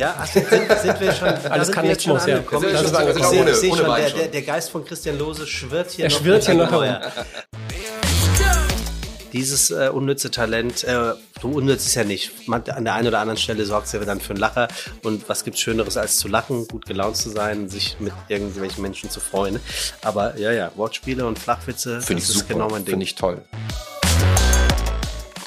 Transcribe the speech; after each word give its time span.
Ja, 0.00 0.14
ach, 0.18 0.26
sind, 0.26 0.46
sind 0.48 0.98
wir 1.00 1.12
schon. 1.12 1.28
Alles 1.28 1.70
kann 1.70 1.86
nichts 1.86 2.06
muss, 2.06 2.24
ja. 2.24 2.38
Das 2.38 2.62
ist 2.62 2.72
Ich 2.72 2.78
schon 2.78 3.30
sehe- 3.30 3.40
ohne- 3.42 3.50
ich 3.50 3.56
sehe 3.56 3.70
ohne 3.72 3.82
schon, 3.84 3.96
der, 3.96 4.08
schon. 4.08 4.18
der, 4.20 4.28
der 4.28 4.42
Geist 4.42 4.70
von 4.70 4.82
Christian 4.82 5.18
Lose 5.18 5.46
schwirrt 5.46 5.90
hier 5.90 6.06
Er 6.06 6.10
noch. 6.10 6.18
schwirrt 6.20 6.46
hier 6.46 6.54
noch 6.54 6.70
herum. 6.70 6.84
ja. 6.84 7.00
Dieses 9.34 9.70
äh, 9.70 9.90
unnütze 9.92 10.30
Talent, 10.30 10.82
äh, 10.84 11.12
so 11.42 11.48
unnütz 11.48 11.84
ist 11.86 11.94
ja 11.96 12.02
nicht. 12.04 12.48
Man, 12.48 12.68
an 12.70 12.84
der 12.84 12.94
einen 12.94 13.08
oder 13.08 13.18
anderen 13.20 13.36
Stelle 13.38 13.64
sorgt 13.66 13.86
es 13.88 13.92
ja 13.92 14.00
dann 14.00 14.20
für 14.22 14.30
einen 14.30 14.40
Lacher. 14.40 14.68
Und 15.04 15.28
was 15.28 15.44
gibt's 15.44 15.60
Schöneres 15.60 15.96
als 15.98 16.16
zu 16.16 16.28
lachen, 16.28 16.66
gut 16.66 16.86
gelaunt 16.86 17.16
zu 17.18 17.28
sein, 17.28 17.68
sich 17.68 17.96
mit 18.00 18.12
irgendwelchen 18.28 18.80
Menschen 18.82 19.10
zu 19.10 19.20
freuen. 19.20 19.60
Aber 20.02 20.36
ja, 20.38 20.50
ja, 20.50 20.72
Wortspiele 20.76 21.26
und 21.26 21.38
Flachwitze, 21.38 22.00
Finde 22.00 22.22
ich 22.22 22.26
das 22.28 22.36
ist 22.36 22.40
super. 22.42 22.54
genau 22.54 22.68
mein 22.70 22.84
Ding. 22.86 22.92
Finde 22.94 23.04
ich 23.04 23.14
toll. 23.16 23.42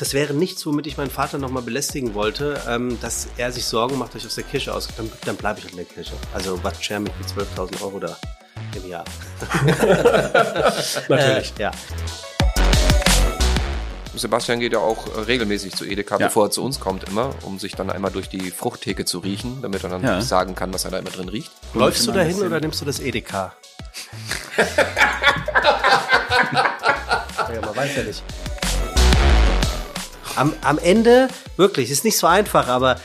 Das 0.04 0.13
wäre 0.13 0.33
nichts, 0.33 0.65
womit 0.65 0.85
ich 0.85 0.97
meinen 0.97 1.09
Vater 1.09 1.38
nochmal 1.38 1.63
belästigen 1.63 2.13
wollte, 2.13 2.59
ähm, 2.67 2.99
dass 2.99 3.30
er 3.38 3.53
sich 3.53 3.66
Sorgen 3.66 3.98
macht, 3.98 4.13
dass 4.13 4.23
ich 4.23 4.27
aus 4.27 4.35
der 4.35 4.44
Kirche 4.44 4.73
aus. 4.73 4.89
Dann, 4.98 5.09
dann 5.23 5.38
bleibe 5.38 5.61
ich 5.61 5.70
in 5.71 5.77
der 5.77 5.85
Kirche. 5.85 6.11
Also 6.34 6.61
was 6.61 6.84
share 6.84 6.99
mich 6.99 7.13
mit 7.17 7.25
12.000 7.30 7.81
Euro 7.81 7.99
da 8.02 8.17
im 8.75 8.85
Jahr. 8.89 9.05
Natürlich. 11.08 11.53
Äh, 11.58 11.61
ja. 11.61 11.71
Sebastian 14.13 14.59
geht 14.59 14.73
ja 14.73 14.80
auch 14.80 15.08
äh, 15.16 15.21
regelmäßig 15.21 15.73
zu 15.73 15.85
Edeka, 15.85 16.17
Ja. 16.20 16.25
bevor 16.27 16.47
er 16.47 16.52
zu 16.52 16.66
uns 16.66 16.81
kommt 16.81 17.05
immer, 17.08 17.30
um 17.44 17.58
sich 17.58 17.72
dann 17.72 17.89
einmal 17.89 18.11
durch 18.11 18.27
die 18.27 18.52
Fruchttheke 18.52 19.05
zu 19.05 19.20
riechen, 19.20 19.61
damit 19.61 19.85
er 19.85 19.89
dann 19.89 20.03
Ja. 20.03 20.20
sagen 20.20 20.53
kann, 20.53 20.73
was 20.73 20.83
er 20.83 20.91
da 20.91 20.97
immer 20.97 21.11
drin 21.11 21.30
riecht. 21.30 21.49
Läufst 21.73 22.05
du 22.05 22.11
dahin 22.11 22.41
oder 22.41 22.59
nimmst 22.59 22.81
du 22.81 22.85
das 22.85 22.99
Edeka? 22.99 23.53
ja, 24.58 24.66
man 27.61 27.73
weiß 27.73 27.95
ja 27.95 28.03
nicht. 28.03 28.22
Am, 30.36 30.54
am 30.62 30.80
Ende, 30.80 31.28
wirklich, 31.58 31.92
ist 31.92 32.04
nicht 32.04 32.18
so 32.18 32.26
einfach, 32.26 32.68
aber 32.68 33.00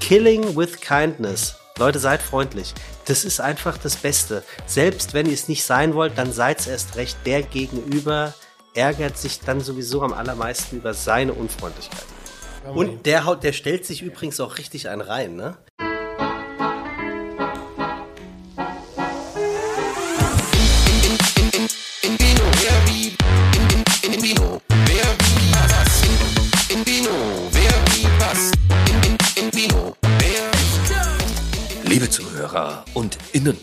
killing 0.00 0.56
with 0.56 0.80
kindness. 0.80 1.56
Leute, 1.78 1.98
seid 1.98 2.22
freundlich. 2.22 2.74
Das 3.06 3.24
ist 3.24 3.40
einfach 3.40 3.76
das 3.78 3.96
Beste. 3.96 4.42
Selbst 4.66 5.12
wenn 5.14 5.26
ihr 5.26 5.34
es 5.34 5.48
nicht 5.48 5.64
sein 5.64 5.94
wollt, 5.94 6.16
dann 6.16 6.32
seid 6.32 6.60
es 6.60 6.66
erst 6.66 6.96
recht. 6.96 7.16
Der 7.26 7.42
Gegenüber 7.42 8.34
ärgert 8.74 9.18
sich 9.18 9.40
dann 9.40 9.60
sowieso 9.60 10.02
am 10.02 10.12
allermeisten 10.12 10.76
über 10.76 10.94
seine 10.94 11.32
Unfreundlichkeit. 11.34 12.04
Und 12.74 13.06
der, 13.06 13.24
haut, 13.24 13.42
der 13.42 13.52
stellt 13.52 13.84
sich 13.86 14.02
übrigens 14.02 14.40
auch 14.40 14.58
richtig 14.58 14.88
einen 14.88 15.00
rein, 15.00 15.36
ne? 15.36 15.56
Zuhörer 32.10 32.84
und 32.94 33.18
Innen, 33.32 33.56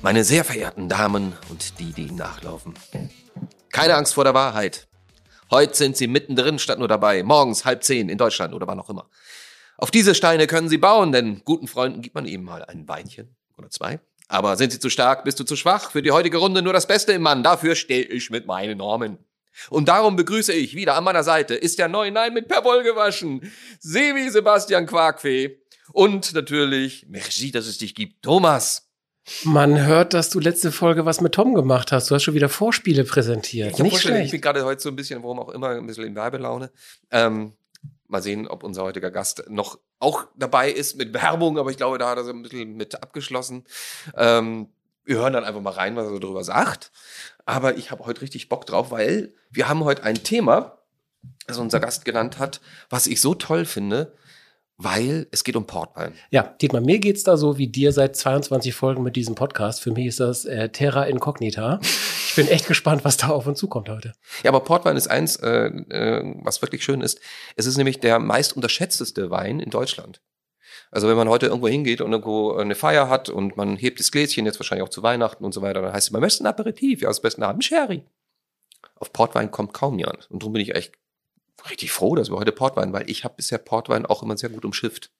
meine 0.00 0.22
sehr 0.22 0.44
verehrten 0.44 0.88
Damen 0.88 1.32
und 1.50 1.80
die, 1.80 1.92
die 1.92 2.12
nachlaufen. 2.12 2.74
Keine 3.72 3.96
Angst 3.96 4.14
vor 4.14 4.22
der 4.22 4.34
Wahrheit. 4.34 4.86
Heute 5.50 5.74
sind 5.74 5.96
Sie 5.96 6.06
mittendrin 6.06 6.60
statt 6.60 6.78
nur 6.78 6.86
dabei. 6.86 7.24
Morgens 7.24 7.64
halb 7.64 7.82
zehn 7.82 8.08
in 8.08 8.18
Deutschland 8.18 8.54
oder 8.54 8.68
wann 8.68 8.78
auch 8.78 8.88
immer. 8.88 9.10
Auf 9.78 9.90
diese 9.90 10.14
Steine 10.14 10.46
können 10.46 10.68
Sie 10.68 10.78
bauen, 10.78 11.10
denn 11.10 11.42
guten 11.44 11.66
Freunden 11.66 12.02
gibt 12.02 12.14
man 12.14 12.26
eben 12.26 12.44
mal 12.44 12.64
ein 12.64 12.86
Beinchen 12.86 13.34
oder 13.58 13.68
zwei. 13.68 13.98
Aber 14.28 14.56
sind 14.56 14.70
Sie 14.70 14.78
zu 14.78 14.88
stark, 14.88 15.24
bist 15.24 15.40
du 15.40 15.44
zu 15.44 15.56
schwach? 15.56 15.90
Für 15.90 16.02
die 16.02 16.12
heutige 16.12 16.38
Runde 16.38 16.62
nur 16.62 16.72
das 16.72 16.86
Beste 16.86 17.12
im 17.14 17.22
Mann. 17.22 17.42
Dafür 17.42 17.74
stehe 17.74 18.04
ich 18.04 18.30
mit 18.30 18.46
meinen 18.46 18.78
Normen. 18.78 19.18
Und 19.70 19.88
darum 19.88 20.14
begrüße 20.14 20.52
ich 20.52 20.76
wieder 20.76 20.94
an 20.94 21.04
meiner 21.04 21.24
Seite 21.24 21.54
ist 21.54 21.78
der 21.78 21.88
neue 21.88 22.12
Nein 22.12 22.34
mit 22.34 22.46
Perwoll 22.46 22.82
gewaschen. 22.84 23.52
Sevi 23.80 24.30
Sebastian 24.30 24.86
Quarkfee. 24.86 25.58
Und 25.92 26.32
natürlich, 26.34 27.06
merci, 27.08 27.50
dass 27.50 27.66
es 27.66 27.78
dich 27.78 27.94
gibt, 27.94 28.22
Thomas. 28.22 28.88
Man 29.44 29.84
hört, 29.84 30.14
dass 30.14 30.30
du 30.30 30.38
letzte 30.38 30.70
Folge 30.70 31.04
was 31.04 31.20
mit 31.20 31.34
Tom 31.34 31.54
gemacht 31.54 31.90
hast. 31.90 32.10
Du 32.10 32.14
hast 32.14 32.22
schon 32.22 32.34
wieder 32.34 32.48
Vorspiele 32.48 33.02
präsentiert. 33.04 33.72
Ich, 33.72 33.78
Nicht 33.78 33.90
vorgestellt, 33.90 34.14
ich 34.14 34.18
schlecht. 34.18 34.30
bin 34.32 34.40
gerade 34.40 34.64
heute 34.64 34.80
so 34.80 34.88
ein 34.88 34.96
bisschen, 34.96 35.22
warum 35.22 35.40
auch 35.40 35.48
immer, 35.48 35.70
ein 35.70 35.86
bisschen 35.86 36.04
in 36.04 36.14
Werbelaune. 36.14 36.70
Ähm, 37.10 37.52
mal 38.06 38.22
sehen, 38.22 38.46
ob 38.46 38.62
unser 38.62 38.84
heutiger 38.84 39.10
Gast 39.10 39.44
noch 39.48 39.80
auch 39.98 40.26
dabei 40.36 40.70
ist 40.70 40.96
mit 40.96 41.12
Werbung, 41.12 41.58
aber 41.58 41.70
ich 41.70 41.76
glaube, 41.76 41.98
da 41.98 42.10
hat 42.10 42.18
er 42.18 42.24
so 42.24 42.30
ein 42.30 42.42
bisschen 42.42 42.76
mit 42.76 43.02
abgeschlossen. 43.02 43.64
Ähm, 44.16 44.68
wir 45.04 45.16
hören 45.16 45.32
dann 45.32 45.44
einfach 45.44 45.60
mal 45.60 45.70
rein, 45.70 45.96
was 45.96 46.06
er 46.06 46.20
darüber 46.20 46.44
sagt. 46.44 46.92
Aber 47.46 47.76
ich 47.76 47.90
habe 47.90 48.04
heute 48.06 48.22
richtig 48.22 48.48
Bock 48.48 48.66
drauf, 48.66 48.90
weil 48.90 49.34
wir 49.50 49.68
haben 49.68 49.82
heute 49.84 50.02
ein 50.04 50.22
Thema, 50.22 50.78
das 51.46 51.58
unser 51.58 51.80
Gast 51.80 52.04
genannt 52.04 52.38
hat, 52.38 52.60
was 52.90 53.06
ich 53.06 53.20
so 53.20 53.34
toll 53.34 53.64
finde, 53.64 54.14
weil 54.78 55.26
es 55.30 55.42
geht 55.42 55.56
um 55.56 55.66
Portwein. 55.66 56.12
Ja, 56.30 56.42
Dietmar, 56.42 56.82
mir 56.82 56.98
geht's 56.98 57.24
da 57.24 57.36
so 57.36 57.56
wie 57.58 57.68
dir 57.68 57.92
seit 57.92 58.16
22 58.16 58.74
Folgen 58.74 59.02
mit 59.02 59.16
diesem 59.16 59.34
Podcast. 59.34 59.80
Für 59.80 59.90
mich 59.90 60.06
ist 60.06 60.20
das 60.20 60.44
äh, 60.44 60.68
Terra 60.68 61.04
Incognita. 61.04 61.80
Ich 61.82 62.34
bin 62.36 62.48
echt 62.48 62.66
gespannt, 62.66 63.04
was 63.04 63.16
da 63.16 63.28
auf 63.28 63.46
uns 63.46 63.58
zukommt 63.58 63.88
heute. 63.88 64.12
Ja, 64.42 64.50
aber 64.50 64.60
Portwein 64.60 64.96
ist 64.96 65.08
eins, 65.08 65.36
äh, 65.36 65.68
äh, 65.68 66.34
was 66.42 66.60
wirklich 66.60 66.84
schön 66.84 67.00
ist. 67.00 67.20
Es 67.56 67.64
ist 67.64 67.78
nämlich 67.78 68.00
der 68.00 68.18
meist 68.18 68.54
unterschätzteste 68.54 69.30
Wein 69.30 69.60
in 69.60 69.70
Deutschland. 69.70 70.20
Also 70.90 71.08
wenn 71.08 71.16
man 71.16 71.28
heute 71.28 71.46
irgendwo 71.46 71.68
hingeht 71.68 72.00
und 72.02 72.12
irgendwo 72.12 72.52
eine 72.52 72.74
Feier 72.74 73.08
hat 73.08 73.30
und 73.30 73.56
man 73.56 73.76
hebt 73.76 73.98
das 73.98 74.12
Gläschen 74.12 74.44
jetzt 74.44 74.60
wahrscheinlich 74.60 74.84
auch 74.84 74.90
zu 74.90 75.02
Weihnachten 75.02 75.44
und 75.44 75.52
so 75.52 75.62
weiter, 75.62 75.80
dann 75.80 75.92
heißt 75.92 76.08
es, 76.08 76.10
man 76.10 76.20
möchte 76.20 76.44
ein 76.44 76.46
Aperitif, 76.46 77.00
ja, 77.00 77.08
das 77.08 77.20
besten 77.20 77.44
haben 77.44 77.62
Sherry. 77.62 78.04
Auf 78.96 79.12
Portwein 79.12 79.50
kommt 79.50 79.72
kaum 79.72 79.98
jemand. 79.98 80.30
Und 80.30 80.42
darum 80.42 80.52
bin 80.52 80.62
ich 80.62 80.74
echt 80.74 80.92
richtig 81.70 81.92
froh, 81.92 82.14
dass 82.14 82.30
wir 82.30 82.36
heute 82.36 82.52
Portwein, 82.52 82.92
weil 82.92 83.08
ich 83.10 83.24
habe 83.24 83.34
bisher 83.36 83.58
Portwein 83.58 84.06
auch 84.06 84.22
immer 84.22 84.36
sehr 84.36 84.48
gut 84.50 84.64
umschifft. 84.64 85.10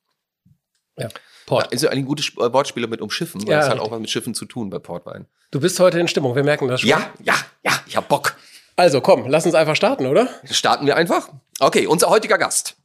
Ja, 0.99 1.09
Port. 1.47 1.71
Also 1.73 1.89
ein 1.89 2.05
gutes 2.07 2.29
äh, 2.37 2.53
Wortspiel 2.53 2.87
mit 2.87 3.01
umschiffen, 3.01 3.43
weil 3.47 3.53
Ja, 3.53 3.59
es 3.61 3.65
hat 3.67 3.75
richtig. 3.75 3.87
auch 3.89 3.93
was 3.93 4.01
mit 4.01 4.11
Schiffen 4.11 4.35
zu 4.35 4.47
tun 4.47 4.71
bei 4.71 4.79
Portwein. 4.79 5.27
Du 5.51 5.61
bist 5.61 5.79
heute 5.79 5.99
in 6.01 6.09
Stimmung, 6.09 6.35
wir 6.35 6.43
merken 6.45 6.69
das 6.69 6.81
schon. 6.81 6.91
Ja, 6.91 7.11
ja, 7.23 7.35
ja, 7.65 7.73
ich 7.87 7.97
hab 7.97 8.09
Bock. 8.09 8.37
Also 8.77 9.01
komm, 9.01 9.27
lass 9.29 9.47
uns 9.47 9.55
einfach 9.55 9.77
starten, 9.77 10.07
oder? 10.07 10.29
Starten 10.51 10.87
wir 10.87 10.97
einfach. 10.97 11.31
Okay, 11.61 11.87
unser 11.87 12.09
heutiger 12.11 12.37
Gast, 12.39 12.77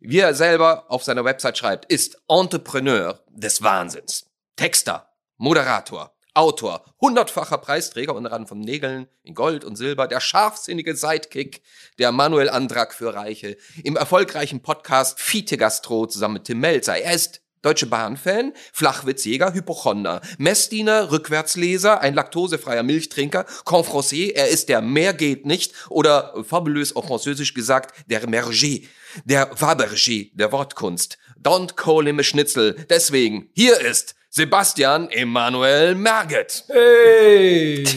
wie 0.00 0.18
er 0.18 0.34
selber 0.34 0.84
auf 0.88 1.02
seiner 1.02 1.24
Website 1.24 1.58
schreibt, 1.58 1.86
ist 1.86 2.20
Entrepreneur 2.28 3.20
des 3.30 3.62
Wahnsinns. 3.62 4.26
Texter, 4.56 5.08
Moderator, 5.38 6.13
Autor, 6.36 6.84
hundertfacher 7.00 7.58
Preisträger 7.58 8.12
unter 8.12 8.32
anderem 8.32 8.48
von 8.48 8.58
Nägeln 8.58 9.06
in 9.22 9.36
Gold 9.36 9.64
und 9.64 9.76
Silber, 9.76 10.08
der 10.08 10.18
scharfsinnige 10.18 10.96
Sidekick, 10.96 11.62
der 12.00 12.10
Manuel 12.10 12.50
Andrak 12.50 12.92
für 12.92 13.14
Reiche, 13.14 13.56
im 13.84 13.94
erfolgreichen 13.94 14.60
Podcast 14.60 15.20
Fiete 15.20 15.56
Gastro 15.56 16.06
zusammen 16.06 16.34
mit 16.34 16.44
Tim 16.44 16.58
Melzer. 16.58 16.98
Er 16.98 17.14
ist 17.14 17.40
Deutsche 17.62 17.86
Bahn-Fan, 17.86 18.52
Flachwitzjäger, 18.72 19.54
Hypochonder, 19.54 20.20
Messdiener, 20.36 21.12
Rückwärtsleser, 21.12 22.00
ein 22.00 22.14
laktosefreier 22.14 22.82
Milchtrinker, 22.82 23.46
Confrancier, 23.64 24.34
er 24.34 24.48
ist 24.48 24.68
der 24.68 24.82
Mehr 24.82 25.14
geht 25.14 25.46
nicht 25.46 25.72
oder 25.88 26.34
fabulös 26.44 26.96
auf 26.96 27.06
Französisch 27.06 27.54
gesagt, 27.54 27.94
der 28.10 28.28
Merger, 28.28 28.80
der 29.24 29.54
Fabergé 29.54 30.30
der 30.34 30.52
Wortkunst. 30.52 31.16
Don't 31.44 31.76
call 31.76 32.06
him 32.06 32.18
a 32.18 32.22
Schnitzel. 32.22 32.74
Deswegen, 32.88 33.50
hier 33.54 33.78
ist 33.80 34.14
Sebastian 34.30 35.10
Emanuel 35.10 35.94
Merget. 35.94 36.64
Hey! 36.68 37.84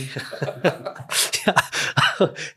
Ja, 1.46 1.56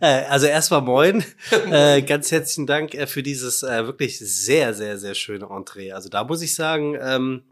äh, 0.00 0.25
also 0.27 0.47
erstmal 0.47 0.81
moin. 0.81 1.23
Äh, 1.71 2.03
ganz 2.03 2.33
herzlichen 2.33 2.67
Dank 2.67 2.95
äh, 2.95 3.06
für 3.06 3.23
dieses 3.23 3.62
äh, 3.62 3.87
wirklich 3.87 4.19
sehr, 4.19 4.75
sehr, 4.75 4.99
sehr 4.99 5.15
schöne 5.15 5.47
Entree. 5.49 5.93
Also 5.93 6.09
da 6.09 6.25
muss 6.25 6.43
ich 6.43 6.55
sagen, 6.56 6.97
ähm, 7.00 7.45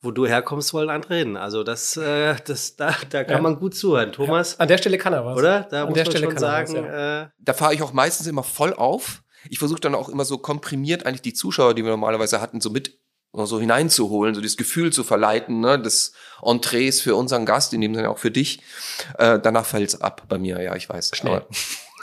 wo 0.00 0.10
du 0.10 0.26
herkommst, 0.26 0.72
wollen 0.72 0.88
andere 0.90 1.16
hin. 1.16 1.36
Also 1.36 1.64
das, 1.64 1.96
äh, 1.98 2.36
das, 2.46 2.76
da, 2.76 2.94
da 3.10 3.24
kann 3.24 3.36
Ja. 3.36 3.40
man 3.42 3.58
gut 3.58 3.74
zuhören. 3.76 4.12
Thomas, 4.12 4.58
An 4.58 4.68
der 4.68 4.78
Stelle 4.78 4.96
kann 4.96 5.12
er 5.12 5.24
was. 5.26 5.36
oder? 5.36 5.66
Da 5.70 5.82
An 5.82 5.88
muss 5.88 5.94
der 5.96 6.04
man 6.04 6.10
Stelle 6.12 6.24
schon 6.26 6.34
kann 6.34 6.42
er 6.44 6.62
was, 6.62 6.70
sagen, 6.70 6.84
ja. 6.86 7.22
äh, 7.24 7.28
Da 7.38 7.52
fahre 7.52 7.74
ich 7.74 7.82
auch 7.82 7.92
meistens 7.92 8.26
immer 8.26 8.42
voll 8.42 8.72
auf. 8.72 9.22
Ich 9.48 9.58
versuche 9.58 9.80
dann 9.80 9.94
auch 9.94 10.08
immer 10.08 10.24
so 10.24 10.38
komprimiert 10.38 11.06
eigentlich 11.06 11.22
die 11.22 11.34
Zuschauer, 11.34 11.74
die 11.74 11.84
wir 11.84 11.90
normalerweise 11.90 12.40
hatten, 12.40 12.60
so 12.60 12.70
mit 12.70 12.98
so 13.34 13.58
hineinzuholen, 13.58 14.34
so 14.34 14.40
das 14.40 14.56
Gefühl 14.56 14.92
zu 14.92 15.04
verleiten, 15.04 15.60
ne, 15.60 15.80
des 15.80 16.12
Entrees 16.42 17.00
für 17.00 17.16
unseren 17.16 17.46
Gast, 17.46 17.72
in 17.72 17.80
dem 17.80 17.94
Sinne 17.94 18.10
auch 18.10 18.18
für 18.18 18.30
dich. 18.30 18.60
Äh, 19.18 19.40
danach 19.40 19.64
fällt's 19.64 20.00
ab 20.00 20.24
bei 20.28 20.38
mir, 20.38 20.60
ja, 20.60 20.76
ich 20.76 20.88
weiß. 20.88 21.12
Schnell. 21.14 21.46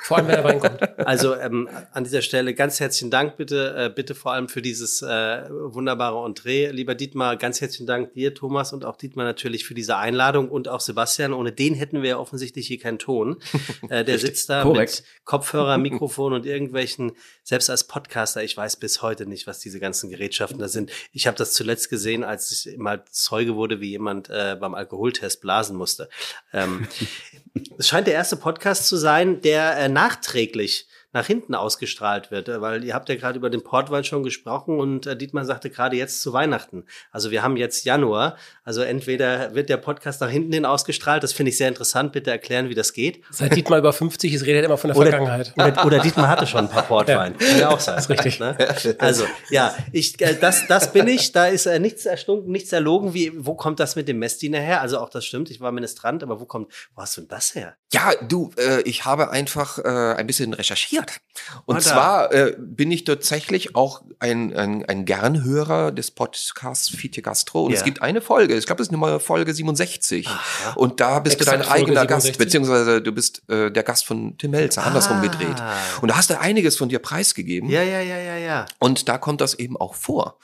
Vor 0.09 0.17
allem, 0.17 0.27
wenn 0.27 0.35
er 0.37 0.45
reinkommt. 0.45 0.99
Also 1.05 1.35
ähm, 1.35 1.69
an 1.91 2.03
dieser 2.03 2.23
Stelle 2.23 2.55
ganz 2.55 2.79
herzlichen 2.79 3.11
Dank 3.11 3.37
bitte, 3.37 3.75
äh, 3.77 3.89
bitte 3.93 4.15
vor 4.15 4.33
allem 4.33 4.49
für 4.49 4.63
dieses 4.63 5.03
äh, 5.03 5.47
wunderbare 5.51 6.25
Entree. 6.25 6.71
Lieber 6.71 6.95
Dietmar, 6.95 7.37
ganz 7.37 7.61
herzlichen 7.61 7.85
Dank 7.85 8.13
dir, 8.13 8.33
Thomas, 8.33 8.73
und 8.73 8.85
auch 8.85 8.97
Dietmar 8.97 9.23
natürlich 9.25 9.65
für 9.65 9.75
diese 9.75 9.97
Einladung 9.97 10.49
und 10.49 10.67
auch 10.67 10.79
Sebastian. 10.79 11.31
Ohne 11.31 11.51
den 11.51 11.75
hätten 11.75 12.01
wir 12.01 12.09
ja 12.09 12.17
offensichtlich 12.17 12.65
hier 12.65 12.79
keinen 12.79 12.97
Ton. 12.97 13.37
Äh, 13.89 14.03
der 14.03 14.19
sitzt 14.19 14.49
da 14.49 14.63
Korrekt. 14.63 15.03
mit 15.03 15.25
Kopfhörer, 15.25 15.77
Mikrofon 15.77 16.33
und 16.33 16.45
irgendwelchen, 16.45 17.13
selbst 17.43 17.69
als 17.69 17.85
Podcaster, 17.85 18.43
ich 18.43 18.55
weiß 18.55 18.77
bis 18.77 19.01
heute 19.01 19.25
nicht, 19.25 19.47
was 19.47 19.59
diese 19.59 19.79
ganzen 19.79 20.09
Gerätschaften 20.09 20.59
da 20.59 20.67
sind. 20.67 20.91
Ich 21.11 21.27
habe 21.27 21.37
das 21.37 21.53
zuletzt 21.53 21.89
gesehen, 21.89 22.23
als 22.23 22.51
ich 22.51 22.77
mal 22.77 23.03
Zeuge 23.09 23.55
wurde, 23.55 23.79
wie 23.79 23.89
jemand 23.89 24.29
äh, 24.29 24.57
beim 24.59 24.73
Alkoholtest 24.75 25.41
blasen 25.41 25.75
musste. 25.75 26.09
Ähm, 26.51 26.87
es 27.77 27.87
scheint 27.87 28.07
der 28.07 28.13
erste 28.15 28.35
Podcast 28.35 28.87
zu 28.87 28.97
sein, 28.97 29.41
der 29.41 29.77
äh, 29.77 29.89
nachträglich 29.99 30.87
nach 31.11 31.25
hinten 31.25 31.55
ausgestrahlt 31.55 32.29
wird, 32.29 32.49
äh, 32.49 32.61
weil 32.61 32.83
ihr 32.83 32.93
habt 32.93 33.09
ja 33.09 33.15
gerade 33.15 33.37
über 33.37 33.49
den 33.49 33.63
Portwein 33.63 34.03
schon 34.03 34.23
gesprochen 34.23 34.79
und 34.79 35.07
äh, 35.07 35.17
Dietmar 35.17 35.43
sagte 35.43 35.69
gerade 35.69 35.95
jetzt 35.95 36.21
zu 36.21 36.33
Weihnachten. 36.33 36.85
Also 37.11 37.31
wir 37.31 37.41
haben 37.41 37.57
jetzt 37.57 37.83
Januar, 37.83 38.37
also 38.63 38.81
entweder 38.81 39.55
wird 39.55 39.69
der 39.69 39.77
Podcast 39.77 40.21
nach 40.21 40.29
hinten 40.29 40.53
hin 40.53 40.65
ausgestrahlt, 40.65 41.23
das 41.23 41.33
finde 41.33 41.49
ich 41.49 41.57
sehr 41.57 41.67
interessant, 41.67 42.11
bitte 42.11 42.29
erklären, 42.29 42.69
wie 42.69 42.75
das 42.75 42.93
geht. 42.93 43.23
Seit 43.31 43.55
Dietmar 43.55 43.79
über 43.79 43.91
50 43.91 44.33
ist, 44.33 44.45
redet 44.45 44.61
er 44.61 44.65
immer 44.65 44.77
von 44.77 44.89
der 44.89 44.97
Oder, 44.97 45.09
Vergangenheit. 45.09 45.53
oder, 45.57 45.85
oder 45.85 45.99
Dietmar 45.99 46.27
hatte 46.27 46.45
schon 46.45 46.65
ein 46.65 46.69
paar 46.69 46.83
Portwein. 46.87 47.35
Ja. 47.39 47.47
Kann 47.47 47.59
ja 47.59 47.69
auch 47.69 47.79
sein. 47.79 47.95
Das 47.95 48.05
ist 48.05 48.09
richtig. 48.11 48.39
Ne? 48.39 48.55
Also, 48.99 49.25
ja, 49.49 49.75
ich, 49.91 50.21
äh, 50.21 50.35
das, 50.39 50.67
das 50.67 50.93
bin 50.93 51.07
ich. 51.07 51.31
Da 51.31 51.47
ist 51.47 51.65
äh, 51.65 51.79
nichts 51.79 52.05
erstunken, 52.05 52.51
nichts 52.51 52.71
erlogen. 52.71 53.15
Wie, 53.15 53.31
wo 53.33 53.55
kommt 53.55 53.79
das 53.79 53.95
mit 53.95 54.07
dem 54.07 54.19
Messdiener 54.19 54.59
her? 54.59 54.81
Also 54.81 54.99
auch 54.99 55.09
das 55.09 55.25
stimmt, 55.25 55.49
ich 55.49 55.59
war 55.59 55.71
Ministrant, 55.71 56.21
aber 56.21 56.39
wo 56.39 56.45
kommt, 56.45 56.71
wo 56.93 57.01
hast 57.01 57.17
du 57.17 57.21
denn 57.21 57.29
das 57.29 57.55
her? 57.55 57.75
Ja, 57.91 58.11
du, 58.21 58.51
äh, 58.57 58.81
ich 58.81 59.05
habe 59.05 59.31
einfach 59.31 59.79
äh, 59.79 60.13
ein 60.15 60.27
bisschen 60.27 60.53
recherchiert. 60.53 61.21
Und 61.65 61.77
Ah, 61.77 61.79
da. 61.79 61.85
zwar 61.85 62.31
äh, 62.33 62.55
bin 62.59 62.91
ich 62.91 63.03
tatsächlich 63.03 63.75
auch 63.75 64.03
ein, 64.19 64.55
ein, 64.55 64.85
ein 64.85 65.05
Gernhörer 65.05 65.91
des 65.91 66.11
Podcasts 66.11 66.89
Fiete 66.89 67.23
Gastro. 67.23 67.63
Und 67.65 67.71
Ja. 67.71 67.79
es 67.79 67.83
gibt 67.83 68.03
eine 68.03 68.21
Folge, 68.21 68.55
ich 68.55 68.67
glaube, 68.67 68.83
es 68.83 68.89
ist 68.89 68.91
Nummer 68.91 69.19
Folge 69.19 69.53
67. 69.55 70.27
Aha. 70.27 70.73
Und 70.75 70.99
da 70.99 71.17
bist 71.19 71.37
Exakt 71.41 71.51
du 71.61 71.63
dein 71.63 71.67
Folge 71.67 71.83
eigener 71.91 72.05
Gast, 72.05 72.27
67? 72.27 72.37
beziehungsweise 72.37 73.01
du 73.01 73.11
bist 73.11 73.41
äh, 73.49 73.71
der 73.71 73.81
Gast 73.83 74.05
von 74.05 74.37
Tim 74.37 74.51
Melzer, 74.51 74.85
andersrum 74.85 75.17
Ah. 75.17 75.21
gedreht. 75.21 75.63
Und 76.01 76.09
da 76.09 76.17
hast 76.17 76.29
du 76.29 76.39
einiges 76.39 76.77
von 76.77 76.89
dir 76.89 76.99
preisgegeben. 76.99 77.69
Ja, 77.71 77.81
ja, 77.81 78.01
ja, 78.01 78.19
ja, 78.19 78.37
ja. 78.37 78.65
Und 78.77 79.09
da 79.09 79.17
kommt 79.17 79.41
das 79.41 79.55
eben 79.55 79.75
auch 79.77 79.95
vor. 79.95 80.37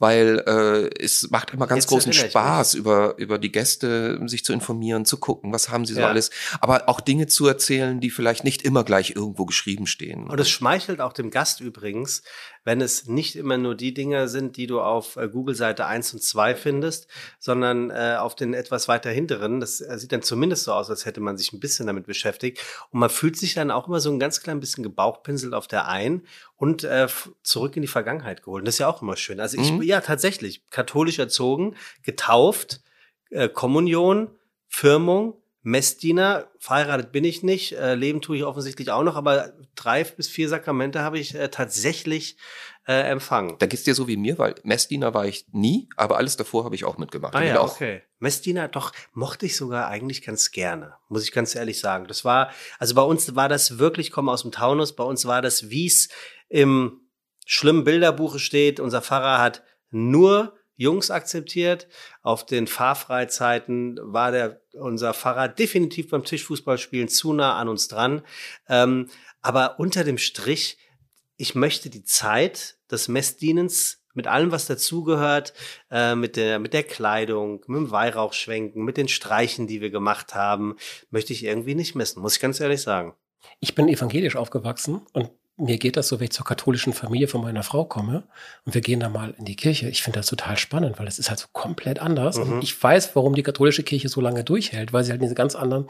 Weil 0.00 0.42
äh, 0.46 1.02
es 1.04 1.30
macht 1.30 1.52
immer 1.52 1.66
ganz 1.66 1.84
Jetzt 1.84 1.90
großen 1.90 2.12
Spaß, 2.12 2.74
über, 2.74 3.16
über 3.18 3.38
die 3.38 3.52
Gäste 3.52 4.18
sich 4.26 4.44
zu 4.44 4.52
informieren, 4.52 5.04
zu 5.04 5.18
gucken, 5.18 5.52
was 5.52 5.68
haben 5.68 5.84
sie 5.84 5.92
so 5.94 6.00
Ja. 6.00 6.08
alles. 6.08 6.30
Aber 6.60 6.88
auch 6.88 7.00
Dinge 7.00 7.26
zu 7.26 7.46
erzählen, 7.46 8.00
die 8.00 8.10
vielleicht 8.10 8.42
nicht 8.42 8.62
immer 8.62 8.82
gleich 8.82 9.10
irgendwo 9.14 9.44
geschrieben 9.44 9.86
stehen. 9.86 10.26
Und 10.28 10.40
es 10.40 10.48
schmeichelt 10.50 11.02
auch 11.02 11.12
dem 11.12 11.30
Gast 11.30 11.60
übrigens, 11.60 12.22
wenn 12.64 12.80
es 12.80 13.06
nicht 13.06 13.36
immer 13.36 13.56
nur 13.56 13.74
die 13.74 13.94
Dinge 13.94 14.28
sind, 14.28 14.56
die 14.56 14.66
du 14.66 14.80
auf 14.80 15.16
äh, 15.16 15.28
Google-Seite 15.28 15.86
1 15.86 16.12
und 16.14 16.22
2 16.22 16.54
findest, 16.54 17.08
sondern 17.38 17.90
äh, 17.90 18.16
auf 18.18 18.34
den 18.34 18.54
etwas 18.54 18.86
weiter 18.88 19.10
hinteren. 19.10 19.60
Das 19.60 19.80
äh, 19.80 19.98
sieht 19.98 20.12
dann 20.12 20.22
zumindest 20.22 20.64
so 20.64 20.72
aus, 20.72 20.90
als 20.90 21.06
hätte 21.06 21.20
man 21.20 21.36
sich 21.38 21.52
ein 21.52 21.60
bisschen 21.60 21.86
damit 21.86 22.06
beschäftigt. 22.06 22.60
Und 22.90 23.00
man 23.00 23.10
fühlt 23.10 23.36
sich 23.36 23.54
dann 23.54 23.70
auch 23.70 23.88
immer 23.88 24.00
so 24.00 24.10
ein 24.10 24.18
ganz 24.20 24.40
klein 24.42 24.60
bisschen 24.60 24.84
gebauchpinselt 24.84 25.54
auf 25.54 25.66
der 25.66 25.88
ein 25.88 26.22
und 26.56 26.84
äh, 26.84 27.08
zurück 27.42 27.76
in 27.76 27.82
die 27.82 27.88
Vergangenheit 27.88 28.42
geholt. 28.42 28.60
Und 28.62 28.66
das 28.66 28.74
ist 28.74 28.80
ja 28.80 28.88
auch 28.88 29.00
immer 29.02 29.16
schön. 29.16 29.40
Also 29.40 29.56
ich, 29.58 29.72
Mhm. 29.72 29.82
ja, 29.82 30.00
tatsächlich, 30.00 30.68
katholisch 30.70 31.18
erzogen, 31.18 31.76
getauft, 32.02 32.82
äh, 33.30 33.48
Kommunion, 33.48 34.30
Firmung, 34.68 35.39
Messdiener, 35.62 36.48
verheiratet 36.58 37.12
bin 37.12 37.24
ich 37.24 37.42
nicht, 37.42 37.72
äh, 37.72 37.94
leben 37.94 38.22
tue 38.22 38.38
ich 38.38 38.44
offensichtlich 38.44 38.90
auch 38.90 39.02
noch, 39.02 39.16
aber 39.16 39.52
drei 39.74 40.04
bis 40.04 40.28
vier 40.28 40.48
Sakramente 40.48 41.00
habe 41.00 41.18
ich 41.18 41.34
äh, 41.34 41.48
tatsächlich 41.48 42.38
äh, 42.86 43.10
empfangen. 43.10 43.56
Da 43.58 43.66
geht's 43.66 43.82
dir 43.82 43.94
so 43.94 44.08
wie 44.08 44.16
mir, 44.16 44.38
weil 44.38 44.54
Messdiener 44.62 45.12
war 45.12 45.26
ich 45.26 45.46
nie, 45.52 45.88
aber 45.96 46.16
alles 46.16 46.38
davor 46.38 46.64
habe 46.64 46.74
ich 46.74 46.84
auch 46.84 46.96
mitgemacht. 46.96 47.34
Ah 47.34 47.42
ja, 47.42 47.62
okay. 47.62 48.02
Messdiener, 48.18 48.68
doch, 48.68 48.92
mochte 49.12 49.44
ich 49.46 49.56
sogar 49.56 49.88
eigentlich 49.88 50.22
ganz 50.22 50.50
gerne, 50.50 50.94
muss 51.08 51.24
ich 51.24 51.32
ganz 51.32 51.54
ehrlich 51.54 51.78
sagen. 51.78 52.06
Das 52.06 52.24
war, 52.24 52.50
also 52.78 52.94
bei 52.94 53.02
uns 53.02 53.36
war 53.36 53.50
das 53.50 53.78
wirklich, 53.78 54.08
ich 54.08 54.12
komme 54.12 54.32
aus 54.32 54.42
dem 54.42 54.52
Taunus, 54.52 54.96
bei 54.96 55.04
uns 55.04 55.26
war 55.26 55.42
das, 55.42 55.68
wie 55.68 55.86
es 55.86 56.08
im 56.48 57.02
schlimmen 57.44 57.84
Bilderbuche 57.84 58.38
steht, 58.38 58.80
unser 58.80 59.02
Pfarrer 59.02 59.38
hat 59.38 59.62
nur 59.90 60.54
Jungs 60.80 61.10
akzeptiert. 61.10 61.88
Auf 62.22 62.46
den 62.46 62.66
Fahrfreizeiten 62.66 64.00
war 64.02 64.32
der, 64.32 64.62
unser 64.72 65.12
Pfarrer 65.12 65.48
definitiv 65.48 66.08
beim 66.08 66.24
Tischfußballspielen 66.24 67.08
zu 67.08 67.34
nah 67.34 67.58
an 67.58 67.68
uns 67.68 67.88
dran. 67.88 68.22
Ähm, 68.66 69.10
aber 69.42 69.78
unter 69.78 70.04
dem 70.04 70.16
Strich, 70.16 70.78
ich 71.36 71.54
möchte 71.54 71.90
die 71.90 72.04
Zeit 72.04 72.78
des 72.90 73.08
Messdienens 73.08 74.02
mit 74.14 74.26
allem, 74.26 74.52
was 74.52 74.66
dazugehört, 74.66 75.52
äh, 75.90 76.14
mit 76.14 76.36
der, 76.36 76.58
mit 76.58 76.72
der 76.72 76.82
Kleidung, 76.82 77.62
mit 77.66 77.76
dem 77.76 77.90
Weihrauchschwenken, 77.90 78.82
mit 78.82 78.96
den 78.96 79.08
Streichen, 79.08 79.66
die 79.66 79.82
wir 79.82 79.90
gemacht 79.90 80.34
haben, 80.34 80.76
möchte 81.10 81.34
ich 81.34 81.44
irgendwie 81.44 81.74
nicht 81.74 81.94
missen, 81.94 82.22
muss 82.22 82.36
ich 82.36 82.40
ganz 82.40 82.58
ehrlich 82.58 82.80
sagen. 82.80 83.14
Ich 83.60 83.74
bin 83.74 83.86
evangelisch 83.86 84.36
aufgewachsen 84.36 85.02
und 85.12 85.30
mir 85.60 85.78
geht 85.78 85.96
das 85.96 86.08
so, 86.08 86.18
wenn 86.18 86.24
ich 86.24 86.32
zur 86.32 86.44
katholischen 86.44 86.92
Familie 86.92 87.28
von 87.28 87.42
meiner 87.42 87.62
Frau 87.62 87.84
komme 87.84 88.24
und 88.64 88.74
wir 88.74 88.80
gehen 88.80 89.00
da 89.00 89.08
mal 89.08 89.34
in 89.38 89.44
die 89.44 89.56
Kirche. 89.56 89.88
Ich 89.88 90.02
finde 90.02 90.18
das 90.18 90.26
total 90.26 90.56
spannend, 90.56 90.98
weil 90.98 91.06
es 91.06 91.18
ist 91.18 91.28
halt 91.28 91.38
so 91.38 91.46
komplett 91.52 91.98
anders. 92.00 92.36
Mhm. 92.36 92.52
Und 92.54 92.64
ich 92.64 92.82
weiß, 92.82 93.14
warum 93.14 93.34
die 93.34 93.42
katholische 93.42 93.82
Kirche 93.82 94.08
so 94.08 94.20
lange 94.20 94.44
durchhält, 94.44 94.92
weil 94.92 95.04
sie 95.04 95.10
halt 95.12 95.22
diese 95.22 95.34
ganz 95.34 95.54
anderen, 95.54 95.86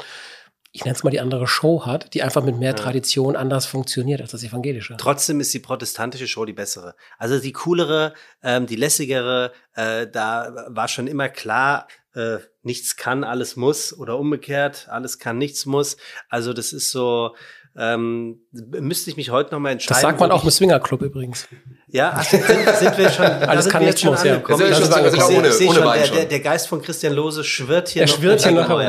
ich 0.72 0.84
nenne 0.84 0.96
es 0.96 1.02
mal 1.02 1.10
die 1.10 1.20
andere 1.20 1.46
Show 1.46 1.86
hat, 1.86 2.14
die 2.14 2.22
einfach 2.22 2.44
mit 2.44 2.58
mehr 2.58 2.70
Ja. 2.70 2.76
Tradition 2.76 3.36
anders 3.36 3.66
funktioniert 3.66 4.20
als 4.20 4.32
das 4.32 4.42
evangelische. 4.42 4.96
Trotzdem 4.98 5.40
ist 5.40 5.52
die 5.54 5.58
protestantische 5.58 6.28
Show 6.28 6.44
die 6.44 6.52
bessere. 6.52 6.94
Also 7.18 7.38
die 7.38 7.52
coolere, 7.52 8.14
ähm, 8.42 8.66
die 8.66 8.76
lässigere, 8.76 9.52
äh, 9.74 10.06
da 10.06 10.66
war 10.68 10.88
schon 10.88 11.06
immer 11.06 11.28
klar, 11.28 11.88
äh, 12.14 12.38
nichts 12.62 12.96
kann, 12.96 13.24
alles 13.24 13.56
muss 13.56 13.96
oder 13.96 14.18
umgekehrt, 14.18 14.88
alles 14.90 15.18
kann, 15.18 15.38
nichts 15.38 15.64
muss. 15.66 15.96
Also 16.28 16.52
das 16.52 16.72
ist 16.72 16.90
so, 16.90 17.34
ähm, 17.76 18.40
müsste 18.52 19.10
ich 19.10 19.16
mich 19.16 19.30
heute 19.30 19.52
noch 19.54 19.60
mal 19.60 19.70
entscheiden. 19.70 19.94
Das 19.94 20.00
sagt 20.02 20.20
man 20.20 20.30
auch 20.32 20.44
im 20.44 20.50
Swingerclub 20.50 21.02
übrigens. 21.02 21.46
Ja, 21.88 22.12
ach, 22.16 22.24
sind, 22.24 22.44
sind 22.44 22.98
wir 22.98 23.10
schon, 23.10 23.24
da 23.26 23.38
Alles 23.40 23.64
sind 23.64 23.72
kann, 23.72 23.80
wir 23.82 23.88
jetzt 23.88 24.00
schon 24.00 24.10
muss, 24.10 24.24
ja. 24.24 24.42
Wir 24.46 24.56
sind 24.56 24.68
Ich 24.70 24.76
schon- 24.76 24.84
sehe- 24.92 25.02
wir 25.04 25.10
sind 25.10 25.22
auch 25.22 25.30
ich 25.30 25.36
ohne- 25.36 25.48
ohne 25.48 25.52
schon, 25.52 25.92
der, 25.92 26.04
schon. 26.06 26.16
der, 26.16 26.24
der 26.26 26.40
Geist 26.40 26.68
von 26.68 26.82
Christian 26.82 27.12
Lose 27.14 27.44
schwirrt 27.44 27.88
hier 27.88 28.02
Er 28.02 28.08
noch. 28.08 28.14
schwirrt 28.16 28.42
hier 28.42 28.52
noch 28.52 28.80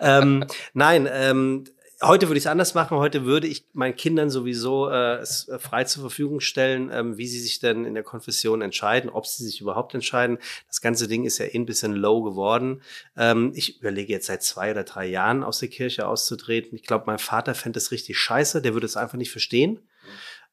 ähm, 0.00 0.44
nein, 0.74 1.08
ähm, 1.12 1.64
heute 2.02 2.28
würde 2.28 2.38
ich 2.38 2.44
es 2.44 2.50
anders 2.50 2.74
machen. 2.74 2.98
Heute 2.98 3.24
würde 3.24 3.46
ich 3.46 3.66
meinen 3.72 3.96
Kindern 3.96 4.30
sowieso 4.30 4.88
äh, 4.88 5.16
es 5.16 5.48
äh, 5.48 5.58
frei 5.58 5.84
zur 5.84 6.02
Verfügung 6.02 6.40
stellen, 6.40 6.90
ähm, 6.92 7.16
wie 7.16 7.26
sie 7.26 7.40
sich 7.40 7.60
denn 7.60 7.84
in 7.84 7.94
der 7.94 8.02
Konfession 8.02 8.62
entscheiden, 8.62 9.10
ob 9.10 9.26
sie 9.26 9.44
sich 9.44 9.60
überhaupt 9.60 9.94
entscheiden. 9.94 10.38
Das 10.68 10.80
ganze 10.80 11.08
Ding 11.08 11.24
ist 11.24 11.38
ja 11.38 11.46
eh 11.46 11.54
ein 11.54 11.66
bisschen 11.66 11.92
low 11.92 12.22
geworden. 12.22 12.82
Ähm, 13.16 13.52
ich 13.54 13.80
überlege 13.80 14.12
jetzt 14.12 14.26
seit 14.26 14.42
zwei 14.42 14.72
oder 14.72 14.84
drei 14.84 15.06
Jahren 15.06 15.44
aus 15.44 15.60
der 15.60 15.68
Kirche 15.68 16.06
auszutreten. 16.06 16.74
Ich 16.74 16.84
glaube, 16.84 17.04
mein 17.06 17.18
Vater 17.18 17.54
fände 17.54 17.78
es 17.78 17.92
richtig 17.92 18.18
scheiße. 18.18 18.62
Der 18.62 18.74
würde 18.74 18.86
es 18.86 18.96
einfach 18.96 19.18
nicht 19.18 19.30
verstehen. 19.30 19.80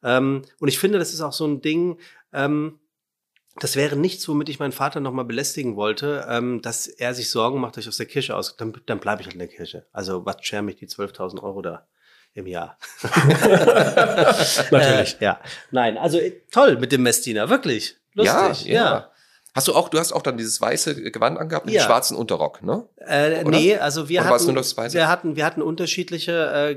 Ähm, 0.03 0.43
und 0.59 0.67
ich 0.67 0.79
finde, 0.79 0.99
das 0.99 1.13
ist 1.13 1.21
auch 1.21 1.33
so 1.33 1.45
ein 1.45 1.61
Ding, 1.61 1.99
ähm, 2.31 2.79
das 3.59 3.75
wäre 3.75 3.95
nichts, 3.95 4.27
womit 4.27 4.49
ich 4.49 4.59
meinen 4.59 4.71
Vater 4.71 4.99
nochmal 4.99 5.25
belästigen 5.25 5.75
wollte, 5.75 6.25
ähm, 6.29 6.61
dass 6.61 6.87
er 6.87 7.13
sich 7.13 7.29
Sorgen 7.29 7.59
macht, 7.59 7.77
dass 7.77 7.83
ich 7.83 7.89
aus 7.89 7.97
der 7.97 8.05
Kirche 8.05 8.35
aus. 8.35 8.57
Dann, 8.57 8.73
dann 8.85 8.99
bleibe 8.99 9.21
ich 9.21 9.27
halt 9.27 9.35
in 9.35 9.39
der 9.39 9.47
Kirche. 9.47 9.85
Also 9.91 10.25
was 10.25 10.37
scheren 10.41 10.65
mich 10.65 10.77
die 10.77 10.87
12.000 10.87 11.41
Euro 11.41 11.61
da 11.61 11.87
im 12.33 12.47
Jahr? 12.47 12.77
Natürlich. 14.71 15.17
Äh, 15.19 15.25
ja. 15.25 15.41
Nein, 15.71 15.97
also 15.97 16.19
toll 16.51 16.77
mit 16.77 16.91
dem 16.91 17.03
Messdiener, 17.03 17.49
wirklich. 17.49 17.97
Lustig. 18.13 18.65
ja, 18.65 18.73
ja. 18.73 19.11
Hast 19.59 19.67
du 19.67 19.73
auch, 19.73 19.89
du 19.89 19.99
hast 19.99 20.13
auch 20.13 20.21
dann 20.21 20.37
dieses 20.37 20.61
weiße 20.61 21.11
Gewand 21.11 21.37
angehabt 21.37 21.65
mit 21.65 21.75
Ja. 21.75 21.81
dem 21.81 21.87
schwarzen 21.87 22.15
Unterrock, 22.15 22.63
ne? 22.63 22.87
Äh, 22.95 23.43
Oder? 23.43 23.59
nee, 23.59 23.75
also 23.75 24.07
wir 24.07 24.21
Oder 24.21 24.29
hatten, 24.29 24.55
wir 24.93 25.07
hatten, 25.09 25.35
wir 25.35 25.45
hatten 25.45 25.61
unterschiedliche 25.61 26.31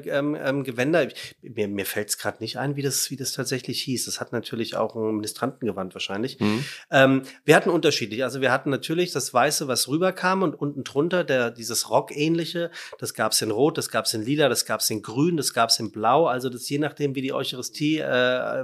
äh, 0.04 0.08
ähm, 0.08 0.34
ähm, 0.34 0.64
Gewänder. 0.64 1.06
Mir 1.42 1.68
mir 1.68 1.86
fällt 1.86 2.08
es 2.08 2.18
gerade 2.18 2.38
nicht 2.40 2.58
ein, 2.58 2.74
wie 2.74 2.82
das, 2.82 3.08
wie 3.12 3.16
das 3.16 3.30
tatsächlich 3.34 3.80
hieß. 3.82 4.06
Das 4.06 4.20
hat 4.20 4.32
natürlich 4.32 4.74
auch 4.74 4.96
ein 4.96 5.14
Ministrantengewand 5.14 5.94
wahrscheinlich. 5.94 6.40
Hm. 6.40 6.64
Ähm, 6.90 7.22
wir 7.44 7.54
hatten 7.54 7.70
unterschiedlich. 7.70 8.24
Also 8.24 8.40
wir 8.40 8.50
hatten 8.50 8.70
natürlich 8.70 9.12
das 9.12 9.32
Weiße, 9.32 9.68
was 9.68 9.86
rüberkam 9.86 10.42
und 10.42 10.56
unten 10.56 10.82
drunter 10.82 11.22
der, 11.22 11.52
dieses 11.52 11.88
Rock-ähnliche. 11.88 12.72
Das 12.98 13.14
gab 13.14 13.30
es 13.30 13.42
in 13.42 13.52
Rot, 13.52 13.78
das 13.78 13.90
gab 13.90 14.06
es 14.06 14.14
in 14.14 14.22
Lila, 14.22 14.48
das 14.48 14.66
gab 14.66 14.80
es 14.80 14.90
in 14.90 15.02
Grün, 15.02 15.36
das 15.36 15.54
gab 15.54 15.70
es 15.70 15.78
in 15.78 15.92
Blau. 15.92 16.26
Also 16.26 16.48
das 16.48 16.68
je 16.68 16.78
nachdem, 16.78 17.14
wie 17.14 17.22
die 17.22 17.32
Eucharistie, 17.32 17.98
äh, 18.00 18.08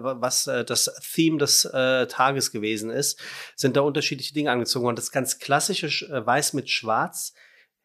was 0.03 0.49
äh, 0.49 0.65
das 0.65 0.91
Theme 1.15 1.39
des 1.39 1.65
äh, 1.67 2.09
Tages 2.09 2.51
gewesen 2.51 2.91
ist, 2.91 3.21
sind 3.55 3.77
da 3.77 3.83
unterschiedliche 3.83 4.08
Dinge 4.17 4.51
angezogen 4.51 4.85
worden. 4.85 4.97
Das 4.97 5.11
ganz 5.13 5.39
klassische 5.39 5.87
äh, 6.07 6.25
Weiß 6.27 6.53
mit 6.55 6.71
Schwarz 6.71 7.33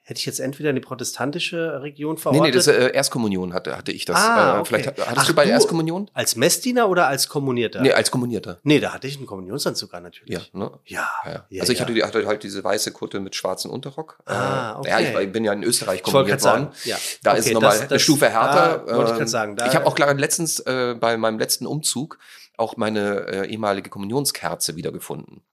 hätte 0.05 0.17
ich 0.19 0.25
jetzt 0.25 0.41
entweder 0.41 0.69
in 0.71 0.75
die 0.75 0.81
protestantische 0.81 1.81
Region 1.81 2.15
Nee, 2.15 2.21
verortet. 2.21 2.43
nee, 2.43 2.51
das 2.51 2.67
äh, 2.67 2.91
Erstkommunion 2.91 3.53
hatte, 3.53 3.77
hatte 3.77 3.93
ich 3.93 4.03
das. 4.03 4.17
Ah, 4.17 4.57
äh, 4.57 4.59
okay. 4.59 4.67
Vielleicht 4.67 4.87
hattest 4.89 5.07
Ach, 5.15 5.27
du 5.27 5.33
bei 5.33 5.45
der 5.45 5.53
Erstkommunion? 5.53 6.11
als 6.13 6.35
Messdiener 6.35 6.89
oder 6.89 7.07
als 7.07 7.29
Kommunierter? 7.29 7.79
Nee, 7.81 7.93
als 7.93 8.11
Kommunierter. 8.11 8.59
Nee, 8.63 8.81
da 8.81 8.91
hatte 8.93 9.07
ich 9.07 9.15
einen 9.15 9.27
Kommunionsanzug 9.27 9.93
an, 9.93 9.99
Ja, 10.03 10.09
natürlich. 10.09 10.53
ne? 10.53 10.71
Ja. 10.87 11.09
Ja, 11.23 11.45
Ja, 11.49 11.61
also 11.61 11.71
ich 11.71 11.79
ja. 11.79 11.85
hatte, 11.85 11.93
die, 11.93 12.03
hatte 12.03 12.25
halt 12.25 12.43
diese 12.43 12.61
weiße 12.61 12.91
Kutte 12.91 13.21
mit 13.21 13.33
schwarzem 13.33 13.71
Unterrock. 13.71 14.19
Ah, 14.25 14.73
Äh, 14.73 14.79
okay. 14.79 14.89
Ja, 15.13 15.21
ich, 15.21 15.31
bin 15.31 15.45
ja 15.45 15.53
in 15.53 15.63
Österreich 15.63 16.03
kommuniert 16.03 16.43
worden. 16.43 16.63
sagen, 16.65 16.75
ja. 16.83 16.97
Da 17.23 17.31
Okay, 17.31 17.39
ist 17.39 17.53
nochmal 17.53 17.79
eine 17.79 17.99
Stufe 17.99 18.29
härter. 18.29 18.83
Da 18.85 18.97
wollte 18.97 19.13
ich 19.13 19.19
Ähm, 19.21 19.27
sagen. 19.27 19.55
Da, 19.55 19.67
ich 19.67 19.75
habe 19.75 19.85
auch 19.85 19.95
gerade 19.95 20.19
letztens 20.19 20.59
äh, 20.59 20.95
bei 20.99 21.15
meinem 21.15 21.39
letzten 21.39 21.65
Umzug 21.65 22.19
auch 22.57 22.75
meine 22.75 23.25
äh, 23.27 23.47
ehemalige 23.47 23.89
Kommunionskkerze 23.89 24.75
wiedergefunden. 24.75 25.43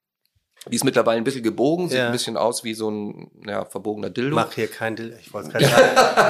Die 0.68 0.76
ist 0.76 0.84
mittlerweile 0.84 1.18
ein 1.18 1.24
bisschen 1.24 1.42
gebogen, 1.42 1.88
sieht 1.88 1.98
Ja. 1.98 2.06
ein 2.06 2.12
bisschen 2.12 2.36
aus 2.36 2.64
wie 2.64 2.74
so 2.74 2.90
ein 2.90 3.30
ja, 3.46 3.64
verbogener 3.64 4.10
Dildo. 4.10 4.36
mach 4.36 4.52
hier 4.52 4.66
kein 4.68 4.94
Dill. 4.94 5.16
Ich 5.20 5.32
wollte 5.32 5.48
gerade 5.50 5.64
sagen, 5.64 5.86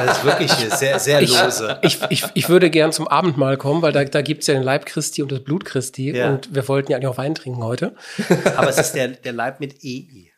das 0.06 0.18
ist 0.18 0.24
wirklich 0.24 0.52
hier 0.52 0.70
sehr, 0.70 0.98
sehr 1.00 1.20
lose. 1.20 1.78
Ich, 1.82 1.98
ich, 2.10 2.24
ich 2.34 2.48
würde 2.48 2.70
gern 2.70 2.92
zum 2.92 3.08
Abendmahl 3.08 3.56
kommen, 3.56 3.82
weil 3.82 3.92
da, 3.92 4.04
da 4.04 4.22
gibt's 4.22 4.46
ja 4.46 4.54
den 4.54 4.62
Leib 4.62 4.86
Christi 4.86 5.22
und 5.22 5.32
das 5.32 5.40
Blut 5.40 5.64
Christi. 5.64 6.12
Ja. 6.16 6.30
Und 6.30 6.54
wir 6.54 6.66
wollten 6.68 6.92
ja 6.92 6.96
eigentlich 6.98 7.08
auch 7.08 7.18
Wein 7.18 7.34
trinken 7.34 7.64
heute. 7.64 7.94
Aber 8.56 8.68
es 8.68 8.78
ist 8.78 8.92
der, 8.92 9.08
der 9.08 9.32
Leib 9.32 9.58
mit 9.58 9.82
EI. 9.84 10.29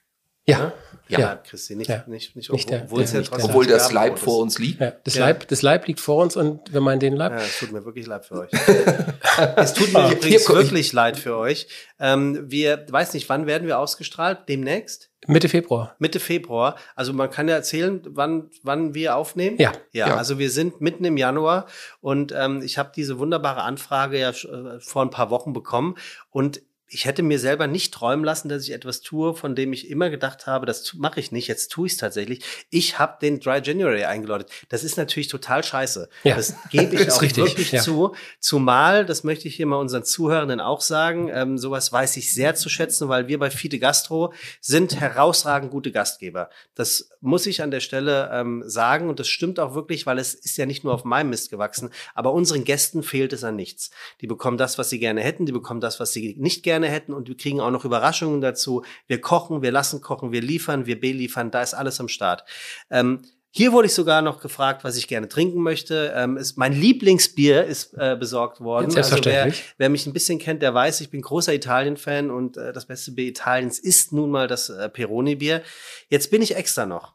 Ja. 0.47 0.73
Ja. 1.09 1.19
Ja, 1.19 1.37
Christi, 1.37 1.75
nicht, 1.77 1.91
Ja. 1.91 2.05
nicht, 2.07 2.35
nicht, 2.37 2.51
Nicht 2.51 2.71
der- 2.71 2.85
obwohl 2.85 3.03
es 3.03 3.11
der- 3.11 3.21
ja 3.21 3.29
nicht 3.29 3.37
der- 3.37 3.45
Obwohl 3.45 3.67
das 3.67 3.93
Leib 3.93 4.19
vor 4.19 4.39
uns 4.39 4.59
liegt. 4.59 4.81
Ja, 4.81 4.93
das, 5.05 5.15
Ja. 5.15 5.27
Leib, 5.27 5.47
das 5.49 5.61
Leib 5.61 5.87
liegt 5.87 6.01
vor 6.01 6.23
uns 6.23 6.37
und 6.37 6.73
wenn 6.73 6.83
man 6.83 7.01
den 7.01 7.15
Leib. 7.17 7.33
Ja, 7.33 7.39
es 7.39 7.59
tut 7.59 7.71
mir 7.73 7.85
wirklich 7.85 8.07
leid 8.07 8.25
für 8.25 8.39
euch. 8.41 8.51
es 9.57 9.75
tut 9.75 9.93
mir 9.93 10.11
übrigens 10.13 10.45
guck, 10.47 10.57
ich- 10.57 10.63
wirklich 10.63 10.93
leid 10.93 11.17
für 11.19 11.37
euch. 11.37 11.67
Ähm, 12.01 12.51
wir, 12.51 12.87
weiß 12.89 13.13
nicht, 13.15 13.29
wann 13.29 13.47
werden 13.47 13.67
wir 13.69 13.79
ausgestrahlt? 13.79 14.49
Demnächst? 14.49 15.11
Mitte 15.27 15.49
Februar. 15.49 15.95
Mitte 15.99 16.19
Februar. 16.19 16.77
Also 16.97 17.13
man 17.13 17.31
kann 17.31 17.47
ja 17.47 17.55
erzählen, 17.57 18.01
wann, 18.09 18.51
wann 18.63 18.95
wir 18.95 19.17
aufnehmen. 19.17 19.57
Ja. 19.59 19.73
Ja, 19.93 20.09
Ja. 20.09 20.17
also 20.17 20.39
wir 20.39 20.51
sind 20.51 20.81
mitten 20.81 21.05
im 21.05 21.17
Januar 21.17 21.67
und 22.01 22.33
ähm, 22.37 22.63
ich 22.63 22.79
habe 22.79 22.91
diese 22.97 23.19
wunderbare 23.19 23.63
Anfrage 23.63 24.19
ja 24.19 24.31
äh, 24.31 24.81
vor 24.81 25.03
ein 25.03 25.11
paar 25.11 25.31
Wochen 25.31 25.53
bekommen 25.53 25.97
und 26.31 26.63
ich 26.93 27.07
hätte 27.07 27.23
mir 27.23 27.39
selber 27.39 27.67
nicht 27.67 27.95
träumen 27.95 28.25
lassen, 28.25 28.51
dass 28.51 28.65
ich 28.65 28.73
etwas 28.73 29.01
tue, 29.01 29.35
von 29.35 29.55
dem 29.55 29.73
ich 29.73 29.89
immer 29.89 30.11
gedacht 30.11 30.47
habe, 30.47 30.67
das 30.67 30.93
mache 30.95 31.21
ich 31.21 31.33
nicht, 31.33 31.49
jetzt 31.49 31.69
tue 31.69 31.87
ich 31.87 31.93
es 31.93 31.99
tatsächlich. 31.99 32.45
Ich 32.69 32.99
habe 32.99 33.17
den 33.21 33.41
Dry 33.41 33.61
January 33.63 34.05
eingeläutet. 34.05 34.51
Das 34.69 34.85
ist 34.85 34.99
natürlich 34.99 35.29
total 35.29 35.65
scheiße. 35.65 36.11
Ja. 36.25 36.37
Das 36.37 36.55
gebe 36.71 36.95
ich 36.95 37.11
auch 37.11 37.23
richtig, 37.23 37.45
wirklich 37.45 37.73
ja. 37.73 37.81
zu. 37.81 38.15
Zumal, 38.41 39.07
das 39.07 39.25
möchte 39.25 39.49
ich 39.49 39.57
hier 39.57 39.67
mal 39.67 39.77
unseren 39.77 40.05
Zuhörenden 40.05 40.61
auch 40.61 40.83
sagen, 40.83 41.31
ähm, 41.33 41.57
sowas 41.57 41.91
weiß 41.93 42.17
ich 42.19 42.35
sehr 42.35 42.55
zu 42.55 42.69
schätzen, 42.69 43.09
weil 43.09 43.27
wir 43.27 43.39
bei 43.39 43.51
Fide 43.51 43.79
Gastro 43.79 44.35
sind 44.61 45.01
herausragend 45.01 45.71
gute 45.71 45.93
Gastgeber. 45.93 46.51
Das 46.75 47.11
muss 47.23 47.47
ich 47.47 47.63
an 47.63 47.71
der 47.71 47.81
Stelle 47.81 48.31
ähm, 48.33 48.65
sagen 48.67 49.09
und 49.09 49.19
das 49.19 49.29
stimmt 49.29 49.59
auch 49.61 49.75
wirklich, 49.75 50.05
weil 50.05 50.19
es 50.19 50.35
ist 50.35 50.59
ja 50.59 50.67
nicht 50.67 50.85
nur 50.85 50.93
auf 50.93 51.05
meinem 51.05 51.31
Mist 51.31 51.51
gewachsen, 51.51 51.91
aber 52.15 52.33
unseren 52.33 52.65
Gästen 52.65 53.03
fehlt 53.03 53.33
es 53.33 53.45
an 53.45 53.57
nichts. 53.57 53.91
Die 54.21 54.27
bekommen 54.27 54.59
das, 54.59 54.77
was 54.77 54.91
sie 54.91 54.99
gerne 54.99 55.23
hätten, 55.23 55.47
die 55.47 55.53
bekommen 55.53 55.81
das, 55.81 56.01
was 56.01 56.13
sie 56.13 56.35
nicht 56.39 56.63
gerne 56.63 56.82
hätten 56.89 57.13
und 57.13 57.29
wir 57.29 57.37
kriegen 57.37 57.61
auch 57.61 57.71
noch 57.71 57.85
Überraschungen 57.85 58.41
dazu. 58.41 58.85
Wir 59.07 59.21
kochen, 59.21 59.63
wir 59.63 59.73
lassen 59.73 60.01
kochen, 60.01 60.33
wir 60.33 60.43
liefern, 60.43 60.87
wir 60.87 61.01
beliefern, 61.01 61.51
da 61.51 61.63
ist 61.63 61.75
alles 61.75 62.01
am 62.01 62.09
Start. 62.09 62.45
Ähm, 62.91 63.23
hier 63.55 63.73
wurde 63.73 63.87
ich 63.87 63.95
sogar 63.95 64.23
noch 64.23 64.41
gefragt, 64.41 64.83
was 64.83 64.97
ich 64.97 65.09
gerne 65.09 65.29
trinken 65.29 65.61
möchte. 65.61 66.15
Ähm, 66.17 66.39
ist, 66.39 66.57
mein 66.57 66.73
Lieblingsbier 66.73 67.65
ist 67.65 67.93
äh, 67.99 68.17
besorgt 68.19 68.61
worden. 68.63 68.91
Selbstverständlich. 68.91 69.45
Also 69.45 69.65
wer, 69.69 69.75
wer 69.77 69.89
mich 69.91 70.07
ein 70.07 70.15
bisschen 70.15 70.39
kennt, 70.39 70.63
der 70.63 70.73
weiß, 70.73 71.03
ich 71.03 71.11
bin 71.11 71.21
großer 71.21 71.53
Italien-Fan 71.53 72.31
und 72.31 72.57
äh, 72.57 72.73
das 72.73 72.87
beste 72.87 73.13
Bier 73.13 73.27
Italiens 73.27 73.79
ist 73.79 74.11
nun 74.13 74.31
mal 74.31 74.49
das 74.49 74.71
äh, 74.71 74.89
Peroni-Bier. 74.89 75.63
Jetzt 76.09 76.31
bin 76.31 76.41
ich 76.41 76.57
extra 76.57 76.87
noch 76.87 77.15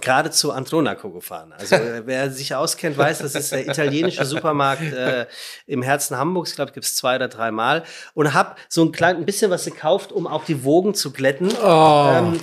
gerade 0.00 0.30
zu 0.30 0.52
Antronaco 0.52 1.10
gefahren. 1.10 1.52
Also 1.58 1.76
wer 2.04 2.30
sich 2.30 2.54
auskennt, 2.54 2.96
weiß, 2.96 3.18
das 3.18 3.34
ist 3.34 3.52
der 3.52 3.66
italienische 3.66 4.24
Supermarkt 4.24 4.92
äh, 4.92 5.26
im 5.66 5.82
Herzen 5.82 6.16
Hamburgs. 6.16 6.50
Ich 6.50 6.56
glaube, 6.56 6.72
gibt 6.72 6.86
es 6.86 6.96
zwei 6.96 7.16
oder 7.16 7.28
drei 7.28 7.50
Mal. 7.50 7.84
Und 8.14 8.34
habe 8.34 8.56
so 8.68 8.84
ein 8.84 8.92
klein 8.92 9.16
ein 9.16 9.24
bisschen 9.24 9.50
was 9.50 9.64
gekauft, 9.64 10.12
um 10.12 10.26
auch 10.26 10.44
die 10.44 10.64
Wogen 10.64 10.94
zu 10.94 11.12
glätten. 11.12 11.52
Oh. 11.62 12.10
Ähm, 12.12 12.40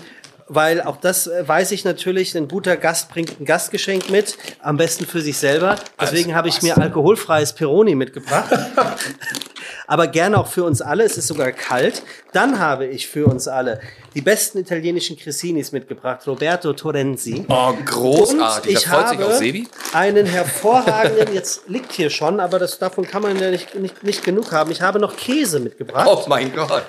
weil 0.53 0.81
auch 0.81 0.97
das 0.97 1.27
äh, 1.27 1.47
weiß 1.47 1.71
ich 1.71 1.85
natürlich, 1.85 2.35
ein 2.35 2.49
guter 2.49 2.75
Gast 2.75 3.09
bringt 3.09 3.39
ein 3.39 3.45
Gastgeschenk 3.45 4.09
mit, 4.09 4.37
am 4.59 4.75
besten 4.75 5.05
für 5.05 5.21
sich 5.21 5.37
selber. 5.37 5.77
Deswegen 5.99 6.35
habe 6.35 6.49
ich 6.49 6.61
mir 6.61 6.77
alkoholfreies 6.77 7.53
Peroni 7.53 7.95
mitgebracht. 7.95 8.51
Aber 9.91 10.07
gerne 10.07 10.39
auch 10.39 10.47
für 10.47 10.63
uns 10.63 10.81
alle. 10.81 11.03
Es 11.03 11.17
ist 11.17 11.27
sogar 11.27 11.51
kalt. 11.51 12.01
Dann 12.31 12.59
habe 12.59 12.85
ich 12.85 13.09
für 13.09 13.25
uns 13.25 13.49
alle 13.49 13.81
die 14.15 14.21
besten 14.21 14.59
italienischen 14.59 15.17
Cressinis 15.17 15.73
mitgebracht. 15.73 16.25
Roberto 16.25 16.71
Torrenzi. 16.71 17.45
Oh, 17.49 17.73
großartig. 17.85 18.71
Und 18.71 18.77
ich 18.77 18.85
da 18.85 18.89
freut 18.89 19.09
sich 19.09 19.19
habe 19.19 19.33
auch 19.33 19.37
Sebi. 19.37 19.67
einen 19.91 20.25
hervorragenden, 20.25 21.33
jetzt 21.33 21.67
liegt 21.67 21.91
hier 21.91 22.09
schon, 22.09 22.39
aber 22.39 22.57
das, 22.57 22.79
davon 22.79 23.05
kann 23.05 23.21
man 23.21 23.37
ja 23.37 23.51
nicht, 23.51 23.75
nicht, 23.75 24.01
nicht 24.01 24.23
genug 24.23 24.53
haben. 24.53 24.71
Ich 24.71 24.81
habe 24.81 24.97
noch 24.97 25.17
Käse 25.17 25.59
mitgebracht. 25.59 26.07
Oh 26.09 26.23
mein 26.29 26.55
Gott. 26.55 26.85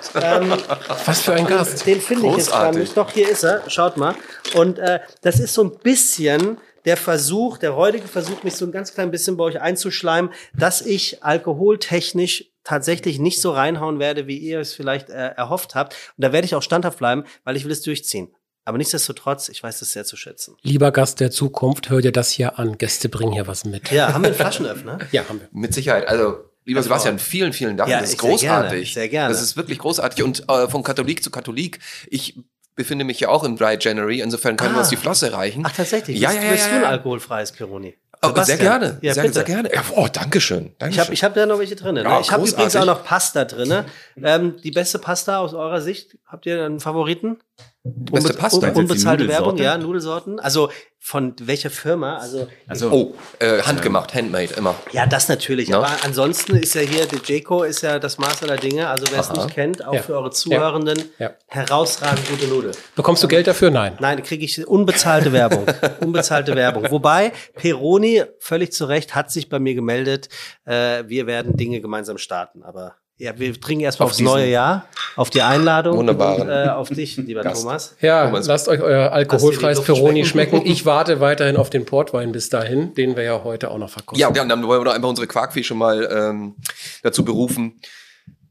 Was 1.05 1.19
für 1.19 1.33
ein 1.33 1.45
Gast. 1.45 1.85
Den 1.85 1.99
finde 1.99 2.27
ich 2.27 2.37
jetzt 2.37 2.51
gerade 2.51 2.77
Großartig. 2.77 2.79
nicht. 2.79 2.95
Doch, 2.95 3.11
hier 3.11 3.27
ist 3.27 3.43
er. 3.43 3.63
Schaut 3.67 3.97
mal. 3.97 4.15
Und 4.55 4.79
äh, 4.79 5.01
das 5.21 5.41
ist 5.41 5.53
so 5.53 5.65
ein 5.65 5.71
bisschen 5.83 6.57
der 6.85 6.95
Versuch, 6.95 7.57
der 7.57 7.71
räudige 7.71 8.07
Versuch, 8.07 8.43
mich 8.43 8.55
so 8.55 8.65
ein 8.65 8.71
ganz 8.71 8.93
klein 8.93 9.11
bisschen 9.11 9.35
bei 9.35 9.43
euch 9.43 9.59
einzuschleimen, 9.59 10.31
dass 10.53 10.81
ich 10.81 11.21
alkoholtechnisch 11.21 12.52
tatsächlich 12.63 13.19
nicht 13.19 13.41
so 13.41 13.51
reinhauen 13.51 13.99
werde, 13.99 14.27
wie 14.27 14.37
ihr 14.37 14.59
es 14.59 14.73
vielleicht 14.73 15.09
äh, 15.09 15.29
erhofft 15.29 15.75
habt. 15.75 15.93
Und 16.17 16.23
da 16.23 16.31
werde 16.31 16.45
ich 16.45 16.55
auch 16.55 16.61
standhaft 16.63 16.97
bleiben, 16.97 17.23
weil 17.43 17.55
ich 17.55 17.65
will 17.65 17.71
es 17.71 17.81
durchziehen. 17.81 18.33
Aber 18.65 18.77
nichtsdestotrotz, 18.77 19.49
ich 19.49 19.61
weiß 19.61 19.79
das 19.79 19.91
sehr 19.91 20.05
zu 20.05 20.15
schätzen. 20.15 20.55
Lieber 20.61 20.91
Gast 20.91 21.19
der 21.19 21.31
Zukunft, 21.31 21.89
hör 21.89 21.99
dir 22.01 22.13
das 22.13 22.29
hier 22.31 22.57
an. 22.59 22.77
Gäste 22.77 23.09
bringen 23.09 23.33
hier 23.33 23.45
was 23.45 23.65
mit. 23.65 23.91
Ja, 23.91 24.13
haben 24.13 24.21
wir 24.23 24.27
einen 24.29 24.35
Flaschenöffner? 24.37 24.99
Ja, 25.11 25.27
haben 25.27 25.41
wir. 25.41 25.49
Mit 25.51 25.73
Sicherheit. 25.73 26.07
Also, 26.07 26.37
lieber 26.63 26.81
Sebastian, 26.81 27.19
vielen, 27.19 27.51
vielen 27.51 27.75
Dank. 27.75 27.89
Ja, 27.89 27.99
das 27.99 28.09
ist 28.09 28.15
ich 28.15 28.21
sehr 28.21 28.29
großartig. 28.29 28.71
gerne, 28.71 28.85
sehr 28.85 29.09
gerne. 29.09 29.33
Das 29.33 29.41
ist 29.41 29.57
wirklich 29.57 29.79
großartig. 29.79 30.23
Und 30.23 30.49
äh, 30.49 30.69
von 30.69 30.81
Katholik 30.81 31.21
zu 31.21 31.29
Katholik, 31.29 31.79
ich 32.09 32.39
befinde 32.75 33.03
mich 33.03 33.19
ja 33.19 33.27
auch 33.27 33.43
im 33.43 33.57
Dry 33.57 33.77
January, 33.79 34.21
insofern 34.21 34.55
können 34.55 34.71
wir 34.71 34.77
Ah. 34.77 34.81
uns 34.81 34.89
die 34.89 34.95
Flosse 34.97 35.33
reichen. 35.33 35.63
Ach, 35.67 35.75
tatsächlich? 35.75 36.17
Ja, 36.19 36.31
ja, 36.31 36.41
ja, 36.41 36.49
willst 36.51 36.63
ja, 36.65 36.69
du 36.71 36.75
ein 36.77 36.81
ja. 36.83 36.89
alkoholfreies 36.89 37.51
Peroni? 37.51 37.97
Oh, 38.23 38.41
sehr 38.43 38.57
gerne. 38.57 38.97
Ja, 39.01 39.13
sehr, 39.13 39.31
sehr 39.31 39.43
gerne. 39.43 39.73
Ja, 39.73 39.83
oh, 39.95 40.07
Dankeschön. 40.11 40.67
Ich 40.67 40.77
Dankeschön. 40.77 41.03
habe 41.03 41.13
ich 41.13 41.23
hab 41.23 41.33
da 41.33 41.45
noch 41.45 41.59
welche 41.59 41.75
drin. 41.75 41.95
Ne? 41.95 42.03
Ja, 42.03 42.19
ich 42.19 42.31
habe 42.31 42.47
übrigens 42.47 42.75
auch 42.75 42.85
noch 42.85 43.03
Pasta 43.03 43.45
drin. 43.45 43.85
Ähm, 44.21 44.57
die 44.63 44.71
beste 44.71 44.99
Pasta 44.99 45.39
aus 45.39 45.53
eurer 45.53 45.81
Sicht? 45.81 46.17
Habt 46.25 46.45
ihr 46.45 46.63
einen 46.63 46.79
Favoriten? 46.79 47.37
Beste 47.85 48.29
Unbe- 48.31 48.37
Pasta. 48.37 48.67
un- 48.69 48.75
Unbezahlte 48.75 49.27
Werbung, 49.27 49.57
ja, 49.57 49.77
Nudelsorten. 49.77 50.39
Also 50.39 50.69
von 50.99 51.35
welcher 51.41 51.69
Firma? 51.69 52.15
Also 52.17 52.47
Also, 52.65 52.89
oh, 52.91 53.15
äh, 53.39 53.61
handgemacht, 53.61 54.13
handmade, 54.13 54.53
immer. 54.55 54.73
ja, 54.93 55.05
das 55.05 55.27
natürlich. 55.27 55.67
Ja. 55.67 55.79
Aber 55.79 55.89
ansonsten 56.05 56.55
ist 56.55 56.75
ja 56.75 56.81
hier, 56.81 57.05
der 57.07 57.19
Jayco 57.25 57.63
ist 57.63 57.81
ja 57.81 57.99
das 57.99 58.17
Maß 58.17 58.41
aller 58.43 58.55
Dinge. 58.55 58.87
Also 58.87 59.07
wer 59.11 59.19
es 59.19 59.29
nicht 59.33 59.49
kennt, 59.53 59.85
auch 59.85 59.95
Ja. 59.95 60.01
für 60.01 60.13
eure 60.13 60.31
Zuhörenden, 60.31 60.97
Ja. 61.19 61.31
herausragend 61.47 62.25
gute 62.29 62.47
Nudel. 62.47 62.71
Bekommst 62.95 63.21
du 63.21 63.27
Geld 63.27 63.47
dafür? 63.47 63.69
Nein. 63.69 63.97
Nein, 63.99 64.23
kriege 64.23 64.45
ich 64.45 64.65
unbezahlte 64.65 65.33
Werbung. 65.33 65.65
unbezahlte 65.99 66.55
Werbung. 66.55 66.89
Wobei, 66.89 67.33
Peroni, 67.55 68.23
völlig 68.39 68.71
zu 68.71 68.85
Recht, 68.85 69.13
hat 69.13 69.29
sich 69.29 69.49
bei 69.49 69.59
mir 69.59 69.75
gemeldet, 69.75 70.29
äh, 70.63 71.03
wir 71.07 71.27
werden 71.27 71.57
Dinge 71.57 71.81
gemeinsam 71.81 72.17
starten. 72.17 72.63
Aber 72.63 72.95
ja, 73.23 73.39
wir 73.39 73.59
trinken 73.59 73.85
erstmal 73.85 74.05
Auf 74.05 74.11
aufs 74.11 74.17
diesen 74.17 74.31
neue 74.31 74.49
Jahr, 74.49 74.85
auf 75.15 75.29
die 75.29 75.41
Einladung 75.41 75.97
und 75.97 76.09
äh, 76.09 76.67
auf 76.67 76.89
dich, 76.89 77.15
lieber 77.15 77.41
Gast. 77.41 77.61
Thomas. 77.61 77.95
Ja, 78.01 78.25
Thomas. 78.25 78.47
lasst 78.47 78.67
euch 78.67 78.81
euer 78.81 79.13
alkoholfreies 79.13 79.81
Peroni 79.81 80.25
schmecken. 80.25 80.57
schmecken. 80.57 80.67
Ich 80.73 80.85
warte 80.85 81.21
weiterhin 81.21 81.55
auf 81.55 81.69
den 81.69 81.85
Portwein 81.85 82.33
bis 82.33 82.49
dahin, 82.49 82.93
den 82.95 83.15
wir 83.15 83.23
ja 83.23 83.43
heute 83.45 83.71
auch 83.71 83.77
noch 83.77 83.89
verkosten. 83.89 84.19
Ja, 84.19 84.33
ja, 84.33 84.43
dann 84.43 84.67
wollen 84.67 84.81
wir 84.81 84.85
doch 84.85 84.93
einfach 84.93 85.07
unsere 85.07 85.27
Quarkfee 85.27 85.63
schon 85.63 85.77
mal 85.77 86.09
ähm, 86.11 86.55
dazu 87.01 87.23
berufen, 87.23 87.79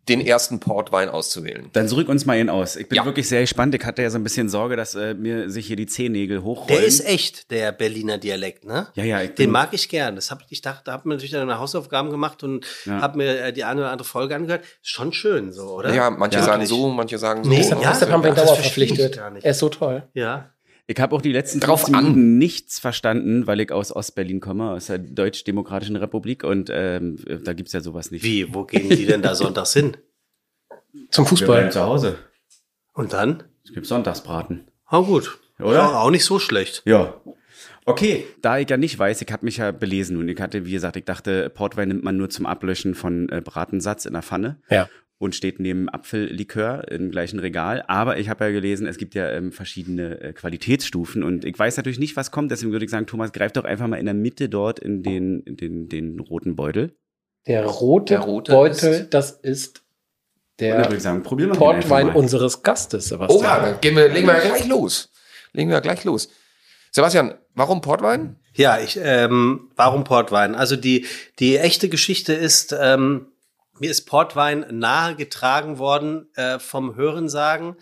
den 0.08 0.20
ersten 0.20 0.58
Portwein 0.58 1.08
auszuwählen. 1.08 1.70
dann 1.74 1.86
drück 1.86 2.08
uns 2.08 2.26
mal 2.26 2.36
ihn 2.36 2.48
aus. 2.50 2.74
Ich 2.74 2.88
bin 2.88 2.96
Ja. 2.96 3.04
wirklich 3.04 3.28
sehr 3.28 3.40
gespannt. 3.42 3.72
Ich 3.74 3.84
hatte 3.84 4.02
ja 4.02 4.10
so 4.10 4.18
ein 4.18 4.24
bisschen 4.24 4.48
Sorge, 4.48 4.74
dass 4.74 4.96
äh, 4.96 5.14
mir 5.14 5.48
sich 5.48 5.66
hier 5.68 5.76
die 5.76 5.86
Zehennägel 5.86 6.42
hochrollen. 6.42 6.76
Der 6.76 6.84
ist 6.84 7.06
echt, 7.06 7.50
der 7.52 7.70
Berliner 7.70 8.18
Dialekt, 8.18 8.64
ne? 8.64 8.88
Ja, 8.94 9.04
ja, 9.04 9.22
ich 9.22 9.34
Den 9.36 9.50
mag 9.50 9.68
ich 9.72 9.88
gern. 9.88 10.16
Das 10.16 10.32
hab, 10.32 10.42
ich 10.50 10.60
dachte, 10.60 10.82
da 10.86 10.92
habe 10.92 11.08
mir 11.08 11.14
natürlich 11.14 11.30
dann 11.30 11.42
eine 11.42 11.58
Hausaufgaben 11.60 12.10
gemacht 12.10 12.42
und 12.42 12.66
Ja. 12.84 13.00
habe 13.00 13.18
mir 13.18 13.40
äh, 13.44 13.52
die 13.52 13.62
eine 13.62 13.80
oder 13.82 13.90
andere 13.92 14.08
Folge 14.08 14.34
angehört. 14.34 14.62
Ist 14.82 14.90
schon 14.90 15.12
schön 15.12 15.52
so, 15.52 15.68
oder? 15.76 15.94
Ja, 15.94 16.10
manche 16.10 16.38
Ja. 16.38 16.44
sagen 16.44 16.66
so, 16.66 16.88
manche 16.88 17.18
sagen 17.18 17.44
so. 17.44 17.50
Nee, 17.50 17.58
Deshalb, 17.58 17.80
Ja, 17.82 17.92
deshalb 17.92 18.10
haben 18.10 18.22
wir 18.24 18.30
ihn 18.30 18.34
das 18.34 18.44
Dauer 18.46 18.56
verstehe 18.56 18.84
ich 18.84 18.88
verpflichtet. 18.96 19.44
Er 19.44 19.50
ist 19.52 19.58
so 19.60 19.68
toll. 19.68 20.02
Ja. 20.14 20.50
Ich 20.86 20.98
habe 21.00 21.14
auch 21.14 21.22
die 21.22 21.32
letzten 21.32 21.60
Drauf 21.60 21.80
15 21.82 21.94
an. 21.94 22.04
Minuten 22.04 22.38
nichts 22.38 22.78
verstanden, 22.78 23.46
weil 23.46 23.60
ich 23.60 23.70
aus 23.72 23.94
Ostberlin 23.94 24.40
komme, 24.40 24.70
aus 24.72 24.86
der 24.86 24.98
Deutsch-Demokratischen 24.98 25.96
Republik 25.96 26.44
und 26.44 26.70
ähm, 26.72 27.16
da 27.44 27.52
gibt's 27.52 27.72
ja 27.72 27.80
sowas 27.80 28.10
nicht. 28.10 28.24
Wie, 28.24 28.52
wo 28.52 28.64
gehen 28.64 28.88
die 28.90 29.06
denn 29.06 29.22
da 29.22 29.34
sonntags 29.36 29.72
hin? 29.72 29.96
Zum 31.10 31.24
Fußball. 31.26 31.70
zu 31.70 31.80
Hause. 31.82 32.18
Und 32.92 33.12
dann? 33.12 33.44
Es 33.64 33.72
gibt 33.72 33.86
Sonntagsbraten. 33.86 34.66
Oh 34.90 35.04
gut. 35.04 35.38
Oder? 35.58 35.74
Ja, 35.74 36.00
auch 36.00 36.10
nicht 36.10 36.24
so 36.24 36.38
schlecht. 36.38 36.82
Ja. 36.84 37.20
Okay, 37.84 38.26
da 38.42 38.58
ich 38.58 38.70
ja 38.70 38.76
nicht 38.76 38.96
weiß, 38.96 39.22
ich 39.22 39.32
habe 39.32 39.44
mich 39.44 39.56
ja 39.56 39.72
belesen 39.72 40.16
und 40.16 40.28
ich 40.28 40.40
hatte, 40.40 40.64
wie 40.66 40.72
gesagt, 40.72 40.96
ich 40.96 41.04
dachte, 41.04 41.50
Portwein 41.50 41.88
nimmt 41.88 42.04
man 42.04 42.16
nur 42.16 42.30
zum 42.30 42.46
Ablöschen 42.46 42.94
von 42.94 43.28
äh, 43.28 43.40
Bratensatz 43.40 44.04
in 44.04 44.12
der 44.12 44.22
Pfanne 44.22 44.60
Ja. 44.70 44.88
Und 45.22 45.36
steht 45.36 45.60
neben 45.60 45.88
Apfellikör 45.88 46.90
im 46.90 47.10
gleichen 47.12 47.38
Regal. 47.38 47.84
Aber 47.86 48.18
ich 48.18 48.28
habe 48.28 48.44
ja 48.44 48.50
gelesen, 48.50 48.88
es 48.88 48.98
gibt 48.98 49.14
ja 49.14 49.30
ähm, 49.30 49.52
verschiedene 49.52 50.20
äh, 50.20 50.32
Qualitätsstufen 50.32 51.22
und 51.22 51.44
ich 51.44 51.56
weiß 51.56 51.76
natürlich 51.76 52.00
nicht, 52.00 52.16
was 52.16 52.32
kommt. 52.32 52.50
Deswegen 52.50 52.72
würde 52.72 52.84
ich 52.84 52.90
sagen, 52.90 53.06
Thomas, 53.06 53.30
greif 53.32 53.52
doch 53.52 53.64
einfach 53.64 53.86
mal 53.86 53.98
in 53.98 54.06
der 54.06 54.14
Mitte 54.14 54.48
dort 54.48 54.80
in 54.80 55.02
den, 55.04 55.40
in 55.42 55.56
den, 55.56 55.88
den 55.88 56.18
roten 56.18 56.56
Beutel. 56.56 56.96
Der 57.46 57.64
rote, 57.64 58.14
Der 58.14 58.20
rote 58.20 58.52
Beutel, 58.52 58.92
ist- 58.94 59.14
das 59.14 59.30
ist 59.30 59.82
der 60.58 61.00
sagen, 61.00 61.22
Portwein 61.22 62.08
mal. 62.08 62.16
unseres 62.16 62.62
Gastes, 62.62 63.06
Oh, 63.06 63.08
Sebastian. 63.16 63.42
ja, 63.44 63.60
dann 63.60 63.80
gehen 63.80 63.96
wir, 63.96 64.08
legen 64.08 64.26
wir 64.26 64.40
gleich 64.40 64.66
los. 64.66 65.10
Legen 65.52 65.70
wir 65.70 65.80
gleich 65.80 66.02
los. 66.04 66.28
Sebastian, 66.90 67.34
warum 67.54 67.80
Portwein? 67.80 68.36
Ja, 68.54 68.78
ich, 68.80 68.98
ähm, 69.02 69.70
warum 69.76 70.04
Portwein? 70.04 70.54
Also 70.54 70.76
die, 70.76 71.06
die 71.38 71.56
echte 71.56 71.88
Geschichte 71.88 72.32
ist, 72.34 72.76
ähm, 72.78 73.26
Mir 73.78 73.90
ist 73.90 74.02
Portwein 74.02 74.66
nahegetragen 74.70 75.78
worden 75.78 76.28
äh, 76.34 76.58
vom 76.58 76.94
Hörensagen 76.94 77.76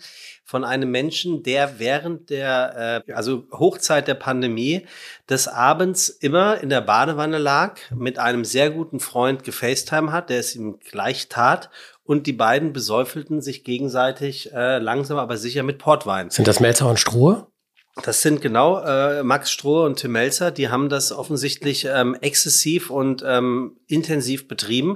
von 0.45 0.63
einem 0.63 0.89
Menschen, 0.89 1.43
der 1.43 1.79
während 1.79 2.29
der, 2.29 3.03
äh, 3.07 3.13
also 3.13 3.43
Hochzeit 3.51 4.07
der 4.07 4.15
Pandemie, 4.15 4.85
des 5.29 5.47
Abends 5.47 6.09
immer 6.09 6.61
in 6.61 6.69
der 6.69 6.81
Badewanne 6.81 7.37
lag, 7.37 7.77
mit 7.93 8.19
einem 8.19 8.45
sehr 8.45 8.69
guten 8.69 8.99
Freund 8.99 9.43
gefacetime 9.43 10.11
hat, 10.11 10.29
der 10.29 10.39
es 10.39 10.55
ihm 10.55 10.79
gleich 10.79 11.29
tat 11.29 11.69
und 12.03 12.25
die 12.25 12.33
beiden 12.33 12.73
besäufelten 12.73 13.41
sich 13.41 13.63
gegenseitig 13.63 14.53
äh, 14.53 14.79
langsam 14.79 15.17
aber 15.17 15.37
sicher 15.37 15.63
mit 15.63 15.77
Portwein. 15.77 16.29
Sind 16.29 16.47
das 16.47 16.59
Melzer 16.59 16.89
und 16.89 16.99
Strohe? 16.99 17.47
Das 18.03 18.21
sind 18.21 18.41
genau 18.41 18.79
äh, 18.79 19.21
Max 19.21 19.51
Strohe 19.51 19.85
und 19.85 19.99
Tim 19.99 20.13
Melzer, 20.13 20.51
die 20.51 20.69
haben 20.69 20.87
das 20.87 21.11
offensichtlich 21.11 21.85
ähm, 21.85 22.15
exzessiv 22.19 22.89
und 22.89 23.21
ähm, 23.25 23.77
intensiv 23.87 24.47
betrieben. 24.47 24.95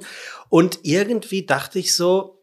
Und 0.49 0.79
irgendwie 0.83 1.45
dachte 1.45 1.79
ich 1.79 1.95
so, 1.95 2.41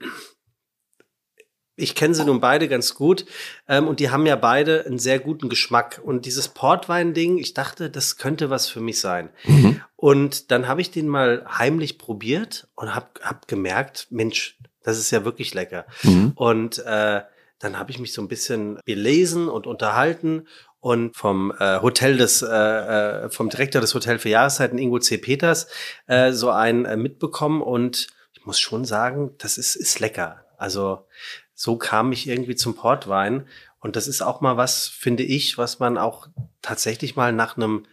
ich 1.76 1.94
kenne 1.94 2.14
sie 2.14 2.24
nun 2.24 2.40
beide 2.40 2.68
ganz 2.68 2.94
gut 2.94 3.24
ähm, 3.66 3.88
und 3.88 3.98
die 3.98 4.10
haben 4.10 4.26
ja 4.26 4.36
beide 4.36 4.84
einen 4.86 4.98
sehr 4.98 5.18
guten 5.18 5.48
Geschmack. 5.48 6.00
Und 6.04 6.26
dieses 6.26 6.48
Portwein-Ding, 6.48 7.38
ich 7.38 7.54
dachte, 7.54 7.90
das 7.90 8.18
könnte 8.18 8.50
was 8.50 8.68
für 8.68 8.80
mich 8.80 9.00
sein. 9.00 9.30
Mhm. 9.44 9.80
Und 9.96 10.50
dann 10.50 10.68
habe 10.68 10.80
ich 10.80 10.90
den 10.90 11.08
mal 11.08 11.46
heimlich 11.48 11.98
probiert 11.98 12.68
und 12.74 12.94
habe 12.94 13.08
hab 13.22 13.48
gemerkt, 13.48 14.08
Mensch, 14.10 14.58
das 14.82 14.98
ist 14.98 15.10
ja 15.10 15.24
wirklich 15.24 15.54
lecker. 15.54 15.86
Mhm. 16.02 16.32
Und 16.34 16.78
äh, 16.80 17.22
dann 17.58 17.78
habe 17.78 17.90
ich 17.90 17.98
mich 17.98 18.12
so 18.12 18.20
ein 18.20 18.28
bisschen 18.28 18.78
belesen 18.84 19.48
und 19.48 19.66
unterhalten 19.66 20.48
und 20.82 21.16
vom 21.16 21.52
äh, 21.60 21.80
Hotel 21.80 22.16
des, 22.16 22.42
äh, 22.42 22.48
äh, 22.48 23.30
vom 23.30 23.48
Direktor 23.48 23.80
des 23.80 23.94
Hotel 23.94 24.18
für 24.18 24.28
Jahreszeiten, 24.28 24.78
Ingo 24.78 24.98
C. 24.98 25.16
Peters, 25.16 25.68
äh, 26.08 26.32
so 26.32 26.50
einen 26.50 26.86
äh, 26.86 26.96
mitbekommen 26.96 27.62
und 27.62 28.08
ich 28.32 28.44
muss 28.44 28.58
schon 28.58 28.84
sagen, 28.84 29.30
das 29.38 29.58
ist, 29.58 29.76
ist 29.76 30.00
lecker. 30.00 30.44
Also 30.58 31.06
so 31.54 31.76
kam 31.76 32.10
ich 32.10 32.26
irgendwie 32.26 32.56
zum 32.56 32.74
Portwein 32.74 33.46
und 33.78 33.94
das 33.94 34.08
ist 34.08 34.22
auch 34.22 34.40
mal 34.40 34.56
was, 34.56 34.88
finde 34.88 35.22
ich, 35.22 35.56
was 35.56 35.78
man 35.78 35.98
auch 35.98 36.26
tatsächlich 36.62 37.14
mal 37.14 37.32
nach 37.32 37.56
einem 37.56 37.86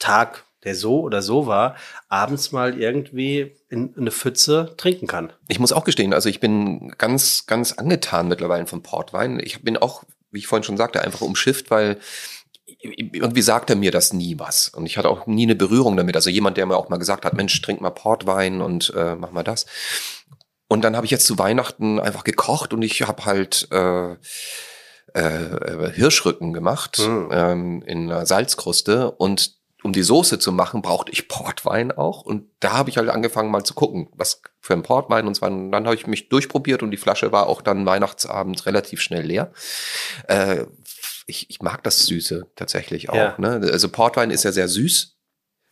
Tag, 0.00 0.44
der 0.64 0.74
so 0.74 1.02
oder 1.02 1.22
so 1.22 1.46
war, 1.46 1.76
abends 2.08 2.50
mal 2.50 2.76
irgendwie 2.76 3.54
in 3.68 3.94
eine 3.96 4.10
Pfütze 4.10 4.74
trinken 4.76 5.06
kann. 5.06 5.32
Ich 5.46 5.60
muss 5.60 5.70
auch 5.70 5.84
gestehen, 5.84 6.12
also 6.12 6.28
ich 6.28 6.40
bin 6.40 6.92
ganz, 6.98 7.46
ganz 7.46 7.70
angetan 7.70 8.26
mittlerweile 8.26 8.66
vom 8.66 8.82
Portwein. 8.82 9.38
Ich 9.38 9.62
bin 9.62 9.76
auch, 9.76 10.02
wie 10.36 10.40
ich 10.40 10.46
vorhin 10.46 10.62
schon 10.62 10.76
sagte, 10.76 11.02
einfach 11.02 11.22
umschifft, 11.22 11.70
weil 11.72 11.98
irgendwie 12.66 13.42
sagt 13.42 13.70
er 13.70 13.76
mir 13.76 13.90
das 13.90 14.12
nie 14.12 14.38
was. 14.38 14.68
Und 14.68 14.86
ich 14.86 14.96
hatte 14.98 15.08
auch 15.08 15.26
nie 15.26 15.44
eine 15.44 15.56
Berührung 15.56 15.96
damit. 15.96 16.14
Also 16.14 16.30
jemand, 16.30 16.56
der 16.56 16.66
mir 16.66 16.76
auch 16.76 16.88
mal 16.88 16.98
gesagt 16.98 17.24
hat, 17.24 17.34
Mensch, 17.34 17.60
trink 17.62 17.80
mal 17.80 17.90
Portwein 17.90 18.60
und 18.60 18.92
äh, 18.96 19.14
mach 19.16 19.32
mal 19.32 19.42
das. 19.42 19.66
Und 20.68 20.82
dann 20.82 20.96
habe 20.96 21.06
ich 21.06 21.10
jetzt 21.12 21.26
zu 21.26 21.38
Weihnachten 21.38 21.98
einfach 22.00 22.24
gekocht 22.24 22.72
und 22.72 22.82
ich 22.82 23.02
habe 23.02 23.24
halt 23.24 23.68
äh, 23.70 24.12
äh, 25.14 25.90
Hirschrücken 25.92 26.52
gemacht 26.52 26.98
Mhm. 26.98 27.28
ähm, 27.32 27.82
in 27.86 28.10
einer 28.10 28.26
Salzkruste 28.26 29.10
und 29.12 29.54
um 29.86 29.92
die 29.92 30.02
Soße 30.02 30.40
zu 30.40 30.50
machen, 30.50 30.82
brauchte 30.82 31.12
ich 31.12 31.28
Portwein 31.28 31.92
auch. 31.92 32.22
Und 32.22 32.48
da 32.60 32.72
habe 32.72 32.90
ich 32.90 32.98
halt 32.98 33.08
angefangen 33.08 33.52
mal 33.52 33.62
zu 33.62 33.72
gucken, 33.72 34.08
was 34.16 34.42
für 34.60 34.74
ein 34.74 34.82
Portwein. 34.82 35.28
Und 35.28 35.36
zwar, 35.36 35.48
dann 35.48 35.86
habe 35.86 35.94
ich 35.94 36.08
mich 36.08 36.28
durchprobiert 36.28 36.82
und 36.82 36.90
die 36.90 36.96
Flasche 36.96 37.30
war 37.30 37.46
auch 37.46 37.62
dann 37.62 37.86
Weihnachtsabend 37.86 38.66
relativ 38.66 39.00
schnell 39.00 39.24
leer. 39.24 39.52
Äh, 40.26 40.64
ich, 41.26 41.48
ich 41.50 41.62
mag 41.62 41.84
das 41.84 42.00
Süße 42.00 42.48
tatsächlich 42.56 43.10
auch. 43.10 43.14
Ja. 43.14 43.34
Ne? 43.38 43.60
Also 43.72 43.88
Portwein 43.88 44.30
ist 44.30 44.42
ja 44.42 44.50
sehr 44.50 44.68
süß. 44.68 45.16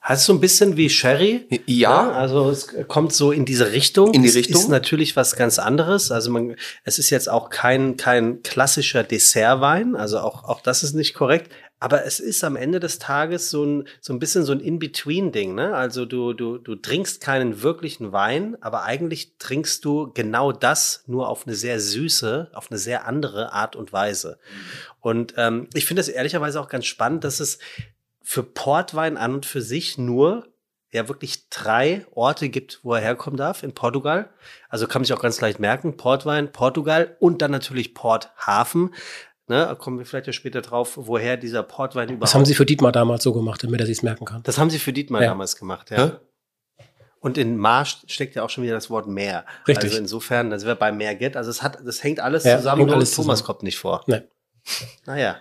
Hast 0.04 0.28
du 0.28 0.34
ein 0.34 0.40
bisschen 0.40 0.76
wie 0.76 0.90
Sherry? 0.90 1.48
Ja, 1.64 2.12
also 2.12 2.50
es 2.50 2.68
kommt 2.88 3.14
so 3.14 3.32
in 3.32 3.46
diese 3.46 3.72
Richtung. 3.72 4.12
In 4.12 4.20
die 4.20 4.28
es 4.28 4.34
Richtung. 4.34 4.60
ist 4.60 4.68
natürlich 4.68 5.16
was 5.16 5.34
ganz 5.34 5.58
anderes. 5.58 6.10
Also 6.10 6.30
man, 6.30 6.56
es 6.84 6.98
ist 6.98 7.08
jetzt 7.08 7.26
auch 7.26 7.48
kein, 7.48 7.96
kein 7.96 8.42
klassischer 8.42 9.02
Dessertwein. 9.02 9.96
Also 9.96 10.18
auch, 10.18 10.44
auch 10.44 10.60
das 10.60 10.82
ist 10.82 10.92
nicht 10.92 11.14
korrekt. 11.14 11.50
Aber 11.84 12.06
es 12.06 12.18
ist 12.18 12.42
am 12.44 12.56
Ende 12.56 12.80
des 12.80 12.98
Tages 12.98 13.50
so 13.50 13.62
ein, 13.62 13.86
so 14.00 14.14
ein 14.14 14.18
bisschen 14.18 14.42
so 14.42 14.52
ein 14.52 14.60
In-Between-Ding, 14.60 15.54
ne? 15.54 15.74
Also 15.74 16.06
du, 16.06 16.32
du, 16.32 16.56
du 16.56 16.76
trinkst 16.76 17.20
keinen 17.20 17.60
wirklichen 17.60 18.10
Wein, 18.10 18.56
aber 18.62 18.84
eigentlich 18.84 19.36
trinkst 19.36 19.84
du 19.84 20.10
genau 20.14 20.50
das 20.50 21.04
nur 21.06 21.28
auf 21.28 21.46
eine 21.46 21.54
sehr 21.54 21.78
süße, 21.80 22.52
auf 22.54 22.70
eine 22.70 22.78
sehr 22.78 23.06
andere 23.06 23.52
Art 23.52 23.76
und 23.76 23.92
Weise. 23.92 24.38
Und 25.00 25.34
ähm, 25.36 25.68
ich 25.74 25.84
finde 25.84 26.00
es 26.00 26.08
ehrlicherweise 26.08 26.58
auch 26.58 26.70
ganz 26.70 26.86
spannend, 26.86 27.22
dass 27.22 27.38
es 27.38 27.58
für 28.22 28.44
Portwein 28.44 29.18
an 29.18 29.34
und 29.34 29.44
für 29.44 29.60
sich 29.60 29.98
nur 29.98 30.48
ja 30.90 31.06
wirklich 31.08 31.50
drei 31.50 32.06
Orte 32.12 32.48
gibt, 32.48 32.80
wo 32.82 32.94
er 32.94 33.02
herkommen 33.02 33.36
darf 33.36 33.62
in 33.62 33.74
Portugal. 33.74 34.30
Also 34.70 34.86
kann 34.86 35.02
man 35.02 35.04
sich 35.04 35.14
auch 35.14 35.20
ganz 35.20 35.38
leicht 35.42 35.60
merken, 35.60 35.98
Portwein, 35.98 36.50
Portugal 36.50 37.14
und 37.20 37.42
dann 37.42 37.50
natürlich 37.50 37.92
Porthafen. 37.92 38.94
Ne, 39.46 39.56
da 39.66 39.74
kommen 39.74 39.98
wir 39.98 40.06
vielleicht 40.06 40.26
ja 40.26 40.32
später 40.32 40.62
drauf, 40.62 40.92
woher 40.96 41.36
dieser 41.36 41.62
Portwein 41.62 42.08
überhaupt. 42.08 42.22
Das 42.22 42.34
haben 42.34 42.46
sie 42.46 42.54
für 42.54 42.64
Dietmar 42.64 42.92
damals 42.92 43.22
so 43.24 43.32
gemacht, 43.34 43.62
damit 43.62 43.78
er 43.80 43.86
sich's 43.86 44.02
merken 44.02 44.24
kann. 44.24 44.42
das 44.42 44.56
haben 44.58 44.70
sie 44.70 44.78
für 44.78 44.92
Dietmar 44.94 45.20
Ja. 45.22 45.28
damals 45.28 45.56
gemacht, 45.56 45.90
ja. 45.90 46.06
Hä? 46.06 46.10
Und 47.20 47.36
in 47.38 47.56
Mar 47.56 47.84
steckt 47.86 48.34
ja 48.36 48.42
auch 48.42 48.50
schon 48.50 48.64
wieder 48.64 48.74
das 48.74 48.90
Wort 48.90 49.06
Meer. 49.06 49.44
Richtig. 49.68 49.84
Also 49.90 49.98
insofern, 49.98 50.50
da 50.50 50.58
sind 50.58 50.66
wir 50.68 50.74
bei 50.74 50.92
Meer 50.92 51.14
Get. 51.14 51.36
Also 51.36 51.50
es 51.50 51.62
hat, 51.62 51.78
das 51.84 52.02
hängt 52.02 52.20
alles 52.20 52.44
Ja, 52.44 52.56
zusammen, 52.58 52.78
hängt 52.80 52.88
nur 52.88 52.96
alles 52.96 53.14
Thomas 53.14 53.38
zusammen. 53.38 53.46
kommt 53.46 53.62
nicht 53.62 53.78
vor. 53.78 54.02
Nee. 54.06 54.22
Naja. 55.06 55.36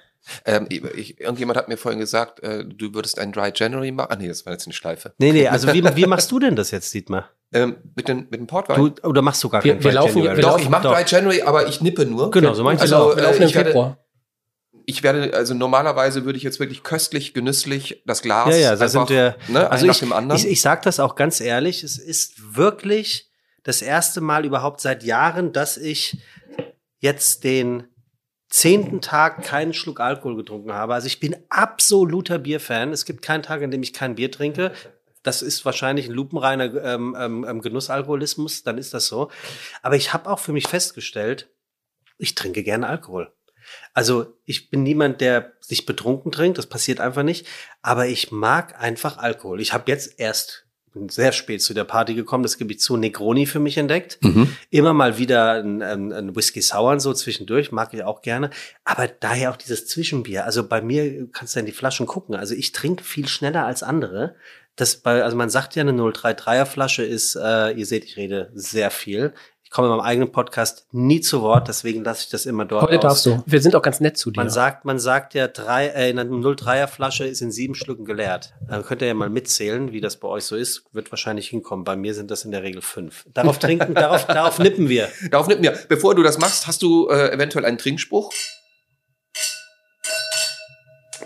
Ähm, 0.46 0.68
ich, 0.70 1.20
irgendjemand 1.20 1.58
hat 1.58 1.68
mir 1.68 1.78
vorhin 1.78 2.00
gesagt, 2.00 2.42
äh, 2.42 2.64
du 2.66 2.94
würdest 2.94 3.20
ein 3.20 3.32
Dry 3.32 3.52
January 3.54 3.92
machen. 3.92 4.08
Ah 4.12 4.16
nee, 4.16 4.28
das 4.28 4.46
war 4.46 4.54
jetzt 4.54 4.66
eine 4.66 4.74
Schleife. 4.74 5.14
Nee, 5.18 5.32
nee, 5.32 5.48
also 5.48 5.72
wie, 5.74 5.84
wie 5.96 6.06
machst 6.06 6.32
du 6.32 6.40
denn 6.40 6.56
das 6.56 6.72
jetzt, 6.72 6.94
Dietmar? 6.94 7.30
Ähm, 7.52 7.78
mit, 7.96 8.08
den, 8.08 8.28
mit 8.32 8.36
dem 8.36 8.48
Portwein. 8.48 8.78
Du, 8.78 9.08
oder 9.08 9.22
machst 9.22 9.44
du 9.44 9.50
gar 9.50 9.64
Wir- 9.64 9.74
keinen 9.74 9.84
wir 9.84 9.92
Dry 9.92 9.96
laufen- 9.96 10.18
January? 10.18 10.38
wir 10.38 10.42
Doch, 10.42 10.50
laufen- 10.52 10.64
ich 10.64 10.70
mache. 10.70 10.88
Dry 10.88 11.04
January, 11.06 11.42
aber 11.44 11.68
ich 11.68 11.82
nippe 11.82 12.06
nur. 12.06 12.32
Genau, 12.32 12.54
so 12.54 12.64
meinst 12.64 12.82
du 12.82 12.84
Also, 12.86 12.96
es 12.96 13.02
auch. 13.14 13.16
wir 13.18 13.24
laufen 13.24 13.40
äh, 13.42 13.44
im 13.44 13.50
ich 13.50 13.56
werde- 13.56 13.70
Februar. 13.72 13.98
Ich 14.86 15.02
werde, 15.04 15.34
also 15.34 15.54
normalerweise 15.54 16.26
würde 16.26 16.36
ich 16.38 16.44
jetzt 16.44 16.60
wirklich 16.60 16.84
köstlich, 16.84 17.34
genüsslich 17.34 18.02
das 18.06 18.22
Glas. 18.22 18.50
Ja, 18.50 18.56
ja, 18.56 18.76
da 18.76 18.84
einfach, 18.86 19.08
sind 19.08 19.10
wir. 19.12 19.36
Ne, 19.48 19.70
also 19.72 19.86
ein 19.86 19.92
ich, 19.92 19.96
nach 20.02 20.08
dem 20.08 20.12
anderen. 20.14 20.42
ich, 20.42 20.46
ich 20.48 20.62
sage 20.62 20.82
das 20.84 21.00
auch 21.00 21.16
ganz 21.16 21.40
ehrlich, 21.40 21.84
es 21.84 21.98
ist 21.98 22.56
wirklich 22.56 23.30
das 23.64 23.82
erste 23.82 24.20
Mal 24.20 24.44
überhaupt 24.46 24.82
seit 24.82 25.04
Jahren, 25.04 25.54
dass 25.54 25.78
ich 25.78 26.18
jetzt 27.00 27.46
den 27.46 27.84
zehnten 28.54 29.02
Tag 29.02 29.44
keinen 29.44 29.74
Schluck 29.74 30.00
Alkohol 30.00 30.36
getrunken 30.36 30.74
habe. 30.74 30.94
Also 30.94 31.08
ich 31.08 31.20
bin 31.20 31.36
absoluter 31.50 32.38
Bierfan. 32.38 32.94
Es 32.94 33.04
gibt 33.04 33.24
keinen 33.24 33.42
Tag, 33.42 33.64
an 33.64 33.72
dem 33.72 33.82
ich 33.82 33.94
kein 33.94 34.14
Bier 34.14 34.32
trinke. 34.32 34.72
Das 35.24 35.42
ist 35.42 35.66
wahrscheinlich 35.66 36.08
ein 36.08 36.14
lupenreiner 36.14 36.66
ähm, 36.84 37.18
ähm, 37.20 37.46
ähm, 37.50 37.62
Genussalkoholismus, 37.62 38.62
dann 38.62 38.78
ist 38.78 38.94
das 38.94 39.08
so. 39.08 39.32
Aber 39.82 39.96
ich 39.96 40.14
habe 40.14 40.30
auch 40.30 40.38
für 40.38 40.54
mich 40.54 40.68
festgestellt, 40.68 41.50
ich 42.20 42.36
trinke 42.36 42.62
gerne 42.62 42.88
Alkohol. 42.88 43.34
Also 43.96 44.38
ich 44.46 44.70
bin 44.70 44.84
niemand, 44.84 45.20
der 45.20 45.54
sich 45.60 45.88
betrunken 45.88 46.32
trinkt, 46.32 46.60
das 46.60 46.68
passiert 46.68 47.00
einfach 47.00 47.24
nicht. 47.24 47.48
Aber 47.82 48.06
ich 48.06 48.32
mag 48.32 48.80
einfach 48.80 49.18
Alkohol. 49.18 49.62
Ich 49.62 49.74
habe 49.74 49.90
jetzt 49.90 50.20
erst 50.20 50.63
bin 50.94 51.10
sehr 51.10 51.32
spät 51.32 51.62
zu 51.62 51.74
der 51.74 51.84
Party 51.84 52.14
gekommen, 52.14 52.44
das 52.44 52.58
gebe 52.58 52.72
ich 52.72 52.80
zu, 52.80 52.98
Negroni 52.98 53.46
für 53.46 53.60
mich 53.60 53.78
entdeckt. 53.78 54.20
Mhm. 54.22 54.56
Immer 54.70 54.94
mal 54.94 55.18
wieder 55.18 55.54
ein, 55.54 55.82
ein, 55.82 56.14
ein 56.14 56.36
Whisky 56.36 56.62
Sour 56.62 56.92
und 56.92 57.00
so 57.00 57.14
zwischendurch, 57.14 57.72
mag 57.72 57.94
ich 57.94 58.04
auch 58.04 58.22
gerne. 58.22 58.50
Aber 58.84 59.08
daher 59.08 59.52
auch 59.52 59.58
dieses 59.58 59.88
Zwischenbier. 59.88 60.46
Also 60.46 60.68
bei 60.68 60.82
mir 60.82 61.28
kannst 61.32 61.56
du 61.56 61.60
in 61.60 61.66
die 61.66 61.72
Flaschen 61.72 62.06
gucken. 62.06 62.36
Also 62.36 62.54
ich 62.54 62.72
trinke 62.72 63.04
viel 63.04 63.28
schneller 63.28 63.66
als 63.66 63.84
andere. 63.84 64.36
Das 64.76 64.98
bei, 64.98 65.24
also 65.24 65.38
man 65.38 65.50
sagt 65.50 65.76
ja, 65.76 65.82
eine 65.82 65.92
033er 65.92 66.66
Flasche 66.66 67.04
ist, 67.04 67.36
äh, 67.36 67.72
ihr 67.72 67.86
seht, 67.86 68.06
ich 68.06 68.18
rede 68.18 68.52
sehr 68.56 68.90
viel. 68.90 69.34
Ich 69.74 69.76
komme 69.76 69.88
in 69.88 69.96
meinem 69.98 70.06
eigenen 70.06 70.32
Podcast 70.32 70.86
nie 70.92 71.20
zu 71.20 71.42
Wort, 71.42 71.68
deswegen 71.68 72.04
lasse 72.04 72.26
ich 72.26 72.30
das 72.30 72.46
immer 72.46 72.64
dort 72.64 72.84
Heute 72.84 72.98
aus. 72.98 73.24
darfst 73.24 73.26
du. 73.26 73.44
Wir 73.48 73.60
sind 73.60 73.76
auch 73.76 73.82
ganz 73.82 74.00
nett 74.02 74.20
zu 74.20 74.30
dir. 74.30 74.40
Man 74.40 74.52
sagt, 74.52 74.86
man 74.86 75.00
sagt 75.00 75.34
ja, 75.34 75.48
drei, 75.48 75.88
äh, 75.88 76.12
in 76.12 76.20
einer 76.20 76.30
03er 76.30 76.86
Flasche 76.86 77.26
ist 77.26 77.42
in 77.42 77.52
sieben 77.52 77.74
Schlücken 77.74 78.06
geleert. 78.06 78.54
Dann 78.70 78.84
könnt 78.86 79.02
ihr 79.02 79.08
ja 79.08 79.16
mal 79.16 79.32
mitzählen, 79.32 79.92
wie 79.92 80.00
das 80.00 80.18
bei 80.18 80.28
euch 80.28 80.44
so 80.44 80.56
ist. 80.56 80.84
Wird 80.92 81.12
wahrscheinlich 81.12 81.48
hinkommen. 81.50 81.86
Bei 81.86 81.96
mir 81.96 82.14
sind 82.14 82.30
das 82.30 82.46
in 82.46 82.52
der 82.52 82.62
Regel 82.62 82.84
fünf. 82.84 83.26
Darauf 83.34 83.58
trinken, 83.58 83.96
darauf, 83.96 84.28
darauf 84.28 84.60
nippen 84.60 84.90
wir. 84.90 85.10
Darauf 85.32 85.48
nimm 85.48 85.62
mir. 85.62 85.72
Bevor 85.90 86.14
du 86.14 86.22
das 86.22 86.38
machst, 86.38 86.68
hast 86.68 86.84
du 86.84 87.10
äh, 87.10 87.32
eventuell 87.32 87.66
einen 87.66 87.80
Trinkspruch? 87.80 88.32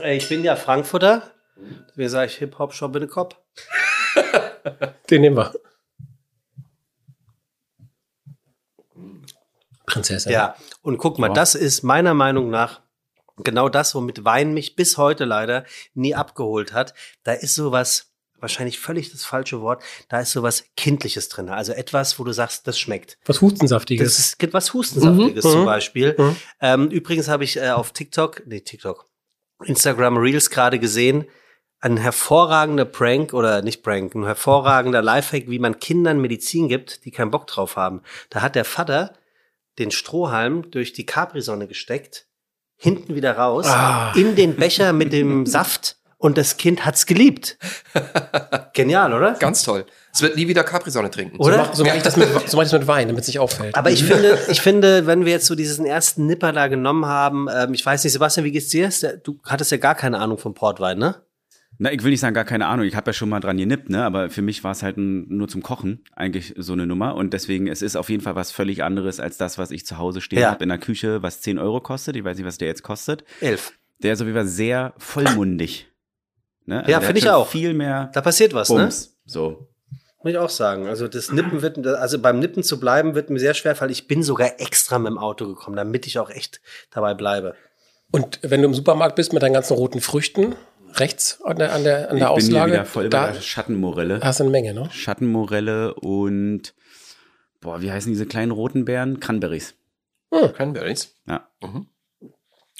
Äh, 0.02 0.16
Ich 0.16 0.30
bin 0.30 0.46
ja 0.46 0.56
Frankfurter. 0.56 1.24
Wie 1.98 2.08
sage 2.08 2.28
ich 2.28 2.38
Hip-Hop, 2.38 2.74
Shop 2.74 2.96
in 2.96 3.02
the 3.02 3.08
Cop? 3.10 3.36
Den 5.10 5.20
nehmen 5.20 5.36
wir. 5.36 5.52
Prinzessin. 9.88 10.32
Ja. 10.32 10.56
Und 10.84 10.98
guck 11.00 11.18
mal, 11.18 11.28
Ja. 11.30 11.34
das 11.34 11.56
ist 11.56 11.82
meiner 11.82 12.14
Meinung 12.14 12.50
nach 12.52 12.82
genau 13.38 13.70
das, 13.70 13.96
womit 13.96 14.24
Wein 14.26 14.54
mich 14.54 14.76
bis 14.76 14.98
heute 14.98 15.26
leider 15.26 15.64
nie 15.96 16.14
abgeholt 16.14 16.74
hat. 16.74 16.94
Da 17.24 17.34
ist 17.34 17.56
sowas, 17.56 18.12
wahrscheinlich 18.40 18.80
völlig 18.80 19.12
das 19.12 19.24
falsche 19.26 19.62
Wort, 19.62 19.82
da 20.10 20.20
ist 20.20 20.32
sowas 20.32 20.66
Kindliches 20.76 21.30
drin. 21.30 21.50
Also 21.50 21.72
etwas, 21.74 22.20
wo 22.20 22.24
du 22.24 22.32
sagst, 22.34 22.68
das 22.68 22.78
schmeckt. 22.80 23.18
Was 23.26 23.42
Hustensaftiges. 23.42 24.16
Das 24.16 24.20
ist 24.20 24.54
was 24.54 24.74
Hustensaftiges 24.74 25.44
Mhm, 25.46 25.50
zum 25.50 25.62
mhm, 25.62 25.66
Beispiel. 25.66 26.16
mhm. 26.18 26.36
Ähm, 26.62 26.90
übrigens 26.90 27.28
habe 27.30 27.44
ich 27.44 27.58
äh, 27.58 27.70
auf 27.70 27.92
TikTok, 27.94 28.44
nee, 28.46 28.60
TikTok, 28.62 29.06
Instagram 29.64 30.18
Reels 30.18 30.50
gerade 30.52 30.78
gesehen, 30.80 31.26
ein 31.80 31.98
hervorragender 31.98 32.86
Prank 32.86 33.34
oder 33.34 33.62
nicht 33.62 33.84
Prank, 33.84 34.14
ein 34.16 34.26
hervorragender 34.26 35.02
Lifehack, 35.02 35.48
wie 35.48 35.60
man 35.60 35.80
Kindern 35.80 36.20
Medizin 36.20 36.68
gibt, 36.68 37.06
die 37.06 37.12
keinen 37.12 37.32
Bock 37.32 37.46
drauf 37.48 37.76
haben. 37.76 38.02
Da 38.32 38.42
hat 38.42 38.56
der 38.56 38.66
Vater 38.66 39.14
den 39.80 39.92
Strohhalm 39.92 40.70
durch 40.72 40.94
die 40.94 41.06
Capri-Sonne 41.06 41.68
gesteckt, 41.68 42.26
hinten 42.76 43.16
wieder 43.16 43.38
raus, 43.38 43.66
Ah. 43.68 44.12
in 44.16 44.36
den 44.36 44.56
Becher 44.56 44.94
mit 44.94 45.12
dem 45.14 45.46
Saft 45.48 45.98
und 46.18 46.38
das 46.38 46.58
Kind 46.58 46.86
hat's 46.86 47.06
geliebt. 47.06 47.58
Genial, 48.74 49.14
oder? 49.14 49.34
Ganz 49.34 49.64
toll. 49.64 49.86
Es 50.14 50.22
wird 50.22 50.36
nie 50.36 50.48
wieder 50.48 50.64
Capri-Sonne 50.64 51.12
trinken. 51.12 51.38
Oder? 51.38 51.54
So 51.54 51.58
mache 51.64 51.76
so 51.76 51.84
mach 51.86 51.96
ich 51.96 52.02
das 52.04 52.18
mit, 52.18 52.28
so 52.50 52.58
mach 52.58 52.64
ich 52.64 52.72
das 52.72 52.80
mit 52.80 52.88
Wein, 52.88 53.08
damit 53.08 53.22
es 53.22 53.28
nicht 53.28 53.40
auffällt. 53.40 53.76
Aber 53.76 53.92
ich 53.92 54.04
finde, 54.04 54.40
ich 54.50 54.62
finde, 54.62 55.06
wenn 55.06 55.26
wir 55.26 55.32
jetzt 55.34 55.46
so 55.46 55.54
diesen 55.56 55.86
ersten 55.86 56.26
Nipper 56.26 56.52
da 56.54 56.68
genommen 56.68 57.06
haben, 57.06 57.48
ähm, 57.54 57.74
ich 57.74 57.86
weiß 57.86 58.04
nicht, 58.04 58.14
Sebastian, 58.14 58.46
wie 58.46 58.52
geht's 58.52 58.70
dir? 58.70 58.90
Du 59.24 59.40
hattest 59.44 59.72
ja 59.72 59.78
gar 59.78 59.94
keine 59.96 60.18
Ahnung 60.20 60.38
vom 60.40 60.54
Portwein, 60.56 60.98
ne? 60.98 61.16
Na, 61.80 61.92
ich 61.92 62.04
will 62.04 62.10
nicht 62.12 62.20
sagen, 62.22 62.34
gar 62.34 62.44
keine 62.46 62.66
Ahnung. 62.66 62.86
Ich 62.86 62.96
habe 62.96 63.10
ja 63.10 63.14
schon 63.14 63.30
mal 63.30 63.40
dran 63.40 63.58
genippt, 63.58 63.90
ne? 63.90 64.04
Aber 64.04 64.30
für 64.32 64.42
mich 64.42 64.64
war 64.64 64.72
es 64.72 64.82
halt 64.82 64.98
ein, 64.98 65.28
nur 65.30 65.48
zum 65.48 65.62
Kochen 65.62 66.04
eigentlich 66.16 66.56
so 66.58 66.74
eine 66.74 66.88
Nummer. 66.88 67.16
Und 67.16 67.34
deswegen, 67.34 67.68
es 67.68 67.82
ist 67.84 67.96
auf 67.96 68.10
jeden 68.10 68.24
Fall 68.24 68.36
was 68.36 68.52
völlig 68.52 68.84
anderes 68.84 69.20
als 69.20 69.38
das, 69.38 69.58
was 69.60 69.70
ich 69.72 69.86
zu 69.86 69.98
Hause 70.00 70.22
stehen 70.22 70.40
Ja. 70.40 70.52
habe 70.52 70.64
in 70.64 70.70
der 70.70 70.80
Küche, 70.80 71.22
was 71.22 71.42
10 71.42 71.60
Euro 71.60 71.80
kostet. 71.80 72.16
Ich 72.16 72.24
weiß 72.24 72.38
nicht, 72.38 72.48
was 72.48 72.58
der 72.58 72.68
jetzt 72.68 72.82
kostet. 72.84 73.24
Elf. 73.42 73.74
Der 74.02 74.14
ist 74.14 74.22
auf 74.22 74.26
jeden 74.28 74.38
Fall 74.38 74.48
sehr 74.48 74.94
vollmundig. 74.98 75.88
Ne? 76.66 76.78
Ja, 76.88 77.00
der 77.00 77.02
finde 77.02 77.20
ich 77.20 77.30
auch. 77.30 77.48
Viel 77.48 77.74
mehr 77.74 78.10
Da 78.14 78.22
passiert 78.22 78.54
was, 78.54 78.70
ne? 78.70 78.78
Bums. 78.82 79.16
So. 79.26 79.68
Muss 80.24 80.32
ich 80.32 80.38
auch 80.38 80.50
sagen. 80.50 80.88
Also 80.88 81.08
das 81.08 81.32
Nippen 81.32 81.62
wird, 81.62 81.86
also 81.86 82.20
beim 82.20 82.40
Nippen 82.40 82.64
zu 82.64 82.80
bleiben, 82.80 83.14
wird 83.16 83.30
mir 83.30 83.40
sehr 83.40 83.54
schwer, 83.54 83.80
weil 83.80 83.92
ich 83.92 84.08
bin 84.08 84.24
sogar 84.24 84.60
extra 84.60 84.98
mit 85.00 85.12
dem 85.12 85.18
Auto 85.20 85.48
gekommen, 85.48 85.78
damit 85.78 86.08
ich 86.08 86.18
auch 86.20 86.30
echt 86.32 86.60
dabei 86.92 87.14
bleibe. 87.14 87.56
Und 88.12 88.40
wenn 88.42 88.62
du 88.62 88.68
im 88.68 88.74
Supermarkt 88.74 89.16
bist 89.16 89.32
mit 89.34 89.44
deinen 89.44 89.54
ganzen 89.54 89.74
roten 89.76 90.02
Früchten, 90.02 90.56
rechts 91.00 91.42
an 91.44 91.58
der, 91.58 91.74
an 91.74 91.84
der, 91.84 92.10
an 92.12 92.18
der 92.18 92.18
ich 92.18 92.20
bin 92.20 92.20
hier 92.20 92.32
Auslage, 92.32 92.72
wieder 92.74 92.86
voll 92.86 93.10
da 93.10 93.28
bei 93.28 93.34
der 93.34 93.42
Schattenmorelle. 93.42 94.20
hast 94.22 94.40
du 94.40 94.44
eine 94.44 94.52
Menge, 94.52 94.74
ne? 94.74 94.90
Schattenmorelle 94.92 95.94
und 95.96 96.74
boah, 97.62 97.82
wie 97.82 97.92
heißen 97.92 98.12
diese 98.12 98.26
kleinen 98.26 98.52
roten 98.52 98.86
Beeren? 98.86 99.20
Cranberries. 99.20 99.76
Cranberries. 100.30 101.16
Ja. 101.28 101.50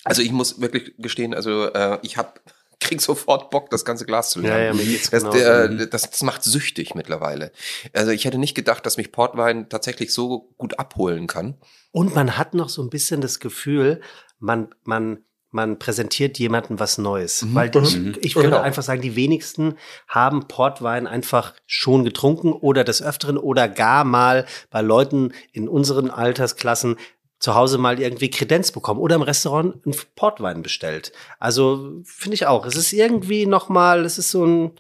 Also 0.04 0.22
ich 0.22 0.32
muss 0.32 0.62
wirklich 0.62 0.96
gestehen, 0.98 1.34
also 1.34 1.66
äh, 1.66 2.00
ich 2.02 2.18
hab 2.18 2.42
krieg 2.80 3.02
sofort 3.02 3.50
Bock, 3.50 3.70
das 3.70 3.86
ganze 3.86 4.06
Glas 4.06 4.30
zu 4.30 4.40
leeren. 4.40 4.58
Ja, 4.58 4.64
ja, 4.66 4.74
mir 4.74 4.86
geht's 4.86 5.10
das, 5.10 5.24
genauso. 5.24 5.38
der, 5.40 5.88
das, 5.88 6.10
das 6.10 6.22
macht 6.22 6.44
süchtig 6.44 6.94
mittlerweile. 6.94 7.52
Also 7.92 8.12
ich 8.12 8.26
hätte 8.26 8.38
nicht 8.38 8.56
gedacht, 8.56 8.86
dass 8.86 8.98
mich 8.98 9.12
Portwein 9.12 9.68
tatsächlich 9.68 10.14
so 10.14 10.54
gut 10.58 10.78
abholen 10.80 11.28
kann. 11.28 11.58
Und 11.92 12.14
man 12.14 12.38
hat 12.38 12.54
noch 12.54 12.70
so 12.70 12.84
ein 12.84 12.90
bisschen 12.90 13.20
das 13.20 13.40
Gefühl, 13.40 14.02
man, 14.40 14.70
man, 14.84 15.26
man 15.52 15.80
präsentiert 15.80 16.38
jemandem 16.40 16.80
was 16.80 16.98
Neues. 16.98 17.46
Weil 17.54 17.70
die, 17.70 17.80
ich, 17.80 18.26
ich 18.26 18.36
würde 18.36 18.50
Genau. 18.50 18.62
einfach 18.62 18.84
sagen, 18.84 19.02
die 19.02 19.16
wenigsten 19.16 19.76
haben 20.08 20.48
Portwein 20.48 21.08
einfach 21.08 21.54
schon 21.66 22.04
getrunken 22.04 22.52
oder 22.52 22.84
des 22.84 23.02
Öfteren 23.02 23.38
oder 23.38 23.68
gar 23.68 24.04
mal 24.04 24.46
bei 24.70 24.82
Leuten 24.82 25.32
in 25.54 25.68
unseren 25.70 26.10
Altersklassen 26.10 26.98
zu 27.40 27.54
Hause 27.56 27.78
mal 27.78 28.00
irgendwie 28.00 28.30
Kredenz 28.30 28.72
bekommen 28.72 29.00
oder 29.00 29.16
im 29.16 29.22
Restaurant 29.22 29.86
einen 29.86 29.96
Portwein 30.16 30.64
bestellt. 30.64 31.12
Also 31.40 32.02
finde 32.04 32.36
ich 32.36 32.48
auch. 32.48 32.66
Es 32.66 32.76
ist 32.76 32.94
irgendwie 32.94 33.46
noch 33.46 33.70
mal, 33.70 34.06
es 34.06 34.18
ist 34.18 34.32
so 34.32 34.46
ein, 34.46 34.72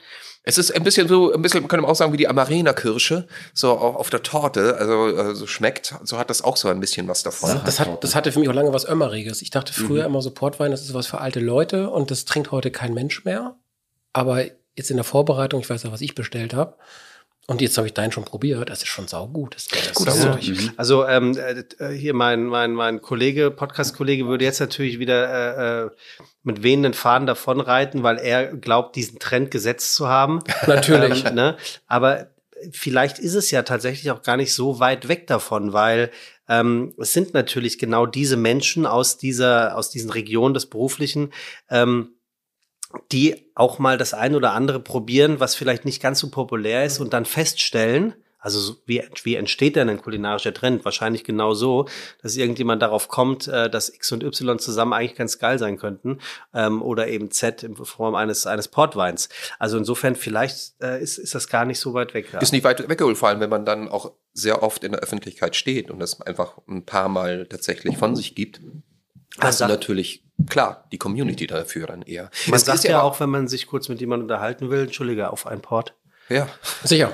Es 0.43 0.58
ist 0.58 0.72
ein 0.72 0.84
bisschen 0.84 1.08
so, 1.08 1.34
ein 1.34 1.41
bisschen, 1.41 1.67
könnte 1.67 1.82
man 1.82 1.91
auch 1.91 1.96
sagen, 1.96 2.13
wie 2.13 2.17
die 2.17 2.28
Amarena-Kirsche, 2.28 3.28
so 3.54 3.72
auch 3.72 3.96
auf 3.96 4.10
der 4.10 4.24
Torte, 4.24 4.78
also 4.78 5.08
äh, 5.08 5.36
so 5.36 5.46
schmeckt. 5.46 5.96
So 6.04 6.17
hat 6.17 6.30
das 6.30 6.41
auch 6.41 6.58
so 6.58 6.67
ein 6.70 6.80
bisschen 6.80 7.08
was 7.08 7.22
davon. 7.22 7.62
Das, 7.65 7.80
hat, 7.80 8.04
das 8.04 8.15
hatte 8.15 8.32
für 8.32 8.39
mich 8.39 8.50
auch 8.50 8.54
lange 8.54 8.74
was 8.74 8.88
Ömmeriges. 8.88 9.41
Ich 9.41 9.52
dachte 9.52 9.74
früher 9.74 10.06
immer 10.06 10.22
so 10.22 10.32
Portwein, 10.32 10.72
das 10.72 10.82
ist 10.82 10.93
was 10.93 11.06
für 11.06 11.20
alte 11.20 11.39
Leute 11.39 11.89
und 11.89 12.10
das 12.12 12.26
trinkt 12.26 12.52
heute 12.52 12.72
kein 12.72 12.93
Mensch 12.93 13.24
mehr. 13.26 13.58
Aber 14.13 14.43
jetzt 14.76 14.89
in 14.89 14.98
der 14.98 15.04
Vorbereitung, 15.04 15.60
ich 15.60 15.70
weiß 15.70 15.84
ja, 15.84 15.91
was 15.91 16.02
ich 16.02 16.15
bestellt 16.15 16.54
habe. 16.54 16.76
Und 17.49 17.62
jetzt 17.62 17.77
habe 17.77 17.88
ich 17.88 17.93
deinen 17.93 18.12
schon 18.12 18.25
probiert. 18.25 18.69
Das 18.69 18.79
ist 18.83 18.89
schon 18.89 19.07
saugut. 19.07 19.55
Das, 19.55 19.67
das 19.67 19.93
Gut, 19.93 20.07
ist 20.10 20.13
also, 20.13 20.27
wirklich- 20.29 20.71
Also 20.75 21.07
ähm, 21.07 21.38
äh, 21.79 21.89
hier 21.91 22.13
mein, 22.13 22.45
mein, 22.45 22.73
mein 22.73 23.01
Kollege, 23.01 23.51
Podcast-Kollege 23.51 24.27
würde 24.27 24.43
jetzt 24.43 24.60
natürlich 24.60 24.99
wieder 24.99 25.29
äh, 25.29 25.86
äh, 25.86 25.89
mit 26.43 26.62
wehenden 26.62 26.93
Fahnen 26.93 27.25
davonreiten, 27.25 28.03
weil 28.03 28.17
er 28.17 28.47
glaubt, 28.47 28.97
diesen 28.97 29.19
Trend 29.19 29.49
gesetzt 29.49 29.95
zu 29.95 30.10
haben. 30.10 30.39
Natürlich. 30.67 31.23
Ähm, 31.25 31.36
ne? 31.36 31.57
Aber 31.88 32.31
vielleicht 32.71 33.17
ist 33.17 33.33
es 33.36 33.49
ja 33.49 33.62
tatsächlich 33.63 34.12
auch 34.12 34.23
gar 34.23 34.36
nicht 34.36 34.53
so 34.53 34.79
weit 34.81 35.07
weg 35.07 35.27
davon, 35.27 35.71
weil 35.71 36.12
ähm, 36.49 36.93
es 36.97 37.13
sind 37.13 37.33
natürlich 37.33 37.77
genau 37.77 38.05
diese 38.05 38.38
Menschen 38.38 38.86
aus 38.86 39.17
dieser, 39.17 39.77
aus 39.77 39.89
diesen 39.89 40.10
Regionen 40.10 40.53
des 40.53 40.65
Beruflichen, 40.65 41.31
ähm, 41.69 42.13
die 43.12 43.51
auch 43.55 43.79
mal 43.79 43.97
das 43.97 44.13
ein 44.13 44.36
oder 44.36 44.53
andere 44.53 44.79
probieren, 44.79 45.39
was 45.39 45.55
vielleicht 45.55 45.86
nicht 45.86 46.01
ganz 46.01 46.19
so 46.19 46.29
populär 46.29 46.86
ist 46.86 46.99
und 46.99 47.13
dann 47.13 47.25
feststellen, 47.25 48.13
also 48.39 48.60
so 48.60 48.75
wie, 48.86 49.03
wie 49.23 49.36
entsteht 49.36 49.75
denn 49.75 49.89
ein 49.89 50.01
kulinarischer 50.01 50.53
Trend? 50.53 50.86
Wahrscheinlich 50.86 51.23
genau 51.23 51.53
so, 51.53 51.88
dass 52.21 52.38
irgendjemand 52.38 52.81
darauf 52.81 53.07
kommt, 53.10 53.47
äh, 53.47 53.69
dass 53.69 53.89
X 53.93 54.12
und 54.12 54.23
Y 54.23 54.60
zusammen 54.60 54.93
eigentlich 54.93 55.15
ganz 55.15 55.39
geil 55.39 55.57
sein 55.60 55.77
könnten 55.77 56.19
ähm, 56.53 56.81
oder 56.81 57.07
eben 57.07 57.31
Z 57.31 57.63
in 57.63 57.75
Form 57.75 58.15
eines, 58.15 58.45
eines 58.45 58.67
Portweins. 58.67 59.27
Also 59.60 59.77
insofern 59.77 60.15
vielleicht 60.15 60.75
äh, 60.81 61.01
ist, 61.01 61.17
ist 61.17 61.36
das 61.36 61.49
gar 61.49 61.65
nicht 61.65 61.79
so 61.79 61.93
weit 61.93 62.13
weg. 62.13 62.31
ja. 62.31 62.39
Ist 62.39 62.53
nicht 62.53 62.63
weit 62.63 62.88
weggeholt, 62.88 63.17
vor 63.17 63.29
allem 63.29 63.39
wenn 63.39 63.49
man 63.49 63.65
dann 63.65 63.89
auch 63.89 64.13
sehr 64.33 64.62
oft 64.62 64.83
in 64.83 64.91
der 64.91 65.01
Öffentlichkeit 65.01 65.55
steht 65.55 65.89
und 65.89 65.99
das 65.99 66.21
einfach 66.21 66.60
ein 66.69 66.86
paar 66.86 67.10
Mal 67.10 67.47
tatsächlich 67.47 67.97
von 67.97 68.15
sich 68.15 68.36
gibt. 68.36 68.62
Hast 69.39 69.60
du 69.60 69.65
sagt- 69.65 69.71
natürlich, 69.71 70.23
klar, 70.50 70.86
die 70.91 70.97
Community 70.97 71.47
dafür 71.47 71.88
dann 71.88 72.02
eher. 72.04 72.30
Man 72.47 72.56
Es 72.58 72.65
sagt 72.65 72.84
ja 72.84 73.02
auch, 73.02 73.19
wenn 73.19 73.30
man 73.30 73.47
sich 73.47 73.67
kurz 73.67 73.89
mit 73.89 74.00
jemandem 74.00 74.26
unterhalten 74.26 74.69
will, 74.69 74.82
Entschuldige, 74.84 75.32
auf 75.32 75.47
ein 75.47 75.62
Port. 75.62 75.93
Ja, 76.30 76.50
Sicher. 76.84 77.13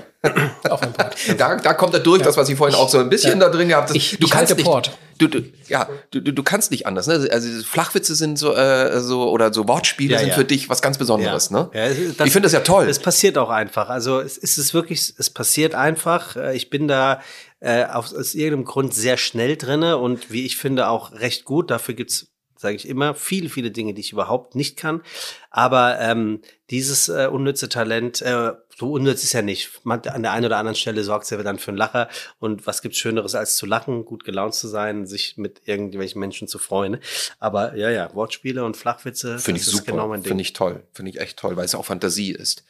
Auf 0.67 0.81
ein 0.81 0.91
Port. 0.91 1.15
da, 1.37 1.55
da 1.57 1.73
kommt 1.75 1.93
er 1.93 1.99
durch, 1.99 2.23
das, 2.23 2.35
was 2.35 2.49
ich 2.49 2.57
vorhin 2.57 2.75
auch 2.75 2.89
so 2.89 2.97
ein 2.97 3.09
bisschen 3.09 3.39
da 3.39 3.49
drin 3.49 3.67
gehabt 3.67 3.89
habe. 3.89 3.97
Ich- 3.97 4.19
ich 4.19 4.33
halte 4.33 4.55
nicht, 4.55 4.65
Port. 4.65 4.97
Du, 5.19 5.27
du, 5.27 5.43
ja, 5.67 5.87
du, 6.09 6.19
du, 6.19 6.33
du 6.33 6.41
kannst 6.43 6.71
nicht 6.71 6.87
anders. 6.87 7.05
Ne? 7.05 7.27
Also 7.31 7.47
Flachwitze 7.63 8.15
sind 8.15 8.39
so, 8.39 8.55
äh, 8.55 8.99
so 9.01 9.29
oder 9.29 9.53
so 9.53 9.67
Wortspiele 9.67 10.13
Ja, 10.13 10.19
sind 10.19 10.29
ja. 10.29 10.33
für 10.33 10.45
dich 10.45 10.67
was 10.67 10.81
ganz 10.81 10.97
Besonderes. 10.97 11.51
Ne? 11.51 11.69
Ja, 11.75 11.89
das- 11.89 12.25
ich 12.25 12.33
finde 12.33 12.47
das 12.47 12.53
ja 12.53 12.61
toll. 12.61 12.87
Es 12.89 12.97
passiert 12.97 13.37
auch 13.37 13.51
einfach. 13.51 13.89
Also 13.89 14.19
es, 14.19 14.35
es 14.39 14.57
ist 14.57 14.73
wirklich, 14.73 15.13
es 15.15 15.29
passiert 15.29 15.75
einfach. 15.75 16.35
Äh, 16.35 16.55
Ich 16.55 16.71
bin 16.71 16.87
da 16.87 17.21
äh, 17.59 17.83
aus, 17.85 18.15
aus 18.15 18.33
irgendeinem 18.33 18.65
Grund 18.65 18.95
sehr 18.95 19.17
schnell 19.17 19.57
drinne 19.57 19.97
und 19.99 20.31
wie 20.31 20.43
ich 20.43 20.57
finde 20.57 20.87
auch 20.87 21.11
recht 21.11 21.45
gut. 21.45 21.69
Dafür 21.69 21.93
gibt's 21.93 22.32
sage 22.63 22.77
ich 22.77 22.87
immer, 22.87 23.13
viele, 23.13 23.49
viele 23.49 23.71
Dinge, 23.71 23.93
die 23.93 24.01
ich 24.01 24.13
überhaupt 24.13 24.55
nicht 24.55 24.77
kann. 24.77 25.01
Aber 25.51 25.99
ähm, 25.99 26.41
dieses 26.69 27.09
äh, 27.09 27.27
unnütze 27.29 27.69
Talent, 27.69 28.21
äh, 28.21 28.53
so 28.77 28.91
unnütz 28.93 29.23
ist 29.23 29.33
ja 29.33 29.41
nicht. 29.41 29.85
Man, 29.85 30.01
an 30.07 30.23
der 30.23 30.31
einen 30.31 30.45
oder 30.45 30.57
anderen 30.57 30.75
Stelle 30.75 31.03
sorgt 31.03 31.25
es 31.25 31.29
ja 31.29 31.41
dann 31.43 31.59
für 31.59 31.71
einen 31.71 31.77
Lacher. 31.77 32.09
Und 32.39 32.65
was 32.67 32.81
gibt's 32.81 32.97
Schöneres 32.97 33.35
als 33.35 33.55
zu 33.55 33.65
lachen, 33.65 34.05
gut 34.05 34.23
gelaunt 34.23 34.53
zu 34.55 34.67
sein, 34.67 35.05
sich 35.05 35.37
mit 35.37 35.61
irgendwelchen 35.65 36.19
Menschen 36.19 36.47
zu 36.47 36.59
freuen. 36.59 36.97
Aber 37.39 37.75
ja, 37.75 37.89
ja, 37.89 38.13
Wortspiele 38.13 38.63
und 38.63 38.75
Flachwitze, 38.77 39.39
Finde 39.39 39.59
ich 39.61 39.65
super. 39.67 39.91
genau 39.91 40.07
mein 40.07 40.21
Ding. 40.21 40.29
Finde 40.29 40.41
ich 40.41 40.53
toll. 40.53 40.83
Finde 40.93 41.11
ich 41.11 41.19
echt 41.19 41.37
toll, 41.37 41.55
weil 41.55 41.65
es 41.65 41.75
auch 41.75 41.85
Fantasie 41.85 42.31
ist. 42.31 42.63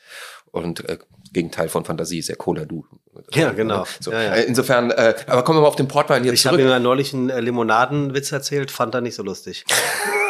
Und 0.51 0.87
äh, 0.87 0.99
Gegenteil 1.31 1.67
von 1.67 1.83
Fantasie 1.83 2.19
ist 2.19 2.29
ja 2.29 2.35
Cola 2.35 2.65
Du. 2.65 2.85
Ja, 3.31 3.51
genau. 3.51 3.85
So. 3.99 4.11
Ja, 4.11 4.21
ja. 4.21 4.33
Äh, 4.35 4.43
Insofern, 4.43 4.91
äh, 4.91 5.15
aber 5.27 5.43
kommen 5.43 5.57
wir 5.57 5.61
mal 5.63 5.67
auf 5.67 5.75
den 5.75 5.87
Portwein 5.87 6.23
hier 6.23 6.33
Ich 6.33 6.45
habe 6.45 6.57
zurück. 6.57 6.67
ihm 6.67 6.71
ja 6.71 6.79
neulich 6.79 7.13
einen 7.13 7.29
äh, 7.29 7.39
Limonadenwitz 7.41 8.31
erzählt, 8.31 8.69
fand 8.69 8.93
er 8.93 9.01
nicht 9.01 9.15
so 9.15 9.23
lustig. 9.23 9.65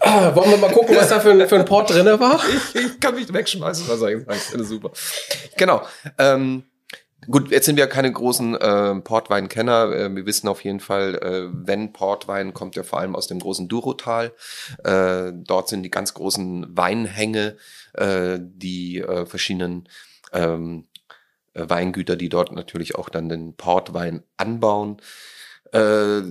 Ah, 0.00 0.34
wollen 0.34 0.50
wir 0.50 0.58
mal 0.58 0.70
gucken, 0.70 0.96
was 0.96 1.08
da 1.08 1.20
für 1.20 1.30
ein, 1.30 1.48
für 1.48 1.56
ein 1.56 1.64
Port 1.64 1.90
drinne 1.90 2.18
war? 2.20 2.40
ich 2.74 3.00
kann 3.00 3.14
mich 3.14 3.32
wegschmeißen, 3.32 3.88
was 3.88 4.02
ich? 4.02 4.18
Ich 4.36 4.42
finde 4.42 4.64
super. 4.64 4.90
Genau. 5.56 5.82
Ähm, 6.18 6.64
gut, 7.30 7.50
jetzt 7.50 7.66
sind 7.66 7.76
wir 7.76 7.86
keine 7.86 8.12
großen 8.12 8.54
äh, 8.54 8.94
Portweinkenner. 9.00 9.92
Äh, 9.92 10.14
wir 10.14 10.26
wissen 10.26 10.48
auf 10.48 10.62
jeden 10.62 10.80
Fall, 10.80 11.16
äh, 11.16 11.48
wenn 11.52 11.92
Portwein 11.92 12.54
kommt 12.54 12.76
ja 12.76 12.82
vor 12.82 13.00
allem 13.00 13.16
aus 13.16 13.26
dem 13.26 13.40
großen 13.40 13.68
Durotal. 13.68 14.32
Äh, 14.84 15.32
dort 15.34 15.68
sind 15.68 15.82
die 15.82 15.90
ganz 15.90 16.14
großen 16.14 16.76
Weinhänge, 16.76 17.56
äh, 17.94 18.38
die 18.40 19.00
äh, 19.00 19.26
verschiedenen 19.26 19.88
ähm, 20.32 20.86
äh, 21.54 21.68
Weingüter, 21.68 22.16
die 22.16 22.28
dort 22.28 22.52
natürlich 22.52 22.96
auch 22.96 23.08
dann 23.08 23.28
den 23.28 23.54
Portwein 23.56 24.22
anbauen. 24.36 24.98
Äh, 25.72 26.22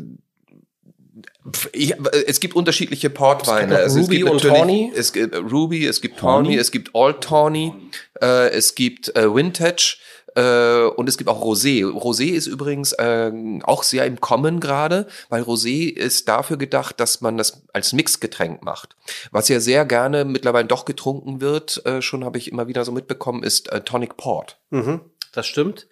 ich, 1.74 1.94
es 2.28 2.40
gibt 2.40 2.56
unterschiedliche 2.56 3.10
Portweine. 3.10 3.80
Es 3.80 3.96
gibt 3.96 4.08
noch 4.08 4.08
Ruby 4.08 4.24
und 4.24 4.42
Tawny. 4.42 4.92
Es 4.96 5.14
gibt 5.14 5.34
äh, 5.34 5.38
Ruby, 5.38 5.86
es 5.86 6.02
gibt 6.02 6.20
Tawny, 6.20 6.56
es 6.56 6.72
gibt 6.72 6.96
Old 6.96 7.22
Tawny, 7.22 7.74
äh, 8.22 8.50
es 8.50 8.76
gibt 8.76 9.16
äh, 9.16 9.34
Vintage 9.34 9.98
äh, 10.36 10.86
und 10.86 11.08
es 11.08 11.18
gibt 11.18 11.30
auch 11.30 11.42
Rosé. 11.42 11.86
Rosé 11.86 12.32
ist 12.32 12.48
übrigens 12.48 12.94
äh, 12.94 13.32
auch 13.64 13.84
sehr 13.84 14.06
im 14.06 14.20
Kommen 14.20 14.60
gerade, 14.60 15.08
weil 15.30 15.44
Rosé 15.44 15.94
ist 15.94 16.28
dafür 16.28 16.58
gedacht, 16.58 17.00
dass 17.00 17.22
man 17.22 17.38
das 17.38 17.64
als 17.74 17.94
Mixgetränk 17.94 18.64
macht. 18.64 18.96
Was 19.32 19.50
ja 19.50 19.60
sehr 19.60 19.86
gerne 19.86 20.26
mittlerweile 20.26 20.68
doch 20.68 20.86
getrunken 20.86 21.42
wird, 21.42 21.86
äh, 21.86 22.02
schon 22.02 22.26
habe 22.26 22.38
ich 22.38 22.52
immer 22.52 22.68
wieder 22.68 22.86
so 22.86 22.92
mitbekommen, 22.92 23.44
ist 23.44 23.72
äh, 23.72 23.82
Tonic 23.82 24.18
Port. 24.18 24.60
Mhm, 24.70 25.02
das 25.34 25.46
stimmt. 25.46 25.88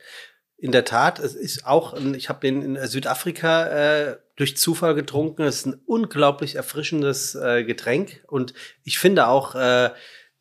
In 0.57 0.71
der 0.71 0.85
Tat, 0.85 1.17
es 1.17 1.33
ist 1.33 1.65
auch, 1.65 1.95
ich 2.15 2.29
habe 2.29 2.39
den 2.39 2.61
in 2.75 2.87
Südafrika 2.87 3.65
äh, 3.65 4.17
durch 4.41 4.57
Zufall 4.57 4.95
getrunken. 4.95 5.43
Es 5.43 5.57
ist 5.57 5.67
ein 5.67 5.81
unglaublich 5.85 6.55
erfrischendes 6.55 7.35
äh, 7.35 7.63
Getränk. 7.63 8.23
Und 8.27 8.55
ich 8.83 8.97
finde 8.97 9.27
auch 9.27 9.53
äh, 9.53 9.91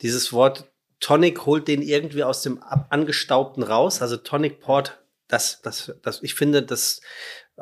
dieses 0.01 0.33
Wort 0.33 0.73
Tonic 1.01 1.45
holt 1.45 1.69
den 1.69 1.83
irgendwie 1.83 2.25
aus 2.25 2.41
dem 2.41 2.63
angestaubten 2.63 3.63
raus. 3.63 4.01
Also 4.01 4.17
Tonic 4.17 4.61
Port, 4.61 5.03
das, 5.29 5.61
das, 5.61 5.93
das, 6.03 6.23
ich 6.23 6.35
finde, 6.35 6.63
das 6.63 7.03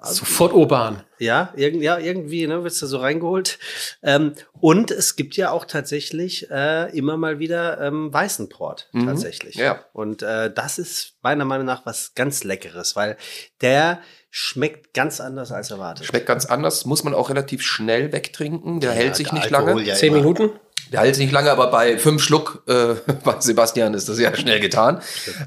Sofort 0.02 0.52
urban. 0.52 1.02
ja, 1.18 1.52
irgend, 1.56 1.82
ja, 1.82 1.98
irgendwie, 1.98 2.46
ne, 2.46 2.62
wirst 2.64 2.80
du 2.82 2.86
so 2.86 2.98
reingeholt. 2.98 3.58
Ähm, 4.02 4.32
und 4.60 4.90
es 4.90 5.16
gibt 5.16 5.36
ja 5.36 5.50
auch 5.50 5.64
tatsächlich 5.64 6.50
äh, 6.50 6.96
immer 6.96 7.16
mal 7.16 7.38
wieder 7.38 7.80
ähm, 7.80 8.12
weißen 8.12 8.48
Port, 8.48 8.88
Mhm, 8.92 9.06
tatsächlich. 9.06 9.56
ja. 9.56 9.84
Und 9.92 10.22
äh, 10.22 10.52
das 10.52 10.78
ist 10.78 11.14
meiner 11.22 11.44
Meinung 11.44 11.66
nach 11.66 11.84
was 11.86 12.14
ganz 12.14 12.44
Leckeres, 12.44 12.94
weil 12.96 13.16
der 13.60 14.00
schmeckt 14.30 14.92
ganz 14.94 15.20
anders 15.20 15.50
als 15.52 15.70
erwartet. 15.70 16.06
Schmeckt 16.06 16.26
ganz 16.26 16.44
anders, 16.46 16.84
muss 16.84 17.02
man 17.02 17.14
auch 17.14 17.30
relativ 17.30 17.62
schnell 17.62 18.12
wegtrinken. 18.12 18.78
Der 18.80 18.92
hält 18.92 19.16
sich 19.16 19.28
der 19.28 19.38
nicht 19.38 19.52
Alkohol 19.54 19.76
lange. 19.80 19.88
ja 19.88 19.94
Zehn. 19.94 20.12
Minuten? 20.12 20.50
Der 20.92 21.00
hält 21.00 21.14
sich 21.14 21.24
nicht 21.24 21.32
lange, 21.32 21.50
aber 21.50 21.70
bei 21.70 21.98
fünf 21.98 22.22
Schluck 22.22 22.62
äh, 22.66 22.94
bei 23.24 23.40
Sebastian 23.40 23.94
ist 23.94 24.08
das 24.08 24.18
ja 24.18 24.34
schnell 24.34 24.60
getan. 24.60 25.00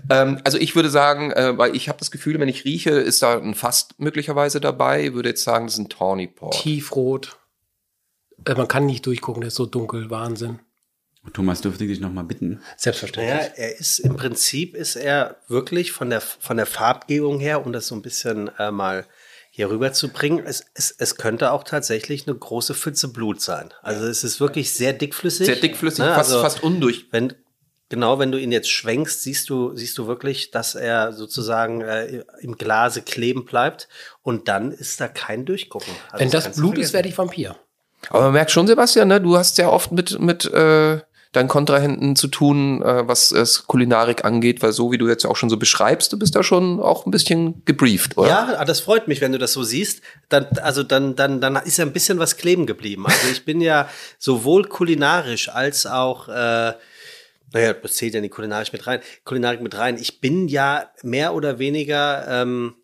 Ähm, 0.09 0.39
also 0.43 0.57
ich 0.57 0.75
würde 0.75 0.89
sagen, 0.89 1.31
äh, 1.31 1.57
weil 1.57 1.75
ich 1.75 1.89
habe 1.89 1.99
das 1.99 2.11
Gefühl, 2.11 2.39
wenn 2.39 2.49
ich 2.49 2.65
rieche, 2.65 2.91
ist 2.91 3.21
da 3.21 3.37
ein 3.37 3.55
Fast 3.55 3.99
möglicherweise 3.99 4.61
dabei. 4.61 5.05
Ich 5.05 5.13
würde 5.13 5.29
jetzt 5.29 5.43
sagen, 5.43 5.65
das 5.65 5.75
ist 5.75 5.79
ein 5.79 5.89
Tawny 5.89 6.27
Port. 6.27 6.61
Tiefrot. 6.61 7.37
Äh, 8.45 8.55
man 8.55 8.67
kann 8.67 8.85
nicht 8.85 9.05
durchgucken, 9.05 9.41
der 9.41 9.49
ist 9.49 9.55
so 9.55 9.65
dunkel. 9.65 10.09
Wahnsinn. 10.09 10.59
Thomas, 11.33 11.61
dürfte 11.61 11.83
ich 11.83 11.91
dich 11.91 11.99
noch 11.99 12.11
mal 12.11 12.23
bitten? 12.23 12.61
Selbstverständlich. 12.77 13.35
Naja, 13.35 13.51
er 13.55 13.79
ist 13.79 13.99
im 13.99 14.15
Prinzip 14.15 14.75
ist 14.75 14.95
er 14.95 15.37
wirklich 15.47 15.91
von 15.91 16.09
der 16.09 16.19
von 16.19 16.57
der 16.57 16.65
Farbgebung 16.65 17.39
her, 17.39 17.63
um 17.63 17.73
das 17.73 17.87
so 17.87 17.95
ein 17.95 18.01
bisschen 18.01 18.49
äh, 18.57 18.71
mal 18.71 19.05
hier 19.53 19.69
rüber 19.69 19.91
zu 19.91 20.07
bringen, 20.07 20.41
es, 20.45 20.63
es, 20.73 20.95
es 20.97 21.17
könnte 21.17 21.51
auch 21.51 21.65
tatsächlich 21.65 22.25
eine 22.25 22.37
große 22.37 22.73
Pfütze 22.73 23.09
Blut 23.09 23.41
sein. 23.41 23.73
Also 23.81 24.07
es 24.07 24.23
ist 24.23 24.39
wirklich 24.39 24.73
sehr 24.73 24.93
dickflüssig. 24.93 25.45
Sehr 25.45 25.57
dickflüssig, 25.57 26.05
Ne, 26.05 26.15
fast, 26.15 26.31
also 26.31 26.41
fast 26.41 26.63
undurch. 26.63 27.07
Wenn 27.11 27.33
genau, 27.89 28.17
wenn 28.17 28.31
du 28.31 28.39
ihn 28.39 28.53
jetzt 28.53 28.69
schwenkst, 28.69 29.23
siehst 29.23 29.49
du 29.49 29.75
siehst 29.75 29.97
du 29.97 30.07
wirklich, 30.07 30.51
dass 30.51 30.75
er 30.75 31.11
sozusagen 31.11 31.81
äh, 31.81 32.23
im 32.39 32.57
Glase 32.57 33.01
kleben 33.01 33.43
bleibt 33.43 33.89
und 34.23 34.47
dann 34.47 34.71
ist 34.71 35.01
da 35.01 35.09
kein 35.09 35.43
Durchgucken. 35.45 35.93
Also 36.11 36.23
Wenn 36.23 36.31
das 36.31 36.53
du 36.53 36.61
Blut 36.61 36.77
ist, 36.77 36.93
werde 36.93 37.09
ich 37.09 37.17
Vampir. 37.17 37.57
Aber 38.09 38.21
man 38.23 38.33
merkt 38.33 38.51
schon, 38.51 38.67
Sebastian, 38.67 39.09
ne, 39.09 39.19
du 39.19 39.37
hast 39.37 39.57
ja 39.57 39.69
oft 39.69 39.91
mit, 39.91 40.17
mit 40.17 40.45
äh, 40.45 41.01
deinen 41.31 41.47
Kontrahenten 41.47 42.15
zu 42.15 42.27
tun, 42.27 42.81
äh, 42.81 43.07
was 43.07 43.31
es 43.31 43.65
Kulinarik 43.65 44.25
angeht, 44.25 44.61
weil 44.61 44.73
so 44.73 44.91
wie 44.91 44.97
du 44.97 45.07
jetzt 45.07 45.25
auch 45.25 45.37
schon 45.37 45.49
so 45.49 45.57
beschreibst, 45.57 46.11
du 46.11 46.19
bist 46.19 46.35
da 46.35 46.43
schon 46.43 46.81
auch 46.81 47.05
ein 47.05 47.11
bisschen 47.11 47.63
gebrieft, 47.63 48.17
oder? 48.17 48.27
Ja, 48.27 48.53
ah, 48.57 48.65
das 48.65 48.81
freut 48.81 49.07
mich, 49.07 49.21
wenn 49.21 49.31
du 49.31 49.37
das 49.37 49.53
so 49.53 49.63
siehst. 49.63 50.01
Dann, 50.27 50.45
also 50.61 50.83
dann, 50.83 51.15
dann, 51.15 51.39
dann 51.39 51.55
ist 51.55 51.77
ja 51.77 51.85
ein 51.85 51.93
bisschen 51.93 52.19
was 52.19 52.35
kleben 52.35 52.65
geblieben. 52.65 53.05
Also 53.05 53.29
ich 53.31 53.45
bin 53.45 53.61
ja 53.61 53.89
sowohl 54.19 54.65
kulinarisch 54.65 55.47
als 55.47 55.85
auch, 55.85 56.27
äh, 56.27 56.73
naja, 57.53 57.73
das 57.81 57.93
zählt 57.93 58.13
ja 58.13 58.19
nicht 58.19 58.33
kulinarisch 58.33 58.73
mit 58.73 58.85
rein, 58.85 58.99
Kulinarik 59.23 59.61
mit 59.61 59.77
rein. 59.77 59.97
Ich 59.97 60.19
bin 60.19 60.49
ja 60.49 60.89
mehr 61.01 61.33
oder 61.33 61.59
weniger, 61.59 62.25
ähm, 62.27 62.75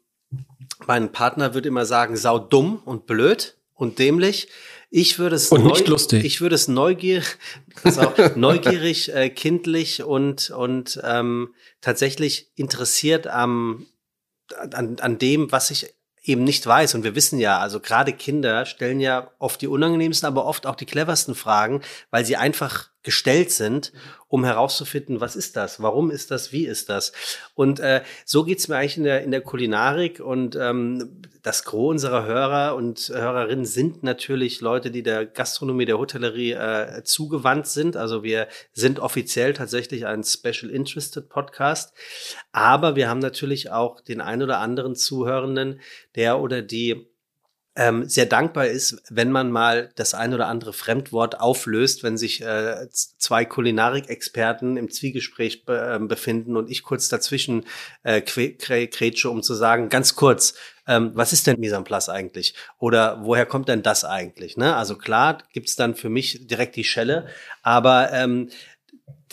mein 0.85 1.11
Partner 1.11 1.53
würde 1.53 1.67
immer 1.67 1.85
sagen, 1.85 2.15
sau 2.15 2.39
dumm 2.39 2.81
und 2.85 3.07
blöd 3.07 3.57
und 3.73 3.99
dämlich. 3.99 4.47
Ich 4.89 5.19
würde 5.19 5.35
es 5.35 5.49
Und 5.49 5.65
nicht 5.65 5.87
lustig. 5.87 6.23
Ich 6.23 6.39
würde 6.39 6.55
es 6.55 6.67
neugierig, 6.67 7.25
neugierig, 8.35 9.13
äh, 9.13 9.29
kindlich 9.29 10.03
und 10.03 10.49
und 10.49 10.99
ähm, 11.03 11.53
tatsächlich 11.81 12.51
interessiert 12.55 13.27
am 13.27 13.85
an, 14.73 14.97
an 14.99 15.17
dem, 15.17 15.51
was 15.51 15.71
ich 15.71 15.93
eben 16.27 16.43
nicht 16.43 16.65
weiß. 16.65 16.95
Und 16.95 17.03
wir 17.03 17.15
wissen 17.15 17.39
ja, 17.39 17.59
also 17.59 17.79
gerade 17.79 18.13
Kinder 18.13 18.65
stellen 18.65 18.99
ja 18.99 19.31
oft 19.39 19.61
die 19.61 19.67
unangenehmsten, 19.67 20.27
aber 20.27 20.45
oft 20.45 20.65
auch 20.65 20.75
die 20.75 20.85
cleversten 20.85 21.35
Fragen, 21.35 21.81
weil 22.11 22.25
sie 22.25 22.35
einfach 22.35 22.89
gestellt 23.03 23.51
sind, 23.51 23.93
um 24.27 24.43
herauszufinden, 24.43 25.21
was 25.21 25.37
ist 25.37 25.55
das, 25.55 25.81
warum 25.81 26.11
ist 26.11 26.31
das, 26.31 26.51
wie 26.51 26.65
ist 26.65 26.89
das. 26.89 27.13
Und 27.53 27.79
äh, 27.79 28.03
so 28.25 28.43
geht's 28.43 28.67
mir 28.67 28.75
eigentlich 28.75 28.97
in 28.97 29.03
der, 29.03 29.23
in 29.23 29.31
der 29.31 29.41
Kulinarik. 29.41 30.19
Und 30.19 30.57
ähm, 30.57 31.21
das 31.47 31.63
Gros 31.63 31.91
unserer 31.91 32.25
Hörer 32.25 32.75
und 32.75 33.07
Hörerinnen 33.07 33.63
sind 33.63 34.03
natürlich 34.03 34.59
Leute, 34.59 34.91
die 34.91 35.01
der 35.01 35.25
Gastronomie, 35.25 35.85
der 35.85 35.97
Hotellerie 35.97 36.51
äh, 36.51 37.03
zugewandt 37.05 37.67
sind. 37.67 37.95
Also 37.95 38.21
wir 38.21 38.49
sind 38.73 38.99
offiziell 38.99 39.53
tatsächlich 39.53 40.05
ein 40.05 40.25
Special 40.25 40.69
Interested 40.69 41.29
Podcast. 41.29 41.93
Aber 42.51 42.97
wir 42.97 43.07
haben 43.07 43.19
natürlich 43.19 43.71
auch 43.71 44.01
den 44.01 44.19
ein 44.19 44.43
oder 44.43 44.59
anderen 44.59 44.93
Zuhörenden, 44.95 45.79
der 46.15 46.41
oder 46.41 46.61
die 46.61 47.07
ähm, 47.77 48.09
sehr 48.09 48.25
dankbar 48.25 48.65
ist, 48.65 49.03
wenn 49.09 49.31
man 49.31 49.51
mal 49.51 49.91
das 49.95 50.15
ein 50.15 50.33
oder 50.33 50.47
andere 50.47 50.73
Fremdwort 50.73 51.39
auflöst, 51.39 52.01
wenn 52.01 52.17
sich 52.17 52.41
äh, 52.41 52.87
zwei 52.91 53.45
Kulinarik-Experten 53.45 54.77
im 54.77 54.89
Zwiegespräch 54.89 55.63
be 55.63 55.95
äh, 55.95 55.99
befinden 56.03 56.57
und 56.57 56.71
ich 56.71 56.81
kurz 56.81 57.07
dazwischen 57.07 57.65
äh, 58.01 58.21
kretsche, 58.21 59.29
um 59.29 59.43
zu 59.43 59.53
sagen, 59.53 59.89
ganz 59.89 60.15
kurz, 60.15 60.55
ähm, 60.87 61.11
was 61.13 61.33
ist 61.33 61.45
denn 61.45 61.59
Mise 61.59 61.75
en 61.75 61.83
place 61.83 62.09
eigentlich? 62.09 62.55
Oder 62.79 63.19
woher 63.23 63.45
kommt 63.45 63.69
denn 63.69 63.83
das 63.83 64.03
eigentlich? 64.03 64.57
Ne? 64.57 64.75
Also 64.75 64.97
klar 64.97 65.43
gibt's 65.53 65.75
dann 65.75 65.93
für 65.93 66.09
mich 66.09 66.47
direkt 66.47 66.77
die 66.77 66.83
Schelle, 66.83 67.27
aber 67.61 68.11
ähm, 68.11 68.49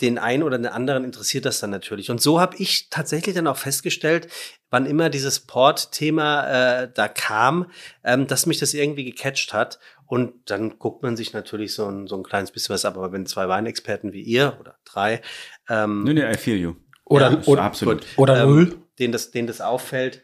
den 0.01 0.17
einen 0.17 0.43
oder 0.43 0.57
den 0.57 0.67
anderen 0.67 1.03
interessiert 1.03 1.45
das 1.45 1.59
dann 1.59 1.69
natürlich. 1.69 2.09
Und 2.09 2.21
so 2.21 2.39
habe 2.39 2.57
ich 2.57 2.89
tatsächlich 2.89 3.35
dann 3.35 3.47
auch 3.47 3.57
festgestellt, 3.57 4.27
wann 4.69 4.85
immer 4.85 5.09
dieses 5.09 5.39
Port-Thema 5.39 6.81
äh, 6.83 6.91
da 6.93 7.07
kam, 7.07 7.71
ähm, 8.03 8.27
dass 8.27 8.45
mich 8.45 8.59
das 8.59 8.73
irgendwie 8.73 9.05
gecatcht 9.05 9.53
hat. 9.53 9.79
Und 10.07 10.33
dann 10.51 10.77
guckt 10.77 11.01
man 11.01 11.17
sich 11.17 11.33
natürlich 11.33 11.73
so 11.73 11.87
ein, 11.87 12.07
so 12.07 12.15
ein 12.15 12.23
kleines 12.23 12.51
bisschen 12.51 12.73
was 12.73 12.85
ab. 12.85 12.95
Aber 12.97 13.11
wenn 13.11 13.25
zwei 13.25 13.47
Weinexperten 13.47 14.13
wie 14.13 14.21
ihr 14.21 14.57
oder 14.59 14.77
drei, 14.85 15.21
ähm, 15.69 16.03
Nee, 16.03 16.13
nee, 16.13 16.29
I 16.31 16.35
feel 16.37 16.57
you. 16.57 16.75
Oder, 17.05 17.31
Ja, 17.31 17.41
oder, 17.45 17.63
absolut. 17.63 18.05
oder 18.17 18.43
ähm, 18.43 18.49
null. 18.49 18.75
denen, 18.99 19.13
das, 19.13 19.31
denen 19.31 19.47
das 19.47 19.61
auffällt, 19.61 20.23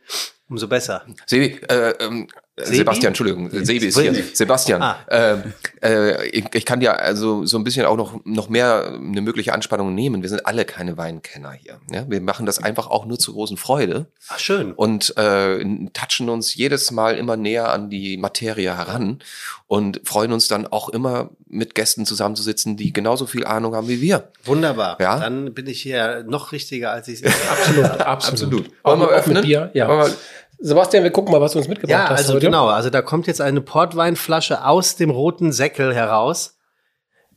umso 0.49 0.67
besser. 0.67 1.05
Sebi, 1.25 1.59
äh, 1.69 1.91
ähm, 1.99 2.27
Sebi? 2.59 2.77
Sebastian, 2.77 3.07
Entschuldigung, 3.11 3.49
Sebi 3.49 3.87
ist 3.87 3.97
hier. 3.97 4.13
Sebastian, 4.33 4.81
Ah. 4.83 4.97
ähm, 5.09 5.53
äh, 5.81 6.27
ich, 6.27 6.43
ich 6.53 6.65
kann 6.65 6.81
dir 6.81 6.99
also 6.99 7.45
so 7.45 7.57
ein 7.57 7.63
bisschen 7.63 7.85
auch 7.85 7.95
noch, 7.95 8.19
noch 8.25 8.49
mehr 8.49 8.93
eine 8.99 9.21
mögliche 9.21 9.53
Anspannung 9.53 9.95
nehmen. 9.95 10.21
Wir 10.21 10.29
sind 10.29 10.45
alle 10.45 10.65
keine 10.65 10.97
Weinkenner 10.97 11.53
hier. 11.53 11.79
Ja? 11.91 12.05
Wir 12.09 12.19
machen 12.21 12.45
das 12.45 12.61
einfach 12.61 12.87
auch 12.87 13.05
nur 13.05 13.17
zur 13.17 13.35
großen 13.35 13.55
Freude 13.57 14.07
Ach, 14.27 14.37
schön. 14.37 14.73
und 14.73 15.17
äh, 15.17 15.63
touchen 15.93 16.29
uns 16.29 16.53
jedes 16.53 16.91
Mal 16.91 17.15
immer 17.15 17.37
näher 17.37 17.71
an 17.71 17.89
die 17.89 18.17
Materie 18.17 18.75
heran 18.77 19.19
und 19.67 20.01
freuen 20.03 20.33
uns 20.33 20.49
dann 20.49 20.67
auch 20.67 20.89
immer 20.89 21.29
mit 21.47 21.73
Gästen 21.73 22.05
zusammenzusitzen, 22.05 22.75
die 22.75 22.91
genauso 22.91 23.25
viel 23.27 23.45
Ahnung 23.45 23.75
haben 23.75 23.87
wie 23.87 24.01
wir. 24.01 24.29
Wunderbar. 24.43 24.97
Ja? 24.99 25.19
Dann 25.19 25.53
bin 25.53 25.67
ich 25.67 25.81
hier 25.81 26.25
noch 26.27 26.51
richtiger, 26.51 26.91
als 26.91 27.07
ich 27.07 27.23
es 27.23 27.31
Absolut, 27.49 27.85
absolut. 27.85 28.05
Absolut. 28.05 28.71
Wollen 28.83 28.99
wir 28.99 29.07
öffnen? 29.07 29.41
Bier, 29.43 29.71
ja. 29.73 29.87
Wollen 29.87 30.07
wir- 30.11 30.15
Sebastian, 30.61 31.03
wir 31.03 31.11
gucken 31.11 31.31
mal, 31.31 31.41
was 31.41 31.53
du 31.53 31.57
uns 31.59 31.67
mitgebracht 31.67 31.91
Ja, 31.91 32.09
hast 32.09 32.19
also 32.19 32.33
heute. 32.35 32.45
genau. 32.45 32.67
Also 32.67 32.89
da 32.89 33.01
kommt 33.01 33.27
jetzt 33.27 33.41
eine 33.41 33.61
Portweinflasche 33.61 34.63
aus 34.65 34.95
dem 34.95 35.09
roten 35.09 35.51
Säckel 35.51 35.93
heraus. 35.93 36.57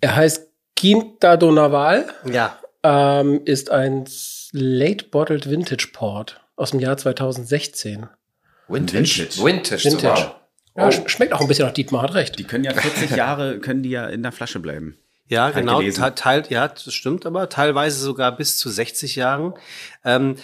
Er 0.01 0.15
heißt 0.17 0.49
Quinta 0.77 1.37
do 1.37 1.51
Naval, 1.51 2.07
Ja, 2.25 2.59
ähm, 2.83 3.41
ist 3.45 3.71
ein 3.71 4.05
Late 4.53 5.07
Bottled 5.07 5.49
Vintage 5.49 5.89
Port 5.93 6.41
aus 6.57 6.73
dem 6.73 6.81
Jahr 6.81 6.97
2016. 6.97 8.09
Vintage. 8.69 8.99
Vintage. 8.99 9.45
Vintage. 9.45 9.85
Vintage. 9.85 9.91
sogar. 9.91 10.41
Ja, 10.77 10.87
Oh. 10.87 10.89
sch- 10.91 11.09
schmeckt 11.09 11.33
auch 11.33 11.41
ein 11.41 11.47
bisschen 11.49 11.67
nach 11.67 11.73
Dietmar, 11.73 12.03
hat 12.03 12.15
recht. 12.15 12.39
Die 12.39 12.45
können 12.45 12.65
ja 12.65 12.73
40 12.75 13.11
Jahre, 13.17 13.59
können 13.61 13.83
die 13.83 13.91
ja 13.91 14.07
in 14.09 14.23
der 14.23 14.33
Flasche 14.33 14.59
bleiben. 14.61 14.99
Ja, 15.29 15.45
Halt 15.45 15.55
genau. 15.55 15.79
gelesen. 15.79 16.03
te- 16.05 16.15
Teil, 16.17 16.43
ja, 16.51 16.69
das 16.69 16.93
stimmt 16.93 17.25
aber. 17.25 17.49
Teilweise 17.49 17.99
sogar 17.99 18.37
bis 18.37 18.59
zu 18.59 18.69
60 18.69 19.17
Jahren. 19.17 19.55
Ähm, 20.05 20.37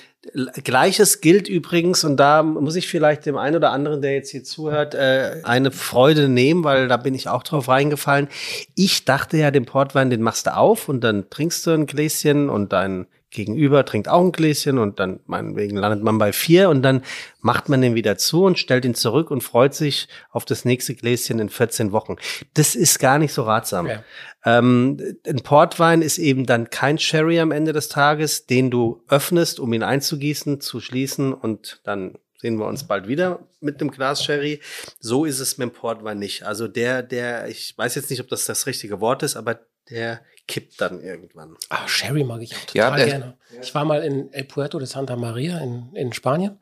Gleiches 0.64 1.22
gilt 1.22 1.48
übrigens, 1.48 2.04
und 2.04 2.18
da 2.18 2.42
muss 2.42 2.76
ich 2.76 2.88
vielleicht 2.88 3.24
dem 3.24 3.38
einen 3.38 3.56
oder 3.56 3.72
anderen, 3.72 4.02
der 4.02 4.12
jetzt 4.12 4.30
hier 4.30 4.44
zuhört, 4.44 4.94
äh, 4.94 5.40
eine 5.44 5.70
Freude 5.70 6.28
nehmen, 6.28 6.62
weil 6.62 6.88
da 6.88 6.98
bin 6.98 7.14
ich 7.14 7.28
auch 7.28 7.42
drauf 7.42 7.68
reingefallen. 7.68 8.28
Ich 8.74 9.06
dachte 9.06 9.38
ja, 9.38 9.50
den 9.50 9.64
Portwein, 9.64 10.10
den 10.10 10.20
machst 10.20 10.46
du 10.46 10.54
auf 10.54 10.90
und 10.90 11.00
dann 11.02 11.30
trinkst 11.30 11.66
du 11.66 11.70
ein 11.70 11.86
Gläschen 11.86 12.50
und 12.50 12.72
dein 12.72 13.06
Gegenüber 13.30 13.84
trinkt 13.84 14.08
auch 14.08 14.20
ein 14.20 14.32
Gläschen 14.32 14.78
und 14.78 14.98
dann 14.98 15.20
meinetwegen 15.26 15.76
landet 15.76 16.02
man 16.02 16.18
bei 16.18 16.32
vier 16.32 16.68
und 16.68 16.82
dann 16.82 17.02
macht 17.40 17.68
man 17.68 17.80
den 17.80 17.94
wieder 17.94 18.18
zu 18.18 18.44
und 18.44 18.58
stellt 18.58 18.84
ihn 18.84 18.94
zurück 18.94 19.30
und 19.30 19.42
freut 19.42 19.74
sich 19.74 20.08
auf 20.30 20.44
das 20.44 20.64
nächste 20.64 20.94
Gläschen 20.94 21.38
in 21.38 21.48
14 21.48 21.92
Wochen. 21.92 22.16
Das 22.54 22.74
ist 22.74 22.98
gar 22.98 23.18
nicht 23.18 23.32
so 23.32 23.42
ratsam. 23.42 23.86
Ja. 23.86 24.04
Ähm, 24.44 24.98
ein 25.26 25.42
Portwein 25.42 26.02
ist 26.02 26.18
eben 26.18 26.44
dann 26.44 26.70
kein 26.70 26.98
Sherry 26.98 27.38
am 27.38 27.52
Ende 27.52 27.72
des 27.72 27.88
Tages, 27.88 28.46
den 28.46 28.70
du 28.70 29.04
öffnest, 29.08 29.60
um 29.60 29.72
ihn 29.72 29.84
einzugießen, 29.84 30.60
zu 30.60 30.80
schließen 30.80 31.32
und 31.32 31.80
dann 31.84 32.18
sehen 32.40 32.56
wir 32.56 32.66
uns 32.66 32.84
bald 32.84 33.06
wieder 33.06 33.46
mit 33.60 33.80
einem 33.80 33.90
Glas 33.90 34.24
Sherry. 34.24 34.60
So 34.98 35.24
ist 35.24 35.40
es 35.40 35.58
mit 35.58 35.68
dem 35.68 35.72
Portwein 35.72 36.18
nicht. 36.18 36.44
Also 36.44 36.68
der, 36.68 37.02
der, 37.02 37.48
ich 37.48 37.76
weiß 37.76 37.94
jetzt 37.94 38.10
nicht, 38.10 38.20
ob 38.20 38.28
das 38.28 38.46
das 38.46 38.66
richtige 38.66 39.00
Wort 39.00 39.22
ist, 39.22 39.36
aber 39.36 39.60
der 39.90 40.22
kippt 40.50 40.80
dann 40.80 41.00
irgendwann. 41.00 41.56
Ah, 41.68 41.86
Sherry 41.86 42.24
mag 42.24 42.42
ich 42.42 42.54
auch 42.54 42.74
Ja, 42.74 42.90
total 42.90 42.96
der- 42.98 43.06
gerne. 43.06 43.34
Ich 43.62 43.74
war 43.74 43.84
mal 43.84 44.02
in 44.02 44.32
El 44.32 44.44
Puerto 44.44 44.78
de 44.78 44.86
Santa 44.86 45.16
Maria 45.16 45.58
in, 45.58 45.94
in 45.94 46.12
Spanien 46.12 46.58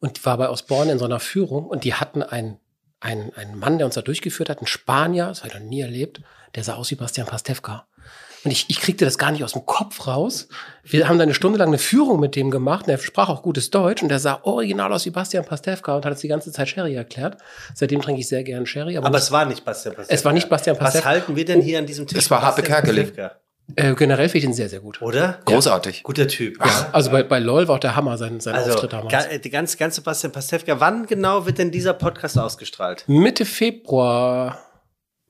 und 0.00 0.24
war 0.24 0.36
bei 0.38 0.48
Osborne 0.48 0.92
in 0.92 0.98
so 0.98 1.04
einer 1.06 1.20
Führung 1.20 1.66
und 1.66 1.84
die 1.84 1.94
hatten 1.94 2.22
ein, 2.22 2.58
ein, 3.00 3.32
ein 3.34 3.58
Mann, 3.58 3.78
der 3.78 3.86
uns 3.86 3.94
da 3.94 4.02
durchgeführt 4.02 4.48
hat, 4.48 4.60
ein 4.62 4.66
Spanier, 4.66 5.26
das 5.26 5.38
habe 5.42 5.48
ich 5.48 5.54
noch 5.60 5.66
nie 5.68 5.80
erlebt, 5.80 6.20
der 6.54 6.62
sah 6.64 6.74
aus 6.74 6.90
wie 6.90 6.94
Bastian 6.96 7.26
Pastewka. 7.26 7.86
Und 8.44 8.50
ich, 8.50 8.66
ich 8.68 8.80
kriegte 8.80 9.04
das 9.04 9.18
gar 9.18 9.30
nicht 9.30 9.44
aus 9.44 9.52
dem 9.52 9.64
Kopf 9.66 10.06
raus. 10.06 10.48
Wir 10.82 11.08
haben 11.08 11.16
da 11.16 11.22
eine 11.22 11.34
Stunde 11.34 11.58
lang 11.58 11.68
eine 11.68 11.78
Führung 11.78 12.18
mit 12.18 12.34
dem 12.34 12.50
gemacht. 12.50 12.86
Und 12.86 12.90
er 12.92 12.98
sprach 12.98 13.28
auch 13.28 13.42
gutes 13.42 13.70
Deutsch 13.70 14.02
und 14.02 14.08
der 14.08 14.18
sah 14.18 14.40
original 14.42 14.92
aus 14.92 15.06
wie 15.06 15.10
Bastian 15.10 15.44
Pastewka 15.44 15.94
und 15.96 16.04
hat 16.04 16.12
uns 16.12 16.20
die 16.22 16.28
ganze 16.28 16.50
Zeit 16.50 16.68
Sherry 16.68 16.94
erklärt. 16.94 17.36
Seitdem 17.74 18.02
trinke 18.02 18.20
ich 18.20 18.28
sehr 18.28 18.42
gern 18.42 18.66
Sherry. 18.66 18.96
Aber, 18.96 19.06
Aber 19.06 19.18
es 19.18 19.30
war 19.30 19.44
nicht 19.44 19.64
Bastian 19.64 19.94
Pastewka. 19.94 20.14
Es 20.14 20.24
war 20.24 20.32
nicht 20.32 20.48
Bastian 20.48 20.74
Was 20.76 20.84
Pastewka. 20.84 21.08
halten 21.08 21.36
wir 21.36 21.44
denn 21.44 21.60
hier 21.60 21.78
an 21.78 21.86
diesem 21.86 22.06
Tisch? 22.06 22.18
Es 22.18 22.30
war 22.30 22.42
Harpe 22.42 22.62
Kerkeling. 22.62 23.12
Äh, 23.76 23.94
generell 23.94 24.28
finde 24.28 24.38
ich 24.38 24.44
den 24.44 24.54
sehr, 24.54 24.68
sehr 24.68 24.80
gut. 24.80 25.00
Oder? 25.00 25.38
Großartig. 25.44 26.02
Guter 26.02 26.26
Typ. 26.26 26.58
Ja, 26.58 26.88
also 26.92 27.10
bei, 27.12 27.22
bei 27.22 27.38
LOL 27.38 27.68
war 27.68 27.76
auch 27.76 27.80
der 27.80 27.94
Hammer 27.94 28.18
sein, 28.18 28.40
sein 28.40 28.56
Also, 28.56 28.72
Auftritt 28.72 28.92
damals. 28.92 29.12
ga, 29.12 29.20
äh, 29.30 29.38
die 29.38 29.50
ganze, 29.50 29.76
ganze 29.76 30.00
Bastian 30.02 30.32
Pastewka. 30.32 30.80
Wann 30.80 31.06
genau 31.06 31.46
wird 31.46 31.58
denn 31.58 31.70
dieser 31.70 31.94
Podcast 31.94 32.36
ausgestrahlt? 32.38 33.04
Mitte 33.06 33.44
Februar. 33.44 34.58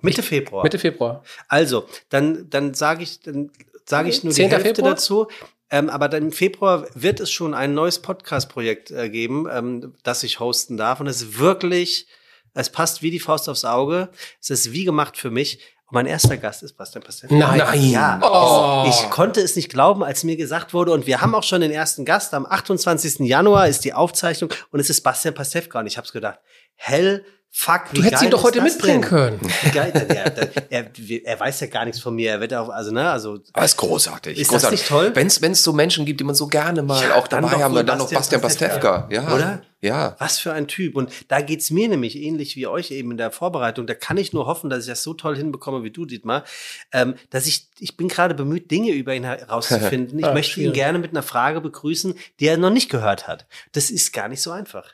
Mitte 0.02 0.22
Februar. 0.22 0.62
Mitte 0.62 0.78
Februar. 0.78 1.22
Also, 1.48 1.86
dann, 2.10 2.48
dann 2.50 2.74
sage 2.74 3.02
ich, 3.02 3.20
dann 3.20 3.50
sage 3.86 4.08
ich 4.10 4.22
nur 4.24 4.32
die 4.32 4.36
10. 4.36 4.50
Hälfte 4.50 4.74
Februar? 4.74 4.90
dazu. 4.94 5.28
Ähm, 5.70 5.88
aber 5.88 6.08
dann 6.10 6.24
im 6.24 6.32
Februar 6.32 6.86
wird 6.94 7.18
es 7.20 7.30
schon 7.30 7.54
ein 7.54 7.72
neues 7.72 8.00
Podcast-Projekt 8.00 8.90
äh, 8.90 9.08
geben, 9.08 9.46
ähm, 9.50 9.94
das 10.02 10.22
ich 10.22 10.38
hosten 10.38 10.76
darf. 10.76 11.00
Und 11.00 11.06
es 11.06 11.22
ist 11.22 11.38
wirklich, 11.38 12.06
es 12.52 12.68
passt 12.68 13.00
wie 13.02 13.10
die 13.10 13.20
Faust 13.20 13.48
aufs 13.48 13.64
Auge. 13.64 14.10
Es 14.40 14.50
ist 14.50 14.72
wie 14.72 14.84
gemacht 14.84 15.16
für 15.16 15.30
mich. 15.30 15.60
Und 15.86 15.94
mein 15.94 16.04
erster 16.06 16.36
Gast 16.36 16.62
ist 16.62 16.74
Bastian 16.76 17.02
Pastewka. 17.02 17.34
Nein. 17.34 17.58
Nein. 17.58 17.90
Ja, 17.90 18.20
Oh. 18.22 18.86
ich 18.88 19.08
konnte 19.10 19.40
es 19.40 19.56
nicht 19.56 19.70
glauben, 19.70 20.04
als 20.04 20.24
mir 20.24 20.36
gesagt 20.36 20.74
wurde, 20.74 20.92
und 20.92 21.06
wir 21.06 21.22
haben 21.22 21.34
auch 21.34 21.42
schon 21.42 21.62
den 21.62 21.70
ersten 21.70 22.04
Gast. 22.04 22.34
Am 22.34 22.44
28. 22.44 23.20
Januar 23.20 23.66
ist 23.66 23.84
die 23.86 23.94
Aufzeichnung 23.94 24.50
und 24.72 24.80
es 24.80 24.90
ist 24.90 25.00
Bastian 25.00 25.32
Pastewka. 25.34 25.80
Und 25.80 25.86
ich 25.86 25.96
habe 25.96 26.06
gedacht, 26.08 26.38
hell, 26.74 27.24
fuck, 27.54 27.82
wie 27.92 27.98
Du 27.98 28.02
hättest 28.02 28.22
ihn 28.22 28.30
doch 28.30 28.42
heute 28.42 28.58
das 28.60 28.72
mitbringen 28.72 29.02
denn? 29.02 29.08
können. 29.10 29.40
Wie 29.62 29.70
geil, 29.70 29.92
der, 29.94 30.04
der, 30.06 30.30
der, 30.30 30.50
er, 30.70 30.90
er 31.24 31.40
weiß 31.40 31.60
ja 31.60 31.66
gar 31.68 31.84
nichts 31.84 32.00
von 32.00 32.14
mir. 32.14 32.30
Er 32.30 32.40
wird 32.40 32.54
auch, 32.54 32.70
also, 32.70 32.90
ne, 32.90 33.10
also, 33.10 33.38
Aber 33.52 33.64
ist 33.64 33.76
großartig. 33.76 34.38
Ist 34.38 34.50
das 34.50 34.62
großartig. 34.62 34.80
nicht 34.80 34.88
toll? 34.88 35.12
Wenn 35.14 35.52
es 35.52 35.62
so 35.62 35.72
Menschen 35.72 36.04
gibt, 36.06 36.18
die 36.20 36.24
man 36.24 36.34
so 36.34 36.46
gerne 36.48 36.82
mal 36.82 37.02
Ja, 37.02 37.14
auch 37.16 37.28
dann 37.28 37.42
dabei 37.42 37.62
haben, 37.62 37.74
wohl 37.74 37.84
dann 37.84 37.98
noch 37.98 38.10
Bastian 38.10 38.40
Pastewka. 38.40 39.06
Ja. 39.10 39.32
Oder? 39.34 39.62
Ja. 39.84 40.14
was 40.20 40.38
für 40.38 40.52
ein 40.52 40.68
Typ. 40.68 40.94
Und 40.94 41.10
da 41.26 41.40
geht's 41.40 41.72
mir 41.72 41.88
nämlich 41.88 42.14
ähnlich 42.16 42.54
wie 42.54 42.68
euch 42.68 42.92
eben 42.92 43.10
in 43.10 43.16
der 43.16 43.32
Vorbereitung. 43.32 43.84
Da 43.88 43.94
kann 43.94 44.16
ich 44.16 44.32
nur 44.32 44.46
hoffen, 44.46 44.70
dass 44.70 44.84
ich 44.84 44.88
das 44.90 45.02
so 45.02 45.12
toll 45.12 45.36
hinbekomme 45.36 45.82
wie 45.82 45.90
du, 45.90 46.06
Dietmar, 46.06 46.44
ähm, 46.92 47.16
dass 47.30 47.46
ich, 47.48 47.66
ich 47.80 47.96
bin 47.96 48.06
gerade 48.06 48.34
bemüht, 48.34 48.70
Dinge 48.70 48.92
über 48.92 49.12
ihn 49.12 49.24
herauszufinden. 49.24 50.18
Ich 50.20 50.24
Ah, 50.24 50.34
möchte 50.34 50.52
ihn 50.60 50.66
schwierig. 50.66 50.74
gerne 50.74 50.98
mit 51.00 51.10
einer 51.10 51.24
Frage 51.24 51.60
begrüßen, 51.60 52.14
die 52.38 52.46
er 52.46 52.58
noch 52.58 52.70
nicht 52.70 52.90
gehört 52.90 53.26
hat. 53.26 53.46
Das 53.72 53.90
ist 53.90 54.12
gar 54.12 54.28
nicht 54.28 54.40
so 54.40 54.52
einfach. 54.52 54.84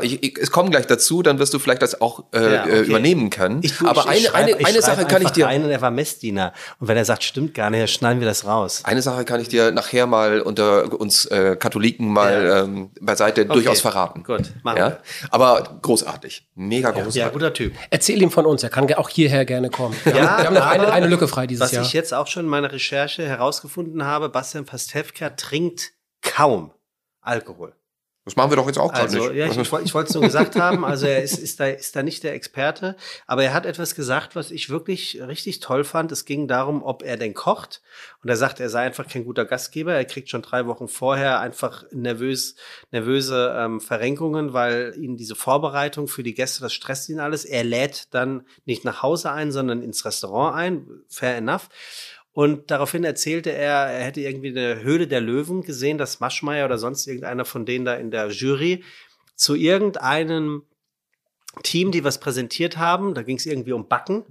Ich, 0.00 0.22
ich, 0.22 0.38
es 0.38 0.50
kommen 0.50 0.70
gleich 0.70 0.86
dazu, 0.86 1.20
dann 1.20 1.38
wirst 1.38 1.52
du 1.52 1.58
vielleicht 1.58 1.82
das 1.82 2.00
auch 2.00 2.24
äh, 2.32 2.54
Ja, 2.54 2.62
okay. 2.62 2.70
äh, 2.72 2.80
übernehmen 2.84 3.28
können. 3.28 3.60
Ich, 3.62 3.76
du, 3.76 3.86
Aber 3.86 4.06
ich, 4.14 4.22
ich 4.24 4.34
eine, 4.34 4.48
schreib- 4.52 4.56
eine, 4.56 4.66
eine 4.66 4.80
Sache 4.80 5.04
kann 5.04 5.20
ich 5.20 5.28
dir. 5.32 5.46
Einen, 5.46 5.68
er 5.70 5.82
war 5.82 5.90
Messdiener. 5.90 6.54
Und 6.80 6.88
wenn 6.88 6.96
er 6.96 7.04
sagt, 7.04 7.22
stimmt 7.22 7.52
gar 7.52 7.68
nicht, 7.68 7.80
dann 7.82 7.88
schneiden 7.88 8.20
wir 8.20 8.26
das 8.26 8.46
raus. 8.46 8.80
Eine 8.84 9.02
Sache 9.02 9.26
kann 9.26 9.40
ich 9.42 9.48
dir 9.50 9.72
nachher 9.72 10.06
mal 10.06 10.40
unter 10.40 10.98
uns 10.98 11.26
äh, 11.26 11.56
Katholiken 11.56 12.08
mal 12.08 12.46
Ja. 12.46 12.62
ähm, 12.62 12.92
beiseite 12.98 13.44
durchaus 13.44 13.82
verraten. 13.82 14.22
Gut, 14.24 14.52
machen 14.62 14.78
ja? 14.78 14.88
wir. 14.88 15.00
Aber 15.30 15.78
großartig. 15.82 16.48
Mega 16.54 16.90
großartig. 16.90 17.16
Ja, 17.16 17.28
guter 17.28 17.52
Typ. 17.52 17.74
Erzähl 17.90 18.22
ihm 18.22 18.30
von 18.30 18.46
uns, 18.46 18.62
er 18.62 18.70
kann 18.70 18.90
auch 18.94 19.10
hierher 19.10 19.44
gerne 19.44 19.68
kommen. 19.68 19.94
Wir, 20.04 20.14
Ja, 20.16 20.22
haben, 20.22 20.38
wir 20.38 20.44
haben 20.46 20.54
noch 20.54 20.66
eine, 20.86 20.92
eine 20.92 21.06
Lücke 21.08 21.28
frei 21.28 21.46
dieses 21.46 21.62
Was 21.62 21.72
Jahr. 21.72 21.84
ich 21.84 21.92
jetzt 21.92 22.14
auch 22.14 22.26
schon 22.26 22.44
in 22.44 22.50
meiner 22.50 22.72
Recherche 22.72 23.28
herausgefunden 23.28 24.04
habe, 24.06 24.30
Bastian 24.30 24.64
Pastewka 24.64 25.28
trinkt 25.28 25.92
kaum 26.22 26.72
Alkohol. 27.20 27.74
Das 28.24 28.36
machen 28.36 28.50
wir 28.50 28.56
doch 28.56 28.66
jetzt 28.66 28.78
auch 28.78 28.90
gerade 28.90 29.04
Also, 29.04 29.28
nicht. 29.28 29.34
ja, 29.36 29.46
ich, 29.46 29.58
ich 29.58 29.72
wollte 29.94 30.08
es 30.08 30.14
nur 30.14 30.22
gesagt 30.22 30.56
haben. 30.56 30.82
Also, 30.84 31.06
er 31.06 31.22
ist, 31.22 31.38
ist, 31.38 31.60
da, 31.60 31.66
ist 31.66 31.94
da 31.94 32.02
nicht 32.02 32.22
der 32.22 32.32
Experte. 32.32 32.96
Aber 33.26 33.44
er 33.44 33.52
hat 33.52 33.66
etwas 33.66 33.94
gesagt, 33.94 34.34
was 34.34 34.50
ich 34.50 34.70
wirklich 34.70 35.20
richtig 35.20 35.60
toll 35.60 35.84
fand. 35.84 36.10
Es 36.10 36.24
ging 36.24 36.48
darum, 36.48 36.82
ob 36.82 37.02
er 37.02 37.18
denn 37.18 37.34
kocht. 37.34 37.82
Und 38.22 38.30
er 38.30 38.36
sagt, 38.36 38.60
er 38.60 38.70
sei 38.70 38.80
einfach 38.80 39.06
kein 39.08 39.26
guter 39.26 39.44
Gastgeber. 39.44 39.92
Er 39.92 40.06
kriegt 40.06 40.30
schon 40.30 40.40
drei 40.40 40.66
Wochen 40.66 40.88
vorher 40.88 41.40
einfach 41.40 41.84
nervös, 41.92 42.54
nervöse 42.92 43.54
ähm, 43.58 43.80
Verrenkungen, 43.80 44.54
weil 44.54 44.94
ihn 44.96 45.18
diese 45.18 45.34
Vorbereitung 45.34 46.08
für 46.08 46.22
die 46.22 46.32
Gäste, 46.32 46.62
das 46.62 46.72
stresst 46.72 47.10
ihn 47.10 47.20
alles. 47.20 47.44
Er 47.44 47.62
lädt 47.64 48.14
dann 48.14 48.46
nicht 48.64 48.84
nach 48.84 49.02
Hause 49.02 49.32
ein, 49.32 49.52
sondern 49.52 49.82
ins 49.82 50.06
Restaurant 50.06 50.56
ein. 50.56 50.86
Fair 51.08 51.36
enough. 51.36 51.68
Und 52.34 52.72
daraufhin 52.72 53.04
erzählte 53.04 53.50
er, 53.50 53.86
er 53.86 54.04
hätte 54.04 54.20
irgendwie 54.20 54.48
eine 54.48 54.82
Höhle 54.82 55.06
der 55.06 55.20
Löwen 55.20 55.62
gesehen, 55.62 55.98
dass 55.98 56.18
Maschmeyer 56.18 56.66
oder 56.66 56.78
sonst 56.78 57.06
irgendeiner 57.06 57.44
von 57.44 57.64
denen 57.64 57.84
da 57.84 57.94
in 57.94 58.10
der 58.10 58.28
Jury 58.28 58.82
zu 59.36 59.54
irgendeinem 59.54 60.64
Team, 61.62 61.92
die 61.92 62.02
was 62.02 62.18
präsentiert 62.18 62.76
haben, 62.76 63.14
da 63.14 63.22
ging 63.22 63.36
es 63.36 63.46
irgendwie 63.46 63.72
um 63.72 63.88
Backen. 63.88 64.24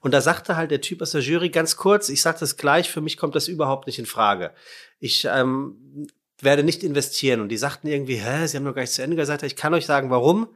Und 0.00 0.12
da 0.12 0.20
sagte 0.20 0.56
halt 0.56 0.70
der 0.70 0.82
Typ 0.82 1.00
aus 1.00 1.12
der 1.12 1.22
Jury 1.22 1.48
ganz 1.48 1.76
kurz, 1.76 2.10
ich 2.10 2.20
sage 2.20 2.38
das 2.38 2.58
gleich, 2.58 2.90
für 2.90 3.00
mich 3.00 3.16
kommt 3.16 3.34
das 3.34 3.48
überhaupt 3.48 3.86
nicht 3.86 3.98
in 3.98 4.04
Frage. 4.04 4.52
Ich 5.00 5.24
ähm, 5.24 6.06
werde 6.40 6.62
nicht 6.62 6.84
investieren. 6.84 7.40
Und 7.40 7.48
die 7.48 7.56
sagten 7.56 7.88
irgendwie, 7.88 8.16
hä, 8.16 8.46
sie 8.46 8.58
haben 8.58 8.64
noch 8.64 8.74
gar 8.74 8.82
nicht 8.82 8.92
zu 8.92 9.02
Ende 9.02 9.16
gesagt. 9.16 9.42
Ich 9.42 9.56
kann 9.56 9.72
euch 9.72 9.86
sagen, 9.86 10.10
warum. 10.10 10.48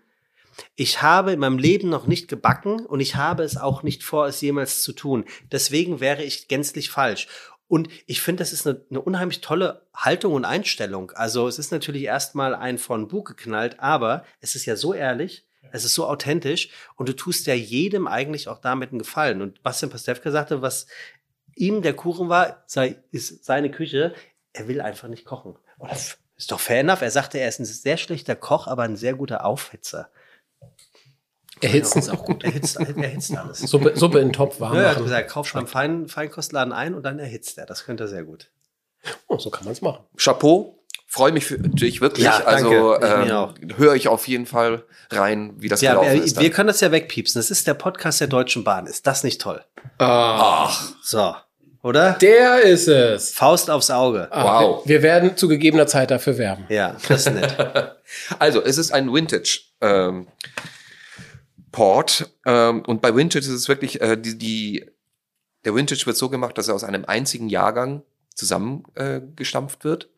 Ich 0.75 1.03
habe 1.03 1.33
in 1.33 1.41
meinem 1.41 1.59
Leben 1.59 1.89
noch 1.89 2.07
nicht 2.07 2.29
gebacken 2.29 2.85
und 2.87 3.01
ich 3.01 3.17
habe 3.17 3.43
es 3.43 3.57
auch 3.57 3.83
nicht 3.83 4.03
vor, 4.03 4.27
es 4.27 4.41
jemals 4.41 4.83
zu 4.83 4.93
tun. 4.93 5.25
Deswegen 5.51 6.01
wäre 6.01 6.23
ich 6.23 6.49
gänzlich 6.49 6.91
falsch. 6.91 7.29
Und 7.69 7.89
ich 8.07 8.21
finde, 8.21 8.41
das 8.41 8.53
ist 8.53 8.67
eine, 8.67 8.85
eine 8.91 9.01
unheimlich 9.01 9.41
tolle 9.41 9.87
Haltung 9.95 10.35
und 10.35 10.45
Einstellung. 10.45 11.11
Also 11.13 11.49
es 11.49 11.59
ist 11.59 11.73
natürlich 11.73 12.03
erstmal 12.03 12.55
ein 12.55 12.77
von 12.77 13.09
Bug 13.09 13.29
geknallt, 13.29 13.81
aber 13.81 14.25
es 14.41 14.55
ist 14.55 14.67
ja 14.67 14.77
so 14.77 14.93
ehrlich, 14.93 15.47
es 15.71 15.85
ist 15.85 15.95
so 15.95 16.07
authentisch 16.07 16.69
und 16.97 17.09
du 17.09 17.15
tust 17.15 17.47
ja 17.47 17.55
jedem 17.55 18.07
eigentlich 18.07 18.49
auch 18.49 18.59
damit 18.59 18.91
einen 18.91 18.99
Gefallen. 18.99 19.41
Und 19.41 19.63
Bastian 19.63 19.91
Pastewka 19.91 20.31
sagte, 20.31 20.61
was 20.61 20.87
ihm 21.57 21.83
der 21.83 21.95
Kuchen 21.95 22.29
war, 22.29 22.63
sei, 22.67 22.97
ist 23.11 23.45
seine 23.45 23.71
Küche, 23.71 24.15
er 24.53 24.69
will 24.69 24.81
einfach 24.81 25.09
nicht 25.09 25.25
kochen. 25.25 25.57
Und 25.79 25.91
das 25.91 26.19
ist 26.37 26.53
doch 26.53 26.61
fair 26.61 26.81
enough. 26.81 27.03
Er 27.03 27.11
sagte, 27.11 27.39
er 27.39 27.49
ist 27.49 27.59
ein 27.59 27.65
sehr 27.65 27.97
schlechter 27.97 28.37
Koch, 28.37 28.67
aber 28.67 28.83
ein 28.83 28.97
sehr 28.97 29.15
guter 29.15 29.45
Aufhitzer. 29.45 30.11
Erhitzen 31.63 31.99
ist 32.01 32.09
auch 32.11 32.25
gut. 32.25 32.45
Er 32.45 32.51
hitzt, 32.51 32.77
er 32.79 33.09
hitzt 33.09 33.37
alles. 33.37 33.59
Suppe, 33.61 33.93
Suppe 33.97 34.19
in 34.21 34.29
den 34.29 34.33
Topf 34.33 34.61
warm 34.61 34.75
Ja, 34.77 34.83
er 34.83 34.91
hat 34.91 34.99
gesagt, 35.03 35.23
er 35.23 35.27
kauft 35.29 35.53
beim 35.55 35.67
Fein, 35.67 36.09
Feinkostladen 36.09 36.73
ein 36.73 36.95
und 36.95 37.03
dann 37.05 37.19
erhitzt 37.19 37.59
er. 37.59 37.67
Das 37.67 37.85
könnte 37.85 38.05
er 38.05 38.09
sehr 38.09 38.25
gut. 38.25 38.51
Oh, 39.29 39.39
so 39.39 39.51
kann 39.51 39.65
man 39.65 39.73
es 39.73 39.81
machen. 39.81 40.05
Chapeau. 40.17 40.79
Freue 41.09 41.33
mich 41.33 41.45
für 41.45 41.59
dich 41.59 42.01
wirklich. 42.01 42.25
Ja, 42.25 42.41
danke. 42.41 42.97
also 42.97 43.03
ähm, 43.03 43.31
auch. 43.33 43.55
höre 43.77 43.95
ich 43.95 44.09
auf 44.09 44.27
jeden 44.29 44.47
Fall 44.47 44.85
rein, 45.11 45.53
wie 45.59 45.69
das 45.69 45.83
Ja, 45.83 45.91
gelaufen 45.93 46.15
wir, 46.15 46.23
ist. 46.25 46.37
wir 46.37 46.43
dann. 46.45 46.53
können 46.53 46.67
das 46.69 46.81
ja 46.81 46.91
wegpiepsen. 46.91 47.39
Das 47.39 47.51
ist 47.51 47.67
der 47.67 47.75
Podcast 47.75 48.21
der 48.21 48.29
Deutschen 48.29 48.65
Bahn. 48.65 48.87
Ist 48.87 49.07
das 49.07 49.23
nicht 49.23 49.39
toll? 49.41 49.63
Ach, 49.99 50.95
So, 51.03 51.35
oder? 51.83 52.13
Der 52.13 52.63
ist 52.63 52.89
es. 52.89 53.33
Faust 53.35 53.69
aufs 53.71 53.91
Auge. 53.91 54.29
Ah, 54.31 54.63
Wow. 54.63 54.87
Wir, 54.87 54.97
wir 54.97 55.03
werden 55.03 55.37
zu 55.37 55.49
gegebener 55.49 55.87
Zeit 55.87 56.11
dafür 56.11 56.39
werben. 56.39 56.65
Ja, 56.71 56.97
das 57.09 57.27
ist 57.27 57.35
nett. 57.35 57.57
Also, 58.39 58.63
es 58.63 58.77
ist 58.79 58.93
ein 58.93 59.13
Vintage 59.13 59.61
ähm, 59.81 60.29
Port 61.73 62.31
ähm, 62.47 62.83
und 62.87 63.03
bei 63.03 63.15
Vintage 63.17 63.47
ist 63.47 63.49
es 63.49 63.69
wirklich 63.69 64.01
äh, 64.01 64.17
die, 64.17 64.39
die 64.39 64.87
der 65.65 65.75
Vintage 65.75 66.07
wird 66.07 66.17
so 66.17 66.29
gemacht, 66.29 66.59
dass 66.59 66.69
er 66.69 66.75
aus 66.75 66.85
einem 66.85 67.05
einzigen 67.05 67.49
Jahrgang 67.49 68.03
zusammengestampft 68.35 69.81
äh, 69.81 69.85
wird 69.85 70.11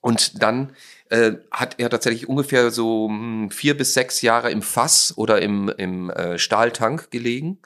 und 0.00 0.42
dann 0.42 0.76
äh, 1.08 1.32
hat 1.50 1.76
er 1.78 1.90
tatsächlich 1.90 2.28
ungefähr 2.28 2.70
so 2.70 3.08
hm, 3.08 3.50
vier 3.50 3.76
bis 3.76 3.94
sechs 3.94 4.22
Jahre 4.22 4.50
im 4.50 4.62
Fass 4.62 5.16
oder 5.16 5.42
im, 5.42 5.68
im 5.70 6.10
äh, 6.10 6.38
Stahltank 6.38 7.10
gelegen 7.10 7.58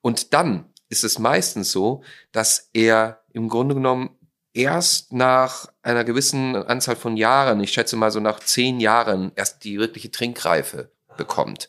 und 0.00 0.34
dann 0.34 0.66
ist 0.88 1.04
es 1.04 1.18
meistens 1.18 1.72
so, 1.72 2.02
dass 2.32 2.70
er 2.72 3.22
im 3.32 3.48
Grunde 3.48 3.74
genommen 3.74 4.10
erst 4.56 5.12
nach 5.12 5.66
einer 5.82 6.04
gewissen 6.04 6.56
Anzahl 6.56 6.96
von 6.96 7.16
Jahren, 7.16 7.60
ich 7.60 7.72
schätze 7.72 7.96
mal 7.96 8.10
so 8.10 8.20
nach 8.20 8.40
zehn 8.40 8.80
Jahren, 8.80 9.32
erst 9.36 9.64
die 9.64 9.78
wirkliche 9.78 10.10
Trinkreife 10.10 10.90
bekommt. 11.16 11.68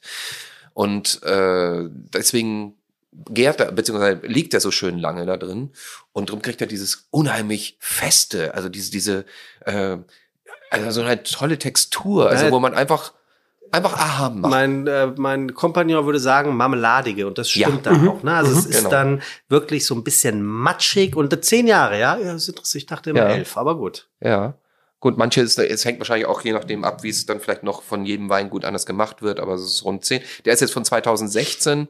Und 0.78 1.24
äh, 1.24 1.90
deswegen 2.14 2.76
gärt 3.12 3.60
er, 3.62 3.72
beziehungsweise 3.72 4.20
liegt 4.28 4.54
er 4.54 4.60
so 4.60 4.70
schön 4.70 5.00
lange 5.00 5.26
da 5.26 5.36
drin. 5.36 5.72
Und 6.14 6.30
darum 6.30 6.44
kriegt 6.44 6.62
er 6.62 6.68
dieses 6.68 7.08
unheimlich 7.10 7.78
feste, 7.80 8.54
also 8.54 8.70
diese, 8.70 8.92
diese, 8.92 9.26
äh, 9.66 9.98
also 10.70 10.92
so 10.92 11.02
eine 11.02 11.24
tolle 11.24 11.58
Textur, 11.58 12.30
also 12.30 12.46
Ja. 12.46 12.52
wo 12.52 12.60
man 12.60 12.76
einfach, 12.76 13.14
einfach 13.72 13.94
aha 13.94 14.30
macht. 14.30 14.52
Mein, 14.52 14.86
äh, 14.86 15.08
mein 15.18 15.56
Kompagnon 15.56 16.06
würde 16.06 16.20
sagen 16.20 16.56
Marmeladige 16.56 17.26
und 17.26 17.40
das 17.40 17.56
Ja. 17.56 17.70
stimmt 17.70 17.88
dann 17.88 18.08
auch. 18.08 18.22
Ne? 18.22 18.36
Also 18.36 18.52
es 18.52 18.68
ist 18.68 18.78
Genau. 18.78 18.90
dann 18.92 19.22
wirklich 19.50 19.84
so 19.84 19.96
ein 19.96 20.04
bisschen 20.04 20.46
matschig 20.46 21.16
und 21.16 21.44
zehn 21.44 21.66
Jahre, 21.66 22.00
ja? 22.00 22.18
ja 22.20 22.34
das 22.34 22.44
ist 22.44 22.50
interessant. 22.50 22.76
Ich 22.76 22.86
dachte 22.86 23.10
immer 23.10 23.22
Ja. 23.22 23.30
elf, 23.30 23.58
aber 23.58 23.76
gut. 23.80 24.08
Ja. 24.22 24.54
Gut, 25.00 25.18
manche 25.18 25.42
ist, 25.42 25.60
es 25.60 25.86
hängt 25.86 26.00
wahrscheinlich 26.00 26.26
auch 26.26 26.42
je 26.42 26.54
nachdem 26.54 26.84
ab, 26.84 27.04
wie 27.04 27.10
es 27.10 27.26
dann 27.26 27.40
vielleicht 27.40 27.64
noch 27.64 27.84
von 27.84 28.06
jedem 28.06 28.30
Weingut 28.30 28.66
anders 28.66 28.86
gemacht 28.86 29.22
wird, 29.22 29.40
aber 29.40 29.54
es 29.54 29.64
ist 29.64 29.86
rund 29.86 30.04
zehn. 30.04 30.22
Der 30.46 30.54
ist 30.54 30.62
jetzt 30.62 30.74
von 30.74 30.86
2016. 30.86 31.88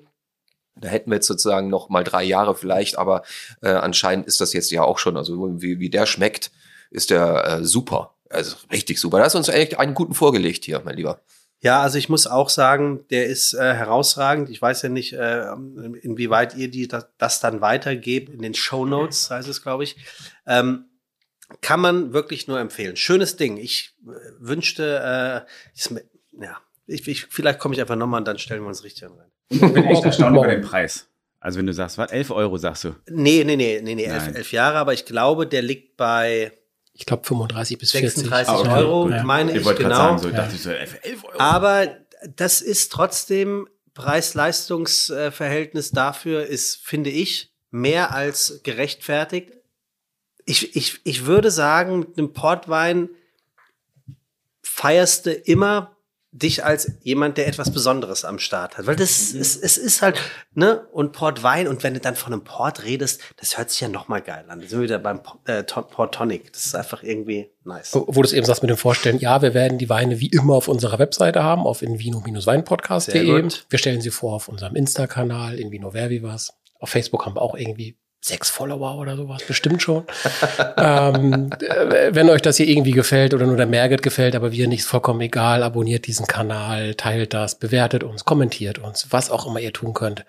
Da 0.75 0.89
hätten 0.89 1.09
wir 1.09 1.15
jetzt 1.15 1.27
sozusagen 1.27 1.69
noch 1.69 1.89
mal 1.89 2.03
drei 2.03 2.23
Jahre 2.23 2.53
vielleicht, 2.55 2.97
aber 2.97 3.23
äh, 3.61 3.69
anscheinend 3.69 4.27
ist 4.27 4.41
das 4.41 4.53
jetzt 4.53 4.71
ja 4.71 4.83
auch 4.83 4.99
schon, 4.99 5.17
also 5.17 5.61
wie, 5.61 5.79
wie 5.79 5.89
der 5.89 6.05
schmeckt, 6.05 6.51
ist 6.91 7.09
der 7.09 7.45
äh, 7.45 7.63
super. 7.63 8.15
Also 8.29 8.57
richtig 8.71 8.99
super. 8.99 9.17
Da 9.17 9.23
hast 9.23 9.33
du 9.33 9.37
uns 9.37 9.47
echt 9.47 9.79
einen 9.79 9.93
guten 9.93 10.13
vorgelegt 10.13 10.65
hier, 10.65 10.81
mein 10.83 10.97
Lieber. 10.97 11.21
Ja, 11.61 11.81
also 11.81 11.97
ich 11.97 12.07
muss 12.09 12.27
auch 12.27 12.49
sagen, 12.49 13.05
der 13.09 13.25
ist 13.25 13.53
äh, 13.53 13.73
herausragend. 13.73 14.49
Ich 14.49 14.61
weiß 14.61 14.83
ja 14.83 14.89
nicht, 14.89 15.13
äh, 15.13 15.47
inwieweit 16.01 16.55
ihr 16.55 16.69
die, 16.69 16.87
das, 16.87 17.07
das 17.17 17.39
dann 17.39 17.61
weitergebt. 17.61 18.29
In 18.29 18.41
den 18.41 18.53
Show 18.53 18.85
Notes 18.85 19.31
heißt 19.31 19.47
es, 19.47 19.63
glaube 19.63 19.83
ich. 19.83 19.95
Ähm, 20.45 20.85
kann 21.61 21.79
man 21.79 22.13
wirklich 22.13 22.47
nur 22.47 22.59
empfehlen. 22.59 22.95
Schönes 22.95 23.37
Ding. 23.37 23.57
Ich 23.57 23.95
äh, 24.05 24.11
wünschte, 24.39 25.45
äh, 25.45 25.49
ich, 25.75 25.89
ja, 26.39 26.57
ich, 26.85 27.07
ich, 27.07 27.25
vielleicht 27.27 27.59
komme 27.59 27.75
ich 27.75 27.81
einfach 27.81 27.95
nochmal 27.95 28.21
und 28.21 28.27
dann 28.27 28.37
stellen 28.37 28.61
wir 28.61 28.67
uns 28.67 28.83
richtig 28.83 29.03
rein. 29.03 29.31
Ich 29.49 29.61
bin 29.61 29.85
echt 29.85 30.03
erstaunt 30.03 30.35
über 30.35 30.47
den 30.47 30.61
Preis. 30.61 31.07
Also 31.39 31.59
wenn 31.59 31.67
du 31.67 31.73
sagst, 31.73 31.97
was, 31.97 32.11
11 32.11 32.31
Euro 32.31 32.57
sagst 32.57 32.83
du? 32.83 32.95
Nee, 33.09 33.43
nee, 33.45 33.55
nee, 33.55 33.79
nee, 33.81 33.95
nee 33.95 34.03
elf, 34.03 34.27
elf 34.35 34.51
Jahre, 34.51 34.77
aber 34.77 34.93
ich 34.93 35.05
glaube, 35.05 35.47
der 35.47 35.61
liegt 35.61 35.95
bei 35.95 36.51
ich 36.93 37.05
glaube 37.05 37.23
35 37.25 37.77
bis 37.77 37.91
40. 37.91 38.23
36 38.23 38.53
ah, 38.53 38.59
okay, 38.59 38.69
Euro, 38.69 39.03
gut. 39.03 39.23
meine 39.23 39.51
ich, 39.51 39.65
ich 39.65 39.75
genau. 39.77 39.95
Sagen, 39.95 40.17
so, 40.17 40.29
ja. 40.29 40.35
dachte 40.35 40.55
ich 40.55 40.63
so, 40.63 40.71
11 40.71 41.23
Euro. 41.25 41.39
Aber 41.39 41.95
das 42.35 42.61
ist 42.61 42.91
trotzdem 42.91 43.67
Preis-Leistungs-Verhältnis 43.93 45.91
dafür 45.91 46.45
ist, 46.45 46.77
finde 46.83 47.11
ich, 47.11 47.53
mehr 47.69 48.13
als 48.13 48.61
gerechtfertigt. 48.63 49.53
Ich, 50.47 50.75
ich, 50.75 50.99
ich 51.03 51.25
würde 51.25 51.51
sagen, 51.51 51.99
mit 51.99 52.17
einem 52.17 52.33
Portwein 52.33 53.09
feierst 54.63 55.27
du 55.27 55.33
immer 55.33 55.97
dich 56.31 56.63
als 56.63 56.91
jemand, 57.01 57.37
der 57.37 57.47
etwas 57.47 57.71
Besonderes 57.71 58.25
am 58.25 58.37
Start 58.37 58.77
hat. 58.77 58.85
Weil 58.85 58.95
das 58.95 59.33
mhm. 59.33 59.41
ist, 59.41 59.63
es 59.63 59.77
ist 59.77 60.01
halt, 60.01 60.19
ne, 60.53 60.85
und 60.91 61.13
Port 61.13 61.41
Wein, 61.41 61.67
und 61.67 61.83
wenn 61.83 61.93
du 61.93 61.99
dann 61.99 62.15
von 62.15 62.33
einem 62.33 62.43
Port 62.43 62.83
redest, 62.83 63.21
das 63.37 63.57
hört 63.57 63.71
sich 63.71 63.81
ja 63.81 63.87
noch 63.87 64.07
mal 64.07 64.21
geil 64.21 64.45
an. 64.47 64.59
Da 64.59 64.67
sind 64.67 64.79
wir 64.79 64.83
wieder 64.83 64.99
beim 64.99 65.21
äh, 65.45 65.63
Port 65.63 66.13
Tonic. 66.13 66.51
Das 66.53 66.65
ist 66.65 66.75
einfach 66.75 67.01
irgendwie 67.01 67.49
nice. 67.63 67.93
Wo 67.93 68.21
du 68.21 68.21
es 68.21 68.33
eben 68.33 68.45
sagst 68.45 68.61
mit 68.61 68.69
dem 68.69 68.77
Vorstellen, 68.77 69.19
ja, 69.19 69.41
wir 69.41 69.53
werden 69.53 69.77
die 69.77 69.89
Weine 69.89 70.19
wie 70.19 70.27
immer 70.27 70.55
auf 70.55 70.67
unserer 70.67 70.99
Webseite 70.99 71.43
haben, 71.43 71.65
auf 71.65 71.81
invino-weinpodcast.de. 71.81 73.49
Wir 73.69 73.79
stellen 73.79 74.01
sie 74.01 74.11
vor 74.11 74.35
auf 74.35 74.47
unserem 74.47 74.75
Insta-Kanal, 74.75 75.59
Invino 75.59 75.93
Verbivas. 75.93 76.53
Auf 76.79 76.89
Facebook 76.89 77.25
haben 77.25 77.35
wir 77.35 77.41
auch 77.41 77.55
irgendwie 77.55 77.97
sechs 78.27 78.49
Follower 78.49 78.97
oder 78.97 79.15
sowas, 79.15 79.43
bestimmt 79.47 79.81
schon. 79.81 80.05
ähm, 80.77 81.49
äh, 81.59 82.13
wenn 82.13 82.29
euch 82.29 82.41
das 82.41 82.57
hier 82.57 82.67
irgendwie 82.67 82.91
gefällt 82.91 83.33
oder 83.33 83.45
nur 83.45 83.57
der 83.57 83.65
Merget 83.65 84.03
gefällt, 84.03 84.35
aber 84.35 84.51
wir 84.51 84.67
nicht, 84.67 84.83
vollkommen 84.83 85.21
egal, 85.21 85.63
abonniert 85.63 86.07
diesen 86.07 86.27
Kanal, 86.27 86.95
teilt 86.95 87.33
das, 87.33 87.57
bewertet 87.57 88.03
uns, 88.03 88.25
kommentiert 88.25 88.79
uns, 88.79 89.07
was 89.11 89.31
auch 89.31 89.47
immer 89.47 89.59
ihr 89.59 89.73
tun 89.73 89.93
könnt. 89.93 90.25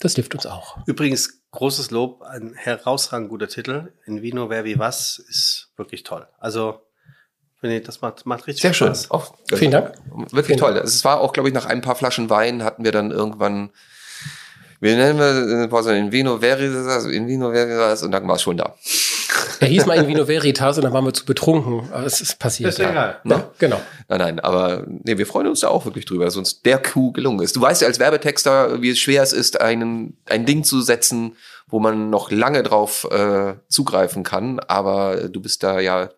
Das 0.00 0.14
hilft 0.14 0.34
uns 0.34 0.46
auch. 0.46 0.78
Übrigens, 0.86 1.42
großes 1.52 1.90
Lob, 1.90 2.22
ein 2.22 2.54
herausragend 2.56 3.28
guter 3.28 3.46
Titel. 3.46 3.92
In 4.04 4.22
Vino, 4.22 4.50
wer 4.50 4.64
wie 4.64 4.78
was, 4.78 5.18
ist 5.28 5.70
wirklich 5.76 6.02
toll. 6.02 6.26
Also, 6.40 6.80
finde 7.60 7.76
ich, 7.76 7.84
das 7.84 8.00
macht, 8.00 8.26
macht 8.26 8.48
richtig 8.48 8.62
Sehr 8.62 8.74
Spaß. 8.74 9.02
schön. 9.02 9.10
Auch, 9.12 9.34
Vielen 9.54 9.70
Dank. 9.70 9.94
Wirklich 10.10 10.46
Vielen 10.46 10.58
toll. 10.58 10.74
Dank. 10.74 10.86
Es 10.86 11.04
war 11.04 11.20
auch, 11.20 11.32
glaube 11.32 11.50
ich, 11.50 11.54
nach 11.54 11.66
ein 11.66 11.82
paar 11.82 11.94
Flaschen 11.94 12.30
Wein 12.30 12.64
hatten 12.64 12.82
wir 12.82 12.90
dann 12.90 13.12
irgendwann 13.12 13.70
wie 14.82 14.96
nennen 14.96 15.16
wir 15.16 15.68
das? 15.68 15.86
In 15.86 16.10
Vino 16.10 16.42
Veritas, 16.42 17.06
in 17.06 17.28
Vino 17.28 17.52
Veritas 17.52 18.02
und 18.02 18.10
dann 18.10 18.26
war 18.26 18.34
es 18.34 18.42
schon 18.42 18.56
da. 18.56 18.74
Er 19.60 19.68
hieß 19.68 19.86
mal 19.86 19.96
in 19.96 20.08
Vino 20.08 20.26
Veritas 20.26 20.76
und 20.76 20.82
dann 20.82 20.92
waren 20.92 21.04
wir 21.04 21.14
zu 21.14 21.24
betrunken. 21.24 21.88
Es 22.04 22.20
ist 22.20 22.40
passiert. 22.40 22.70
Ist 22.70 22.80
egal. 22.80 23.20
Ne? 23.22 23.44
Genau. 23.60 23.80
Nein, 24.08 24.18
nein, 24.18 24.40
aber 24.40 24.84
nee, 24.88 25.16
wir 25.16 25.26
freuen 25.26 25.46
uns 25.46 25.60
da 25.60 25.68
auch 25.68 25.84
wirklich 25.84 26.04
drüber, 26.04 26.24
dass 26.24 26.36
uns 26.36 26.62
der 26.62 26.82
Coup 26.82 27.14
gelungen 27.14 27.44
ist. 27.44 27.54
Du 27.54 27.60
weißt 27.60 27.82
ja 27.82 27.86
als 27.86 28.00
Werbetexter, 28.00 28.82
wie 28.82 28.96
schwer 28.96 29.22
es 29.22 29.32
ist, 29.32 29.60
einen, 29.60 30.16
ein 30.26 30.46
Ding 30.46 30.64
zu 30.64 30.80
setzen, 30.80 31.36
wo 31.68 31.78
man 31.78 32.10
noch 32.10 32.32
lange 32.32 32.64
drauf 32.64 33.06
äh, 33.12 33.54
zugreifen 33.68 34.24
kann, 34.24 34.58
aber 34.58 35.28
du 35.28 35.40
bist 35.40 35.62
da 35.62 35.78
ja 35.78 36.10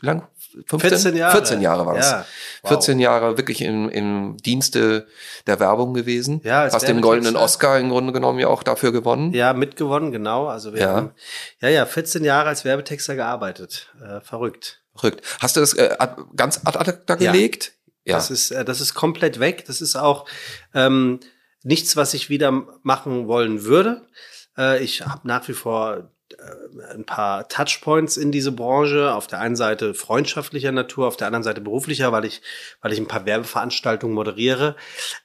lang 0.00 0.28
15? 0.66 0.80
14 0.80 1.16
Jahre. 1.16 1.32
14 1.32 1.60
Jahre 1.60 1.86
war 1.86 1.96
es. 1.96 2.10
Ja, 2.10 2.26
wow. 2.62 2.70
14 2.70 2.98
Jahre 2.98 3.36
wirklich 3.36 3.60
im, 3.62 3.88
im 3.88 4.36
Dienste 4.38 5.06
der 5.46 5.60
Werbung 5.60 5.94
gewesen. 5.94 6.40
Ja, 6.44 6.68
Hast 6.70 6.86
den 6.86 7.00
goldenen 7.00 7.36
Oscar 7.36 7.78
im 7.78 7.90
Grunde 7.90 8.12
genommen 8.12 8.38
ja 8.38 8.48
auch 8.48 8.62
dafür 8.62 8.92
gewonnen. 8.92 9.32
Ja, 9.32 9.52
mitgewonnen, 9.52 10.12
genau. 10.12 10.46
Also 10.46 10.72
wir 10.72 10.80
ja. 10.80 10.94
haben 10.94 11.10
ja, 11.60 11.68
ja, 11.68 11.86
14 11.86 12.24
Jahre 12.24 12.48
als 12.48 12.64
Werbetexter 12.64 13.16
gearbeitet. 13.16 13.92
Äh, 14.00 14.20
verrückt. 14.20 14.80
Verrückt. 14.94 15.22
Hast 15.40 15.56
du 15.56 15.60
das 15.60 15.74
äh, 15.74 15.96
ganz 16.36 16.60
ad 16.64 16.78
acta 16.78 17.16
gelegt? 17.16 17.72
Ja. 18.04 18.16
Das 18.16 18.30
ist, 18.30 18.50
äh, 18.50 18.64
das 18.64 18.80
ist 18.80 18.94
komplett 18.94 19.40
weg. 19.40 19.64
Das 19.66 19.80
ist 19.80 19.96
auch 19.96 20.26
ähm, 20.74 21.20
nichts, 21.62 21.96
was 21.96 22.14
ich 22.14 22.30
wieder 22.30 22.52
machen 22.82 23.26
wollen 23.26 23.64
würde. 23.64 24.06
Äh, 24.56 24.82
ich 24.82 25.02
habe 25.06 25.26
nach 25.26 25.48
wie 25.48 25.54
vor 25.54 26.10
ein 26.94 27.04
paar 27.04 27.48
Touchpoints 27.48 28.16
in 28.16 28.32
diese 28.32 28.52
Branche. 28.52 29.14
Auf 29.14 29.26
der 29.26 29.40
einen 29.40 29.56
Seite 29.56 29.94
freundschaftlicher 29.94 30.72
Natur, 30.72 31.06
auf 31.06 31.16
der 31.16 31.26
anderen 31.26 31.44
Seite 31.44 31.60
beruflicher, 31.60 32.12
weil 32.12 32.24
ich, 32.24 32.42
weil 32.80 32.92
ich 32.92 32.98
ein 32.98 33.08
paar 33.08 33.26
Werbeveranstaltungen 33.26 34.14
moderiere. 34.14 34.76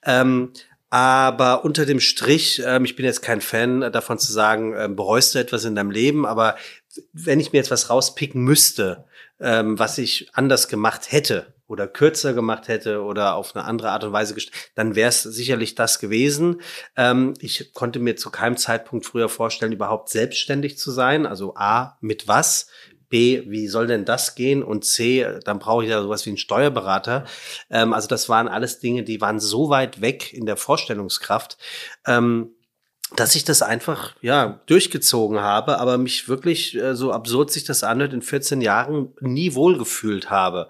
Ähm, 0.04 0.52
aber 0.90 1.66
unter 1.66 1.86
dem 1.86 2.00
Strich, 2.00 2.62
ähm, 2.66 2.84
ich 2.84 2.96
bin 2.96 3.06
jetzt 3.06 3.22
kein 3.22 3.42
Fan 3.42 3.82
davon 3.92 4.18
zu 4.18 4.32
sagen, 4.32 4.76
ähm, 4.76 4.96
bereust 4.96 5.36
du 5.36 5.40
etwas 5.40 5.66
in 5.66 5.76
deinem 5.76 5.92
Leben, 5.92 6.26
aber 6.26 6.56
wenn 7.14 7.40
ich 7.40 7.52
mir 7.52 7.60
jetzt 7.60 7.72
was 7.72 7.90
rauspicken 7.90 8.44
müsste, 8.44 9.06
ähm, 9.40 9.78
was 9.78 10.00
ich 10.00 10.30
anders 10.34 10.68
gemacht 10.68 11.12
hätte, 11.12 11.54
oder 11.70 11.88
kürzer 11.88 12.34
gemacht 12.34 12.68
hätte 12.68 13.04
oder 13.04 13.36
auf 13.36 13.56
eine 13.56 13.64
andere 13.64 13.92
Art 13.92 14.04
und 14.04 14.12
Weise, 14.12 14.36
dann 14.76 14.96
wäre 14.96 15.10
es 15.10 15.24
sicherlich 15.24 15.76
das 15.76 16.00
gewesen. 16.00 16.62
Ähm, 16.98 17.36
ich 17.40 17.74
konnte 17.74 18.00
mir 18.00 18.18
zu 18.18 18.32
keinem 18.32 18.58
Zeitpunkt 18.58 19.06
früher 19.06 19.30
vorstellen, 19.30 19.72
überhaupt 19.72 20.10
selbstständig 20.10 20.78
zu 20.78 20.92
sein. 20.92 21.26
Also 21.26 21.54
A, 21.56 21.98
mit 22.02 22.28
was? 22.28 22.68
B, 23.08 23.44
wie 23.48 23.68
soll 23.68 23.88
denn 23.88 24.06
das 24.06 24.36
gehen? 24.36 24.64
Und 24.64 24.86
C, 24.86 25.26
dann 25.44 25.60
brauche 25.60 25.84
ich 25.84 25.90
ja 25.90 26.02
sowas 26.02 26.26
wie 26.26 26.32
einen 26.32 26.38
Steuerberater. 26.38 27.26
Ähm, 27.70 27.94
also 27.94 28.08
das 28.08 28.30
waren 28.30 28.48
alles 28.48 28.80
Dinge, 28.80 29.04
die 29.04 29.22
waren 29.22 29.40
so 29.40 29.70
weit 29.70 30.02
weg 30.02 30.34
in 30.34 30.46
der 30.46 30.58
Vorstellungskraft. 30.58 31.58
Ähm, 32.06 32.56
dass 33.16 33.36
ich 33.36 33.44
das 33.44 33.62
einfach 33.62 34.14
ja 34.22 34.60
durchgezogen 34.68 35.40
habe, 35.40 35.80
aber 35.80 35.98
mich 35.98 36.30
wirklich 36.30 36.76
äh, 36.76 36.96
so 36.96 37.12
absurd 37.12 37.52
sich 37.52 37.64
das 37.64 37.84
anhört 37.84 38.14
in 38.14 38.22
14 38.22 38.62
Jahren 38.62 39.14
nie 39.20 39.56
wohlgefühlt 39.56 40.30
habe. 40.30 40.70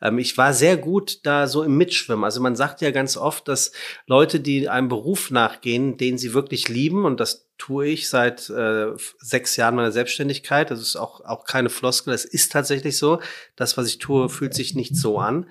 Ähm, 0.00 0.18
ich 0.18 0.38
war 0.38 0.54
sehr 0.54 0.76
gut 0.76 1.20
da 1.24 1.48
so 1.48 1.62
im 1.62 1.76
Mitschwimmen. 1.76 2.24
Also 2.24 2.40
man 2.40 2.54
sagt 2.54 2.80
ja 2.80 2.90
ganz 2.92 3.16
oft, 3.16 3.48
dass 3.48 3.72
Leute, 4.06 4.40
die 4.40 4.68
einem 4.68 4.88
Beruf 4.88 5.30
nachgehen, 5.30 5.96
den 5.96 6.16
sie 6.16 6.32
wirklich 6.32 6.68
lieben 6.68 7.04
und 7.04 7.18
das 7.18 7.48
tue 7.58 7.88
ich 7.88 8.08
seit 8.08 8.48
äh, 8.48 8.86
sechs 9.18 9.56
Jahren 9.56 9.74
meiner 9.74 9.92
Selbstständigkeit. 9.92 10.70
Das 10.70 10.80
ist 10.80 10.96
auch 10.96 11.20
auch 11.22 11.44
keine 11.44 11.68
Floskel. 11.68 12.14
Es 12.14 12.24
ist 12.24 12.52
tatsächlich 12.52 12.96
so. 12.96 13.20
Das, 13.56 13.76
was 13.76 13.86
ich 13.86 13.98
tue, 13.98 14.28
fühlt 14.30 14.54
sich 14.54 14.74
nicht 14.74 14.96
so 14.96 15.18
an. 15.18 15.46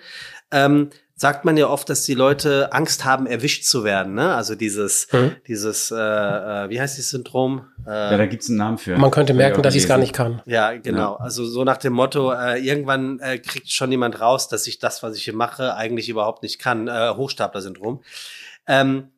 Ähm, 0.51 0.89
sagt 1.19 1.43
man 1.43 1.57
ja 1.57 1.67
oft, 1.67 1.89
dass 1.89 2.03
die 2.03 2.13
Leute 2.13 2.71
Angst 2.71 3.03
haben, 3.03 3.27
erwischt 3.27 3.65
zu 3.65 3.83
werden. 3.83 4.13
Ne? 4.15 4.33
Also 4.33 4.55
dieses, 4.55 5.11
mhm. 5.11 5.35
dieses, 5.47 5.91
äh, 5.91 5.95
äh, 5.95 6.69
wie 6.69 6.79
heißt 6.79 6.97
dieses 6.97 7.09
Syndrom? 7.09 7.67
Äh, 7.85 7.89
ja, 7.89 8.17
da 8.17 8.25
gibt's 8.25 8.47
einen 8.47 8.57
Namen 8.57 8.77
für. 8.77 8.97
Man 8.97 9.11
könnte 9.11 9.33
merken, 9.33 9.61
dass 9.61 9.75
ich 9.75 9.83
es 9.83 9.87
gar 9.89 9.97
nicht 9.97 10.13
kann. 10.13 10.41
Ja, 10.45 10.71
genau. 10.77 11.17
Ja. 11.17 11.19
Also 11.19 11.45
so 11.45 11.65
nach 11.65 11.75
dem 11.75 11.91
Motto, 11.91 12.31
äh, 12.31 12.59
irgendwann 12.59 13.19
äh, 13.19 13.37
kriegt 13.37 13.69
schon 13.69 13.91
jemand 13.91 14.21
raus, 14.21 14.47
dass 14.47 14.65
ich 14.65 14.79
das, 14.79 15.03
was 15.03 15.17
ich 15.17 15.25
hier 15.25 15.35
mache, 15.35 15.75
eigentlich 15.75 16.07
überhaupt 16.07 16.41
nicht 16.41 16.57
kann. 16.57 16.87
Äh, 16.87 17.13
Hochstapler-Syndrom. 17.15 18.01
Ähm, 18.65 19.09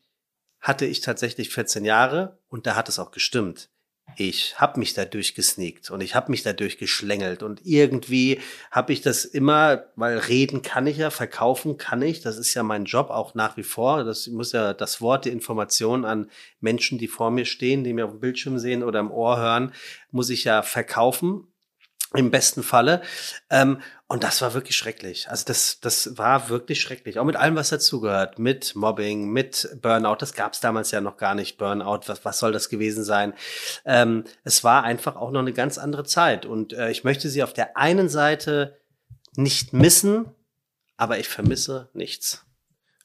hatte 0.60 0.86
ich 0.86 1.02
tatsächlich 1.02 1.49
14 1.49 1.86
Jahre 1.86 2.39
und 2.49 2.66
da 2.66 2.76
hat 2.76 2.89
es 2.89 2.97
auch 2.97 3.12
gestimmt 3.12 3.70
ich 4.18 4.59
habe 4.59 4.80
mich 4.80 4.93
dadurch 4.93 5.36
gesneakt 5.36 5.89
und 5.91 6.01
ich 6.01 6.16
habe 6.16 6.32
mich 6.32 6.43
dadurch 6.43 6.78
geschlängelt 6.78 7.43
und 7.43 7.62
irgendwie 7.66 8.39
habe 8.72 8.93
ich 8.93 9.01
das 9.01 9.26
immer, 9.26 9.86
weil 9.95 10.18
reden 10.18 10.62
kann 10.62 10.88
ich 10.88 10.97
ja, 10.97 11.09
verkaufen 11.09 11.78
kann 11.78 12.01
ich, 12.01 12.22
das 12.22 12.38
ist 12.38 12.53
ja 12.53 12.64
mein 12.64 12.86
Job 12.86 13.09
auch 13.09 13.36
nach 13.36 13.57
wie 13.57 13.64
vor. 13.64 14.03
Das 14.03 14.28
muss 14.28 14.51
ja 14.51 14.74
das 14.74 15.01
Wort, 15.01 15.26
die 15.26 15.30
Information 15.30 16.05
an 16.05 16.30
Menschen, 16.59 16.97
die 16.97 17.07
vor 17.07 17.32
mir 17.32 17.45
stehen, 17.45 17.84
die 17.84 17.93
mir 17.93 18.05
auf 18.05 18.12
dem 18.12 18.20
Bildschirm 18.20 18.59
sehen 18.59 18.84
oder 18.84 18.99
im 18.99 19.12
Ohr 19.12 19.38
hören, 19.38 19.74
muss 20.12 20.30
ich 20.30 20.43
ja 20.43 20.62
verkaufen 20.62 21.51
im 22.14 22.32
besten 22.32 22.64
Falle. 22.64 23.01
Ähm, 23.49 23.82
und 24.07 24.24
das 24.24 24.41
war 24.41 24.53
wirklich 24.53 24.76
schrecklich. 24.76 25.30
Also 25.30 25.45
das, 25.45 25.80
das 25.80 26.18
war 26.18 26.49
wirklich 26.49 26.82
schrecklich. 26.82 27.18
Auch 27.18 27.24
mit 27.24 27.38
allem, 27.38 27.55
was 27.55 27.70
dazugehört. 27.70 28.39
Mit 28.39 28.76
Mobbing, 28.76 29.30
mit 29.30 29.78
Burnout. 29.82 30.18
Das 30.20 30.34
gab 30.34 30.53
es 30.53 30.59
damals 30.59 30.91
ja 30.91 30.99
noch 30.99 31.16
gar 31.16 31.36
nicht. 31.36 31.57
Burnout, 31.57 32.01
was, 32.07 32.26
was 32.26 32.39
soll 32.39 32.51
das 32.51 32.68
gewesen 32.68 33.03
sein? 33.03 33.34
Ähm, 33.86 34.26
es 34.43 34.64
war 34.64 34.84
einfach 34.84 35.16
auch 35.16 35.32
noch 35.32 35.39
eine 35.39 35.53
ganz 35.53 35.78
andere 35.78 36.03
Zeit. 36.03 36.45
Und 36.45 36.74
äh, 36.74 36.91
ich 36.91 37.03
möchte 37.03 37.30
sie 37.30 37.43
auf 37.43 37.53
der 37.53 37.78
einen 37.78 38.09
Seite 38.09 38.78
nicht 39.38 39.72
missen, 39.72 40.26
aber 40.97 41.18
ich 41.18 41.30
vermisse 41.30 41.89
nichts 41.93 42.45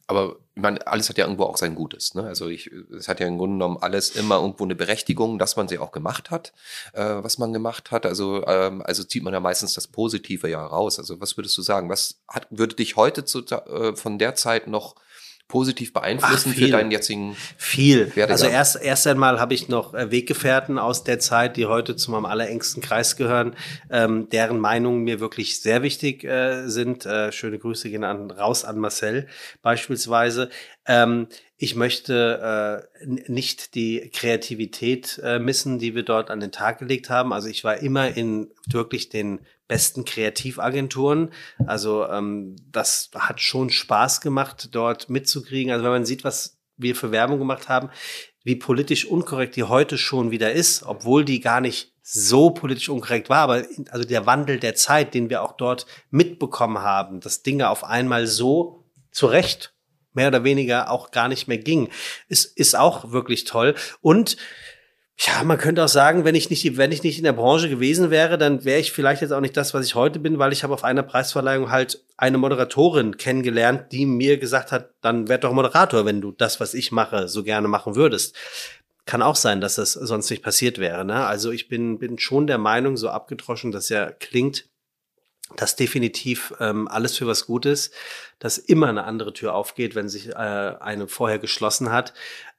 aber 0.06 0.36
ich 0.54 0.62
meine, 0.62 0.86
alles 0.86 1.08
hat 1.08 1.18
ja 1.18 1.24
irgendwo 1.24 1.44
auch 1.44 1.56
sein 1.56 1.74
Gutes. 1.74 2.14
Ne? 2.14 2.22
Also 2.22 2.48
ich, 2.48 2.70
es 2.96 3.08
hat 3.08 3.20
ja 3.20 3.26
im 3.26 3.38
Grunde 3.38 3.56
genommen 3.56 3.78
alles 3.80 4.10
immer 4.10 4.36
irgendwo 4.36 4.64
eine 4.64 4.74
Berechtigung, 4.74 5.38
dass 5.38 5.56
man 5.56 5.68
sie 5.68 5.78
auch 5.78 5.92
gemacht 5.92 6.30
hat, 6.30 6.52
äh, 6.92 7.02
was 7.02 7.38
man 7.38 7.52
gemacht 7.52 7.90
hat. 7.90 8.06
Also 8.06 8.46
ähm, 8.46 8.82
also 8.82 9.04
zieht 9.04 9.22
man 9.22 9.34
ja 9.34 9.40
meistens 9.40 9.74
das 9.74 9.86
Positive 9.88 10.48
ja 10.48 10.64
raus. 10.64 10.98
Also 10.98 11.20
was 11.20 11.36
würdest 11.36 11.58
du 11.58 11.62
sagen? 11.62 11.90
Was 11.90 12.20
hat, 12.28 12.46
würde 12.50 12.76
dich 12.76 12.96
heute 12.96 13.24
zu, 13.24 13.44
äh, 13.44 13.96
von 13.96 14.18
der 14.18 14.34
Zeit 14.34 14.66
noch 14.68 14.94
positiv 15.48 15.92
beeinflussen 15.92 16.52
Ach, 16.54 16.58
für 16.58 16.68
deinen 16.68 16.90
jetzigen 16.90 17.36
Viel. 17.56 18.06
Werdegang. 18.16 18.30
Also 18.30 18.46
erst, 18.46 18.82
erst 18.82 19.06
einmal 19.06 19.38
habe 19.38 19.54
ich 19.54 19.68
noch 19.68 19.94
äh, 19.94 20.10
Weggefährten 20.10 20.78
aus 20.78 21.04
der 21.04 21.20
Zeit, 21.20 21.56
die 21.56 21.66
heute 21.66 21.94
zu 21.94 22.10
meinem 22.10 22.26
allerengsten 22.26 22.82
Kreis 22.82 23.16
gehören, 23.16 23.54
ähm, 23.90 24.28
deren 24.30 24.58
Meinungen 24.58 25.04
mir 25.04 25.20
wirklich 25.20 25.60
sehr 25.60 25.82
wichtig 25.82 26.24
äh, 26.24 26.66
sind. 26.68 27.06
Äh, 27.06 27.30
schöne 27.30 27.58
Grüße 27.58 27.90
gehen 27.90 28.04
an, 28.04 28.30
raus 28.30 28.64
an 28.64 28.78
Marcel 28.78 29.28
beispielsweise. 29.62 30.50
Ähm, 30.86 31.28
ich 31.58 31.74
möchte 31.74 32.88
äh, 33.00 33.06
nicht 33.30 33.74
die 33.74 34.10
Kreativität 34.12 35.18
äh, 35.24 35.38
missen, 35.38 35.78
die 35.78 35.94
wir 35.94 36.02
dort 36.02 36.30
an 36.30 36.40
den 36.40 36.52
Tag 36.52 36.78
gelegt 36.78 37.08
haben. 37.08 37.32
Also 37.32 37.48
ich 37.48 37.64
war 37.64 37.78
immer 37.78 38.14
in 38.14 38.50
wirklich 38.66 39.08
den 39.08 39.40
besten 39.66 40.04
Kreativagenturen. 40.04 41.30
Also 41.66 42.06
ähm, 42.08 42.56
das 42.70 43.10
hat 43.14 43.40
schon 43.40 43.70
Spaß 43.70 44.20
gemacht, 44.20 44.68
dort 44.72 45.08
mitzukriegen. 45.08 45.72
Also 45.72 45.84
wenn 45.84 45.92
man 45.92 46.04
sieht, 46.04 46.24
was 46.24 46.58
wir 46.76 46.94
für 46.94 47.10
Werbung 47.10 47.38
gemacht 47.38 47.70
haben, 47.70 47.88
wie 48.44 48.56
politisch 48.56 49.06
unkorrekt 49.06 49.56
die 49.56 49.64
heute 49.64 49.96
schon 49.96 50.30
wieder 50.30 50.52
ist, 50.52 50.82
obwohl 50.82 51.24
die 51.24 51.40
gar 51.40 51.62
nicht 51.62 51.94
so 52.02 52.50
politisch 52.50 52.90
unkorrekt 52.90 53.30
war, 53.30 53.38
aber 53.38 53.64
also 53.90 54.06
der 54.06 54.26
Wandel 54.26 54.60
der 54.60 54.74
Zeit, 54.74 55.14
den 55.14 55.30
wir 55.30 55.42
auch 55.42 55.56
dort 55.56 55.86
mitbekommen 56.10 56.78
haben, 56.78 57.20
dass 57.20 57.42
Dinge 57.42 57.70
auf 57.70 57.82
einmal 57.82 58.26
so 58.26 58.84
zurecht 59.10 59.72
mehr 60.16 60.28
oder 60.28 60.44
weniger 60.44 60.90
auch 60.90 61.10
gar 61.10 61.28
nicht 61.28 61.46
mehr 61.46 61.58
ging, 61.58 61.88
ist, 62.28 62.44
ist 62.56 62.76
auch 62.76 63.12
wirklich 63.12 63.44
toll. 63.44 63.74
Und 64.00 64.36
ja, 65.18 65.42
man 65.44 65.56
könnte 65.56 65.82
auch 65.82 65.88
sagen, 65.88 66.24
wenn 66.24 66.34
ich 66.34 66.50
nicht, 66.50 66.76
wenn 66.76 66.92
ich 66.92 67.02
nicht 67.02 67.16
in 67.16 67.24
der 67.24 67.32
Branche 67.32 67.70
gewesen 67.70 68.10
wäre, 68.10 68.36
dann 68.36 68.64
wäre 68.64 68.80
ich 68.80 68.92
vielleicht 68.92 69.22
jetzt 69.22 69.32
auch 69.32 69.40
nicht 69.40 69.56
das, 69.56 69.72
was 69.72 69.86
ich 69.86 69.94
heute 69.94 70.18
bin, 70.18 70.38
weil 70.38 70.52
ich 70.52 70.62
habe 70.62 70.74
auf 70.74 70.84
einer 70.84 71.02
Preisverleihung 71.02 71.70
halt 71.70 72.04
eine 72.18 72.36
Moderatorin 72.36 73.16
kennengelernt, 73.16 73.92
die 73.92 74.04
mir 74.04 74.36
gesagt 74.36 74.72
hat, 74.72 74.90
dann 75.00 75.28
werd 75.28 75.44
doch 75.44 75.52
Moderator, 75.52 76.04
wenn 76.04 76.20
du 76.20 76.32
das, 76.32 76.60
was 76.60 76.74
ich 76.74 76.92
mache, 76.92 77.28
so 77.28 77.42
gerne 77.42 77.66
machen 77.66 77.96
würdest. 77.96 78.36
Kann 79.06 79.22
auch 79.22 79.36
sein, 79.36 79.62
dass 79.62 79.76
das 79.76 79.94
sonst 79.94 80.28
nicht 80.28 80.42
passiert 80.42 80.78
wäre. 80.78 81.04
Ne? 81.04 81.24
Also 81.24 81.50
ich 81.50 81.68
bin, 81.68 81.98
bin 81.98 82.18
schon 82.18 82.46
der 82.46 82.58
Meinung, 82.58 82.98
so 82.98 83.08
abgedroschen, 83.08 83.72
dass 83.72 83.88
ja 83.88 84.10
klingt, 84.10 84.68
dass 85.56 85.76
definitiv 85.76 86.52
ähm, 86.60 86.88
alles 86.88 87.16
für 87.16 87.26
was 87.26 87.46
gut 87.46 87.64
ist, 87.64 87.94
dass 88.38 88.58
immer 88.58 88.88
eine 88.88 89.04
andere 89.04 89.32
Tür 89.32 89.54
aufgeht, 89.54 89.94
wenn 89.94 90.08
sich 90.08 90.28
äh, 90.28 90.32
eine 90.34 91.08
vorher 91.08 91.38
geschlossen 91.38 91.90
hat 91.90 92.12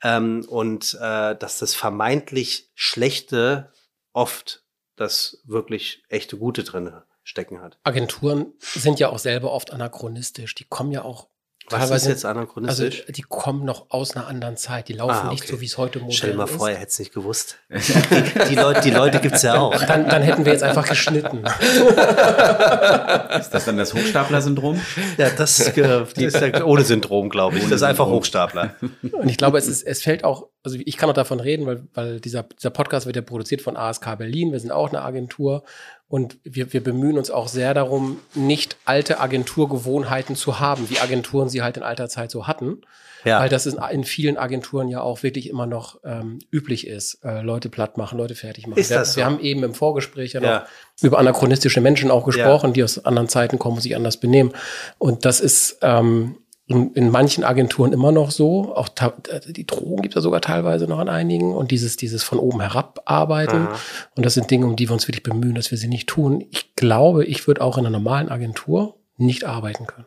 ähm, 0.03 0.45
und 0.47 0.97
äh, 0.99 1.36
dass 1.36 1.59
das 1.59 1.75
vermeintlich 1.75 2.71
Schlechte 2.75 3.71
oft 4.13 4.63
das 4.95 5.41
wirklich 5.45 6.03
echte 6.09 6.38
Gute 6.38 6.63
drin 6.63 6.91
stecken 7.23 7.61
hat. 7.61 7.78
Agenturen 7.84 8.53
sind 8.59 8.99
ja 8.99 9.09
auch 9.09 9.19
selber 9.19 9.51
oft 9.51 9.71
anachronistisch. 9.71 10.55
Die 10.55 10.63
kommen 10.63 10.91
ja 10.91 11.03
auch 11.03 11.28
Was 11.70 11.89
ist 11.91 12.07
jetzt 12.07 12.24
also 12.26 12.39
anachronistisch? 12.39 13.05
die 13.09 13.24
kommen 13.24 13.65
noch 13.65 13.88
aus 13.89 14.15
einer 14.15 14.28
anderen 14.28 14.55
Zeit. 14.55 14.88
Die 14.88 14.93
laufen 14.93 15.28
Ah, 15.28 15.30
nicht 15.32 15.43
okay. 15.43 15.51
so, 15.53 15.61
wie 15.61 15.65
es 15.65 15.78
heute 15.78 15.99
modern 15.99 16.13
Stell 16.13 16.32
dir 16.32 16.38
mal 16.38 16.45
ist. 16.45 16.55
vor, 16.55 16.70
er 16.70 16.78
hätte 16.78 16.88
es 16.91 16.99
nicht 16.99 17.13
gewusst. 17.13 17.57
Die, 17.70 18.49
die 18.49 18.55
Leute, 18.55 18.82
die 18.82 18.91
Leute 18.91 19.20
gibt's 19.20 19.41
ja 19.41 19.59
auch. 19.59 19.76
Dann, 19.84 20.07
dann 20.07 20.22
hätten 20.22 20.45
wir 20.45 20.53
jetzt 20.53 20.63
einfach 20.63 20.88
geschnitten. 20.88 21.43
Ist 23.39 23.49
das 23.51 23.65
dann 23.65 23.78
das 23.78 23.93
Hochstapler-Syndrom? 23.93 24.80
Ja, 25.18 25.30
das, 25.30 25.59
äh, 25.59 26.05
die 26.18 26.26
ist 26.26 26.39
ja 26.39 26.63
ohne 26.63 26.84
Syndrom, 26.84 27.30
glaube 27.30 27.57
ich. 27.57 27.63
Das 27.63 27.74
ist 27.74 27.84
einfach 27.84 28.05
Syndrom. 28.05 28.20
Hochstapler. 28.20 28.76
Und 29.11 29.30
ich 29.30 29.38
glaube, 29.38 29.57
es, 29.57 29.68
ist, 29.68 29.84
es 29.86 30.01
fällt 30.01 30.24
auch, 30.24 30.47
also 30.63 30.78
ich 30.84 30.97
kann 30.97 31.09
auch 31.09 31.13
davon 31.13 31.39
reden, 31.39 31.65
weil, 31.65 31.84
weil 31.93 32.20
dieser, 32.20 32.43
dieser 32.43 32.70
Podcast 32.70 33.05
wird 33.05 33.15
ja 33.15 33.22
produziert 33.22 33.61
von 33.61 33.78
ASK 33.78 34.18
Berlin. 34.18 34.51
Wir 34.51 34.59
sind 34.59 34.72
auch 34.72 34.89
eine 34.89 35.01
Agentur 35.01 35.63
und 36.09 36.37
wir, 36.43 36.71
wir 36.71 36.81
bemühen 36.83 37.17
uns 37.17 37.29
auch 37.31 37.47
sehr 37.47 37.73
darum, 37.73 38.19
nicht 38.33 38.77
alte 38.85 39.19
Agenturgewohnheiten 39.19 40.35
zu 40.35 40.59
haben, 40.59 40.89
wie 40.89 40.99
Agenturen 40.99 41.49
sie 41.49 41.61
halt 41.61 41.77
in 41.77 41.83
alter 41.83 42.07
Zeit 42.07 42.31
so 42.31 42.47
hatten. 42.47 42.81
Ja. 43.25 43.41
Weil 43.41 43.49
das 43.49 43.65
in, 43.65 43.77
in 43.91 44.03
vielen 44.05 44.37
Agenturen 44.37 44.87
ja 44.87 45.01
auch 45.01 45.21
wirklich 45.23 45.49
immer 45.49 45.65
noch 45.65 45.99
ähm, 46.05 46.39
üblich 46.49 46.87
ist, 46.87 47.19
äh, 47.25 47.41
Leute 47.41 47.67
platt 47.67 47.97
machen, 47.97 48.17
Leute 48.17 48.35
fertig 48.35 48.67
machen. 48.67 48.79
Ist 48.79 48.89
wir, 48.89 48.99
das 48.99 49.13
so? 49.13 49.17
wir 49.17 49.25
haben 49.25 49.39
eben 49.41 49.63
im 49.63 49.73
Vorgespräch 49.73 50.33
ja 50.33 50.39
noch 50.39 50.47
Ja. 50.47 50.67
über 51.01 51.17
anachronistische 51.17 51.81
Menschen 51.81 52.09
auch 52.09 52.25
gesprochen, 52.25 52.71
die 52.73 52.83
aus 52.83 53.03
anderen 53.03 53.27
Zeiten 53.27 53.59
kommen 53.59 53.77
und 53.77 53.81
sich 53.81 53.95
anders 53.95 54.17
benehmen. 54.17 54.53
Und 54.97 55.25
das 55.25 55.41
ist 55.41 55.79
ähm, 55.81 56.37
in, 56.68 56.93
in 56.93 57.09
manchen 57.09 57.43
Agenturen 57.43 57.93
immer 57.93 58.11
noch 58.11 58.32
so. 58.32 58.76
Auch 58.76 58.89
ta- 58.89 59.13
die 59.47 59.65
Drogen 59.65 60.01
gibt 60.01 60.13
es 60.13 60.15
ja 60.15 60.22
sogar 60.22 60.41
teilweise 60.41 60.86
noch 60.88 60.99
an 60.99 61.09
einigen. 61.09 61.55
Und 61.55 61.72
dieses, 61.72 61.95
dieses 61.97 62.24
von 62.24 62.39
oben 62.39 62.59
herab 62.61 63.01
arbeiten. 63.05 63.68
Aha. 63.68 63.80
Und 64.15 64.26
das 64.26 64.34
sind 64.34 64.51
Dinge, 64.51 64.65
um 64.65 64.76
die 64.76 64.89
wir 64.89 64.93
uns 64.93 65.07
wirklich 65.07 65.24
bemühen, 65.24 65.55
dass 65.55 65.72
wir 65.72 65.78
sie 65.78 65.88
nicht 65.88 66.07
tun. 66.07 66.45
Ich 66.51 66.76
glaube, 66.76 67.24
ich 67.26 67.47
würde 67.47 67.61
auch 67.61 67.78
in 67.78 67.86
einer 67.86 67.97
normalen 67.97 68.30
Agentur 68.30 68.95
nicht 69.15 69.45
arbeiten 69.45 69.88
können. 69.88 70.05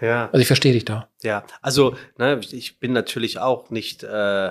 Ja. 0.00 0.26
Also 0.32 0.38
ich 0.38 0.48
verstehe 0.48 0.72
dich 0.72 0.84
da. 0.84 1.08
Ja, 1.22 1.44
also 1.60 1.94
ne, 2.18 2.40
ich 2.50 2.80
bin 2.80 2.92
natürlich 2.92 3.38
auch 3.38 3.70
nicht 3.70 4.02
äh, 4.02 4.50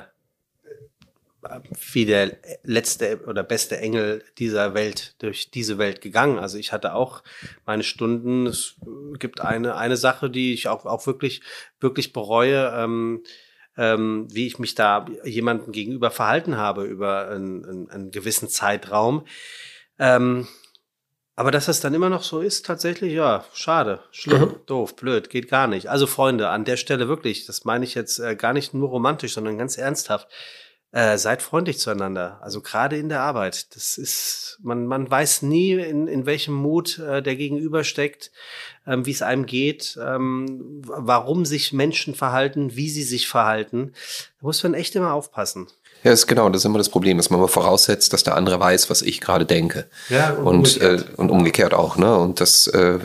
wie 1.91 2.05
der 2.05 2.37
letzte 2.63 3.21
oder 3.25 3.43
beste 3.43 3.77
Engel 3.77 4.23
dieser 4.37 4.73
Welt 4.73 5.15
durch 5.19 5.51
diese 5.51 5.77
Welt 5.77 6.01
gegangen. 6.01 6.37
Also 6.39 6.57
ich 6.57 6.71
hatte 6.71 6.93
auch 6.93 7.23
meine 7.65 7.83
Stunden. 7.83 8.47
Es 8.47 8.75
gibt 9.19 9.41
eine 9.41 9.75
eine 9.75 9.97
Sache, 9.97 10.29
die 10.29 10.53
ich 10.53 10.67
auch 10.67 10.85
auch 10.85 11.07
wirklich 11.07 11.41
wirklich 11.79 12.13
bereue. 12.13 12.71
Ähm, 12.75 13.23
ähm, 13.77 14.27
wie 14.29 14.47
ich 14.47 14.59
mich 14.59 14.75
da 14.75 15.05
jemandem 15.23 15.71
gegenüber 15.71 16.11
verhalten 16.11 16.57
habe 16.57 16.83
über 16.83 17.29
einen, 17.29 17.65
einen, 17.65 17.89
einen 17.89 18.11
gewissen 18.11 18.49
Zeitraum. 18.49 19.25
Ähm, 19.97 20.45
aber 21.37 21.51
dass 21.51 21.65
das 21.67 21.79
dann 21.79 21.93
immer 21.93 22.09
noch 22.09 22.23
so 22.23 22.41
ist, 22.41 22.65
tatsächlich, 22.65 23.13
ja, 23.13 23.45
schade, 23.53 24.01
schlimm, 24.11 24.41
Mhm. 24.41 24.55
doof, 24.65 24.95
blöd, 24.97 25.29
geht 25.29 25.49
gar 25.49 25.67
nicht. 25.67 25.87
Also 25.89 26.05
Freunde, 26.05 26.49
an 26.49 26.65
der 26.65 26.75
Stelle 26.77 27.07
wirklich, 27.07 27.45
das 27.45 27.63
meine 27.63 27.85
ich 27.85 27.95
jetzt 27.95 28.19
äh, 28.19 28.35
gar 28.35 28.53
nicht 28.53 28.73
nur 28.73 28.89
romantisch, 28.89 29.33
sondern 29.33 29.57
ganz 29.57 29.77
ernsthaft. 29.77 30.27
Äh, 30.93 31.17
seid 31.17 31.41
freundlich 31.41 31.79
zueinander, 31.79 32.37
also 32.41 32.59
gerade 32.59 32.97
in 32.97 33.07
der 33.07 33.21
Arbeit. 33.21 33.73
Das 33.75 33.97
ist, 33.97 34.59
man, 34.61 34.87
man 34.87 35.09
weiß 35.09 35.41
nie, 35.41 35.71
in, 35.71 36.07
in 36.07 36.25
welchem 36.25 36.53
Mut 36.53 36.99
äh, 36.99 37.21
der 37.21 37.37
Gegenüber 37.37 37.85
steckt, 37.85 38.31
ähm, 38.85 39.05
wie 39.05 39.11
es 39.11 39.21
einem 39.21 39.45
geht, 39.45 39.97
ähm, 40.01 40.81
warum 40.83 41.45
sich 41.45 41.71
Menschen 41.71 42.13
verhalten, 42.13 42.75
wie 42.75 42.89
sie 42.89 43.03
sich 43.03 43.29
verhalten. 43.29 43.93
Da 44.41 44.47
muss 44.47 44.61
man 44.63 44.73
echt 44.73 44.93
immer 44.97 45.13
aufpassen. 45.13 45.67
Ja, 46.03 46.11
ist 46.11 46.27
genau, 46.27 46.49
das 46.49 46.63
ist 46.63 46.65
immer 46.65 46.79
das 46.79 46.89
Problem, 46.89 47.15
dass 47.15 47.29
man 47.29 47.39
mal 47.39 47.47
voraussetzt, 47.47 48.11
dass 48.11 48.23
der 48.23 48.35
andere 48.35 48.59
weiß, 48.59 48.89
was 48.89 49.01
ich 49.01 49.21
gerade 49.21 49.45
denke. 49.45 49.87
Ja, 50.09 50.31
Und, 50.31 50.81
äh, 50.81 51.01
und 51.15 51.29
umgekehrt 51.29 51.73
auch, 51.73 51.95
ne? 51.95 52.17
Und 52.17 52.41
das 52.41 52.67
äh, 52.67 52.99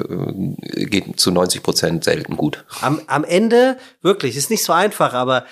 geht 0.74 1.20
zu 1.20 1.30
90 1.30 1.62
Prozent 1.62 2.04
selten 2.04 2.36
gut. 2.36 2.64
Am, 2.80 3.00
am 3.06 3.22
Ende, 3.22 3.76
wirklich, 4.02 4.36
ist 4.36 4.50
nicht 4.50 4.64
so 4.64 4.72
einfach, 4.72 5.12
aber 5.12 5.44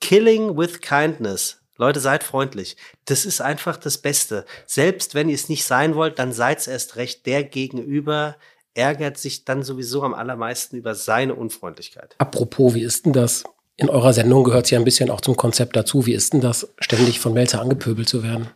killing 0.00 0.58
with 0.58 0.80
kindness. 0.80 1.58
Leute, 1.78 2.00
seid 2.00 2.24
freundlich. 2.24 2.76
Das 3.04 3.24
ist 3.24 3.40
einfach 3.40 3.76
das 3.76 3.98
Beste. 3.98 4.44
Selbst 4.66 5.14
wenn 5.14 5.28
ihr 5.28 5.36
es 5.36 5.48
nicht 5.48 5.64
sein 5.64 5.94
wollt, 5.94 6.18
dann 6.18 6.32
seid's 6.32 6.66
erst 6.66 6.96
recht. 6.96 7.24
Der 7.24 7.44
Gegenüber 7.44 8.36
ärgert 8.74 9.16
sich 9.16 9.44
dann 9.44 9.62
sowieso 9.62 10.02
am 10.02 10.12
allermeisten 10.12 10.76
über 10.76 10.94
seine 10.94 11.34
Unfreundlichkeit. 11.34 12.14
Apropos, 12.18 12.74
wie 12.74 12.82
ist 12.82 13.06
denn 13.06 13.12
das? 13.12 13.44
In 13.76 13.88
eurer 13.88 14.12
Sendung 14.12 14.42
gehört 14.42 14.64
es 14.64 14.72
ja 14.72 14.78
ein 14.78 14.84
bisschen 14.84 15.08
auch 15.08 15.20
zum 15.20 15.36
Konzept 15.36 15.76
dazu. 15.76 16.04
Wie 16.04 16.12
ist 16.12 16.32
denn 16.32 16.40
das, 16.40 16.68
ständig 16.80 17.20
von 17.20 17.32
Melzer 17.32 17.60
angepöbelt 17.60 18.08
zu 18.08 18.24
werden? 18.24 18.50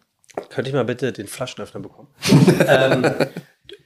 Könnte 0.49 0.71
ich 0.71 0.75
mal 0.75 0.85
bitte 0.85 1.13
den 1.13 1.29
Flaschenöffner 1.29 1.81
bekommen? 1.81 2.09
ähm, 2.67 3.05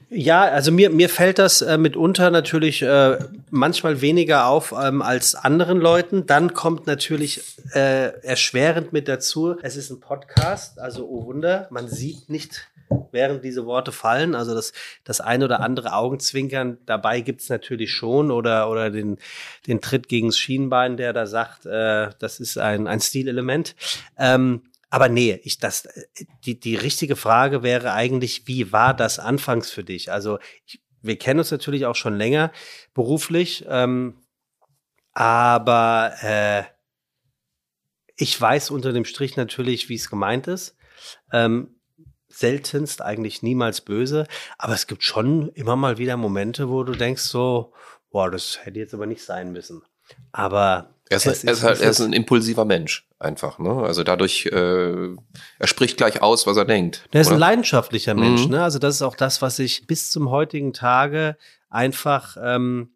ja, 0.09 0.43
also 0.45 0.71
mir, 0.71 0.91
mir 0.91 1.09
fällt 1.09 1.39
das 1.39 1.63
äh, 1.63 1.79
mitunter 1.79 2.31
natürlich 2.31 2.83
äh, 2.83 3.19
manchmal 3.51 4.01
weniger 4.01 4.47
auf 4.47 4.73
ähm, 4.73 5.03
als 5.03 5.35
anderen 5.35 5.81
Leuten. 5.81 6.27
Dann 6.27 6.55
kommt 6.55 6.87
natürlich 6.87 7.43
äh, 7.73 8.13
erschwerend 8.23 8.93
mit 8.93 9.09
dazu, 9.09 9.57
es 9.63 9.77
ist 9.77 9.91
ein 9.91 9.99
Podcast, 9.99 10.79
also 10.79 11.09
oh 11.09 11.27
Wunder, 11.27 11.67
man 11.71 11.89
sieht 11.89 12.29
nicht, 12.29 12.69
während 13.11 13.43
diese 13.45 13.67
Worte 13.67 13.91
fallen. 13.91 14.37
Also 14.37 14.55
das, 14.55 14.73
das 15.03 15.21
ein 15.21 15.43
oder 15.43 15.59
andere 15.61 15.93
Augenzwinkern 15.95 16.79
dabei 16.87 17.21
gibt's 17.21 17.49
natürlich 17.49 17.93
schon 17.93 18.31
oder, 18.31 18.71
oder 18.71 18.91
den, 18.91 19.19
den 19.67 19.81
Tritt 19.81 20.09
gegens 20.09 20.39
Schienbein, 20.39 20.97
der 20.97 21.13
da 21.13 21.27
sagt, 21.27 21.67
äh, 21.67 22.11
das 22.21 22.39
ist 22.39 22.59
ein, 22.59 22.87
ein 22.87 23.01
Stilelement. 23.01 23.75
Ähm, 24.19 24.63
aber 24.91 25.09
nee, 25.09 25.41
ich 25.43 25.59
das 25.59 25.89
die 26.45 26.59
die 26.59 26.77
richtige 26.77 27.17
Frage 27.17 27.63
wäre 27.63 27.93
eigentlich, 27.93 28.47
wie 28.47 28.73
war 28.73 28.95
das 28.95 29.19
anfangs 29.19 29.71
für 29.71 29.85
dich? 29.85 30.13
Also 30.13 30.39
ich, 30.67 30.81
wir 31.03 31.19
kennen 31.19 31.41
uns 31.41 31.51
natürlich 31.51 31.87
auch 31.87 31.95
schon 31.95 32.17
länger 32.17 32.53
beruflich, 32.95 33.65
ähm, 33.69 34.23
aber 35.13 36.15
äh, 36.21 36.65
ich 38.17 38.41
weiß 38.41 38.71
unter 38.71 38.93
dem 38.93 39.05
Strich 39.05 39.37
natürlich, 39.37 39.89
wie 39.89 39.95
es 39.95 40.11
gemeint 40.11 40.47
ist. 40.47 40.77
Ähm, 41.33 41.77
seltenst, 42.29 43.03
eigentlich 43.03 43.43
niemals 43.43 43.81
böse, 43.81 44.27
aber 44.59 44.75
es 44.75 44.87
gibt 44.87 45.03
schon 45.03 45.49
immer 45.51 45.77
mal 45.77 45.97
wieder 45.97 46.17
Momente, 46.17 46.69
wo 46.69 46.83
du 46.83 46.93
denkst 46.93 47.23
so, 47.23 47.73
boah, 48.11 48.31
das 48.31 48.65
hätte 48.65 48.79
jetzt 48.79 48.95
aber 48.95 49.07
nicht 49.07 49.25
sein 49.25 49.53
müssen. 49.53 49.83
Aber 50.33 50.96
Er 51.09 51.19
ist, 51.19 51.27
es 51.27 51.45
er 51.45 51.53
ist, 51.53 51.63
halt, 51.63 51.81
er 51.81 51.91
ist 51.91 52.01
ein 52.01 52.13
impulsiver 52.13 52.65
Mensch, 52.65 53.07
einfach. 53.21 53.59
Ne? 53.59 53.71
Also 53.71 54.03
dadurch, 54.03 54.47
äh, 54.47 55.15
er 55.59 55.67
spricht 55.67 55.97
gleich 55.97 56.21
aus, 56.23 56.47
was 56.47 56.57
er 56.57 56.65
denkt. 56.65 57.05
Der 57.13 57.21
ist 57.21 57.29
ein 57.29 57.35
oder? 57.35 57.41
leidenschaftlicher 57.41 58.15
Mensch, 58.15 58.45
Mhm. 58.47 58.51
ne? 58.53 58.63
Also 58.63 58.79
das 58.81 58.97
ist 58.97 59.03
auch 59.03 59.15
das, 59.17 59.41
was 59.41 59.59
ich 59.61 59.87
bis 59.87 60.11
zum 60.11 60.31
heutigen 60.31 60.73
Tage 60.73 61.37
einfach 61.71 62.37
ähm, 62.43 62.91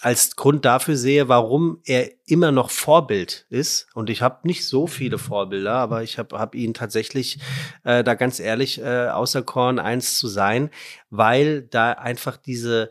als 0.00 0.36
Grund 0.36 0.64
dafür 0.64 0.96
sehe, 0.96 1.28
warum 1.28 1.80
er 1.84 2.10
immer 2.26 2.52
noch 2.52 2.70
Vorbild 2.70 3.46
ist. 3.48 3.86
Und 3.94 4.10
ich 4.10 4.20
habe 4.22 4.46
nicht 4.46 4.68
so 4.68 4.86
viele 4.86 5.18
Vorbilder, 5.18 5.72
aber 5.74 6.02
ich 6.02 6.18
habe 6.18 6.38
hab 6.38 6.54
ihn 6.54 6.74
tatsächlich 6.74 7.38
äh, 7.84 8.04
da 8.04 8.14
ganz 8.14 8.38
ehrlich 8.38 8.80
äh, 8.80 9.08
außer 9.08 9.42
Korn 9.42 9.78
eins 9.78 10.18
zu 10.18 10.28
sein, 10.28 10.70
weil 11.10 11.62
da 11.62 11.92
einfach 11.92 12.36
diese 12.36 12.90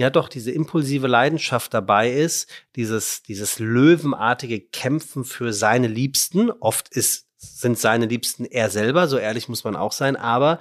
ja 0.00 0.10
doch 0.10 0.28
diese 0.28 0.50
impulsive 0.50 1.06
Leidenschaft 1.06 1.72
dabei 1.72 2.10
ist, 2.10 2.48
dieses 2.76 3.22
dieses 3.22 3.58
löwenartige 3.58 4.60
Kämpfen 4.60 5.24
für 5.24 5.52
seine 5.52 5.88
Liebsten. 5.88 6.50
Oft 6.50 6.88
ist 6.88 7.26
sind 7.36 7.78
seine 7.78 8.06
Liebsten 8.06 8.44
er 8.44 8.68
selber, 8.70 9.08
so 9.08 9.16
ehrlich 9.16 9.48
muss 9.48 9.64
man 9.64 9.76
auch 9.76 9.92
sein, 9.92 10.16
aber 10.16 10.58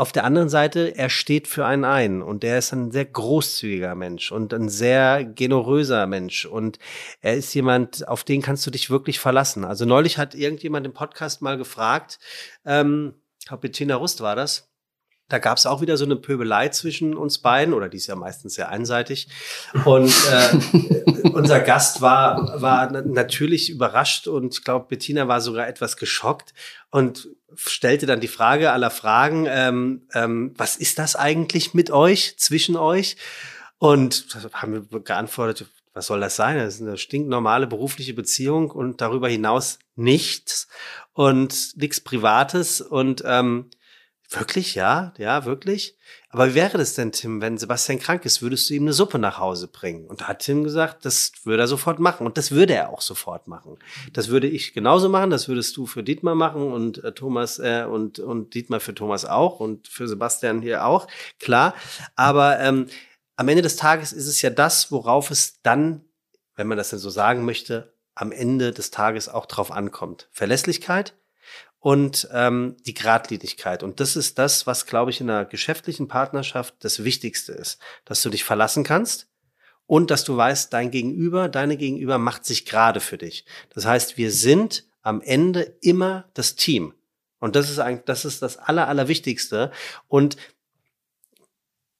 auf 0.00 0.12
der 0.12 0.24
anderen 0.24 0.48
Seite, 0.48 0.96
er 0.96 1.10
steht 1.10 1.46
für 1.46 1.66
einen 1.66 1.84
ein 1.84 2.22
und 2.22 2.42
er 2.42 2.56
ist 2.56 2.72
ein 2.72 2.90
sehr 2.90 3.04
großzügiger 3.04 3.94
Mensch 3.94 4.32
und 4.32 4.54
ein 4.54 4.70
sehr 4.70 5.24
generöser 5.24 6.06
Mensch 6.06 6.46
und 6.46 6.78
er 7.20 7.34
ist 7.34 7.52
jemand, 7.52 8.08
auf 8.08 8.24
den 8.24 8.40
kannst 8.40 8.66
du 8.66 8.70
dich 8.70 8.88
wirklich 8.88 9.20
verlassen. 9.20 9.62
Also 9.62 9.84
neulich 9.84 10.16
hat 10.16 10.34
irgendjemand 10.34 10.86
im 10.86 10.94
Podcast 10.94 11.42
mal 11.42 11.58
gefragt, 11.58 12.18
ähm, 12.64 13.12
ich 13.40 13.46
glaube 13.46 13.60
Bettina 13.60 13.94
Rust 13.94 14.22
war 14.22 14.34
das, 14.36 14.69
da 15.30 15.38
gab 15.38 15.56
es 15.56 15.64
auch 15.64 15.80
wieder 15.80 15.96
so 15.96 16.04
eine 16.04 16.16
Pöbelei 16.16 16.68
zwischen 16.68 17.16
uns 17.16 17.38
beiden, 17.38 17.72
oder 17.72 17.88
die 17.88 17.96
ist 17.96 18.08
ja 18.08 18.16
meistens 18.16 18.54
sehr 18.54 18.68
einseitig. 18.68 19.28
Und 19.84 20.12
äh, 20.30 21.28
unser 21.32 21.60
Gast 21.60 22.02
war, 22.02 22.60
war 22.60 22.90
natürlich 22.90 23.70
überrascht 23.70 24.26
und 24.26 24.54
ich 24.54 24.64
glaube, 24.64 24.86
Bettina 24.88 25.28
war 25.28 25.40
sogar 25.40 25.68
etwas 25.68 25.96
geschockt 25.96 26.52
und 26.90 27.28
stellte 27.54 28.06
dann 28.06 28.20
die 28.20 28.28
Frage 28.28 28.72
aller 28.72 28.90
Fragen, 28.90 29.46
ähm, 29.48 30.02
ähm, 30.14 30.52
was 30.56 30.76
ist 30.76 30.98
das 30.98 31.16
eigentlich 31.16 31.74
mit 31.74 31.90
euch, 31.90 32.36
zwischen 32.36 32.76
euch? 32.76 33.16
Und 33.78 34.26
haben 34.52 34.86
wir 34.90 35.00
geantwortet, 35.00 35.68
was 35.94 36.06
soll 36.06 36.20
das 36.20 36.36
sein? 36.36 36.58
Das 36.58 36.74
ist 36.74 36.82
eine 36.82 36.98
stinknormale 36.98 37.66
berufliche 37.66 38.14
Beziehung 38.14 38.70
und 38.70 39.00
darüber 39.00 39.28
hinaus 39.28 39.78
nichts 39.96 40.68
und 41.12 41.76
nichts 41.76 42.00
Privates 42.00 42.80
und 42.80 43.22
ähm, 43.24 43.70
Wirklich, 44.32 44.76
ja, 44.76 45.12
ja, 45.18 45.44
wirklich. 45.44 45.98
Aber 46.28 46.50
wie 46.50 46.54
wäre 46.54 46.78
das 46.78 46.94
denn, 46.94 47.10
Tim, 47.10 47.40
wenn 47.40 47.58
Sebastian 47.58 47.98
krank 47.98 48.24
ist, 48.24 48.42
würdest 48.42 48.70
du 48.70 48.74
ihm 48.74 48.84
eine 48.84 48.92
Suppe 48.92 49.18
nach 49.18 49.38
Hause 49.40 49.66
bringen? 49.66 50.06
Und 50.06 50.20
da 50.20 50.28
hat 50.28 50.38
Tim 50.38 50.62
gesagt, 50.62 51.04
das 51.04 51.32
würde 51.42 51.64
er 51.64 51.66
sofort 51.66 51.98
machen. 51.98 52.26
Und 52.26 52.38
das 52.38 52.52
würde 52.52 52.74
er 52.74 52.90
auch 52.90 53.00
sofort 53.00 53.48
machen. 53.48 53.76
Das 54.12 54.28
würde 54.28 54.46
ich 54.46 54.72
genauso 54.72 55.08
machen, 55.08 55.30
das 55.30 55.48
würdest 55.48 55.76
du 55.76 55.86
für 55.86 56.04
Dietmar 56.04 56.36
machen 56.36 56.72
und 56.72 57.02
äh, 57.02 57.12
Thomas 57.12 57.58
äh, 57.58 57.84
und, 57.90 58.20
und 58.20 58.54
Dietmar 58.54 58.78
für 58.78 58.94
Thomas 58.94 59.24
auch 59.24 59.58
und 59.58 59.88
für 59.88 60.06
Sebastian 60.06 60.62
hier 60.62 60.86
auch, 60.86 61.08
klar. 61.40 61.74
Aber 62.14 62.60
ähm, 62.60 62.86
am 63.34 63.48
Ende 63.48 63.62
des 63.62 63.74
Tages 63.74 64.12
ist 64.12 64.28
es 64.28 64.40
ja 64.42 64.50
das, 64.50 64.92
worauf 64.92 65.32
es 65.32 65.60
dann, 65.62 66.04
wenn 66.54 66.68
man 66.68 66.78
das 66.78 66.90
denn 66.90 67.00
so 67.00 67.10
sagen 67.10 67.44
möchte, 67.44 67.94
am 68.14 68.30
Ende 68.30 68.70
des 68.70 68.92
Tages 68.92 69.28
auch 69.28 69.46
drauf 69.46 69.72
ankommt. 69.72 70.28
Verlässlichkeit, 70.30 71.14
und 71.80 72.28
ähm, 72.32 72.76
die 72.86 72.94
Gradlinigkeit. 72.94 73.82
Und 73.82 74.00
das 74.00 74.14
ist 74.14 74.38
das, 74.38 74.66
was, 74.66 74.86
glaube 74.86 75.10
ich, 75.10 75.20
in 75.20 75.30
einer 75.30 75.46
geschäftlichen 75.46 76.08
Partnerschaft 76.08 76.74
das 76.80 77.04
Wichtigste 77.04 77.52
ist, 77.52 77.80
dass 78.04 78.22
du 78.22 78.28
dich 78.28 78.44
verlassen 78.44 78.84
kannst 78.84 79.28
und 79.86 80.10
dass 80.10 80.22
du 80.24 80.36
weißt, 80.36 80.72
dein 80.72 80.90
Gegenüber, 80.90 81.48
deine 81.48 81.76
Gegenüber 81.76 82.18
macht 82.18 82.44
sich 82.44 82.66
gerade 82.66 83.00
für 83.00 83.18
dich. 83.18 83.44
Das 83.74 83.86
heißt, 83.86 84.18
wir 84.18 84.30
sind 84.30 84.84
am 85.02 85.22
Ende 85.22 85.74
immer 85.80 86.28
das 86.34 86.54
Team. 86.54 86.94
Und 87.40 87.56
das 87.56 87.70
ist 87.70 87.78
eigentlich, 87.78 88.04
das 88.04 88.26
ist 88.26 88.42
das 88.42 88.58
Aller, 88.58 88.86
Allerwichtigste. 88.86 89.72
Und 90.06 90.36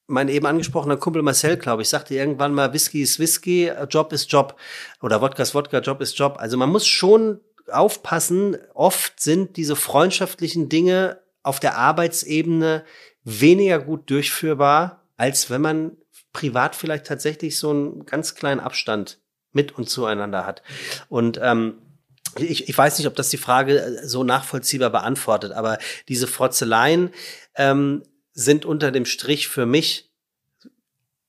mein 0.07 0.28
eben 0.28 0.45
angesprochener 0.45 0.99
Kumpel 0.99 1.22
Marcel, 1.22 1.57
glaube 1.57 1.83
ich, 1.83 1.89
sagte 1.89 2.14
irgendwann 2.14 2.53
mal, 2.53 2.74
Whisky 2.74 3.01
ist 3.01 3.18
Whisky, 3.18 3.72
Job 3.89 4.12
ist 4.12 4.31
Job. 4.31 4.57
Oder 5.01 5.22
Wodka 5.22 5.43
ist 5.43 5.55
Wodka, 5.55 5.78
Job 5.78 6.01
ist 6.03 6.18
Job. 6.18 6.37
Also 6.39 6.59
man 6.59 6.68
muss 6.68 6.87
schon 6.87 7.41
aufpassen, 7.73 8.57
oft 8.75 9.21
sind 9.21 9.57
diese 9.57 9.77
freundschaftlichen 9.77 10.68
Dinge 10.68 11.21
auf 11.43 11.61
der 11.61 11.77
Arbeitsebene 11.77 12.85
weniger 13.25 13.79
gut 13.79 14.11
durchführbar, 14.11 15.09
als 15.16 15.51
wenn 15.51 15.61
man 15.61 15.97
privat 16.33 16.77
vielleicht 16.77 17.07
tatsächlich 17.07 17.59
so 17.59 17.71
einen 17.71 18.07
ganz 18.07 18.35
kleinen 18.35 18.61
Abstand 18.61 19.18
mit 19.53 19.73
und 19.73 19.89
zueinander 19.89 20.47
hat. 20.47 20.62
Und 21.09 21.39
ähm, 21.43 21.83
ich, 22.39 22.68
ich 22.68 22.79
weiß 22.79 22.99
nicht, 22.99 23.09
ob 23.09 23.16
das 23.16 23.31
die 23.31 23.37
Frage 23.37 24.01
so 24.05 24.23
nachvollziehbar 24.23 24.91
beantwortet, 24.91 25.53
aber 25.53 25.79
diese 26.09 26.27
Frotzeleien 26.27 27.11
ähm, 27.57 28.05
sind 28.33 28.64
unter 28.64 28.93
dem 28.93 29.05
Strich 29.05 29.49
für 29.49 29.66
mich 29.66 30.11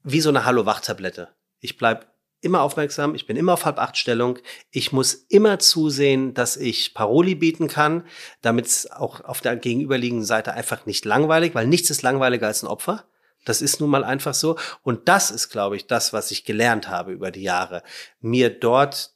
wie 0.03 0.21
so 0.21 0.29
eine 0.29 0.45
Hallo-Wach-Tablette. 0.45 1.29
Ich 1.59 1.77
bleib 1.77 2.10
immer 2.41 2.61
aufmerksam, 2.61 3.15
ich 3.15 3.25
bin 3.25 3.37
immer 3.37 3.53
auf 3.53 3.65
halb 3.65 3.79
acht 3.79 3.97
Stellung. 3.97 4.39
Ich 4.71 4.91
muss 4.91 5.13
immer 5.13 5.59
zusehen, 5.59 6.33
dass 6.33 6.57
ich 6.57 6.93
Paroli 6.93 7.35
bieten 7.35 7.67
kann, 7.67 8.03
damit 8.41 8.65
es 8.65 8.91
auch 8.91 9.21
auf 9.21 9.41
der 9.41 9.55
gegenüberliegenden 9.55 10.25
Seite 10.25 10.53
einfach 10.53 10.85
nicht 10.85 11.05
langweilig, 11.05 11.55
weil 11.55 11.67
nichts 11.67 11.89
ist 11.89 12.01
langweiliger 12.01 12.47
als 12.47 12.63
ein 12.63 12.67
Opfer. 12.67 13.05
Das 13.45 13.61
ist 13.61 13.79
nun 13.79 13.89
mal 13.89 14.03
einfach 14.03 14.33
so. 14.33 14.57
Und 14.83 15.07
das 15.07 15.31
ist, 15.31 15.49
glaube 15.49 15.75
ich, 15.75 15.87
das, 15.87 16.13
was 16.13 16.31
ich 16.31 16.45
gelernt 16.45 16.89
habe 16.89 17.11
über 17.11 17.31
die 17.31 17.43
Jahre. 17.43 17.83
Mir 18.19 18.49
dort 18.49 19.13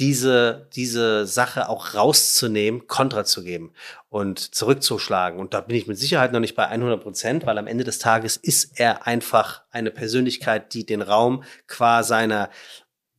diese, 0.00 0.66
diese 0.74 1.26
Sache 1.26 1.68
auch 1.68 1.94
rauszunehmen, 1.94 2.86
Kontra 2.86 3.24
zu 3.24 3.44
geben 3.44 3.72
und 4.08 4.54
zurückzuschlagen. 4.54 5.38
Und 5.38 5.52
da 5.52 5.60
bin 5.60 5.76
ich 5.76 5.86
mit 5.86 5.98
Sicherheit 5.98 6.32
noch 6.32 6.40
nicht 6.40 6.56
bei 6.56 6.66
100 6.66 7.02
Prozent, 7.02 7.46
weil 7.46 7.58
am 7.58 7.66
Ende 7.66 7.84
des 7.84 7.98
Tages 7.98 8.38
ist 8.38 8.80
er 8.80 9.06
einfach 9.06 9.62
eine 9.70 9.90
Persönlichkeit, 9.90 10.72
die 10.72 10.86
den 10.86 11.02
Raum 11.02 11.44
qua 11.66 12.02
seiner 12.02 12.48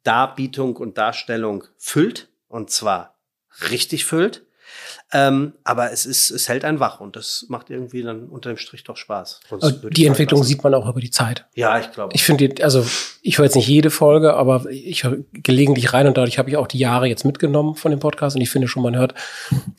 Darbietung 0.04 0.76
und 0.76 0.98
Darstellung 0.98 1.66
füllt. 1.78 2.30
Und 2.48 2.72
zwar 2.72 3.16
richtig 3.70 4.06
füllt. 4.06 4.44
Ähm, 5.14 5.54
aber 5.64 5.92
es 5.92 6.06
ist, 6.06 6.32
es 6.32 6.48
hält 6.48 6.64
einen 6.64 6.80
wach 6.80 7.00
und 7.00 7.16
das 7.16 7.46
macht 7.50 7.70
irgendwie 7.70 8.02
dann 8.02 8.30
unter 8.30 8.50
dem 8.50 8.58
Strich 8.58 8.84
doch 8.84 8.98
Spaß. 8.98 9.42
die 9.92 10.06
Entwicklung 10.06 10.44
sieht 10.44 10.64
man 10.64 10.74
auch 10.74 10.88
über 10.88 11.02
die 11.02 11.12
Zeit. 11.12 11.46
Ja, 11.56 11.80
ich 11.80 11.92
glaube. 11.92 12.14
Ich 12.16 12.24
finde, 12.24 12.64
also 12.64 12.86
ich 13.22 13.38
höre 13.38 13.46
jetzt 13.46 13.56
nicht 13.56 13.68
jede 13.68 13.90
Folge, 13.90 14.34
aber 14.34 14.66
ich 14.70 15.04
höre 15.04 15.18
gelegentlich 15.34 15.94
rein 15.94 16.08
und 16.08 16.18
dadurch 16.18 16.40
habe 16.40 16.50
ich 16.50 16.58
auch 16.58 16.68
die 16.68 16.80
Jahre 16.80 17.08
jetzt 17.08 17.26
mitgenommen 17.26 17.76
von 17.76 17.92
dem 17.92 18.00
Podcast 18.00 18.36
und 18.36 18.42
ich 18.42 18.50
finde 18.50 18.68
schon, 18.68 18.84
man 18.84 18.96
hört, 18.96 19.14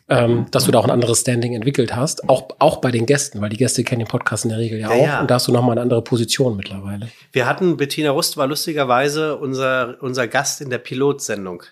ähm, 0.08 0.46
dass 0.50 0.64
du 0.64 0.70
da 0.70 0.78
auch 0.78 0.84
ein 0.84 0.90
anderes 0.90 1.20
Standing 1.20 1.54
entwickelt 1.54 1.96
hast, 1.96 2.28
auch, 2.28 2.48
auch 2.58 2.76
bei 2.76 2.90
den 2.90 3.06
Gästen, 3.06 3.40
weil 3.40 3.48
die 3.48 3.56
Gäste 3.56 3.84
kennen 3.84 4.00
den 4.00 4.08
Podcast 4.08 4.44
in 4.44 4.50
der 4.50 4.58
Regel 4.58 4.78
ja, 4.78 4.90
ja 4.90 4.94
auch 4.94 5.06
ja. 5.06 5.20
und 5.20 5.30
da 5.30 5.36
hast 5.36 5.48
du 5.48 5.52
nochmal 5.52 5.72
eine 5.72 5.80
andere 5.80 6.02
Position 6.02 6.56
mittlerweile. 6.56 7.08
Wir 7.32 7.46
hatten, 7.46 7.76
Bettina 7.76 8.10
Rust 8.10 8.36
war 8.36 8.46
lustigerweise 8.46 9.36
unser, 9.36 9.96
unser 10.00 10.28
Gast 10.28 10.60
in 10.60 10.70
der 10.70 10.78
Pilotsendung. 10.78 11.64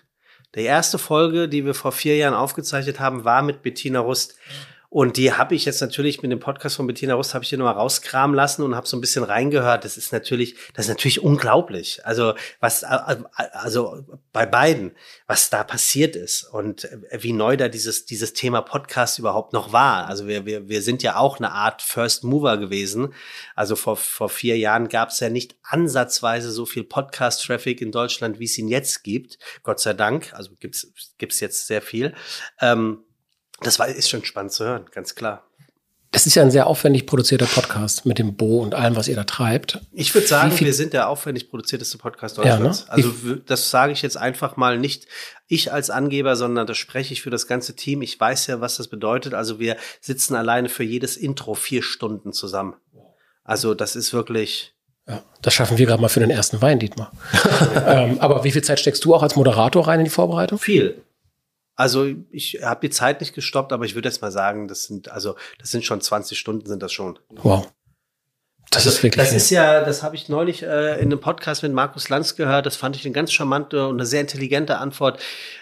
Die 0.55 0.63
erste 0.63 0.97
Folge, 0.97 1.47
die 1.47 1.65
wir 1.65 1.73
vor 1.73 1.93
vier 1.93 2.17
Jahren 2.17 2.33
aufgezeichnet 2.33 2.99
haben, 2.99 3.23
war 3.23 3.41
mit 3.41 3.61
Bettina 3.61 4.01
Rust. 4.01 4.35
Und 4.93 5.15
die 5.15 5.31
habe 5.31 5.55
ich 5.55 5.63
jetzt 5.63 5.79
natürlich 5.79 6.21
mit 6.21 6.33
dem 6.33 6.41
Podcast 6.41 6.75
von 6.75 6.85
Bettina 6.85 7.13
Rust 7.13 7.33
habe 7.33 7.45
ich 7.45 7.49
hier 7.49 7.57
nochmal 7.57 7.75
rauskramen 7.75 8.35
lassen 8.35 8.61
und 8.61 8.75
habe 8.75 8.85
so 8.85 8.97
ein 8.97 8.99
bisschen 8.99 9.23
reingehört. 9.23 9.85
Das 9.85 9.95
ist 9.95 10.11
natürlich, 10.11 10.57
das 10.73 10.87
ist 10.87 10.89
natürlich 10.89 11.23
unglaublich. 11.23 12.05
Also 12.05 12.33
was, 12.59 12.83
also 12.83 14.03
bei 14.33 14.45
beiden, 14.45 14.91
was 15.27 15.49
da 15.49 15.63
passiert 15.63 16.17
ist 16.17 16.43
und 16.43 16.89
wie 17.09 17.31
neu 17.31 17.55
da 17.55 17.69
dieses 17.69 18.03
dieses 18.05 18.33
Thema 18.33 18.61
Podcast 18.61 19.17
überhaupt 19.17 19.53
noch 19.53 19.71
war. 19.71 20.07
Also 20.07 20.27
wir 20.27 20.45
wir 20.45 20.67
wir 20.67 20.81
sind 20.81 21.03
ja 21.03 21.15
auch 21.15 21.37
eine 21.37 21.53
Art 21.53 21.81
First 21.81 22.25
Mover 22.25 22.57
gewesen. 22.57 23.13
Also 23.55 23.77
vor 23.77 23.95
vor 23.95 24.27
vier 24.27 24.57
Jahren 24.57 24.89
gab 24.89 25.07
es 25.07 25.21
ja 25.21 25.29
nicht 25.29 25.55
ansatzweise 25.63 26.51
so 26.51 26.65
viel 26.65 26.83
Podcast 26.83 27.45
Traffic 27.45 27.79
in 27.79 27.93
Deutschland, 27.93 28.39
wie 28.39 28.45
es 28.45 28.57
ihn 28.57 28.67
jetzt 28.67 29.05
gibt. 29.05 29.39
Gott 29.63 29.79
sei 29.79 29.93
Dank. 29.93 30.33
Also 30.33 30.51
gibt's 30.59 30.91
gibt's 31.17 31.39
jetzt 31.39 31.67
sehr 31.67 31.81
viel. 31.81 32.13
Ähm, 32.59 33.05
das 33.61 33.79
war, 33.79 33.87
ist 33.87 34.09
schon 34.09 34.25
spannend 34.25 34.51
zu 34.51 34.65
hören, 34.65 34.85
ganz 34.91 35.15
klar. 35.15 35.43
Das 36.11 36.25
ist 36.25 36.35
ja 36.35 36.43
ein 36.43 36.51
sehr 36.51 36.67
aufwendig 36.67 37.07
produzierter 37.07 37.45
Podcast 37.45 38.05
mit 38.05 38.19
dem 38.19 38.35
Bo 38.35 38.61
und 38.61 38.75
allem, 38.75 38.97
was 38.97 39.07
ihr 39.07 39.15
da 39.15 39.23
treibt. 39.23 39.79
Ich 39.93 40.13
würde 40.13 40.27
sagen, 40.27 40.59
wir 40.59 40.73
sind 40.73 40.91
der 40.91 41.07
aufwendig 41.07 41.49
produzierteste 41.49 41.97
Podcast 41.97 42.37
Deutschlands. 42.37 42.85
Ja, 42.89 42.97
ne? 42.97 43.03
Also 43.05 43.35
das 43.45 43.69
sage 43.69 43.93
ich 43.93 44.01
jetzt 44.01 44.17
einfach 44.17 44.57
mal 44.57 44.77
nicht 44.77 45.07
ich 45.47 45.71
als 45.71 45.89
Angeber, 45.89 46.35
sondern 46.35 46.67
das 46.67 46.77
spreche 46.77 47.13
ich 47.13 47.21
für 47.21 47.29
das 47.29 47.47
ganze 47.47 47.77
Team. 47.77 48.01
Ich 48.01 48.19
weiß 48.19 48.47
ja, 48.47 48.59
was 48.59 48.75
das 48.75 48.89
bedeutet. 48.89 49.33
Also 49.33 49.59
wir 49.59 49.77
sitzen 50.01 50.35
alleine 50.35 50.67
für 50.67 50.83
jedes 50.83 51.15
Intro 51.15 51.53
vier 51.53 51.81
Stunden 51.81 52.33
zusammen. 52.33 52.75
Also 53.45 53.73
das 53.73 53.95
ist 53.95 54.11
wirklich. 54.11 54.73
Ja, 55.07 55.23
das 55.41 55.53
schaffen 55.53 55.77
wir 55.77 55.85
gerade 55.85 56.01
mal 56.01 56.09
für 56.09 56.19
den 56.19 56.29
ersten 56.29 56.61
Wein, 56.61 56.79
Dietmar. 56.79 57.13
ähm, 57.87 58.19
aber 58.19 58.43
wie 58.43 58.51
viel 58.51 58.63
Zeit 58.63 58.81
steckst 58.81 59.05
du 59.05 59.15
auch 59.15 59.23
als 59.23 59.37
Moderator 59.37 59.87
rein 59.87 60.01
in 60.01 60.05
die 60.05 60.11
Vorbereitung? 60.11 60.59
Viel. 60.59 61.01
Also 61.81 62.05
ich 62.29 62.59
habe 62.61 62.87
die 62.87 62.91
Zeit 62.91 63.21
nicht 63.21 63.33
gestoppt, 63.33 63.73
aber 63.73 63.85
ich 63.85 63.95
würde 63.95 64.07
jetzt 64.07 64.21
mal 64.21 64.31
sagen, 64.31 64.67
das 64.67 64.83
sind 64.83 65.09
also 65.09 65.35
das 65.57 65.71
sind 65.71 65.83
schon 65.83 65.99
20 65.99 66.37
Stunden 66.37 66.67
sind 66.67 66.83
das 66.83 66.93
schon. 66.93 67.17
Wow. 67.29 67.71
Das 68.69 68.85
also, 68.85 68.89
ist 68.89 69.03
wirklich. 69.03 69.25
Das 69.25 69.33
ist 69.33 69.49
ja, 69.49 69.83
das 69.83 70.03
habe 70.03 70.15
ich 70.15 70.29
neulich 70.29 70.61
äh, 70.61 70.99
in 70.99 71.07
einem 71.07 71.19
Podcast 71.19 71.63
mit 71.63 71.73
Markus 71.73 72.07
Lanz 72.09 72.35
gehört. 72.35 72.67
Das 72.67 72.75
fand 72.75 72.95
ich 72.95 73.03
eine 73.03 73.13
ganz 73.13 73.33
charmante 73.33 73.87
und 73.87 73.95
eine 73.95 74.05
sehr 74.05 74.21
intelligente 74.21 74.77
Antwort. 74.77 75.19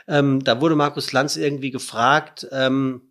Ähm, 0.09 0.43
da 0.43 0.59
wurde 0.59 0.75
Markus 0.75 1.13
Lanz 1.13 1.37
irgendwie 1.37 1.71
gefragt, 1.71 2.45
ähm, 2.51 3.08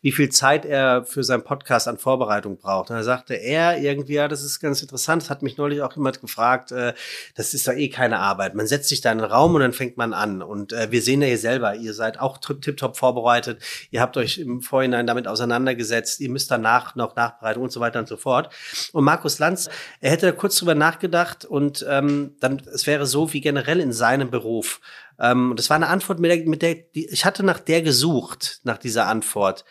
wie 0.00 0.12
viel 0.12 0.28
Zeit 0.28 0.64
er 0.64 1.04
für 1.04 1.24
seinen 1.24 1.44
Podcast 1.44 1.88
an 1.88 1.98
Vorbereitung 1.98 2.58
braucht. 2.58 2.90
Und 2.90 2.96
da 2.96 3.02
sagte 3.02 3.34
er 3.34 3.78
irgendwie, 3.78 4.14
ja, 4.14 4.28
das 4.28 4.42
ist 4.42 4.60
ganz 4.60 4.82
interessant. 4.82 5.22
Das 5.22 5.30
hat 5.30 5.42
mich 5.42 5.56
neulich 5.56 5.82
auch 5.82 5.94
jemand 5.96 6.20
gefragt. 6.20 6.72
Äh, 6.72 6.94
das 7.34 7.54
ist 7.54 7.66
doch 7.66 7.72
eh 7.72 7.88
keine 7.88 8.18
Arbeit. 8.18 8.54
Man 8.54 8.66
setzt 8.66 8.88
sich 8.88 9.00
da 9.00 9.12
in 9.12 9.18
den 9.18 9.26
Raum 9.26 9.54
und 9.54 9.60
dann 9.60 9.72
fängt 9.72 9.96
man 9.96 10.12
an. 10.12 10.42
Und 10.42 10.72
äh, 10.72 10.90
wir 10.90 11.02
sehen 11.02 11.22
ja 11.22 11.28
hier 11.28 11.38
selber, 11.38 11.74
ihr 11.74 11.94
seid 11.94 12.20
auch 12.20 12.38
tiptop 12.38 12.96
vorbereitet. 12.96 13.62
Ihr 13.90 14.00
habt 14.00 14.16
euch 14.16 14.38
im 14.38 14.60
Vorhinein 14.60 15.06
damit 15.06 15.28
auseinandergesetzt. 15.28 16.20
Ihr 16.20 16.30
müsst 16.30 16.50
danach 16.50 16.94
noch 16.94 17.16
nachbereiten 17.16 17.62
und 17.62 17.72
so 17.72 17.80
weiter 17.80 17.98
und 17.98 18.08
so 18.08 18.16
fort. 18.16 18.52
Und 18.92 19.04
Markus 19.04 19.38
Lanz, 19.38 19.68
er 20.00 20.10
hätte 20.10 20.32
kurz 20.32 20.56
drüber 20.56 20.74
nachgedacht 20.74 21.44
und 21.44 21.84
ähm, 21.88 22.36
dann, 22.40 22.62
es 22.72 22.86
wäre 22.86 23.06
so 23.06 23.32
wie 23.32 23.40
generell 23.40 23.80
in 23.80 23.92
seinem 23.92 24.30
Beruf. 24.30 24.80
Ähm, 25.18 25.54
das 25.56 25.70
war 25.70 25.76
eine 25.76 25.88
Antwort, 25.88 26.18
mit 26.18 26.30
der, 26.30 26.46
mit 26.46 26.62
der 26.62 26.74
die, 26.74 27.06
ich 27.08 27.24
hatte 27.24 27.42
nach 27.42 27.60
der 27.60 27.82
gesucht, 27.82 28.60
nach 28.64 28.78
dieser 28.78 29.06
Antwort, 29.06 29.64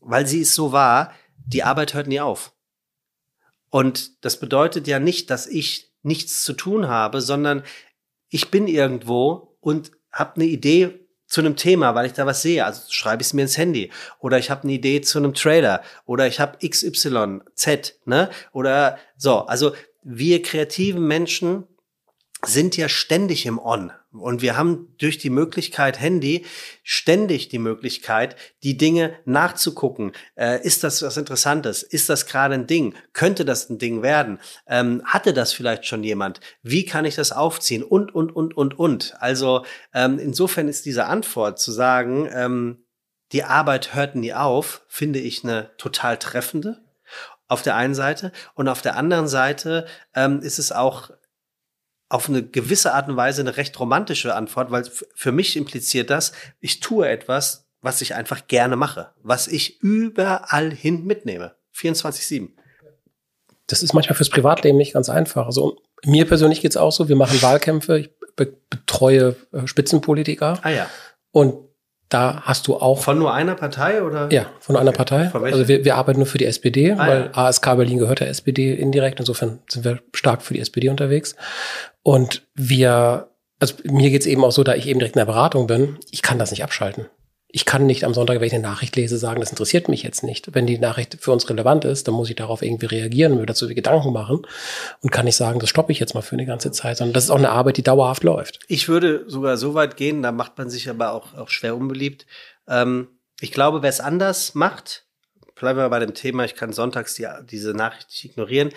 weil 0.00 0.26
sie 0.26 0.42
es 0.42 0.54
so 0.54 0.72
war, 0.72 1.12
die 1.36 1.62
Arbeit 1.62 1.94
hört 1.94 2.06
nie 2.06 2.20
auf. 2.20 2.52
Und 3.70 4.24
das 4.24 4.40
bedeutet 4.40 4.86
ja 4.86 4.98
nicht, 4.98 5.30
dass 5.30 5.46
ich 5.46 5.92
nichts 6.02 6.42
zu 6.42 6.52
tun 6.52 6.88
habe, 6.88 7.20
sondern 7.20 7.62
ich 8.28 8.50
bin 8.50 8.66
irgendwo 8.66 9.56
und 9.60 9.92
habe 10.12 10.36
eine 10.36 10.46
Idee 10.46 11.08
zu 11.26 11.42
einem 11.42 11.56
Thema, 11.56 11.94
weil 11.94 12.06
ich 12.06 12.14
da 12.14 12.24
was 12.26 12.42
sehe. 12.42 12.64
Also 12.64 12.90
schreibe 12.90 13.22
ich 13.22 13.28
es 13.28 13.34
mir 13.34 13.42
ins 13.42 13.58
Handy. 13.58 13.90
Oder 14.18 14.38
ich 14.38 14.50
habe 14.50 14.62
eine 14.62 14.72
Idee 14.72 15.02
zu 15.02 15.18
einem 15.18 15.34
Trailer. 15.34 15.82
Oder 16.06 16.26
ich 16.26 16.40
habe 16.40 16.66
XYZ, 16.66 18.00
ne? 18.06 18.30
Oder 18.52 18.98
so. 19.16 19.40
Also 19.40 19.74
wir 20.02 20.42
kreativen 20.42 21.06
Menschen 21.06 21.64
sind 22.44 22.76
ja 22.76 22.88
ständig 22.88 23.44
im 23.44 23.58
On. 23.58 23.92
Und 24.20 24.42
wir 24.42 24.56
haben 24.56 24.94
durch 24.98 25.18
die 25.18 25.30
Möglichkeit 25.30 26.00
Handy 26.00 26.44
ständig 26.82 27.48
die 27.48 27.58
Möglichkeit, 27.58 28.36
die 28.62 28.76
Dinge 28.76 29.14
nachzugucken. 29.24 30.12
Äh, 30.36 30.62
ist 30.62 30.84
das 30.84 31.02
was 31.02 31.16
Interessantes? 31.16 31.82
Ist 31.82 32.08
das 32.08 32.26
gerade 32.26 32.54
ein 32.54 32.66
Ding? 32.66 32.94
Könnte 33.12 33.44
das 33.44 33.70
ein 33.70 33.78
Ding 33.78 34.02
werden? 34.02 34.38
Ähm, 34.66 35.02
hatte 35.04 35.32
das 35.32 35.52
vielleicht 35.52 35.86
schon 35.86 36.04
jemand? 36.04 36.40
Wie 36.62 36.84
kann 36.84 37.04
ich 37.04 37.14
das 37.14 37.32
aufziehen? 37.32 37.82
Und, 37.82 38.14
und, 38.14 38.34
und, 38.34 38.56
und, 38.56 38.78
und. 38.78 39.14
Also 39.20 39.64
ähm, 39.94 40.18
insofern 40.18 40.68
ist 40.68 40.86
diese 40.86 41.06
Antwort 41.06 41.58
zu 41.58 41.72
sagen, 41.72 42.28
ähm, 42.32 42.84
die 43.32 43.44
Arbeit 43.44 43.94
hört 43.94 44.14
nie 44.14 44.32
auf, 44.32 44.82
finde 44.88 45.18
ich 45.18 45.44
eine 45.44 45.70
total 45.76 46.16
treffende 46.16 46.80
auf 47.48 47.62
der 47.62 47.76
einen 47.76 47.94
Seite. 47.94 48.32
Und 48.54 48.68
auf 48.68 48.82
der 48.82 48.96
anderen 48.96 49.26
Seite 49.26 49.86
ähm, 50.14 50.40
ist 50.40 50.58
es 50.58 50.70
auch 50.70 51.10
auf 52.08 52.28
eine 52.28 52.42
gewisse 52.42 52.94
Art 52.94 53.08
und 53.08 53.16
Weise 53.16 53.42
eine 53.42 53.56
recht 53.56 53.78
romantische 53.78 54.34
Antwort, 54.34 54.70
weil 54.70 54.84
für 55.14 55.32
mich 55.32 55.56
impliziert 55.56 56.10
das, 56.10 56.32
ich 56.60 56.80
tue 56.80 57.08
etwas, 57.08 57.66
was 57.82 58.00
ich 58.00 58.14
einfach 58.14 58.46
gerne 58.48 58.76
mache, 58.76 59.10
was 59.22 59.46
ich 59.46 59.80
überall 59.82 60.72
hin 60.72 61.04
mitnehme. 61.04 61.54
24-7. 61.76 62.48
Das 63.66 63.82
ist 63.82 63.92
manchmal 63.92 64.16
fürs 64.16 64.30
Privatleben 64.30 64.78
nicht 64.78 64.94
ganz 64.94 65.08
einfach. 65.08 65.46
Also 65.46 65.76
mir 66.04 66.26
persönlich 66.26 66.60
geht's 66.62 66.76
auch 66.76 66.92
so, 66.92 67.08
wir 67.08 67.16
machen 67.16 67.40
Wahlkämpfe, 67.42 67.98
ich 67.98 68.10
betreue 68.34 69.36
äh, 69.52 69.66
Spitzenpolitiker. 69.66 70.58
Ah 70.62 70.70
ja. 70.70 70.90
Und 71.32 71.67
da 72.08 72.42
hast 72.42 72.66
du 72.66 72.76
auch. 72.76 73.02
Von 73.02 73.18
nur 73.18 73.34
einer 73.34 73.54
Partei 73.54 74.02
oder? 74.02 74.30
Ja, 74.32 74.46
von 74.60 74.76
einer 74.76 74.92
Partei. 74.92 75.30
Also 75.32 75.68
wir, 75.68 75.84
wir 75.84 75.96
arbeiten 75.96 76.20
nur 76.20 76.26
für 76.26 76.38
die 76.38 76.46
SPD, 76.46 76.92
ah, 76.92 77.06
weil 77.06 77.30
ja. 77.34 77.34
ASK 77.34 77.64
Berlin 77.76 77.98
gehört 77.98 78.20
der 78.20 78.28
SPD 78.28 78.74
indirekt. 78.74 79.20
Insofern 79.20 79.60
sind 79.68 79.84
wir 79.84 80.00
stark 80.14 80.42
für 80.42 80.54
die 80.54 80.60
SPD 80.60 80.88
unterwegs. 80.88 81.36
Und 82.02 82.46
wir, 82.54 83.28
also 83.60 83.74
mir 83.84 84.10
geht's 84.10 84.26
eben 84.26 84.44
auch 84.44 84.52
so, 84.52 84.64
da 84.64 84.74
ich 84.74 84.88
eben 84.88 85.00
direkt 85.00 85.16
in 85.16 85.20
der 85.20 85.26
Beratung 85.26 85.66
bin, 85.66 85.98
ich 86.10 86.22
kann 86.22 86.38
das 86.38 86.50
nicht 86.50 86.64
abschalten 86.64 87.06
ich 87.50 87.64
kann 87.64 87.86
nicht 87.86 88.04
am 88.04 88.12
Sonntag, 88.12 88.40
wenn 88.40 88.46
ich 88.46 88.52
eine 88.52 88.62
Nachricht 88.62 88.94
lese, 88.96 89.16
sagen, 89.16 89.40
das 89.40 89.50
interessiert 89.50 89.88
mich 89.88 90.02
jetzt 90.02 90.22
nicht. 90.22 90.54
Wenn 90.54 90.66
die 90.66 90.78
Nachricht 90.78 91.16
für 91.18 91.32
uns 91.32 91.48
relevant 91.48 91.86
ist, 91.86 92.06
dann 92.06 92.14
muss 92.14 92.28
ich 92.28 92.36
darauf 92.36 92.60
irgendwie 92.60 92.86
reagieren, 92.86 93.36
mir 93.36 93.46
dazu 93.46 93.66
Gedanken 93.68 94.12
machen 94.12 94.46
und 95.00 95.10
kann 95.10 95.24
nicht 95.24 95.36
sagen, 95.36 95.58
das 95.58 95.70
stoppe 95.70 95.92
ich 95.92 95.98
jetzt 95.98 96.14
mal 96.14 96.20
für 96.20 96.36
eine 96.36 96.44
ganze 96.44 96.70
Zeit, 96.72 96.98
sondern 96.98 97.14
das 97.14 97.24
ist 97.24 97.30
auch 97.30 97.38
eine 97.38 97.50
Arbeit, 97.50 97.78
die 97.78 97.82
dauerhaft 97.82 98.22
läuft. 98.22 98.60
Ich 98.68 98.88
würde 98.88 99.24
sogar 99.28 99.56
so 99.56 99.72
weit 99.72 99.96
gehen, 99.96 100.22
da 100.22 100.30
macht 100.30 100.58
man 100.58 100.68
sich 100.68 100.90
aber 100.90 101.12
auch, 101.12 101.34
auch 101.34 101.48
schwer 101.48 101.74
unbeliebt. 101.74 102.26
Ähm, 102.68 103.08
ich 103.40 103.52
glaube, 103.52 103.80
wer 103.80 103.90
es 103.90 104.00
anders 104.00 104.54
macht, 104.54 105.06
bleiben 105.54 105.78
wir 105.78 105.88
bei 105.88 106.00
dem 106.00 106.12
Thema, 106.12 106.44
ich 106.44 106.54
kann 106.54 106.74
sonntags 106.74 107.14
die, 107.14 107.26
diese 107.50 107.72
Nachricht 107.72 108.08
nicht 108.10 108.24
ignorieren. 108.26 108.70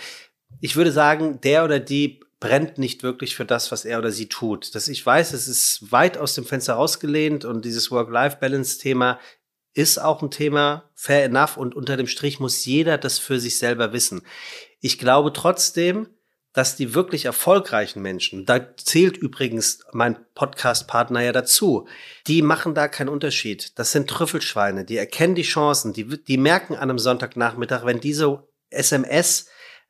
Ich 0.62 0.78
würde 0.78 0.94
sagen, 0.94 1.42
der 1.42 1.66
oder 1.66 1.80
die 1.80 2.22
brennt 2.42 2.78
nicht 2.78 3.04
wirklich 3.04 3.36
für 3.36 3.46
das, 3.46 3.72
was 3.72 3.86
er 3.86 4.00
oder 4.00 4.12
sie 4.12 4.28
tut. 4.28 4.76
Dass 4.76 4.90
ich 4.90 5.06
weiß, 5.06 5.32
es 5.32 5.48
ist 5.48 5.92
weit 5.94 6.18
aus 6.18 6.34
dem 6.34 6.44
Fenster 6.44 6.74
rausgelehnt 6.74 7.46
und 7.46 7.64
dieses 7.64 7.92
Work-Life-Balance-Thema 7.92 9.20
ist 9.74 10.00
auch 10.00 10.22
ein 10.22 10.32
Thema, 10.32 10.90
fair 10.96 11.24
enough, 11.24 11.56
und 11.56 11.76
unter 11.76 11.96
dem 11.96 12.08
Strich 12.08 12.42
muss 12.42 12.66
jeder 12.66 12.98
das 12.98 13.20
für 13.20 13.40
sich 13.40 13.58
selber 13.58 13.94
wissen. 13.94 14.24
Ich 14.82 15.00
glaube 15.00 15.32
trotzdem, 15.32 16.08
dass 16.52 16.76
die 16.76 16.94
wirklich 16.94 17.26
erfolgreichen 17.26 18.02
Menschen, 18.02 18.46
da 18.46 18.76
zählt 18.76 19.16
übrigens 19.16 19.86
mein 19.94 20.18
Podcast-Partner 20.34 21.22
ja 21.22 21.32
dazu, 21.32 21.88
die 22.28 22.42
machen 22.42 22.74
da 22.74 22.90
keinen 22.90 23.08
Unterschied. 23.08 23.78
Das 23.80 23.94
sind 23.94 24.10
Trüffelschweine, 24.10 24.84
die 24.84 24.98
erkennen 24.98 25.36
die 25.36 25.44
Chancen, 25.44 25.94
die, 25.94 26.06
die 26.06 26.38
merken 26.38 26.74
an 26.74 26.90
einem 26.90 27.00
Sonntagnachmittag, 27.00 27.86
wenn 27.86 28.02
diese 28.02 28.44
SMS 28.70 29.46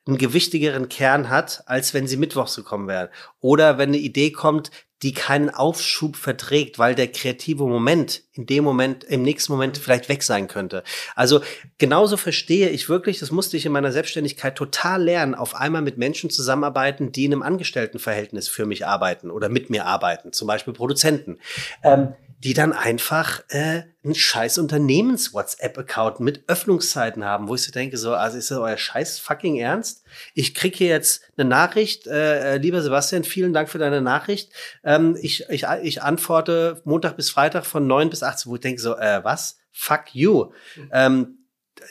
einen 0.08 0.18
gewichtigeren 0.18 0.90
Kern 0.90 1.30
hat, 1.30 1.64
als 1.68 1.94
wenn 1.94 2.08
sie 2.08 2.18
mittwochs 2.18 2.56
gekommen 2.56 2.88
wäre. 2.88 3.10
Oder 3.40 3.78
wenn 3.78 3.90
eine 3.90 3.98
Idee 3.98 4.32
kommt, 4.32 4.72
die 5.04 5.14
keinen 5.14 5.50
Aufschub 5.50 6.16
verträgt, 6.16 6.78
weil 6.78 6.94
der 6.94 7.08
kreative 7.08 7.66
Moment 7.66 8.22
in 8.34 8.46
dem 8.46 8.64
Moment, 8.64 9.04
im 9.04 9.24
nächsten 9.24 9.52
Moment 9.52 9.78
vielleicht 9.78 10.10
weg 10.10 10.22
sein 10.22 10.48
könnte. 10.48 10.84
Also 11.16 11.42
genauso 11.80 12.18
verstehe 12.18 12.70
ich 12.70 12.88
wirklich, 12.88 13.20
das 13.20 13.32
musste 13.32 13.58
ich 13.58 13.66
in 13.66 13.72
meiner 13.72 13.92
Selbstständigkeit 13.92 14.56
total 14.56 15.04
lernen, 15.04 15.34
auf 15.34 15.56
einmal 15.56 15.82
mit 15.82 15.98
Menschen 15.98 16.30
zusammenarbeiten, 16.30 17.12
die 17.12 17.26
in 17.26 17.34
einem 17.34 17.42
Angestelltenverhältnis 17.42 18.48
für 18.48 18.66
mich 18.66 18.86
arbeiten 18.86 19.32
oder 19.32 19.50
mit 19.50 19.70
mir 19.72 19.86
arbeiten, 19.86 20.34
zum 20.34 20.48
Beispiel 20.48 20.74
Produzenten. 20.74 21.40
Ähm, 21.84 22.14
die 22.44 22.56
dann 22.56 22.74
einfach 22.74 23.44
äh, 23.50 23.84
einen 24.04 24.16
scheiß 24.16 24.58
Unternehmens-WhatsApp-Account 24.58 26.22
mit 26.22 26.44
Öffnungszeiten 26.48 27.24
haben, 27.24 27.48
wo 27.48 27.54
ich 27.54 27.62
so 27.62 27.72
denke, 27.72 27.98
so, 27.98 28.16
also 28.16 28.36
ist 28.36 28.50
das 28.50 28.58
euer 28.58 28.78
scheiß 28.78 29.20
fucking 29.20 29.58
Ernst? 29.58 30.04
Ich 30.34 30.56
krieg 30.56 30.76
hier 30.76 30.88
jetzt 30.88 31.22
eine 31.38 31.48
Nachricht, 31.48 32.08
äh, 32.08 32.56
äh 32.56 32.58
lieber 32.58 32.82
Sebastian, 32.82 33.24
vielen 33.24 33.54
Dank 33.54 33.70
für 33.70 33.78
deine 33.78 34.02
Nachricht. 34.02 34.52
Ähm, 34.84 35.16
ich, 35.22 35.46
ich, 35.50 35.66
ich 35.84 36.02
antworte 36.02 36.82
Montag 36.84 37.16
bis 37.16 37.30
Freitag 37.30 37.64
von 37.64 37.86
9 37.86 38.10
bis 38.10 38.24
18, 38.24 38.50
wo 38.50 38.56
ich 38.56 38.62
denke 38.62 38.82
so, 38.82 38.98
äh, 38.98 39.24
was? 39.24 39.60
Fuck 39.72 40.16
you. 40.16 40.52
Ähm, 40.92 41.46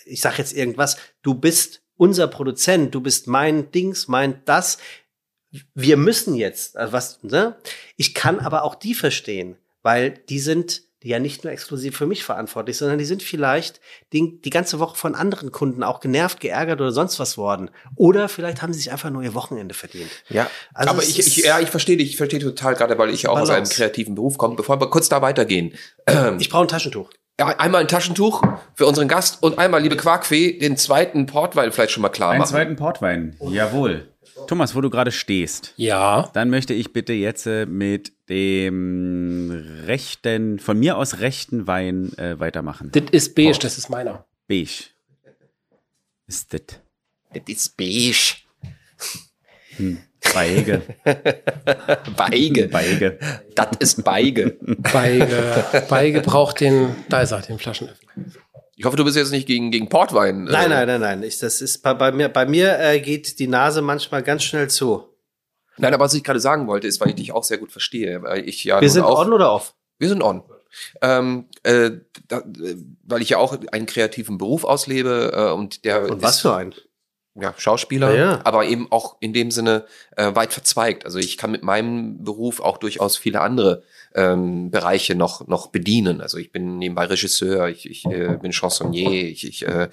ich 0.05 0.21
sag 0.21 0.39
jetzt 0.39 0.53
irgendwas, 0.53 0.97
du 1.23 1.35
bist 1.35 1.83
unser 1.97 2.27
Produzent, 2.27 2.93
du 2.93 3.01
bist 3.01 3.29
mein 3.29 3.71
Dings, 3.71 4.09
mein 4.09 4.43
das. 4.47 4.79
Wir 5.75 5.97
müssen 5.97 6.35
jetzt, 6.35 6.77
also 6.77 6.93
was, 6.93 7.23
ne? 7.23 7.57
Ich 7.97 8.15
kann 8.15 8.41
aber 8.41 8.65
auch 8.65 8.75
die 8.75 8.95
verstehen 8.95 9.57
weil 9.83 10.11
die 10.11 10.39
sind 10.39 10.83
ja 11.03 11.19
nicht 11.19 11.45
nur 11.45 11.53
exklusiv 11.53 11.97
für 11.97 12.07
mich 12.07 12.25
verantwortlich, 12.25 12.77
sondern 12.77 12.99
die 12.99 13.05
sind 13.05 13.23
vielleicht 13.23 13.81
die, 14.13 14.41
die 14.43 14.51
ganze 14.51 14.79
Woche 14.79 14.97
von 14.97 15.15
anderen 15.15 15.51
Kunden 15.51 15.83
auch 15.83 16.01
genervt, 16.01 16.41
geärgert 16.41 16.81
oder 16.81 16.93
sonst 16.93 17.19
was 17.19 17.39
worden. 17.39 17.71
Oder 17.97 18.29
vielleicht 18.29 18.61
haben 18.61 18.73
sie 18.73 18.81
sich 18.81 18.93
einfach 18.93 19.11
nur 19.11 19.23
ihr 19.23 19.35
Wochenende 19.35 19.75
verdient. 19.75 20.11
Ja, 20.29 20.51
also 20.75 20.91
aber 20.91 21.03
ich, 21.03 21.19
ich, 21.19 21.37
ja, 21.39 21.59
ich 21.61 21.71
verstehe 21.71 21.97
dich, 21.97 22.11
ich 22.11 22.17
verstehe 22.17 22.41
total 22.41 22.75
gerade, 22.75 22.99
weil 22.99 23.11
ich 23.11 23.29
auch 23.29 23.35
Balance. 23.35 23.53
aus 23.53 23.57
einem 23.57 23.69
kreativen 23.69 24.15
Beruf 24.15 24.37
komme. 24.37 24.57
Bevor 24.57 24.79
wir 24.81 24.91
kurz 24.91 25.09
da 25.09 25.23
weitergehen. 25.23 25.73
Ich 26.39 26.51
brauche 26.51 26.65
ein 26.65 26.69
Taschentuch. 26.69 27.11
Ja, 27.39 27.47
einmal 27.47 27.81
ein 27.81 27.89
Taschentuch 27.89 28.43
für 28.75 28.85
unseren 28.85 29.09
Gast 29.09 29.43
und 29.43 29.59
einmal, 29.59 29.81
liebe 29.81 29.97
Quarkfee, 29.97 30.59
den 30.59 30.77
zweiten 30.77 31.25
Portwein 31.25 31.73
vielleicht 31.73 31.93
schon 31.93 32.03
mal 32.03 32.11
klar 32.11 32.31
machen. 32.31 32.43
Einen 32.43 32.51
zweiten 32.51 32.77
Portwein, 32.77 33.37
jawohl. 33.41 34.10
Thomas, 34.51 34.75
wo 34.75 34.81
du 34.81 34.91
gerade 34.91 35.13
stehst. 35.13 35.75
Ja. 35.77 36.29
Dann 36.33 36.51
möchte 36.51 36.75
ich 36.75 36.93
bitte 36.93 37.13
jetzt 37.13 37.47
äh, 37.47 37.67
mit 37.67 38.13
dem 38.29 39.53
rechten, 39.87 40.59
von 40.59 40.77
mir 40.77 40.97
aus 40.97 41.21
rechten 41.21 41.69
Wein 41.69 42.13
äh, 42.19 42.41
weitermachen. 42.41 42.91
Das 42.91 43.05
ist 43.13 43.37
beige, 43.37 43.51
oh. 43.51 43.59
das 43.63 43.79
ist 43.79 43.91
meiner. 43.91 44.25
Beige. 44.49 44.87
Ist 46.27 46.53
das? 46.53 46.63
Das 47.33 47.43
ist 47.47 47.77
beige. 47.77 48.39
Hm. 49.77 49.99
Beige. 50.35 50.83
Beige. 52.17 52.69
Beige. 52.69 53.19
Das 53.55 53.69
ist 53.79 54.03
Beige. 54.03 54.57
Beige. 54.93 55.65
Beige 55.89 56.21
braucht 56.23 56.59
den, 56.59 56.97
da 57.09 57.23
ist 57.23 57.31
er, 57.31 57.43
den 57.43 57.61
Flaschenöffner. 57.61 58.11
Ich 58.81 58.87
hoffe, 58.87 58.97
du 58.97 59.05
bist 59.05 59.15
jetzt 59.15 59.31
nicht 59.31 59.47
gegen, 59.47 59.71
gegen 59.71 59.91
Portwein. 59.91 60.47
Äh. 60.47 60.53
Nein, 60.53 60.71
nein, 60.71 60.87
nein, 60.87 61.01
nein. 61.03 61.23
Ich, 61.23 61.39
das 61.39 61.61
ist 61.61 61.83
bei, 61.83 61.93
bei 61.93 62.13
mir, 62.13 62.31
bei 62.31 62.47
mir 62.47 62.79
äh, 62.79 62.99
geht 62.99 63.39
die 63.39 63.47
Nase 63.47 63.83
manchmal 63.83 64.23
ganz 64.23 64.43
schnell 64.43 64.71
zu. 64.71 65.05
Nein, 65.77 65.93
aber 65.93 66.07
was 66.07 66.15
ich 66.15 66.25
gerade 66.25 66.41
sagen 66.41 66.67
wollte, 66.67 66.87
ist, 66.87 66.99
weil 66.99 67.11
ich 67.11 67.17
dich 67.17 67.33
auch 67.33 67.45
sehr 67.45 67.59
gut 67.59 67.73
verstehe. 67.73 68.23
Weil 68.23 68.49
ich 68.49 68.65
ja 68.65 68.81
wir 68.81 68.89
sind 68.89 69.03
auch, 69.03 69.21
on 69.21 69.35
oder 69.35 69.53
off? 69.53 69.75
Wir 69.99 70.09
sind 70.09 70.23
on. 70.23 70.45
Ähm, 71.03 71.45
äh, 71.63 71.91
da, 72.27 72.43
weil 73.03 73.21
ich 73.21 73.29
ja 73.29 73.37
auch 73.37 73.55
einen 73.71 73.85
kreativen 73.85 74.39
Beruf 74.39 74.65
auslebe 74.65 75.31
äh, 75.35 75.53
und 75.53 75.85
der. 75.85 76.11
Und 76.11 76.23
was 76.23 76.41
für 76.41 76.55
einen? 76.55 76.75
Ja, 77.35 77.55
Schauspieler, 77.57 78.11
Ja, 78.15 78.17
ja. 78.33 78.41
aber 78.45 78.65
eben 78.67 78.91
auch 78.91 79.17
in 79.21 79.33
dem 79.33 79.51
Sinne 79.51 79.85
äh, 80.17 80.35
weit 80.35 80.53
verzweigt. 80.53 81.05
Also 81.05 81.19
ich 81.19 81.37
kann 81.39 81.51
mit 81.51 81.63
meinem 81.63 82.23
Beruf 82.25 82.61
auch 82.61 82.79
durchaus 82.79 83.17
viele 83.17 83.41
andere 83.41 83.83
ähm, 84.15 84.71
Bereiche 84.71 85.15
noch 85.15 85.47
noch 85.47 85.69
bedienen. 85.69 86.21
Also 86.21 86.39
ich 86.39 86.51
bin 86.51 86.79
nebenbei 86.79 87.05
Regisseur, 87.07 87.69
ich, 87.69 87.89
ich 87.89 88.05
äh, 88.07 88.37
bin 88.41 88.53
Chansonnier, 88.53 89.11
ich, 89.29 89.47
ich 89.47 89.67
äh, 89.67 89.89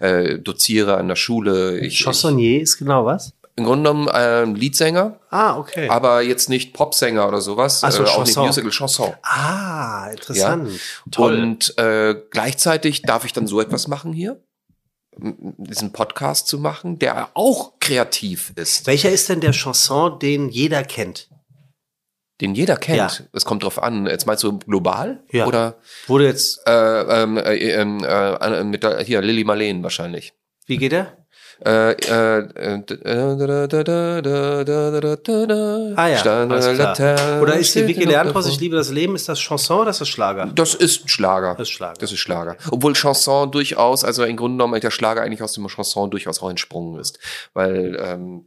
äh, 0.00 0.38
doziere 0.40 0.96
an 0.96 1.06
der 1.08 1.16
Schule. 1.16 1.78
Ich, 1.78 1.98
Chansonnier 2.00 2.60
ist 2.60 2.78
genau 2.78 3.04
was? 3.04 3.28
ich, 3.28 3.32
Im 3.56 3.64
Grunde 3.64 3.90
genommen 3.90 4.08
äh, 4.08 4.44
Liedsänger, 4.44 5.20
Ah, 5.30 5.56
okay. 5.58 5.88
aber 5.88 6.22
jetzt 6.22 6.48
nicht 6.48 6.72
Popsänger 6.72 7.28
oder 7.28 7.40
sowas, 7.40 7.84
Ach 7.84 7.92
so, 7.92 8.02
äh, 8.02 8.06
auch 8.06 8.24
nicht. 8.24 8.36
Musical, 8.36 8.70
Chanson. 8.72 9.12
ah, 9.22 10.08
interessant. 10.10 10.70
Und 11.16 11.78
äh, 11.78 12.16
gleichzeitig 12.30 13.02
darf 13.02 13.24
ich 13.24 13.32
dann 13.32 13.46
so 13.46 13.60
etwas 13.60 13.86
machen 13.86 14.12
hier, 14.12 14.40
diesen 15.16 15.92
Podcast 15.92 16.46
zu 16.46 16.58
machen, 16.58 16.98
der 16.98 17.30
auch 17.34 17.78
kreativ 17.80 18.52
ist, 18.56 18.86
Welcher 18.86 19.10
ist 19.10 19.28
denn 19.28 19.40
der 19.40 19.52
Chanson, 19.52 20.18
den 20.18 20.48
jeder 20.48 20.82
kennt? 20.84 21.28
den 22.40 22.54
jeder 22.54 22.76
kennt. 22.78 22.96
Ja. 22.96 23.10
Es 23.34 23.44
kommt 23.44 23.64
drauf 23.64 23.82
an. 23.82 24.06
Jetzt 24.06 24.26
meinst 24.26 24.42
du 24.44 24.58
global 24.60 25.22
Ja. 25.30 25.46
oder 25.46 25.76
Wurde 26.06 26.24
jetzt, 26.24 26.60
äh, 26.66 27.22
ähm, 27.22 27.36
äh, 27.36 27.54
ähm, 27.54 28.02
äh, 28.02 28.64
mit 28.64 28.82
der, 28.82 29.00
hier 29.02 29.20
Lilly 29.20 29.44
Marleen 29.44 29.82
wahrscheinlich. 29.82 30.32
wie 30.66 30.78
geht 30.78 30.92
der? 30.92 31.19
Äh, 31.64 31.92
äh, 31.92 32.38
äh, 32.38 32.82
ah 35.94 36.08
ja, 36.08 37.40
Oder 37.42 37.56
ist 37.56 37.74
die 37.74 37.86
Vicky 37.86 38.04
Leandros, 38.04 38.46
ich 38.46 38.58
liebe 38.60 38.76
das 38.76 38.90
Leben, 38.90 39.14
ist 39.14 39.28
das 39.28 39.38
Chanson 39.38 39.80
oder 39.80 39.90
ist 39.90 40.00
das 40.00 40.08
Schlager? 40.08 40.46
Das 40.46 40.74
ist 40.74 41.10
Schlager. 41.10 41.54
Das 41.56 41.68
ist 41.68 41.74
Schlager. 41.74 41.94
Das 41.98 42.12
ist 42.12 42.18
Schlager. 42.18 42.56
Obwohl 42.70 42.94
Chanson 42.94 43.50
durchaus, 43.50 44.04
also 44.04 44.24
im 44.24 44.36
Grunde 44.36 44.56
genommen 44.56 44.80
der 44.80 44.90
Schlager 44.90 45.20
eigentlich 45.20 45.42
aus 45.42 45.52
dem 45.52 45.66
Chanson 45.68 46.10
durchaus 46.10 46.40
auch 46.42 46.48
entsprungen 46.48 46.98
ist. 46.98 47.18
Weil 47.52 47.94
ähm, 48.00 48.46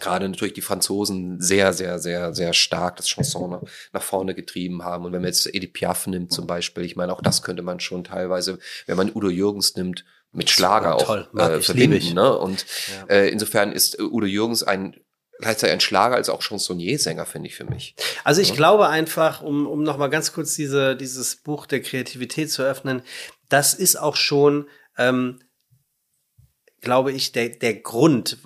gerade 0.00 0.28
natürlich 0.28 0.54
die 0.54 0.60
Franzosen 0.60 1.40
sehr, 1.40 1.72
sehr, 1.72 1.98
sehr, 2.00 2.34
sehr 2.34 2.52
stark 2.52 2.96
das 2.96 3.06
Chanson 3.06 3.60
nach 3.92 4.02
vorne 4.02 4.34
getrieben 4.34 4.84
haben. 4.84 5.04
Und 5.04 5.12
wenn 5.12 5.22
man 5.22 5.28
jetzt 5.28 5.52
Edith 5.52 5.72
Piaf 5.72 6.06
nimmt 6.08 6.32
zum 6.32 6.46
Beispiel, 6.46 6.84
ich 6.84 6.96
meine, 6.96 7.12
auch 7.12 7.22
das 7.22 7.42
könnte 7.42 7.62
man 7.62 7.80
schon 7.80 8.04
teilweise, 8.04 8.58
wenn 8.86 8.96
man 8.96 9.10
Udo 9.14 9.28
Jürgens 9.28 9.76
nimmt, 9.76 10.04
mit 10.32 10.50
Schlager 10.50 10.96
auch 10.96 11.04
Toll, 11.04 11.28
äh, 11.36 11.60
verbinden. 11.60 12.14
Ne? 12.14 12.36
Und 12.36 12.64
äh, 13.08 13.30
insofern 13.30 13.72
ist 13.72 13.98
äh, 13.98 14.02
Udo 14.02 14.26
Jürgens 14.26 14.62
ein 14.62 14.96
gleichzeitig 15.40 15.72
ein 15.72 15.80
Schlager 15.80 16.16
als 16.16 16.28
auch 16.28 16.42
Chansonnier-Sänger, 16.42 17.26
finde 17.26 17.48
ich 17.48 17.56
für 17.56 17.64
mich. 17.64 17.94
Also 18.24 18.40
ich 18.40 18.54
glaube 18.54 18.88
einfach, 18.88 19.42
um, 19.42 19.66
um 19.66 19.82
noch 19.82 19.96
mal 19.96 20.08
ganz 20.08 20.32
kurz 20.32 20.54
diese, 20.54 20.96
dieses 20.96 21.36
Buch 21.36 21.66
der 21.66 21.80
Kreativität 21.80 22.50
zu 22.52 22.62
öffnen, 22.62 23.02
das 23.48 23.74
ist 23.74 23.96
auch 23.96 24.16
schon, 24.16 24.68
ähm, 24.98 25.40
glaube 26.80 27.12
ich, 27.12 27.32
der, 27.32 27.48
der 27.48 27.74
Grund, 27.74 28.38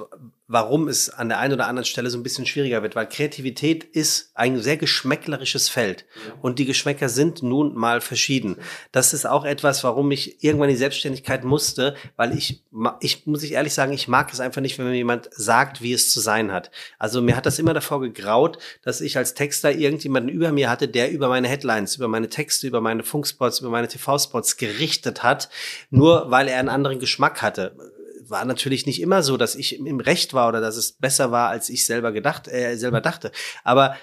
warum 0.47 0.89
es 0.89 1.09
an 1.09 1.31
der 1.31 1.39
einen 1.39 1.55
oder 1.55 1.69
anderen 1.69 1.87
Stelle 1.87 2.11
so 2.11 2.19
ein 2.19 2.23
bisschen 2.23 2.45
schwieriger 2.45 2.83
wird, 2.83 2.95
weil 2.95 3.09
Kreativität 3.09 3.83
ist 3.83 4.31
ein 4.35 4.61
sehr 4.61 4.77
geschmäcklerisches 4.77 5.71
Feld 5.71 6.05
und 6.43 6.59
die 6.59 6.67
Geschmäcker 6.67 7.09
sind 7.09 7.43
nun 7.43 7.75
mal 7.75 8.03
verschieden. 8.03 8.57
Das 8.93 9.15
ist 9.15 9.27
auch 9.27 9.47
etwas, 9.47 9.85
warum 9.85 10.11
ich 10.11 10.45
irgendwann 10.45 10.69
die 10.69 10.77
Selbstständigkeit 10.77 11.45
musste, 11.45 11.95
weil 12.17 12.37
ich, 12.37 12.63
ich 13.01 13.27
muss 13.27 13.43
ich 13.43 13.53
ehrlich 13.53 13.73
sagen, 13.73 13.95
ich 13.95 14.07
mag 14.07 14.31
es 14.33 14.41
einfach 14.41 14.61
nicht, 14.61 14.79
wenn 14.79 14.87
mir 14.87 14.95
jemand 14.95 15.31
sagt, 15.33 15.81
wie 15.81 15.95
es 15.95 16.11
zu 16.11 16.21
sein 16.21 16.53
hat. 16.53 16.71
Also 16.99 17.23
mir 17.23 17.37
hat 17.37 17.47
das 17.47 17.59
immer 17.59 17.73
davor 17.73 18.03
gegraut, 18.03 18.59
dass 18.83 19.01
ich 19.01 19.17
als 19.17 19.33
Texter 19.33 19.73
irgendjemanden 19.73 20.31
über 20.31 20.53
mir 20.53 20.69
hatte, 20.69 20.89
der 20.89 21.11
über 21.11 21.29
meine 21.29 21.49
Headlines, 21.49 21.97
über 21.97 22.09
meine 22.09 22.29
Texte, 22.29 22.67
über 22.67 22.83
meine 22.83 23.03
Funkspots, 23.03 23.61
über 23.61 23.71
meine 23.71 23.89
TV-Spots 23.89 24.59
gerichtet 24.59 25.23
hat, 25.23 25.49
nur 25.89 26.31
weil 26.31 26.49
er 26.49 26.59
einen 26.59 26.69
anderen 26.69 26.99
Geschmack 26.99 27.41
hatte 27.41 27.94
war 28.31 28.45
natürlich 28.45 28.87
nicht 28.87 29.01
immer 29.01 29.22
so, 29.22 29.37
dass 29.37 29.55
ich 29.55 29.79
im- 29.79 30.01
Recht 30.01 30.35
war 30.35 30.49
oder 30.49 30.61
dass 30.61 30.77
es 30.77 30.93
besser 30.93 31.31
war, 31.31 31.49
als 31.51 31.68
ich 31.68 31.87
selber 31.87 32.12
gedacht, 32.12 32.49
äh, 32.49 32.77
selber 32.77 33.01
dachte. 33.01 33.33
Aber 33.62 33.97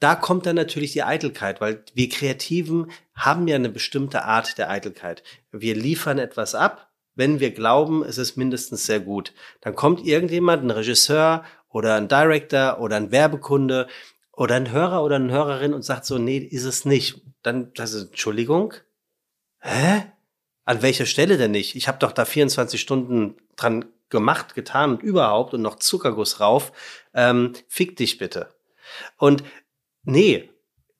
da 0.00 0.14
kommt 0.14 0.46
dann 0.46 0.56
natürlich 0.56 0.92
die 0.92 1.02
Eitelkeit, 1.02 1.60
weil 1.60 1.84
wir 1.94 2.08
Kreativen 2.08 2.90
haben 3.14 3.48
ja 3.48 3.56
eine 3.56 3.68
bestimmte 3.70 4.24
Art 4.24 4.58
der 4.58 4.70
Eitelkeit. 4.70 5.22
Wir 5.52 5.74
liefern 5.74 6.18
etwas 6.18 6.54
ab, 6.54 6.90
wenn 7.14 7.40
wir 7.40 7.52
glauben, 7.52 8.02
es 8.02 8.18
ist 8.18 8.36
mindestens 8.36 8.86
sehr 8.86 9.00
gut. 9.00 9.32
Dann 9.60 9.74
kommt 9.74 10.04
irgendjemand, 10.04 10.64
ein 10.64 10.70
Regisseur 10.70 11.44
oder 11.68 11.94
ein 11.94 12.08
Director 12.08 12.80
oder 12.80 12.96
ein 12.96 13.12
Werbekunde 13.12 13.86
oder 14.32 14.56
ein 14.56 14.72
Hörer 14.72 15.04
oder 15.04 15.16
eine 15.16 15.32
Hörerin 15.32 15.74
und 15.74 15.82
sagt 15.82 16.06
so, 16.06 16.18
nee, 16.18 16.38
ist 16.38 16.64
es 16.64 16.84
nicht. 16.84 17.22
Dann, 17.42 17.70
also, 17.78 18.00
Entschuldigung, 18.06 18.74
hä? 19.60 20.06
An 20.64 20.82
welcher 20.82 21.06
Stelle 21.06 21.36
denn 21.36 21.50
nicht? 21.50 21.76
Ich 21.76 21.88
habe 21.88 21.98
doch 21.98 22.12
da 22.12 22.24
24 22.24 22.80
Stunden 22.80 23.36
dran 23.56 23.86
gemacht, 24.08 24.54
getan 24.54 24.92
und 24.92 25.02
überhaupt 25.02 25.54
und 25.54 25.62
noch 25.62 25.76
Zuckerguss 25.76 26.40
rauf. 26.40 26.72
Ähm, 27.14 27.52
fick 27.68 27.96
dich 27.96 28.18
bitte. 28.18 28.48
Und 29.18 29.44
nee, 30.04 30.50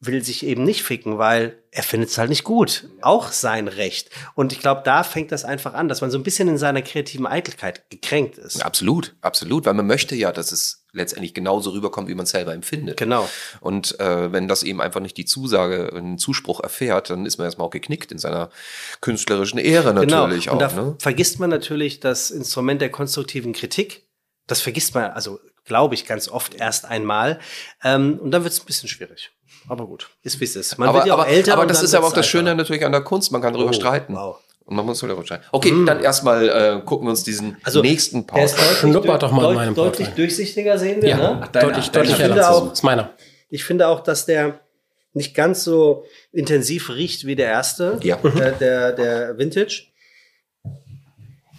will 0.00 0.22
sich 0.22 0.44
eben 0.44 0.64
nicht 0.64 0.82
ficken, 0.82 1.18
weil 1.18 1.62
er 1.70 1.82
findet 1.82 2.10
es 2.10 2.18
halt 2.18 2.28
nicht 2.28 2.44
gut. 2.44 2.88
Auch 3.00 3.32
sein 3.32 3.68
Recht. 3.68 4.10
Und 4.34 4.52
ich 4.52 4.60
glaube, 4.60 4.82
da 4.84 5.02
fängt 5.02 5.32
das 5.32 5.44
einfach 5.44 5.74
an, 5.74 5.88
dass 5.88 6.00
man 6.00 6.10
so 6.10 6.18
ein 6.18 6.22
bisschen 6.22 6.48
in 6.48 6.58
seiner 6.58 6.82
kreativen 6.82 7.26
Eitelkeit 7.26 7.88
gekränkt 7.90 8.38
ist. 8.38 8.64
Absolut, 8.64 9.14
absolut, 9.20 9.64
weil 9.66 9.74
man 9.74 9.86
möchte 9.86 10.14
ja, 10.14 10.32
dass 10.32 10.52
es 10.52 10.83
letztendlich 10.94 11.34
genauso 11.34 11.70
rüberkommt, 11.70 12.08
wie 12.08 12.14
man 12.14 12.24
es 12.24 12.30
selber 12.30 12.54
empfindet. 12.54 12.96
Genau. 12.96 13.28
Und 13.60 13.98
äh, 14.00 14.32
wenn 14.32 14.48
das 14.48 14.62
eben 14.62 14.80
einfach 14.80 15.00
nicht 15.00 15.16
die 15.16 15.24
Zusage, 15.26 15.92
einen 15.94 16.18
Zuspruch 16.18 16.60
erfährt, 16.60 17.10
dann 17.10 17.26
ist 17.26 17.36
man 17.38 17.44
erstmal 17.46 17.66
auch 17.66 17.70
geknickt 17.72 18.12
in 18.12 18.18
seiner 18.18 18.50
künstlerischen 19.00 19.58
Ehre 19.58 19.92
natürlich 19.92 20.44
genau. 20.46 20.56
Und 20.56 20.62
auch. 20.62 20.74
da 20.74 20.82
Ne? 20.82 20.96
vergisst 20.98 21.40
man 21.40 21.50
natürlich 21.50 22.00
das 22.00 22.30
Instrument 22.30 22.80
der 22.80 22.90
konstruktiven 22.90 23.52
Kritik. 23.52 24.06
Das 24.46 24.60
vergisst 24.60 24.94
man, 24.94 25.10
also 25.10 25.40
glaube 25.64 25.94
ich, 25.94 26.06
ganz 26.06 26.28
oft 26.28 26.54
erst 26.54 26.84
einmal. 26.84 27.38
Ähm, 27.82 28.18
und 28.20 28.30
dann 28.30 28.42
wird 28.44 28.52
es 28.52 28.60
ein 28.60 28.66
bisschen 28.66 28.88
schwierig. 28.88 29.30
Aber 29.68 29.86
gut, 29.86 30.10
ist 30.22 30.40
wie 30.40 30.44
es 30.44 30.56
ist. 30.56 30.76
Man 30.78 30.88
Aber, 30.90 30.98
wird 30.98 31.06
ja 31.06 31.14
auch 31.14 31.20
aber, 31.20 31.28
älter. 31.28 31.54
aber 31.54 31.64
das 31.66 31.82
ist 31.82 31.94
aber 31.94 32.06
auch 32.06 32.12
das 32.12 32.26
Schöne 32.26 32.54
natürlich 32.54 32.84
an 32.84 32.92
der 32.92 33.00
Kunst, 33.00 33.32
man 33.32 33.40
kann 33.40 33.54
darüber 33.54 33.70
Oh, 33.70 33.72
streiten. 33.72 34.14
Wow. 34.14 34.40
Und 34.66 34.76
man 34.76 34.86
muss 34.86 35.00
darüber 35.00 35.22
streiten. 35.24 35.44
Okay, 35.52 35.72
dann 35.86 36.00
erstmal 36.02 36.48
äh, 36.48 36.80
gucken 36.84 37.06
wir 37.06 37.10
uns 37.10 37.22
diesen 37.22 37.56
Also, 37.64 37.82
nächsten 37.82 38.26
Der 38.26 38.44
ist 38.44 38.56
Part. 38.56 38.66
deutlich, 38.66 38.78
Schnuppert 38.78 39.22
doch 39.22 39.30
mal 39.30 39.50
in 39.50 39.54
meinem 39.56 39.74
deutlich 39.74 40.08
Porträt. 40.08 40.22
durchsichtiger, 40.22 40.78
sehen 40.78 41.02
wir, 41.02 41.08
Ja, 41.10 41.16
ne? 41.16 41.48
deutlich, 41.52 41.90
deutlich 41.90 42.12
Ich 42.14 42.18
heller. 42.18 42.34
finde 42.34 42.48
auch- 42.50 42.72
ist 42.72 42.82
meiner. 42.82 43.10
Ich 43.50 43.64
finde 43.64 43.88
auch, 43.88 44.00
dass 44.00 44.24
der 44.24 44.60
nicht 45.12 45.34
ganz 45.34 45.62
so 45.64 46.04
intensiv 46.32 46.88
riecht 46.90 47.26
wie 47.26 47.36
der 47.36 47.48
erste, 47.48 47.98
Ja. 48.02 48.16
äh, 48.24 48.52
der, 48.58 48.92
der 48.92 49.38
Vintage. 49.38 49.84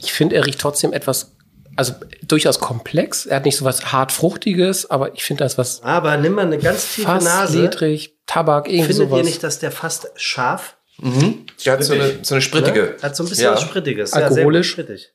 Ich 0.01 0.11
finde, 0.13 0.35
er 0.35 0.45
riecht 0.45 0.59
trotzdem 0.59 0.91
etwas, 0.91 1.35
also 1.75 1.93
durchaus 2.27 2.59
komplex. 2.59 3.25
Er 3.25 3.37
hat 3.37 3.45
nicht 3.45 3.55
so 3.57 3.65
was 3.65 3.91
hart 3.93 4.11
Fruchtiges, 4.11 4.89
aber 4.89 5.13
ich 5.13 5.23
finde, 5.23 5.39
da 5.39 5.45
ist 5.45 5.57
was 5.57 5.81
Aber 5.83 6.17
nimm 6.17 6.33
mal 6.33 6.45
eine 6.45 6.57
ganz 6.57 6.95
tiefe 6.95 7.07
fast 7.07 7.25
Nase. 7.25 7.61
ledrig, 7.61 8.15
Tabak, 8.25 8.67
irgendwie 8.67 8.93
Findet 8.93 9.09
sowas. 9.09 9.19
ihr 9.19 9.25
nicht, 9.25 9.43
dass 9.43 9.59
der 9.59 9.71
fast 9.71 10.09
scharf? 10.15 10.74
Mhm. 10.97 11.45
Der 11.65 11.73
hat 11.73 11.83
so 11.83 11.93
eine, 11.93 12.23
so 12.23 12.35
eine 12.35 12.41
sprittige. 12.41 12.81
Ne? 12.81 12.97
Hat 13.01 13.15
so 13.15 13.23
ein 13.23 13.29
bisschen 13.29 13.45
Ja. 13.45 13.53
was 13.53 13.61
Sprittiges. 13.61 14.13
Alkoholisch. 14.13 14.69
Ja, 14.71 14.75
sehr 14.75 14.85
sprittig. 14.85 15.11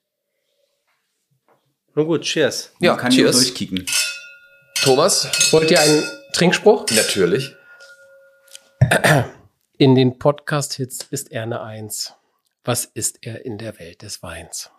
Nun 1.95 2.07
gut, 2.07 2.23
cheers. 2.23 2.73
Ja, 2.81 2.93
Man 2.93 3.01
kann 3.01 3.11
cheers. 3.13 3.37
durchkicken. 3.37 3.85
Thomas? 4.83 5.29
Wollt 5.53 5.71
ihr 5.71 5.81
einen 5.81 6.03
Trinkspruch? 6.33 6.87
Natürlich. 6.91 7.55
In 9.79 9.95
den 9.95 10.19
Podcast-Hits 10.19 11.07
ist 11.11 11.33
er 11.33 11.43
eine 11.43 11.61
Eins. 11.63 12.15
Was 12.65 12.85
ist 12.85 13.19
er 13.23 13.45
in 13.45 13.59
der 13.59 13.79
Welt 13.79 14.03
des 14.03 14.23
Weins? 14.23 14.71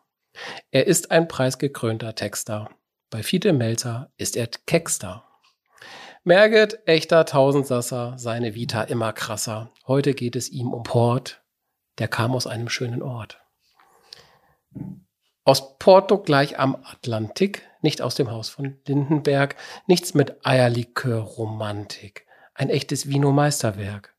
Er 0.71 0.87
ist 0.87 1.11
ein 1.11 1.27
preisgekrönter 1.27 2.15
Texter. 2.15 2.69
Bei 3.09 3.23
Fiete 3.23 3.51
Melzer 3.53 4.09
ist 4.17 4.37
er 4.37 4.47
Keckster. 4.65 5.25
Merget, 6.23 6.87
echter 6.87 7.25
Tausendsasser, 7.25 8.13
seine 8.19 8.53
Vita 8.53 8.83
immer 8.83 9.11
krasser. 9.11 9.71
Heute 9.87 10.13
geht 10.13 10.35
es 10.35 10.49
ihm 10.49 10.71
um 10.71 10.83
Port. 10.83 11.41
Der 11.97 12.07
kam 12.07 12.35
aus 12.35 12.45
einem 12.45 12.69
schönen 12.69 13.01
Ort. 13.01 13.41
Aus 15.45 15.79
Porto 15.79 16.19
gleich 16.19 16.59
am 16.59 16.75
Atlantik, 16.75 17.67
nicht 17.81 18.03
aus 18.03 18.13
dem 18.13 18.29
Haus 18.29 18.49
von 18.49 18.77
Lindenberg, 18.85 19.55
nichts 19.87 20.13
mit 20.13 20.45
Eierlikör-Romantik. 20.45 22.27
Ein 22.53 22.69
echtes 22.69 23.09
Vino-Meisterwerk. 23.09 24.15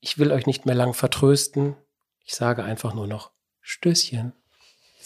Ich 0.00 0.18
will 0.18 0.32
euch 0.32 0.46
nicht 0.46 0.66
mehr 0.66 0.74
lang 0.74 0.94
vertrösten. 0.94 1.76
Ich 2.24 2.34
sage 2.34 2.64
einfach 2.64 2.92
nur 2.92 3.06
noch 3.06 3.30
Stößchen. 3.60 4.32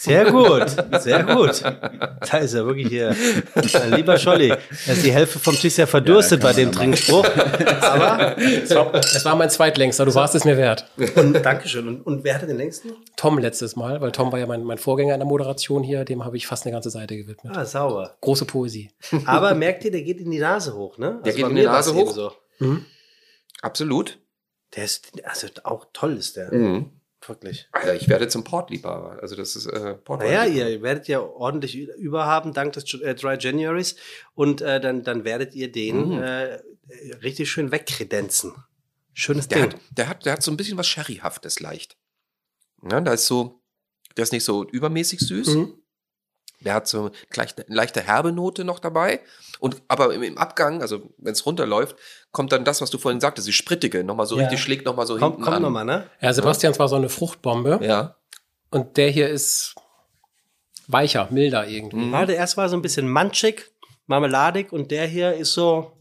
Sehr 0.02 0.32
gut, 0.32 0.64
sehr 1.02 1.24
gut. 1.24 1.62
Da 1.62 2.38
ist 2.38 2.54
er 2.54 2.64
wirklich 2.64 2.88
hier. 2.88 3.14
Mein 3.74 3.92
lieber 3.92 4.16
Scholli, 4.16 4.48
da 4.48 4.92
ist 4.92 5.04
die 5.04 5.12
Hälfte 5.12 5.38
vom 5.38 5.54
Tisch 5.54 5.76
ja 5.76 5.84
verdurstet 5.84 6.42
Ja, 6.42 6.48
bei 6.48 6.52
dem 6.54 6.72
Trinkspruch. 6.72 7.26
Aber, 7.82 8.38
Es 8.38 8.74
war, 8.74 8.94
es 8.94 9.24
war 9.26 9.36
mein 9.36 9.50
zweitlängster, 9.50 10.06
du 10.06 10.14
warst 10.14 10.34
es 10.34 10.44
mir 10.46 10.56
wert. 10.56 10.86
und, 11.16 11.34
Dankeschön. 11.44 11.86
Und, 11.86 12.00
und 12.06 12.24
wer 12.24 12.34
hatte 12.34 12.46
den 12.46 12.56
längsten? 12.56 12.92
Tom 13.16 13.36
letztes 13.38 13.76
Mal, 13.76 14.00
weil 14.00 14.10
Tom 14.12 14.32
war 14.32 14.38
ja 14.38 14.46
mein, 14.46 14.64
mein 14.64 14.78
Vorgänger 14.78 15.12
in 15.12 15.20
der 15.20 15.28
Moderation 15.28 15.82
hier, 15.82 16.06
dem 16.06 16.24
habe 16.24 16.38
ich 16.38 16.46
fast 16.46 16.64
eine 16.64 16.72
ganze 16.72 16.88
Seite 16.88 17.14
gewidmet. 17.18 17.54
Ah, 17.54 17.66
sauber. 17.66 18.16
Große 18.22 18.46
Poesie. 18.46 18.90
Aber 19.26 19.54
merkt 19.54 19.84
ihr, 19.84 19.90
der 19.90 20.02
geht 20.02 20.18
in 20.20 20.30
die 20.30 20.38
Nase 20.38 20.74
hoch, 20.74 20.96
ne? 20.96 21.20
Der 21.26 21.34
geht 21.34 21.46
in 21.46 21.54
die 21.56 21.62
Nase 21.64 21.92
hoch? 21.94 22.10
So. 22.12 22.32
Mhm. 22.58 22.86
Absolut. 23.60 24.18
Der 24.76 24.84
ist, 24.84 25.08
also 25.24 25.48
auch 25.64 25.88
toll 25.92 26.16
ist 26.16 26.38
der. 26.38 26.54
Mhm. 26.54 26.90
Wirklich. 27.26 27.68
Also 27.72 27.92
ich 27.92 28.08
werde 28.08 28.28
zum 28.28 28.44
Portliebhaber. 28.44 29.18
Also 29.20 29.36
das 29.36 29.54
ist 29.54 29.66
äh, 29.66 29.94
Port 29.94 30.20
Naja, 30.20 30.46
ihr 30.46 30.80
werdet 30.82 31.06
ja 31.06 31.20
ordentlich 31.20 31.76
überhaben 31.76 32.54
dank 32.54 32.72
des 32.72 32.94
äh, 32.94 33.14
Dry 33.14 33.36
Januaries 33.38 33.96
und 34.34 34.62
äh, 34.62 34.80
dann, 34.80 35.02
dann 35.04 35.24
werdet 35.24 35.54
ihr 35.54 35.70
den 35.70 36.16
Mhm. 36.16 36.22
äh, 36.22 36.58
richtig 37.22 37.50
schön 37.50 37.70
wegkredenzen. 37.72 38.54
Schönes 39.12 39.48
Der 39.48 39.58
Ding. 39.62 39.72
hat, 39.72 39.80
der, 39.90 40.08
hat, 40.08 40.24
der 40.24 40.32
hat 40.32 40.42
so 40.42 40.50
ein 40.50 40.56
bisschen 40.56 40.78
was 40.78 40.86
Sherryhaftes 40.88 41.60
leicht. 41.60 41.96
Ja, 42.90 43.00
da 43.00 43.12
ist 43.12 43.26
so, 43.26 43.60
der 44.16 44.22
ist 44.22 44.32
nicht 44.32 44.44
so 44.44 44.64
übermäßig 44.64 45.20
süß. 45.20 45.48
Mhm. 45.48 45.74
Der 46.64 46.74
hat 46.74 46.86
so 46.88 47.10
gleich 47.30 47.54
eine 47.56 47.64
leichte 47.74 48.02
herbe 48.02 48.32
Note 48.32 48.64
noch 48.64 48.78
dabei. 48.80 49.20
Und 49.60 49.82
aber 49.88 50.12
im, 50.14 50.22
im 50.22 50.36
Abgang, 50.38 50.82
also 50.82 51.10
wenn 51.18 51.32
es 51.32 51.44
runterläuft, 51.46 51.96
kommt 52.32 52.52
dann 52.52 52.64
das, 52.64 52.80
was 52.80 52.90
du 52.90 52.98
vorhin 52.98 53.20
sagtest, 53.20 53.46
die 53.48 53.52
sprittige, 53.52 54.04
nochmal 54.04 54.26
so 54.26 54.36
Ja. 54.36 54.42
richtig, 54.42 54.60
schlägt 54.62 54.84
nochmal 54.86 55.06
so 55.06 55.14
Kommt, 55.16 55.36
hinten 55.36 55.42
kommt 55.44 55.56
an. 55.56 55.62
nochmal, 55.62 55.84
ne? 55.84 56.06
Ja, 56.20 56.32
Sebastians 56.32 56.78
war 56.78 56.88
so 56.88 56.96
eine 56.96 57.08
Fruchtbombe 57.08 57.80
Ja. 57.82 58.16
und 58.70 58.96
der 58.96 59.08
hier 59.10 59.28
ist 59.28 59.74
weicher, 60.86 61.28
milder 61.30 61.66
irgendwie. 61.66 61.96
Mhm. 62.06 62.12
Ja, 62.12 62.26
der 62.26 62.36
erste 62.36 62.56
war 62.58 62.68
so 62.68 62.76
ein 62.76 62.82
bisschen 62.82 63.08
manchig, 63.08 63.70
marmeladig 64.06 64.72
und 64.72 64.90
der 64.90 65.06
hier 65.06 65.32
ist 65.34 65.52
so. 65.54 65.92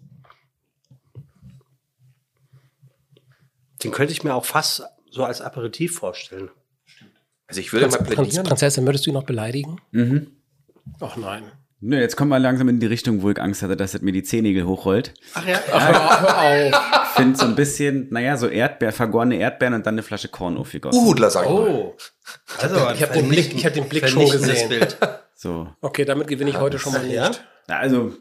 Den 3.83 3.91
könnte 3.91 4.11
ich 4.11 4.23
mir 4.23 4.33
auch 4.35 4.45
fast 4.45 4.83
so 5.09 5.23
als 5.23 5.41
Aperitif 5.41 5.95
vorstellen. 5.95 6.49
Also 7.47 7.61
ich 7.61 7.71
würde 7.73 7.87
mal 7.87 7.97
Prinz, 7.97 8.09
plädieren. 8.15 8.45
Prinzessin, 8.45 8.85
würdest 8.85 9.05
du 9.05 9.11
ihn 9.11 9.13
noch 9.13 9.23
beleidigen? 9.23 9.79
Mhm. 9.91 10.31
Ach 10.99 11.17
nein. 11.17 11.43
Nö, 11.81 11.97
jetzt 11.97 12.17
kommen 12.17 12.29
wir 12.29 12.39
langsam 12.39 12.67
in 12.67 12.79
die 12.81 12.87
Richtung, 12.87 13.21
wo 13.21 13.29
ich 13.31 13.39
Angst 13.41 13.61
hatte, 13.63 13.77
dass 13.77 13.93
das 13.93 14.01
mir 14.01 14.11
die 14.11 14.23
Zehennägel 14.23 14.65
hochrollt. 14.65 15.13
Ach 15.33 15.47
ja. 15.47 15.59
Hör, 15.71 16.21
hör 16.21 16.77
auf. 16.77 17.07
Find 17.15 17.37
so 17.37 17.45
ein 17.45 17.55
bisschen, 17.55 18.07
naja, 18.11 18.35
so 18.37 18.47
Erdbeer, 18.47 18.91
vergorene 18.91 19.37
Erdbeeren 19.37 19.73
und 19.75 19.85
dann 19.85 19.93
eine 19.95 20.03
Flasche 20.03 20.27
Korn 20.27 20.57
aufgegossen. 20.57 21.01
Uhudler, 21.01 21.29
sag 21.29 21.45
ich 21.45 21.51
mal. 21.51 21.69
Oh. 21.69 21.95
Also, 22.61 22.75
Ich 22.93 23.01
hab 23.01 23.13
den 23.13 23.29
Blick- 23.29 23.53
ich 23.55 23.65
hab 23.65 23.73
den 23.73 23.87
Blick 23.87 24.07
schon 24.09 24.29
gesehen. 24.29 24.69
Bild. 24.69 24.97
So. 25.35 25.67
Okay, 25.81 26.03
damit 26.05 26.27
gewinne 26.27 26.49
ich 26.49 26.59
heute 26.59 26.79
schon 26.79 26.91
mal 26.93 27.03
nicht. 27.03 27.15
Ja? 27.15 27.31
Ja, 27.69 27.77
Also, 27.79 28.13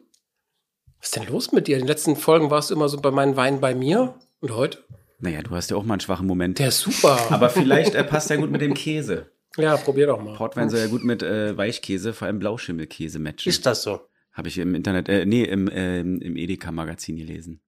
Was 1.00 1.08
ist 1.08 1.16
denn 1.16 1.26
los 1.26 1.50
mit 1.52 1.66
dir? 1.66 1.76
In 1.76 1.82
den 1.82 1.88
letzten 1.88 2.14
Folgen 2.16 2.50
warst 2.50 2.70
du 2.70 2.74
immer 2.74 2.88
so 2.88 3.00
bei 3.00 3.10
meinen 3.10 3.34
Weinen 3.36 3.60
bei 3.60 3.74
mir. 3.74 4.14
Und 4.40 4.54
heute? 4.54 4.78
naja, 5.20 5.42
du 5.42 5.50
hast 5.50 5.68
ja 5.72 5.76
auch 5.76 5.82
mal 5.82 5.94
einen 5.94 6.00
schwachen 6.00 6.28
Moment. 6.28 6.60
Der 6.60 6.68
ist 6.68 6.78
super. 6.78 7.18
Aber 7.30 7.50
vielleicht 7.50 7.96
äh, 7.96 8.04
passt 8.04 8.30
er 8.30 8.36
gut 8.36 8.52
mit 8.52 8.60
dem 8.60 8.74
Käse. 8.74 9.26
Ja, 9.56 9.76
probier 9.76 10.06
doch 10.06 10.20
mal. 10.20 10.36
Portwein 10.36 10.70
soll 10.70 10.80
ja 10.80 10.86
gut 10.86 11.04
mit 11.04 11.22
äh, 11.22 11.56
Weichkäse, 11.56 12.12
vor 12.12 12.26
allem 12.26 12.38
Blauschimmelkäse 12.38 13.18
matchen. 13.18 13.48
Ist 13.48 13.66
das 13.66 13.82
so? 13.82 14.00
Habe 14.32 14.48
ich 14.48 14.58
im 14.58 14.74
Internet, 14.74 15.08
äh, 15.08 15.26
nee, 15.26 15.44
im, 15.44 15.68
ähm, 15.72 16.20
im 16.20 16.36
Edeka-Magazin 16.36 17.16
gelesen. 17.16 17.60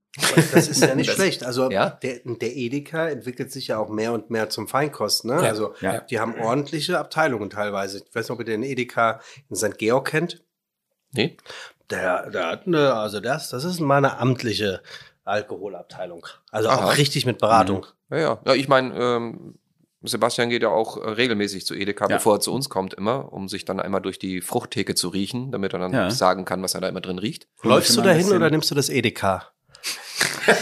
Das 0.52 0.68
ist 0.68 0.82
ja 0.82 0.94
nicht 0.94 1.08
Das- 1.08 1.16
schlecht. 1.16 1.44
Also 1.44 1.70
ja? 1.70 1.90
der, 1.90 2.20
der 2.24 2.56
Edeka 2.56 3.08
entwickelt 3.08 3.52
sich 3.52 3.68
ja 3.68 3.78
auch 3.78 3.88
mehr 3.88 4.12
und 4.12 4.30
mehr 4.30 4.50
zum 4.50 4.68
Feinkost. 4.68 5.24
Ne? 5.24 5.34
Ja, 5.34 5.40
also 5.40 5.74
ja. 5.80 6.00
die 6.00 6.18
haben 6.18 6.34
ordentliche 6.40 6.98
Abteilungen 6.98 7.50
teilweise. 7.50 7.98
Ich 7.98 8.14
weiß 8.14 8.28
nicht, 8.28 8.30
ob 8.30 8.40
ihr 8.40 8.44
den 8.44 8.62
Edeka 8.62 9.20
in 9.48 9.56
St. 9.56 9.78
Georg 9.78 10.08
kennt. 10.08 10.44
Nee? 11.12 11.36
Der, 11.90 12.30
der 12.30 12.46
hat 12.46 12.66
eine, 12.66 12.94
also 12.94 13.20
das, 13.20 13.50
das 13.50 13.64
ist 13.64 13.80
mal 13.80 13.98
eine 13.98 14.18
amtliche 14.18 14.82
Alkoholabteilung. 15.24 16.26
Also 16.50 16.68
Aha. 16.68 16.86
auch 16.86 16.98
richtig 16.98 17.26
mit 17.26 17.38
Beratung. 17.38 17.86
Ja, 18.10 18.18
ja. 18.18 18.40
ja 18.44 18.54
ich 18.54 18.68
meine, 18.68 18.94
ähm, 18.96 19.58
Sebastian 20.02 20.48
geht 20.48 20.62
ja 20.62 20.70
auch 20.70 20.96
äh, 20.96 21.10
regelmäßig 21.10 21.66
zu 21.66 21.74
Edeka, 21.74 22.06
Ja. 22.08 22.16
bevor 22.16 22.36
er 22.36 22.40
zu 22.40 22.52
uns 22.54 22.68
kommt 22.70 22.94
immer, 22.94 23.32
um 23.32 23.48
sich 23.48 23.64
dann 23.66 23.80
einmal 23.80 24.00
durch 24.00 24.18
die 24.18 24.40
Fruchttheke 24.40 24.94
zu 24.94 25.08
riechen, 25.08 25.52
damit 25.52 25.72
er 25.74 25.78
dann 25.78 25.92
Ja. 25.92 26.10
sagen 26.10 26.44
kann, 26.46 26.62
was 26.62 26.74
er 26.74 26.80
da 26.80 26.88
immer 26.88 27.00
drin 27.02 27.18
riecht. 27.18 27.48
Läufst 27.62 27.96
du 27.96 28.00
ein 28.00 28.06
dahin 28.06 28.32
oder 28.32 28.50
nimmst 28.50 28.70
du 28.70 28.74
das 28.74 28.88
Edeka? 28.88 29.50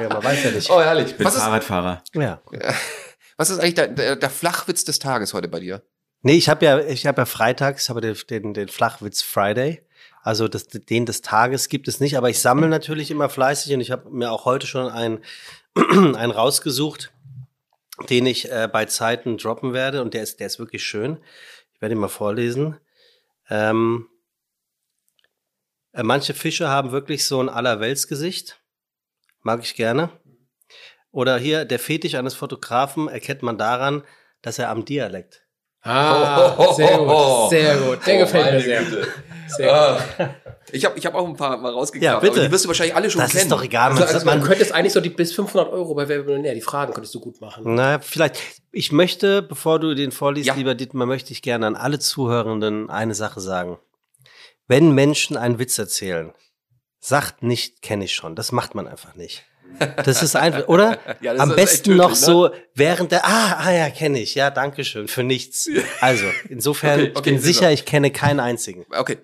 ja, 0.00 0.08
man 0.08 0.24
weiß 0.24 0.44
ja 0.44 0.50
nicht. 0.50 0.70
Oh, 0.70 0.80
herrlich. 0.80 1.06
Ich 1.08 1.16
bin 1.16 1.26
Was 1.26 1.34
ist, 1.36 1.42
Fahrradfahrer. 1.42 2.02
Ja. 2.14 2.40
was 3.36 3.50
ist 3.50 3.58
eigentlich 3.60 3.74
der, 3.74 3.88
der, 3.88 4.16
der 4.16 4.30
Flachwitz 4.30 4.84
des 4.84 4.98
Tages 4.98 5.34
heute 5.34 5.48
bei 5.48 5.60
dir? 5.60 5.82
Nee, 6.22 6.34
ich 6.36 6.48
habe 6.48 6.64
ja, 6.64 6.80
ich 6.80 7.06
habe 7.06 7.20
ja 7.22 7.26
freitags, 7.26 7.88
habe 7.88 8.00
den, 8.00 8.16
den, 8.28 8.54
den 8.54 8.68
Flachwitz 8.68 9.22
Friday. 9.22 9.82
Also 10.22 10.48
das, 10.48 10.66
den 10.66 11.06
des 11.06 11.22
Tages 11.22 11.68
gibt 11.68 11.86
es 11.88 12.00
nicht, 12.00 12.16
aber 12.16 12.28
ich 12.28 12.40
sammle 12.40 12.68
natürlich 12.68 13.10
immer 13.10 13.28
fleißig 13.28 13.72
und 13.74 13.80
ich 13.80 13.92
habe 13.92 14.10
mir 14.10 14.32
auch 14.32 14.44
heute 14.44 14.66
schon 14.66 14.90
einen, 14.90 15.18
einen 16.16 16.30
rausgesucht, 16.32 17.12
den 18.10 18.26
ich 18.26 18.50
äh, 18.50 18.68
bei 18.70 18.84
Zeiten 18.86 19.38
droppen 19.38 19.72
werde 19.72 20.02
und 20.02 20.14
der 20.14 20.22
ist, 20.22 20.40
der 20.40 20.46
ist 20.46 20.58
wirklich 20.58 20.84
schön. 20.84 21.18
Ich 21.74 21.80
werde 21.80 21.94
ihn 21.94 22.00
mal 22.00 22.08
vorlesen. 22.08 22.78
Ähm, 23.50 24.08
äh, 25.92 26.02
manche 26.02 26.34
Fische 26.34 26.68
haben 26.68 26.92
wirklich 26.92 27.24
so 27.24 27.40
ein 27.40 27.48
Allerweltsgesicht. 27.48 28.60
Mag 29.42 29.62
ich 29.62 29.74
gerne. 29.74 30.10
Oder 31.10 31.38
hier, 31.38 31.64
der 31.64 31.78
Fetisch 31.78 32.14
eines 32.14 32.34
Fotografen 32.34 33.08
erkennt 33.08 33.42
man 33.42 33.56
daran, 33.58 34.02
dass 34.42 34.58
er 34.58 34.70
am 34.70 34.84
Dialekt. 34.84 35.44
Ah, 35.82 36.72
sehr 36.74 36.98
gut, 36.98 37.50
sehr 37.50 37.76
gut. 37.78 38.06
Der 38.06 38.16
Oh, 38.16 38.18
gefällt 38.18 38.52
mir 38.52 38.60
sehr. 38.60 38.82
Güte. 38.82 39.08
Sehr 39.56 40.00
gut. 40.18 40.28
Ich 40.72 40.84
habe 40.84 40.98
ich 40.98 41.06
hab 41.06 41.14
auch 41.14 41.26
ein 41.26 41.36
paar 41.36 41.56
mal 41.56 41.72
rausgegraben, 41.72 42.04
Ja, 42.14 42.20
bitte. 42.20 42.34
aber 42.40 42.46
die 42.46 42.52
wirst 42.52 42.64
du 42.64 42.68
wahrscheinlich 42.68 42.94
alle 42.94 43.10
schon 43.10 43.20
Das 43.22 43.30
kennen. 43.30 43.42
ist 43.44 43.52
doch 43.52 43.62
egal. 43.62 43.94
Man, 43.94 44.02
Also, 44.02 44.24
man, 44.26 44.40
du 44.40 44.46
könntest 44.46 44.72
eigentlich 44.72 44.92
so 44.92 45.00
die 45.00 45.08
bis 45.10 45.32
500 45.32 45.72
Euro 45.72 45.94
bei 45.94 46.08
Wer 46.08 46.18
wird 46.18 46.26
Millionär, 46.28 46.54
die 46.54 46.60
Fragen 46.60 46.92
könntest 46.92 47.14
du 47.14 47.20
gut 47.20 47.40
machen. 47.40 47.62
na, 47.74 47.98
vielleicht. 48.00 48.40
Ich 48.70 48.92
möchte, 48.92 49.40
bevor 49.42 49.78
du 49.80 49.94
den 49.94 50.12
vorliest, 50.12 50.46
Ja. 50.48 50.54
lieber 50.54 50.74
Dietmar, 50.74 51.06
möchte 51.06 51.32
ich 51.32 51.40
gerne 51.42 51.66
an 51.66 51.74
alle 51.76 51.98
Zuhörenden 51.98 52.90
eine 52.90 53.14
Sache 53.14 53.40
sagen. 53.40 53.78
Wenn 54.66 54.92
Menschen 54.92 55.36
einen 55.38 55.58
Witz 55.58 55.78
erzählen, 55.78 56.32
sagt 57.00 57.42
nicht, 57.42 57.80
kenne 57.80 58.04
ich 58.04 58.14
schon. 58.14 58.36
Das 58.36 58.52
macht 58.52 58.74
man 58.74 58.86
einfach 58.86 59.14
nicht. 59.14 59.44
Das 60.04 60.22
ist 60.22 60.36
einfach, 60.36 60.66
oder? 60.68 60.98
Ja, 61.20 61.34
Am 61.36 61.54
besten 61.54 61.84
tödlich, 61.84 61.98
noch 62.02 62.10
ne? 62.10 62.16
so 62.16 62.50
während 62.74 63.12
der, 63.12 63.24
ah, 63.24 63.58
ah 63.64 63.72
ja, 63.72 63.90
kenne 63.90 64.20
ich. 64.20 64.34
Ja, 64.34 64.50
danke 64.50 64.84
schön, 64.84 65.08
für 65.08 65.22
nichts. 65.22 65.68
Also, 66.00 66.26
insofern, 66.48 67.00
Okay, 67.00 67.08
ich 67.10 67.16
okay, 67.16 67.30
bin 67.30 67.38
super. 67.40 67.52
sicher, 67.52 67.72
ich 67.72 67.84
kenne 67.84 68.10
keinen 68.10 68.40
einzigen. 68.40 68.86
Okay. 68.90 69.18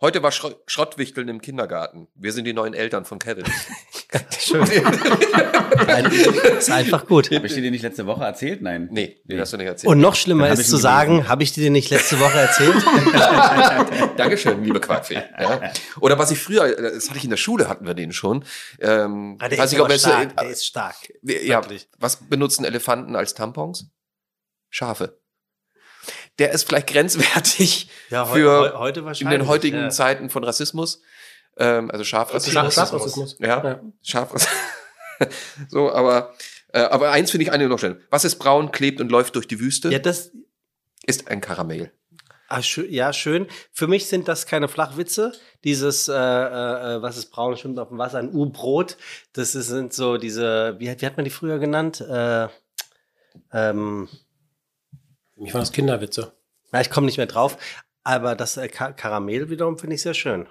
Heute 0.00 0.22
war 0.22 0.32
Schro 0.32 0.52
Schrottwichteln 0.66 1.28
im 1.28 1.42
Kindergarten. 1.42 2.08
Wir 2.14 2.32
sind 2.32 2.46
die 2.46 2.54
neuen 2.54 2.72
Eltern 2.72 3.04
von 3.04 3.18
Kevin. 3.18 3.44
Schön. 4.38 4.62
Ist 6.58 6.70
einfach 6.70 7.06
gut. 7.06 7.30
Habe 7.30 7.46
ich 7.46 7.54
dir 7.54 7.62
den 7.62 7.72
nicht 7.72 7.82
letzte 7.82 8.06
Woche 8.06 8.24
erzählt? 8.24 8.60
Nein. 8.62 8.88
Nee, 8.90 9.20
den 9.24 9.40
hast 9.40 9.52
du 9.52 9.56
nicht 9.56 9.66
erzählt. 9.66 9.88
Und 9.90 10.00
noch 10.00 10.14
schlimmer 10.16 10.48
ist 10.50 10.58
ich 10.58 10.66
zu 10.66 10.76
sagen, 10.76 11.28
habe 11.28 11.42
ich 11.42 11.52
dir 11.52 11.62
den 11.62 11.72
nicht 11.72 11.90
letzte 11.90 12.18
Woche 12.18 12.38
erzählt? 12.38 12.74
Dankeschön, 14.16 14.64
liebe 14.64 14.80
Quackfee. 14.80 15.22
Ja. 15.40 15.72
Oder 16.00 16.18
was 16.18 16.30
ich 16.30 16.38
früher, 16.38 16.74
das 16.74 17.08
hatte 17.08 17.18
ich 17.18 17.24
in 17.24 17.30
der 17.30 17.36
Schule, 17.36 17.68
hatten 17.68 17.86
wir 17.86 17.94
den 17.94 18.12
schon. 18.12 18.44
Ähm, 18.80 19.36
Ah, 19.40 19.48
der 19.48 19.58
weiß 19.58 19.66
ist 19.66 19.72
nicht, 19.72 19.80
ob 19.80 19.84
aber 19.86 19.90
wir 19.90 19.96
es- 19.96 20.02
stark. 20.02 20.36
Der 20.36 20.48
ist 20.50 20.66
stark. 20.66 20.96
ja, 21.22 21.62
wirklich. 21.62 21.88
was 21.98 22.16
benutzen 22.16 22.64
Elefanten 22.64 23.14
als 23.16 23.34
Tampons? 23.34 23.86
Schafe. 24.70 25.18
Der 26.38 26.52
ist 26.52 26.64
vielleicht 26.66 26.88
grenzwertig 26.88 27.88
Ja, 28.08 28.28
heu- 28.28 28.34
für 28.34 28.50
heu- 28.72 28.78
heute 28.78 29.00
in 29.00 29.06
wahrscheinlich. 29.06 29.38
den 29.40 29.46
heutigen 29.48 29.76
ja. 29.82 29.90
Zeiten 29.90 30.30
von 30.30 30.42
Rassismus. 30.44 31.02
Ähm, 31.56 31.90
also 31.90 32.04
Schafrassismus. 32.04 32.62
Schaf- 32.62 32.72
Schafrassismus. 32.74 33.36
Ja, 33.38 33.64
Ja. 33.64 33.80
Schafrassismus. 34.02 34.56
so, 35.68 35.92
aber, 35.92 36.34
äh, 36.72 36.80
aber 36.80 37.10
eins 37.10 37.30
finde 37.30 37.44
ich 37.44 37.52
eine 37.52 37.68
noch 37.68 37.78
schnell. 37.78 38.00
Was 38.10 38.24
ist 38.24 38.36
braun, 38.36 38.72
klebt 38.72 39.00
und 39.00 39.10
läuft 39.10 39.34
durch 39.36 39.46
die 39.48 39.60
Wüste? 39.60 39.90
Ja, 39.90 39.98
das, 39.98 40.30
Ist 41.06 41.28
ein 41.28 41.40
Karamell. 41.40 41.92
ah, 42.48 42.62
schön, 42.62 42.90
ja, 42.92 43.12
schön. 43.12 43.46
Für 43.72 43.86
mich 43.86 44.06
sind 44.06 44.28
das 44.28 44.46
keine 44.46 44.68
Flachwitze. 44.68 45.32
Dieses, 45.64 46.08
äh, 46.08 46.12
äh, 46.14 47.02
was 47.02 47.16
ist 47.18 47.30
braun, 47.30 47.56
schwimmt 47.56 47.78
auf 47.78 47.88
dem 47.88 47.98
Wasser, 47.98 48.18
ein 48.18 48.32
U-Brot. 48.34 48.96
Das 49.34 49.54
ist, 49.54 49.66
sind 49.68 49.92
so 49.92 50.16
diese, 50.16 50.76
wie, 50.78 50.88
hat- 50.90 51.02
wie 51.02 51.06
hat 51.06 51.16
man 51.16 51.24
die 51.24 51.30
früher 51.30 51.58
genannt? 51.58 52.00
Äh, 52.00 52.48
ähm, 53.52 54.08
Für 55.34 55.40
mich 55.42 55.52
waren 55.54 55.60
das 55.62 55.72
Kinderwitze. 55.72 56.32
na, 56.72 56.80
ich 56.80 56.90
komme 56.90 57.06
nicht 57.06 57.18
mehr 57.18 57.26
drauf. 57.26 57.56
Aber 58.04 58.34
das 58.34 58.56
äh, 58.56 58.68
Ka 58.68 58.92
Karamell 58.92 59.50
wiederum 59.50 59.76
finde 59.78 59.96
ich 59.96 60.02
sehr 60.02 60.14
schön. 60.14 60.48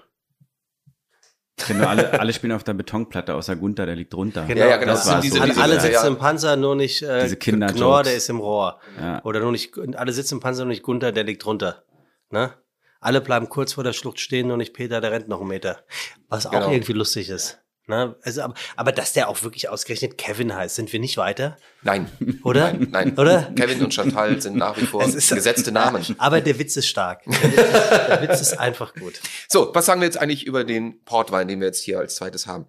Genau, 1.67 1.87
alle, 1.87 2.19
alle 2.19 2.33
spielen 2.33 2.53
auf 2.53 2.63
der 2.63 2.73
Betonplatte, 2.73 3.33
außer 3.35 3.55
Gunther, 3.55 3.85
der 3.85 3.95
liegt 3.95 4.13
drunter. 4.13 4.45
Genau, 4.45 4.61
Ja, 4.61 4.67
ja, 4.69 4.77
genau. 4.77 4.93
Das 4.93 5.07
war 5.07 5.21
diese- 5.21 5.35
so. 5.37 5.41
Alle, 5.41 5.51
diese- 5.51 5.61
alle 5.63 5.79
sitzen 5.79 5.93
ja. 5.93 6.07
im 6.07 6.17
Panzer, 6.17 6.55
nur 6.55 6.75
nicht 6.75 7.01
äh, 7.01 7.23
Diese. 7.23 7.37
Knorr, 7.37 8.03
der 8.03 8.15
ist 8.15 8.29
im 8.29 8.39
Rohr. 8.39 8.79
Ja. 8.99 9.23
Oder 9.23 9.39
nur 9.41 9.51
nicht, 9.51 9.77
alle 9.95 10.11
sitzen 10.13 10.35
im 10.35 10.39
Panzer, 10.39 10.63
nur 10.63 10.69
nicht 10.69 10.83
Gunther, 10.83 11.11
der 11.11 11.23
liegt 11.23 11.43
drunter. 11.45 11.83
Ne? 12.31 12.53
Alle 13.01 13.21
bleiben 13.21 13.47
kurz 13.49 13.73
vor 13.73 13.83
der 13.83 13.93
Schlucht 13.93 14.19
stehen, 14.19 14.47
nur 14.47 14.57
nicht 14.57 14.73
Peter, 14.73 14.99
der 15.01 15.11
rennt 15.11 15.27
noch 15.29 15.39
einen 15.39 15.49
Meter. 15.49 15.83
Was 16.27 16.45
auch 16.45 16.51
Genau. 16.51 16.71
irgendwie 16.71 16.93
lustig 16.93 17.29
ist. 17.29 17.59
Ne? 17.89 18.15
Also, 18.21 18.43
aber, 18.43 18.53
aber 18.75 18.91
dass 18.91 19.13
der 19.13 19.27
auch 19.27 19.43
wirklich 19.43 19.67
ausgerechnet 19.67 20.17
Kevin 20.17 20.55
heißt, 20.55 20.75
sind 20.75 20.93
wir 20.93 20.99
nicht 20.99 21.17
weiter? 21.17 21.57
Nein. 21.81 22.09
Oder? 22.43 22.73
Nein, 22.73 22.87
nein. 22.91 23.17
Oder? 23.17 23.51
Kevin 23.55 23.83
und 23.83 23.93
Chantal 23.93 24.39
sind 24.39 24.55
nach 24.57 24.77
wie 24.77 24.85
vor 24.85 25.03
gesetzte 25.03 25.71
Namen. 25.71 26.05
Aber 26.19 26.39
der 26.41 26.59
Witz 26.59 26.77
ist 26.77 26.87
stark. 26.87 27.23
Der 27.25 27.33
Witz 27.33 27.57
ist, 27.57 28.09
der 28.09 28.21
Witz 28.21 28.41
ist 28.41 28.59
einfach 28.59 28.93
gut. 28.93 29.19
So, 29.47 29.73
was 29.73 29.85
sagen 29.87 30.01
wir 30.01 30.05
jetzt 30.05 30.21
eigentlich 30.21 30.45
über 30.45 30.63
den 30.63 31.03
Portwein, 31.03 31.47
den 31.47 31.59
wir 31.59 31.67
jetzt 31.67 31.83
hier 31.83 31.99
als 31.99 32.15
zweites 32.15 32.45
haben? 32.45 32.67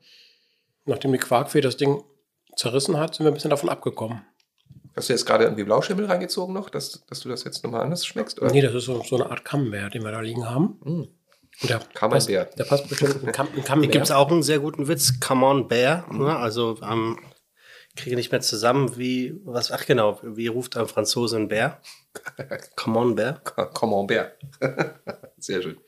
Nachdem 0.86 1.12
die 1.12 1.18
Quarkfee 1.18 1.60
das 1.60 1.76
Ding 1.76 2.02
zerrissen 2.56 2.98
hat, 2.98 3.14
sind 3.14 3.26
wir 3.26 3.30
ein 3.30 3.34
bisschen 3.34 3.50
davon 3.50 3.68
abgekommen. 3.68 4.22
Hast 4.96 5.08
du 5.08 5.12
jetzt 5.12 5.26
gerade 5.26 5.44
irgendwie 5.44 5.64
Blauschimmel 5.64 6.06
reingezogen 6.06 6.54
noch, 6.54 6.70
dass, 6.70 7.04
dass 7.06 7.20
du 7.20 7.28
das 7.28 7.44
jetzt 7.44 7.62
nochmal 7.62 7.82
anders 7.82 8.06
schmeckst? 8.06 8.40
Oder? 8.40 8.50
Nee, 8.50 8.60
das 8.60 8.74
ist 8.74 8.84
so, 8.84 9.02
so 9.02 9.16
eine 9.16 9.30
Art 9.30 9.44
Camembert, 9.44 9.94
den 9.94 10.02
wir 10.02 10.10
da 10.10 10.20
liegen 10.20 10.48
haben. 10.48 10.78
Mm. 10.84 11.19
Der 11.68 11.78
Camembert. 11.94 12.11
passt, 12.11 12.58
der 12.58 12.64
passt 12.64 12.88
bestimmt 12.88 13.22
in 13.22 13.32
Cam 13.32 13.48
in 13.48 13.54
Hier 13.54 13.64
Camembert. 13.64 13.92
gibt's 13.92 14.11
auch 14.11 14.30
einen 14.30 14.42
sehr 14.42 14.61
guten 14.61 14.88
Witz, 14.88 15.20
Come 15.20 15.46
on 15.46 15.68
Bear. 15.68 16.06
Ne? 16.12 16.34
Also 16.36 16.78
ähm, 16.82 17.18
kriege 17.96 18.16
nicht 18.16 18.32
mehr 18.32 18.40
zusammen, 18.40 18.96
wie, 18.96 19.40
was, 19.44 19.70
ach 19.70 19.86
genau, 19.86 20.18
wie 20.22 20.46
ruft 20.46 20.76
ein 20.76 20.88
Franzose 20.88 21.36
ein 21.36 21.48
Bär? 21.48 21.80
Come 22.76 22.98
on, 22.98 23.14
Bär. 23.14 23.40
Camembert. 23.74 24.36
Sehr 25.38 25.62
schön. 25.62 25.78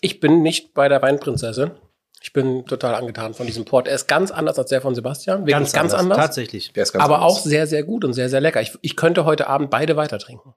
Ich 0.00 0.20
bin 0.20 0.42
nicht 0.42 0.74
bei 0.74 0.88
der 0.88 1.02
Weinprinzessin. 1.02 1.72
Ich 2.22 2.32
bin 2.32 2.66
total 2.66 2.94
angetan 2.94 3.34
von 3.34 3.46
diesem 3.46 3.64
Port. 3.64 3.86
Er 3.86 3.94
ist 3.94 4.08
ganz 4.08 4.30
anders 4.30 4.58
als 4.58 4.70
der 4.70 4.80
von 4.80 4.94
Sebastian. 4.94 5.46
Wirklich 5.46 5.72
ganz, 5.72 5.94
anders. 5.94 6.18
Tatsächlich. 6.18 6.72
Der 6.72 6.82
ist 6.82 6.92
ganz 6.92 7.04
aber 7.04 7.16
anders. 7.20 7.32
auch 7.34 7.38
sehr, 7.40 7.66
sehr 7.66 7.84
gut 7.84 8.04
und 8.04 8.14
sehr, 8.14 8.28
sehr 8.28 8.40
lecker. 8.40 8.60
Ich, 8.60 8.76
ich 8.82 8.96
könnte 8.96 9.24
heute 9.24 9.46
Abend 9.46 9.70
beide 9.70 9.96
weiter 9.96 10.18
trinken. 10.18 10.54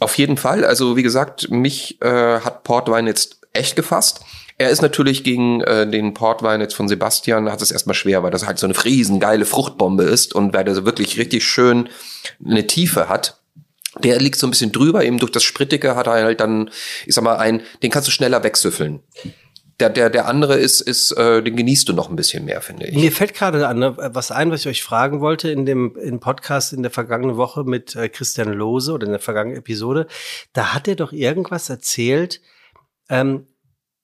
Auf 0.00 0.16
jeden 0.18 0.36
Fall. 0.36 0.64
Also 0.64 0.96
wie 0.96 1.02
gesagt, 1.02 1.50
mich 1.50 2.00
äh, 2.02 2.40
hat 2.40 2.64
Portwein 2.64 3.06
jetzt 3.06 3.40
echt 3.52 3.76
gefasst. 3.76 4.20
Er 4.58 4.70
ist 4.70 4.82
natürlich 4.82 5.22
gegen 5.22 5.60
äh, 5.60 5.88
den 5.88 6.14
Portwein 6.14 6.60
jetzt 6.60 6.74
von 6.74 6.88
Sebastian, 6.88 7.50
hat 7.50 7.62
es 7.62 7.70
erstmal 7.70 7.94
schwer, 7.94 8.22
weil 8.22 8.32
das 8.32 8.46
halt 8.46 8.58
so 8.58 8.66
eine 8.66 8.84
riesengeile 8.84 9.44
Fruchtbombe 9.44 10.02
ist 10.02 10.34
und 10.34 10.52
weil 10.52 10.64
der 10.64 10.84
wirklich 10.84 11.16
richtig 11.16 11.44
schön 11.44 11.88
eine 12.44 12.66
Tiefe 12.66 13.08
hat. 13.08 13.40
Der 14.02 14.20
liegt 14.20 14.36
so 14.36 14.46
ein 14.46 14.50
bisschen 14.50 14.72
drüber, 14.72 15.04
eben 15.04 15.18
durch 15.18 15.32
das 15.32 15.44
Sprittige 15.44 15.96
hat 15.96 16.06
er 16.06 16.24
halt 16.24 16.40
dann, 16.40 16.70
ich 17.06 17.14
sag 17.14 17.24
mal, 17.24 17.36
ein, 17.36 17.62
den 17.82 17.90
kannst 17.90 18.08
du 18.08 18.12
schneller 18.12 18.42
wegsüffeln. 18.42 19.00
Der, 19.80 19.90
der, 19.90 20.10
der 20.10 20.26
andere 20.26 20.56
ist, 20.56 20.80
ist, 20.80 21.12
äh, 21.12 21.40
den 21.40 21.54
genießt 21.54 21.88
du 21.88 21.92
noch 21.92 22.10
ein 22.10 22.16
bisschen 22.16 22.44
mehr, 22.44 22.60
finde 22.60 22.88
ich. 22.88 22.96
Mir 22.96 23.12
fällt 23.12 23.34
gerade 23.34 23.68
an, 23.68 23.78
ne, 23.78 23.96
was 23.96 24.32
ein, 24.32 24.50
was 24.50 24.62
ich 24.62 24.66
euch 24.68 24.82
fragen 24.82 25.20
wollte 25.20 25.50
in 25.50 25.66
dem 25.66 25.96
im 25.96 26.18
Podcast 26.18 26.72
in 26.72 26.82
der 26.82 26.90
vergangenen 26.90 27.36
Woche 27.36 27.62
mit 27.62 27.94
äh, 27.94 28.08
Christian 28.08 28.52
Lose 28.52 28.92
oder 28.92 29.06
in 29.06 29.12
der 29.12 29.20
vergangenen 29.20 29.58
Episode. 29.58 30.08
Da 30.52 30.74
hat 30.74 30.88
er 30.88 30.96
doch 30.96 31.12
irgendwas 31.12 31.70
erzählt, 31.70 32.40
ähm, 33.08 33.46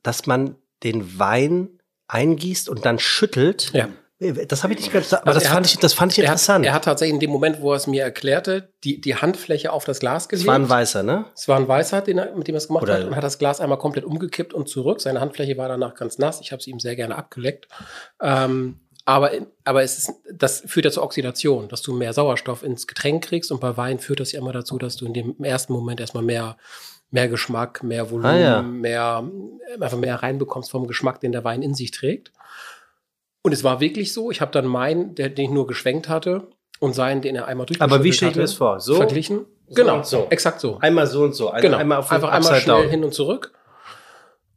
dass 0.05 0.27
man 0.27 0.57
den 0.85 1.18
Wein 1.18 1.81
eingießt 2.07 2.68
und 2.68 2.85
dann 2.85 3.01
schüttelt. 3.01 3.72
Ja. 3.72 3.89
Das 4.33 4.62
habe 4.62 4.72
ich 4.72 4.79
nicht 4.81 4.93
gehört, 4.93 5.12
aber 5.12 5.27
Also 5.29 5.41
das 5.41 5.49
fand 5.49 5.66
hat- 5.66 5.72
ich, 5.75 5.79
das 5.79 5.93
fand 5.93 6.12
ich 6.12 6.18
Er 6.18 6.25
hat, 6.29 6.33
interessant. 6.35 6.64
er 6.66 6.72
hat 6.72 6.85
tatsächlich 6.85 7.14
in 7.14 7.20
dem 7.20 7.31
Moment, 7.31 7.61
wo 7.61 7.72
er 7.72 7.77
es 7.77 7.87
mir 7.87 8.03
erklärte, 8.03 8.72
die, 8.85 9.01
die 9.01 9.16
Handfläche 9.16 9.72
auf 9.72 9.85
das 9.85 10.01
Glas 10.01 10.22
es 10.25 10.29
gelegt. 10.29 10.47
war 10.49 10.55
ein 10.55 10.68
Weißer, 10.68 11.03
ne? 11.03 11.27
Es 11.35 11.49
war 11.49 11.57
ein 11.59 11.68
Weißer, 11.68 12.01
den 12.01 12.18
er, 12.18 12.35
mit 12.37 12.49
dem 12.49 12.55
er 12.55 12.59
es 12.59 12.68
gemacht 12.68 12.85
Oder- 12.85 12.95
hat 12.95 13.05
und 13.05 13.16
hat 13.16 13.25
das 13.25 13.39
Glas 13.39 13.61
einmal 13.61 13.79
komplett 13.79 14.05
umgekippt 14.05 14.55
und 14.55 14.68
zurück. 14.68 15.01
Seine 15.01 15.20
Handfläche 15.20 15.57
war 15.59 15.68
danach 15.68 15.95
ganz 15.95 16.18
nass. 16.18 16.41
Ich 16.41 16.53
habe 16.53 16.62
sie 16.62 16.70
ihm 16.70 16.81
sehr 16.81 16.97
gerne 16.97 17.16
abgeleckt. 17.16 17.68
Ähm, 18.22 18.81
aber, 19.07 19.33
aber 19.64 19.83
es 19.83 19.99
ist, 19.99 20.12
das 20.33 20.62
führt 20.66 20.87
ja 20.87 20.91
zur 20.91 21.03
Oxidation, 21.03 21.68
dass 21.68 21.83
du 21.83 21.93
mehr 21.93 22.12
Sauerstoff 22.14 22.62
ins 22.62 22.87
Getränk 22.87 23.25
kriegst 23.25 23.53
und 23.53 23.61
bei 23.61 23.77
Wein 23.77 23.99
führt 23.99 24.20
das 24.20 24.33
ja 24.33 24.41
immer 24.41 24.53
dazu, 24.53 24.79
dass 24.79 24.97
du 24.97 25.05
in 25.05 25.12
dem 25.12 25.45
ersten 25.45 25.75
Moment 25.75 26.01
erstmal 26.01 26.22
mehr, 26.22 26.57
mehr 27.11 27.29
Geschmack, 27.29 27.83
mehr 27.83 28.11
Volumen, 28.11 28.27
Ah, 28.27 28.39
ja. 28.39 28.62
mehr, 28.62 29.22
einfach 29.79 29.99
mehr 29.99 30.22
reinbekommst 30.22 30.70
vom 30.70 30.87
Geschmack, 30.87 31.20
den 31.20 31.33
der 31.33 31.45
Wein 31.45 31.61
in 31.62 31.75
sich 31.75 31.91
trägt. 31.91 32.33
Und 33.45 33.53
es 33.53 33.63
war 33.63 33.79
wirklich 33.79 34.13
so, 34.13 34.31
ich 34.31 34.41
habe 34.41 34.51
dann 34.51 34.67
meinen, 34.67 35.15
der, 35.15 35.29
den 35.29 35.45
ich 35.45 35.51
nur 35.51 35.67
geschwenkt 35.67 36.09
hatte, 36.09 36.49
und 36.81 36.95
seinen, 36.95 37.23
den 37.23 37.37
er 37.37 37.47
einmal 37.47 37.67
durchgeschüttelt 37.67 37.95
Aber 37.95 38.05
wie 38.05 38.13
stelle 38.13 38.31
ich 38.33 38.37
mir 38.37 38.43
das 38.43 38.55
vor? 38.55 38.81
So? 38.81 38.97
Verglichen? 38.97 39.47
So 39.69 39.75
genau, 39.75 40.03
so. 40.03 40.27
exakt 40.31 40.61
so. 40.61 40.79
Einmal 40.81 41.07
so 41.07 41.23
und 41.23 41.35
so. 41.35 41.51
Ein- 41.51 41.63
Genau, 41.63 41.77
Einmal 41.77 41.99
auf 41.99 42.11
einfach 42.11 42.31
einmal 42.31 42.61
schnell 42.61 42.83
Down. 42.83 42.91
hin 42.91 43.05
und 43.05 43.15
zurück. 43.15 43.53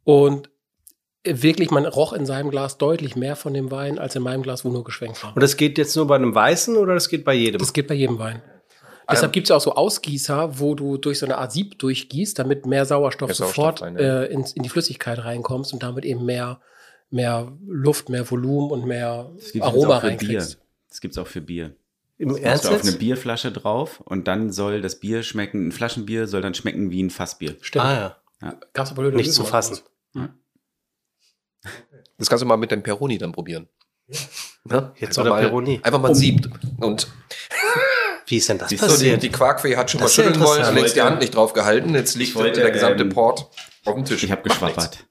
Und 0.04 0.50
wirklich, 1.24 1.70
man 1.70 1.86
roch 1.86 2.12
in 2.12 2.26
seinem 2.26 2.50
Glas 2.50 2.78
deutlich 2.78 3.16
mehr 3.16 3.36
von 3.36 3.54
dem 3.54 3.70
Wein 3.70 3.98
als 3.98 4.16
in 4.16 4.22
meinem 4.22 4.42
Glas, 4.42 4.64
wo 4.64 4.68
nur 4.70 4.84
geschwenkt 4.84 5.22
war. 5.22 5.34
Und 5.34 5.42
das 5.42 5.56
geht 5.56 5.78
jetzt 5.78 5.94
nur 5.96 6.06
bei 6.06 6.16
einem 6.16 6.34
Weißen 6.34 6.76
oder 6.76 6.94
das 6.94 7.08
geht 7.08 7.24
bei 7.24 7.34
jedem? 7.34 7.58
Das 7.58 7.72
geht 7.72 7.88
bei 7.88 7.94
jedem 7.94 8.18
Wein. 8.18 8.42
Deshalb 9.10 9.32
gibt 9.32 9.46
es 9.46 9.48
ja 9.48 9.56
auch 9.56 9.60
so 9.60 9.74
Ausgießer, 9.74 10.58
wo 10.58 10.74
du 10.74 10.98
durch 10.98 11.18
so 11.18 11.24
eine 11.24 11.38
Art 11.38 11.50
Sieb 11.50 11.78
durchgießt, 11.78 12.38
damit 12.38 12.66
mehr 12.66 12.84
Sauerstoff 12.84 13.28
Mehr 13.28 13.34
Sauerstoff 13.34 13.56
sofort 13.56 13.82
rein, 13.82 13.94
ja. 13.98 14.22
äh, 14.22 14.26
ins, 14.26 14.52
in 14.52 14.62
die 14.62 14.68
Flüssigkeit 14.68 15.24
reinkommst 15.24 15.72
und 15.72 15.82
damit 15.82 16.04
eben 16.04 16.26
mehr, 16.26 16.60
mehr 17.10 17.52
Luft, 17.66 18.08
mehr 18.08 18.28
Volumen 18.30 18.70
und 18.70 18.86
mehr 18.86 19.30
Das 19.36 19.60
Aroma 19.60 19.94
jetzt 19.96 19.96
auch 19.96 20.00
für 20.00 20.16
Bier. 20.16 20.38
reinkriegst. 20.38 20.58
Das 20.88 21.00
gibt's 21.00 21.18
auch 21.18 21.26
für 21.26 21.40
Bier. 21.40 21.74
Im 22.18 22.28
Machst 22.30 22.42
Ernst 22.42 22.64
du 22.64 22.68
auf 22.70 22.80
eine 22.80 22.90
jetzt? 22.90 22.98
Bierflasche 22.98 23.52
drauf 23.52 24.00
und 24.00 24.26
dann 24.26 24.50
soll 24.52 24.80
das 24.80 24.98
Bier 24.98 25.22
schmecken, 25.22 25.68
ein 25.68 25.72
Flaschenbier 25.72 26.26
soll 26.26 26.42
dann 26.42 26.54
schmecken 26.54 26.90
wie 26.90 27.02
ein 27.02 27.10
Fassbier. 27.10 27.56
Stimmt. 27.60 27.84
Ah 27.84 28.16
ja. 28.40 28.56
Gab's 28.72 28.90
aber 28.90 29.10
Nicht 29.10 29.32
zu 29.32 29.44
fassen. 29.44 29.78
Das 32.18 32.28
kannst 32.28 32.42
du 32.42 32.46
mal 32.46 32.56
mit 32.56 32.70
dem 32.70 32.82
Peroni 32.82 33.18
dann 33.18 33.32
probieren. 33.32 33.68
Ne? 34.64 34.92
Jetzt 34.96 35.18
einfach 35.18 35.22
oder 35.22 35.30
mal, 35.30 35.40
Peroni. 35.42 35.80
Einfach 35.82 36.00
mal 36.00 36.14
siebt. 36.14 36.48
Und 36.78 37.08
Wie 38.26 38.36
ist 38.36 38.48
denn 38.48 38.58
das 38.58 38.68
Siehst 38.70 38.82
du, 38.82 38.86
so, 38.88 38.92
die, 38.96 39.04
passiert? 39.04 39.22
die 39.22 39.30
Quarkfee 39.30 39.76
hat 39.76 39.90
schon 39.90 40.00
mal 40.00 40.06
Das 40.06 40.16
ja 40.16 40.24
schütteln 40.24 40.44
wollen, 40.44 40.62
hat 40.64 40.74
längst 40.74 40.96
die 40.96 41.02
Hand 41.02 41.20
nicht 41.20 41.34
drauf 41.34 41.52
gehalten. 41.52 41.94
Jetzt 41.94 42.16
liegt 42.16 42.34
wollte, 42.34 42.60
der 42.60 42.70
gesamte 42.70 43.04
ähm, 43.04 43.10
Port 43.10 43.48
auf 43.84 43.94
dem 43.94 44.04
Tisch. 44.04 44.22
Ich 44.24 44.30
habe 44.30 44.42
geschwappert. 44.42 45.06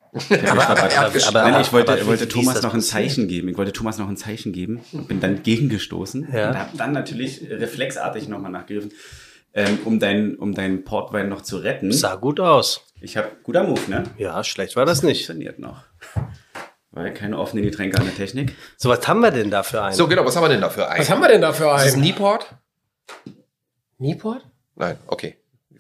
Aber, 0.50 0.68
aber, 0.70 0.84
aber- 0.98 1.62
ich 1.62 1.72
wollte, 1.74 2.06
wollte 2.08 2.28
Thomas 2.28 2.62
noch 2.62 2.74
ein 2.74 2.80
passiert? 2.80 2.92
Zeichen 2.92 3.28
geben. 3.28 3.50
Ich 3.50 3.58
wollte 3.58 3.72
Thomas 3.74 3.98
noch 3.98 4.08
ein 4.10 4.18
Zeichen 4.18 4.54
geben 4.54 4.82
und 4.92 5.08
bin 5.08 5.20
dann 5.20 5.44
gegengestoßen 5.44 6.28
Ja. 6.34 6.50
und 6.50 6.58
habe 6.60 6.78
dann 6.78 6.92
natürlich 6.92 7.42
reflexartig 7.50 8.28
nochmal 8.28 8.52
nachgegriffen, 8.52 8.92
ähm, 9.54 9.80
um 9.86 10.00
deinen 10.00 10.36
um 10.36 10.54
deinen 10.54 10.84
Portwein 10.84 11.30
noch 11.30 11.42
zu 11.42 11.58
retten. 11.58 11.92
Sah 11.92 12.16
gut 12.16 12.40
aus. 12.40 12.82
Ich 13.02 13.16
habe 13.18 13.32
guter 13.44 13.64
Move, 13.64 13.82
ne? 13.90 14.04
Ja, 14.18 14.44
schlecht 14.44 14.76
war 14.76 14.86
das 14.86 15.04
nicht. 15.04 15.26
Funktioniert 15.26 15.60
noch. 15.60 15.84
Weil 16.92 17.14
keine 17.14 17.38
offenen 17.38 17.64
Getränke 17.64 18.00
an 18.00 18.06
der 18.06 18.16
Technik. 18.16 18.56
So, 18.78 18.90
was 18.90 19.08
haben 19.08 19.20
wir 19.20 19.30
denn 19.32 19.52
da 19.52 19.62
für 19.62 19.84
einen? 19.84 19.94
so, 19.96 20.08
genau, 20.08 20.26
was 20.26 20.36
haben 20.36 20.44
wir 20.44 20.50
denn 20.50 20.62
da 20.62 20.70
für 20.70 20.88
einen? 20.90 21.00
Was 21.00 21.10
haben 21.12 21.22
wir 21.22 21.28
denn 21.28 21.42
da 21.42 21.54
für 21.54 21.66
Ist 21.76 21.86
das 21.86 21.94
ein 21.94 21.94
einen? 21.94 22.02
Nieport? 22.04 22.56
Nieport? 24.00 24.48
Nein, 24.76 24.98
okay. 25.08 25.38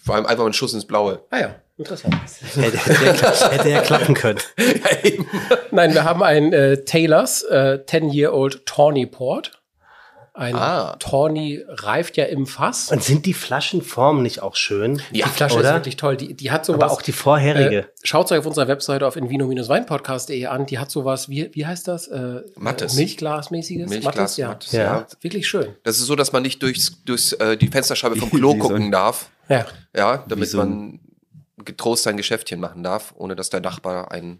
Vor 0.07 0.15
allem 0.15 0.25
einfach 0.25 0.45
ein 0.45 0.53
Schuss 0.53 0.73
ins 0.73 0.85
Blaue. 0.85 1.19
Ah 1.31 1.39
ja, 1.39 1.55
interessant. 1.77 2.15
hätte, 2.55 2.77
hätte, 2.77 3.51
hätte 3.51 3.69
ja 3.69 3.81
klappen 3.81 4.15
können. 4.15 4.39
Nein, 5.71 5.93
wir 5.93 6.05
haben 6.05 6.23
ein 6.23 6.53
äh, 6.53 6.77
Taylors 6.85 7.43
äh, 7.43 7.79
10-Year-Old 7.85 8.65
Tawny 8.65 9.05
Port. 9.05 9.56
Ein 10.37 10.55
Ah. 10.55 10.95
Tawny 10.99 11.63
reift 11.67 12.15
ja 12.15 12.25
im 12.25 12.45
Fass. 12.45 12.91
Und 12.91 13.03
sind 13.03 13.25
die 13.25 13.33
Flaschenformen 13.33 14.21
nicht 14.21 14.43
auch 14.43 14.55
schön? 14.55 15.01
Ja, 15.11 15.25
die 15.25 15.31
Flasche 15.31 15.57
oder? 15.57 15.69
ist 15.69 15.75
wirklich 15.77 15.97
toll. 15.97 16.15
Die, 16.15 16.35
die 16.35 16.51
hat 16.51 16.63
sowas. 16.63 16.83
Aber 16.83 16.91
auch 16.93 17.01
die 17.01 17.11
vorherige. 17.11 17.77
Äh, 17.79 17.85
Schaut 18.03 18.31
euch 18.31 18.37
auf 18.37 18.45
unserer 18.45 18.67
Webseite 18.67 19.07
auf 19.07 19.15
invino-weinpodcast.de 19.15 20.45
an. 20.45 20.67
Die 20.67 20.77
hat 20.77 20.91
sowas, 20.91 21.27
wie, 21.27 21.49
wie 21.53 21.65
heißt 21.65 21.87
das? 21.87 22.07
Äh, 22.07 22.41
Mattes. 22.55 22.93
äh, 22.93 22.97
Milchglasmäßiges. 22.97 23.89
Milchglas, 23.89 24.15
Mattes, 24.15 24.37
ja. 24.37 24.47
Mattes, 24.49 24.71
Ja. 24.73 24.83
ja. 24.83 25.07
Wirklich 25.21 25.47
schön. 25.47 25.73
Das 25.83 25.97
ist 25.97 26.05
so, 26.05 26.15
dass 26.15 26.31
man 26.31 26.43
nicht 26.43 26.61
durchs, 26.61 27.03
durchs 27.03 27.33
äh, 27.33 27.57
die 27.57 27.67
Fensterscheibe 27.67 28.15
vom 28.17 28.29
Klo 28.37 28.55
gucken 28.55 28.91
darf. 28.91 29.29
Ja. 29.49 29.65
Ja, 29.95 30.23
damit 30.27 30.49
so 30.49 30.59
man 30.59 30.99
getrost 31.65 32.03
sein 32.03 32.15
Geschäftchen 32.15 32.59
machen 32.59 32.83
darf, 32.83 33.13
ohne 33.17 33.35
dass 33.35 33.49
der 33.49 33.61
Nachbar 33.61 34.11
einen 34.11 34.39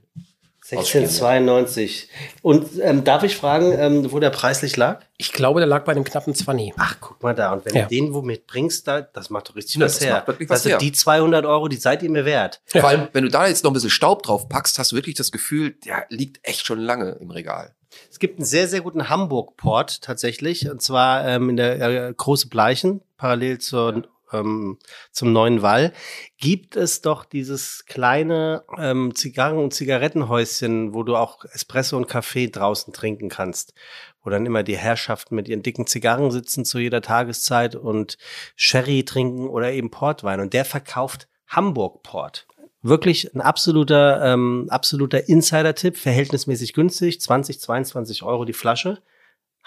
1692. 0.72 2.09
Und 2.41 2.68
ähm, 2.82 3.03
darf 3.03 3.24
ich 3.24 3.36
fragen, 3.38 3.72
ähm, 3.78 4.11
wo 4.11 4.20
der 4.20 4.30
preislich 4.30 4.76
lag? 4.78 5.01
Ich 5.18 5.32
glaube, 5.34 5.59
der 5.59 5.68
lag 5.68 5.84
bei 5.86 5.91
einem 5.93 6.03
knappen 6.03 6.36
20. 6.36 6.74
Ach, 6.78 6.97
guck 6.99 7.22
mal 7.24 7.34
da. 7.34 7.53
Und 7.53 7.65
wenn 7.65 7.76
Ja. 7.76 7.84
du 7.84 7.88
den 7.89 8.13
wo 8.13 8.22
mitbringst, 8.22 8.88
da, 8.88 9.01
das 9.01 9.30
macht 9.30 9.49
doch 9.49 9.55
richtig 9.55 9.76
Ja, 9.76 9.86
was 9.86 9.99
das 9.99 10.05
her. 10.07 10.24
was 10.28 10.49
also 10.51 10.70
her. 10.70 10.78
die 10.78 10.91
200 10.91 11.45
Euro, 11.45 11.68
die 11.68 11.78
seid 11.78 12.03
ihr 12.03 12.09
mir 12.09 12.26
wert. 12.26 12.61
Ja. 12.74 12.82
Vor 12.82 12.89
allem, 12.89 13.07
wenn 13.13 13.24
du 13.24 13.30
da 13.30 13.47
jetzt 13.47 13.63
noch 13.63 13.72
ein 13.72 13.74
bisschen 13.74 13.89
Staub 13.89 14.24
drauf 14.24 14.49
packst, 14.49 14.78
hast 14.80 14.91
du 14.91 14.95
wirklich 14.95 15.15
das 15.15 15.32
Gefühl, 15.32 15.72
der 15.86 16.05
liegt 16.09 16.39
echt 16.47 16.65
schon 16.65 16.80
lange 16.80 17.11
im 17.20 17.32
Regal. 17.32 17.74
Es 18.11 18.20
gibt 18.20 18.38
einen 18.38 18.45
sehr, 18.45 18.68
sehr 18.68 18.82
guten 18.82 19.09
Hamburg-Port 19.09 20.01
tatsächlich. 20.01 20.70
Und 20.70 20.82
zwar 20.82 21.26
ähm, 21.28 21.49
in 21.49 21.57
der 21.57 21.80
äh, 22.09 22.13
Große 22.15 22.47
Bleichen, 22.47 23.01
parallel 23.18 23.57
zur, 23.59 24.03
ähm, 24.32 24.78
zum 25.11 25.34
Neuen 25.34 25.61
Wall, 25.61 25.93
gibt 26.38 26.75
es 26.75 27.01
doch 27.01 27.25
dieses 27.25 27.86
kleine 27.86 28.63
ähm, 28.78 29.15
Zigarren- 29.15 29.59
und 29.63 29.73
Zigarettenhäuschen, 29.73 30.93
wo 30.93 31.03
du 31.03 31.15
auch 31.15 31.45
Espresso 31.45 31.97
und 31.97 32.07
Kaffee 32.07 32.47
draußen 32.47 32.93
trinken 32.93 33.30
kannst. 33.30 33.73
Wo 34.23 34.30
dann 34.30 34.45
immer 34.45 34.63
die 34.63 34.78
Herrschaften 34.78 35.36
mit 35.36 35.47
ihren 35.47 35.63
dicken 35.63 35.88
Zigarren 35.88 36.32
sitzen 36.32 36.65
zu 36.65 36.80
jeder 36.80 37.01
Tageszeit 37.01 37.75
und 37.75 38.17
Sherry 38.55 39.05
trinken 39.05 39.47
oder 39.47 39.71
eben 39.71 39.91
Portwein. 39.91 40.39
Und 40.39 40.53
der 40.53 40.65
verkauft 40.65 41.28
Hamburg-Port. 41.47 42.47
Wirklich 42.82 43.34
ein 43.34 43.41
absoluter, 43.41 44.23
ähm, 44.23 44.67
absoluter 44.69 45.28
Insider-Tipp, 45.28 45.97
verhältnismäßig 45.97 46.73
günstig, 46.73 47.19
20, 47.19 47.59
22 47.59 48.23
Euro 48.23 48.45
die 48.45 48.53
Flasche. 48.53 49.01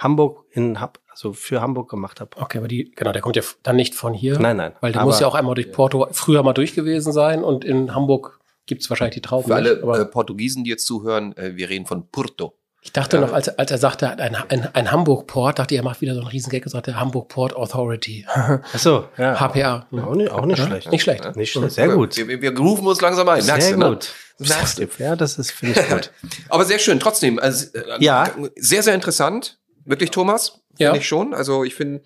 Hamburg 0.00 0.44
in, 0.50 0.80
Hab- 0.80 0.98
also 1.10 1.32
für 1.32 1.60
Hamburg 1.60 1.88
gemacht 1.90 2.20
habe. 2.20 2.30
Okay, 2.36 2.58
aber 2.58 2.66
die, 2.68 2.90
genau, 2.96 3.12
der 3.12 3.22
kommt 3.22 3.36
ja 3.36 3.42
dann 3.62 3.76
nicht 3.76 3.94
von 3.94 4.12
hier. 4.14 4.38
Nein, 4.38 4.56
nein. 4.56 4.72
Weil 4.80 4.90
der 4.92 5.02
aber- 5.02 5.10
muss 5.10 5.20
ja 5.20 5.26
auch 5.28 5.34
einmal 5.36 5.54
durch 5.54 5.70
Porto 5.70 6.08
früher 6.12 6.42
mal 6.42 6.52
durch 6.54 6.74
gewesen 6.74 7.12
sein 7.12 7.44
und 7.44 7.64
in 7.64 7.94
Hamburg 7.94 8.40
gibt 8.66 8.82
es 8.82 8.90
wahrscheinlich 8.90 9.14
die 9.14 9.20
Trauben. 9.22 9.46
Für 9.48 9.54
alle 9.54 9.74
nicht, 9.74 9.82
aber 9.82 10.00
äh, 10.00 10.04
Portugiesen, 10.06 10.64
die 10.64 10.70
jetzt 10.70 10.86
zuhören, 10.86 11.36
äh, 11.36 11.54
wir 11.56 11.68
reden 11.68 11.86
von 11.86 12.08
Porto. 12.08 12.54
ich 12.82 12.92
dachte 12.92 13.16
ja. 13.18 13.22
noch, 13.26 13.32
als, 13.34 13.48
als 13.58 13.70
er 13.70 13.78
sagte, 13.78 14.08
ein, 14.08 14.34
ein, 14.36 14.68
ein 14.74 14.90
Hamburg-Port, 14.92 15.58
dachte 15.58 15.74
ich, 15.74 15.80
er 15.80 15.84
macht 15.84 16.00
wieder 16.00 16.14
so 16.14 16.20
einen 16.20 16.28
riesen 16.28 16.50
Gag 16.50 16.64
und 16.64 16.70
sagte 16.70 16.98
Hamburg 16.98 17.28
Port 17.28 17.54
Authority. 17.56 18.24
Ach 18.28 18.60
so, 18.78 19.04
ja. 19.18 19.38
HPA. 19.38 19.86
Auch 19.92 20.14
nicht, 20.14 20.30
auch 20.30 20.46
nicht 20.46 20.58
Ja? 20.58 20.66
schlecht. 20.66 20.90
Nicht 20.90 21.02
schlecht. 21.02 21.36
Nicht 21.36 21.52
schlecht. 21.52 21.72
Sehr 21.74 21.88
gut. 21.88 22.16
Wir, 22.16 22.26
wir, 22.28 22.40
wir 22.40 22.52
grooven 22.52 22.86
uns 22.86 23.00
langsam 23.02 23.28
ein. 23.28 23.44
merkst 23.44 23.66
Sehr 23.68 23.76
du, 23.76 23.80
ne? 23.82 23.88
gut. 23.90 24.14
Merkst 24.38 24.78
du. 24.78 24.86
Ja, 24.98 25.16
das 25.16 25.36
ist, 25.38 25.50
finde 25.50 25.78
ich 25.80 25.88
gut. 25.90 26.10
Aber 26.48 26.64
sehr 26.64 26.78
schön, 26.78 26.98
trotzdem. 27.00 27.38
Also, 27.38 27.66
äh, 27.76 27.82
Ja. 28.02 28.30
Sehr, 28.56 28.82
sehr 28.82 28.94
interessant. 28.94 29.58
Wirklich, 29.84 30.10
Thomas? 30.10 30.60
Ja. 30.78 30.94
Ich 30.94 31.06
schon. 31.06 31.34
Also 31.34 31.64
ich 31.64 31.74
finde, 31.74 32.02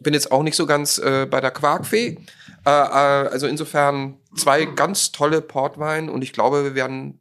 bin 0.00 0.14
jetzt 0.14 0.32
auch 0.32 0.42
nicht 0.42 0.56
so 0.56 0.66
ganz 0.66 0.98
äh, 0.98 1.26
bei 1.26 1.40
der 1.40 1.50
Quarkfee. 1.50 2.18
Äh, 2.64 2.70
äh, 2.70 2.70
also 2.70 3.46
insofern 3.46 4.18
zwei 4.36 4.64
ganz 4.64 5.12
tolle 5.12 5.40
Portwein 5.40 6.08
und 6.08 6.22
ich 6.22 6.32
glaube, 6.32 6.64
wir 6.64 6.74
werden 6.74 7.20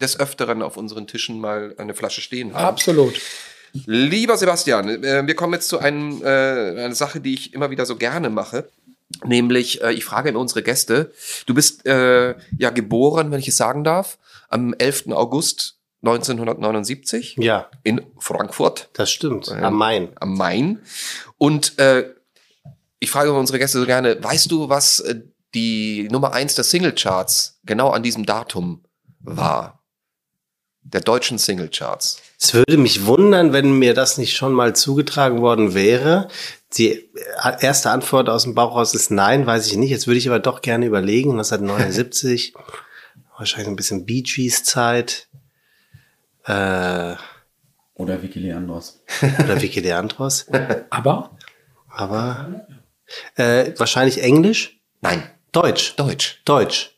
des 0.00 0.18
Öfteren 0.18 0.62
auf 0.62 0.76
unseren 0.76 1.06
Tischen 1.06 1.40
mal 1.40 1.74
eine 1.78 1.94
Flasche 1.94 2.20
stehen 2.20 2.54
haben. 2.54 2.66
Absolut. 2.66 3.14
Lieber 3.86 4.36
Sebastian, 4.36 5.02
äh, 5.02 5.26
wir 5.26 5.34
kommen 5.34 5.54
jetzt 5.54 5.68
zu 5.68 5.78
einem, 5.78 6.22
äh, 6.22 6.26
einer 6.26 6.94
Sache, 6.94 7.20
die 7.20 7.34
ich 7.34 7.54
immer 7.54 7.70
wieder 7.70 7.86
so 7.86 7.96
gerne 7.96 8.28
mache. 8.28 8.68
Nämlich, 9.24 9.82
äh, 9.82 9.92
ich 9.92 10.04
frage 10.04 10.28
immer 10.28 10.40
unsere 10.40 10.62
Gäste, 10.62 11.12
du 11.46 11.54
bist 11.54 11.84
ja 11.84 12.70
geboren, 12.70 13.30
wenn 13.30 13.40
ich 13.40 13.48
es 13.48 13.56
sagen 13.56 13.84
darf, 13.84 14.18
am 14.48 14.74
11. 14.74 15.12
August 15.12 15.78
1979 16.02 17.36
Ja, 17.38 17.70
in 17.84 18.04
Frankfurt 18.18 18.90
das 18.92 19.10
stimmt. 19.10 19.48
Ähm, 19.48 19.64
Am 19.64 19.74
Main. 19.76 20.08
am 20.16 20.36
Main. 20.36 20.80
Und 21.38 21.78
äh, 21.78 22.10
ich 22.98 23.10
frage 23.10 23.32
unsere 23.32 23.58
Gäste 23.58 23.78
so 23.80 23.86
gerne, 23.86 24.22
weißt 24.22 24.50
du, 24.50 24.68
was 24.68 25.00
äh, 25.00 25.20
die 25.54 26.08
Nummer 26.10 26.32
eins 26.32 26.54
der 26.54 26.64
Singlecharts 26.64 27.60
genau 27.64 27.90
an 27.90 28.02
diesem 28.02 28.26
Datum 28.26 28.84
war? 29.20 29.78
Der 30.84 31.00
deutschen 31.00 31.38
Singlecharts. 31.38 32.20
Es 32.40 32.54
würde 32.54 32.76
mich 32.76 33.06
wundern, 33.06 33.52
wenn 33.52 33.78
mir 33.78 33.94
das 33.94 34.18
nicht 34.18 34.36
schon 34.36 34.52
mal 34.52 34.74
zugetragen 34.74 35.40
worden 35.40 35.74
wäre. 35.74 36.26
Die 36.76 37.08
erste 37.60 37.90
Antwort 37.90 38.28
aus 38.28 38.42
dem 38.42 38.54
Bauch 38.54 38.74
raus 38.74 38.92
ist 38.94 39.12
nein, 39.12 39.46
weiß 39.46 39.68
ich 39.68 39.76
nicht. 39.76 39.90
Jetzt 39.90 40.08
würde 40.08 40.18
ich 40.18 40.28
aber 40.28 40.40
doch 40.40 40.60
gerne 40.60 40.86
überlegen. 40.86 41.30
1979, 41.32 42.54
wahrscheinlich 43.38 43.68
ein 43.68 43.76
bisschen 43.76 44.06
Bee 44.06 44.22
Gees 44.22 44.64
Zeit. 44.64 45.28
Äh, 46.44 47.14
Oder 47.94 48.22
Vicky 48.22 48.40
Leandros. 48.40 49.02
oder 49.44 49.60
Vicky 49.60 49.80
Leandros. 49.80 50.46
Aber 50.90 51.36
Aber 51.88 52.66
äh, 53.36 53.72
wahrscheinlich 53.78 54.22
Englisch. 54.22 54.80
Nein, 55.00 55.22
Deutsch. 55.52 55.94
Deutsch. 55.96 56.40
Deutsch. 56.44 56.90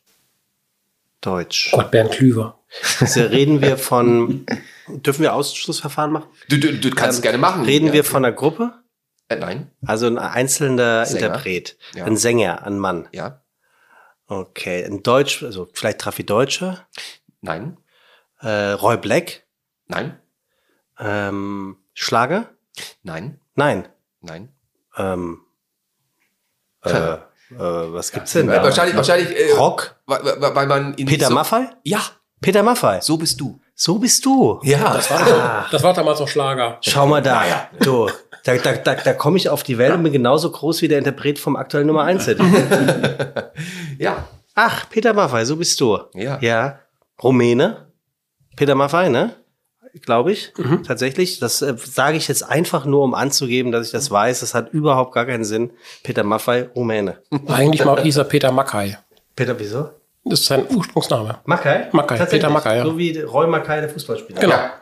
Deutsch. 1.20 1.70
Gott, 1.72 1.90
Bernd 1.90 2.10
Klüver. 2.12 2.60
Also 3.00 3.22
reden 3.22 3.60
wir 3.62 3.78
von, 3.78 4.44
dürfen 4.88 5.22
wir 5.22 5.32
Ausschlussverfahren 5.34 6.12
machen? 6.12 6.28
Du, 6.48 6.58
du, 6.58 6.74
du 6.78 6.90
kannst 6.90 7.18
es 7.18 7.22
gerne 7.22 7.38
machen. 7.38 7.64
Reden 7.64 7.86
ja. 7.88 7.92
wir 7.94 8.04
von 8.04 8.24
einer 8.24 8.34
Gruppe? 8.34 8.72
Äh, 9.28 9.36
nein, 9.36 9.70
Also 9.86 10.06
ein 10.06 10.18
einzelner 10.18 11.06
Sänger. 11.06 11.26
Interpret, 11.26 11.78
Ja. 11.94 12.04
ein 12.04 12.16
Sänger, 12.16 12.66
ein 12.66 12.78
Mann. 12.78 13.08
ja, 13.12 13.40
Okay, 14.26 14.84
ein 14.84 15.02
Deutsch, 15.02 15.42
also 15.42 15.68
vielleicht 15.72 15.98
Traffi 16.00 16.24
Deutscher, 16.24 16.86
nein, 17.42 17.76
äh, 18.44 18.72
Roy 18.72 18.96
Black, 18.98 19.42
nein, 19.88 20.18
ähm, 20.98 21.76
Schlager? 21.94 22.50
nein, 23.02 23.40
Nein. 23.56 23.88
nein. 24.20 24.48
Ähm, 24.96 25.40
äh, 26.84 26.90
äh, 26.90 27.18
was 27.58 28.12
gibt's 28.12 28.32
denn 28.32 28.46
da? 28.48 28.62
wahrscheinlich, 28.62 28.96
wahrscheinlich, 28.96 29.30
äh, 29.36 29.52
Rock? 29.52 29.96
weil, 30.06 30.20
weil 30.22 30.66
man 30.66 30.94
in 30.94 31.06
Peter 31.06 31.28
so, 31.28 31.34
Maffay? 31.34 31.66
Ja, 31.84 32.00
Peter 32.40 32.62
Maffay. 32.62 33.00
so 33.00 33.16
bist 33.16 33.40
du. 33.40 33.60
So 33.74 33.98
bist 33.98 34.24
du. 34.24 34.60
Ja, 34.62 34.92
Das 34.94 35.10
war, 35.10 35.66
das 35.70 35.82
war 35.82 35.94
damals 35.94 36.20
noch 36.20 36.28
Schlager. 36.28 36.78
Schau 36.80 37.06
mal 37.06 37.20
da. 37.22 37.42
Du, 37.80 38.08
da, 38.44 38.56
da, 38.56 38.72
da, 38.74 38.94
da 38.94 39.12
komme 39.14 39.36
ich 39.36 39.48
auf 39.48 39.62
die 39.64 39.78
Welt 39.78 39.94
und 39.94 40.02
bin 40.04 40.12
genauso 40.12 40.50
groß 40.52 40.82
wie 40.82 40.88
der 40.88 40.98
Interpret 40.98 41.38
vom 41.40 41.56
aktuellen 41.56 41.86
Nummer 41.88 42.04
1 42.04 42.24
Hit. 42.26 42.38
ja, 43.98 44.28
Ach, 44.54 44.88
Peter 44.88 45.12
Maffay, 45.12 45.44
so 45.44 45.56
bist 45.56 45.80
du. 45.80 45.98
Ja. 46.14 46.38
Ja. 46.40 46.78
Rumäne. 47.22 47.88
Peter 48.56 48.74
Maffay, 48.74 49.08
ne? 49.08 49.34
Glaube 50.02 50.32
ich. 50.32 50.52
Tatsächlich. 50.86 51.38
Das 51.38 51.62
äh, 51.62 51.74
sage 51.76 52.16
ich 52.16 52.26
jetzt 52.26 52.42
einfach 52.42 52.84
nur, 52.84 53.02
um 53.02 53.14
anzugeben, 53.14 53.70
dass 53.70 53.86
ich 53.86 53.92
das 53.92 54.10
weiß. 54.10 54.40
Das 54.40 54.54
hat 54.54 54.72
überhaupt 54.72 55.14
gar 55.14 55.24
keinen 55.24 55.44
Sinn. 55.44 55.70
Peter 56.02 56.24
Maffay, 56.24 56.68
Rumäne. 56.74 57.18
Eigentlich 57.46 57.84
mal 57.84 58.02
hieß 58.02 58.16
er 58.16 58.24
Peter 58.24 58.50
Mackay. 58.50 58.96
Peter, 59.36 59.58
wieso? 59.58 59.90
Das 60.24 60.40
ist 60.40 60.46
sein 60.46 60.66
Ursprungsname. 60.68 61.38
Mackay? 61.44 61.88
Mackay. 61.92 62.26
Peter 62.26 62.50
Mackay, 62.50 62.78
ja. 62.78 62.84
So 62.84 62.98
wie 62.98 63.20
Roy 63.20 63.46
Mackay, 63.46 63.80
der 63.80 63.90
Fußballspieler. 63.90 64.40
Genau. 64.40 64.54
ja. 64.54 64.72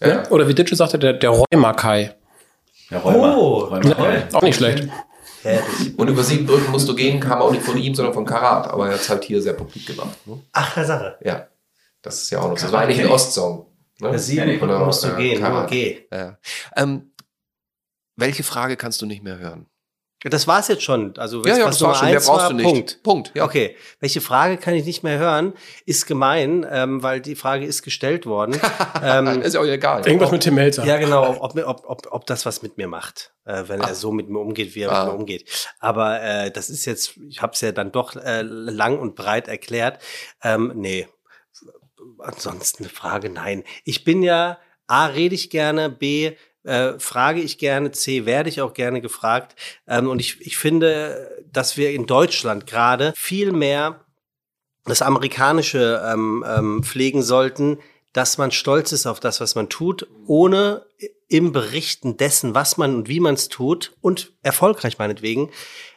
ja. 0.00 0.08
Ja? 0.08 0.30
Oder 0.30 0.48
wie 0.48 0.54
Ditsche 0.54 0.76
sagte, 0.76 0.98
der, 0.98 1.14
der 1.14 1.30
Roy 1.30 1.44
Mackay. 1.54 2.10
Ja, 2.90 2.98
Räumer. 2.98 3.36
Oh, 3.36 3.58
Räumer. 3.64 4.22
Auch 4.32 4.42
nicht 4.42 4.56
schlecht. 4.56 4.88
Und 5.96 6.08
über 6.08 6.22
sieben 6.22 6.46
Brücken 6.46 6.70
musst 6.72 6.88
du 6.88 6.94
gehen, 6.94 7.20
kam 7.20 7.40
auch 7.40 7.50
nicht 7.50 7.62
von 7.62 7.76
ihm, 7.76 7.94
sondern 7.94 8.14
von 8.14 8.24
Karat. 8.24 8.68
Aber 8.68 8.86
er 8.86 8.94
hat 8.94 9.00
es 9.00 9.08
halt 9.08 9.24
hier 9.24 9.40
sehr 9.42 9.52
publik 9.52 9.86
gemacht. 9.86 10.16
Ne? 10.26 10.40
Ach, 10.52 10.74
der 10.74 10.84
Sache. 10.84 11.16
Ja, 11.22 11.46
das 12.06 12.22
ist 12.22 12.30
ja 12.30 12.40
auch 12.40 12.48
noch. 12.48 12.58
Das 12.58 12.72
war 12.72 12.82
eigentlich 12.82 13.00
ein 13.00 13.08
Ostsong. 13.08 13.66
Ne? 14.00 14.10
Der 14.10 14.18
sieben 14.18 14.60
Oder, 14.60 14.84
musst 14.84 15.04
du 15.04 15.08
äh, 15.08 15.16
gehen, 15.16 15.40
nur 15.42 15.66
geh. 15.66 16.06
Ja. 16.12 16.38
Ähm, 16.76 17.12
welche 18.16 18.42
Frage 18.42 18.76
kannst 18.76 19.02
du 19.02 19.06
nicht 19.06 19.22
mehr 19.22 19.38
hören? 19.38 19.66
Das 20.22 20.46
war's 20.48 20.68
jetzt 20.68 20.82
schon. 20.82 21.16
Also, 21.18 21.42
Ja, 21.44 21.58
ja, 21.58 21.66
was 21.66 21.78
das 21.78 21.82
war 21.82 21.94
schon. 21.94 22.06
Mehr 22.08 22.16
eins 22.16 22.26
brauchst 22.26 22.42
war, 22.42 22.48
du 22.50 22.56
nicht. 22.56 22.64
Punkt. 22.64 23.02
Punkt. 23.02 23.32
Ja. 23.34 23.44
Okay, 23.44 23.76
welche 24.00 24.20
Frage 24.20 24.56
kann 24.56 24.74
ich 24.74 24.84
nicht 24.84 25.02
mehr 25.02 25.18
hören? 25.18 25.52
Ist 25.84 26.06
gemein, 26.06 26.66
ähm, 26.68 27.02
weil 27.02 27.20
die 27.20 27.36
Frage 27.36 27.66
ist 27.66 27.82
gestellt 27.82 28.24
worden. 28.26 28.58
ähm, 29.02 29.42
ist 29.42 29.54
ja 29.54 29.60
auch 29.60 29.64
egal. 29.66 30.06
Irgendwas 30.06 30.32
mit 30.32 30.42
Tim 30.42 30.54
Melzer. 30.54 30.84
ja, 30.84 30.96
genau, 30.96 31.36
ob, 31.40 31.54
ob, 31.54 31.84
ob, 31.86 32.06
ob 32.10 32.26
das 32.26 32.46
was 32.46 32.62
mit 32.62 32.76
mir 32.78 32.88
macht, 32.88 33.34
äh, 33.44 33.64
wenn 33.66 33.82
Ach. 33.82 33.88
er 33.88 33.94
so 33.94 34.10
mit 34.10 34.28
mir 34.28 34.38
umgeht, 34.40 34.74
wie 34.74 34.80
er 34.82 34.92
Ah. 34.92 35.04
mit 35.04 35.12
mir 35.12 35.18
umgeht. 35.20 35.68
Aber 35.80 36.20
äh, 36.22 36.50
das 36.50 36.70
ist 36.70 36.86
jetzt, 36.86 37.18
ich 37.28 37.40
habe 37.42 37.52
es 37.52 37.60
ja 37.60 37.72
dann 37.72 37.92
doch 37.92 38.16
äh, 38.16 38.40
lang 38.42 38.98
und 38.98 39.14
breit 39.16 39.48
erklärt. 39.48 40.02
Ähm, 40.42 40.72
nee, 40.74 41.06
ansonsten 42.18 42.84
eine 42.84 42.92
Frage, 42.92 43.30
nein. 43.30 43.64
Ich 43.84 44.04
bin 44.04 44.22
ja, 44.22 44.58
A, 44.86 45.06
rede 45.06 45.34
ich 45.34 45.50
gerne, 45.50 45.90
B, 45.90 46.32
äh, 46.62 46.98
frage 46.98 47.40
ich 47.40 47.58
gerne, 47.58 47.90
C, 47.92 48.26
werde 48.26 48.48
ich 48.48 48.60
auch 48.60 48.74
gerne 48.74 49.00
gefragt. 49.00 49.56
Ähm, 49.86 50.08
und 50.08 50.20
ich, 50.20 50.40
ich 50.40 50.56
finde, 50.56 51.44
dass 51.52 51.76
wir 51.76 51.90
in 51.90 52.06
Deutschland 52.06 52.66
gerade 52.66 53.12
viel 53.16 53.52
mehr 53.52 54.04
das 54.84 55.02
Amerikanische 55.02 56.02
ähm, 56.04 56.44
ähm, 56.46 56.82
pflegen 56.82 57.22
sollten, 57.22 57.78
dass 58.12 58.38
man 58.38 58.50
stolz 58.50 58.92
ist 58.92 59.06
auf 59.06 59.20
das, 59.20 59.40
was 59.40 59.54
man 59.54 59.68
tut, 59.68 60.08
ohne 60.26 60.86
im 61.28 61.52
Berichten 61.52 62.16
dessen, 62.16 62.54
was 62.54 62.76
man 62.76 62.94
und 62.94 63.08
wie 63.08 63.20
man 63.20 63.34
es 63.34 63.48
tut 63.48 63.94
und 64.00 64.32
erfolgreich 64.42 64.98
meinetwegen, 64.98 65.50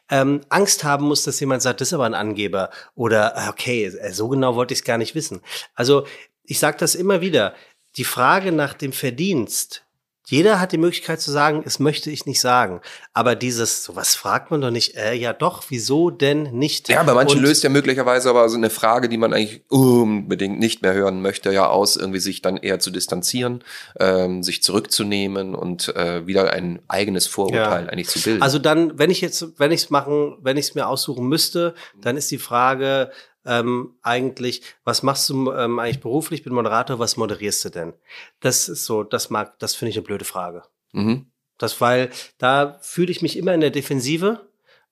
ähm, 0.10 0.42
Angst 0.50 0.84
haben 0.84 1.06
muss, 1.06 1.24
dass 1.24 1.40
jemand 1.40 1.62
sagt, 1.62 1.82
das 1.82 1.90
ist 1.90 1.94
aber 1.94 2.06
ein 2.06 2.14
Angeber 2.14 2.70
oder 2.96 3.34
äh, 3.36 3.50
okay, 3.50 3.86
äh, 3.86 4.12
so 4.12 4.28
genau 4.30 4.56
wollte 4.56 4.74
ich 4.74 4.80
es 4.80 4.86
gar 4.86 4.98
nicht 4.98 5.16
wissen. 5.16 5.42
Also 5.76 6.06
ich 6.44 6.60
sage 6.60 6.78
das 6.78 6.96
immer 6.96 7.22
wieder, 7.22 7.54
die 7.98 8.04
Frage 8.04 8.52
nach 8.52 8.74
dem 8.74 8.92
Verdienst, 8.92 9.86
jeder 10.30 10.60
hat 10.60 10.72
die 10.72 10.78
Möglichkeit 10.78 11.20
zu 11.20 11.32
sagen, 11.32 11.64
es 11.66 11.80
möchte 11.80 12.12
ich 12.12 12.26
nicht 12.26 12.40
sagen. 12.40 12.82
Aber 13.14 13.36
dieses, 13.36 13.84
sowas 13.84 14.16
fragt 14.16 14.52
man 14.52 14.62
doch 14.62 14.70
nicht, 14.72 14.96
äh, 14.96 15.14
ja 15.14 15.34
doch, 15.34 15.64
wieso 15.70 16.10
denn 16.12 16.44
nicht? 16.52 16.88
Ja, 16.90 17.02
bei 17.04 17.14
manchen 17.14 17.38
Und- 17.40 17.44
löst 17.46 17.64
ja 17.64 17.70
möglicherweise 17.70 18.30
aber 18.30 18.48
so 18.50 18.58
eine 18.58 18.70
Frage, 18.70 19.10
die 19.10 19.18
man 19.18 19.34
eigentlich 19.34 19.64
unbedingt 19.70 20.60
nicht 20.60 20.82
mehr 20.82 20.94
hören 20.94 21.22
möchte, 21.22 21.52
ja 21.52 21.68
aus, 21.68 21.96
irgendwie 21.96 22.20
sich 22.20 22.42
dann 22.42 22.58
eher 22.58 22.80
zu 22.80 22.92
distanzieren, 22.92 23.64
ähm, 24.00 24.44
sich 24.44 24.62
zurückzunehmen 24.64 25.56
und 25.56 25.96
äh, 25.96 26.28
wieder 26.28 26.52
ein 26.54 26.80
eigenes 26.88 27.28
Vorurteil 27.28 27.86
Ja. 27.86 27.90
eigentlich 27.92 28.10
zu 28.10 28.22
bilden. 28.22 28.42
Also 28.42 28.60
dann, 28.60 28.98
wenn 29.00 29.10
ich 29.10 29.22
jetzt, 29.22 29.60
wenn 29.60 29.72
ich 29.72 29.84
es 29.84 29.90
machen, 29.90 30.38
wenn 30.42 30.58
ich 30.58 30.68
es 30.70 30.76
mir 30.76 30.88
aussuchen 30.88 31.28
müsste, 31.28 31.74
dann 32.00 32.18
ist 32.18 32.30
die 32.32 32.38
Frage 32.38 33.12
ähm, 33.46 33.96
eigentlich, 34.02 34.62
was 34.84 35.04
machst 35.04 35.30
du 35.30 35.52
ähm, 35.52 35.80
eigentlich 35.80 36.02
beruflich? 36.02 36.44
Bin 36.44 36.54
Moderator, 36.54 37.00
was 37.00 37.18
moderierst 37.18 37.66
du 37.66 37.70
denn? 37.70 37.94
Das 38.40 38.70
ist 38.70 38.86
so, 38.86 39.04
das 39.04 39.30
mag, 39.30 39.58
das 39.60 39.76
finde 39.76 39.92
ich 39.92 39.98
eine 39.98 40.06
blöde 40.06 40.26
Frage. 40.26 40.64
mhm. 40.94 41.28
Das, 41.58 41.82
weil 41.82 42.10
da 42.38 42.78
fühle 42.82 43.12
ich 43.12 43.22
mich 43.22 43.36
immer 43.36 43.54
in 43.54 43.60
der 43.60 43.70
Defensive, 43.70 44.48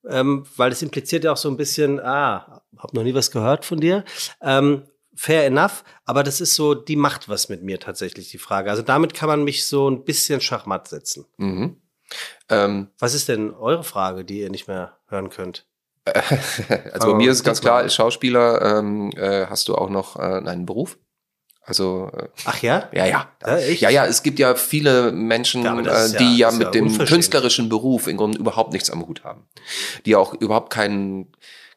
ähm, 0.06 0.46
weil 0.58 0.70
das 0.70 0.82
impliziert 0.82 1.24
ja 1.24 1.32
auch 1.32 1.38
so 1.38 1.50
ein 1.50 1.56
bisschen, 1.56 2.02
ah, 2.02 2.62
hab 2.78 2.94
noch 2.94 3.04
nie 3.04 3.14
was 3.14 3.32
gehört 3.32 3.64
von 3.64 3.80
dir. 3.80 4.04
Ähm, 4.42 4.84
fair 5.16 5.46
enough, 5.46 5.86
aber 6.04 6.24
das 6.24 6.42
ist 6.42 6.56
so, 6.56 6.74
die 6.76 6.98
macht 6.98 7.30
was 7.30 7.48
mit 7.48 7.64
mir 7.64 7.80
tatsächlich, 7.80 8.32
die 8.32 8.38
Frage. 8.38 8.70
Also 8.70 8.84
damit 8.84 9.14
kann 9.14 9.30
man 9.30 9.46
mich 9.46 9.66
so 9.66 9.90
ein 9.90 10.04
bisschen 10.04 10.42
schachmatt 10.42 10.90
setzen. 10.90 11.26
Mhm. 11.38 11.82
Ähm, 12.50 12.90
Was 13.00 13.14
ist 13.14 13.30
denn 13.30 13.54
eure 13.54 13.84
Frage, 13.86 14.26
die 14.26 14.40
ihr 14.42 14.50
nicht 14.50 14.68
mehr 14.68 14.98
hören 15.08 15.30
könnt? 15.30 15.66
also 16.94 17.12
bei 17.12 17.14
mir 17.18 17.32
ist 17.32 17.38
es 17.38 17.44
ganz 17.44 17.62
klar, 17.62 17.78
als 17.78 17.94
Schauspieler 17.96 18.80
ähm, 18.80 19.12
äh, 19.16 19.46
hast 19.48 19.68
du 19.68 19.76
auch 19.76 19.90
noch 19.90 20.18
äh, 20.18 20.22
einen 20.22 20.66
Beruf. 20.66 20.98
Also 21.64 22.10
äh, 22.18 22.28
Ach 22.46 22.62
ja? 22.62 22.88
ja, 22.94 23.06
ja. 23.06 23.28
Ja? 23.46 23.58
Ja, 23.58 23.90
ja, 23.90 24.06
es 24.06 24.24
gibt 24.24 24.40
ja 24.40 24.56
viele 24.56 25.12
Menschen, 25.12 25.64
Ja, 25.64 25.78
äh, 25.78 26.18
die 26.18 26.38
ja- 26.38 26.52
mit 26.52 26.74
dem 26.74 26.98
künstlerischen 26.98 27.68
Beruf 27.68 28.08
im 28.08 28.16
Grunde 28.16 28.40
überhaupt 28.40 28.72
nichts 28.72 28.90
am 28.90 29.06
Hut 29.06 29.24
haben. 29.26 29.44
Die 30.06 30.16
auch 30.16 30.34
überhaupt 30.34 30.72
kein, 30.72 31.28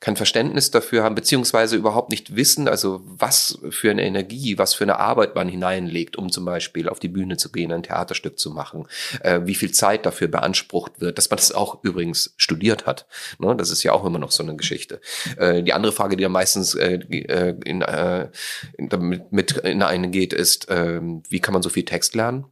kein 0.00 0.16
Verständnis 0.16 0.70
dafür 0.70 1.02
haben, 1.02 1.14
beziehungsweise 1.14 1.76
überhaupt 1.76 2.10
nicht 2.10 2.34
wissen, 2.34 2.68
also 2.68 3.02
was 3.04 3.58
für 3.68 3.90
eine 3.90 4.02
Energie, 4.02 4.56
was 4.56 4.72
für 4.72 4.84
eine 4.84 4.98
Arbeit 4.98 5.34
man 5.34 5.46
hineinlegt, 5.46 6.16
um 6.16 6.32
zum 6.32 6.46
Beispiel 6.46 6.88
auf 6.88 6.98
die 6.98 7.08
Bühne 7.08 7.36
zu 7.36 7.52
gehen, 7.52 7.70
ein 7.70 7.82
Theaterstück 7.82 8.38
zu 8.38 8.50
machen, 8.50 8.86
äh, 9.22 9.40
wie 9.44 9.54
viel 9.54 9.72
Zeit 9.72 10.06
dafür 10.06 10.28
beansprucht 10.28 11.02
wird, 11.02 11.18
dass 11.18 11.28
man 11.28 11.36
das 11.36 11.52
auch 11.52 11.84
übrigens 11.84 12.32
studiert 12.38 12.86
hat. 12.86 13.06
Ne? 13.38 13.54
Das 13.54 13.70
ist 13.70 13.82
ja 13.82 13.92
auch 13.92 14.06
immer 14.06 14.18
noch 14.18 14.30
so 14.30 14.42
eine 14.42 14.56
Geschichte. 14.56 15.02
Äh, 15.36 15.62
die 15.62 15.74
andere 15.74 15.92
Frage, 15.92 16.16
die 16.16 16.22
ja 16.22 16.30
meistens 16.30 16.74
äh, 16.74 16.94
äh, 17.10 17.50
äh, 17.50 18.30
in, 18.78 18.88
damit 18.88 19.32
mit 19.32 19.52
in 19.58 19.82
eine 19.82 20.08
geht, 20.08 20.32
ist, 20.32 20.68
ähm, 20.70 21.22
wie 21.28 21.40
kann 21.40 21.52
man 21.52 21.62
so 21.62 21.68
viel 21.68 21.84
Text 21.84 22.14
lernen? 22.14 22.46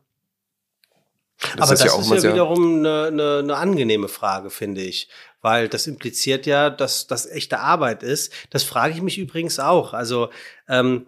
Aber 1.56 1.70
das 1.72 1.80
ist 1.80 1.86
ja, 1.86 1.94
immer 1.94 2.20
sehr- 2.20 2.32
wiederum 2.32 2.78
eine, 2.78 3.04
eine, 3.06 3.38
eine 3.38 3.56
angenehme 3.56 4.08
Frage, 4.08 4.50
finde 4.50 4.80
ich. 4.82 5.08
Weil 5.40 5.68
das 5.68 5.86
impliziert 5.86 6.46
ja, 6.46 6.68
dass 6.68 7.06
das 7.06 7.26
echte 7.26 7.60
Arbeit 7.60 8.02
ist. 8.02 8.32
Das 8.50 8.64
frage 8.64 8.94
ich 8.94 9.02
mich 9.02 9.18
übrigens 9.18 9.60
auch. 9.60 9.94
Also 9.94 10.30
ähm, 10.68 11.06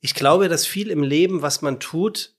ich 0.00 0.14
glaube, 0.14 0.48
dass 0.48 0.66
viel 0.66 0.90
im 0.90 1.02
Leben, 1.02 1.40
was 1.40 1.62
man 1.62 1.80
tut, 1.80 2.34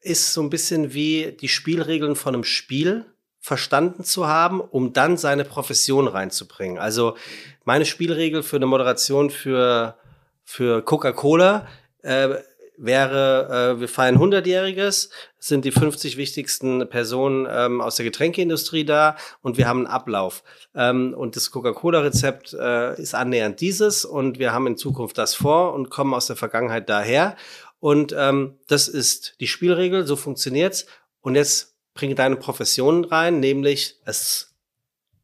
ist 0.00 0.32
so 0.32 0.40
ein 0.40 0.48
bisschen 0.48 0.94
wie 0.94 1.36
die 1.38 1.48
Spielregeln 1.48 2.16
von 2.16 2.34
einem 2.34 2.44
Spiel 2.44 3.04
verstanden 3.40 4.04
zu 4.04 4.26
haben, 4.26 4.60
um 4.60 4.92
dann 4.92 5.16
seine 5.16 5.44
Profession 5.44 6.08
reinzubringen. 6.08 6.78
Also 6.78 7.16
meine 7.64 7.84
Spielregel 7.84 8.42
für 8.42 8.56
eine 8.56 8.66
Moderation 8.66 9.30
für, 9.30 9.96
für 10.44 10.82
Coca-Cola 10.82 11.66
äh, 12.02 12.36
wäre, 12.78 13.76
äh, 13.76 13.80
wir 13.80 13.88
feiern 13.88 14.18
100-jähriges, 14.18 15.10
sind 15.38 15.64
die 15.64 15.70
50 15.70 16.16
wichtigsten 16.16 16.88
Personen 16.88 17.46
ähm, 17.50 17.80
aus 17.80 17.96
der 17.96 18.04
Getränkeindustrie 18.04 18.84
da 18.84 19.16
und 19.42 19.58
wir 19.58 19.68
haben 19.68 19.80
einen 19.80 19.86
Ablauf. 19.86 20.42
Ähm, 20.74 21.14
und 21.14 21.36
das 21.36 21.50
Coca-Cola-Rezept 21.50 22.54
äh, 22.54 23.00
ist 23.00 23.14
annähernd 23.14 23.60
dieses 23.60 24.04
und 24.04 24.38
wir 24.38 24.52
haben 24.52 24.66
in 24.66 24.76
Zukunft 24.76 25.18
das 25.18 25.34
vor 25.34 25.74
und 25.74 25.90
kommen 25.90 26.14
aus 26.14 26.26
der 26.26 26.36
Vergangenheit 26.36 26.88
daher. 26.88 27.36
Und 27.80 28.14
ähm, 28.16 28.58
das 28.66 28.88
ist 28.88 29.34
die 29.40 29.46
Spielregel, 29.46 30.06
so 30.06 30.16
funktioniert's. 30.16 30.86
Und 31.20 31.34
jetzt 31.34 31.76
bringe 31.94 32.14
deine 32.14 32.36
Profession 32.36 33.04
rein, 33.04 33.40
nämlich 33.40 33.96
es 34.04 34.47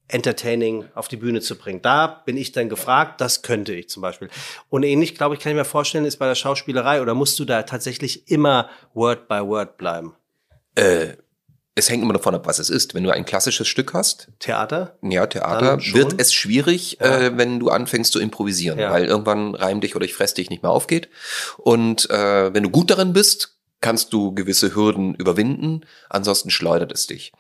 entertaining 0.09 0.85
auf 0.95 1.09
die 1.09 1.17
Bühne 1.17 1.41
zu 1.41 1.57
bringen. 1.57 1.81
Da 1.83 2.07
bin 2.07 2.37
ich 2.37 2.53
dann 2.53 2.69
gefragt, 2.69 3.21
das 3.21 3.43
könnte 3.43 3.73
ich 3.75 3.89
zum 3.89 4.03
Beispiel. 4.03 4.29
Und 4.69 4.83
ähnlich, 4.83 5.15
glaube 5.15 5.35
ich, 5.35 5.41
kann 5.41 5.51
ich 5.53 5.57
mir 5.57 5.65
vorstellen, 5.65 6.05
ist 6.05 6.19
bei 6.19 6.27
der 6.27 6.35
Schauspielerei 6.35 7.01
oder 7.01 7.15
musst 7.15 7.39
du 7.39 7.45
da 7.45 7.63
tatsächlich 7.63 8.31
immer 8.31 8.69
Word 8.93 9.29
by 9.29 9.41
Word 9.41 9.77
bleiben? 9.79 10.15
Äh, 10.75 11.15
es 11.75 11.89
hängt 11.91 12.03
immer 12.03 12.13
davon 12.13 12.35
ab, 12.35 12.47
was 12.47 12.59
es 12.59 12.71
ist. 12.71 12.95
Wenn 12.95 13.03
du 13.03 13.11
ein 13.11 13.25
klassisches 13.25 13.67
Stück 13.67 13.95
hast, 13.95 14.29
Theater? 14.39 14.97
ja, 15.03 15.27
Theater, 15.27 15.79
wird 15.93 16.21
es 16.21 16.33
schwierig, 16.33 16.99
Ja. 17.01 17.19
äh, 17.19 17.37
wenn 17.39 17.59
du 17.59 17.71
anfängst 17.71 18.13
zu 18.13 18.21
improvisieren, 18.21 18.79
Ja. 18.79 18.91
weil 18.93 19.07
irgendwann 19.07 19.55
Reim 19.55 19.81
dich 19.81 19.97
oder 19.97 20.05
ich 20.05 20.15
fress 20.15 20.35
dich 20.35 20.51
nicht 20.51 20.63
mehr 20.63 20.71
aufgeht. 20.71 21.09
Und 21.59 22.09
äh, 22.11 22.53
wenn 22.55 22.63
du 22.63 22.71
gut 22.71 22.91
darin 22.91 23.13
bist, 23.13 23.57
kannst 23.81 24.13
du 24.13 24.33
gewisse 24.35 24.75
Hürden 24.75 25.15
überwinden, 25.15 25.83
ansonsten 26.09 26.51
schleudert 26.51 26.93
es 26.93 27.07
dich. 27.07 27.33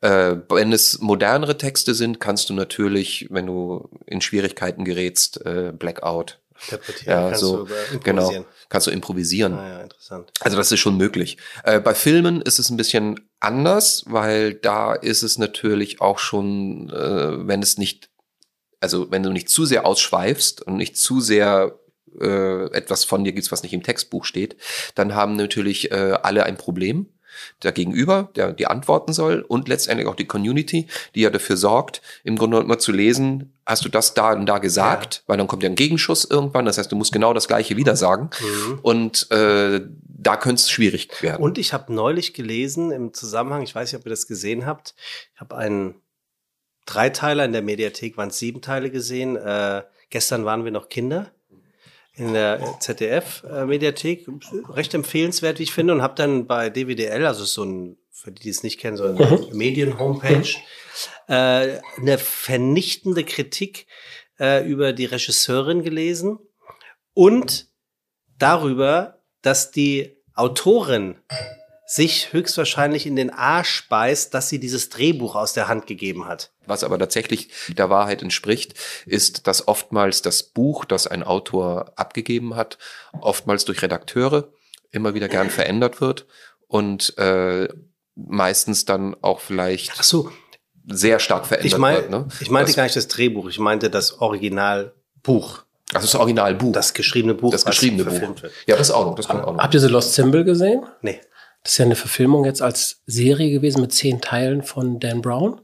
Äh, 0.00 0.36
wenn 0.48 0.72
es 0.72 1.00
modernere 1.00 1.56
Texte 1.58 1.94
sind, 1.94 2.20
kannst 2.20 2.48
du 2.50 2.54
natürlich, 2.54 3.28
wenn 3.30 3.46
du 3.46 3.88
in 4.06 4.20
Schwierigkeiten 4.20 4.84
gerätst, 4.84 5.44
äh, 5.44 5.72
Blackout, 5.76 6.38
Interpretieren. 6.64 7.12
ja, 7.12 7.28
kannst 7.28 7.40
so, 7.40 7.56
du 7.56 7.62
über 7.62 7.74
genau, 8.02 8.22
improvisieren. 8.22 8.44
kannst 8.68 8.86
du 8.86 8.90
improvisieren. 8.90 9.54
Ah, 9.54 9.68
ja, 9.68 9.82
interessant. 9.82 10.32
Also 10.40 10.56
das 10.56 10.72
ist 10.72 10.80
schon 10.80 10.96
möglich. 10.96 11.36
Äh, 11.64 11.80
bei 11.80 11.94
Filmen 11.94 12.40
ist 12.40 12.58
es 12.58 12.70
ein 12.70 12.76
bisschen 12.76 13.20
anders, 13.40 14.04
weil 14.06 14.54
da 14.54 14.94
ist 14.94 15.22
es 15.22 15.38
natürlich 15.38 16.00
auch 16.00 16.18
schon, 16.18 16.90
äh, 16.90 17.46
wenn 17.46 17.62
es 17.62 17.78
nicht, 17.78 18.10
also 18.80 19.10
wenn 19.10 19.22
du 19.22 19.30
nicht 19.30 19.48
zu 19.48 19.64
sehr 19.64 19.86
ausschweifst 19.86 20.62
und 20.62 20.76
nicht 20.76 20.96
zu 20.96 21.20
sehr 21.20 21.78
äh, 22.20 22.70
etwas 22.72 23.04
von 23.04 23.24
dir 23.24 23.32
gibst, 23.32 23.52
was 23.52 23.62
nicht 23.62 23.72
im 23.72 23.82
Textbuch 23.82 24.24
steht, 24.24 24.56
dann 24.94 25.14
haben 25.14 25.36
natürlich 25.36 25.90
äh, 25.90 26.18
alle 26.22 26.44
ein 26.44 26.56
Problem. 26.56 27.06
Der 27.62 27.72
Gegenüber, 27.72 28.30
der 28.36 28.52
die 28.52 28.66
antworten 28.66 29.12
soll 29.12 29.42
und 29.42 29.68
letztendlich 29.68 30.08
auch 30.08 30.14
die 30.14 30.26
Community, 30.26 30.86
die 31.14 31.20
ja 31.22 31.30
dafür 31.30 31.56
sorgt, 31.56 32.02
im 32.24 32.36
Grunde 32.36 32.58
immer 32.60 32.78
zu 32.78 32.92
lesen, 32.92 33.52
hast 33.64 33.84
du 33.84 33.88
das 33.88 34.14
da 34.14 34.32
und 34.32 34.46
da 34.46 34.58
gesagt, 34.58 35.22
weil 35.26 35.36
dann 35.38 35.46
kommt 35.46 35.62
ja 35.62 35.68
ein 35.68 35.74
Gegenschuss 35.74 36.24
irgendwann, 36.24 36.64
das 36.64 36.78
heißt, 36.78 36.90
du 36.90 36.96
musst 36.96 37.12
genau 37.12 37.34
das 37.34 37.48
gleiche 37.48 37.76
wieder 37.76 37.96
sagen 37.96 38.30
Mhm. 38.40 38.78
und 38.82 39.30
äh, 39.30 39.80
da 40.18 40.36
könnte 40.36 40.60
es 40.60 40.70
schwierig 40.70 41.22
werden. 41.22 41.42
Und 41.42 41.58
ich 41.58 41.72
habe 41.72 41.92
neulich 41.92 42.32
gelesen 42.34 42.90
im 42.90 43.12
Zusammenhang, 43.12 43.62
ich 43.62 43.74
weiß 43.74 43.92
nicht, 43.92 44.00
ob 44.00 44.06
ihr 44.06 44.10
das 44.10 44.26
gesehen 44.26 44.66
habt, 44.66 44.94
ich 45.34 45.40
habe 45.40 45.56
einen 45.56 45.94
Dreiteiler 46.86 47.44
in 47.44 47.52
der 47.52 47.62
Mediathek, 47.62 48.16
waren 48.16 48.28
es 48.28 48.38
sieben 48.38 48.62
Teile 48.62 48.90
gesehen. 48.90 49.36
Äh, 49.36 49.82
gestern 50.10 50.44
waren 50.44 50.64
wir 50.64 50.70
noch 50.70 50.88
Kinder 50.88 51.32
in 52.16 52.32
der 52.32 52.78
ZDF-Mediathek. 52.80 54.26
Recht 54.70 54.94
empfehlenswert, 54.94 55.58
wie 55.58 55.64
ich 55.64 55.72
finde, 55.72 55.94
und 55.94 56.02
habe 56.02 56.14
dann 56.14 56.46
bei 56.46 56.70
DWDL, 56.70 57.26
also 57.26 57.44
so 57.44 57.64
ein, 57.64 57.98
für 58.10 58.32
die, 58.32 58.42
die 58.42 58.50
es 58.50 58.62
nicht 58.62 58.80
kennen, 58.80 58.96
so 58.96 59.04
eine 59.04 59.48
Medien-Homepage, 59.52 60.54
äh, 61.28 61.78
eine 61.98 62.18
vernichtende 62.18 63.24
Kritik 63.24 63.86
äh, 64.40 64.66
über 64.66 64.92
die 64.92 65.04
Regisseurin 65.04 65.82
gelesen 65.82 66.38
und 67.12 67.68
darüber, 68.38 69.22
dass 69.42 69.70
die 69.70 70.16
Autorin 70.34 71.16
sich 71.86 72.32
höchstwahrscheinlich 72.32 73.06
in 73.06 73.14
den 73.14 73.30
Arsch 73.30 73.88
beißt, 73.88 74.34
dass 74.34 74.48
sie 74.48 74.58
dieses 74.58 74.88
Drehbuch 74.88 75.36
aus 75.36 75.52
der 75.52 75.68
Hand 75.68 75.86
gegeben 75.86 76.26
hat. 76.26 76.50
Was 76.66 76.82
aber 76.82 76.98
tatsächlich 76.98 77.48
der 77.68 77.88
Wahrheit 77.90 78.22
entspricht, 78.22 78.74
ist, 79.06 79.46
dass 79.46 79.68
oftmals 79.68 80.20
das 80.20 80.42
Buch, 80.42 80.84
das 80.84 81.06
ein 81.06 81.22
Autor 81.22 81.92
abgegeben 81.94 82.56
hat, 82.56 82.76
oftmals 83.20 83.64
durch 83.64 83.82
Redakteure 83.82 84.48
immer 84.90 85.14
wieder 85.14 85.28
gern 85.28 85.48
verändert 85.48 86.00
wird 86.00 86.26
und 86.66 87.16
äh, 87.18 87.68
meistens 88.16 88.84
dann 88.84 89.14
auch 89.22 89.38
vielleicht 89.38 89.92
Ach 89.96 90.02
so, 90.02 90.32
sehr 90.88 91.20
stark 91.20 91.46
verändert 91.46 91.72
ich, 91.72 91.78
mein, 91.78 91.96
wird. 91.96 92.10
Ne? 92.10 92.28
ich 92.40 92.50
meinte 92.50 92.70
das, 92.70 92.76
gar 92.76 92.82
nicht 92.82 92.96
das 92.96 93.06
Drehbuch, 93.06 93.48
ich 93.48 93.60
meinte 93.60 93.90
das 93.90 94.20
Originalbuch, 94.20 95.62
also 95.92 96.04
das 96.04 96.14
Originalbuch, 96.16 96.72
das 96.72 96.94
geschriebene 96.94 97.34
Buch, 97.34 97.52
das 97.52 97.64
geschriebene 97.64 98.06
was 98.06 98.20
Buch. 98.20 98.50
Ja, 98.66 98.76
das 98.76 98.90
auch 98.90 99.06
noch, 99.06 99.14
das 99.14 99.28
kommt 99.28 99.44
auch 99.44 99.52
noch. 99.52 99.62
Habt 99.62 99.74
ihr 99.74 99.80
The 99.80 99.86
Lost 99.86 100.14
Symbol 100.14 100.42
gesehen? 100.42 100.84
Nee. 101.00 101.20
Das 101.66 101.72
ist 101.72 101.78
ja 101.78 101.84
eine 101.84 101.96
Verfilmung 101.96 102.44
jetzt 102.44 102.62
als 102.62 103.02
Serie 103.06 103.50
gewesen 103.50 103.80
mit 103.80 103.92
zehn 103.92 104.20
Teilen 104.20 104.62
von 104.62 105.00
Dan 105.00 105.20
Brown. 105.20 105.60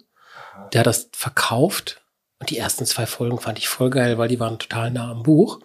Der 0.72 0.80
hat 0.80 0.88
das 0.88 1.08
verkauft. 1.12 2.02
Und 2.40 2.50
die 2.50 2.58
ersten 2.58 2.86
zwei 2.86 3.06
Folgen 3.06 3.38
fand 3.38 3.58
ich 3.58 3.68
voll 3.68 3.88
geil, 3.88 4.18
weil 4.18 4.26
die 4.26 4.40
waren 4.40 4.58
total 4.58 4.90
nah 4.90 5.12
am 5.12 5.22
Buch. 5.22 5.60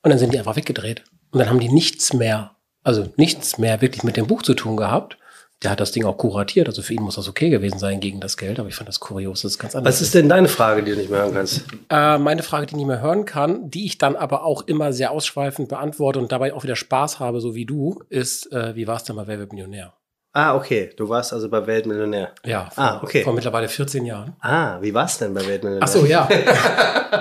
Und 0.00 0.08
dann 0.08 0.18
sind 0.18 0.32
die 0.32 0.38
einfach 0.38 0.56
weggedreht. 0.56 1.04
Und 1.32 1.40
dann 1.40 1.50
haben 1.50 1.60
die 1.60 1.68
nichts 1.68 2.14
mehr, 2.14 2.56
also 2.82 3.12
nichts 3.18 3.58
mehr 3.58 3.82
wirklich 3.82 4.04
mit 4.04 4.16
dem 4.16 4.26
Buch 4.26 4.40
zu 4.40 4.54
tun 4.54 4.78
gehabt. 4.78 5.18
Der 5.62 5.70
hat 5.70 5.80
das 5.80 5.92
Ding 5.92 6.04
auch 6.04 6.18
kuratiert. 6.18 6.68
Also 6.68 6.82
für 6.82 6.92
ihn 6.92 7.02
muss 7.02 7.14
das 7.14 7.28
okay 7.28 7.48
gewesen 7.48 7.78
sein 7.78 8.00
gegen 8.00 8.20
das 8.20 8.36
Geld. 8.36 8.58
Aber 8.58 8.68
ich 8.68 8.74
fand 8.74 8.88
das 8.88 9.00
kurios, 9.00 9.42
das 9.42 9.52
ist 9.52 9.58
ganz 9.58 9.74
anders. 9.74 9.94
Was 9.94 10.00
ist 10.02 10.14
denn 10.14 10.28
deine 10.28 10.48
Frage, 10.48 10.82
die 10.82 10.90
du 10.90 10.98
nicht 10.98 11.10
mehr 11.10 11.20
hören 11.22 11.34
kannst? 11.34 11.64
Äh, 11.88 12.18
meine 12.18 12.42
Frage, 12.42 12.66
die 12.66 12.72
ich 12.72 12.76
nicht 12.76 12.86
mehr 12.86 13.00
hören 13.00 13.24
kann, 13.24 13.70
die 13.70 13.86
ich 13.86 13.96
dann 13.98 14.16
aber 14.16 14.44
auch 14.44 14.62
immer 14.66 14.92
sehr 14.92 15.10
ausschweifend 15.10 15.68
beantworte 15.68 16.18
und 16.18 16.32
dabei 16.32 16.52
auch 16.52 16.64
wieder 16.64 16.76
Spaß 16.76 17.18
habe, 17.20 17.40
so 17.40 17.54
wie 17.54 17.64
du, 17.64 18.02
ist, 18.10 18.52
äh, 18.52 18.74
wie 18.76 18.86
war 18.86 18.96
es 18.96 19.04
denn 19.04 19.16
bei 19.16 19.26
Wer 19.26 19.38
wird 19.38 19.52
Millionär? 19.52 19.94
Ah, 20.36 20.56
okay, 20.56 20.90
du 20.96 21.08
warst 21.08 21.32
also 21.32 21.48
bei 21.48 21.64
Weltmillionär. 21.64 22.32
Ja, 22.44 22.68
vor, 22.70 22.84
Ah, 22.84 23.00
okay. 23.02 23.22
vor 23.22 23.32
mittlerweile 23.32 23.68
14 23.68 24.04
Jahren. 24.04 24.34
Ah, 24.40 24.78
wie 24.82 24.92
war's 24.92 25.16
denn 25.18 25.32
bei 25.32 25.46
Weltmillionär? 25.46 25.84
Ach 25.84 25.88
so, 25.88 26.04
ja. 26.04 26.28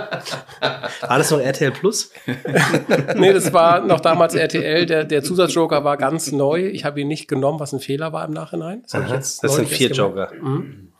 War 1.02 1.18
das 1.18 1.30
noch 1.32 1.40
RTL 1.40 1.72
Plus? 1.72 2.12
nee, 3.16 3.34
das 3.34 3.52
war 3.54 3.82
noch 3.82 4.00
damals 4.00 4.36
RTL. 4.36 4.86
Der, 4.86 5.04
der 5.04 5.24
Zusatzjoker 5.24 5.84
war 5.84 5.98
ganz 5.98 6.32
neu. 6.32 6.66
Ich 6.68 6.86
habe 6.86 7.02
ihn 7.02 7.08
nicht 7.08 7.28
genommen, 7.28 7.60
was 7.60 7.74
ein 7.74 7.80
Fehler 7.80 8.14
war 8.14 8.26
im 8.26 8.32
Nachhinein. 8.32 8.82
Das, 8.84 8.96
Aha, 8.96 9.14
jetzt 9.16 9.44
das 9.44 9.56
sind 9.56 9.68
vier. 9.68 9.92
Joker. 9.92 10.32
Mhm. 10.40 10.94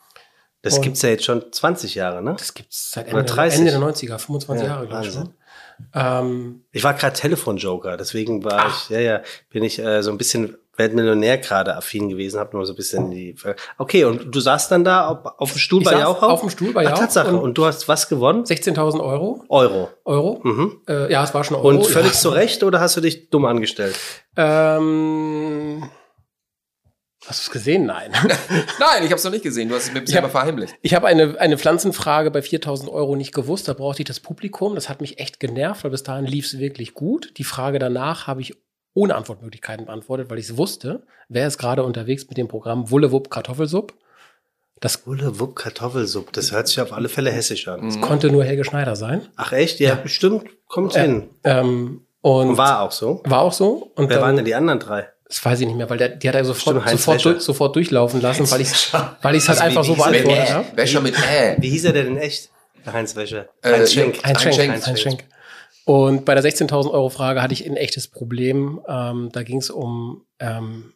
Das 0.62 0.76
Und- 0.78 0.82
gibt's 0.84 1.02
ja 1.02 1.10
jetzt 1.10 1.26
schon 1.26 1.52
20 1.52 1.96
Jahre, 1.96 2.22
ne? 2.22 2.36
Das 2.38 2.54
gibt's 2.54 2.92
seit 2.92 3.08
Oder 3.08 3.20
Ende, 3.20 3.26
der- 3.26 3.36
30. 3.36 3.60
Ende 3.60 3.72
der 3.72 3.80
90er, 3.80 4.18
25 4.20 4.68
Ja, 4.68 4.74
Jahre, 4.74 4.88
glaube 4.88 5.08
ich 5.08 5.14
schon. 5.14 5.34
Ähm, 5.94 6.64
Ich 6.72 6.84
war 6.84 6.94
gerade 6.94 7.14
Telefonjoker, 7.16 7.98
deswegen 7.98 8.44
war 8.44 8.68
ich, 8.70 8.90
ja, 8.90 9.00
ja, 9.00 9.22
bin 9.50 9.64
ich 9.64 9.80
äh, 9.80 10.04
so 10.04 10.12
ein 10.12 10.18
bisschen 10.18 10.56
Weltmillionär 10.76 11.38
gerade 11.38 11.76
affin 11.76 12.10
gewesen, 12.10 12.40
habe 12.40 12.58
nur 12.58 12.66
so 12.66 12.74
ein 12.74 12.76
bisschen 12.76 13.12
die. 13.12 13.36
Okay, 13.78 14.06
und 14.06 14.34
du 14.34 14.40
saßt 14.40 14.72
dann 14.72 14.84
da 14.84 15.08
auf, 15.08 15.20
auf 15.38 15.52
dem 15.52 15.60
Stuhl 15.60 15.82
Ich 15.84 15.88
bei 15.88 16.00
Jauch 16.00 16.24
auf 16.24 16.40
dem 16.42 16.50
Stuhl 16.50 16.74
bei 16.74 16.86
Ach, 16.88 16.92
Jauch 16.92 17.00
Tatsache. 17.00 17.28
und- 17.30 17.40
Und, 17.40 17.58
du 17.60 17.66
hast 17.66 17.88
was 17.88 18.10
gewonnen? 18.10 18.44
16.000 18.46 19.00
Euro. 19.04 19.44
Euro. 19.50 19.90
Euro. 20.04 20.40
Mhm. 20.44 20.82
Äh, 20.88 21.12
ja, 21.12 21.24
es 21.24 21.34
war 21.34 21.44
schon 21.44 21.58
Euro. 21.58 21.68
Und 21.70 21.86
völlig 21.86 22.14
ja. 22.14 22.18
zu 22.18 22.30
Recht 22.30 22.64
oder 22.64 22.80
hast 22.80 22.98
du 22.98 23.02
dich 23.02 23.30
dumm 23.30 23.46
angestellt? 23.46 23.96
Ähm, 24.36 25.90
hast 27.28 27.40
du 27.42 27.44
es 27.44 27.52
gesehen? 27.52 27.86
Nein. 27.86 28.12
Nein, 28.80 29.04
ich 29.04 29.06
habe 29.06 29.16
es 29.16 29.24
noch 29.24 29.32
nicht 29.32 29.44
gesehen. 29.44 29.70
Du 29.70 29.76
hast 29.76 29.90
es 29.90 29.94
mir 29.94 30.06
selber 30.08 30.30
verheimlicht. 30.30 30.74
Ich 30.82 30.96
habe 30.96 31.06
eine, 31.08 31.40
eine 31.40 31.58
Pflanzenfrage 31.60 32.32
bei 32.32 32.42
4000 32.42 32.90
Euro 32.90 33.16
nicht 33.16 33.34
gewusst. 33.34 33.68
Da 33.68 33.74
brauchte 33.74 34.02
ich 34.02 34.08
das 34.08 34.20
Publikum. 34.20 34.74
Das 34.76 34.90
hat 34.90 35.02
mich 35.02 35.20
echt 35.20 35.40
genervt, 35.40 35.84
weil 35.84 35.92
bis 35.92 36.02
dahin 36.04 36.26
lief 36.26 36.46
es 36.48 36.58
wirklich 36.58 36.94
gut. 36.96 37.34
Die 37.38 37.44
Frage 37.44 37.78
danach 37.80 38.26
habe 38.28 38.42
ich 38.42 38.56
ohne 38.94 39.16
Antwortmöglichkeiten 39.16 39.86
beantwortet, 39.86 40.30
weil 40.30 40.40
ich 40.40 40.46
es 40.50 40.58
wusste. 40.58 41.04
Wer 41.30 41.48
ist 41.48 41.58
gerade 41.58 41.84
unterwegs 41.84 42.28
mit 42.28 42.38
dem 42.38 42.48
Programm 42.48 42.90
Wullewupp 42.92 43.30
Kartoffelsupp? 43.30 43.94
Das 44.80 45.08
Wulle, 45.08 45.40
Wupp, 45.40 45.56
Kartoffelsuppe. 45.56 46.32
Das 46.34 46.52
hört 46.52 46.68
sich 46.68 46.82
auf 46.82 46.92
alle 46.92 47.08
Fälle 47.08 47.32
hessisch 47.32 47.68
an. 47.70 47.86
Mhm. 47.86 48.02
konnte 48.02 48.30
nur 48.30 48.44
Helge 48.44 48.66
Schneider 48.66 48.98
sein. 48.98 49.22
Ach 49.38 49.54
echt? 49.54 49.80
Ja, 49.80 49.96
bestimmt. 49.96 50.44
Kommt 50.68 50.94
hin. 50.96 51.30
Ähm, 51.46 52.02
und 52.22 52.50
Und 52.50 52.58
war 52.58 52.82
auch 52.82 52.92
so. 52.92 53.22
war 53.26 53.42
auch 53.42 53.54
so. 53.54 53.92
Und 53.96 54.10
Wer 54.10 54.18
dann, 54.18 54.26
waren 54.26 54.36
denn 54.36 54.46
die 54.46 54.56
anderen 54.56 54.80
drei? 54.80 55.08
Das 55.28 55.44
weiß 55.44 55.62
ich 55.62 55.68
nicht 55.68 55.78
mehr, 55.78 55.90
weil 55.90 55.98
der, 55.98 56.10
die 56.10 56.28
hat 56.28 56.36
er 56.36 56.44
sofort, 56.44 56.84
Heinz 56.86 56.92
sofort, 57.04 57.24
durch, 57.24 57.40
sofort 57.42 57.76
durchlaufen 57.78 58.20
lassen, 58.22 58.50
weil 58.52 58.60
ich 58.62 58.72
es 58.72 58.94
weil 59.22 59.36
ich's 59.36 59.48
halt 59.48 59.62
Also 59.62 59.64
wie- 59.64 59.68
einfach 59.80 59.84
wie 59.84 59.88
so 59.88 59.96
beantwortet 59.96 60.50
Äh, 60.50 60.52
habe. 60.52 60.66
Wäscher 60.78 61.02
mit 61.02 61.16
Äh. 61.16 61.56
Wie 61.60 61.70
hieß 61.70 61.86
er 61.86 61.94
denn 61.94 62.08
in 62.08 62.18
echt? 62.18 62.50
Heinz 62.86 63.16
Wäscher. 63.16 63.48
Äh, 63.62 63.72
Heinz 63.74 63.94
Schenk. 63.94 64.24
Heinz 64.26 64.42
Schenk, 64.42 64.56
Schenk, 64.56 64.72
Heinz 64.74 64.88
Heinz 64.88 65.00
Schenk. 65.00 65.24
Und 65.86 66.26
bei 66.26 66.34
der 66.34 66.44
16.000 66.44 66.92
Euro 66.92 67.10
Frage 67.10 67.42
hatte 67.42 67.54
ich 67.54 67.66
ein 67.66 67.76
echtes 67.76 68.08
Problem. 68.08 68.82
Ähm, 68.88 69.30
da 69.34 69.44
ging 69.44 69.58
es 69.58 69.70
um 69.70 70.26
ähm, 70.40 70.94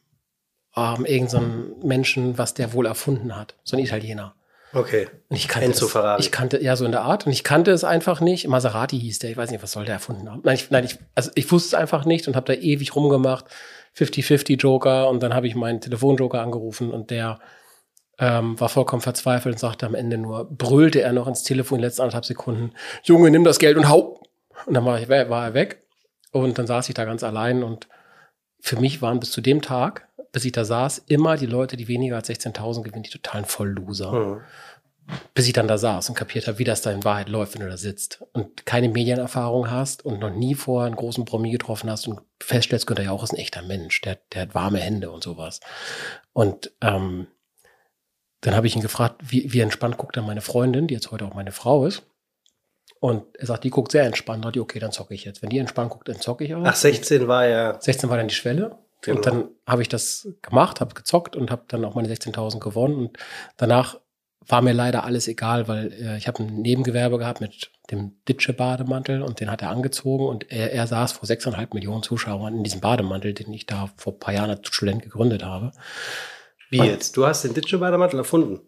um 0.77 1.05
irgendeinen 1.05 1.29
so 1.29 1.37
einen 1.37 1.87
Menschen, 1.87 2.37
was 2.37 2.53
der 2.53 2.73
wohl 2.73 2.85
erfunden 2.85 3.35
hat. 3.35 3.55
So 3.63 3.75
ein 3.75 3.83
Italiener. 3.83 4.35
Okay. 4.73 5.07
Und 5.29 5.35
ich 5.35 5.47
kannte 5.47 5.65
Enzo 5.65 5.85
es. 5.85 5.91
Ferrari. 5.91 6.21
Ich 6.21 6.31
kannte, 6.31 6.61
ja, 6.61 6.75
so 6.75 6.85
in 6.85 6.91
der 6.91 7.01
Art. 7.01 7.25
Und 7.25 7.31
ich 7.31 7.43
kannte 7.43 7.71
es 7.71 7.83
einfach 7.83 8.21
nicht. 8.21 8.47
Maserati 8.47 8.99
hieß 8.99 9.19
der. 9.19 9.31
Ich 9.31 9.37
weiß 9.37 9.49
nicht, 9.49 9.63
was 9.63 9.71
soll 9.71 9.85
der 9.85 9.95
erfunden 9.95 10.29
haben. 10.29 10.41
Nein, 10.43 10.55
ich, 10.55 10.69
nein, 10.69 10.83
ich, 10.83 10.99
also 11.15 11.31
ich 11.35 11.51
wusste 11.51 11.69
es 11.69 11.73
einfach 11.73 12.05
nicht 12.05 12.27
und 12.27 12.35
habe 12.35 12.53
da 12.53 12.59
ewig 12.59 12.95
rumgemacht. 12.95 13.45
50-50 13.97 15.07
und 15.07 15.23
dann 15.23 15.33
habe 15.33 15.47
ich 15.47 15.55
meinen 15.55 15.81
Telefonjoker 15.81 16.39
angerufen 16.39 16.91
und 16.91 17.09
der 17.09 17.39
ähm, 18.19 18.59
war 18.59 18.69
vollkommen 18.69 19.01
verzweifelt 19.01 19.55
und 19.55 19.59
sagte 19.59 19.87
am 19.87 19.95
Ende 19.95 20.19
nur, 20.19 20.45
brüllte 20.45 21.01
er 21.01 21.13
noch 21.13 21.27
ins 21.27 21.41
Telefon 21.41 21.77
in 21.77 21.81
den 21.81 21.87
letzten 21.87 22.03
anderthalb 22.03 22.25
Sekunden, 22.25 22.73
Junge, 23.03 23.31
nimm 23.31 23.43
das 23.43 23.57
Geld 23.57 23.75
und 23.75 23.89
hau. 23.89 24.21
Und 24.65 24.73
dann 24.73 24.85
war, 24.85 24.99
ich, 24.99 25.09
war 25.09 25.45
er 25.45 25.53
weg 25.53 25.83
und 26.31 26.57
dann 26.57 26.67
saß 26.67 26.89
ich 26.89 26.95
da 26.95 27.05
ganz 27.05 27.23
allein 27.23 27.63
und 27.63 27.87
für 28.59 28.79
mich 28.79 29.01
waren 29.01 29.19
bis 29.19 29.31
zu 29.31 29.41
dem 29.41 29.61
Tag, 29.61 30.07
bis 30.31 30.45
ich 30.45 30.51
da 30.51 30.65
saß, 30.65 30.99
immer 31.07 31.37
die 31.37 31.45
Leute, 31.45 31.77
die 31.77 31.87
weniger 31.87 32.15
als 32.15 32.29
16.000 32.29 32.83
gewinnen, 32.83 33.03
die 33.03 33.09
totalen 33.09 33.45
Vollloser. 33.45 34.11
Hm. 34.11 34.41
Bis 35.33 35.47
ich 35.47 35.53
dann 35.53 35.69
da 35.69 35.77
saß 35.77 36.09
und 36.09 36.15
kapiert 36.15 36.47
habe, 36.47 36.59
wie 36.59 36.65
das 36.65 36.81
da 36.81 36.91
in 36.91 37.05
Wahrheit 37.05 37.29
läuft, 37.29 37.53
wenn 37.53 37.61
du 37.61 37.69
da 37.69 37.77
sitzt 37.77 38.25
und 38.33 38.65
keine 38.65 38.89
Medienerfahrung 38.89 39.71
hast 39.71 40.03
und 40.03 40.19
noch 40.19 40.31
nie 40.31 40.53
vorher 40.53 40.87
einen 40.87 40.97
großen 40.97 41.23
Promi 41.23 41.49
getroffen 41.49 41.89
hast 41.89 42.09
und 42.09 42.19
feststellst, 42.41 42.87
Günther 42.87 43.05
Jauch 43.05 43.23
ist 43.23 43.31
ein 43.31 43.37
echter 43.39 43.61
Mensch, 43.61 44.01
der, 44.01 44.17
der 44.33 44.41
hat 44.41 44.55
warme 44.55 44.79
Hände 44.79 45.09
und 45.09 45.23
sowas. 45.23 45.61
Und 46.33 46.73
ähm, 46.81 47.27
dann 48.41 48.53
habe 48.53 48.67
ich 48.67 48.75
ihn 48.75 48.81
gefragt, 48.81 49.21
wie, 49.23 49.53
wie 49.53 49.61
entspannt 49.61 49.97
guckt 49.97 50.17
dann 50.17 50.25
meine 50.25 50.41
Freundin, 50.41 50.87
die 50.87 50.93
jetzt 50.93 51.11
heute 51.11 51.25
auch 51.25 51.33
meine 51.33 51.53
Frau 51.53 51.85
ist. 51.85 52.03
Und 52.99 53.23
er 53.37 53.45
sagt, 53.45 53.63
die 53.63 53.69
guckt 53.69 53.91
sehr 53.91 54.03
entspannt. 54.03 54.43
Da 54.43 54.49
ich, 54.49 54.59
okay, 54.59 54.79
dann 54.79 54.91
zocke 54.91 55.13
ich 55.13 55.23
jetzt. 55.25 55.41
Wenn 55.41 55.49
die 55.49 55.59
entspannt 55.59 55.91
guckt, 55.91 56.09
dann 56.09 56.19
zocke 56.19 56.43
ich 56.43 56.55
auch. 56.55 56.63
Ach, 56.65 56.75
16 56.75 57.27
war 57.27 57.45
ja. 57.45 57.79
16 57.79 58.09
war 58.09 58.17
dann 58.17 58.27
die 58.27 58.35
Schwelle. 58.35 58.77
Genau. 59.01 59.17
Und 59.17 59.25
dann 59.25 59.49
habe 59.65 59.81
ich 59.81 59.89
das 59.89 60.27
gemacht, 60.41 60.81
habe 60.81 60.95
gezockt 60.95 61.35
und 61.35 61.51
habe 61.51 61.63
dann 61.67 61.85
auch 61.85 61.95
meine 61.95 62.07
16.000 62.07 62.59
gewonnen. 62.59 62.95
Und 62.95 63.17
danach 63.57 63.97
war 64.47 64.61
mir 64.61 64.73
leider 64.73 65.03
alles 65.03 65.27
egal, 65.27 65.67
weil 65.67 65.91
äh, 65.93 66.17
ich 66.17 66.27
habe 66.27 66.43
ein 66.43 66.61
Nebengewerbe 66.61 67.17
gehabt 67.17 67.41
mit 67.41 67.71
dem 67.91 68.15
Ditsche-Bademantel 68.27 69.21
und 69.21 69.39
den 69.39 69.51
hat 69.51 69.61
er 69.61 69.69
angezogen 69.69 70.25
und 70.25 70.51
er, 70.51 70.73
er 70.73 70.87
saß 70.87 71.13
vor 71.13 71.27
6,5 71.27 71.73
Millionen 71.73 72.03
Zuschauern 72.03 72.55
in 72.55 72.63
diesem 72.63 72.81
Bademantel, 72.81 73.33
den 73.33 73.51
ich 73.53 73.65
da 73.65 73.89
vor 73.97 74.13
ein 74.13 74.19
paar 74.19 74.33
Jahren 74.33 74.49
als 74.49 74.67
Student 74.67 75.03
gegründet 75.03 75.43
habe. 75.43 75.71
Wie 76.69 76.77
jetzt? 76.77 77.15
Du 77.15 77.25
hast 77.25 77.43
den 77.43 77.53
Ditsche-Bademantel 77.53 78.19
erfunden. 78.19 78.61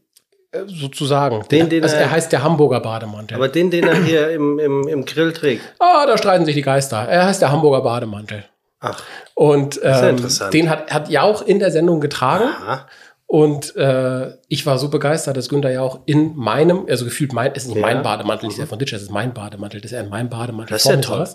Äh, 0.51 0.61
sozusagen. 0.67 1.43
Den, 1.51 1.69
den 1.69 1.83
also 1.83 1.95
er- 1.95 2.01
er 2.03 2.11
heißt 2.11 2.31
der 2.31 2.43
Hamburger 2.43 2.79
Bademantel. 2.79 3.35
Aber 3.35 3.47
den, 3.49 3.69
den 3.69 3.87
er 3.87 3.95
hier 4.03 4.31
im, 4.31 4.57
im, 4.59 4.87
im 4.87 5.05
Grill 5.05 5.31
trägt. 5.33 5.61
ah, 5.79 6.05
da 6.07 6.17
streiten 6.17 6.45
sich 6.45 6.55
die 6.55 6.61
Geister. 6.63 6.97
Er 7.07 7.25
heißt 7.27 7.41
der 7.41 7.51
Hamburger 7.51 7.81
Bademantel. 7.81 8.45
Ach, 8.79 9.03
Und 9.35 9.75
ja 9.83 10.03
ähm, 10.07 10.15
interessant. 10.15 10.53
den 10.53 10.69
hat, 10.69 10.91
hat 10.91 11.09
Jauch 11.09 11.41
in 11.41 11.59
der 11.59 11.69
Sendung 11.71 11.99
getragen. 11.99 12.45
aha. 12.45 12.87
Und 13.31 13.75
äh, 13.75 14.33
ich 14.47 14.65
war 14.65 14.79
so 14.79 14.89
begeistert, 14.89 15.37
dass 15.37 15.49
Günther 15.49 15.71
Jauch 15.71 15.99
in 16.07 16.35
meinem, 16.35 16.87
also 16.89 17.05
gefühlt 17.05 17.31
mein, 17.31 17.51
ist 17.53 17.67
nicht 17.67 17.75
Ja. 17.75 17.81
mein 17.83 18.01
Bademantel, 18.01 18.47
nicht 18.47 18.57
der 18.57 18.65
von 18.65 18.79
Ditcher, 18.79 18.95
das 18.95 19.03
ist 19.03 19.11
mein 19.11 19.35
Bademantel, 19.35 19.81
dass 19.81 19.91
er 19.91 20.01
in 20.01 20.09
meinem 20.09 20.29
Bademantel 20.31 20.73
Das 20.73 20.83
ist 20.83 20.89
ja 20.89 20.97
toll. 20.97 21.29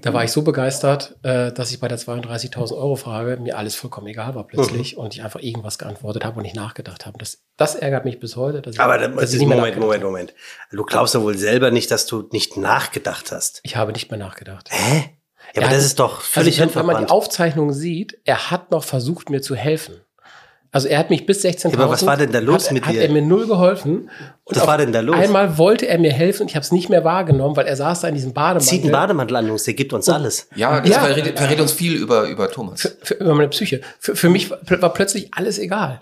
Da 0.00 0.12
war 0.14 0.22
ich 0.22 0.30
so 0.30 0.42
begeistert, 0.42 1.16
äh, 1.24 1.50
dass 1.50 1.72
ich 1.72 1.80
bei 1.80 1.88
der 1.88 1.98
32.000 1.98 2.76
Euro 2.76 2.94
Frage 2.94 3.36
mir 3.38 3.58
alles 3.58 3.74
vollkommen 3.74 4.06
egal 4.06 4.36
war 4.36 4.46
plötzlich 4.46 4.92
Mhm. 4.94 5.00
und 5.02 5.14
ich 5.16 5.24
einfach 5.24 5.40
irgendwas 5.40 5.76
geantwortet 5.76 6.24
habe 6.24 6.36
und 6.36 6.44
nicht 6.44 6.54
nachgedacht 6.54 7.04
habe. 7.04 7.18
Das, 7.18 7.42
das 7.56 7.74
ärgert 7.74 8.04
mich 8.04 8.20
bis 8.20 8.36
heute. 8.36 8.62
Dass 8.62 8.76
ich, 8.76 8.80
Aber 8.80 8.96
dann, 8.98 9.16
dass 9.16 9.34
ich 9.34 9.40
Moment, 9.44 9.76
Moment, 9.76 10.04
Moment, 10.04 10.34
Du 10.70 10.84
glaubst 10.84 11.14
ja 11.14 11.20
wohl 11.22 11.36
selber 11.36 11.72
nicht, 11.72 11.90
dass 11.90 12.06
du 12.06 12.28
nicht 12.30 12.56
nachgedacht 12.56 13.32
hast. 13.32 13.58
Ich 13.64 13.74
habe 13.74 13.90
nicht 13.90 14.08
mehr 14.08 14.20
nachgedacht. 14.20 14.68
Hä? 14.70 14.98
Ja, 14.98 15.02
Er 15.54 15.62
aber 15.62 15.66
hat- 15.70 15.76
das 15.78 15.84
ist 15.84 15.98
doch 15.98 16.20
völlig 16.20 16.62
also, 16.62 16.76
wenn, 16.76 16.86
man 16.86 17.06
die. 17.06 17.10
Aufzeichnung 17.10 17.72
sieht, 17.72 18.20
er 18.24 18.52
hat 18.52 18.70
noch 18.70 18.84
versucht, 18.84 19.30
mir 19.30 19.42
zu 19.42 19.56
helfen. 19.56 19.96
Also 20.74 20.88
er 20.88 20.98
hat 20.98 21.08
mich 21.08 21.24
bis 21.24 21.44
16.000. 21.44 21.68
Ja, 21.68 21.78
aber 21.78 21.92
was 21.92 22.04
war 22.04 22.16
denn 22.16 22.32
da 22.32 22.40
los 22.40 22.64
hat, 22.66 22.72
mit 22.72 22.84
hat 22.84 22.94
dir? 22.94 23.02
er 23.02 23.08
mir 23.08 23.22
null 23.22 23.46
geholfen. 23.46 24.10
Und 24.42 24.56
Was 24.56 24.66
war 24.66 24.76
denn 24.76 24.92
da 24.92 24.98
los? 25.02 25.14
Einmal 25.14 25.56
wollte 25.56 25.86
er 25.86 26.00
mir 26.00 26.12
helfen 26.12 26.42
und 26.42 26.48
ich 26.48 26.56
habe 26.56 26.64
es 26.64 26.72
nicht 26.72 26.88
mehr 26.88 27.04
wahrgenommen, 27.04 27.56
weil 27.56 27.66
er 27.66 27.76
saß 27.76 28.00
da 28.00 28.08
in 28.08 28.14
diesem 28.16 28.32
Bademantel. 28.32 28.68
Zieht 28.68 28.82
einen 28.82 28.90
Bademantel 28.90 29.36
an, 29.36 29.46
Jungs, 29.46 29.62
der 29.62 29.74
gibt 29.74 29.92
uns 29.92 30.08
alles. 30.08 30.48
Ja, 30.56 30.80
das 30.80 30.90
Ja. 30.90 30.98
Verrät, 30.98 31.38
verrät 31.38 31.60
uns 31.60 31.70
viel 31.70 31.94
über, 31.94 32.24
über 32.28 32.50
Thomas. 32.50 32.80
für, 32.80 32.90
für, 33.02 33.14
über 33.14 33.34
meine 33.36 33.50
Psyche. 33.50 33.82
Für, 34.00 34.16
für 34.16 34.28
mich 34.28 34.50
war, 34.50 34.58
war 34.82 34.92
plötzlich 34.92 35.28
alles 35.32 35.60
egal. 35.60 36.00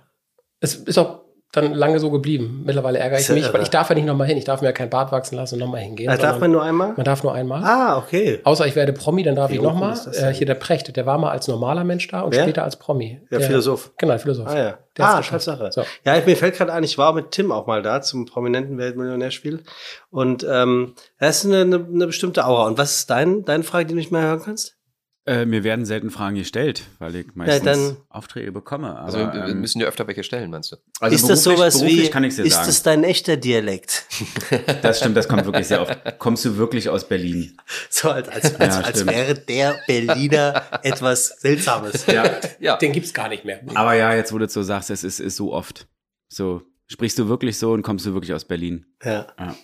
Es 0.60 0.74
ist 0.76 0.96
auch 0.96 1.20
dann 1.52 1.74
lange 1.74 2.00
so 2.00 2.10
geblieben. 2.10 2.62
Mittlerweile 2.64 2.98
ärgere 2.98 3.20
ich 3.20 3.28
mich, 3.28 3.52
weil 3.52 3.60
ich 3.60 3.68
darf 3.68 3.90
ja 3.90 3.94
nicht 3.94 4.06
nochmal 4.06 4.26
hin. 4.26 4.38
Ich 4.38 4.44
darf 4.44 4.62
mir 4.62 4.68
ja 4.68 4.72
kein 4.72 4.88
Bart 4.88 5.12
wachsen 5.12 5.36
lassen 5.36 5.56
und 5.56 5.60
nochmal 5.60 5.82
hingehen. 5.82 6.08
Da 6.10 6.16
darf 6.16 6.40
man 6.40 6.50
nur 6.50 6.62
einmal? 6.62 6.94
man 6.96 7.04
darf 7.04 7.22
nur 7.22 7.34
einmal. 7.34 7.62
Ah, 7.62 7.98
okay. 7.98 8.40
Außer 8.42 8.66
ich 8.66 8.74
werde 8.74 8.94
Promi, 8.94 9.22
dann 9.22 9.36
darf 9.36 9.50
Wie 9.50 9.56
ich 9.56 9.60
nochmal. 9.60 9.94
Äh, 10.14 10.32
hier 10.32 10.46
der 10.46 10.54
Precht, 10.54 10.96
der 10.96 11.04
war 11.04 11.18
mal 11.18 11.30
als 11.30 11.48
normaler 11.48 11.84
Mensch 11.84 12.08
da 12.08 12.22
und 12.22 12.34
Wer? 12.34 12.44
später 12.44 12.64
als 12.64 12.76
Promi. 12.76 13.20
Der 13.30 13.42
Philosoph. 13.42 13.92
Genau, 13.98 14.12
der 14.12 14.18
Philosoph. 14.18 14.48
Ah 14.48 14.58
ja. 14.58 14.78
Der 14.96 15.06
ah. 15.06 15.20
Tatsache. 15.20 15.70
So. 15.72 15.84
Ja, 16.04 16.16
ich, 16.16 16.24
mir 16.24 16.36
fällt 16.36 16.56
gerade 16.56 16.72
ein, 16.72 16.84
ich 16.84 16.96
war 16.96 17.12
mit 17.12 17.32
Tim 17.32 17.52
auch 17.52 17.66
mal 17.66 17.82
da 17.82 18.00
zum 18.00 18.24
prominenten 18.24 18.78
Weltmillionärspiel. 18.78 19.62
Und 20.10 20.46
ähm, 20.48 20.94
das 21.18 21.44
ist 21.44 21.46
eine, 21.46 21.62
eine, 21.62 21.86
eine 21.86 22.06
bestimmte 22.06 22.46
Aura. 22.46 22.66
Und 22.66 22.78
was 22.78 22.96
ist 22.96 23.10
dein, 23.10 23.44
deine 23.44 23.62
Frage, 23.62 23.86
die 23.86 23.92
du 23.92 23.98
nicht 23.98 24.12
mehr 24.12 24.22
hören 24.22 24.42
kannst? 24.42 24.76
Äh, 25.24 25.46
mir 25.46 25.62
werden 25.62 25.84
selten 25.84 26.10
Fragen 26.10 26.34
gestellt, 26.34 26.82
weil 26.98 27.14
ich 27.14 27.26
meistens 27.34 27.62
dann- 27.64 27.96
Aufträge 28.08 28.50
bekomme. 28.50 28.90
Aber, 28.90 29.02
Also 29.04 29.18
wir 29.18 29.44
ähm, 29.50 29.60
müssen 29.60 29.78
dir 29.78 29.86
öfter 29.86 30.04
welche 30.08 30.24
stellen, 30.24 30.50
meinst 30.50 30.72
du? 30.72 30.76
also 30.98 31.14
ist 31.14 31.28
das 31.28 31.44
sowas 31.44 31.84
wie, 31.84 32.10
kann 32.10 32.24
ich 32.24 32.34
dir 32.34 32.42
ist 32.44 32.54
sagen. 32.54 32.66
das 32.66 32.82
dein 32.82 33.04
echter 33.04 33.36
Dialekt? 33.36 34.04
das 34.82 34.98
stimmt, 34.98 35.16
das 35.16 35.28
kommt 35.28 35.44
wirklich 35.44 35.68
sehr 35.68 35.80
oft. 35.82 35.96
Kommst 36.18 36.44
du 36.44 36.56
wirklich 36.56 36.88
aus 36.88 37.06
Berlin? 37.06 37.56
So 37.88 38.10
als, 38.10 38.28
als, 38.28 38.56
als, 38.56 38.74
Ja, 38.74 38.80
als 38.80 39.06
wäre 39.06 39.34
der 39.34 39.76
Berliner 39.86 40.64
etwas 40.82 41.28
Seltsames. 41.38 42.04
Ja. 42.06 42.24
Ja. 42.58 42.76
Den 42.78 42.90
gibt's 42.90 43.14
gar 43.14 43.28
nicht 43.28 43.44
mehr. 43.44 43.60
Aber 43.74 43.94
ja, 43.94 44.12
jetzt 44.16 44.32
wo 44.32 44.38
du 44.38 44.46
es 44.46 44.52
so 44.52 44.64
sagst, 44.64 44.90
es 44.90 45.04
ist, 45.04 45.20
ist 45.20 45.36
so 45.36 45.52
oft. 45.52 45.86
So, 46.28 46.62
sprichst 46.88 47.20
du 47.20 47.28
wirklich 47.28 47.58
so 47.58 47.70
und 47.72 47.82
kommst 47.82 48.04
du 48.06 48.12
wirklich 48.12 48.34
aus 48.34 48.44
Berlin? 48.44 48.86
Ja. 49.04 49.28
Ja. 49.38 49.54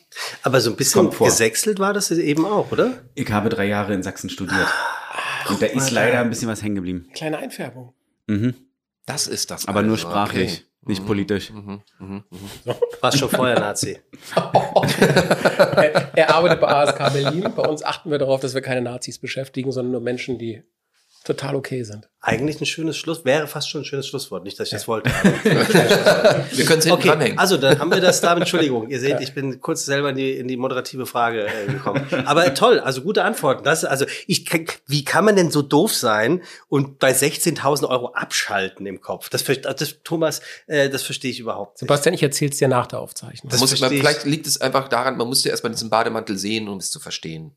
Aber 0.44 0.60
so 0.60 0.70
ein 0.70 0.76
bisschen 0.76 1.10
gesächselt 1.10 1.80
war 1.80 1.92
das 1.94 2.12
eben 2.12 2.46
auch, 2.46 2.70
oder? 2.70 3.02
Ich 3.16 3.28
habe 3.32 3.48
drei 3.48 3.66
Jahre 3.66 3.92
in 3.92 4.04
Sachsen 4.04 4.30
studiert. 4.30 4.68
Und 5.48 5.62
da 5.62 5.66
ist 5.66 5.90
leider 5.90 6.20
ein 6.20 6.30
bisschen 6.30 6.48
was 6.48 6.62
hängen 6.62 6.76
geblieben. 6.76 7.08
Kleine 7.14 7.38
Einfärbung. 7.38 7.92
Mhm. 8.26 8.54
Das 9.06 9.26
ist 9.26 9.50
das. 9.50 9.66
Aber 9.66 9.82
nur 9.82 9.92
also, 9.92 10.08
sprachlich, 10.08 10.66
okay. 10.82 10.90
nicht 10.90 11.06
politisch. 11.06 11.50
Mhm, 11.50 11.80
mhm, 11.98 12.24
mhm. 12.30 12.74
Warst 13.00 13.18
schon 13.18 13.30
vorher 13.30 13.58
Nazi. 13.58 13.98
er, 15.76 16.10
er 16.14 16.34
arbeitet 16.34 16.60
bei 16.60 16.68
ASK 16.68 16.98
Berlin. 17.12 17.52
Bei 17.56 17.62
uns 17.62 17.82
achten 17.82 18.10
wir 18.10 18.18
darauf, 18.18 18.40
dass 18.40 18.54
wir 18.54 18.60
keine 18.60 18.82
Nazis 18.82 19.18
beschäftigen, 19.18 19.72
sondern 19.72 19.92
nur 19.92 20.00
Menschen, 20.02 20.38
die 20.38 20.62
total 21.28 21.54
okay 21.54 21.82
sind. 21.84 22.08
Eigentlich 22.20 22.60
ein 22.60 22.66
schönes 22.66 22.96
Schluss, 22.96 23.24
wäre 23.24 23.46
fast 23.46 23.70
schon 23.70 23.82
ein 23.82 23.84
schönes 23.84 24.08
Schlusswort. 24.08 24.42
Nicht, 24.42 24.58
dass 24.58 24.66
ich 24.68 24.72
das 24.72 24.88
wollte. 24.88 25.08
Wir 26.52 26.64
können 26.64 26.80
es 26.80 26.84
hinten 26.84 26.90
Okay, 26.92 27.08
dranhängen. 27.08 27.38
also 27.38 27.56
dann 27.56 27.78
haben 27.78 27.92
wir 27.92 28.00
das 28.00 28.20
damit. 28.20 28.42
Entschuldigung, 28.42 28.88
ihr 28.90 28.98
seht, 28.98 29.20
ich 29.20 29.34
bin 29.34 29.60
kurz 29.60 29.84
selber 29.86 30.10
in 30.10 30.16
die, 30.16 30.32
in 30.32 30.48
die 30.48 30.56
moderative 30.56 31.06
Frage 31.06 31.46
äh, 31.46 31.66
gekommen. 31.72 32.04
Aber 32.26 32.52
toll, 32.54 32.80
also 32.80 33.02
gute 33.02 33.22
Antworten. 33.22 33.62
Das, 33.62 33.84
also 33.84 34.04
ich, 34.26 34.46
kann- 34.46 34.66
wie 34.86 35.04
kann 35.04 35.24
man 35.24 35.36
denn 35.36 35.50
so 35.52 35.62
doof 35.62 35.94
sein 35.94 36.42
und 36.68 36.98
bei 36.98 37.12
16.000 37.12 37.88
Euro 37.88 38.08
abschalten 38.14 38.86
im 38.86 39.00
Kopf? 39.00 39.28
Das, 39.28 39.44
das 39.44 39.96
Thomas, 40.02 40.40
äh, 40.66 40.88
das 40.90 41.02
verstehe 41.04 41.30
ich 41.30 41.38
überhaupt 41.40 41.74
nicht. 41.74 41.80
Sebastian, 41.80 42.14
ich 42.14 42.22
erzähl's 42.22 42.56
dir 42.58 42.68
nach 42.68 42.88
der 42.88 42.98
Aufzeichnung. 43.00 43.50
Das 43.50 43.60
muss, 43.60 43.78
man, 43.80 43.90
vielleicht 43.90 44.24
liegt 44.24 44.46
es 44.48 44.60
einfach 44.60 44.88
daran, 44.88 45.16
man 45.16 45.28
musste 45.28 45.50
erstmal 45.50 45.70
diesen 45.72 45.88
Bademantel 45.90 46.36
sehen, 46.36 46.68
um 46.68 46.78
es 46.78 46.90
zu 46.90 46.98
verstehen. 46.98 47.52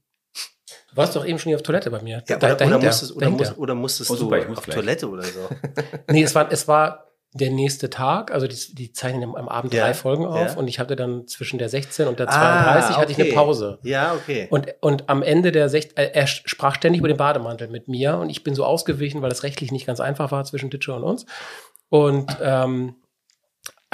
Du 0.91 0.97
warst 0.97 1.15
doch 1.15 1.25
eben 1.25 1.39
schon 1.39 1.49
hier 1.49 1.57
auf 1.57 1.63
Toilette 1.63 1.89
bei 1.89 2.01
mir. 2.01 2.21
Ja, 2.27 2.35
Da- 2.35 2.35
oder, 2.37 2.45
oder, 2.47 2.55
dahinter, 2.57 2.85
musstest, 2.87 3.15
oder, 3.15 3.29
musst, 3.29 3.57
oder 3.57 3.75
musstest 3.75 4.11
Oh, 4.11 4.15
super, 4.15 4.35
du 4.37 4.41
ich 4.43 4.49
muss 4.49 4.57
auf 4.59 4.65
gleich. 4.65 4.75
Toilette 4.75 5.09
oder 5.09 5.23
so? 5.23 5.49
Nee, 6.11 6.23
es 6.23 6.35
war, 6.35 6.51
es 6.51 6.67
war 6.67 7.07
der 7.33 7.49
nächste 7.49 7.89
Tag, 7.89 8.31
also 8.33 8.45
die, 8.45 8.57
die 8.75 8.91
zeichnen 8.91 9.23
am- 9.23 9.35
am 9.35 9.47
Abend 9.47 9.73
Ja, 9.73 9.85
drei 9.85 9.93
Folgen 9.93 10.25
auf 10.25 10.51
ja. 10.51 10.57
und 10.57 10.67
ich 10.67 10.79
hatte 10.79 10.97
dann 10.97 11.27
zwischen 11.27 11.59
der 11.59 11.69
16 11.69 12.09
und 12.09 12.19
der 12.19 12.27
Ah, 12.27 12.33
32 12.73 12.97
hatte 12.97 13.11
ich 13.13 13.17
eine 13.19 13.27
okay. 13.27 13.35
Pause. 13.35 13.79
Ja, 13.83 14.13
okay. 14.15 14.47
Und, 14.49 14.67
und 14.81 15.07
am 15.09 15.23
Ende 15.23 15.53
der 15.53 15.69
16, 15.69 15.95
äh, 15.95 16.11
er 16.13 16.27
sprach 16.27 16.75
ständig 16.75 16.99
über 16.99 17.07
den 17.07 17.15
Bademantel 17.15 17.69
mit 17.69 17.87
mir 17.87 18.17
und 18.17 18.29
ich 18.29 18.43
bin 18.43 18.53
so 18.53 18.65
ausgewichen, 18.65 19.21
weil 19.21 19.29
das 19.29 19.43
rechtlich 19.43 19.71
nicht 19.71 19.87
ganz 19.87 20.01
einfach 20.01 20.29
war 20.33 20.43
zwischen 20.43 20.69
Ditsche 20.69 20.93
und 20.93 21.03
uns. 21.03 21.25
Und 21.87 22.35
ähm, 22.41 22.95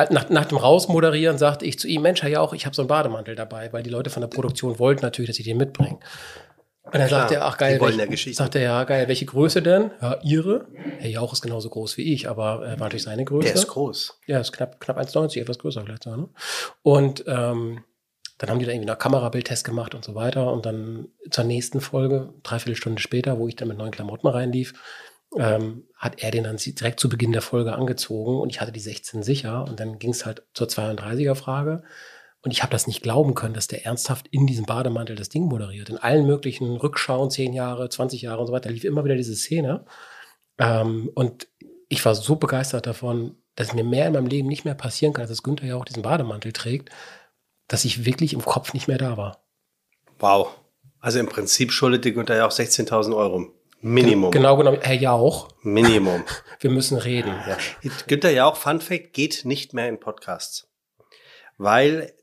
nach, 0.10 0.30
nach 0.30 0.46
dem 0.46 0.58
Rausmoderieren 0.58 1.38
sagte 1.38 1.66
ich 1.66 1.78
zu 1.80 1.88
ihm, 1.88 2.02
Mensch, 2.02 2.22
Herr 2.24 2.30
Jauch, 2.30 2.54
ich 2.54 2.66
habe 2.66 2.76
so 2.76 2.82
einen 2.82 2.88
Bademantel 2.90 3.36
dabei, 3.36 3.72
weil 3.72 3.84
die 3.84 3.90
Leute 3.92 4.10
von 4.10 4.22
der 4.22 4.28
Produktion 4.30 4.80
wollten 4.80 5.02
natürlich, 5.04 5.30
dass 5.30 5.38
ich 5.40 5.46
den 5.46 5.58
mitbringe. 5.58 6.00
Und 6.88 6.96
dann 7.00 7.08
Klar, 7.08 7.20
sagte 7.22 7.36
er, 7.36 7.46
ach 7.46 7.58
geil, 7.58 7.80
welche- 7.82 8.34
sagte 8.34 8.60
er, 8.60 8.64
ja 8.66 8.84
geil, 8.86 9.08
welche 9.08 9.26
Größe 9.26 9.62
denn? 9.62 9.92
Ja, 10.02 10.20
ihre. 10.24 10.68
Herr 11.00 11.10
Jauch 11.10 11.34
ist 11.34 11.42
genauso 11.42 11.70
groß 11.70 11.98
wie 11.98 12.14
ich, 12.14 12.30
aber 12.30 12.64
äh, 12.66 12.72
war 12.80 12.86
natürlich 12.88 13.04
seine 13.04 13.26
Größe. 13.26 13.46
Der 13.48 13.56
ist 13.56 13.68
groß. 13.68 14.20
Ja, 14.26 14.40
ist 14.40 14.54
knapp, 14.54 14.80
knapp 14.80 14.98
1,90, 14.98 15.42
etwas 15.42 15.60
größer 15.60 15.82
vielleicht. 15.84 16.06
Ne? 16.06 16.30
Und 16.84 17.26
ähm, 17.28 17.84
dann 18.38 18.50
haben 18.50 18.60
die 18.60 18.66
da 18.66 18.72
irgendwie 18.72 18.90
einen 18.90 19.00
Kamerabildtest 19.00 19.66
gemacht 19.66 19.96
und 19.96 20.06
so 20.06 20.16
weiter. 20.16 20.52
Und 20.54 20.66
dann 20.66 21.08
zur 21.30 21.44
nächsten 21.44 21.82
Folge, 21.82 22.34
dreiviertel 22.44 22.76
Stunde 22.76 23.02
später, 23.02 23.40
wo 23.40 23.48
ich 23.48 23.56
dann 23.56 23.68
mit 23.68 23.78
neuen 23.78 23.92
Klamotten 23.92 24.28
reinlief, 24.28 24.74
ähm, 25.36 25.88
hat 25.96 26.22
er 26.24 26.32
den 26.32 26.46
dann 26.46 26.56
direkt 26.58 27.00
zu 27.00 27.10
Beginn 27.10 27.34
der 27.34 27.42
Folge 27.42 27.74
angezogen 27.74 28.40
und 28.40 28.50
ich 28.50 28.62
hatte 28.62 28.72
die 28.72 28.80
16 28.80 29.24
sicher. 29.24 29.66
Und 29.68 29.80
dann 29.80 30.00
ging 30.00 30.12
es 30.12 30.26
halt 30.26 30.44
zur 30.54 30.68
32er-Frage. 30.68 31.84
Und 32.44 32.52
ich 32.52 32.62
habe 32.62 32.72
das 32.72 32.88
nicht 32.88 33.02
glauben 33.02 33.34
können, 33.34 33.54
dass 33.54 33.68
der 33.68 33.86
ernsthaft 33.86 34.28
in 34.32 34.48
diesem 34.48 34.66
Bademantel 34.66 35.16
das 35.16 35.30
Ding 35.30 35.46
moderiert. 35.46 35.90
In 35.90 35.98
allen 35.98 36.26
möglichen 36.26 36.78
Rückschauen, 36.78 37.30
10 37.30 37.54
Jahre, 37.54 37.90
20 37.90 38.22
Jahre 38.22 38.42
und 38.42 38.48
so 38.48 38.54
weiter, 38.54 38.70
lief 38.70 38.84
immer 38.84 39.04
wieder 39.04 39.16
diese 39.16 39.36
Szene. 39.36 39.86
Ähm, 40.60 41.10
und 41.16 41.48
ich 41.90 42.04
war 42.06 42.16
so 42.16 42.36
begeistert 42.36 42.86
davon, 42.86 43.36
dass 43.56 43.74
mir 43.74 43.84
mehr 43.84 44.08
in 44.08 44.14
meinem 44.14 44.28
Leben 44.28 44.48
nicht 44.48 44.66
mehr 44.66 44.76
passieren 44.76 45.14
kann, 45.14 45.24
als 45.24 45.32
dass 45.32 45.44
Günther 45.44 45.66
ja 45.66 45.76
auch 45.76 45.86
diesen 45.86 46.04
Bademantel 46.04 46.54
trägt, 46.54 46.90
dass 47.68 47.86
ich 47.86 48.06
wirklich 48.06 48.34
im 48.34 48.44
Kopf 48.46 48.74
nicht 48.74 48.88
mehr 48.88 48.98
da 49.00 49.18
war. 49.18 49.44
Wow. 50.20 50.56
Also 51.00 51.20
im 51.20 51.28
Prinzip 51.28 51.72
schuldet 51.72 52.06
dir 52.06 52.14
Günther 52.14 52.38
ja 52.38 52.48
auch 52.48 52.52
16.000 52.52 53.16
Euro. 53.16 53.54
Minimum. 53.82 54.32
Genau 54.32 54.58
genommen, 54.58 54.80
Herr 54.82 54.96
Jauch, 54.96 55.50
Minimum. 55.62 56.24
wir 56.60 56.70
müssen 56.72 56.98
reden. 56.98 57.34
Ja. 57.48 57.58
Günther 58.08 58.32
Jauch, 58.32 58.56
Fun 58.56 58.82
Fact, 58.82 59.14
geht 59.14 59.46
nicht 59.46 59.74
mehr 59.74 59.88
in 59.88 60.00
Podcasts. 60.00 60.68
Weil 61.58 62.14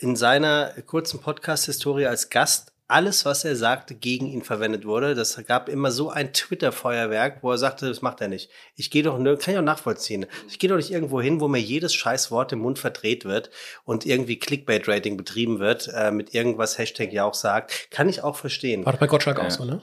in 0.00 0.16
seiner 0.16 0.72
kurzen 0.86 1.20
Podcast-Historie 1.20 2.06
als 2.06 2.30
Gast 2.30 2.72
alles, 2.88 3.24
was 3.24 3.44
er 3.44 3.54
sagte, 3.54 3.94
gegen 3.94 4.26
ihn 4.26 4.42
verwendet 4.42 4.84
wurde. 4.84 5.14
Das 5.14 5.40
gab 5.46 5.68
immer 5.68 5.92
so 5.92 6.10
ein 6.10 6.32
Twitter-Feuerwerk, 6.32 7.38
wo 7.42 7.52
er 7.52 7.58
sagte, 7.58 7.86
das 7.86 8.02
macht 8.02 8.20
er 8.20 8.26
nicht. 8.26 8.50
Ich 8.74 8.90
gehe 8.90 9.04
doch, 9.04 9.16
kann 9.16 9.38
ich 9.54 9.58
auch 9.58 9.62
nachvollziehen. 9.62 10.26
Ich 10.48 10.58
gehe 10.58 10.68
doch 10.68 10.76
nicht 10.76 10.90
irgendwo 10.90 11.20
hin, 11.20 11.40
wo 11.40 11.46
mir 11.46 11.60
jedes 11.60 11.94
Scheißwort 11.94 12.52
im 12.52 12.60
Mund 12.60 12.80
verdreht 12.80 13.24
wird 13.24 13.50
und 13.84 14.06
irgendwie 14.06 14.40
Clickbait-Rating 14.40 15.16
betrieben 15.16 15.60
wird, 15.60 15.88
äh, 15.94 16.10
mit 16.10 16.34
irgendwas 16.34 16.78
Hashtag 16.78 17.12
Jauch 17.12 17.34
sagt. 17.34 17.92
Kann 17.92 18.08
ich 18.08 18.24
auch 18.24 18.34
verstehen. 18.34 18.84
War 18.84 18.94
doch 18.94 19.00
bei 19.00 19.06
Gottschalk 19.06 19.38
auch 19.38 19.50
so, 19.50 19.64
ne? 19.64 19.82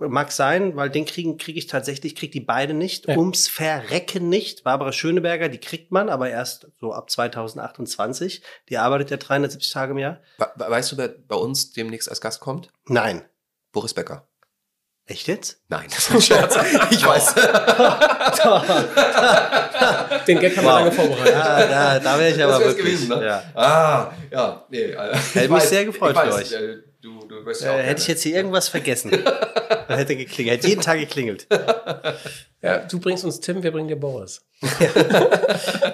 Mag 0.00 0.32
sein, 0.32 0.74
weil 0.76 0.90
den 0.90 1.04
kriegen 1.04 1.36
kriege 1.38 1.58
ich 1.58 1.66
tatsächlich, 1.66 2.16
krieg 2.16 2.32
die 2.32 2.40
beide 2.40 2.74
nicht. 2.74 3.06
Ja. 3.06 3.16
Ums 3.16 3.48
Verrecken 3.48 4.28
nicht. 4.28 4.64
Barbara 4.64 4.92
Schöneberger, 4.92 5.48
die 5.48 5.58
kriegt 5.58 5.92
man, 5.92 6.08
aber 6.08 6.30
erst 6.30 6.68
so 6.80 6.92
ab 6.92 7.10
2028. 7.10 8.42
Die 8.68 8.78
arbeitet 8.78 9.10
ja 9.10 9.16
370 9.18 9.72
Tage 9.72 9.92
im 9.92 9.98
Jahr. 9.98 10.20
We- 10.38 10.50
we- 10.56 10.70
Weißt 10.70 10.92
du, 10.92 10.96
wer 10.96 11.08
bei 11.08 11.36
uns 11.36 11.72
demnächst 11.72 12.08
als 12.08 12.20
Gast 12.20 12.40
kommt? 12.40 12.68
Nein. 12.86 13.22
Boris 13.72 13.94
Becker. 13.94 14.26
Echt 15.06 15.26
jetzt? 15.28 15.60
Nein, 15.68 15.86
das 15.90 15.98
ist 16.08 16.12
ein 16.12 16.22
Scherz. 16.22 16.56
Ich 16.90 17.04
weiß. 17.04 17.34
Den 20.26 20.38
Gag 20.38 20.56
haben 20.56 20.64
wir 20.64 20.72
lange 20.72 20.92
vorbereitet. 20.92 21.34
Ja, 21.34 21.66
da, 21.66 21.98
da 21.98 22.18
wäre 22.18 22.30
ich 22.34 22.42
aber 22.42 22.58
wär's 22.60 22.76
wirklich. 22.76 22.94
gewesen, 22.94 23.08
ne? 23.08 23.24
ja. 23.26 23.42
Ah, 23.54 24.12
ja, 24.30 24.64
nee. 24.70 24.82
äh, 24.92 25.16
mich 25.16 25.36
ich 25.44 25.50
weiß, 25.50 25.68
sehr 25.68 25.84
gefreut 25.84 26.14
ich 26.14 26.20
für 26.20 26.34
euch. 26.34 26.52
Äh, 27.30 27.40
Du, 27.40 27.46
wirst 27.46 27.62
ja 27.62 27.72
auch 27.72 27.78
Äh, 27.78 27.82
hätte 27.82 28.02
ich 28.02 28.08
jetzt 28.08 28.22
hier 28.22 28.34
irgendwas 28.36 28.68
vergessen, 28.68 29.10
dann 29.88 29.96
hätte 29.98 30.16
geklingelt. 30.16 30.58
Hätte 30.58 30.68
jeden 30.68 30.82
Tag 30.82 30.98
geklingelt. 30.98 31.46
Ja, 32.62 32.78
du 32.78 33.00
bringst 33.00 33.24
uns 33.24 33.40
Tim, 33.40 33.62
wir 33.62 33.72
bringen 33.72 33.88
dir 33.88 33.96
Boris. 33.96 34.42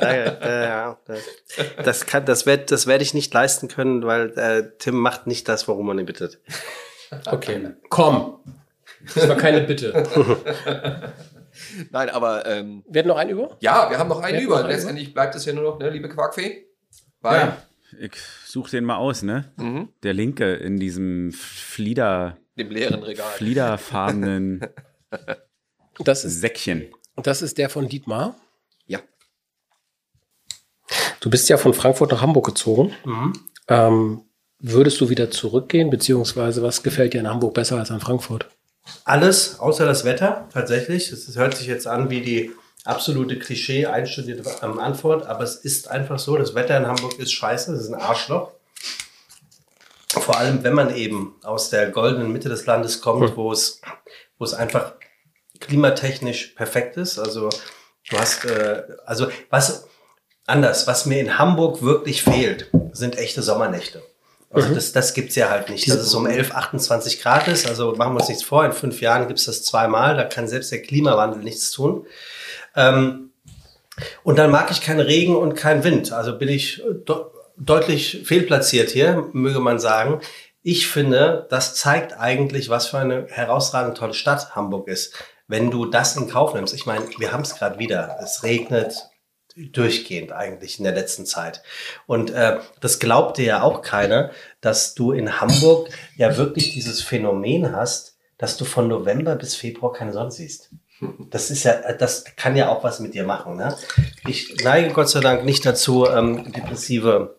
Ja, 0.01 0.99
äh, 1.09 1.83
das 1.85 2.07
kann, 2.07 2.25
das 2.27 2.47
werde 2.47 2.65
das 2.65 2.87
werd 2.87 3.03
ich 3.03 3.15
nicht 3.15 3.33
leisten 3.33 3.69
können, 3.69 4.05
weil 4.07 4.31
äh, 4.39 4.71
Tim 4.79 4.97
macht 4.97 5.27
nicht 5.27 5.49
das, 5.49 5.69
worum 5.69 5.87
man 5.87 5.99
ihn 5.99 6.07
bittet. 6.07 6.39
Okay, 7.27 7.71
komm. 7.89 8.39
Das 9.15 9.29
war 9.29 9.37
keine 9.37 9.61
Bitte. 9.63 9.93
Nein, 11.91 12.11
aber 12.11 12.45
ähm, 12.47 12.85
Wir 12.89 13.01
hatten 13.01 13.09
noch 13.09 13.17
einen 13.17 13.31
über? 13.31 13.57
ja, 13.61 13.89
wir 13.91 13.99
haben 13.99 14.09
noch 14.09 14.21
einen 14.21 14.39
Wir 14.39 14.45
über. 14.45 14.57
noch 14.57 14.65
einen 14.65 14.73
Letztendlich 14.73 15.15
bleibt 15.15 15.35
es 15.35 15.45
ja 15.45 15.53
nur 15.53 15.63
noch, 15.63 15.79
ne, 15.79 15.91
liebe 15.91 16.09
Quarkfee. 16.09 16.67
Weil, 17.21 17.39
Ja, 17.41 17.57
ich 18.01 18.13
suche 18.57 18.71
den 18.71 18.85
mal 18.85 18.97
aus, 18.97 19.23
ne? 19.23 19.53
Mhm. 19.59 19.91
Der 20.03 20.15
linke 20.15 20.55
in 20.55 20.81
diesem 20.81 21.31
Flieder, 21.33 22.39
dem 22.57 22.71
leeren 22.71 23.03
Regal. 23.03 23.31
fliederfarbenen 23.33 24.61
Das 26.05 26.25
ist, 26.25 26.41
Säckchen. 26.41 26.87
das 27.17 27.43
ist 27.43 27.59
der 27.59 27.69
von 27.69 27.87
Dietmar. 27.87 28.35
Ja. 28.87 29.01
Du 31.21 31.29
bist 31.29 31.49
ja 31.51 31.59
von 31.59 31.75
Frankfurt 31.75 32.13
nach 32.13 32.23
Hamburg 32.23 32.47
gezogen. 32.47 32.95
Ähm, 33.69 34.23
würdest 34.59 35.01
du 35.03 35.11
wieder 35.11 35.31
zurückgehen, 35.31 35.91
beziehungsweise 35.91 36.63
was 36.63 36.83
gefällt 36.83 37.13
dir 37.13 37.21
in 37.21 37.29
Hamburg 37.29 37.53
besser 37.53 37.77
als 37.79 37.91
in 37.91 38.01
Frankfurt? 38.01 38.49
Alles, 39.05 39.59
außer 39.61 39.85
das 39.85 40.05
Wetter, 40.05 40.49
tatsächlich. 40.53 41.13
Es 41.13 41.37
hört 41.37 41.57
sich 41.57 41.67
jetzt 41.67 41.87
an 41.87 42.09
wie 42.09 42.23
die 42.23 42.53
absolute 42.87 43.39
Klischee 43.39 43.87
einstudierte 43.87 44.63
Antwort, 44.63 45.27
aber 45.27 45.45
es 45.45 45.57
ist 45.57 45.91
einfach 45.91 46.19
so, 46.19 46.37
das 46.37 46.55
Wetter 46.55 46.77
in 46.77 46.87
Hamburg 46.87 47.19
ist 47.19 47.33
scheiße, 47.33 47.73
es 47.73 47.83
ist 47.83 47.89
ein 47.89 48.01
Arschloch. 48.01 48.53
Vor 50.09 50.39
allem, 50.39 50.65
wenn 50.65 50.75
man 50.75 50.95
eben 50.95 51.35
aus 51.43 51.71
der 51.71 51.91
goldenen 51.91 52.33
Mitte 52.33 52.49
des 52.49 52.65
Landes 52.67 53.01
kommt, 53.01 53.37
wo 53.37 53.53
es, 53.53 53.81
wo 54.39 54.45
es 54.45 54.55
einfach 54.55 54.95
klimatechnisch 55.61 56.55
perfekt 56.57 56.97
ist. 56.97 57.19
Also 57.19 57.51
du 58.09 58.19
hast, 58.19 58.45
äh, 58.45 58.83
also 59.05 59.29
was 59.51 59.87
anders, 60.47 60.87
was 60.87 61.07
mir 61.07 61.21
in 61.21 61.39
Hamburg 61.39 61.83
wirklich 61.83 62.23
fehlt, 62.23 62.71
sind 62.93 63.19
echte 63.19 63.43
Sommernächte. 63.43 64.03
Also 64.51 64.73
das, 64.73 64.93
das 64.93 65.13
gibt's 65.13 65.35
ja 65.35 65.51
halt 65.51 65.69
nicht, 65.69 65.89
dass 65.91 65.97
es 65.97 66.15
um 66.15 66.27
11, 66.27 66.53
28 66.53 67.21
Grad 67.21 67.49
ist. 67.49 67.69
Also 67.69 67.93
machen 67.97 68.15
wir 68.15 68.21
uns 68.21 68.29
nichts 68.29 68.45
vor, 68.45 68.65
in 68.65 68.73
fünf 68.73 69.01
Jahren 69.01 69.27
gibt's 69.27 69.45
das 69.45 69.63
zweimal, 69.65 70.17
da 70.17 70.25
kann 70.25 70.49
selbst 70.49 70.71
der 70.73 70.83
Klimawandel 70.83 71.43
nichts 71.43 71.73
tun. 71.73 72.07
Ähm, 72.77 73.31
und 74.23 74.39
dann 74.39 74.51
mag 74.51 74.71
ich 74.71 74.81
keinen 74.81 75.01
Regen 75.01 75.37
und 75.37 75.55
keinen 75.55 75.83
Wind. 75.83 76.13
Also 76.13 76.39
bin 76.39 76.49
ich 76.49 76.83
de 77.09 77.17
deutlich 77.59 78.23
fehlplatziert 78.25 78.91
hier, 78.91 79.31
möge 79.33 79.61
man 79.61 79.79
sagen. 79.79 80.21
Ich 80.63 80.89
finde, 80.89 81.47
das 81.49 81.75
zeigt 81.75 82.19
eigentlich, 82.19 82.69
was 82.69 82.89
für 82.89 82.99
eine 82.99 83.27
herausragend 83.29 83.97
tolle 83.97 84.13
Stadt 84.13 84.55
Hamburg 84.55 84.89
ist. 84.89 85.15
Wenn 85.49 85.71
du 85.71 85.87
das 85.87 86.17
in 86.17 86.29
Kauf 86.29 86.53
nimmst. 86.53 86.75
Ich 86.75 86.85
meine, 86.85 87.07
wir 87.19 87.33
haben 87.33 87.43
es 87.43 87.55
gerade 87.55 87.79
wieder. 87.79 88.19
Es 88.23 88.43
regnet 88.43 89.09
durchgehend 89.57 90.33
eigentlich 90.33 90.79
in 90.79 90.85
der 90.85 90.93
letzten 90.93 91.25
Zeit. 91.25 91.63
Und 92.07 92.31
äh, 92.31 92.59
das 92.81 92.99
glaubte 92.99 93.43
ja 93.43 93.63
auch 93.63 93.81
keiner, 93.81 94.31
dass 94.61 94.95
du 94.95 95.13
in 95.13 95.41
Hamburg 95.41 95.89
ja 96.17 96.37
wirklich 96.37 96.73
dieses 96.73 97.01
Phänomen 97.01 97.75
hast, 97.75 98.19
dass 98.37 98.59
du 98.59 98.67
von 98.67 98.87
November 98.89 99.35
bis 99.37 99.55
Februar 99.55 99.95
keine 99.95 100.13
Sonne 100.13 100.31
siehst. 100.31 100.71
Das 101.31 101.51
ist 101.51 101.65
ja, 101.65 101.93
das 101.93 102.25
kann 102.37 102.57
ja 102.57 102.69
auch 102.69 102.83
was 102.83 103.01
mit 103.01 103.15
dir 103.15 103.25
machen. 103.25 103.57
Ne? 103.57 103.77
Ich 104.27 104.57
neige 104.65 104.93
Gott 104.93 105.11
sei 105.11 105.21
Dank 105.21 105.45
nicht 105.45 105.67
dazu, 105.67 106.07
ähm, 106.07 106.53
depressive 106.53 107.37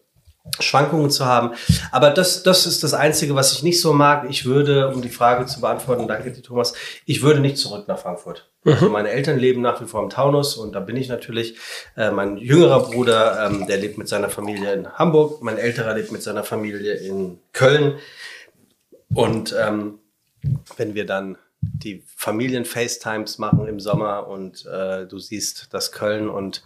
Schwankungen 0.59 1.09
zu 1.09 1.25
haben. 1.25 1.51
Aber 1.91 2.09
das, 2.09 2.43
das 2.43 2.65
ist 2.65 2.83
das 2.83 2.93
Einzige, 2.93 3.35
was 3.35 3.53
ich 3.53 3.63
nicht 3.63 3.81
so 3.81 3.93
mag. 3.93 4.27
Ich 4.29 4.45
würde, 4.45 4.89
um 4.89 5.01
die 5.01 5.09
Frage 5.09 5.45
zu 5.45 5.61
beantworten, 5.61 6.07
danke 6.07 6.31
dir, 6.31 6.41
Thomas, 6.41 6.73
ich 7.05 7.21
würde 7.21 7.39
nicht 7.39 7.57
zurück 7.57 7.87
nach 7.87 7.99
Frankfurt. 7.99 8.49
Also 8.65 8.89
meine 8.89 9.09
Eltern 9.09 9.39
leben 9.39 9.61
nach 9.61 9.81
wie 9.81 9.85
vor 9.85 10.03
im 10.03 10.09
Taunus 10.09 10.57
und 10.57 10.73
da 10.73 10.79
bin 10.79 10.97
ich 10.97 11.07
natürlich. 11.07 11.57
Äh, 11.95 12.11
mein 12.11 12.37
jüngerer 12.37 12.81
Bruder, 12.81 13.45
ähm, 13.45 13.65
der 13.67 13.77
lebt 13.77 13.97
mit 13.97 14.07
seiner 14.07 14.29
Familie 14.29 14.73
in 14.73 14.91
Hamburg. 14.93 15.41
Mein 15.41 15.57
älterer 15.57 15.93
lebt 15.93 16.11
mit 16.11 16.21
seiner 16.21 16.43
Familie 16.43 16.93
in 16.93 17.39
Köln. 17.53 17.97
Und 19.13 19.55
ähm, 19.57 19.99
wenn 20.75 20.95
wir 20.95 21.05
dann 21.05 21.37
die 21.61 22.03
Familien-FaceTimes 22.15 23.37
machen 23.37 23.67
im 23.67 23.79
Sommer 23.79 24.27
und 24.27 24.65
äh, 24.65 25.07
du 25.07 25.19
siehst, 25.19 25.73
dass 25.73 25.91
Köln 25.91 26.29
und 26.29 26.63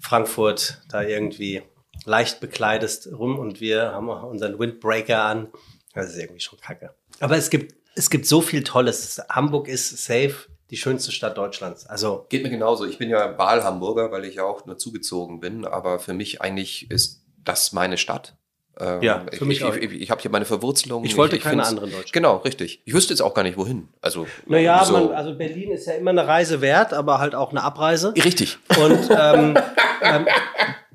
Frankfurt 0.00 0.82
da 0.88 1.02
irgendwie 1.02 1.62
leicht 2.04 2.40
bekleidest 2.40 3.08
rum 3.12 3.38
und 3.38 3.60
wir 3.60 3.92
haben 3.92 4.10
auch 4.10 4.24
unseren 4.24 4.58
Windbreaker 4.58 5.22
an. 5.22 5.48
Das 5.94 6.10
ist 6.10 6.18
irgendwie 6.18 6.40
schon 6.40 6.58
kacke. 6.60 6.94
Aber 7.20 7.36
es 7.36 7.50
gibt, 7.50 7.74
es 7.94 8.10
gibt 8.10 8.26
so 8.26 8.40
viel 8.40 8.64
Tolles. 8.64 9.20
Hamburg 9.28 9.68
ist 9.68 10.04
safe 10.04 10.48
die 10.70 10.76
schönste 10.76 11.12
Stadt 11.12 11.38
Deutschlands. 11.38 11.86
Also 11.86 12.26
Geht 12.28 12.42
mir 12.42 12.50
genauso. 12.50 12.84
Ich 12.84 12.98
bin 12.98 13.10
ja 13.10 13.38
Wahlhamburger, 13.38 14.10
weil 14.10 14.24
ich 14.24 14.36
ja 14.36 14.44
auch 14.44 14.66
nur 14.66 14.78
zugezogen 14.78 15.40
bin, 15.40 15.64
aber 15.64 16.00
für 16.00 16.14
mich 16.14 16.40
eigentlich 16.40 16.90
ist 16.90 17.22
das 17.44 17.72
meine 17.72 17.98
Stadt. 17.98 18.36
Ähm, 18.80 19.02
Ja, 19.02 19.24
für 19.30 19.34
ich, 19.36 19.40
mich 19.42 19.58
ich, 19.58 19.64
auch. 19.64 19.74
ich, 19.76 19.92
ich 19.92 20.10
habe 20.10 20.20
hier 20.20 20.30
meine 20.30 20.44
Verwurzelung. 20.44 21.04
Ich 21.04 21.16
wollte 21.16 21.38
keine 21.38 21.56
find's- 21.62 21.68
anderen 21.68 21.90
Deutschen. 21.92 22.12
Genau, 22.12 22.38
richtig. 22.38 22.80
Ich 22.84 22.92
wüsste 22.94 23.12
jetzt 23.12 23.20
auch 23.20 23.34
gar 23.34 23.42
nicht, 23.42 23.56
wohin. 23.56 23.88
Also, 24.00 24.26
Naja, 24.46 24.84
so. 24.84 24.92
man, 24.94 25.12
also 25.12 25.34
Berlin 25.36 25.72
ist 25.72 25.86
ja 25.86 25.94
immer 25.94 26.10
eine 26.10 26.26
Reise 26.26 26.60
wert, 26.60 26.92
aber 26.92 27.18
halt 27.18 27.34
auch 27.34 27.50
eine 27.50 27.62
Abreise. 27.62 28.12
Richtig. 28.16 28.58
Und 28.76 29.08
ähm, 29.10 29.56
ähm, 30.02 30.26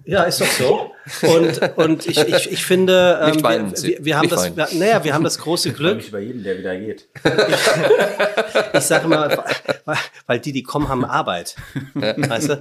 ja, 0.05 0.23
ist 0.23 0.41
doch 0.41 0.47
so. 0.47 0.91
Und, 1.27 1.77
und 1.77 2.05
ich, 2.07 2.17
ich, 2.19 2.51
ich 2.51 2.65
finde, 2.65 3.19
ähm, 3.21 3.31
Nicht 3.31 3.43
weinen, 3.43 3.71
wir, 3.71 3.83
wir, 3.83 4.05
wir 4.05 4.15
haben 4.17 4.21
nicht 4.23 4.33
das, 4.33 4.55
wir, 4.73 4.79
naja, 4.79 5.03
wir 5.03 5.13
haben 5.13 5.23
das 5.23 5.37
große 5.37 5.69
Ich 5.69 5.75
freue 5.75 5.83
Glück. 5.87 5.97
mich 5.97 6.07
über 6.09 6.19
jeden, 6.19 6.43
der 6.43 6.57
wieder 6.57 6.75
geht. 6.77 7.07
Ich 8.73 8.81
sage 8.81 9.05
immer, 9.05 9.29
weil, 9.85 9.97
weil 10.27 10.39
die, 10.39 10.51
die 10.51 10.63
kommen, 10.63 10.87
haben 10.89 11.05
Arbeit. 11.05 11.55
Weißt 11.93 12.49
du? 12.49 12.59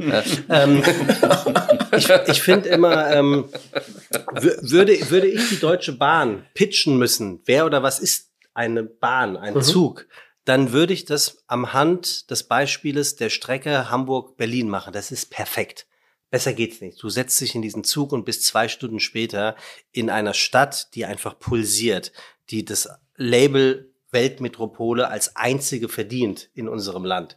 Ähm, 0.50 0.82
ich 1.96 2.08
ich 2.08 2.42
finde 2.42 2.68
immer, 2.68 3.10
ähm, 3.10 3.48
wür- 4.32 4.70
würde, 4.70 5.10
würde 5.10 5.28
ich 5.28 5.48
die 5.48 5.58
Deutsche 5.58 5.92
Bahn 5.92 6.44
pitchen 6.54 6.98
müssen, 6.98 7.40
wer 7.44 7.66
oder 7.66 7.82
was 7.82 7.98
ist 7.98 8.30
eine 8.54 8.82
Bahn, 8.82 9.36
ein 9.36 9.60
Zug, 9.62 10.06
dann 10.44 10.72
würde 10.72 10.92
ich 10.92 11.04
das 11.04 11.44
am 11.46 11.72
Hand 11.72 12.30
des 12.30 12.44
Beispieles 12.44 13.16
der 13.16 13.30
Strecke 13.30 13.90
Hamburg-Berlin 13.90 14.68
machen. 14.68 14.92
Das 14.92 15.12
ist 15.12 15.30
perfekt. 15.30 15.86
Besser 16.30 16.52
geht's 16.52 16.80
nicht. 16.80 17.02
Du 17.02 17.08
setzt 17.08 17.40
dich 17.40 17.54
in 17.54 17.62
diesen 17.62 17.84
Zug 17.84 18.12
und 18.12 18.24
bist 18.24 18.44
zwei 18.44 18.68
Stunden 18.68 19.00
später 19.00 19.56
in 19.92 20.10
einer 20.10 20.34
Stadt, 20.34 20.94
die 20.94 21.04
einfach 21.04 21.38
pulsiert, 21.38 22.12
die 22.50 22.64
das 22.64 22.88
Label 23.16 23.92
Weltmetropole 24.10 25.08
als 25.08 25.36
einzige 25.36 25.88
verdient 25.88 26.50
in 26.54 26.68
unserem 26.68 27.04
Land. 27.04 27.36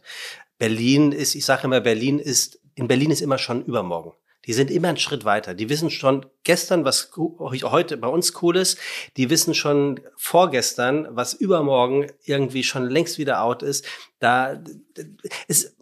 Berlin 0.58 1.12
ist, 1.12 1.34
ich 1.34 1.44
sage 1.44 1.64
immer, 1.64 1.80
Berlin 1.80 2.18
ist, 2.18 2.60
in 2.74 2.88
Berlin 2.88 3.10
ist 3.10 3.20
immer 3.20 3.38
schon 3.38 3.64
übermorgen. 3.64 4.12
Die 4.46 4.52
sind 4.52 4.70
immer 4.70 4.88
einen 4.88 4.96
Schritt 4.96 5.24
weiter. 5.24 5.54
Die 5.54 5.68
wissen 5.68 5.90
schon 5.90 6.26
gestern, 6.42 6.84
was 6.84 7.12
heute 7.16 7.96
bei 7.96 8.08
uns 8.08 8.42
cool 8.42 8.56
ist. 8.56 8.78
Die 9.16 9.30
wissen 9.30 9.54
schon 9.54 10.00
vorgestern, 10.16 11.08
was 11.10 11.32
übermorgen 11.34 12.10
irgendwie 12.24 12.64
schon 12.64 12.88
längst 12.88 13.18
wieder 13.18 13.42
out 13.42 13.62
ist. 13.62 13.86
Da 14.18 14.62
ist 15.46 15.76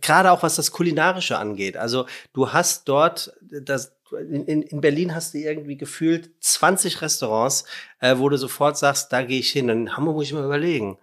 gerade 0.00 0.30
auch 0.30 0.42
was 0.42 0.56
das 0.56 0.70
Kulinarische 0.70 1.38
angeht. 1.38 1.76
Also 1.76 2.06
du 2.32 2.52
hast 2.52 2.88
dort 2.88 3.32
das 3.50 3.92
in, 4.12 4.46
in 4.46 4.62
in 4.62 4.80
Berlin 4.80 5.14
hast 5.14 5.34
du 5.34 5.38
irgendwie 5.38 5.76
gefühlt 5.76 6.30
20 6.40 7.02
Restaurants, 7.02 7.64
äh, 8.00 8.16
wo 8.16 8.28
du 8.28 8.38
sofort 8.38 8.78
sagst, 8.78 9.12
da 9.12 9.22
gehe 9.22 9.40
ich 9.40 9.50
hin. 9.50 9.68
In 9.68 9.96
Hamburg 9.96 10.16
muss 10.16 10.26
ich 10.26 10.32
mal 10.32 10.44
überlegen. 10.44 10.98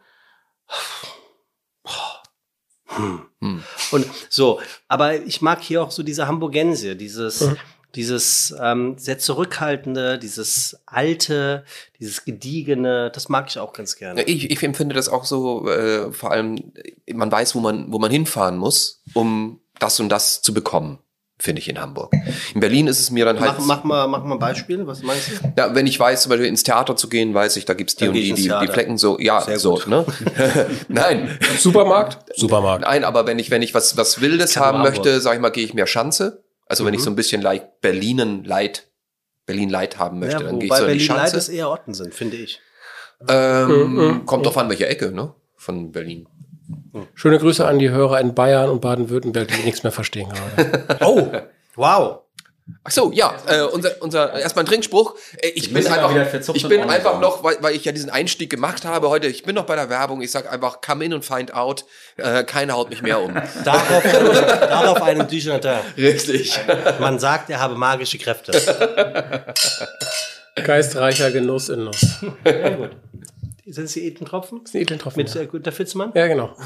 Hm. 2.98 3.64
Und 3.92 4.06
so, 4.30 4.60
aber 4.88 5.16
ich 5.16 5.42
mag 5.42 5.62
hier 5.62 5.84
auch 5.84 5.92
so 5.92 6.04
diese 6.04 6.28
Hamburgensie, 6.28 6.96
dieses, 6.96 7.42
Mhm. 7.42 7.58
dieses 7.96 8.56
ähm, 8.60 8.98
sehr 8.98 9.20
zurückhaltende, 9.20 10.20
dieses 10.20 10.78
alte, 10.86 11.64
dieses 12.00 12.26
gediegene, 12.26 13.12
das 13.12 13.30
mag 13.30 13.48
ich 13.50 13.60
auch 13.60 13.74
ganz 13.74 13.96
gerne. 13.96 14.24
Ich, 14.24 14.50
ich 14.52 14.64
empfinde 14.64 14.96
das 14.96 15.10
auch 15.10 15.26
so, 15.26 15.70
äh, 15.70 16.12
vor 16.12 16.32
allem, 16.32 16.74
man 17.14 17.32
weiß, 17.32 17.56
wo 17.56 17.60
man, 17.60 17.92
wo 17.92 18.00
man 18.00 18.12
hinfahren 18.12 18.58
muss, 18.58 19.02
um 19.14 19.60
das 19.80 20.00
und 20.00 20.10
das 20.10 20.42
zu 20.42 20.54
bekommen, 20.54 21.00
finde 21.38 21.60
ich 21.62 21.68
in 21.70 21.80
Hamburg. 21.80 22.14
In 22.54 22.62
Berlin 22.62 22.88
ist 22.88 23.00
es 23.00 23.12
mir 23.12 23.26
dann 23.26 23.40
halt. 23.40 23.54
Mach, 23.60 23.66
mach, 23.66 23.84
mal, 23.84 24.08
mach 24.08 24.24
mal 24.24 24.36
ein 24.36 24.40
Beispiel, 24.40 24.86
was 24.88 25.02
meinst 25.04 25.30
du? 25.32 25.34
Ja, 25.58 25.76
wenn 25.76 25.86
ich 25.88 26.00
weiß, 26.00 26.24
zum 26.24 26.30
Beispiel 26.30 26.48
ins 26.48 26.64
Theater 26.64 26.96
zu 26.96 27.10
gehen, 27.10 27.34
weiß 27.34 27.58
ich, 27.58 27.66
da 27.66 27.74
gibt's 27.74 27.96
die 27.96 28.06
Dann 28.06 28.10
und 28.10 28.16
die, 28.16 28.34
die, 28.34 28.44
die. 28.62 28.68
Flecken 28.68 28.98
so, 28.98 29.20
ja, 29.20 29.42
Sehr 29.42 29.60
so, 29.60 29.74
gut. 29.76 29.88
ne? 29.88 30.06
Nein, 30.88 31.38
Supermarkt? 31.58 32.18
Supermarkt. 32.38 32.86
nein, 32.86 33.04
aber 33.04 33.28
wenn 33.28 33.38
ich, 33.40 33.52
wenn 33.52 33.62
ich 33.62 33.74
was, 33.74 33.98
was 33.98 34.22
Wildes 34.22 34.58
haben 34.58 34.82
möchte, 34.82 35.20
sag 35.20 35.36
ich 35.36 35.42
mal, 35.42 35.50
gehe 35.50 35.66
ich 35.66 35.74
mehr 35.74 35.88
Schanze. 35.88 36.44
Also 36.68 36.86
wenn 36.86 36.94
ich 36.94 37.02
Mhm. 37.02 37.04
so 37.04 37.10
ein 37.12 37.16
bisschen 37.16 37.42
like 37.42 37.82
Berlinen 37.82 38.44
Light, 38.44 38.88
Berlin 39.46 39.70
Light 39.70 40.00
haben 40.00 40.20
möchte, 40.20 40.42
Ja, 40.42 40.50
dann 40.50 40.60
gehe 40.60 40.70
ich 40.70 40.74
so 40.74 40.86
in 40.86 40.98
die 40.98 41.06
Berlin 41.06 41.06
Schanze. 41.06 41.38
ist 41.38 41.50
eher 41.50 41.70
Otten 41.70 41.94
sind, 41.94 42.16
finde 42.16 42.38
ich. 42.38 42.60
Ähm, 43.28 43.96
Mhm. 43.96 44.26
kommt 44.26 44.46
drauf 44.46 44.58
an, 44.58 44.70
welche 44.70 44.88
Ecke, 44.88 45.12
ne? 45.12 45.34
Von 45.58 45.92
Berlin. 45.92 46.28
Schöne 47.14 47.40
Grüße 47.40 47.66
an 47.68 47.80
die 47.80 47.90
Hörer 47.90 48.20
in 48.20 48.34
Bayern 48.34 48.70
und 48.70 48.82
Baden-Württemberg, 48.82 49.48
die 49.50 49.64
nichts 49.64 49.84
mehr 49.84 49.92
verstehen 49.92 50.30
gerade. 50.30 50.84
Oh, 51.06 51.32
wow. 51.76 52.20
Ach 52.84 52.90
so, 52.90 53.12
ja, 53.12 53.36
äh, 53.48 53.62
unser, 53.62 53.92
unser 54.02 54.34
erstmal 54.34 54.64
ein 54.64 54.68
Trinkspruch. 54.68 55.14
Äh, 55.38 55.50
ich 55.50 55.68
Ich 55.68 55.74
bin 55.74 55.86
einfach, 55.86 56.56
ich 56.56 56.68
bin 56.68 56.82
einfach 56.82 57.20
noch, 57.20 57.44
weil, 57.44 57.58
weil 57.62 57.76
ich 57.76 57.86
ja 57.86 57.92
diesen 57.92 58.10
Einstieg 58.10 58.50
gemacht 58.50 58.86
habe 58.86 59.10
heute. 59.10 59.28
Ich 59.28 59.44
bin 59.44 59.54
noch 59.54 59.66
bei 59.66 59.76
der 59.76 59.90
Werbung. 59.92 60.22
Ich 60.22 60.32
sag 60.32 60.52
einfach, 60.52 60.82
come 60.82 61.06
in 61.06 61.14
und 61.14 61.24
find 61.24 61.54
out. 61.54 61.86
Äh, 62.18 62.44
keiner 62.44 62.74
haut 62.74 62.90
mich 62.90 63.04
mehr 63.04 63.22
um. 63.22 63.36
Darauf, 63.64 64.04
darauf 64.04 65.02
einen 65.04 65.28
Dujardin. 65.28 65.78
Richtig. 65.96 66.60
Man 67.00 67.20
sagt, 67.20 67.52
er 67.52 67.60
habe 67.60 67.76
magische 67.76 68.18
Kräfte. 68.18 68.52
Geistreicher 70.56 71.30
Genuss 71.32 71.70
in 71.70 71.84
Nuss. 71.84 72.26
Sind 73.68 73.86
es 73.86 73.94
die 73.94 74.06
Edentropfen? 74.06 74.64
Das 74.64 74.76
ein 74.76 74.82
Edentropfen, 74.82 75.24
Mit 75.24 75.34
ja. 75.34 75.42
äh, 75.42 75.48
Günter 75.48 75.72
Fitzmann? 75.72 76.12
Ja, 76.16 76.28
genau. 76.28 76.56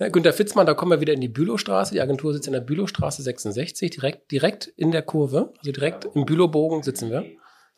Ja, 0.00 0.08
Günter 0.08 0.32
Fitzmann, 0.32 0.66
da 0.66 0.74
kommen 0.74 0.90
wir 0.90 1.00
wieder 1.00 1.12
in 1.12 1.20
die 1.20 1.28
Bülowstraße. 1.28 1.94
Die 1.94 2.00
Agentur 2.00 2.32
sitzt 2.32 2.48
in 2.48 2.52
der 2.52 2.60
Bülowstraße 2.60 3.22
66, 3.22 3.90
direkt, 3.92 4.32
direkt 4.32 4.66
in 4.66 4.90
der 4.90 5.02
Kurve. 5.02 5.52
Also 5.58 5.70
direkt 5.70 6.06
im 6.14 6.24
Bülowbogen 6.24 6.82
sitzen 6.82 7.10
wir. 7.10 7.24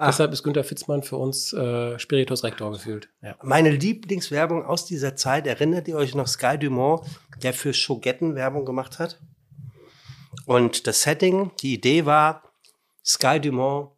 Deshalb 0.01 0.33
ist 0.33 0.43
Günter 0.43 0.65
Fitzmann 0.65 1.03
für 1.03 1.17
uns 1.17 1.53
äh, 1.53 1.99
Spiritus 1.99 2.45
Rector 2.45 2.71
gefühlt. 2.73 3.11
Ja. 3.23 3.37
Meine 3.43 3.71
Lieblingswerbung 3.71 4.65
aus 4.65 4.87
dieser 4.87 5.17
Zeit, 5.17 5.47
erinnert 5.47 5.89
ihr 5.89 5.97
euch 5.97 6.15
noch 6.15 6.27
Sky 6.27 6.59
Dumont, 6.59 7.07
der 7.43 7.53
für 7.53 7.75
Schogetten 7.75 8.35
Werbung 8.35 8.65
gemacht 8.65 8.99
hat? 8.99 9.21
Und 10.47 10.87
das 10.87 11.03
Setting, 11.03 11.51
die 11.61 11.75
Idee 11.75 12.07
war, 12.07 12.43
Sky 13.05 13.41
Dumont 13.41 13.91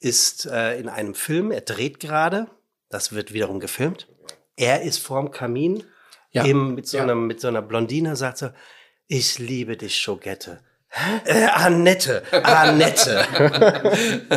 ist 0.00 0.46
äh, 0.46 0.78
in 0.78 0.88
einem 0.88 1.14
Film, 1.14 1.50
er 1.50 1.60
dreht 1.60 2.00
gerade, 2.00 2.48
das 2.90 3.12
wird 3.12 3.32
wiederum 3.32 3.60
gefilmt. 3.60 4.08
Er 4.56 4.82
ist 4.82 4.98
vorm 4.98 5.30
Kamin, 5.30 5.84
Ja. 6.30 6.44
eben 6.44 6.74
mit 6.74 6.86
so, 6.86 6.96
Ja. 6.98 7.04
einem, 7.04 7.26
mit 7.26 7.40
so 7.40 7.48
einer 7.48 7.62
Blondine, 7.62 8.16
sagt 8.16 8.38
so, 8.38 8.50
ich 9.06 9.38
liebe 9.38 9.76
dich, 9.76 9.98
Schogette. 9.98 10.62
Äh, 11.26 11.44
Annette, 11.46 12.22
Annette. 12.32 13.26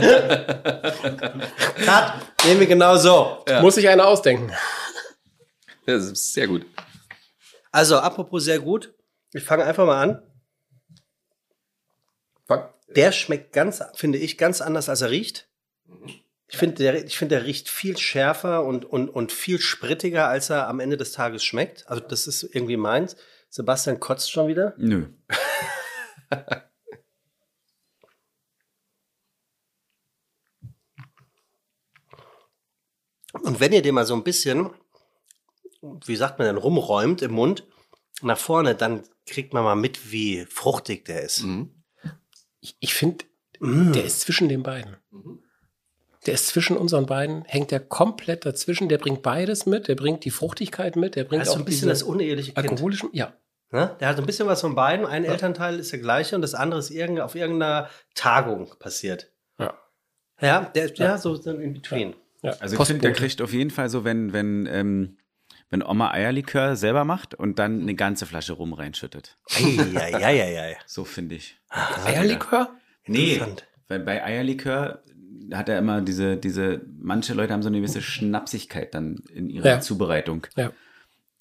Cut, 1.86 2.14
nehmen 2.46 2.60
wir 2.60 2.68
genau 2.68 2.98
so. 2.98 3.44
Muss 3.62 3.76
sich 3.76 3.88
einer 3.88 4.06
ausdenken. 4.08 4.52
Das 5.86 6.06
ist 6.06 6.34
sehr 6.34 6.48
gut. 6.48 6.66
Also, 7.72 7.98
apropos 8.00 8.44
sehr 8.44 8.60
gut. 8.60 8.94
Ich 9.34 9.44
fange 9.44 9.64
einfach 9.64 9.86
mal 9.86 10.02
an. 10.02 10.22
Fuck. 12.48 12.74
Der 12.96 13.12
schmeckt 13.14 13.54
ganz, 13.54 13.82
finde 13.96 14.18
ich, 14.18 14.38
ganz 14.38 14.60
anders, 14.62 14.90
als 14.90 15.02
er 15.02 15.10
riecht. 15.10 15.48
Ich 16.52 16.58
finde, 16.58 16.76
der, 16.76 17.06
ich 17.06 17.18
finde, 17.18 17.36
der 17.36 17.46
riecht 17.46 17.70
viel 17.70 17.98
schärfer 17.98 18.66
und, 18.66 18.84
und, 18.84 19.08
und 19.10 19.32
viel 19.32 19.58
sprittiger, 19.60 20.28
als 20.28 20.50
er 20.50 20.68
am 20.68 20.82
Ende 20.82 20.98
des 20.98 21.14
Tages 21.14 21.46
schmeckt. 21.46 21.88
Also, 21.88 22.04
das 22.06 22.28
ist 22.28 22.44
irgendwie 22.44 22.76
meins. 22.76 23.16
Sebastian 23.50 24.02
kotzt 24.02 24.30
schon 24.32 24.48
wieder. 24.50 24.74
Nö. 24.78 25.08
Und 33.44 33.60
wenn 33.62 33.72
ihr 33.72 33.82
den 33.82 33.96
mal 33.96 34.06
so 34.06 34.14
ein 34.14 34.24
bisschen, 34.26 34.72
wie 35.82 36.16
sagt 36.18 36.38
man 36.38 36.48
denn, 36.48 36.58
rumräumt 36.58 37.22
im 37.22 37.32
Mund, 37.32 37.66
nach 38.22 38.38
vorne, 38.38 38.76
dann 38.76 39.04
kriegt 39.26 39.54
man 39.54 39.64
mal 39.64 39.76
mit, 39.76 40.12
wie 40.12 40.46
fruchtig 40.46 41.06
der 41.06 41.22
ist. 41.22 41.44
Mhm. 41.44 41.84
Ich, 42.60 42.76
ich 42.80 42.94
finde, 42.94 43.24
Mm. 43.64 43.94
der 43.94 44.06
ist 44.06 44.22
zwischen 44.22 44.50
den 44.50 44.64
beiden. 44.64 44.98
Der 46.26 46.36
ist 46.36 46.48
zwischen 46.48 46.78
unseren 46.78 47.06
beiden, 47.08 47.44
hängt 47.46 47.72
der 47.72 47.80
komplett 47.80 48.46
dazwischen. 48.46 48.90
Der 48.90 48.98
bringt 49.00 49.24
beides 49.24 49.66
mit. 49.66 49.88
Der 49.88 49.96
bringt 49.96 50.24
die 50.24 50.30
Fruchtigkeit 50.32 50.96
mit. 50.96 51.16
Der 51.16 51.24
bringt 51.24 51.42
Das 51.42 51.48
ist 51.50 51.54
auch 51.54 51.58
so 51.58 51.64
ein 51.64 51.66
bisschen 51.66 51.90
das 51.90 52.04
uneheliche 52.04 52.54
Kind. 52.54 52.70
alkoholischen. 52.70 53.10
Ja, 53.14 53.34
Ne? 53.74 53.96
Der 54.02 54.10
hat 54.10 54.18
so 54.18 54.22
ein 54.22 54.26
bisschen 54.26 54.48
was 54.48 54.60
von 54.60 54.76
beiden. 54.76 55.06
Ein 55.06 55.24
Elternteil 55.24 55.80
ist 55.80 55.94
der 55.94 56.00
gleiche 56.00 56.36
und 56.36 56.42
das 56.42 56.54
andere 56.54 56.80
ist 56.82 56.90
irgend, 56.90 57.22
auf 57.22 57.36
irgendeiner 57.36 57.90
Tagung 58.16 58.70
passiert. 58.80 59.32
Ja. 59.58 59.74
Ja, 60.42 60.66
der, 60.76 60.94
ja, 60.96 61.18
so 61.18 61.36
so 61.36 61.52
in 61.52 61.74
between. 61.74 62.14
ja. 62.42 62.52
Also 62.60 62.76
ich 62.78 62.86
finde, 62.86 63.02
der 63.04 63.14
kriegt 63.14 63.42
auf 63.42 63.54
jeden 63.54 63.70
Fall 63.70 63.88
so, 63.88 64.04
wenn, 64.04 64.34
wenn, 64.34 64.66
ähm, 64.70 65.18
wenn 65.70 65.84
Oma 65.84 66.12
Eierlikör 66.12 66.76
selber 66.76 67.06
macht 67.06 67.34
und 67.34 67.60
dann 67.60 67.82
eine 67.82 67.96
ganze 67.96 68.26
Flasche 68.26 68.52
rum 68.54 68.74
reinschüttet. 68.74 69.38
Eieieiei. 69.50 70.78
So 70.86 71.06
finde 71.06 71.36
ich. 71.36 71.58
Eierlikör? 72.06 72.72
Nee, 73.06 73.42
weil 73.88 74.00
bei 74.02 74.22
Eierlikör 74.24 75.02
hat 75.54 75.70
er 75.70 75.78
immer 75.80 76.02
diese, 76.02 76.38
diese, 76.38 76.82
manche 77.00 77.34
Leute 77.34 77.54
haben 77.54 77.64
so 77.64 77.70
eine 77.70 77.78
gewisse 77.78 78.02
Schnapsigkeit 78.02 78.94
dann 78.94 79.18
in 79.34 79.50
ihrer 79.50 79.68
Ja. 79.68 79.80
Zubereitung. 79.82 80.48
Ja. 80.56 80.72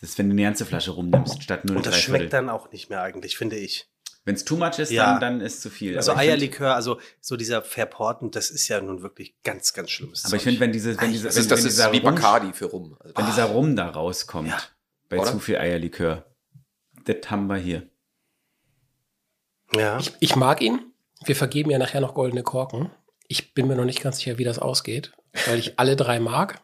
Das 0.01 0.11
ist, 0.11 0.19
wenn 0.19 0.29
du 0.29 0.33
eine 0.35 0.43
ganze 0.43 0.65
Flasche 0.65 0.93
rumnimmst, 0.93 1.43
statt 1.43 1.65
nur 1.65 1.77
Und 1.77 1.87
das 1.87 1.95
drei 1.95 2.01
schmeckt 2.01 2.33
dann 2.33 2.49
auch 2.49 2.73
nicht 2.73 2.89
mehr 2.91 3.03
eigentlich, 3.03 3.37
finde 3.37 3.57
ich. 3.57 3.87
Wenn 4.25 4.35
es 4.35 4.45
too 4.45 4.57
much 4.57 4.79
ist, 4.79 4.91
Ja. 4.91 5.13
dann, 5.19 5.21
dann 5.39 5.41
ist 5.41 5.63
zu 5.63 5.71
viel. 5.71 5.97
Also 5.97 6.13
Aber 6.13 6.21
Eierlikör, 6.21 6.75
also 6.75 7.01
so 7.21 7.37
dieser 7.37 7.63
Verporten, 7.63 8.31
das 8.31 8.51
ist 8.51 8.69
ja 8.69 8.81
nun 8.81 9.03
wirklich 9.03 9.35
ganz, 9.45 9.73
ganz 9.73 9.91
schlimmes 9.91 10.25
Aber 10.27 10.37
ich 10.37 10.43
finde, 10.43 10.61
wenn 10.61 10.73
diese, 10.73 11.01
wenn 11.01 11.11
diese, 11.13 11.25
Das 11.29 11.37
wenn, 11.37 11.43
ist, 11.43 11.51
das 11.51 11.59
wenn 11.61 11.67
ist 11.67 11.77
dieser 11.79 11.93
wie 11.93 11.99
Rum- 11.99 12.15
Bacardi 12.15 12.53
für 12.53 12.67
rum. 12.67 12.97
Also, 13.01 13.17
wenn 13.17 13.27
dieser 13.27 13.45
Rum 13.45 13.77
da 13.77 13.89
rauskommt, 13.89 14.49
Ja. 14.49 14.59
bei 15.09 15.19
Oder? 15.19 15.33
zu 15.33 15.39
viel 15.39 15.57
Eierlikör, 15.57 16.27
das 17.07 17.31
haben 17.31 17.47
wir 17.47 17.57
hier. 17.57 17.89
ja. 19.75 19.99
Ich, 19.99 20.13
ich 20.21 20.37
mag 20.37 20.61
ihn. 20.61 20.81
Wir 21.25 21.37
vergeben 21.37 21.71
ja 21.71 21.79
nachher 21.79 22.01
noch 22.01 22.15
goldene 22.15 22.43
Korken. 22.43 22.91
Ich 23.33 23.55
bin 23.55 23.69
mir 23.69 23.77
noch 23.77 23.85
nicht 23.85 24.03
ganz 24.03 24.17
sicher, 24.17 24.39
wie 24.39 24.45
das 24.45 24.59
ausgeht, 24.59 25.13
weil 25.47 25.57
ich 25.61 25.79
alle 25.79 25.95
drei 25.95 26.19
mag 26.19 26.61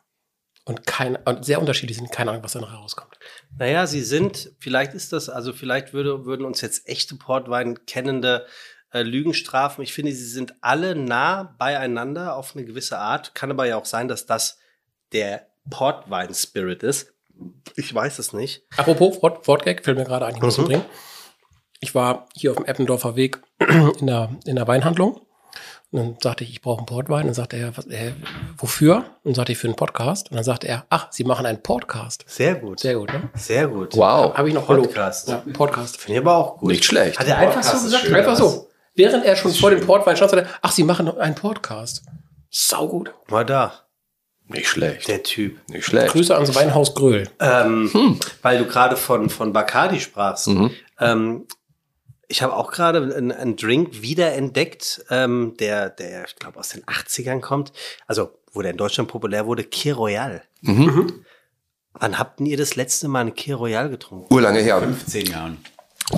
und, 0.64 0.84
kein, 0.84 1.14
und 1.14 1.44
sehr 1.44 1.60
unterschiedlich 1.60 1.96
sind. 1.96 2.10
Keine 2.10 2.32
Ahnung, 2.32 2.42
was 2.42 2.54
da 2.54 2.60
noch 2.60 2.72
herauskommt. 2.72 3.16
Naja, 3.56 3.86
sie 3.86 4.02
sind, 4.02 4.50
vielleicht 4.58 4.92
ist 4.92 5.12
das, 5.12 5.28
also 5.28 5.52
vielleicht 5.52 5.92
würde, 5.92 6.24
würden 6.24 6.44
uns 6.44 6.60
jetzt 6.62 6.88
echte 6.88 7.14
Portwein 7.14 7.86
kennende 7.86 8.46
äh, 8.92 9.02
Lügen 9.02 9.32
strafen. 9.32 9.82
Ich 9.82 9.92
finde, 9.92 10.10
sie 10.10 10.26
sind 10.26 10.54
alle 10.60 10.96
nah 10.96 11.54
beieinander 11.56 12.34
auf 12.34 12.56
eine 12.56 12.64
gewisse 12.64 12.98
Art. 12.98 13.36
Kann 13.36 13.52
aber 13.52 13.66
ja 13.66 13.76
auch 13.76 13.84
sein, 13.84 14.08
dass 14.08 14.26
das 14.26 14.58
der 15.12 15.46
Portwein-Spirit 15.70 16.82
ist. 16.82 17.12
Ich 17.76 17.94
weiß 17.94 18.18
es 18.18 18.32
nicht. 18.32 18.64
Apropos 18.76 19.22
Wort, 19.22 19.46
Wortgag, 19.46 19.84
fällt 19.84 19.98
mir 19.98 20.04
gerade 20.04 20.26
ein, 20.26 20.34
ich 20.34 20.42
muss 20.42 20.58
Mhm. 20.58 20.64
bringen. 20.64 20.84
Ich 21.78 21.94
war 21.94 22.28
hier 22.34 22.50
auf 22.50 22.56
dem 22.56 22.66
Eppendorfer 22.66 23.14
Weg 23.14 23.40
in 23.60 24.06
der, 24.08 24.30
in 24.46 24.56
der 24.56 24.66
Weinhandlung. 24.66 25.20
Und 25.96 26.02
dann 26.02 26.16
sagte 26.22 26.44
ich, 26.44 26.50
ich 26.50 26.60
brauche 26.60 26.78
einen 26.78 26.86
Portwein. 26.86 27.20
Und 27.22 27.28
dann 27.28 27.34
sagte 27.34 27.56
er, 27.56 27.74
was, 27.74 27.86
äh, 27.86 28.12
wofür? 28.58 28.96
Und 28.96 29.04
dann 29.24 29.34
sagte 29.34 29.52
ich, 29.52 29.58
für 29.58 29.66
einen 29.66 29.76
Podcast. 29.76 30.30
Und 30.30 30.36
dann 30.36 30.44
sagte 30.44 30.68
er, 30.68 30.84
ach, 30.90 31.08
Sie 31.10 31.24
machen 31.24 31.46
einen 31.46 31.62
Podcast. 31.62 32.24
Sehr 32.28 32.54
gut. 32.56 32.80
Sehr 32.80 32.96
gut, 32.96 33.10
ne? 33.10 33.30
Sehr 33.34 33.66
gut. 33.66 33.96
wow. 33.96 34.36
Habe 34.36 34.48
ich 34.48 34.54
noch 34.54 34.66
Podcast. 34.66 35.28
Ja, 35.28 35.42
Podcast. 35.54 35.96
Finde 35.96 36.20
ich 36.20 36.26
aber 36.26 36.36
auch 36.36 36.58
gut. 36.58 36.70
Nicht 36.70 36.84
schlecht. 36.84 37.18
Hat 37.18 37.26
er 37.26 37.38
einfach 37.38 37.62
so 37.62 37.70
Podcast 37.70 37.76
ist 37.76 37.84
gesagt? 37.84 38.04
schön. 38.04 38.14
Einfach 38.14 38.36
so. 38.36 38.68
Während 38.94 39.24
er 39.24 39.36
schon 39.36 39.52
vor 39.52 39.70
dem 39.70 39.80
Portwein 39.86 40.16
stand, 40.16 40.32
sagte 40.32 40.46
er, 40.46 40.54
ach, 40.60 40.72
Sie 40.72 40.84
machen 40.84 41.08
einen 41.18 41.34
Podcast. 41.34 42.02
Sau 42.50 42.88
gut. 42.88 43.14
War 43.28 43.46
da. 43.46 43.72
Nicht 44.48 44.68
schlecht. 44.68 45.08
Der 45.08 45.22
Typ. 45.22 45.58
Nicht 45.70 45.86
schlecht. 45.86 46.12
Grüße 46.12 46.34
ans 46.34 46.54
Weinhaus 46.54 46.94
Gröhl. 46.94 47.28
Ähm, 47.40 48.20
Weil 48.42 48.58
du 48.58 48.66
gerade 48.66 48.96
von, 48.96 49.30
von 49.30 49.52
Bacardi 49.54 49.98
sprachst. 50.00 50.48
Mhm. 50.48 50.70
Ähm, 51.00 51.46
ich 52.28 52.42
habe 52.42 52.54
auch 52.54 52.70
gerade 52.70 53.14
einen, 53.14 53.32
einen 53.32 53.56
Drink 53.56 54.02
wiederentdeckt, 54.02 55.04
ähm, 55.10 55.54
der, 55.58 55.90
der, 55.90 56.24
ich 56.24 56.36
glaube, 56.36 56.58
aus 56.58 56.70
den 56.70 56.84
80ern 56.84 57.40
kommt. 57.40 57.72
Also, 58.06 58.30
wo 58.52 58.62
der 58.62 58.72
in 58.72 58.76
Deutschland 58.76 59.10
populär 59.10 59.46
wurde, 59.46 59.64
Kir 59.64 59.96
Royal. 59.96 60.42
Mhm. 60.62 61.24
Wann 61.92 62.18
habt 62.18 62.40
ihr 62.40 62.56
das 62.56 62.76
letzte 62.76 63.08
Mal 63.08 63.20
einen 63.20 63.34
Kir 63.34 63.56
Royal 63.56 63.88
getrunken? 63.88 64.32
Urlange 64.32 64.60
her. 64.60 64.80
15 64.80 65.26
Jahren. 65.26 65.58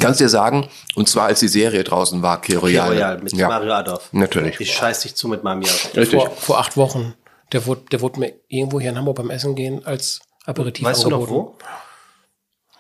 Kannst 0.01 0.21
dir 0.21 0.29
sagen, 0.29 0.69
und 0.97 1.09
zwar 1.09 1.27
als 1.27 1.41
die 1.41 1.49
Serie 1.49 1.83
draußen 1.83 2.21
war, 2.21 2.41
Kir 2.41 2.57
Kir 2.57 2.63
Royal. 2.63 2.89
Royal 2.89 3.23
mit 3.23 3.33
ja. 3.33 3.49
Mario 3.49 3.73
Adolf. 3.73 4.09
Natürlich. 4.13 4.61
Ich 4.61 4.73
scheiß 4.73 5.01
dich 5.01 5.15
zu 5.15 5.29
mit 5.29 5.45
Mami 5.45 5.65
auf. 5.65 5.97
Richtig. 5.97 6.21
Vor, 6.21 6.31
vor 6.31 6.59
acht 6.59 6.77
Wochen. 6.77 7.15
Der 7.53 7.65
wurde, 7.65 7.83
der 7.91 8.01
wurde 8.03 8.21
mir 8.21 8.35
irgendwo 8.49 8.81
hier 8.81 8.91
in 8.91 8.99
Hamburg 8.99 9.17
beim 9.17 9.31
Essen 9.31 9.55
gehen 9.55 9.85
als 9.87 10.21
Aperitif 10.45 10.85
Weißt 10.85 11.05
du 11.05 11.09
noch 11.11 11.21
angeboten. 11.21 11.59
wo? 11.59 11.65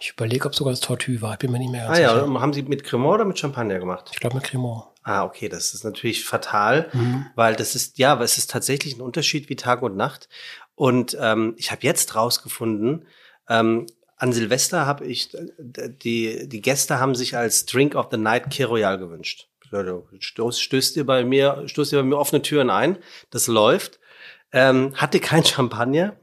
Ich 0.00 0.10
überlege, 0.10 0.46
ob 0.46 0.54
sogar 0.54 0.72
das 0.72 0.80
Tortue 0.80 1.20
war. 1.20 1.32
Ich 1.32 1.38
bin 1.38 1.50
mir 1.50 1.58
nicht 1.58 1.70
mehr 1.70 1.86
ganz 1.86 1.98
Ah 1.98 2.00
ja, 2.00 2.14
sicher. 2.14 2.24
und 2.24 2.40
haben 2.40 2.52
sie 2.52 2.62
mit 2.62 2.84
Cremant 2.84 3.14
oder 3.14 3.24
mit 3.24 3.38
Champagner 3.38 3.78
gemacht? 3.78 4.10
Ich 4.12 4.20
glaube 4.20 4.36
mit 4.36 4.44
Cremant. 4.44 4.84
Ah, 5.02 5.24
okay, 5.24 5.48
das 5.48 5.72
ist 5.72 5.84
natürlich 5.84 6.24
fatal, 6.24 6.90
weil 7.34 7.56
das 7.56 7.74
ist, 7.74 7.96
ja, 7.98 8.20
es 8.20 8.36
ist 8.36 8.50
tatsächlich 8.50 8.96
ein 8.96 9.00
Unterschied 9.00 9.48
wie 9.48 9.56
Tag 9.56 9.80
und 9.82 9.96
Nacht. 9.96 10.28
Und 10.74 11.16
ähm, 11.18 11.54
ich 11.56 11.70
habe 11.70 11.80
jetzt 11.82 12.14
rausgefunden, 12.14 13.06
ähm, 13.48 13.86
an 14.18 14.32
Silvester 14.32 14.84
habe 14.84 15.06
ich, 15.06 15.32
äh, 15.34 15.46
die, 15.88 16.48
die 16.48 16.60
Gäste 16.60 16.98
haben 17.00 17.14
sich 17.14 17.36
als 17.36 17.64
Drink 17.66 17.94
of 17.94 18.08
the 18.10 18.18
Night 18.18 18.50
Kir 18.50 18.66
Royal 18.66 18.98
gewünscht. 18.98 19.48
Stoß, 20.18 20.60
stößt 20.60 20.96
ihr 20.96 21.06
bei 21.06 21.24
mir, 21.24 21.62
stoßt 21.66 21.92
ihr 21.92 22.00
bei 22.00 22.04
mir 22.04 22.18
offene 22.18 22.42
Türen 22.42 22.68
ein. 22.70 22.98
Das 23.30 23.46
läuft. 23.46 24.00
Ähm, 24.52 24.94
hatte 24.94 25.20
kein 25.20 25.44
Champagner. 25.44 26.16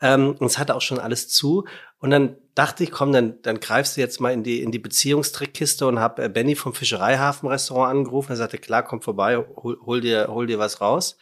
Ähm, 0.00 0.36
und 0.38 0.46
es 0.46 0.58
hatte 0.58 0.74
auch 0.74 0.80
schon 0.80 0.98
alles 0.98 1.28
zu. 1.28 1.64
Und 2.04 2.10
dann 2.10 2.36
dachte 2.54 2.84
ich, 2.84 2.90
komm, 2.90 3.14
dann, 3.14 3.40
dann 3.40 3.60
greifst 3.60 3.96
du 3.96 4.02
jetzt 4.02 4.20
mal 4.20 4.30
in 4.30 4.42
die, 4.42 4.60
in 4.60 4.70
die 4.70 4.78
Beziehungstrickkiste 4.78 5.86
und 5.86 6.00
habe 6.00 6.24
äh, 6.24 6.28
Benny 6.28 6.54
vom 6.54 6.74
Fischereihafen-Restaurant 6.74 7.90
angerufen. 7.90 8.32
Er 8.32 8.36
sagte, 8.36 8.58
klar, 8.58 8.82
komm 8.82 9.00
vorbei, 9.00 9.38
hol, 9.38 9.78
hol, 9.86 10.02
dir, 10.02 10.26
hol 10.28 10.46
dir 10.46 10.58
was 10.58 10.82
raus. 10.82 11.16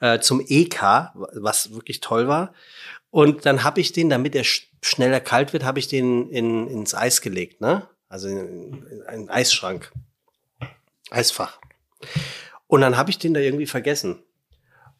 Äh, 0.00 0.20
zum 0.20 0.40
EK, 0.40 1.10
was 1.12 1.74
wirklich 1.74 2.00
toll 2.00 2.28
war. 2.28 2.54
Und 3.10 3.44
dann 3.44 3.62
habe 3.62 3.82
ich 3.82 3.92
den, 3.92 4.08
damit 4.08 4.34
er 4.34 4.44
sch 4.44 4.72
schneller 4.80 5.20
kalt 5.20 5.52
wird, 5.52 5.64
habe 5.64 5.80
ich 5.80 5.86
den 5.86 6.30
in, 6.30 6.66
ins 6.66 6.94
Eis 6.94 7.20
gelegt, 7.20 7.60
ne? 7.60 7.86
Also 8.08 8.28
in, 8.28 8.86
in 8.86 9.02
einen 9.02 9.28
Eisschrank. 9.28 9.92
Eisfach. 11.10 11.60
Und 12.68 12.80
dann 12.80 12.96
habe 12.96 13.10
ich 13.10 13.18
den 13.18 13.34
da 13.34 13.40
irgendwie 13.40 13.66
vergessen 13.66 14.22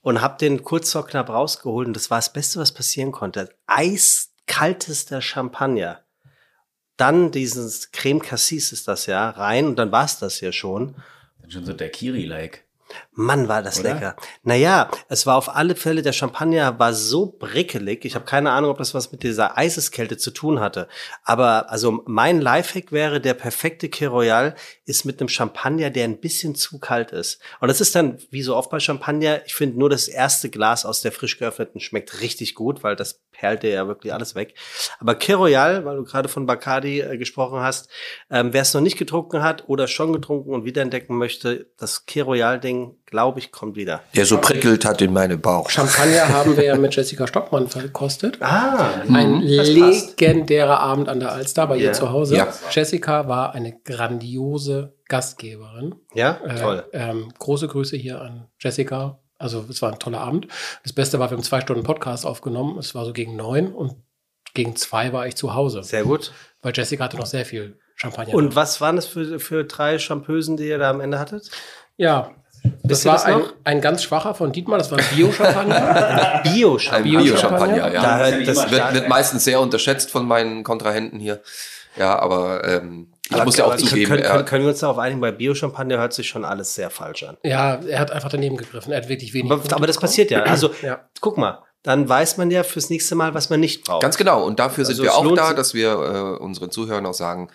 und 0.03 0.21
habe 0.21 0.37
den 0.37 0.63
kurz 0.63 0.93
vor 0.93 1.07
knapp 1.07 1.31
rausgeholt 1.31 1.87
und 1.87 1.97
das 1.97 2.11
war 2.11 2.19
das 2.19 2.35
Beste, 2.35 2.61
was 2.61 2.75
passieren 2.75 3.13
konnte. 3.13 3.49
Eiskaltester 4.47 5.21
Champagner. 5.21 6.01
Dann 6.97 7.31
dieses 7.31 7.93
Creme 7.93 8.21
Cassis 8.21 8.73
ist 8.73 8.89
das 8.89 9.07
ja 9.07 9.29
rein 9.29 9.67
und 9.67 9.77
dann 9.77 9.93
war 9.93 10.05
es 10.05 10.19
das 10.19 10.41
ja 10.41 10.51
schon. 10.51 10.95
Dann 11.41 11.51
schon 11.51 11.65
so 11.67 11.73
der 11.73 11.91
Kiri-like. 11.91 12.65
Mann, 13.19 13.49
war 13.49 13.63
das 13.63 13.81
Oder? 13.81 13.95
lecker. 13.95 14.17
Naja, 14.43 14.91
es 15.09 15.25
war 15.25 15.37
auf 15.37 15.57
alle 15.57 15.75
Fälle, 15.75 16.03
der 16.03 16.13
Champagner 16.13 16.79
war 16.79 16.93
so 16.93 17.35
brickelig. 17.39 18.05
Ich 18.05 18.15
habe 18.15 18.27
keine 18.27 18.51
Ahnung, 18.51 18.71
ob 18.71 18.77
das 18.77 18.93
was 18.93 19.11
mit 19.11 19.23
dieser 19.23 19.57
Eiseskälte 19.57 20.19
zu 20.19 20.31
tun 20.31 20.61
hatte. 20.61 20.87
Aber 21.25 21.71
also 21.71 22.03
mein 22.05 22.43
Lifehack 22.43 22.93
wäre, 22.93 23.21
der 23.21 23.33
perfekte 23.33 23.89
Kir 23.89 24.11
Royal 24.11 24.55
ist 24.85 25.07
mit 25.07 25.19
einem 25.19 25.31
Champagner, 25.31 25.89
der 25.89 26.05
ein 26.05 26.21
bisschen 26.21 26.55
zu 26.55 26.79
kalt 26.79 27.11
ist. 27.11 27.41
Und 27.61 27.69
das 27.69 27.81
ist 27.81 27.95
dann, 27.95 28.19
wie 28.31 28.43
so 28.43 28.55
oft 28.55 28.71
bei 28.71 28.81
Champagner, 28.81 29.41
ich 29.47 29.55
finde 29.55 29.79
nur 29.79 29.89
das 29.89 30.09
erste 30.09 30.51
Glas 30.51 30.85
aus 30.85 31.01
der 31.01 31.11
frisch 31.11 31.39
geöffneten 31.39 31.81
schmeckt 31.81 32.21
richtig 32.21 32.55
gut, 32.55 32.85
weil 32.85 32.97
das 32.97 33.23
perlt 33.33 33.63
dir 33.63 33.71
ja 33.71 33.87
wirklich 33.87 34.13
alles 34.13 34.35
weg. 34.35 34.55
Aber 34.99 35.15
Kir 35.15 35.37
Royal, 35.37 35.85
weil 35.85 35.97
du 35.97 36.05
gerade 36.05 36.29
von 36.29 36.47
Bacardi 36.47 37.01
äh, 37.01 37.17
gesprochen 37.19 37.61
hast, 37.61 37.89
ähm, 38.31 38.53
wer 38.53 38.63
es 38.63 38.75
noch 38.75 38.81
nicht 38.81 38.99
getrunken 38.99 39.43
hat 39.43 39.69
oder 39.69 39.89
schon 39.89 40.13
getrunken 40.13 40.53
und 40.53 40.65
wiederentdecken 40.65 41.17
möchte, 41.17 41.71
das 41.79 42.07
Kir 42.07 42.25
Royal-Ding, 42.25 42.97
glaube 43.07 43.39
ich, 43.39 43.53
kommt 43.53 43.77
wieder. 43.77 44.03
Der 44.15 44.27
so 44.27 44.39
prickelt 44.39 44.85
hat 44.85 45.01
in 45.01 45.13
meine 45.13 45.39
Bauch. 45.39 45.71
Champagner 45.71 46.29
haben 46.35 46.57
wir 46.57 46.65
ja 46.65 46.77
mit 46.77 46.95
Jessica 46.95 47.27
Stockmann 47.27 47.69
verkostet. 47.69 48.39
Ah, 48.43 48.91
Ein 49.09 49.41
legendärer 49.41 50.81
Abend 50.81 51.09
an 51.09 51.21
der 51.21 51.33
Alster 51.33 51.67
bei 51.67 51.77
Ja. 51.77 51.85
ihr 51.85 51.93
zu 51.93 52.11
Hause. 52.11 52.37
Ja. 52.37 52.49
Jessica 52.71 53.29
war 53.29 53.55
eine 53.55 53.79
grandiose 53.85 54.95
Gastgeberin. 55.09 55.95
Ja, 56.15 56.41
Äh, 56.45 56.61
toll. 56.61 56.85
Ähm, 56.93 57.33
große 57.39 57.69
Grüße 57.69 57.97
hier 57.97 58.21
an 58.21 58.49
Jessica. 58.59 59.21
Also 59.39 59.65
es 59.69 59.83
war 59.83 59.93
ein 59.93 59.99
toller 59.99 60.21
Abend. 60.21 60.49
Das 60.83 60.93
Beste 60.93 61.19
war, 61.19 61.31
wir 61.31 61.37
haben 61.37 61.45
zwei 61.45 61.61
Stunden 61.61 61.83
Podcast 61.85 62.25
aufgenommen. 62.27 62.79
Es 62.79 62.95
war 62.95 63.05
so 63.05 63.13
gegen 63.13 63.37
neun 63.37 63.73
und 63.73 63.95
gegen 64.55 64.75
zwei 64.77 65.13
war 65.13 65.27
ich 65.27 65.37
zu 65.37 65.55
Hause. 65.55 65.83
Sehr 65.83 66.05
gut. 66.05 66.33
Weil 66.63 66.73
Jessica 66.75 67.05
hatte 67.05 67.19
noch 67.19 67.27
sehr 67.27 67.45
viel 67.45 67.79
Champagner. 67.95 68.35
Und 68.35 68.57
was 68.57 68.81
waren 68.81 68.97
das 68.97 69.07
für, 69.07 69.39
für 69.39 69.65
drei 69.65 69.99
Champösen, 69.99 70.57
die 70.57 70.67
ihr 70.69 70.79
da 70.79 70.91
am 70.91 71.01
Ende 71.01 71.19
hattet? 71.19 71.51
ja, 71.99 72.31
das 72.83 73.05
war 73.05 73.15
das 73.15 73.25
ein, 73.25 73.39
noch? 73.39 73.53
ein 73.65 73.81
ganz 73.81 74.03
schwacher 74.03 74.35
von 74.35 74.53
Dietmar. 74.53 74.79
Das 74.79 74.91
war 74.91 74.99
ein 74.99 75.05
Bio-Champagner. 75.15 75.77
Ein 76.45 76.53
Bio-Champagner. 76.53 77.23
Bio-Champagner, 77.23 77.93
ja. 77.93 78.03
Da 78.03 78.31
das- 78.41 78.71
wird, 78.71 78.95
wird 78.95 79.09
meistens 79.09 79.45
sehr 79.45 79.61
unterschätzt 79.61 80.11
von 80.11 80.27
meinen 80.27 80.65
Kontrahenten 80.65 81.19
hier. 81.19 81.43
Ja, 81.97 82.19
aber 82.19 82.63
ähm, 82.69 83.13
ich 83.29 83.35
Aber- 83.35 83.45
muss 83.47 83.57
ja 83.57 83.65
auch 83.65 83.77
zugeben, 83.77 84.11
Können, 84.11 84.23
können, 84.23 84.45
können 84.45 84.65
wir 84.65 84.71
uns 84.71 84.81
darauf 84.81 84.99
einigen, 84.99 85.21
bei 85.21 85.33
Bio-Champagner 85.33 85.99
hört 85.99 86.13
sich 86.13 86.29
schon 86.29 86.45
alles 86.45 86.75
sehr 86.75 86.91
falsch 86.91 87.23
an. 87.23 87.37
ja, 87.43 87.77
er 87.87 87.99
hat 87.99 88.11
einfach 88.11 88.29
daneben 88.29 88.57
gegriffen. 88.57 88.93
Er 88.93 88.99
hat 89.03 89.09
wirklich 89.09 89.33
wenig. 89.35 89.51
Aber, 89.51 89.63
aber 89.75 89.87
das 89.87 89.97
bekommen. 89.97 90.11
passiert 90.11 90.31
ja. 90.31 90.43
Also, 90.43 90.71
Ja. 90.83 91.01
guck 91.21 91.39
mal, 91.39 91.63
dann 91.83 92.09
weiß 92.09 92.37
man 92.37 92.51
ja 92.51 92.65
fürs 92.65 92.91
nächste 92.91 93.15
Mal, 93.15 93.33
was 93.35 93.49
man 93.49 93.61
nicht 93.61 93.85
braucht. 93.85 94.03
ganz 94.03 94.17
genau. 94.17 94.45
Und 94.45 94.59
dafür 94.59 94.85
sind 94.85 94.95
Also 94.95 95.03
wir 95.05 95.15
auch 95.15 95.35
da, 95.35 95.55
dass 95.55 95.73
wir 95.73 95.93
äh, 96.39 96.43
unseren 96.43 96.71
Zuhörern 96.71 97.07
auch 97.07 97.15
sagen, 97.15 97.49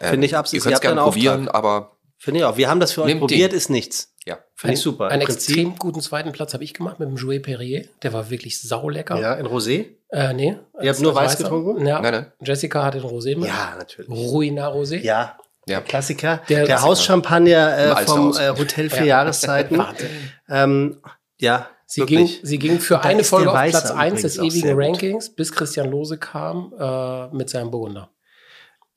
ähm, 0.00 0.10
Finde 0.10 0.26
ich 0.26 0.36
absolut. 0.36 0.60
ihr 0.60 0.64
könnt 0.64 0.74
es 0.76 0.80
gerne 0.80 1.00
einen 1.00 1.08
Auftrag. 1.08 1.22
probieren, 1.24 1.48
aber 1.48 1.96
Finde 2.18 2.38
ich 2.40 2.44
auch. 2.46 2.56
Wir 2.56 2.70
haben 2.70 2.78
das 2.80 2.92
für 2.92 3.02
euch 3.02 3.18
probiert, 3.18 3.50
den. 3.52 3.58
ist 3.58 3.68
nichts. 3.68 4.11
Ja. 4.26 4.38
Finde 4.54 4.74
ich 4.74 4.80
super. 4.80 5.08
Einen 5.08 5.22
Prinzip- 5.24 5.48
extrem 5.56 5.76
guten 5.76 6.00
zweiten 6.00 6.32
Platz 6.32 6.54
habe 6.54 6.64
ich 6.64 6.74
gemacht 6.74 6.98
mit 7.00 7.08
dem 7.08 7.16
Jouet 7.16 7.42
Perrier. 7.42 7.86
Der 8.02 8.12
war 8.12 8.30
wirklich 8.30 8.60
saulecker. 8.60 9.18
Ja, 9.20 9.34
in 9.34 9.46
Rosé? 9.46 9.86
Äh, 10.10 10.32
nee. 10.34 10.56
Ihr 10.80 10.90
habt 10.90 11.00
nur 11.00 11.14
weiß 11.14 11.38
getrunken? 11.38 11.86
Ja. 11.86 12.00
Nein, 12.00 12.12
nein. 12.12 12.32
Jessica 12.40 12.84
hatte 12.84 13.00
den 13.00 13.08
Rosé 13.10 13.36
mit. 13.36 13.48
Ja, 13.48 13.74
natürlich. 13.78 14.10
Ruina 14.10 14.68
Rosé. 14.68 14.98
Ja. 15.00 15.36
Ja. 15.66 15.80
Klassiker. 15.80 16.42
Der- 16.48 16.66
Der, 16.66 16.82
Hauschampagner 16.82 17.78
äh, 18.00 18.04
vom 18.06 18.32
äh, 18.36 18.50
Hotel 18.50 18.90
für 18.90 18.98
Ja. 19.00 19.04
Jahreszeiten. 19.04 19.82
Ähm, 20.48 21.00
ja, 21.40 21.68
Sie 21.86 22.04
ging, 22.06 22.20
wirklich. 22.20 22.40
sie 22.42 22.58
ging 22.58 22.78
für 22.80 22.94
Da 22.94 23.00
eine 23.00 23.24
Folge 23.24 23.50
auf 23.52 23.70
Platz 23.70 23.90
1 23.90 24.22
des 24.22 24.38
ewigen. 24.38 24.74
Rankings, 24.80 25.30
bis 25.34 25.52
Christian 25.52 25.90
Lose 25.90 26.18
kam 26.18 26.72
äh, 26.78 27.28
mit 27.34 27.48
seinem 27.50 27.70
Burgunder, 27.70 28.10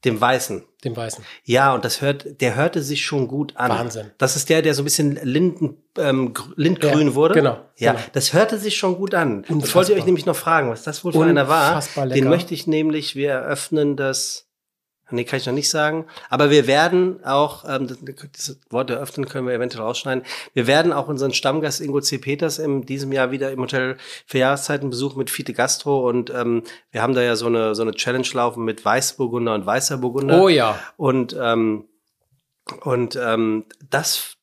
Dem 0.05 0.21
Weißen. 0.21 0.63
dem 0.83 0.95
Weißen. 0.95 1.23
Ja, 1.43 1.73
und 1.73 1.83
das 1.83 2.01
hört, 2.01 2.39
der 2.41 2.55
hörte 2.55 2.81
sich 2.83 3.03
schon 3.03 3.27
gut 3.27 3.57
an. 3.57 3.71
Wahnsinn. 3.71 4.11
Das 4.19 4.35
ist 4.35 4.49
der, 4.49 4.61
der 4.61 4.75
so 4.75 4.83
ein 4.83 4.85
bisschen 4.85 5.19
Linden, 5.23 5.77
ähm, 5.97 6.33
gr- 6.33 6.53
lindgrün 6.55 7.07
Ja, 7.09 7.15
wurde. 7.15 7.33
genau, 7.33 7.57
Ja, 7.77 7.93
genau. 7.93 8.03
das 8.13 8.33
hörte 8.33 8.59
sich 8.59 8.77
schon 8.77 8.95
gut 8.95 9.15
an. 9.15 9.41
Das 9.41 9.49
Unfassbar. 9.51 9.75
wollte 9.75 9.91
ich 9.93 9.97
euch 9.99 10.05
nämlich 10.05 10.25
noch 10.27 10.35
fragen, 10.35 10.69
was 10.69 10.83
das 10.83 11.03
wohl 11.03 11.11
für 11.11 11.23
einer 11.25 11.47
war. 11.49 11.69
Unfassbar 11.69 12.05
Den 12.05 12.13
lecker. 12.13 12.29
möchte 12.29 12.53
ich 12.53 12.67
nämlich, 12.67 13.15
wir 13.15 13.31
eröffnen 13.31 13.95
das, 13.97 14.47
nee, 15.11 15.23
kann 15.23 15.37
ich 15.39 15.45
noch 15.45 15.53
nicht 15.53 15.69
sagen, 15.69 16.05
aber 16.29 16.49
wir 16.49 16.67
werden 16.67 17.23
auch, 17.23 17.65
ähm, 17.67 17.87
das, 17.87 18.57
Wort 18.69 18.89
eröffnen 18.89 19.27
können 19.27 19.47
wir 19.47 19.53
eventuell 19.53 19.83
rausschneiden, 19.83 20.23
wir 20.53 20.67
werden 20.67 20.93
auch 20.93 21.07
unseren 21.07 21.33
Stammgast 21.33 21.81
Ingo 21.81 22.01
C. 22.01 22.17
Peters 22.17 22.59
in 22.59 22.85
diesem 22.85 23.11
Jahr 23.11 23.31
wieder 23.31 23.51
im 23.51 23.61
Hotel 23.61 23.97
für 24.25 24.39
Jahreszeiten 24.39 24.89
besuchen 24.89 25.19
mit 25.19 25.29
Fiete 25.29 25.53
Gastro 25.53 26.07
und 26.07 26.29
ähm, 26.29 26.63
wir 26.91 27.01
haben 27.01 27.13
da 27.13 27.21
ja 27.21 27.35
so 27.35 27.47
eine, 27.47 27.75
so 27.75 27.81
eine 27.81 27.93
Challenge 27.93 28.27
laufen 28.33 28.65
mit 28.65 28.83
Weißburgunder 28.83 29.53
und 29.53 29.65
Weißer 29.65 29.97
Burgunder. 29.97 30.41
Oh 30.41 30.49
ja. 30.49 30.79
Und, 30.97 31.35
ähm, 31.39 31.85
und 32.81 33.15
ähm, 33.15 33.65
das, 33.89 34.35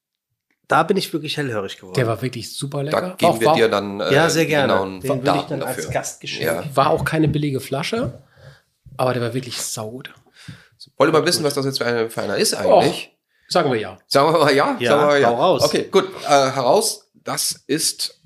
da 0.69 0.83
bin 0.85 0.97
ich 0.97 1.13
wirklich 1.13 1.37
hellhörig 1.37 1.77
geworden. 1.77 1.95
Der 1.95 2.07
war 2.07 2.23
wirklich 2.23 2.57
super 2.57 2.83
lecker. 2.83 3.01
Da 3.01 3.09
geben 3.15 3.33
auch, 3.33 3.41
wir 3.41 3.53
dir 3.55 3.69
dann 3.69 4.01
äh, 4.01 4.15
ja, 4.15 4.31
sehr 4.31 4.47
gerne. 4.47 4.73
genauen 4.73 5.01
Den 5.01 5.25
würde 5.25 5.39
ich 5.39 5.45
dann 5.45 5.61
dafür. 5.61 5.85
als 5.85 5.91
Gastgeschenk. 5.91 6.45
Ja. 6.45 6.65
war 6.75 6.91
auch 6.91 7.05
keine 7.05 7.29
billige 7.29 7.61
Flasche, 7.61 8.23
aber 8.97 9.13
der 9.13 9.23
war 9.23 9.35
wirklich 9.35 9.61
saugut. 9.61 10.15
Wollt 10.97 11.11
ihr 11.11 11.13
mal 11.13 11.27
wissen, 11.27 11.45
was 11.45 11.55
das 11.55 11.65
jetzt 11.65 11.79
für, 11.79 11.87
eine, 11.87 12.11
für 12.11 12.23
einer 12.23 12.37
ist 12.37 12.55
eigentlich? 12.55 13.17
Sagen 13.49 13.71
wir 13.71 13.79
ja. 13.79 13.99
Sagen 14.07 14.33
wir 14.33 14.41
mal 14.41 14.55
ja? 14.55 14.77
Ja, 14.81 14.91
Sagen 14.91 15.03
wir 15.03 15.07
mal 15.07 15.21
ja. 15.21 15.29
hau 15.29 15.37
raus. 15.37 15.63
Okay, 15.63 15.89
gut. 15.91 16.09
Äh, 16.25 16.29
heraus, 16.29 17.11
das 17.15 17.63
ist 17.67 18.19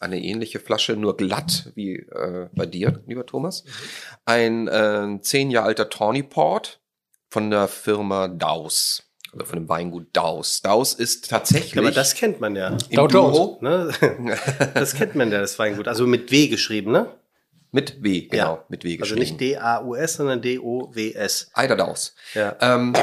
eine 0.00 0.20
ähnliche 0.22 0.58
Flasche, 0.58 0.96
nur 0.96 1.16
glatt 1.16 1.70
wie 1.74 1.96
äh, 1.96 2.48
bei 2.54 2.66
dir, 2.66 3.02
lieber 3.06 3.26
Thomas. 3.26 3.64
Ein 4.24 4.68
äh, 4.68 5.20
zehn 5.20 5.50
Jahre 5.50 5.66
alter 5.66 5.90
Tawny 5.90 6.22
Port 6.22 6.80
von 7.28 7.50
der 7.50 7.68
Firma 7.68 8.28
Daus. 8.28 9.02
Oder 9.32 9.44
von 9.44 9.58
dem 9.58 9.68
Weingut 9.68 10.08
Daus. 10.14 10.62
Daus 10.62 10.94
ist 10.94 11.28
tatsächlich 11.28 11.78
Aber 11.78 11.90
das 11.90 12.14
kennt 12.14 12.40
man 12.40 12.56
ja. 12.56 12.76
im 12.88 12.96
Dow 12.96 13.06
Jones. 13.06 13.60
Ne? 13.60 13.92
Das 14.74 14.94
kennt 14.94 15.14
man 15.14 15.30
ja, 15.30 15.40
das 15.40 15.58
Weingut. 15.58 15.88
Also 15.88 16.06
mit 16.06 16.30
W 16.30 16.48
geschrieben, 16.48 16.92
ne? 16.92 17.10
Mit 17.76 18.02
W, 18.02 18.22
genau, 18.22 18.54
Ja. 18.56 18.64
mit 18.68 18.84
W 18.84 18.92
Also 18.92 19.14
geschrieben. 19.14 19.20
nicht 19.20 19.40
D-A-U-S, 19.40 20.14
sondern 20.14 20.40
D-O-W-S. 20.40 21.50
Eider 21.52 21.76
Daus. 21.76 22.14
Ja. 22.34 22.56
Ähm, 22.60 22.94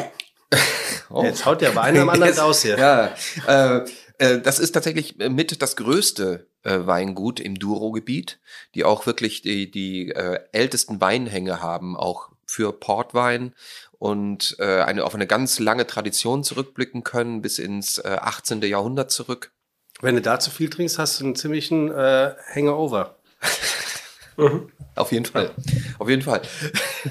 oh. 1.10 1.24
Jetzt 1.24 1.46
haut 1.46 1.62
der 1.62 1.70
aber 1.70 1.84
einer 1.84 2.02
am 2.02 2.10
anderen 2.10 2.38
aus 2.40 2.64
hier. 2.64 2.78
Ja, 2.78 3.16
äh, 3.48 3.86
äh, 4.18 4.42
das 4.42 4.58
ist 4.60 4.72
tatsächlich 4.72 5.18
mit 5.18 5.62
das 5.62 5.76
größte 5.76 6.48
äh, 6.64 6.80
Weingut 6.86 7.40
im 7.40 7.60
Douro-Gebiet, 7.60 8.40
die 8.74 8.84
auch 8.84 9.06
wirklich 9.06 9.42
die, 9.44 9.70
die 9.70 10.10
äh, 10.10 10.40
ältesten 10.52 11.00
Weinhänge 11.00 11.62
haben, 11.62 11.96
auch 11.96 12.30
für 12.48 12.74
Portwein 12.74 13.54
und 14.00 14.56
äh, 14.60 14.82
eine, 14.82 15.06
auf 15.06 15.14
eine 15.16 15.28
ganz 15.28 15.60
lange 15.60 15.86
Tradition 15.88 16.44
zurückblicken 16.44 17.04
können, 17.04 17.42
bis 17.42 17.60
ins 17.60 18.00
äh, 18.00 18.18
18. 18.20 18.62
Jahrhundert 18.64 19.12
zurück. 19.12 19.52
Wenn 20.02 20.16
du 20.16 20.22
da 20.22 20.40
zu 20.40 20.50
viel 20.52 20.70
trinkst, 20.70 20.98
hast 20.98 21.20
du 21.20 21.26
einen 21.26 21.36
ziemlichen 21.36 21.92
äh, 21.92 22.34
Hangover. 24.38 24.68
Auf 24.96 25.12
jeden 25.12 25.26
Fall. 25.26 25.52
Auf 25.98 26.10
jeden 26.10 26.22
Fall. 26.22 26.42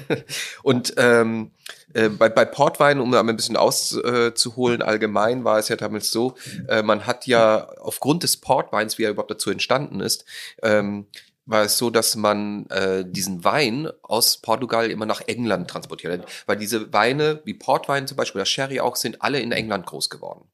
Und 0.63 0.93
ähm, 0.97 1.51
äh, 1.93 2.09
bei, 2.09 2.29
bei 2.29 2.45
Portwein, 2.45 2.99
um 2.99 3.11
da 3.11 3.19
ein 3.19 3.35
bisschen 3.35 3.57
auszuholen, 3.57 4.81
allgemein 4.81 5.43
war 5.43 5.59
es 5.59 5.67
ja 5.67 5.75
damals 5.75 6.11
so, 6.11 6.35
äh, 6.67 6.81
man 6.81 7.05
hat 7.05 7.27
ja 7.27 7.67
aufgrund 7.79 8.23
des 8.23 8.37
Portweins, 8.37 8.97
wie 8.97 9.03
er 9.03 9.11
überhaupt 9.11 9.31
dazu 9.31 9.49
entstanden 9.49 9.99
ist, 9.99 10.25
ähm, 10.61 11.07
war 11.45 11.63
es 11.63 11.77
so, 11.77 11.89
dass 11.89 12.15
man 12.15 12.67
äh, 12.67 13.03
diesen 13.05 13.43
Wein 13.43 13.89
aus 14.01 14.37
Portugal 14.37 14.89
immer 14.89 15.05
nach 15.05 15.19
England 15.27 15.69
transportiert 15.69 16.21
hat. 16.21 16.29
Weil 16.45 16.55
diese 16.55 16.93
Weine, 16.93 17.41
wie 17.43 17.53
Portwein 17.53 18.07
zum 18.07 18.15
Beispiel, 18.15 18.39
das 18.39 18.49
Sherry 18.49 18.79
auch, 18.79 18.95
sind 18.95 19.21
alle 19.21 19.41
in 19.41 19.51
England 19.51 19.85
groß 19.85 20.09
geworden. 20.09 20.47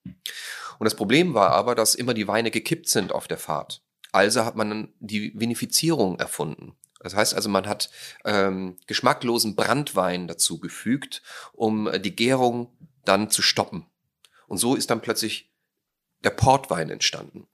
Und 0.80 0.86
das 0.86 0.96
Problem 0.96 1.36
war 1.36 1.52
aber, 1.52 1.76
dass 1.76 1.94
immer 1.94 2.16
die 2.16 2.28
Weine 2.28 2.50
gekippt 2.50 2.90
sind 2.90 3.12
auf 3.12 3.28
der 3.28 3.38
Fahrt. 3.38 3.84
Also 4.12 4.46
hat 4.46 4.56
man 4.56 4.70
dann 4.70 4.94
die 5.00 5.34
Vinifizierung 5.40 6.20
erfunden. 6.20 6.76
Das 7.00 7.16
heißt 7.16 7.34
also, 7.34 7.48
man 7.50 7.68
hat 7.68 7.90
ähm, 8.26 8.78
geschmacklosen 8.88 9.56
Brandwein 9.56 10.28
dazu 10.28 10.60
gefügt, 10.60 11.22
um 11.54 11.88
äh, 11.88 12.00
die 12.00 12.16
Gärung 12.16 12.76
dann 13.06 13.30
zu 13.30 13.42
stoppen. 13.42 13.86
Und 14.48 14.58
so 14.58 14.76
ist 14.76 14.90
dann 14.90 15.02
plötzlich 15.02 15.50
der 16.24 16.32
Portwein 16.32 16.90
entstanden 16.90 17.48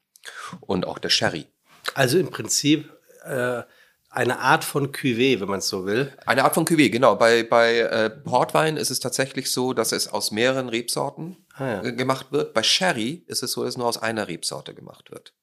und 0.62 0.88
auch 0.88 0.98
der 0.98 1.10
Sherry. 1.10 1.46
Also 1.94 2.18
im 2.18 2.32
Prinzip 2.32 2.92
äh, 3.24 3.62
eine 4.10 4.40
Art 4.40 4.64
von 4.64 4.92
Cuvée, 4.92 5.40
wenn 5.42 5.50
man 5.50 5.60
es 5.60 5.68
so 5.68 5.86
will. 5.86 6.12
Eine 6.26 6.46
Art 6.46 6.56
von 6.56 6.66
Cuvée, 6.66 6.90
genau. 6.90 7.16
Bei, 7.16 7.44
bei 7.44 7.80
äh, 7.80 8.10
Portwein 8.10 8.78
ist 8.78 8.90
es 8.90 9.00
tatsächlich 9.00 9.52
so, 9.52 9.74
dass 9.74 9.92
es 9.92 10.08
aus 10.08 10.32
mehreren 10.32 10.70
Rebsorten 10.70 11.46
Ah, 11.54 11.68
ja. 11.68 11.84
äh, 11.84 11.94
gemacht 11.94 12.32
wird. 12.32 12.54
Bei 12.54 12.64
Sherry 12.64 13.24
ist 13.28 13.44
es 13.44 13.52
so, 13.52 13.64
dass 13.64 13.78
nur 13.78 13.88
aus 13.88 13.98
einer 13.98 14.28
Rebsorte 14.28 14.74
gemacht 14.74 15.12
wird. 15.12 15.34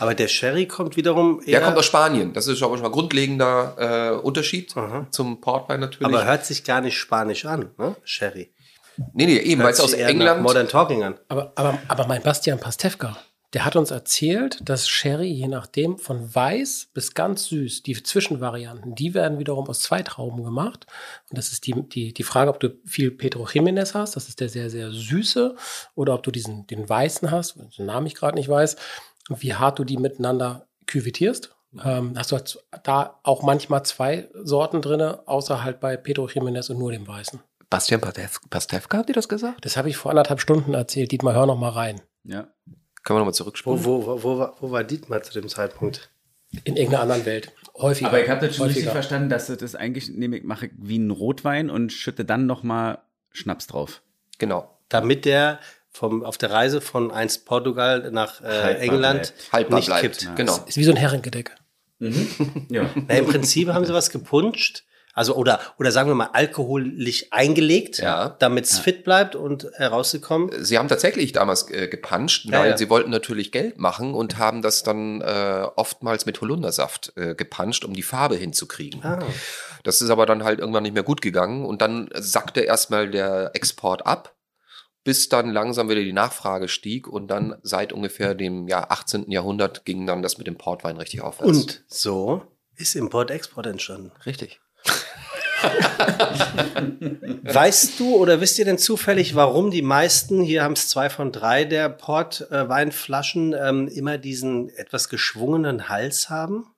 Aber 0.00 0.14
der 0.14 0.28
Sherry 0.28 0.66
kommt 0.66 0.96
wiederum 0.96 1.40
eher. 1.40 1.58
Der 1.58 1.60
kommt 1.60 1.76
aus 1.76 1.84
Spanien. 1.84 2.32
Das 2.32 2.46
ist 2.46 2.58
schon 2.58 2.70
mal 2.72 2.82
ein 2.82 2.90
grundlegender 2.90 4.14
äh, 4.16 4.16
Unterschied 4.16 4.74
Aha. 4.74 5.06
zum 5.10 5.42
Portwein 5.42 5.80
natürlich. 5.80 6.06
aber 6.06 6.24
hört 6.24 6.46
sich 6.46 6.64
gar 6.64 6.80
nicht 6.80 6.96
spanisch 6.96 7.44
an, 7.44 7.70
ne? 7.76 7.94
Sherry. 8.02 8.50
nee, 9.12 9.26
nee, 9.26 9.36
eben, 9.36 9.62
weil 9.62 9.72
es 9.72 9.80
aus 9.80 9.92
England. 9.92 10.40
Modern 10.40 10.68
Talking 10.68 11.02
an. 11.02 11.18
Aber, 11.28 11.52
aber, 11.54 11.78
aber 11.86 12.06
mein 12.06 12.22
Bastian 12.22 12.58
Pastewka, 12.58 13.18
der 13.52 13.66
hat 13.66 13.76
uns 13.76 13.90
erzählt, 13.90 14.58
dass 14.62 14.88
Sherry 14.88 15.26
je 15.26 15.48
nachdem 15.48 15.98
von 15.98 16.34
weiß 16.34 16.88
bis 16.94 17.12
ganz 17.12 17.46
süß, 17.46 17.82
die 17.82 18.00
Zwischenvarianten, 18.02 18.94
die 18.94 19.12
werden 19.12 19.38
wiederum 19.38 19.68
aus 19.68 19.80
zwei 19.80 20.02
Trauben 20.02 20.44
gemacht. 20.44 20.86
Und 21.28 21.36
das 21.36 21.52
ist 21.52 21.66
die, 21.66 21.74
die, 21.88 22.14
die 22.14 22.22
Frage, 22.22 22.48
ob 22.48 22.60
du 22.60 22.70
viel 22.86 23.10
Pedro 23.10 23.46
Jimenez 23.46 23.94
hast, 23.94 24.16
das 24.16 24.28
ist 24.28 24.40
der 24.40 24.48
sehr, 24.48 24.70
sehr 24.70 24.92
süße, 24.92 25.56
oder 25.94 26.14
ob 26.14 26.22
du 26.22 26.30
diesen, 26.30 26.66
den 26.68 26.88
weißen 26.88 27.30
hast, 27.30 27.56
den 27.76 27.86
Namen 27.86 28.06
ich 28.06 28.14
gerade 28.14 28.36
nicht 28.38 28.48
weiß, 28.48 28.76
wie 29.28 29.54
hart 29.54 29.78
du 29.78 29.84
die 29.84 29.96
miteinander 29.96 30.66
küvetierst. 30.86 31.54
Ähm, 31.84 32.14
hast 32.16 32.32
du 32.32 32.36
halt 32.36 32.58
da 32.82 33.20
auch 33.22 33.42
manchmal 33.42 33.84
zwei 33.84 34.28
Sorten 34.34 34.82
drinne, 34.82 35.26
außer 35.26 35.62
halt 35.62 35.78
bei 35.78 35.96
Pedro 35.96 36.28
Jimenez 36.28 36.68
und 36.70 36.78
nur 36.78 36.90
dem 36.90 37.06
weißen. 37.06 37.38
Bastian 37.68 38.00
Pastewka, 38.00 38.98
habt 38.98 39.08
ihr 39.08 39.14
das 39.14 39.28
gesagt? 39.28 39.64
Das 39.64 39.76
habe 39.76 39.88
ich 39.88 39.96
vor 39.96 40.10
anderthalb 40.10 40.40
Stunden 40.40 40.74
erzählt. 40.74 41.12
Dietmar, 41.12 41.34
hör 41.34 41.46
noch 41.46 41.58
mal 41.58 41.68
rein. 41.68 42.00
Ja. 42.24 42.48
Können 43.04 43.16
wir 43.16 43.20
nochmal 43.20 43.26
Wo, 43.28 43.30
zurückspulen? 43.32 43.84
wo, 43.84 44.04
wo, 44.04 44.22
wo, 44.24 44.38
war, 44.38 44.54
wo 44.60 44.70
war 44.72 44.82
Dietmar 44.82 45.22
zu 45.22 45.32
dem 45.32 45.48
Zeitpunkt? 45.48 46.10
In 46.64 46.74
irgendeiner 46.74 47.02
anderen 47.02 47.24
Welt. 47.26 47.52
Häufiger. 47.76 48.08
Aber 48.08 48.20
ich 48.22 48.28
habe 48.28 48.44
das 48.44 48.56
schon 48.56 48.66
richtig 48.66 48.82
Häufiger. 48.86 48.92
verstanden, 48.92 49.28
dass 49.28 49.46
du 49.46 49.56
das 49.56 49.76
eigentlich 49.76 50.08
nehme 50.10 50.38
ich, 50.38 50.44
mache 50.44 50.70
wie 50.76 50.96
einen 50.96 51.12
Rotwein 51.12 51.70
und 51.70 51.92
schütte 51.92 52.24
dann 52.24 52.46
noch 52.46 52.64
mal 52.64 52.98
Schnaps 53.30 53.68
drauf. 53.68 54.02
Genau. 54.38 54.68
Damit 54.88 55.24
der 55.24 55.60
vom, 55.90 56.24
auf 56.24 56.38
der 56.38 56.50
Reise 56.50 56.80
von 56.80 57.10
einst 57.10 57.46
Portugal 57.46 58.10
nach 58.12 58.40
äh, 58.42 58.74
England. 58.78 59.32
Haltbar 59.52 59.78
nicht 59.78 59.86
bleibt. 59.86 60.02
kippt. 60.18 60.36
Genau. 60.36 60.58
Ist 60.66 60.76
wie 60.76 60.84
so 60.84 60.90
ein 60.92 60.96
Heringedeck. 60.96 61.56
Ja. 62.68 62.88
Na, 63.08 63.14
Im 63.14 63.26
Prinzip 63.26 63.68
haben 63.68 63.84
sie 63.84 63.92
was 63.92 64.10
gepuncht. 64.10 64.84
Also, 65.12 65.34
oder, 65.34 65.58
oder 65.78 65.90
sagen 65.90 66.08
wir 66.08 66.14
mal, 66.14 66.30
alkoholisch 66.32 67.26
eingelegt, 67.32 67.98
Ja. 67.98 68.36
damit 68.38 68.66
es 68.66 68.78
fit 68.78 69.02
bleibt 69.02 69.34
und 69.34 69.66
herauszukommen. 69.74 70.50
Sie 70.64 70.78
haben 70.78 70.86
tatsächlich 70.86 71.32
damals 71.32 71.68
äh, 71.70 71.88
gepuncht, 71.88 72.44
Ja, 72.44 72.60
weil 72.60 72.70
ja. 72.70 72.76
sie 72.78 72.88
wollten 72.88 73.10
natürlich 73.10 73.50
Geld 73.50 73.76
machen 73.76 74.14
und 74.14 74.38
haben 74.38 74.62
das 74.62 74.84
dann 74.84 75.20
äh, 75.20 75.66
oftmals 75.74 76.26
mit 76.26 76.40
Holundersaft 76.40 77.12
äh, 77.16 77.34
gepuncht, 77.34 77.84
um 77.84 77.92
die 77.92 78.04
Farbe 78.04 78.36
hinzukriegen. 78.36 79.04
Ah. 79.04 79.18
Das 79.82 80.00
ist 80.00 80.10
aber 80.10 80.26
dann 80.26 80.44
halt 80.44 80.60
irgendwann 80.60 80.84
nicht 80.84 80.94
mehr 80.94 81.02
gut 81.02 81.20
gegangen 81.22 81.66
und 81.66 81.82
dann 81.82 82.08
sackte 82.14 82.60
erstmal 82.60 83.10
der 83.10 83.50
Export 83.54 84.06
ab, 84.06 84.32
bis 85.10 85.28
dann 85.28 85.50
langsam 85.50 85.88
wieder 85.88 86.04
die 86.04 86.12
Nachfrage 86.12 86.68
stieg 86.68 87.08
und 87.08 87.32
dann 87.32 87.56
seit 87.64 87.92
ungefähr 87.92 88.36
dem 88.36 88.68
Jahr 88.68 88.92
18. 88.92 89.28
Jahrhundert 89.28 89.84
ging 89.84 90.06
dann 90.06 90.22
das 90.22 90.38
mit 90.38 90.46
dem 90.46 90.56
Portwein 90.56 90.98
richtig 90.98 91.22
aufwärts. 91.22 91.50
Und 91.50 91.84
so 91.88 92.46
ist 92.76 92.94
Import-Export 92.94 93.66
entstanden. 93.66 94.12
Richtig. 94.24 94.60
Weißt 97.42 97.98
du 97.98 98.14
oder 98.14 98.40
wisst 98.40 98.60
ihr 98.60 98.64
denn 98.64 98.78
zufällig, 98.78 99.34
warum 99.34 99.72
die 99.72 99.82
meisten, 99.82 100.42
hier 100.42 100.62
haben 100.62 100.74
es 100.74 100.88
zwei 100.88 101.10
von 101.10 101.32
drei 101.32 101.64
der 101.64 101.88
Portweinflaschen, 101.88 103.52
ähm, 103.60 103.88
immer 103.88 104.16
diesen 104.16 104.68
etwas 104.68 105.08
geschwungenen 105.08 105.88
Hals 105.88 106.30
haben? 106.30 106.72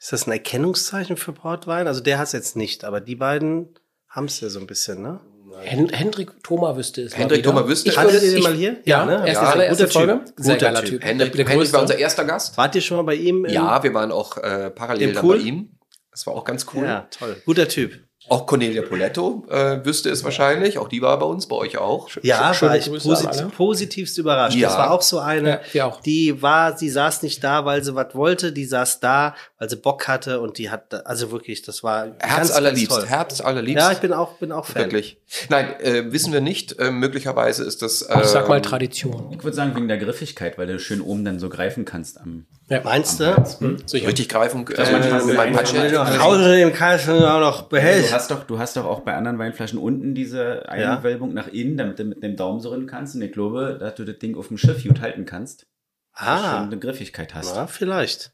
Ist 0.00 0.12
das 0.12 0.26
ein 0.26 0.32
Erkennungszeichen 0.32 1.16
für 1.16 1.32
Portwein? 1.32 1.86
Also 1.86 2.00
der 2.00 2.18
hat 2.18 2.26
es 2.26 2.32
jetzt 2.32 2.56
nicht, 2.56 2.82
aber 2.82 3.00
die 3.00 3.14
beiden 3.14 3.78
haben 4.08 4.24
es 4.24 4.40
ja 4.40 4.48
so 4.48 4.58
ein 4.58 4.66
bisschen, 4.66 5.02
ne? 5.02 5.20
Hen 5.60 5.88
Hendrik 5.90 6.30
Thoma 6.42 6.76
wüsste 6.76 7.02
es. 7.02 7.16
Hendrik. 7.16 7.42
Thoma 7.42 7.66
wüsste 7.68 7.90
es. 7.90 7.96
Hattet 7.96 8.22
ihr 8.22 8.32
den 8.32 8.42
mal 8.42 8.54
hier? 8.54 8.72
Ja, 8.84 9.00
Ja, 9.00 9.04
ne? 9.06 9.12
erst 9.26 9.26
die 9.28 9.32
Ja, 9.44 9.50
allererste 9.52 9.84
guter 9.84 9.92
Folge. 9.92 10.12
Typ. 10.24 10.34
Sehr 10.36 10.54
Guter 10.54 10.66
geiler 10.66 10.80
Typ. 10.80 10.88
Typ. 10.90 11.04
Hendrik, 11.04 11.32
Der- 11.32 11.44
der 11.44 11.52
Hendrik 11.52 11.72
war 11.72 11.80
unser 11.82 11.98
erster 11.98 12.24
Gast. 12.24 12.56
Wart 12.56 12.74
ihr 12.74 12.80
schon 12.80 12.96
mal 12.98 13.02
bei 13.04 13.14
ihm? 13.14 13.46
Ja, 13.46 13.82
wir 13.82 13.94
waren 13.94 14.12
auch 14.12 14.36
äh, 14.38 14.70
parallel 14.70 15.12
dann 15.12 15.28
bei 15.28 15.36
ihm. 15.36 15.78
Das 16.10 16.26
war 16.26 16.34
auch 16.34 16.44
ganz 16.44 16.66
cool. 16.74 16.84
Ja, 16.84 17.06
toll. 17.10 17.36
Guter 17.46 17.68
Typ. 17.68 18.00
Auch 18.28 18.46
Cornelia 18.46 18.82
Poletto 18.82 19.44
äh, 19.50 19.84
wüsste 19.84 20.08
es 20.08 20.24
wahrscheinlich. 20.24 20.78
Auch 20.78 20.88
die 20.88 21.02
war 21.02 21.18
bei 21.18 21.26
uns, 21.26 21.46
bei 21.48 21.56
euch 21.56 21.76
auch. 21.76 22.08
Ja, 22.22 22.54
Schöne 22.54 22.70
war 22.70 22.78
ich 22.78 22.90
posit 22.90 23.26
alle. 23.28 23.46
positivst 23.48 24.16
überrascht. 24.16 24.56
Ja. 24.56 24.68
Das 24.68 24.78
war 24.78 24.90
auch 24.92 25.02
so 25.02 25.18
eine, 25.18 25.60
Ja, 25.72 25.86
auch. 25.86 26.00
die 26.00 26.40
war, 26.40 26.78
sie 26.78 26.88
saß 26.88 27.22
nicht 27.22 27.42
da, 27.44 27.64
weil 27.64 27.82
sie 27.84 27.94
was 27.94 28.14
wollte, 28.14 28.52
die 28.52 28.64
saß 28.64 29.00
da, 29.00 29.34
weil 29.58 29.68
sie 29.68 29.76
Bock 29.76 30.08
hatte 30.08 30.40
und 30.40 30.56
die 30.58 30.70
hat, 30.70 31.06
also 31.06 31.30
wirklich, 31.32 31.62
das 31.62 31.82
war 31.82 32.06
ganz, 32.06 32.22
Herz 32.22 32.36
ganz 32.36 32.50
allerliebst. 32.52 32.96
toll. 32.96 33.06
Herz 33.06 33.40
allerliebst. 33.40 33.84
Ja, 33.84 33.92
ich 33.92 33.98
bin 33.98 34.12
auch, 34.12 34.34
bin 34.38 34.52
auch 34.52 34.64
Fan. 34.66 34.82
Wirklich. 34.84 35.18
Nein, 35.50 35.78
äh, 35.80 36.12
wissen 36.12 36.32
wir 36.32 36.40
nicht. 36.40 36.78
Äh, 36.78 36.90
möglicherweise 36.90 37.64
ist 37.64 37.82
das. 37.82 38.02
Äh, 38.02 38.20
Ich 38.20 38.26
sag 38.28 38.48
mal 38.48 38.62
Tradition. 38.62 39.32
Ich 39.32 39.42
würde 39.44 39.56
sagen 39.56 39.74
wegen 39.74 39.88
der 39.88 39.98
Griffigkeit, 39.98 40.56
weil 40.58 40.68
du 40.68 40.78
schön 40.78 41.00
oben 41.00 41.24
dann 41.24 41.38
so 41.38 41.48
greifen 41.48 41.84
kannst 41.84 42.18
am 42.20 42.46
Ja. 42.68 42.80
Meinst 42.84 43.20
am 43.20 43.26
du? 43.26 43.36
Hals. 43.36 43.58
Sicher. 43.86 44.06
richtig 44.08 44.28
greifen. 44.28 44.64
Das 44.64 44.88
Äh, 44.88 44.92
manchmal 44.92 45.24
mit 45.24 45.36
meinem 45.36 45.58
einfach- 45.58 45.72
Punch- 45.74 45.92
Nach 45.92 46.18
Hause 46.22 46.48
nehmen 46.50 46.72
kannst 46.72 47.08
du 47.08 47.12
auch 47.30 47.40
noch 47.40 47.62
behältst. 47.62 48.11
Hast 48.12 48.30
doch, 48.30 48.44
du 48.44 48.58
hast 48.58 48.76
doch 48.76 48.84
auch 48.84 49.00
bei 49.00 49.14
anderen 49.14 49.38
Weinflaschen 49.38 49.78
unten 49.78 50.14
diese 50.14 50.68
Einwölbung 50.68 51.34
nach 51.34 51.48
innen, 51.48 51.76
damit 51.76 51.98
du 51.98 52.04
mit 52.04 52.22
dem 52.22 52.36
Daumen 52.36 52.60
so 52.60 52.70
rin 52.70 52.86
kannst. 52.86 53.14
Und 53.14 53.22
ich 53.22 53.32
glaube, 53.32 53.76
dass 53.80 53.94
du 53.94 54.04
das 54.04 54.18
Ding 54.18 54.36
auf 54.36 54.48
dem 54.48 54.58
Schiff 54.58 54.82
gut 54.84 55.00
halten 55.00 55.24
kannst. 55.24 55.66
Schon 56.14 56.28
Ah, 56.28 56.62
eine 56.62 56.78
Griffigkeit 56.78 57.34
hast. 57.34 57.54
na, 57.56 57.66
vielleicht. 57.66 58.32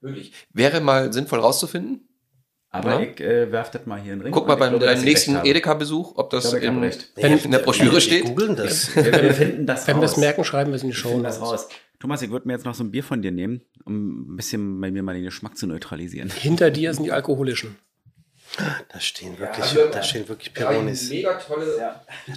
Wirklich. 0.00 0.32
Wäre 0.52 0.80
mal 0.80 1.12
sinnvoll 1.12 1.40
rauszufinden. 1.40 2.06
Aber 2.72 3.00
Ja. 3.02 3.08
ich 3.10 3.20
äh, 3.20 3.50
werf 3.50 3.70
das 3.72 3.84
mal 3.86 4.00
hier 4.00 4.12
in 4.12 4.20
den 4.20 4.24
Ring. 4.26 4.32
Guck 4.32 4.46
mal 4.46 4.54
beim 4.54 4.70
glaube, 4.70 4.84
dass 4.86 4.94
deinem 4.94 5.04
nächsten. 5.04 5.36
Edeka-Besuch, 5.44 6.12
ob 6.16 6.30
das 6.30 6.50
glaube, 6.50 6.64
in. 6.64 6.80
Wenn- 7.16 7.38
in 7.38 7.50
der 7.50 7.58
Broschüre 7.58 7.92
Wir 7.94 8.00
steht. 8.00 8.24
googeln 8.26 8.54
das. 8.54 8.94
Wir, 8.94 9.06
wir 9.12 9.34
finden 9.34 9.66
das 9.66 9.88
Wenn 9.88 9.96
wir 9.96 10.04
es 10.04 10.16
merken, 10.16 10.44
schreiben 10.44 10.70
wir 10.70 10.76
es 10.76 10.82
in 10.84 10.90
die 10.90 10.94
Show. 10.94 11.08
finden 11.08 11.24
das 11.24 11.40
raus. 11.40 11.68
Thomas, 11.98 12.22
ich 12.22 12.30
würde 12.30 12.46
mir 12.46 12.54
jetzt 12.54 12.64
noch 12.64 12.74
so 12.74 12.84
ein 12.84 12.92
Bier 12.92 13.02
von 13.04 13.22
dir 13.22 13.32
nehmen, 13.32 13.60
um 13.84 14.32
ein 14.32 14.36
bisschen 14.36 14.80
bei 14.80 14.90
mir 14.92 15.02
mal 15.02 15.14
den 15.14 15.24
Geschmack 15.24 15.56
zu 15.58 15.66
neutralisieren. 15.66 16.30
Hinter 16.30 16.70
dir 16.70 16.94
sind 16.94 17.04
die 17.04 17.12
alkoholischen. 17.12 17.76
Da 18.92 18.98
stehen 19.00 19.38
wirklich, 19.38 19.64
also, 19.64 19.86
da 19.92 20.02
stehen 20.02 20.28
wirklich 20.28 20.52
Peronis. 20.52 21.08
mega 21.08 21.34
tolle, 21.34 21.66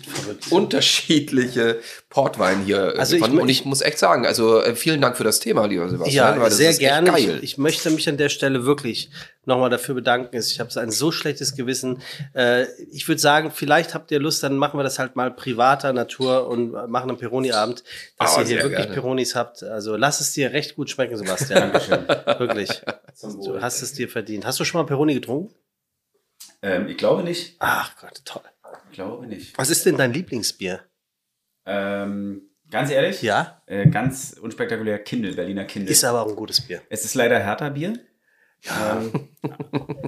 Verrückt. 0.07 0.51
unterschiedliche 0.51 1.79
Portwein 2.09 2.63
hier. 2.65 2.81
Also 2.97 2.99
Also 2.99 3.15
ich 3.17 3.23
und 3.23 3.49
ich 3.49 3.65
muss 3.65 3.81
echt 3.81 3.97
sagen, 3.97 4.25
also 4.25 4.61
äh, 4.61 4.75
vielen 4.75 5.01
Dank 5.01 5.17
für 5.17 5.23
das 5.23 5.39
Thema, 5.39 5.65
lieber 5.65 5.89
Sebastian. 5.89 6.35
Ja, 6.35 6.39
weil 6.39 6.49
das 6.49 6.57
sehr 6.57 6.69
ist 6.69 6.79
gerne. 6.79 7.17
Ich, 7.19 7.43
ich 7.43 7.57
möchte 7.57 7.89
mich 7.89 8.07
an 8.07 8.17
der 8.17 8.29
Stelle 8.29 8.63
wirklich 8.63 9.09
nochmal 9.45 9.69
dafür 9.71 9.95
bedanken. 9.95 10.37
Ich 10.37 10.59
habe 10.59 10.71
so 10.71 10.79
ein 10.79 10.91
so 10.91 11.11
schlechtes 11.11 11.55
Gewissen. 11.55 12.01
Äh, 12.35 12.65
ich 12.91 13.07
würde 13.07 13.19
sagen, 13.19 13.51
vielleicht 13.51 13.93
habt 13.95 14.11
ihr 14.11 14.19
Lust, 14.19 14.43
dann 14.43 14.55
machen 14.55 14.79
wir 14.79 14.83
das 14.83 14.99
halt 14.99 15.15
mal 15.15 15.31
privater 15.31 15.93
Natur 15.93 16.47
und 16.47 16.71
machen 16.89 17.09
einen 17.09 17.17
Peroni-Abend, 17.17 17.83
dass 18.19 18.37
Ah, 18.37 18.41
ihr 18.41 18.47
hier 18.47 18.57
wirklich 18.57 18.77
gerne. 18.81 18.93
Peronis 18.93 19.35
habt. 19.35 19.63
Also 19.63 19.95
lass 19.97 20.21
es 20.21 20.31
dir 20.31 20.51
recht 20.53 20.75
gut 20.75 20.89
schmecken, 20.91 21.17
Sebastian. 21.17 21.71
Dankeschön. 21.71 22.07
wirklich. 22.39 22.69
Du 23.43 23.59
hast 23.61 23.81
es 23.81 23.93
dir 23.93 24.07
verdient. 24.07 24.45
Hast 24.45 24.59
du 24.59 24.63
schon 24.65 24.79
mal 24.79 24.85
Peroni 24.87 25.15
getrunken? 25.15 25.53
Ähm, 26.63 26.87
ich 26.87 26.97
glaube 26.97 27.23
nicht. 27.23 27.57
Ach 27.59 27.95
Gott, 28.01 28.21
toll. 28.25 28.41
Ich 28.89 28.95
glaube 28.95 29.27
nicht. 29.27 29.55
Was 29.57 29.69
ist 29.69 29.85
denn 29.85 29.97
dein 29.97 30.13
Lieblingsbier? 30.13 30.81
Ähm, 31.65 32.49
ganz 32.71 32.89
ehrlich? 32.89 33.21
Ja, 33.21 33.61
Äh, 33.65 33.87
ganz 33.89 34.33
unspektakulär 34.41 34.99
Kindle, 34.99 35.33
Berliner 35.33 35.65
Kindle. 35.65 35.91
ist 35.91 36.03
aber 36.03 36.21
auch 36.23 36.29
ein 36.29 36.35
gutes 36.35 36.61
Bier. 36.61 36.81
es 36.89 37.05
ist 37.05 37.15
leider 37.15 37.39
härter 37.39 37.69
Bier. 37.71 37.93
Ja, 38.61 39.01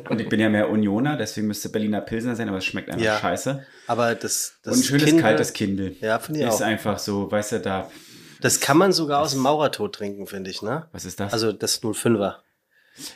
Und 0.10 0.22
ich 0.22 0.30
bin 0.30 0.40
ja 0.40 0.48
mehr 0.50 0.70
Unioner, 0.70 1.18
deswegen 1.18 1.48
müsste 1.48 1.68
Berliner 1.68 2.00
Pilsner 2.00 2.38
sein, 2.38 2.48
aber 2.48 2.60
es 2.60 2.66
schmeckt 2.66 2.90
einfach 2.90 3.04
Ja. 3.04 3.20
scheiße. 3.20 3.66
aber 3.88 4.16
das, 4.16 4.60
das 4.64 4.76
Und 4.76 4.80
ein 4.80 4.84
schönes 4.86 5.06
Kindle- 5.06 5.22
kaltes 5.22 5.52
Kindle. 5.54 5.96
Ja, 6.00 6.20
finde 6.20 6.40
ich 6.42 6.48
Ist 6.48 6.62
auch. 6.62 6.66
einfach 6.66 6.98
so, 7.00 7.30
weißt 7.30 7.52
du, 7.54 7.60
da. 7.60 7.92
Das 8.40 8.62
kann 8.62 8.78
man 8.78 8.94
sogar 8.94 9.22
aus 9.22 9.32
dem 9.32 9.42
Maurertod 9.42 9.96
trinken, 9.96 10.26
finde 10.26 10.52
ich, 10.52 10.62
ne? 10.62 10.88
Was 10.94 11.04
ist 11.04 11.20
das? 11.20 11.34
Also 11.34 11.52
das 11.52 11.82
05er. 11.82 12.38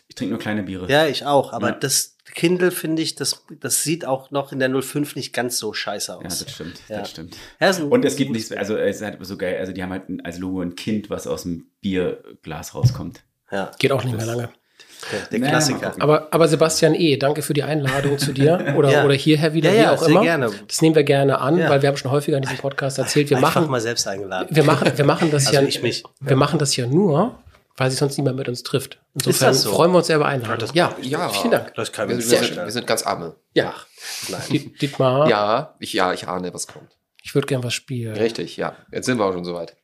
ich 0.10 0.16
trinke 0.16 0.32
nur 0.34 0.40
kleine 0.40 0.64
Biere. 0.64 0.90
Ja, 0.91 1.06
ich 1.07 1.26
auch. 1.26 1.53
Aber 1.53 1.70
Ja. 1.70 1.76
das 1.76 2.18
Kindle 2.35 2.72
finde 2.72 3.01
ich, 3.01 3.15
das, 3.15 3.43
das 3.60 3.84
sieht 3.84 4.06
auch 4.06 4.31
noch 4.31 4.51
in 4.51 4.60
der 4.60 4.69
05 4.81 5.15
nicht 5.15 5.34
ganz 5.34 5.57
so 5.57 5.73
scheiße 5.73 6.11
Ja, 6.11 6.18
aus. 6.27 6.39
das 6.39 6.51
stimmt. 6.51 6.80
Ja. 6.88 6.99
Das 6.99 7.10
stimmt. 7.11 7.35
Ja, 7.60 7.72
Und 7.89 8.06
es 8.06 8.15
gibt 8.15 8.31
nichts, 8.31 8.51
also 8.51 8.77
es 8.77 8.97
ist 8.97 9.01
halt 9.03 9.18
so 9.22 9.38
geil, 9.38 9.57
also 9.60 9.72
die 9.72 9.81
haben 9.84 9.91
halt 9.91 10.10
ein- 10.10 10.23
als 10.23 10.38
Logo 10.39 10.61
ein 10.61 10.76
Kind, 10.76 11.10
was 11.10 11.27
aus 11.27 11.43
dem 11.43 11.68
Bierglas 11.81 12.76
rauskommt. 12.76 13.22
Ja. 13.51 13.72
Geht 13.80 13.91
auch 13.91 14.03
nicht 14.03 14.15
mehr 14.15 14.26
lange. 14.26 14.49
Der, 15.11 15.19
der 15.31 15.39
Naja, 15.39 15.51
Klassiker. 15.51 15.93
Aber, 15.99 16.27
aber 16.31 16.47
Sebastian 16.47 16.93
E., 16.93 17.15
danke 17.18 17.41
für 17.41 17.53
die 17.53 17.64
Einladung 17.64 18.18
zu 18.18 18.34
dir 18.34 18.73
oder, 18.76 18.91
Ja. 18.91 19.06
oder 19.06 19.14
hierher 19.14 19.53
wieder, 19.53 19.69
Ja, 19.72 19.76
wie 19.76 19.81
ja, 19.84 19.93
auch 19.93 19.97
sehr 19.99 20.10
immer. 20.10 20.22
gerne. 20.23 20.51
Das 20.68 20.81
nehmen 20.81 20.95
wir 20.95 21.03
gerne 21.03 21.39
an, 21.39 21.57
Ja. 21.57 21.69
weil 21.69 21.81
wir 21.81 21.88
haben 21.89 21.95
schon 21.97 22.11
häufiger 22.11 22.35
in 22.38 22.43
diesem 22.43 22.57
Podcast 22.57 22.99
erzählt, 22.99 23.30
wir 23.30 23.38
Einfach 23.38 23.56
machen, 23.61 23.72
mal 23.72 23.80
selbst 23.80 24.07
eingeladen. 24.07 24.49
wir 24.56 24.64
machen, 24.64 24.91
wir 24.95 25.06
machen 25.06 25.31
das 25.31 25.47
Also 25.47 25.61
ja, 25.61 25.65
ich 25.68 25.81
mich. 25.81 26.03
wir 26.19 26.35
machen 26.35 26.60
das 26.60 26.76
ja 26.76 26.85
nur, 26.85 27.39
weil 27.80 27.89
sich 27.89 27.99
sonst 27.99 28.18
niemand 28.18 28.35
mit 28.38 28.49
uns 28.49 28.61
trifft. 28.64 28.99
Insofern 29.15 29.47
das 29.49 29.61
so? 29.64 29.72
freuen 29.72 29.91
wir 29.91 29.99
uns 29.99 30.07
sehr 30.07 30.18
über 30.18 30.26
Einladung. 30.26 30.69
Ja, 30.73 30.93
Ja. 31.01 31.30
vielen 31.30 31.51
Dank. 31.51 31.73
Das 31.76 31.91
kann 31.91 32.10
Wir, 32.10 32.18
wir, 32.18 32.22
sind, 32.23 32.56
wir 32.57 32.69
sind 32.72 32.85
ganz 32.85 33.03
arme. 33.03 33.35
Ja, 33.53 33.73
Nein. 34.27 34.41
Diet- 34.49 34.81
Dietmar, 34.81 35.27
Ja, 35.30 35.76
ich, 35.80 35.93
ja, 35.93 36.11
ich 36.14 36.27
ahne, 36.27 36.53
was 36.53 36.68
kommt. 36.68 36.97
ich 37.23 37.34
würde 37.34 37.47
gern 37.47 37.64
was 37.64 37.73
spielen. 37.73 38.15
Richtig, 38.18 38.57
ja. 38.57 38.76
Jetzt 38.91 39.06
sind 39.06 39.18
wir 39.18 39.26
auch 39.26 39.34
schon 39.34 39.45
soweit. 39.45 39.76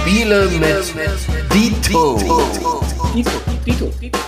Spiele 0.00 0.48
mit 0.50 1.52
Dito. 1.52 2.16
Dito, 3.14 3.30
Dito, 3.64 3.86
Dito. 4.00 4.18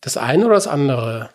Das 0.00 0.16
eine 0.16 0.46
oder 0.46 0.54
das 0.54 0.66
andere? 0.66 1.30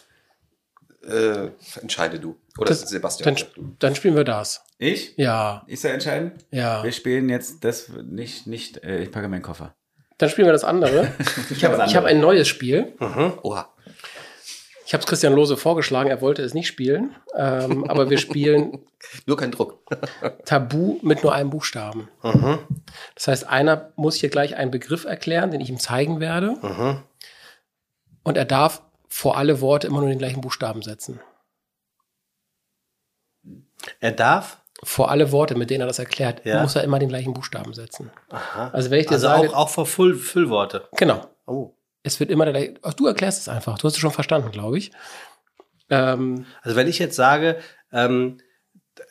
Äh, 1.08 1.52
entscheide 1.82 2.20
du. 2.20 2.36
Oder 2.58 2.70
Das- 2.70 2.82
Sebastian. 2.82 3.36
Dann, 3.36 3.76
dann 3.80 3.96
spielen 3.96 4.16
wir 4.16 4.24
das. 4.24 4.64
Ich? 4.78 5.14
Ja, 5.18 5.64
Ich 5.68 5.80
soll 5.82 5.92
entscheiden? 5.92 6.34
ja. 6.52 6.84
Wir 6.84 6.92
spielen 6.92 7.30
jetzt 7.30 7.64
das 7.64 7.90
nicht, 7.90 8.46
nicht, 8.48 8.84
äh, 8.84 9.00
ich 9.04 9.12
packe 9.12 9.28
meinen 9.28 9.42
Koffer. 9.42 9.74
Dann 10.18 10.30
spielen 10.30 10.48
wir 10.48 10.52
das 10.54 10.64
andere. 10.64 11.08
Ich 11.52 11.64
habe 11.64 11.78
hab 11.78 12.04
ein 12.06 12.20
neues 12.20 12.48
Spiel. 12.48 12.94
Oha. 13.44 13.70
Ich 14.86 14.94
habe 14.94 15.02
es 15.02 15.08
Christian 15.08 15.34
Lose 15.34 15.58
vorgeschlagen, 15.58 16.10
er 16.10 16.22
wollte 16.22 16.42
es 16.44 16.54
nicht 16.54 16.68
spielen. 16.68 17.14
Ähm, 17.36 17.84
aber 17.90 18.10
wir 18.10 18.18
spielen 18.18 18.80
Nur 19.26 19.36
kein 19.38 19.52
Druck. 19.52 19.80
Tabu 20.46 20.98
mit 21.02 21.24
nur 21.24 21.34
einem 21.34 21.50
Buchstaben. 21.50 22.08
Mhm. 22.24 22.60
Das 23.16 23.28
heißt, 23.28 23.48
einer 23.50 23.92
muss 23.96 24.16
hier 24.16 24.30
gleich 24.30 24.56
einen 24.56 24.72
Begriff 24.72 25.04
erklären, 25.06 25.52
den 25.52 25.60
ich 25.62 25.70
ihm 25.70 25.80
zeigen 25.80 26.20
werde. 26.20 26.56
Mhm. 26.62 27.04
Und 28.24 28.38
er 28.38 28.46
darf 28.46 28.82
vor 29.20 29.36
alle 29.36 29.62
Worte 29.62 29.88
immer 29.88 30.02
nur 30.02 30.10
den 30.10 30.20
gleichen 30.20 30.42
Buchstaben 30.42 30.84
setzen. 30.84 31.20
Er 34.00 34.12
darf, 34.12 34.62
Vor 34.84 35.10
alle 35.10 35.32
Worte, 35.32 35.56
mit 35.56 35.72
denen 35.72 35.82
er 35.82 35.88
das 35.88 35.98
erklärt, 35.98 36.46
Ja. 36.46 36.62
muss 36.62 36.76
er 36.76 36.84
immer 36.84 37.00
den 37.00 37.10
gleichen 37.10 37.34
Buchstaben 37.34 37.74
setzen. 37.74 38.12
aha. 38.30 38.70
Also 38.74 38.92
wenn 38.92 39.00
ich 39.00 39.08
dir 39.08 39.14
also 39.14 39.26
sage, 39.28 39.50
auch, 39.50 39.56
auch 39.56 39.70
vor 39.70 39.88
Full, 39.88 40.14
Füllworte. 40.16 40.88
genau, 40.96 41.26
Oh. 41.48 41.74
es 42.04 42.20
wird 42.20 42.30
immer 42.30 42.46
der 42.46 42.54
gleiche. 42.54 42.76
Ach, 42.84 42.94
du 42.94 43.08
erklärst 43.08 43.40
es 43.42 43.50
einfach. 43.50 43.80
Du 43.80 43.86
hast 43.88 43.94
es 43.94 44.00
schon 44.00 44.12
verstanden, 44.12 44.52
glaube 44.52 44.78
ich. 44.78 44.92
Ähm, 45.90 46.46
Also 46.62 46.76
wenn 46.76 46.88
ich 46.88 47.00
jetzt 47.00 47.16
sage, 47.16 47.58
ähm, 47.92 48.38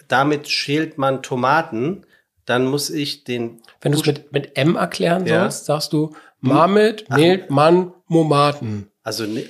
damit 0.07 0.49
schält 0.49 0.99
man 0.99 1.24
Tomaten, 1.24 2.07
dann 2.45 2.65
muss 2.66 2.89
ich 2.91 3.24
den. 3.24 3.61
wenn 3.81 3.91
du 3.91 3.99
es 3.99 4.07
mit, 4.07 4.31
mit 4.31 4.57
M 4.57 4.77
erklären 4.77 5.27
Ja. 5.27 5.41
sollst, 5.41 5.65
sagst 5.65 5.93
du 5.93 6.15
Marmit, 6.39 7.11
Mehl, 7.11 7.45
Mann, 7.49 7.93
Momaten. 8.07 8.93
Also, 9.03 9.24
ne- 9.24 9.49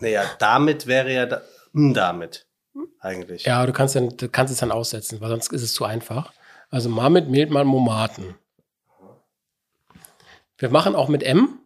naja, 0.00 0.24
damit 0.38 0.86
wäre 0.86 1.12
ja 1.12 1.26
da, 1.26 1.42
m, 1.74 1.94
damit 1.94 2.46
eigentlich. 3.00 3.44
Ja, 3.44 3.64
du 3.66 3.72
kannst, 3.72 3.94
dann, 3.94 4.16
du 4.16 4.28
kannst 4.28 4.52
es 4.52 4.60
dann 4.60 4.72
aussetzen, 4.72 5.20
weil 5.20 5.30
sonst 5.30 5.52
ist 5.52 5.62
es 5.62 5.74
zu 5.74 5.84
einfach. 5.84 6.32
Also 6.70 6.88
Marmit, 6.88 7.28
Mehl, 7.28 7.46
Mann, 7.48 7.66
Momaten. 7.66 8.36
Wir 10.58 10.70
machen 10.70 10.94
auch 10.94 11.08
mit 11.08 11.22
M. 11.22 11.60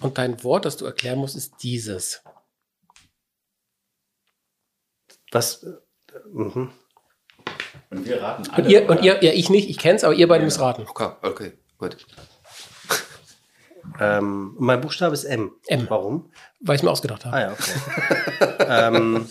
Und 0.00 0.18
dein 0.18 0.42
Wort, 0.44 0.64
das 0.64 0.76
du 0.76 0.86
erklären 0.86 1.18
musst, 1.18 1.36
ist 1.36 1.54
dieses. 1.62 2.22
Was? 5.32 5.62
äh, 5.62 5.72
Mhm. 6.32 6.72
Und 7.90 8.04
wir 8.06 8.20
raten 8.22 8.48
Und 8.56 8.68
ihr, 8.68 8.88
und 8.88 9.02
ihr, 9.02 9.22
ja, 9.22 9.32
ich 9.32 9.50
nicht, 9.50 9.68
ich 9.68 9.78
kenn's, 9.78 10.04
aber 10.04 10.14
ihr 10.14 10.26
beide 10.28 10.44
müsst 10.44 10.60
raten. 10.60 10.86
Okay, 10.88 11.12
okay, 11.22 11.52
gut. 11.78 11.96
Ähm, 14.00 14.56
und 14.58 14.64
mein 14.66 14.80
Buchstabe 14.80 15.14
ist 15.14 15.24
M. 15.24 15.52
M. 15.66 15.86
Warum? 15.90 16.32
Weil 16.60 16.76
ich 16.76 16.82
mir 16.82 16.90
ausgedacht 16.90 17.24
habe. 17.26 17.36
Ah 17.36 17.40
ja, 17.40 17.52
okay. 17.52 18.56
ähm, 18.66 19.26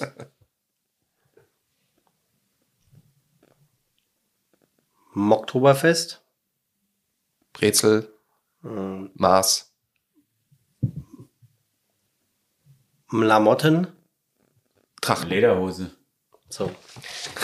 Oktoberfest. 5.15 6.21
Brezel, 7.53 8.13
Ähm, 8.63 9.09
Maß, 9.15 9.73
Lamotten. 13.11 13.87
Trachten. 15.01 15.29
Lederhose. 15.29 15.91
So. 16.49 16.71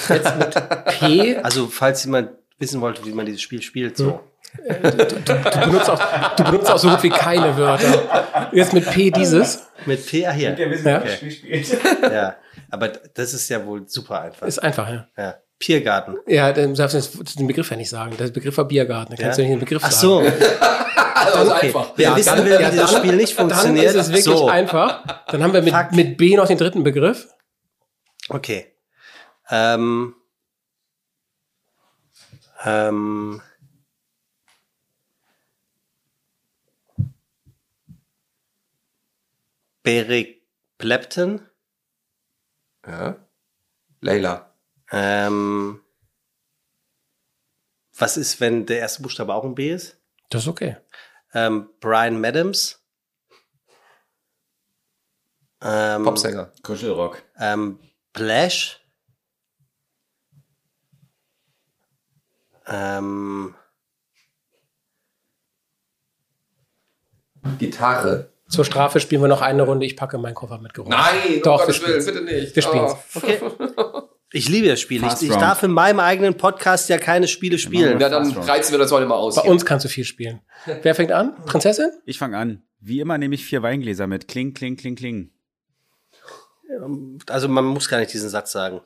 Jetzt 0.10 0.35
mit 0.38 0.85
P. 0.99 1.38
Also, 1.43 1.68
falls 1.68 2.03
jemand 2.03 2.31
wissen 2.60 2.81
wollte, 2.81 3.03
wie 3.06 3.14
man 3.14 3.26
dieses 3.26 3.41
Spiel 3.41 3.61
spielt, 3.61 3.97
so. 3.97 4.22
Du 4.68 5.60
benutzt 5.70 5.90
auch, 5.90 6.36
du 6.36 6.44
benutzt 6.44 6.72
auch 6.72 6.78
so 6.78 6.90
gut 6.90 7.04
wie 7.04 7.10
keine 7.10 7.56
Wörter. 7.58 8.50
Jetzt 8.54 8.74
mit 8.74 8.90
P 8.90 9.12
dieses. 9.12 9.68
Mit 9.86 10.06
P, 10.06 10.26
ah, 10.26 10.32
hier. 10.32 10.58
wissen, 10.58 10.88
Ja. 10.88 11.02
wie 11.04 11.08
das 11.08 11.16
Spiel 11.16 11.32
spielt. 11.32 11.78
Ja. 12.02 12.36
Aber 12.72 12.88
das 12.90 13.34
ist 13.34 13.50
ja 13.50 13.66
wohl 13.66 13.88
super 13.88 14.22
einfach. 14.22 14.48
Ist 14.48 14.60
einfach, 14.64 14.90
ja. 14.90 15.08
Ja. 15.18 15.36
Piergarten. 15.60 16.18
Ja, 16.28 16.52
dann 16.52 16.74
darfst 16.74 16.94
du 16.94 17.20
jetzt 17.20 17.40
den 17.40 17.48
Begriff 17.48 17.70
ja 17.72 17.78
nicht 17.78 17.90
sagen. 17.90 18.16
Der 18.18 18.28
Begriff 18.28 18.58
war 18.58 18.66
Biergarten. 18.66 19.16
Da 19.16 19.22
kannst 19.22 19.38
Ja? 19.40 19.44
du 19.46 19.50
nicht 19.50 19.56
den 19.58 19.66
Begriff 19.66 19.84
Ach 19.86 19.92
sagen. 19.92 20.26
so. 20.26 20.46
Also 21.18 21.52
Okay. 21.54 21.68
einfach. 21.68 21.92
Wer 21.96 22.10
Ja, 22.10 22.16
wissen 22.18 22.36
dann- 22.36 22.46
will, 22.46 22.60
wie 22.60 22.62
ja, 22.64 22.70
dieses 22.70 22.92
dann- 22.92 23.00
Spiel 23.00 23.16
nicht 23.16 23.40
Dann 23.40 23.50
funktioniert. 23.50 23.86
ist 23.88 23.96
es 23.96 24.08
wirklich 24.10 24.24
so. 24.26 24.48
einfach. 24.50 25.04
Dann 25.28 25.42
haben 25.42 25.54
wir 25.54 25.62
mit, 25.62 25.74
Fuck. 25.74 25.92
mit 25.94 26.18
B 26.18 26.36
noch 26.36 26.46
den 26.46 26.58
dritten 26.58 26.84
Begriff. 26.84 27.28
Okay. 28.30 28.68
Ähm, 29.50 30.14
ähm, 32.66 33.42
Beric 39.86 40.41
Plepton. 40.80 41.48
Ja. 42.88 43.24
Leila. 44.02 44.52
Ähm, 44.91 45.80
was 47.95 48.18
ist, 48.18 48.41
wenn 48.41 48.66
der 48.66 48.80
erste 48.80 49.03
Buchstabe 49.03 49.34
auch 49.34 49.44
ein 49.45 49.53
B 49.53 49.72
ist? 49.72 49.98
Das 50.32 50.41
ist 50.41 50.48
okay. 50.48 50.78
Ähm, 51.34 51.70
Brian 51.80 52.20
Madams. 52.20 52.84
Ähm, 55.62 56.03
Popsänger. 56.03 56.52
Kuschelrock. 56.64 57.22
Ähm, 57.38 57.80
Blash. 58.12 58.84
Ähm, 62.66 63.53
Gitarre. 67.60 68.35
Zur 68.56 68.65
Strafe 68.65 68.99
spielen 68.99 69.22
wir 69.22 69.27
noch 69.27 69.41
eine 69.41 69.64
Runde. 69.64 69.86
Ich 69.86 69.95
packe 69.98 70.18
meinen 70.18 70.34
Koffer 70.34 70.60
mit 70.60 70.73
Geräusch. 70.73 70.90
Nein, 70.90 71.41
Doch, 71.44 71.68
um 71.68 71.73
wir 71.73 71.88
Willen, 71.88 72.06
bitte 72.06 72.22
nicht. 72.22 72.56
Wir 72.56 72.64
spielen's. 72.64 72.94
Oh. 73.15 73.18
okay. 73.18 73.40
Ich 74.32 74.49
liebe 74.49 74.68
das 74.68 74.82
Spiel. 74.82 75.02
Ich, 75.02 75.22
ich 75.30 75.36
darf 75.36 75.64
in 75.64 75.72
meinem 75.72 76.02
eigenen 76.02 76.36
Podcast 76.36 76.90
ja 76.90 76.98
keine 76.98 77.26
Spiele 77.26 77.57
spielen. 77.57 78.02
Ja, 78.02 78.10
dann 78.10 78.30
reizen 78.34 78.73
wir 78.73 78.80
das 78.80 78.91
heute 78.91 79.06
mal 79.06 79.15
aus. 79.15 79.36
Bei 79.36 79.44
hier. 79.44 79.52
uns 79.52 79.64
kannst 79.65 79.86
du 79.86 79.90
viel 79.90 80.03
spielen. 80.03 80.41
Wer 80.82 80.94
fängt 80.94 81.14
an? 81.14 81.36
Prinzessin? 81.45 81.91
Ich 82.06 82.18
fange 82.18 82.38
an. 82.38 82.61
Wie 82.82 82.99
immer 82.99 83.18
nehme 83.18 83.36
ich 83.36 83.45
vier 83.45 83.64
Weingläser 83.64 84.07
mit. 84.07 84.27
Kling, 84.27 84.53
kling, 84.53 84.76
kling, 84.76 84.95
kling. 84.95 85.32
Also 87.30 87.48
man 87.48 87.64
muss 87.65 87.88
gar 87.88 87.99
nicht 87.99 88.14
diesen 88.14 88.30
Satz 88.30 88.52
sagen. 88.52 88.82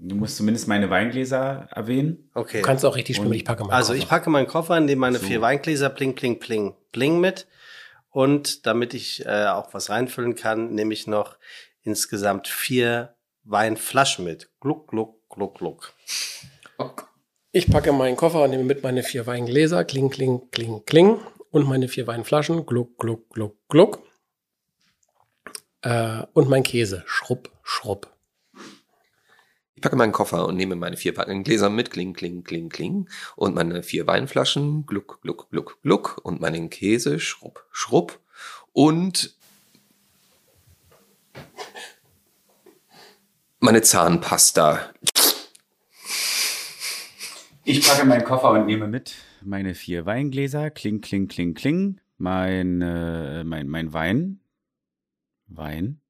Du 0.00 0.14
musst 0.14 0.36
zumindest 0.36 0.68
meine 0.68 0.88
Weingläser 0.90 1.68
erwähnen. 1.72 2.30
Okay. 2.34 2.58
Du 2.58 2.62
kannst 2.62 2.84
auch 2.84 2.94
richtig 2.94 3.16
spielen. 3.16 3.30
Und- 3.30 3.36
Ich 3.36 3.44
packe 3.44 3.64
meinen 3.64 3.72
Also 3.72 3.92
Koffer. 3.92 4.02
ich 4.04 4.08
packe 4.08 4.30
meinen 4.30 4.46
Koffer, 4.46 4.78
nehme 4.78 5.00
meine 5.00 5.18
So. 5.18 5.26
vier 5.26 5.40
Weingläser, 5.40 5.88
pling, 5.88 6.14
pling, 6.14 6.38
pling, 6.38 6.74
pling 6.92 7.18
mit. 7.20 7.48
Und 8.10 8.66
damit 8.66 8.94
ich 8.94 9.24
äh, 9.26 9.46
auch 9.46 9.74
was 9.74 9.90
reinfüllen 9.90 10.34
kann, 10.34 10.74
nehme 10.74 10.94
ich 10.94 11.06
noch 11.06 11.36
insgesamt 11.82 12.48
vier 12.48 13.14
Weinflaschen 13.44 14.24
mit. 14.24 14.50
Gluck, 14.60 14.88
gluck, 14.88 15.28
gluck, 15.28 15.58
gluck. 15.58 15.94
Ich 17.52 17.70
packe 17.70 17.92
meinen 17.92 18.16
Koffer 18.16 18.42
und 18.42 18.50
nehme 18.50 18.64
mit 18.64 18.82
meine 18.82 19.02
vier 19.02 19.26
Weingläser. 19.26 19.84
Kling, 19.84 20.10
kling, 20.10 20.50
kling, 20.50 20.84
kling. 20.84 21.20
Und 21.50 21.66
meine 21.66 21.88
vier 21.88 22.06
Weinflaschen. 22.06 22.66
Gluck, 22.66 22.98
gluck, 22.98 23.30
gluck, 23.30 23.56
gluck. 23.68 24.02
Äh, 25.82 26.22
und 26.34 26.48
mein 26.48 26.62
Käse. 26.62 27.04
Schrupp, 27.06 27.50
schrupp. 27.62 28.17
Ich 29.78 29.82
packe 29.82 29.94
meinen 29.94 30.10
Koffer 30.10 30.44
und 30.48 30.56
nehme 30.56 30.74
meine 30.74 30.96
vier 30.96 31.14
Packungen 31.14 31.44
Gläser 31.44 31.70
mit, 31.70 31.92
kling, 31.92 32.12
kling, 32.12 32.42
kling, 32.42 32.68
kling. 32.68 33.08
Und 33.36 33.54
meine 33.54 33.84
vier 33.84 34.08
Weinflaschen, 34.08 34.86
gluck, 34.86 35.20
gluck, 35.22 35.50
gluck, 35.50 35.80
gluck. 35.82 36.20
Und 36.24 36.40
meinen 36.40 36.68
Käse, 36.68 37.20
schrupp, 37.20 37.64
schrupp. 37.70 38.18
Und 38.72 39.36
meine 43.60 43.82
Zahnpasta. 43.82 44.92
Ich 47.62 47.86
packe 47.86 48.04
meinen 48.04 48.24
Koffer 48.24 48.50
und 48.50 48.66
nehme 48.66 48.88
mit 48.88 49.14
meine 49.42 49.76
vier 49.76 50.06
Weingläser. 50.06 50.70
Kling, 50.72 51.00
kling, 51.02 51.28
kling, 51.28 51.54
kling. 51.54 52.00
Mein, 52.16 52.82
äh, 52.82 53.44
mein, 53.44 53.68
mein 53.68 53.92
Wein. 53.92 54.40
Wein. 55.46 56.00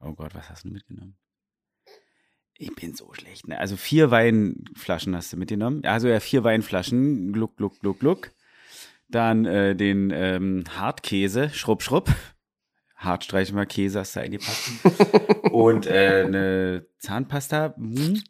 Oh 0.00 0.14
Gott, 0.14 0.34
was 0.34 0.48
hast 0.48 0.64
du 0.64 0.68
mitgenommen? 0.68 1.18
Ich 2.56 2.74
bin 2.74 2.94
so 2.94 3.12
schlecht. 3.12 3.48
Ne? 3.48 3.58
Also 3.58 3.76
vier 3.76 4.10
Weinflaschen 4.10 5.14
hast 5.16 5.32
du 5.32 5.36
mitgenommen. 5.36 5.84
Also 5.84 6.08
ja, 6.08 6.20
vier 6.20 6.44
Weinflaschen. 6.44 7.32
Gluck, 7.32 7.56
gluck, 7.56 7.80
gluck, 7.80 7.98
gluck. 7.98 8.30
Dann 9.08 9.44
äh, 9.44 9.74
den 9.74 10.10
ähm, 10.14 10.64
Hartkäse, 10.76 11.50
Schrupp, 11.50 11.82
Schrupp. 11.82 12.10
Hartstreichmer 12.96 13.66
Käse 13.66 14.00
hast 14.00 14.16
du 14.16 14.20
eingepackt. 14.20 14.70
Und 15.52 15.86
äh, 15.86 16.24
eine 16.26 16.86
Zahnpasta. 16.98 17.74
mm. 17.76 18.22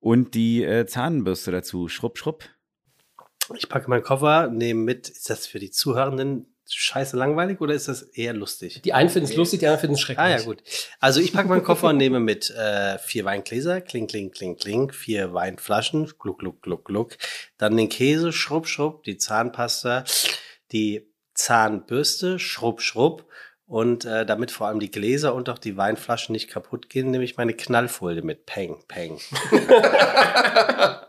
Und 0.00 0.34
die 0.34 0.62
äh, 0.64 0.86
Zahnbürste 0.86 1.50
dazu. 1.50 1.88
Schrupp, 1.88 2.18
Schrupp. 2.18 2.44
Ich 3.56 3.68
packe 3.68 3.88
meinen 3.90 4.02
Koffer, 4.02 4.48
nehme 4.48 4.82
mit. 4.82 5.08
Ist 5.08 5.28
das 5.30 5.46
für 5.46 5.58
die 5.58 5.70
Zuhörenden 5.70 6.54
scheiße 6.74 7.16
langweilig 7.16 7.60
oder 7.60 7.74
ist 7.74 7.88
das 7.88 8.02
eher 8.02 8.32
lustig? 8.32 8.82
Die 8.82 8.92
einen 8.92 9.08
finden 9.08 9.28
es 9.28 9.36
lustig, 9.36 9.60
die 9.60 9.66
anderen 9.66 9.80
finden 9.80 9.94
es 9.94 10.00
schrecklich. 10.00 10.24
Ah 10.24 10.30
ja, 10.30 10.42
gut. 10.42 10.62
Also 11.00 11.20
ich 11.20 11.32
packe 11.32 11.48
meinen 11.48 11.62
Koffer 11.62 11.88
und 11.88 11.96
nehme 11.96 12.20
mit 12.20 12.50
äh, 12.50 12.98
vier 12.98 13.24
Weingläser, 13.24 13.80
kling, 13.80 14.06
kling, 14.06 14.30
kling, 14.30 14.56
kling, 14.56 14.92
vier 14.92 15.34
Weinflaschen, 15.34 16.10
gluck, 16.18 16.40
gluck, 16.40 16.62
gluck, 16.62 16.84
gluck. 16.84 17.16
Dann 17.56 17.76
den 17.76 17.88
Käse, 17.88 18.32
schrupp, 18.32 18.66
schrupp, 18.66 19.04
die 19.04 19.18
Zahnpasta, 19.18 20.04
die 20.72 21.06
Zahnbürste, 21.34 22.38
schrupp, 22.38 22.82
schrupp. 22.82 23.24
Und 23.66 24.06
äh, 24.06 24.24
damit 24.24 24.50
vor 24.50 24.66
allem 24.66 24.80
die 24.80 24.90
Gläser 24.90 25.34
und 25.34 25.50
auch 25.50 25.58
die 25.58 25.76
Weinflaschen 25.76 26.32
nicht 26.32 26.48
kaputt 26.48 26.88
gehen, 26.88 27.10
nehme 27.10 27.24
ich 27.24 27.36
meine 27.36 27.52
Knallfolie 27.52 28.22
mit. 28.22 28.46
Peng, 28.46 28.82
peng. 28.88 29.20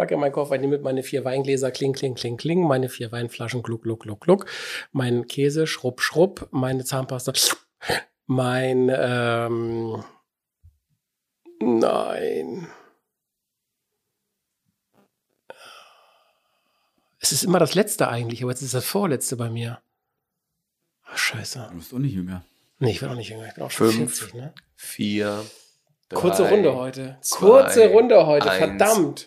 Packe 0.00 0.16
meinen 0.16 0.32
Koffer, 0.32 0.54
ich 0.54 0.62
nehme 0.62 0.76
mit 0.76 0.82
meine 0.82 1.02
vier 1.02 1.26
Weingläser, 1.26 1.70
kling, 1.70 1.92
kling, 1.92 2.14
kling, 2.14 2.38
kling, 2.38 2.66
meine 2.66 2.88
vier 2.88 3.12
Weinflaschen, 3.12 3.62
gluck, 3.62 3.82
gluck, 3.82 4.00
gluck, 4.00 4.22
gluck, 4.22 4.46
mein 4.92 5.26
Käse, 5.26 5.66
schrupp, 5.66 6.00
schrupp, 6.00 6.48
meine 6.52 6.86
Zahnpasta, 6.86 7.34
mein, 8.26 8.90
ähm, 8.90 10.02
nein. 11.60 12.66
Es 17.18 17.32
ist 17.32 17.44
immer 17.44 17.58
das 17.58 17.74
Letzte 17.74 18.08
eigentlich, 18.08 18.42
aber 18.42 18.52
jetzt 18.52 18.62
ist 18.62 18.72
das 18.72 18.86
Vorletzte 18.86 19.36
bei 19.36 19.50
mir. 19.50 19.82
Ach, 21.04 21.18
scheiße. 21.18 21.68
Du 21.72 21.76
bist 21.76 21.92
auch 21.92 21.98
nicht 21.98 22.14
jünger. 22.14 22.42
Nee, 22.78 22.92
ich 22.92 23.00
bin 23.00 23.10
auch 23.10 23.14
nicht 23.14 23.28
jünger, 23.28 23.46
ich 23.46 23.52
bin 23.52 23.64
auch 23.64 23.70
schon 23.70 23.90
Fünf. 23.90 24.16
40, 24.18 24.34
ne? 24.34 24.54
Vier. 24.76 25.44
Kurze 26.14 26.42
drei, 26.42 26.50
Runde 26.50 26.74
heute. 26.74 27.18
zwei, 27.20 27.38
Kurze 27.38 27.88
Runde 27.90 28.26
heute, 28.26 28.50
eins. 28.50 28.58
verdammt. 28.58 29.26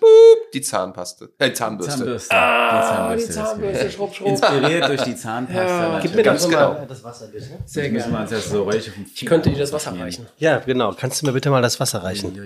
Die 0.54 0.62
Zahnpaste. 0.62 1.30
Äh, 1.40 1.52
Zahnbürste. 1.52 1.98
Zahnbürste. 1.98 2.36
Ah, 2.36 3.16
die 3.16 3.28
Zahnbürste, 3.28 3.84
geht. 3.86 3.94
schrupp, 3.94 4.14
schrupp. 4.14 4.28
Inspiriert 4.28 4.88
durch 4.88 5.02
die 5.02 5.16
Zahnpasta. 5.16 5.94
Ja, 5.94 6.00
gib 6.00 6.16
mir 6.16 6.24
Ganz 6.24 6.46
genau. 6.48 6.74
mal 6.74 6.86
Das 6.88 7.04
Wasser 7.04 7.28
bitte. 7.28 7.46
Sehr 7.66 7.90
gerne. 7.90 8.28
jetzt 8.30 8.50
so 8.50 8.70
Ich 8.72 9.26
könnte 9.26 9.50
dir 9.50 9.58
das 9.58 9.74
Wasser 9.74 9.98
reichen. 10.00 10.28
Ja, 10.38 10.60
genau. 10.60 10.94
Kannst 10.94 11.22
du 11.22 11.26
mir 11.26 11.34
bitte 11.34 11.50
mal 11.50 11.62
das 11.62 11.80
Wasser 11.80 12.04
reichen? 12.04 12.38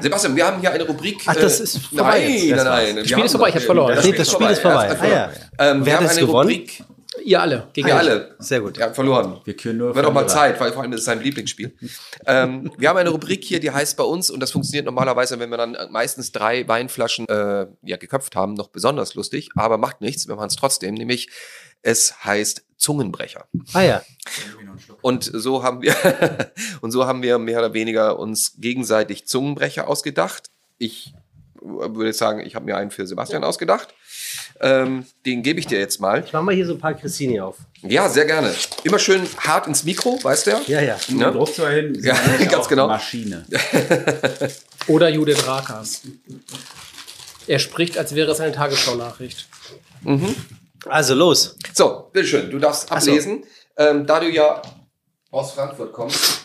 Sebastian, 0.00 0.36
wir 0.36 0.46
haben 0.46 0.60
hier 0.60 0.72
eine 0.72 0.84
Rubrik. 0.86 1.22
Ach, 1.26 1.34
das 1.34 1.60
äh, 1.60 1.64
ist 1.64 1.78
vorbei 1.86 2.20
Nein, 2.20 2.32
jetzt. 2.32 2.48
nein, 2.48 2.56
Das 2.56 2.64
nein. 2.64 2.96
Das 2.96 3.08
Spiel 3.08 3.24
ist 3.24 3.32
vorbei, 3.32 3.48
ich 3.48 3.54
hab 3.54 3.62
verloren. 3.62 3.94
Das 3.94 4.04
Spiel 4.30 4.50
ist 4.50 4.60
vorbei. 4.60 4.96
Ah, 5.00 5.06
ja. 5.06 5.30
Ähm, 5.58 5.80
wir 5.80 5.86
Wer 5.86 5.92
hat 5.94 6.00
haben 6.00 6.06
es 6.06 6.16
eine 6.18 6.26
gewonnen? 6.26 6.50
Rubrik. 6.50 6.84
Ihr 7.24 7.40
alle. 7.40 7.68
Gegen 7.72 7.86
Wir 7.86 7.94
mich. 7.94 8.02
alle. 8.02 8.36
Sehr 8.38 8.60
gut. 8.60 8.76
Wir 8.76 8.84
haben 8.84 8.94
verloren. 8.94 9.40
Wir 9.44 9.56
können 9.56 9.78
nur 9.78 9.94
Wird 9.94 10.04
auch 10.04 10.12
mal. 10.12 10.26
Zeit, 10.28 10.60
weil 10.60 10.72
vor 10.72 10.82
allem 10.82 10.90
das 10.90 11.00
ist 11.00 11.06
sein 11.06 11.20
Lieblingsspiel. 11.20 11.76
ähm, 12.26 12.70
wir 12.78 12.88
haben 12.88 12.96
eine 12.96 13.10
Rubrik 13.10 13.44
hier, 13.44 13.60
die 13.60 13.70
heißt 13.70 13.96
bei 13.96 14.04
uns, 14.04 14.30
und 14.30 14.40
das 14.40 14.50
funktioniert 14.50 14.84
normalerweise, 14.86 15.38
wenn 15.38 15.50
wir 15.50 15.56
dann 15.56 15.76
meistens 15.90 16.32
drei 16.32 16.66
Weinflaschen 16.68 17.28
äh, 17.28 17.66
ja, 17.82 17.96
geköpft 17.96 18.36
haben, 18.36 18.54
noch 18.54 18.68
besonders 18.68 19.14
lustig, 19.14 19.50
aber 19.56 19.78
macht 19.78 20.00
nichts, 20.00 20.28
wir 20.28 20.36
machen 20.36 20.48
es 20.48 20.56
trotzdem, 20.56 20.94
nämlich 20.94 21.28
es 21.82 22.24
heißt 22.24 22.64
Zungenbrecher. 22.76 23.46
Ah 23.72 23.82
ja. 23.82 24.02
Und 25.02 25.24
so 25.24 25.62
haben 25.62 25.82
wir 25.82 25.94
und 26.80 26.90
so 26.90 27.06
haben 27.06 27.22
wir 27.22 27.38
mehr 27.38 27.58
oder 27.58 27.74
weniger 27.74 28.18
uns 28.18 28.54
gegenseitig 28.58 29.26
Zungenbrecher 29.26 29.88
ausgedacht. 29.88 30.50
Ich 30.78 31.14
würde 31.60 32.12
sagen, 32.12 32.40
ich 32.40 32.54
habe 32.54 32.64
mir 32.64 32.76
einen 32.76 32.90
für 32.90 33.06
Sebastian 33.06 33.44
ausgedacht. 33.44 33.94
Ähm, 34.60 35.04
den 35.26 35.42
gebe 35.42 35.60
ich 35.60 35.66
dir 35.66 35.78
jetzt 35.78 36.00
mal. 36.00 36.22
Ich 36.24 36.32
mach 36.32 36.42
mal 36.42 36.54
hier 36.54 36.66
so 36.66 36.72
ein 36.74 36.78
paar 36.78 36.94
Cressini 36.94 37.40
auf. 37.40 37.56
Ja, 37.82 38.08
sehr 38.08 38.24
gerne. 38.24 38.54
Immer 38.84 38.98
schön 38.98 39.26
hart 39.38 39.66
ins 39.66 39.84
Mikro, 39.84 40.18
weißt 40.22 40.46
du 40.46 40.50
ja? 40.52 40.60
Ja, 40.66 40.80
ja. 40.80 40.96
Um 41.08 41.20
Ja. 41.20 41.30
den 41.30 41.36
Druck 41.38 41.54
zu 41.54 41.62
erhöhen, 41.62 41.94
sind 41.94 42.04
Ja, 42.04 42.14
ganz 42.38 42.54
auch 42.54 42.68
genau. 42.68 42.86
Maschine. 42.88 43.44
Oder 44.86 45.08
Judith 45.08 45.46
Rakas. 45.46 46.02
Er 47.46 47.58
spricht, 47.58 47.98
als 47.98 48.14
wäre 48.14 48.32
es 48.32 48.40
eine 48.40 48.52
Tagesschau-Nachricht. 48.52 49.46
Also 50.86 51.14
los. 51.14 51.56
So, 51.74 52.10
bitteschön, 52.12 52.50
du 52.50 52.58
darfst 52.58 52.88
so. 52.88 52.94
ablesen. 52.94 53.44
Ähm, 53.76 54.06
da 54.06 54.20
du 54.20 54.28
ja 54.30 54.62
aus 55.30 55.52
Frankfurt 55.52 55.92
kommst, 55.92 56.40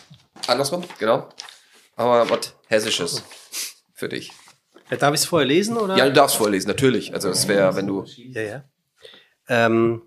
andersrum, 0.46 0.84
genau. 0.98 1.28
Aber 1.96 2.28
was 2.28 2.52
Hessisches 2.68 3.22
für 3.94 4.08
dich. 4.08 4.32
Ja, 4.92 4.98
Darf 4.98 5.14
ich 5.14 5.20
es 5.20 5.24
vorher 5.24 5.48
lesen 5.48 5.78
oder? 5.78 5.96
Ja, 5.96 6.04
du 6.04 6.12
darfst 6.12 6.36
vorlesen, 6.36 6.68
natürlich. 6.68 7.14
Also 7.14 7.30
es 7.30 7.48
wäre, 7.48 7.74
wenn 7.76 7.86
du. 7.86 8.04
Ja, 8.34 8.42
ja. 8.42 8.64
Ähm, 9.48 10.02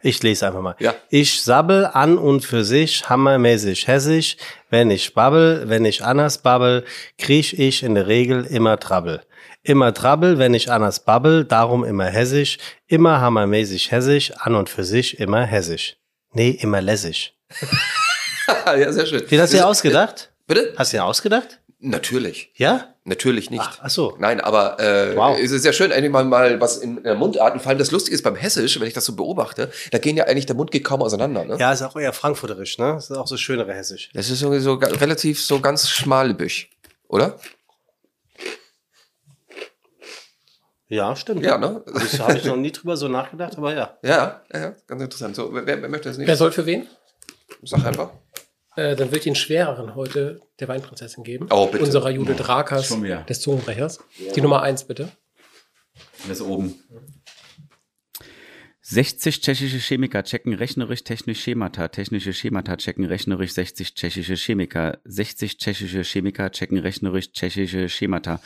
ich 0.00 0.22
lese 0.22 0.46
einfach 0.46 0.62
mal. 0.62 0.76
Ja. 0.78 0.94
Ich 1.10 1.42
sabbel 1.42 1.84
an 1.84 2.16
und 2.16 2.42
für 2.42 2.64
sich 2.64 3.06
hammermäßig 3.10 3.86
hessisch. 3.86 4.38
Wenn 4.70 4.90
ich 4.90 5.12
babbel, 5.12 5.68
wenn 5.68 5.84
ich 5.84 6.02
anders 6.02 6.38
babbel, 6.38 6.86
krieg 7.18 7.58
ich 7.58 7.82
in 7.82 7.94
der 7.94 8.06
Regel 8.06 8.46
immer 8.46 8.80
Trouble. 8.80 9.20
Immer 9.62 9.92
Trouble, 9.92 10.38
wenn 10.38 10.54
ich 10.54 10.72
anders 10.72 11.04
babbel, 11.04 11.44
darum 11.44 11.84
immer 11.84 12.06
hessisch. 12.06 12.56
Immer 12.86 13.20
hammermäßig 13.20 13.90
hessisch, 13.90 14.32
an 14.38 14.54
und 14.54 14.70
für 14.70 14.84
sich 14.84 15.20
immer 15.20 15.44
hessisch. 15.44 15.98
Nee, 16.32 16.48
immer 16.48 16.80
lässig. 16.80 17.36
ja, 18.66 18.90
sehr 18.90 19.04
schön. 19.04 19.22
Wie 19.28 19.38
hast 19.38 19.52
du 19.52 19.58
dir 19.58 19.66
ausgedacht? 19.66 20.29
Bitte? 20.50 20.74
Hast 20.76 20.92
du 20.92 20.96
dir 20.96 21.04
ausgedacht? 21.04 21.60
Natürlich. 21.78 22.50
Ja? 22.56 22.92
Natürlich 23.04 23.50
nicht. 23.50 23.62
Ach, 23.64 23.78
ach 23.82 23.88
so. 23.90 24.16
Nein, 24.18 24.40
aber 24.40 24.80
äh, 24.80 25.14
Wow. 25.16 25.38
es 25.40 25.52
ist 25.52 25.64
ja 25.64 25.72
schön, 25.72 25.92
eigentlich 25.92 26.10
mal, 26.10 26.24
mal 26.24 26.60
was 26.60 26.78
in 26.78 27.04
der 27.04 27.14
Mundart. 27.14 27.54
Und 27.54 27.60
vor 27.60 27.70
allem 27.70 27.78
das 27.78 27.92
Lustige 27.92 28.16
ist 28.16 28.22
beim 28.22 28.34
Hessisch, 28.34 28.80
wenn 28.80 28.88
ich 28.88 28.92
das 28.94 29.04
so 29.04 29.14
beobachte, 29.14 29.70
da 29.92 29.98
gehen 29.98 30.16
ja 30.16 30.24
eigentlich 30.24 30.46
der 30.46 30.56
Mund 30.56 30.72
geht 30.72 30.82
kaum 30.82 31.02
auseinander. 31.02 31.44
Ne? 31.44 31.56
Ja, 31.60 31.72
ist 31.72 31.82
auch 31.82 31.94
eher 31.94 32.12
frankfurterisch, 32.12 32.78
ne? 32.78 32.94
Das 32.94 33.10
ist 33.10 33.16
auch 33.16 33.28
so 33.28 33.36
schönere 33.36 33.72
Hessisch. 33.72 34.10
Das 34.12 34.28
ist 34.28 34.40
so, 34.40 34.58
so 34.58 34.74
relativ 34.74 35.40
so 35.40 35.60
ganz 35.60 35.88
schmalebüch, 35.88 36.68
oder? 37.06 37.38
Ja, 40.88 41.14
stimmt. 41.14 41.44
Ja, 41.44 41.58
ne? 41.58 41.84
Das 41.94 42.18
habe 42.18 42.38
ich 42.38 42.44
noch 42.44 42.56
nie 42.56 42.72
drüber 42.72 42.96
so 42.96 43.06
nachgedacht, 43.06 43.56
aber 43.56 43.72
ja. 43.72 43.96
Ja, 44.02 44.42
ja, 44.52 44.60
ja, 44.60 44.74
ganz 44.88 45.00
interessant. 45.00 45.36
So, 45.36 45.54
wer, 45.54 45.64
wer 45.64 45.88
möchte 45.88 46.08
das 46.08 46.18
nicht? 46.18 46.26
Wer 46.26 46.36
soll 46.36 46.50
für 46.50 46.66
wen? 46.66 46.88
Sag 47.62 47.84
einfach. 47.86 48.10
Äh, 48.80 48.96
dann 48.96 49.08
würde 49.08 49.18
ich 49.18 49.24
den 49.24 49.34
schwereren 49.34 49.94
heute 49.94 50.40
der 50.58 50.68
Weinprinzessin 50.68 51.22
geben. 51.22 51.48
Oh, 51.50 51.66
bitte. 51.66 51.84
Unserer 51.84 52.08
Judith 52.10 52.48
Rakas 52.48 52.86
Schon 52.86 53.02
wieder. 53.02 53.24
des 53.24 53.40
Zungenbrechers. 53.42 53.98
Die 54.34 54.40
Nummer 54.40 54.62
eins, 54.62 54.84
bitte. 54.84 55.12
Das 56.26 56.40
oben. 56.40 56.74
60 58.80 59.42
tschechische 59.42 59.78
Chemiker 59.78 60.24
checken 60.24 60.54
rechnerisch 60.54 61.04
technisch 61.04 61.42
Schemata. 61.42 61.88
Technische 61.88 62.32
Schemata 62.32 62.78
checken 62.78 63.04
rechnerisch 63.04 63.52
60 63.52 63.94
tschechische 63.94 64.34
Chemiker. 64.34 64.98
60 65.04 65.58
tschechische 65.58 66.02
Chemiker 66.02 66.50
checken 66.50 66.78
rechnerisch 66.78 67.32
tschechische 67.32 67.90
Schemata. 67.90 68.40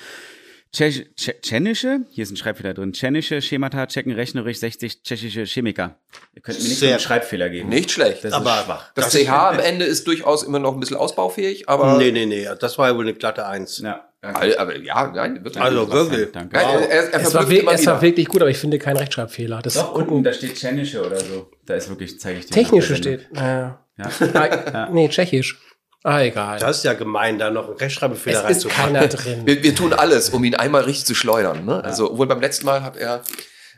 Tschech- 0.75 1.07
Tsch- 1.17 1.41
Tschechische, 1.41 2.01
hier 2.11 2.23
ist 2.25 2.33
ein 2.33 2.37
Schreibfehler 2.37 2.75
drin. 2.75 2.93
Tschechische 2.93 3.41
Schemata 3.41 3.87
checken 3.87 4.11
rechnerisch 4.13 4.59
60 4.59 5.03
tschechische 5.05 5.45
Chemiker. 5.45 5.99
Ihr 6.35 6.43
könnt 6.43 6.59
mir 6.59 6.65
nicht 6.65 6.75
so 6.75 6.81
Sehr- 6.81 6.91
einen 6.95 7.01
Schreibfehler 7.01 7.49
geben. 7.49 7.69
Nicht 7.69 7.93
schlecht. 7.93 8.25
Das 8.25 8.33
Aber- 8.33 8.59
ist 8.59 8.65
schwach. 8.65 8.93
Das, 8.95 9.11
CH 9.13 9.29
am 9.31 9.59
Ende 9.61 9.85
ist 9.85 10.07
durchaus 10.09 10.43
immer 10.43 10.59
noch 10.59 10.75
ein 10.75 10.81
bisschen 10.81 10.97
ausbaufähig, 10.97 11.69
aber. 11.69 11.97
nee, 11.99 12.11
nee, 12.11 12.27
nee. 12.27 12.49
Das 12.59 12.77
war 12.77 12.89
ja 12.89 12.97
wohl 12.97 13.05
eine 13.05 13.15
glatte 13.15 13.47
Eins. 13.47 13.79
Ja, 13.79 14.09
Aber, 14.21 14.41
aber 14.59 14.77
ja, 14.79 15.13
nein, 15.15 15.45
wirklich. 15.45 15.63
Also 15.63 15.91
wirklich. 15.93 16.33
Danke. 16.33 16.57
Nein, 16.57 16.67
er, 16.67 16.89
er, 16.89 17.13
er 17.13 17.21
Es 17.21 17.35
war, 17.35 17.49
es 17.51 17.87
war 17.87 18.03
wirklich 18.03 18.27
gut, 18.27 18.41
aber 18.43 18.51
ich 18.51 18.59
finde 18.59 18.79
keinen 18.79 18.97
Rechtschreibfehler. 18.97 19.61
Das 19.63 19.75
Doch, 19.75 19.95
unten 19.95 20.11
unten, 20.11 20.25
da 20.25 20.33
steht 20.33 20.55
Tschechische 20.57 21.07
oder 21.07 21.21
so. 21.21 21.51
Da 21.67 21.75
ist 21.75 21.89
wirklich, 21.89 22.19
zeige 22.19 22.41
ich 22.41 22.47
dir. 22.47 22.53
technische 22.55 22.97
steht. 22.97 23.29
Äh, 23.35 23.39
Ja. 23.41 24.11
ah, 24.35 24.89
Nee, 24.91 25.09
tschechisch. 25.09 25.61
Ah, 26.07 26.21
egal. 26.21 26.59
Das 26.59 26.77
ist 26.79 26.85
ja 26.85 26.93
gemein, 26.93 27.39
da 27.39 27.51
noch 27.51 27.69
einen 27.69 27.79
Rechtschreibfehler 27.79 28.49
es 28.49 28.59
ist 28.59 28.67
reinzupacken. 28.67 28.95
keiner 28.95 29.09
drin. 29.09 29.47
Wir, 29.47 29.63
wir 29.63 29.75
tun 29.75 29.93
alles, 29.95 30.29
um 30.31 30.45
ihn 30.45 30.55
einmal 30.55 30.83
richtig 30.83 31.07
zu 31.07 31.15
schleudern. 31.15 31.65
Ne? 31.65 31.83
Also, 31.83 32.13
obwohl 32.13 32.27
beim 32.27 32.41
letzten 32.43 32.67
Mal 32.67 32.83
hat 32.83 32.97
er 32.99 33.23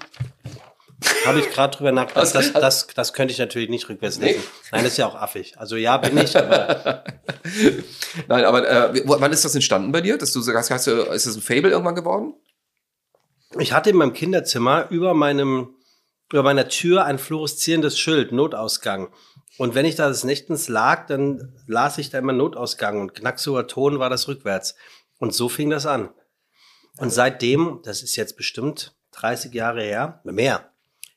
Habe 1.26 1.40
ich 1.40 1.50
gerade 1.50 1.76
drüber 1.76 1.92
nachgedacht. 1.92 2.36
Das, 2.36 2.54
das, 2.54 2.88
das 2.88 3.14
könnte 3.14 3.32
ich 3.32 3.40
natürlich 3.40 3.70
nicht 3.70 3.88
rückwärts 3.90 4.20
lesen. 4.20 4.44
Nein, 4.72 4.84
das 4.84 4.94
ist 4.94 4.98
ja 4.98 5.08
auch 5.08 5.16
affig. 5.16 5.58
Also 5.58 5.76
ja, 5.76 5.98
bin 5.98 6.18
ich, 6.18 6.36
aber 6.38 7.04
Nein, 8.28 8.46
aber 8.46 8.68
äh, 8.68 9.02
wann 9.06 9.32
ist 9.32 9.46
das 9.46 9.56
entstanden 9.56 9.92
bei 9.92 10.02
dir? 10.02 10.18
Dass 10.18 10.34
du 10.34 10.42
sagst, 10.42 10.72
hast 10.72 10.88
du, 10.88 10.92
ist 10.92 11.26
das 11.26 11.36
ein 11.36 11.42
Fable 11.42 11.72
irgendwann 11.72 11.96
geworden? 11.96 12.34
ich 13.60 13.74
hatte 13.74 13.92
in 13.92 13.98
meinem 13.98 14.14
Kinderzimmer 14.14 14.88
über 14.90 15.14
meinem, 15.14 15.76
über 16.32 16.44
meiner 16.44 16.68
Tür 16.70 17.06
ein 17.06 17.20
fluoreszierendes 17.20 18.00
Schild, 18.00 18.32
Notausgang. 18.32 19.10
Und 19.58 19.76
wenn 19.76 19.86
ich 19.86 19.96
da 19.96 20.08
des 20.08 20.24
Nächtens 20.24 20.68
lag, 20.68 21.06
dann 21.06 21.54
las 21.68 21.98
ich 22.00 22.10
da 22.10 22.18
immer 22.18 22.34
Notausgang 22.34 23.00
und 23.00 23.14
knacksuger 23.14 23.68
Ton 23.68 24.00
war 24.00 24.10
das 24.10 24.28
rückwärts. 24.28 24.76
Und 25.20 25.34
so 25.34 25.50
fing 25.50 25.70
das 25.70 25.86
an. 25.86 26.10
Und 26.98 27.12
seitdem, 27.12 27.82
das 27.84 28.02
ist 28.02 28.16
jetzt 28.16 28.36
bestimmt 28.36 28.96
30 29.12 29.54
Jahre 29.54 29.84
her, 29.84 30.22
mehr, 30.24 30.73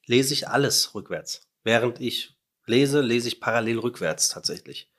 lese 0.06 0.34
ich 0.34 0.48
alles 0.48 0.94
rückwärts. 0.94 1.48
Während 1.62 2.00
ich 2.00 2.36
lese, 2.66 3.00
lese 3.00 3.28
ich 3.28 3.40
parallel 3.40 3.78
rückwärts 3.78 4.28
tatsächlich. 4.28 4.92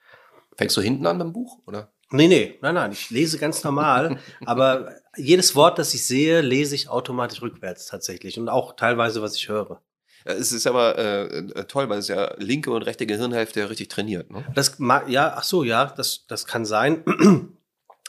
Fängst 0.56 0.76
du 0.76 0.80
hinten 0.80 1.06
an 1.06 1.18
beim 1.18 1.32
Buch? 1.32 1.58
Oder? 1.66 1.92
Nee, 2.10 2.28
nee, 2.28 2.58
nein, 2.62 2.74
nein, 2.74 2.92
ich 2.92 3.10
lese 3.10 3.38
ganz 3.38 3.62
normal, 3.62 4.18
aber 4.46 4.96
jedes 5.16 5.54
Wort, 5.54 5.78
das 5.78 5.92
ich 5.92 6.06
sehe, 6.06 6.40
lese 6.40 6.74
ich 6.74 6.88
automatisch 6.88 7.42
rückwärts 7.42 7.86
tatsächlich 7.86 8.38
und 8.38 8.48
auch 8.48 8.76
teilweise, 8.76 9.20
was 9.20 9.36
ich 9.36 9.48
höre. 9.48 9.82
Es 10.24 10.52
ist 10.52 10.66
aber 10.66 10.98
äh, 10.98 11.38
äh, 11.38 11.64
toll, 11.64 11.88
weil 11.88 11.98
es 11.98 12.08
ja 12.08 12.34
linke 12.38 12.70
und 12.70 12.82
rechte 12.82 13.06
Gehirnhälfte 13.06 13.60
ja 13.60 13.66
richtig 13.66 13.88
trainiert. 13.88 14.30
Ne? 14.30 14.44
Das 14.54 14.76
ja, 15.06 15.34
ach 15.36 15.44
so, 15.44 15.64
ja, 15.64 15.86
das 15.86 16.26
das 16.26 16.46
kann 16.46 16.64
sein. 16.64 17.04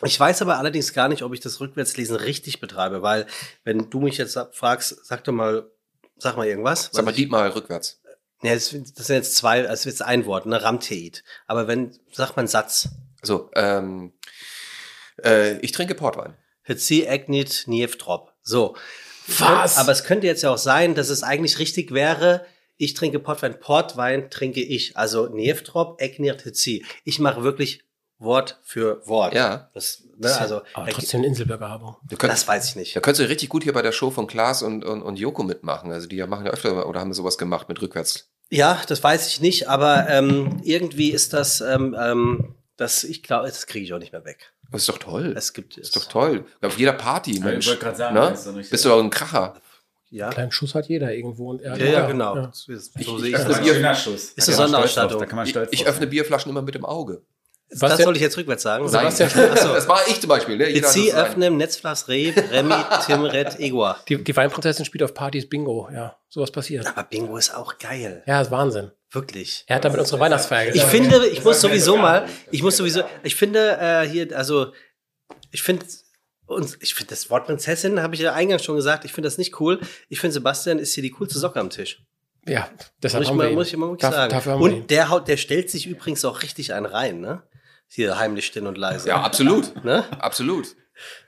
Ich 0.05 0.17
weiß 0.17 0.41
aber 0.41 0.57
allerdings 0.57 0.93
gar 0.93 1.09
nicht, 1.09 1.23
ob 1.23 1.33
ich 1.33 1.41
das 1.41 1.59
Rückwärtslesen 1.59 2.15
richtig 2.15 2.61
betreibe, 2.61 3.01
weil 3.01 3.27
wenn 3.65 3.89
du 3.89 3.99
mich 3.99 4.17
jetzt 4.17 4.39
fragst, 4.53 5.05
sag 5.05 5.25
doch 5.25 5.33
mal, 5.33 5.69
sag 6.19 6.37
mal 6.37 6.47
irgendwas. 6.47 6.89
Sag 6.91 7.05
mal 7.05 7.11
Dietmar 7.11 7.55
rückwärts. 7.55 8.01
Ja, 8.41 8.53
das, 8.53 8.69
das 8.95 9.07
sind 9.07 9.15
jetzt 9.17 9.35
zwei, 9.35 9.63
das 9.63 9.81
ist 9.81 9.85
jetzt 9.85 10.01
ein 10.01 10.25
Wort, 10.25 10.45
ne, 10.45 10.61
Ramteid. 10.61 11.23
Aber 11.47 11.67
wenn, 11.67 11.97
sag 12.11 12.35
mal 12.35 12.41
einen 12.41 12.47
Satz. 12.47 12.89
So, 13.21 13.49
ähm, 13.55 14.13
äh, 15.23 15.57
ich 15.59 15.71
trinke 15.71 15.95
Portwein. 15.95 16.35
Hetzi 16.61 17.03
Egnit 17.03 17.63
Nievtrop. 17.67 18.33
So. 18.41 18.77
Was? 19.37 19.77
Aber 19.77 19.91
es 19.91 20.03
könnte 20.03 20.27
jetzt 20.27 20.41
ja 20.41 20.51
auch 20.51 20.57
sein, 20.57 20.95
dass 20.95 21.09
es 21.09 21.23
eigentlich 21.23 21.59
richtig 21.59 21.91
wäre, 21.93 22.45
ich 22.81 22.93
trinke 22.93 23.19
Portwein, 23.19 23.59
Portwein 23.59 24.29
trinke 24.29 24.61
ich. 24.61 24.95
Also 24.95 25.27
Nievtrop, 25.27 26.01
Egnit 26.01 26.45
Hetzi. 26.45 26.85
Ich 27.03 27.19
mache 27.19 27.43
wirklich 27.43 27.83
Wort 28.19 28.59
für 28.63 29.01
Wort. 29.07 29.33
Ja. 29.33 29.69
Das, 29.73 30.03
ne, 30.17 30.35
also, 30.37 30.61
Aber 30.73 30.87
trotzdem 30.89 31.19
eine 31.21 31.27
Inselbegabung. 31.27 31.95
Du 32.07 32.17
das 32.17 32.47
weiß 32.47 32.69
ich 32.69 32.75
nicht. 32.75 32.95
da 32.95 32.99
könntest 32.99 33.25
du 33.25 33.29
richtig 33.29 33.49
gut 33.49 33.63
hier 33.63 33.73
bei 33.73 33.81
der 33.81 33.93
Show 33.93 34.11
von 34.11 34.27
Klaas 34.27 34.61
und, 34.61 34.83
und, 34.83 35.01
und 35.01 35.17
Joko 35.17 35.43
mitmachen. 35.43 35.91
Also 35.91 36.07
die 36.07 36.17
ja 36.17 36.27
machen 36.27 36.45
ja 36.45 36.51
öfter 36.51 36.87
oder 36.87 36.99
haben 36.99 37.13
sowas 37.13 37.37
gemacht 37.37 37.69
mit 37.69 37.81
rückwärts. 37.81 38.29
Ja, 38.49 38.81
das 38.87 39.03
weiß 39.03 39.27
ich 39.27 39.41
nicht, 39.41 39.69
aber 39.69 40.09
ähm, 40.09 40.59
irgendwie 40.63 41.11
ist 41.11 41.33
das, 41.33 41.61
ähm, 41.61 41.95
ähm, 41.99 42.55
das, 42.77 43.03
ich 43.03 43.23
glaube, 43.23 43.47
das 43.47 43.67
kriege 43.67 43.85
ich 43.85 43.93
auch 43.93 43.99
nicht 43.99 44.11
mehr 44.11 44.25
weg. 44.25 44.51
Das 44.71 44.81
ist 44.81 44.89
doch 44.89 44.97
toll. 44.97 45.33
Es 45.37 45.53
gibt 45.53 45.77
Das 45.77 45.85
ist 45.87 45.95
doch 45.95 46.05
toll. 46.05 46.45
Auf 46.61 46.77
jeder 46.77 46.93
Party, 46.93 47.31
ich 47.31 47.39
Mensch. 47.39 47.67
wollte 47.67 47.79
grad 47.83 47.97
sagen, 47.97 48.15
ne? 48.15 48.29
richtig. 48.31 48.69
Bist 48.69 48.85
du 48.85 48.89
doch 48.89 48.99
ein 49.01 49.09
Kracher. 49.09 49.55
ja. 50.09 50.25
Einen 50.25 50.33
kleinen 50.33 50.51
Schuss 50.51 50.75
hat 50.75 50.87
jeder 50.87 51.13
irgendwo. 51.13 51.51
Und 51.51 51.61
er 51.61 51.77
Ja, 51.77 51.85
ja, 51.85 52.05
genau. 52.07 52.35
Ja. 52.35 52.51
So 52.53 52.71
Ich- 52.73 52.79
ich 52.95 53.07
sehe 53.07 53.29
ich 53.29 53.35
öffne 53.35 53.81
das. 53.81 54.05
Ist 54.07 54.47
eine 54.49 54.55
Sonderausstattung. 54.57 55.23
Ich, 55.45 55.55
ich 55.71 55.87
öffne. 55.87 56.07
Bierflaschen 56.07 56.51
immer 56.51 56.61
mit 56.61 56.75
dem 56.75 56.85
Auge. 56.85 57.23
Das 57.69 57.79
Sebastian- 57.79 58.05
soll 58.05 58.15
ich 58.15 58.21
jetzt 58.23 58.35
rückwärts 58.37 58.63
sagen? 58.63 58.87
Sebastian- 58.87 59.29
Nein. 59.35 59.49
Ach 59.53 59.57
so. 59.57 59.73
Das 59.73 59.87
war 59.87 59.99
ich 60.07 60.19
zum 60.19 60.27
Beispiel. 60.27 60.57
Ne? 60.57 60.73
Das 60.81 60.93
sein. 60.93 61.11
öffnen, 61.13 61.57
Netzflas 61.57 62.07
Reh, 62.07 62.33
Remy, 62.51 62.73
Tim, 63.05 63.23
Red, 63.25 63.59
Egor. 63.59 63.97
Die, 64.09 64.23
die 64.23 64.35
Weinprinzessin 64.35 64.85
spielt 64.85 65.03
auf 65.03 65.13
Partys 65.13 65.47
Bingo. 65.47 65.87
Ja, 65.93 66.17
sowas 66.29 66.49
passiert. 66.51 66.87
Aber 66.87 67.03
Bingo 67.03 67.37
ist 67.37 67.53
auch 67.55 67.77
geil. 67.77 68.23
Ja, 68.25 68.41
ist 68.41 68.49
Wahnsinn. 68.49 68.91
Wirklich. 69.11 69.65
Er 69.67 69.75
hat 69.77 69.85
damit 69.85 69.99
unsere 69.99 70.19
Weihnachtsfeier 70.19 70.67
Ich 70.69 70.73
gefeiert. 70.81 70.91
finde, 70.91 71.27
ich 71.27 71.43
muss 71.43 71.61
sowieso 71.61 71.97
mal, 71.97 72.27
ich 72.51 72.61
muss 72.63 72.77
sowieso, 72.77 73.01
ich 73.23 73.35
finde 73.35 73.77
äh, 73.79 74.07
hier, 74.07 74.35
also 74.37 74.71
ich 75.51 75.61
finde 75.63 75.85
und 76.45 76.77
ich 76.81 76.95
finde 76.95 77.11
das 77.11 77.29
Wort 77.29 77.45
Prinzessin 77.45 78.01
habe 78.01 78.15
ich 78.15 78.21
ja 78.21 78.33
eingangs 78.33 78.63
schon 78.63 78.75
gesagt. 78.75 79.05
Ich 79.05 79.13
finde 79.13 79.27
das 79.27 79.37
nicht 79.37 79.59
cool. 79.59 79.79
Ich 80.09 80.19
finde 80.19 80.33
Sebastian 80.33 80.79
ist 80.79 80.93
hier 80.95 81.03
die 81.03 81.11
coolste 81.11 81.37
Socke 81.37 81.59
am 81.59 81.69
Tisch. 81.69 82.03
Ja, 82.47 82.67
deshalb 83.03 83.21
Muss 83.23 83.31
ich 83.31 83.35
mal, 83.37 83.51
muss 83.51 83.67
ich 83.67 83.77
mal 83.77 83.87
wirklich 83.89 84.09
Darf- 84.09 84.43
sagen. 84.45 84.61
Und 84.61 84.89
der 84.89 85.09
haut, 85.09 85.27
der 85.27 85.37
stellt 85.37 85.69
sich 85.69 85.85
übrigens 85.85 86.25
auch 86.25 86.41
richtig 86.41 86.73
einen 86.73 86.85
rein, 86.87 87.19
ne? 87.19 87.43
Hier 87.89 88.17
heimlich 88.17 88.45
still 88.45 88.67
und 88.67 88.77
leise. 88.77 89.09
Ja, 89.09 89.21
absolut. 89.21 89.73
Ne? 89.83 90.05
Absolut. 90.19 90.75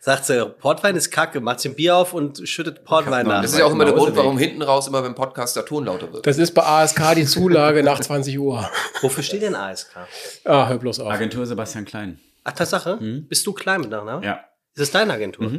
Sagt 0.01 0.25
sie, 0.25 0.45
Portwein 0.45 0.95
ist 0.97 1.11
kacke, 1.11 1.39
macht 1.39 1.61
sich 1.61 1.71
ein 1.71 1.75
Bier 1.75 1.95
auf 1.95 2.13
und 2.13 2.47
schüttet 2.47 2.83
Portwein 2.83 3.25
nach. 3.25 3.41
Das 3.41 3.53
ist 3.53 3.57
ja 3.59 3.65
auch 3.65 3.71
immer 3.71 3.85
der 3.85 3.93
Mauseweg. 3.95 4.15
Grund, 4.15 4.25
warum 4.25 4.37
hinten 4.37 4.61
raus 4.61 4.87
immer 4.87 5.01
beim 5.01 5.15
Podcast 5.15 5.55
der 5.55 5.65
Ton 5.65 5.85
lauter 5.85 6.11
wird. 6.11 6.27
Das 6.27 6.37
ist 6.37 6.53
bei 6.53 6.61
ASK 6.63 7.15
die 7.15 7.25
Zulage 7.25 7.81
nach 7.81 7.99
20 7.99 8.37
Uhr. 8.37 8.69
Wofür 9.01 9.23
steht 9.23 9.41
denn 9.43 9.55
ASK? 9.55 9.95
Ah, 10.43 10.67
hör 10.67 10.77
bloß 10.77 10.99
auf. 10.99 11.09
Agentur 11.11 11.45
Sebastian 11.45 11.85
Klein. 11.85 12.19
Ach, 12.43 12.51
Tatsache? 12.51 12.97
Mhm. 12.97 13.27
Bist 13.27 13.47
du 13.47 13.53
klein 13.53 13.81
mit 13.81 13.89
Nachnamen? 13.89 14.23
Ja. 14.23 14.43
Ist 14.73 14.81
das 14.81 14.91
deine 14.91 15.13
Agentur? 15.13 15.49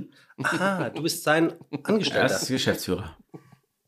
Aha, 0.42 0.90
du 0.90 1.02
bist 1.02 1.24
sein 1.24 1.54
Er 1.70 1.78
Angestellter. 1.84 2.34
ist 2.36 2.48
Geschäftsführer. 2.48 3.16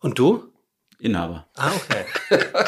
Und 0.01 0.19
du? 0.19 0.53
Inhaber. 1.01 1.49
Ah, 1.57 1.71
okay. 1.77 2.41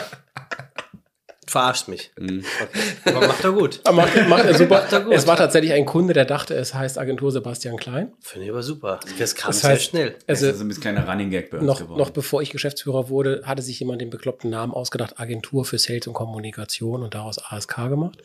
Du 1.46 1.52
Verarscht 1.52 1.86
mich. 1.86 2.10
Mhm. 2.18 2.44
Okay. 2.60 3.14
Aber 3.16 3.26
macht 3.28 3.44
er 3.44 3.52
gut. 3.52 3.80
Ah, 3.84 3.92
Macht, 3.92 4.28
macht 4.28 4.44
er 4.44 4.54
super. 4.54 4.74
Macht 4.82 4.92
er 4.92 5.00
gut. 5.02 5.14
Es 5.14 5.26
war 5.28 5.36
tatsächlich 5.36 5.72
ein 5.72 5.86
Kunde, 5.86 6.12
der 6.12 6.24
dachte, 6.24 6.54
es 6.54 6.74
heißt 6.74 6.98
Agentur 6.98 7.30
Sebastian 7.30 7.76
Klein. 7.76 8.12
Finde 8.20 8.46
ich 8.46 8.50
aber 8.50 8.62
super. 8.64 8.98
Das 9.18 9.34
kam 9.36 9.50
Das 9.50 9.60
sehr 9.60 9.70
heißt, 9.70 9.82
schnell. 9.84 10.16
Das 10.26 10.40
Also 10.40 10.46
ist 10.50 10.58
so 10.58 10.64
ein 10.64 10.68
bisschen 10.68 10.82
kleiner 10.82 11.08
Running 11.08 11.30
Gag 11.30 11.50
bei 11.50 11.58
uns 11.58 11.66
noch, 11.66 11.78
geworden. 11.78 11.98
noch 11.98 12.10
bevor 12.10 12.42
ich 12.42 12.50
Geschäftsführer 12.50 13.08
wurde, 13.10 13.42
hatte 13.44 13.62
sich 13.62 13.78
jemand 13.78 14.00
den 14.00 14.10
bekloppten 14.10 14.50
Namen 14.50 14.72
ausgedacht, 14.72 15.20
Agentur 15.20 15.64
für 15.64 15.78
Sales 15.78 16.08
und 16.08 16.14
Kommunikation 16.14 17.02
und 17.04 17.14
daraus 17.14 17.38
ASK 17.38 17.76
gemacht. 17.88 18.18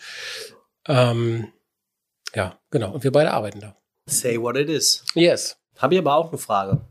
Ähm, 0.88 1.48
ja, 2.34 2.58
genau. 2.72 2.92
Und 2.92 3.04
wir 3.04 3.12
beide 3.12 3.32
arbeiten 3.32 3.60
da. 3.60 3.76
Say 4.08 4.42
what 4.42 4.58
it 4.58 4.68
is. 4.68 5.06
Yes. 5.14 5.58
Habe 5.78 5.94
ich 5.94 6.00
aber 6.00 6.16
auch 6.16 6.30
eine 6.30 6.40
Frage. 6.40 6.82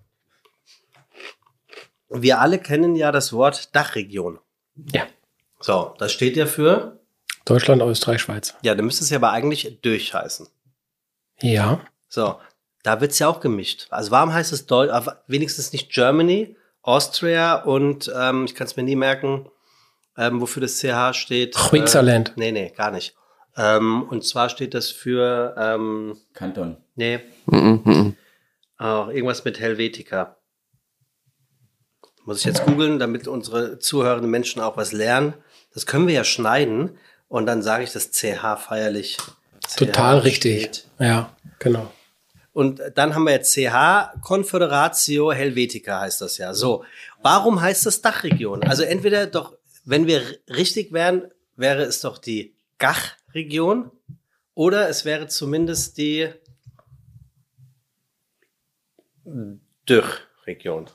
Wir 2.09 2.41
alle 2.41 2.59
kennen 2.59 2.95
ja 2.97 3.11
das 3.13 3.33
Wort 3.33 3.75
Dachregion. 3.75 4.39
Ja. 4.93 5.07
So, 5.61 5.95
das 5.99 6.13
steht 6.13 6.37
ja 6.37 6.47
für, 6.47 6.99
Deutschland, 7.45 7.83
Österreich, 7.83 8.21
Schweiz. 8.21 8.55
ja, 8.63 8.75
dann 8.75 8.85
müsste 8.85 9.05
es 9.05 9.11
ja 9.11 9.17
aber 9.19 9.31
eigentlich 9.31 9.81
durch 9.83 10.15
heißen. 10.15 10.47
Ja. 11.43 11.81
So, 12.09 12.37
da 12.83 13.01
wird's 13.01 13.19
ja 13.19 13.29
auch 13.29 13.41
gemischt. 13.41 13.87
Also 13.91 14.11
warum 14.11 14.33
heißt 14.33 14.53
es 14.53 14.67
Deu 14.67 14.87
äh, 14.87 15.03
wenigstens 15.27 15.73
nicht 15.73 15.93
Germany, 15.93 16.57
Austria 16.83 17.57
und 17.57 18.11
ähm, 18.15 18.45
ich 18.45 18.55
kann 18.55 18.67
es 18.67 18.77
mir 18.77 18.83
nie 18.83 18.97
merken, 18.97 19.49
ähm, 20.17 20.41
wofür 20.41 20.63
das 20.63 20.79
CH 20.79 21.15
steht. 21.15 21.55
Switzerland. 21.55 22.31
Äh, 22.31 22.33
nee, 22.37 22.53
nee, 22.53 22.73
gar 22.75 22.91
nicht. 22.91 23.15
Ähm, 23.57 24.05
und 24.05 24.25
zwar 24.25 24.49
steht 24.49 24.75
das 24.75 24.91
für, 24.91 25.55
ähm, 25.59 26.17
Kanton. 26.33 26.77
nee, 26.95 27.21
auch 28.79 29.09
irgendwas 29.09 29.45
mit 29.45 29.61
Helvetica. 29.61 30.37
Muss 32.25 32.39
ich 32.39 32.45
jetzt 32.45 32.65
googeln, 32.65 32.99
damit 32.99 33.29
unsere 33.29 33.79
zuhörenden 33.79 34.31
Menschen 34.31 34.63
auch 34.63 34.77
was 34.77 34.93
lernen. 34.93 35.35
Das 35.73 35.87
können 35.87 36.07
wir 36.07 36.15
ja 36.15 36.25
schneiden 36.25 36.99
und 37.29 37.47
dann 37.47 37.63
sage 37.63 37.85
ich 37.85 37.93
das 37.93 38.11
CH 38.11 38.57
feierlich. 38.57 39.17
Total 39.77 40.21
CH 40.21 40.25
richtig. 40.25 40.61
steht. 40.61 40.87
Ja, 40.99 41.37
genau. 41.59 41.93
Und 42.53 42.83
dann 42.97 43.15
haben 43.15 43.25
wir 43.25 43.33
jetzt 43.33 43.55
CH, 43.55 44.21
Confederatio 44.23 45.33
Helvetica 45.33 46.01
heißt 46.01 46.21
das 46.21 46.39
ja. 46.39 46.53
So, 46.53 46.85
warum 47.23 47.61
heißt 47.61 47.87
das 47.87 48.03
Dachregion? 48.03 48.65
Also 48.65 48.83
entweder 48.83 49.27
doch, 49.27 49.57
wenn 49.85 50.07
wir 50.07 50.23
richtig 50.49 50.93
wären, 50.93 51.29
wäre 51.57 51.83
es 51.83 52.01
doch 52.01 52.19
die 52.19 52.55
Gach-Region 52.79 53.91
oder 54.55 54.89
es 54.89 55.05
wäre 55.05 55.29
zumindest 55.29 55.97
die 55.99 56.29
Dürr-Region. 59.25 60.91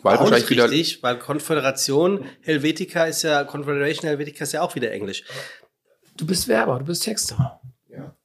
Weil 0.00 0.16
Auch 0.16 0.22
nicht 0.22 0.30
wahrscheinlich 0.30 0.50
wieder. 0.50 0.70
richtig, 0.70 1.02
weil 1.02 1.18
Konföderation 1.18 2.24
Helvetica 2.42 3.04
ist 3.04 3.22
ja, 3.22 3.44
Confederation 3.44 4.08
Helvetica 4.08 4.44
ist 4.44 4.52
ja 4.52 4.62
auch 4.62 4.74
wieder 4.74 4.92
Englisch. 4.92 5.24
Du 6.16 6.26
bist 6.26 6.46
Werber, 6.48 6.78
du 6.78 6.84
bist 6.84 7.02
Texter. 7.02 7.60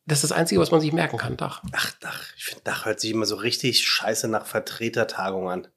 Das 0.05 0.17
ist 0.21 0.31
das 0.31 0.37
Einzige, 0.37 0.59
was 0.59 0.69
man 0.69 0.81
sich 0.81 0.91
merken 0.91 1.17
kann. 1.17 1.37
Dach. 1.37 1.63
Ach, 1.71 1.91
Dach, 2.01 2.25
ich 2.35 2.43
finde, 2.43 2.63
Dach 2.65 2.85
hört 2.85 2.99
sich 2.99 3.11
immer 3.11 3.25
so 3.25 3.35
richtig 3.35 3.87
scheiße 3.87 4.27
nach 4.27 4.45
Vertretertagung 4.45 5.49
an. 5.49 5.67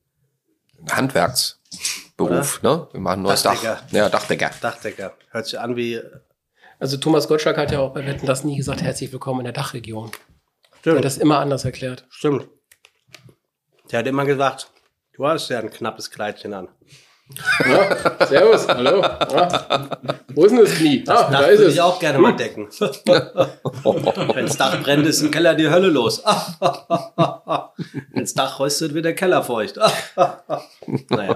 Handwerksberuf, 0.91 2.61
ne? 2.63 2.89
Wir 2.91 3.01
machen 3.01 3.21
ein 3.21 3.23
neues 3.23 3.43
Dach. 3.45 3.53
Dachdecker. 3.55 3.97
Ja, 3.97 4.09
Dachdecker. 4.09 4.51
Dachdecker. 4.61 5.15
Hört 5.31 5.47
sich 5.47 5.59
an 5.61 5.77
wie. 5.77 6.01
Also 6.79 6.97
Thomas 6.97 7.29
Gottschalk 7.29 7.57
hat 7.57 7.71
ja 7.71 7.79
auch 7.79 7.95
bei 7.95 8.05
Wetten 8.05 8.27
das 8.27 8.43
nie 8.45 8.57
gesagt, 8.57 8.83
herzlich 8.83 9.13
willkommen 9.13 9.41
in 9.41 9.45
der 9.45 9.53
Dachregion. 9.55 10.11
Der 10.85 10.97
hat 10.97 11.05
das 11.05 11.19
immer 11.19 11.39
anders 11.39 11.65
erklärt. 11.65 12.05
Stimmt. 12.11 12.49
Der 13.91 14.01
hat 14.01 14.07
immer 14.07 14.25
gesagt, 14.27 14.71
du 15.17 15.27
hast 15.27 15.49
ja 15.49 15.59
ein 15.59 15.71
knappes 15.71 16.11
Kleidchen 16.11 16.55
an. 16.55 16.69
Ja, 17.69 18.27
servus, 18.27 18.69
hallo. 18.69 19.03
Ja. 19.03 19.99
Wo 20.33 20.45
ist 20.45 20.53
denn 20.53 20.61
das 20.61 20.75
Knie? 20.75 21.03
Ah, 21.09 21.29
da 21.29 21.31
Dach 21.31 21.41
ist 21.49 21.59
würde 21.59 21.65
es. 21.65 21.75
ich 21.75 21.81
auch 21.81 21.99
gerne 21.99 22.21
mal 22.21 22.37
decken. 22.37 22.69
Wenn 22.79 24.47
das 24.47 24.57
Dach 24.57 24.81
brennt, 24.81 25.05
ist 25.07 25.23
im 25.23 25.33
Keller 25.33 25.55
die 25.55 25.69
Hölle 25.69 25.89
los. 25.89 26.23
Wenn 28.13 28.23
das 28.23 28.35
Dach 28.35 28.61
röstet, 28.61 28.95
wird 28.95 29.07
der 29.07 29.17
Keller 29.17 29.43
feucht. 29.43 29.77
naja, 31.11 31.35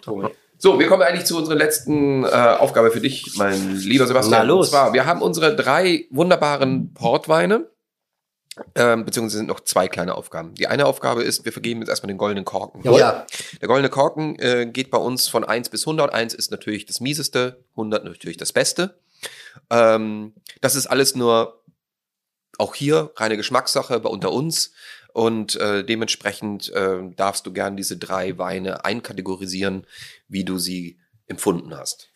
Tobi. 0.00 0.28
So, 0.56 0.78
wir 0.78 0.86
kommen 0.88 1.02
eigentlich 1.02 1.26
zu 1.26 1.36
unserer 1.36 1.56
letzten 1.56 2.24
äh, 2.24 2.28
Aufgabe 2.28 2.90
für 2.90 3.00
dich, 3.00 3.34
mein 3.36 3.76
lieber 3.76 4.06
Sebastian. 4.06 4.40
Na 4.40 4.42
los. 4.42 4.68
Und 4.68 4.70
zwar, 4.70 4.94
wir 4.94 5.04
haben 5.04 5.20
unsere 5.20 5.54
drei 5.54 6.06
wunderbaren 6.10 6.94
Portweine, 6.94 7.68
ähm, 8.74 9.04
beziehungsweise 9.04 9.38
sind 9.38 9.48
noch 9.48 9.60
zwei 9.60 9.88
kleine 9.88 10.14
Aufgaben. 10.14 10.54
Die 10.54 10.66
eine 10.66 10.86
Aufgabe 10.86 11.22
ist, 11.22 11.44
wir 11.44 11.52
vergeben 11.52 11.80
jetzt 11.80 11.90
erstmal 11.90 12.08
den 12.08 12.18
goldenen 12.18 12.44
Korken. 12.44 12.82
Ja. 12.82 13.26
Der 13.60 13.68
goldene 13.68 13.90
Korken 13.90 14.38
äh, 14.38 14.66
geht 14.66 14.90
bei 14.90 14.98
uns 14.98 15.28
von 15.28 15.44
1 15.44 15.68
bis 15.68 15.82
100. 15.86 16.12
1 16.12 16.34
ist 16.34 16.50
natürlich 16.50 16.86
das 16.86 17.00
mieseste, 17.00 17.64
100 17.72 18.04
natürlich 18.04 18.36
das 18.36 18.52
Beste. 18.52 18.98
Ähm, 19.70 20.34
das 20.60 20.74
ist 20.74 20.86
alles 20.86 21.14
nur 21.14 21.62
auch 22.58 22.74
hier 22.74 23.12
reine 23.16 23.36
Geschmackssache 23.36 24.00
bei 24.00 24.08
unter 24.08 24.32
uns. 24.32 24.72
Und 25.12 25.56
äh, 25.56 25.82
dementsprechend 25.84 26.70
äh, 26.72 26.98
darfst 27.16 27.46
du 27.46 27.52
gern 27.52 27.76
diese 27.76 27.96
drei 27.96 28.36
Weine 28.38 28.84
einkategorisieren, 28.84 29.86
wie 30.28 30.44
du 30.44 30.58
sie 30.58 30.98
empfunden 31.26 31.74
hast. 31.74 32.10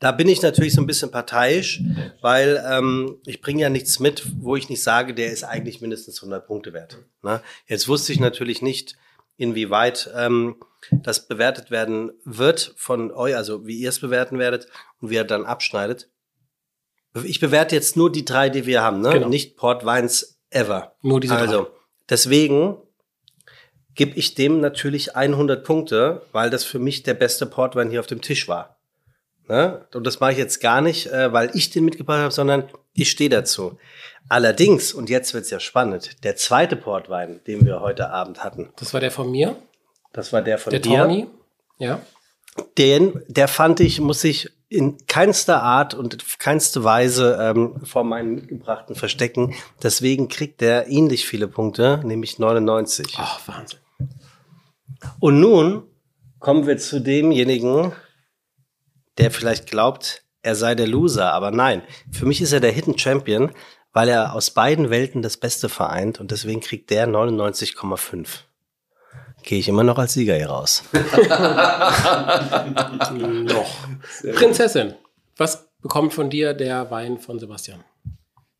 Da 0.00 0.12
bin 0.12 0.28
ich 0.28 0.42
natürlich 0.42 0.74
so 0.74 0.80
ein 0.80 0.86
bisschen 0.86 1.10
parteiisch, 1.10 1.80
weil 2.20 2.62
ähm, 2.68 3.18
ich 3.26 3.40
bringe 3.40 3.62
ja 3.62 3.70
nichts 3.70 4.00
mit, 4.00 4.24
wo 4.40 4.56
ich 4.56 4.68
nicht 4.68 4.82
sage, 4.82 5.14
der 5.14 5.32
ist 5.32 5.44
eigentlich 5.44 5.80
mindestens 5.80 6.18
100 6.18 6.46
Punkte 6.46 6.72
wert. 6.72 6.98
Ne? 7.22 7.40
Jetzt 7.66 7.88
wusste 7.88 8.12
ich 8.12 8.20
natürlich 8.20 8.60
nicht, 8.60 8.96
inwieweit 9.36 10.10
ähm, 10.14 10.56
das 10.90 11.26
bewertet 11.26 11.70
werden 11.70 12.12
wird 12.24 12.74
von 12.76 13.10
euch, 13.10 13.36
also 13.36 13.66
wie 13.66 13.78
ihr 13.78 13.88
es 13.88 14.00
bewerten 14.00 14.38
werdet 14.38 14.66
und 15.00 15.10
wie 15.10 15.14
ihr 15.14 15.24
dann 15.24 15.46
abschneidet. 15.46 16.10
Ich 17.24 17.40
bewerte 17.40 17.76
jetzt 17.76 17.96
nur 17.96 18.10
die 18.10 18.24
drei, 18.24 18.50
die 18.50 18.66
wir 18.66 18.82
haben, 18.82 19.00
ne? 19.00 19.10
Genau. 19.10 19.28
nicht 19.28 19.56
Port 19.56 19.84
Weins 19.84 20.40
ever. 20.50 20.96
Nur 21.02 21.20
diese 21.20 21.36
also, 21.36 21.62
drei. 21.62 21.70
deswegen 22.10 22.76
gebe 23.94 24.16
ich 24.18 24.34
dem 24.34 24.60
natürlich 24.60 25.14
100 25.14 25.64
Punkte, 25.64 26.22
weil 26.32 26.50
das 26.50 26.64
für 26.64 26.80
mich 26.80 27.04
der 27.04 27.14
beste 27.14 27.46
Portwein 27.46 27.90
hier 27.90 28.00
auf 28.00 28.08
dem 28.08 28.20
Tisch 28.20 28.48
war. 28.48 28.73
Ne? 29.48 29.86
Und 29.94 30.06
das 30.06 30.20
mache 30.20 30.32
ich 30.32 30.38
jetzt 30.38 30.60
gar 30.60 30.80
nicht, 30.80 31.06
äh, 31.06 31.32
weil 31.32 31.50
ich 31.54 31.70
den 31.70 31.84
mitgebracht 31.84 32.20
habe, 32.20 32.30
sondern 32.30 32.64
ich 32.94 33.10
stehe 33.10 33.30
dazu. 33.30 33.78
Allerdings, 34.28 34.94
und 34.94 35.10
jetzt 35.10 35.34
wird's 35.34 35.50
ja 35.50 35.60
spannend, 35.60 36.24
der 36.24 36.36
zweite 36.36 36.76
Portwein, 36.76 37.40
den 37.46 37.66
wir 37.66 37.80
heute 37.80 38.10
Abend 38.10 38.42
hatten, 38.42 38.70
Das 38.76 38.94
war 38.94 39.00
der 39.00 39.10
von 39.10 39.30
mir, 39.30 39.56
das 40.12 40.32
war 40.32 40.40
der 40.42 40.58
von 40.58 40.70
der 40.70 40.80
dir. 40.80 40.98
Tawny. 40.98 41.26
Ja. 41.78 42.00
Den, 42.78 43.22
der 43.28 43.48
fand 43.48 43.80
ich, 43.80 44.00
muss 44.00 44.24
ich 44.24 44.50
in 44.68 44.96
keinster 45.06 45.62
Art 45.62 45.94
und 45.94 46.38
keinste 46.38 46.84
Weise 46.84 47.38
ähm, 47.40 47.84
vor 47.84 48.04
meinen 48.04 48.36
Mitgebrachten 48.36 48.94
verstecken. 48.96 49.54
Deswegen 49.82 50.28
kriegt 50.28 50.60
der 50.60 50.88
ähnlich 50.88 51.26
viele 51.26 51.48
Punkte, 51.48 52.00
nämlich 52.04 52.38
99. 52.38 53.14
Ach, 53.18 53.40
Wahnsinn. 53.46 53.80
Und 55.20 55.40
nun 55.40 55.82
kommen 56.38 56.66
wir 56.66 56.78
zu 56.78 57.00
demjenigen, 57.00 57.92
der 59.18 59.30
vielleicht 59.30 59.66
glaubt, 59.66 60.22
er 60.42 60.54
sei 60.54 60.74
der 60.74 60.86
Loser, 60.86 61.32
aber 61.32 61.50
nein. 61.50 61.82
Für 62.10 62.26
mich 62.26 62.40
ist 62.42 62.52
er 62.52 62.60
der 62.60 62.72
Hidden 62.72 62.98
Champion, 62.98 63.50
weil 63.92 64.08
er 64.08 64.34
aus 64.34 64.50
beiden 64.50 64.90
Welten 64.90 65.22
das 65.22 65.36
Beste 65.38 65.68
vereint 65.68 66.20
und 66.20 66.30
deswegen 66.30 66.60
kriegt 66.60 66.90
der 66.90 67.08
99,5. 67.08 68.26
Gehe 69.42 69.58
ich 69.58 69.68
immer 69.68 69.84
noch 69.84 69.98
als 69.98 70.14
Sieger 70.14 70.34
hier 70.34 70.48
raus. 70.48 70.84
Noch. 73.12 73.76
Prinzessin, 74.34 74.94
was 75.36 75.68
bekommt 75.82 76.14
von 76.14 76.30
dir 76.30 76.54
der 76.54 76.90
Wein 76.90 77.18
von 77.18 77.38
Sebastian? 77.38 77.84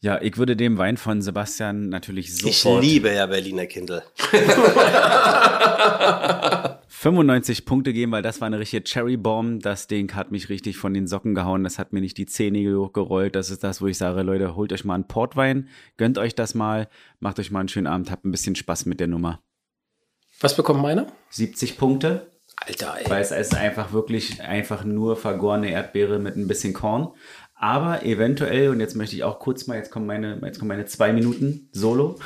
Ja, 0.05 0.21
ich 0.21 0.37
würde 0.37 0.55
dem 0.55 0.77
Wein 0.77 0.99
von 0.99 1.23
Sebastian 1.23 1.89
natürlich 1.89 2.27
Ich 2.45 2.59
sofort 2.59 2.85
liebe 2.85 3.11
ja 3.11 3.25
Berliner 3.25 3.65
Kindle. 3.65 4.03
95 6.89 7.65
Punkte 7.65 7.95
geben, 7.95 8.13
weil 8.13 8.21
das 8.21 8.43
war 8.43 8.47
eine 8.47 8.59
richtige 8.59 8.85
Cherry 8.85 9.17
Bomb. 9.17 9.63
Das 9.63 9.87
Ding 9.87 10.15
hat 10.15 10.31
mich 10.31 10.51
richtig 10.51 10.77
von 10.77 10.93
den 10.93 11.07
Socken 11.07 11.35
gehauen. 11.35 11.65
Das 11.65 11.79
hat 11.79 11.95
mir 11.95 12.03
nicht 12.03 12.19
die 12.19 12.27
Zähne 12.27 12.77
hochgerollt. 12.77 13.35
Das 13.35 13.49
ist 13.49 13.65
das, 13.65 13.81
wo 13.81 13.87
ich 13.87 13.97
sage, 13.97 14.21
Leute, 14.21 14.57
holt 14.57 14.75
euch 14.75 14.85
mal 14.85 14.97
einen 14.97 15.09
Portwein, 15.09 15.71
gönnt 15.97 16.19
euch 16.19 16.35
das 16.35 16.55
mal, 16.55 16.91
macht 17.19 17.39
euch 17.39 17.51
mal 17.51 17.61
einen 17.61 17.71
schönen 17.71 17.87
Abend, 17.87 18.11
habt 18.11 18.27
ein 18.27 18.31
bisschen 18.31 18.57
Spaß 18.57 18.85
mit 18.85 19.01
der 19.01 19.07
Nummer. 19.07 19.41
Was 20.39 20.55
bekommt 20.55 20.83
meiner? 20.83 21.07
70 21.31 21.79
Punkte, 21.79 22.31
Alter, 22.57 22.97
ey. 22.99 23.11
weil 23.11 23.23
es 23.23 23.31
ist 23.31 23.55
einfach 23.55 23.93
wirklich 23.93 24.43
einfach 24.43 24.85
nur 24.85 25.17
vergorene 25.17 25.71
Erdbeere 25.71 26.19
mit 26.19 26.37
ein 26.37 26.47
bisschen 26.47 26.75
Korn. 26.75 27.09
Aber 27.55 28.05
eventuell, 28.05 28.69
und 28.71 28.81
jetzt 28.81 28.95
möchte 28.97 29.17
ich 29.17 29.25
auch 29.25 29.39
kurz 29.39 29.67
mal, 29.67 29.77
jetzt 29.77 29.91
kommen 29.91 30.07
meine, 30.07 30.39
jetzt 30.45 30.59
kommen 30.59 30.69
meine 30.69 30.87
zwei 30.87 31.13
Minuten 31.13 31.69
Solo. 31.73 32.19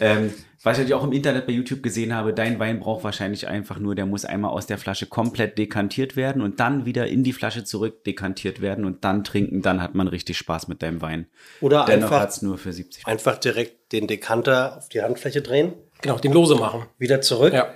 Ähm, 0.00 0.32
was 0.62 0.78
ich 0.80 0.92
auch 0.94 1.04
im 1.04 1.12
Internet 1.12 1.46
bei 1.46 1.52
YouTube 1.52 1.82
gesehen 1.82 2.12
habe, 2.12 2.34
dein 2.34 2.58
Wein 2.58 2.80
braucht 2.80 3.04
wahrscheinlich 3.04 3.46
einfach 3.46 3.78
nur, 3.78 3.94
der 3.94 4.04
muss 4.06 4.24
einmal 4.24 4.50
aus 4.50 4.66
der 4.66 4.78
Flasche 4.78 5.06
komplett 5.06 5.58
dekantiert 5.58 6.16
werden 6.16 6.42
und 6.42 6.58
dann 6.58 6.86
wieder 6.86 7.06
in 7.06 7.22
die 7.22 7.32
Flasche 7.32 7.62
zurück 7.62 8.02
dekantiert 8.04 8.60
werden 8.60 8.84
und 8.84 9.04
dann 9.04 9.22
trinken, 9.22 9.62
dann 9.62 9.80
hat 9.80 9.94
man 9.94 10.08
richtig 10.08 10.38
Spaß 10.38 10.66
mit 10.66 10.82
deinem 10.82 11.02
Wein. 11.02 11.26
Oder 11.60 11.84
Dennoch 11.84 12.06
einfach, 12.06 12.20
hat's 12.20 12.42
nur 12.42 12.58
für 12.58 12.72
70. 12.72 13.06
einfach 13.06 13.38
direkt 13.38 13.92
den 13.92 14.08
Dekanter 14.08 14.76
auf 14.78 14.88
die 14.88 15.02
Handfläche 15.02 15.40
drehen, 15.40 15.72
Genau, 16.02 16.18
den 16.18 16.32
Lose 16.32 16.56
machen. 16.56 16.86
wieder 16.98 17.20
zurück. 17.20 17.52
Ja. 17.52 17.72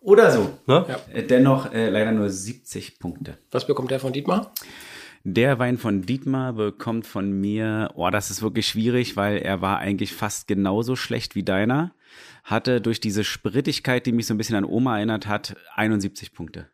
Oder 0.00 0.30
so. 0.30 0.50
Ne? 0.66 0.84
Ja. 0.88 1.00
Äh, 1.12 1.22
Dennoch 1.24 1.72
äh, 1.72 1.88
leider 1.88 2.12
nur 2.12 2.28
70 2.30 2.98
Punkte. 2.98 3.38
Was 3.50 3.66
bekommt 3.66 3.90
der 3.90 4.00
von 4.00 4.12
Dietmar? 4.12 4.52
Der 5.26 5.58
Wein 5.58 5.78
von 5.78 6.02
Dietmar 6.02 6.52
bekommt 6.52 7.06
von 7.06 7.32
mir, 7.32 7.90
oh, 7.94 8.10
das 8.10 8.30
ist 8.30 8.42
wirklich 8.42 8.66
schwierig, 8.68 9.16
weil 9.16 9.38
er 9.38 9.62
war 9.62 9.78
eigentlich 9.78 10.12
fast 10.12 10.46
genauso 10.46 10.96
schlecht 10.96 11.34
wie 11.34 11.42
deiner. 11.42 11.92
Hatte 12.44 12.82
durch 12.82 13.00
diese 13.00 13.24
Sprittigkeit, 13.24 14.04
die 14.04 14.12
mich 14.12 14.26
so 14.26 14.34
ein 14.34 14.38
bisschen 14.38 14.56
an 14.56 14.66
Oma 14.66 14.98
erinnert 14.98 15.26
hat, 15.26 15.56
71 15.76 16.34
Punkte. 16.34 16.68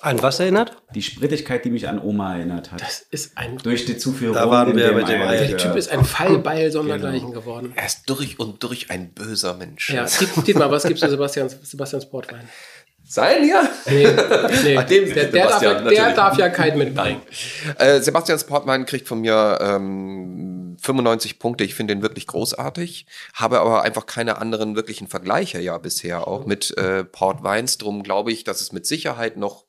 An 0.00 0.22
was 0.22 0.40
erinnert? 0.40 0.78
Die 0.94 1.02
Sprittigkeit, 1.02 1.62
die 1.66 1.70
mich 1.70 1.88
an 1.88 1.98
Oma 1.98 2.36
erinnert 2.36 2.72
hat. 2.72 2.80
Das 2.80 3.00
ist 3.10 3.36
ein. 3.36 3.58
durch 3.58 3.84
die 3.84 3.98
Zuführung. 3.98 4.34
Da 4.34 4.48
waren 4.48 4.74
wir 4.74 4.92
mit 4.94 5.08
dem. 5.08 5.20
Der 5.20 5.56
Typ 5.58 5.76
ist 5.76 5.90
ein 5.90 6.02
Fallbeil 6.04 6.70
sondergleichen 6.72 7.32
geworden. 7.32 7.72
Er 7.76 7.84
ist 7.84 8.08
durch 8.08 8.38
und 8.38 8.62
durch 8.62 8.90
ein 8.90 9.12
böser 9.12 9.54
Mensch. 9.58 9.90
Ja, 9.90 10.04
Diet- 10.06 10.46
Dietmar, 10.46 10.70
was 10.70 10.84
gibst 10.84 11.02
du 11.02 11.08
Sebastians, 11.10 11.58
Sebastians 11.62 12.08
Portwein? 12.08 12.48
Sein 13.12 13.48
ja? 13.48 13.68
Nee, 13.86 14.06
nee. 14.62 14.84
Dem 14.84 15.12
der, 15.12 15.24
der, 15.24 15.48
darf, 15.48 15.58
Sebastian, 15.58 15.84
ja- 15.84 15.90
der 15.90 16.14
darf 16.14 16.38
ja 16.38 16.48
keinen 16.48 16.78
mitbringen. 16.78 17.20
Äh, 17.76 18.00
Sebastians 18.00 18.44
Portwein 18.44 18.86
kriegt 18.86 19.08
von 19.08 19.20
mir 19.20 19.58
ähm, 19.60 20.76
95 20.80 21.40
Punkte. 21.40 21.64
Ich 21.64 21.74
finde 21.74 21.92
den 21.92 22.02
wirklich 22.02 22.28
großartig. 22.28 23.06
Habe 23.34 23.58
aber 23.58 23.82
einfach 23.82 24.06
keine 24.06 24.38
anderen 24.38 24.76
wirklichen 24.76 25.08
Vergleiche 25.08 25.58
ja 25.58 25.76
bisher 25.78 26.28
auch 26.28 26.46
mit 26.46 26.76
äh, 26.78 27.02
Portweins. 27.02 27.78
Drum 27.78 28.04
glaube 28.04 28.30
ich, 28.30 28.44
dass 28.44 28.60
es 28.60 28.70
mit 28.70 28.86
Sicherheit 28.86 29.36
noch 29.36 29.64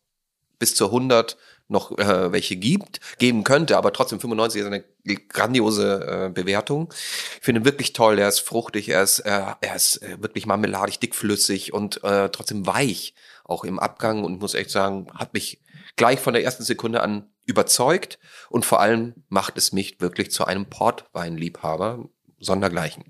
bis 0.59 0.75
zu 0.75 0.85
100 0.85 1.35
noch 1.67 1.97
äh, 1.97 2.31
welche 2.31 2.57
gibt, 2.57 2.99
geben 3.17 3.43
könnte, 3.43 3.77
aber 3.77 3.93
trotzdem 3.93 4.19
95 4.19 4.61
ist 4.61 4.67
eine 4.67 4.83
grandiose 5.29 6.25
äh, 6.27 6.29
Bewertung. 6.29 6.93
Ich 7.39 7.45
finde 7.45 7.61
ihn 7.61 7.65
wirklich 7.65 7.93
toll, 7.93 8.19
er 8.19 8.27
ist 8.27 8.41
fruchtig, 8.41 8.89
er 8.89 9.01
ist, 9.01 9.19
äh, 9.19 9.41
er 9.61 9.75
ist 9.75 10.03
äh, 10.03 10.17
wirklich 10.21 10.45
marmeladig, 10.45 10.99
dickflüssig 10.99 11.73
und 11.73 12.03
äh, 12.03 12.29
trotzdem 12.29 12.67
weich, 12.67 13.15
auch 13.51 13.63
im 13.63 13.79
Abgang 13.79 14.23
und 14.23 14.39
muss 14.39 14.55
echt 14.55 14.71
sagen, 14.71 15.07
hat 15.13 15.33
mich 15.33 15.61
gleich 15.95 16.19
von 16.19 16.33
der 16.33 16.43
ersten 16.43 16.63
Sekunde 16.63 17.01
an 17.01 17.29
überzeugt 17.45 18.17
und 18.49 18.65
vor 18.65 18.79
allem 18.79 19.13
macht 19.29 19.57
es 19.57 19.73
mich 19.73 19.99
wirklich 19.99 20.31
zu 20.31 20.45
einem 20.45 20.65
Portweinliebhaber 20.65 22.05
sondergleichen. 22.39 23.03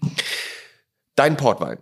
Dein 1.15 1.37
Portwein 1.37 1.77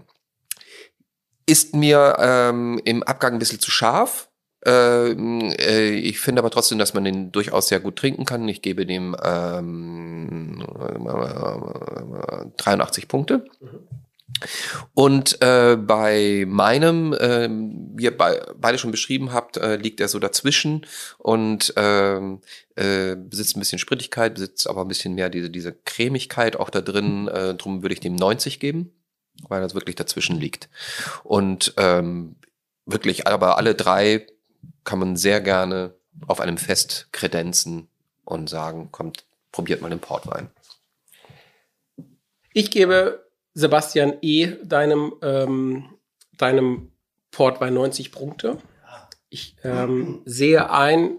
ist 1.46 1.76
mir 1.76 2.18
ähm, 2.20 2.80
im 2.86 3.02
Abgang 3.04 3.34
ein 3.34 3.40
bisschen 3.40 3.60
zu 3.60 3.72
scharf. 3.72 4.30
Ähm, 4.66 5.52
äh, 5.58 5.90
ich 5.90 6.20
finde 6.20 6.42
aber 6.42 6.52
trotzdem, 6.52 6.78
dass 6.78 6.94
man 6.94 7.06
den 7.06 7.32
durchaus 7.32 7.70
sehr 7.70 7.80
gut 7.80 7.96
trinken 7.96 8.26
kann. 8.26 8.48
Ich 8.48 8.62
gebe 8.62 8.86
dem 8.86 9.16
ähm, 9.24 10.64
83 12.58 13.08
Punkte. 13.08 13.46
Und 14.94 15.42
äh, 15.42 15.76
bei 15.76 16.46
meinem, 16.48 17.16
ähm, 17.20 17.92
wie 17.96 18.06
ihr 18.06 18.18
bei, 18.18 18.42
beide 18.58 18.78
schon 18.78 18.92
beschrieben 18.92 19.34
habt, 19.34 19.58
äh, 19.58 19.76
liegt 19.76 20.00
er 20.00 20.08
so 20.08 20.20
dazwischen 20.20 20.86
und 21.18 21.74
ähm, 21.76 22.42
äh, 22.76 23.16
besitzt 23.16 23.56
ein 23.56 23.60
bisschen 23.60 23.80
Sprittigkeit, 23.80 24.36
besitzt 24.36 24.70
aber 24.70 24.82
ein 24.82 24.88
bisschen 24.88 25.16
mehr 25.16 25.30
diese, 25.30 25.50
diese 25.50 25.74
Cremigkeit 25.74 26.56
auch 26.56 26.70
da 26.70 26.82
drin. 26.82 27.28
Äh, 27.28 27.56
drum 27.56 27.82
würde 27.82 27.94
ich 27.94 28.00
dem 28.00 28.16
90 28.16 28.60
geben, 28.60 28.92
weil 29.48 29.62
das 29.62 29.74
wirklich 29.74 29.96
dazwischen 29.96 30.40
liegt. 30.40 30.70
Und 31.24 31.74
ähm, 31.78 32.36
wirklich, 32.86 33.28
aber 33.28 33.58
alle 33.58 33.76
drei 33.76 34.26
kann 34.84 35.00
man 35.00 35.18
sehr 35.18 35.42
gerne 35.42 35.94
auf 36.28 36.40
einem 36.40 36.58
Fest 36.58 37.10
kredenzen 37.12 37.88
und 38.26 38.50
sagen, 38.50 38.92
kommt, 38.92 39.26
probiert 39.52 39.82
mal 39.82 39.90
den 39.90 40.00
Portwein. 40.00 40.50
Ich 42.54 42.72
gebe 42.72 43.29
Sebastian 43.54 44.14
E. 44.22 44.56
deinem, 44.64 45.14
ähm, 45.22 45.86
deinem 46.38 46.92
Portwein 47.32 47.74
90 47.74 48.12
Punkte. 48.12 48.58
Ich 49.30 49.56
ähm, 49.64 50.22
sehe 50.26 50.72
ein, 50.72 51.18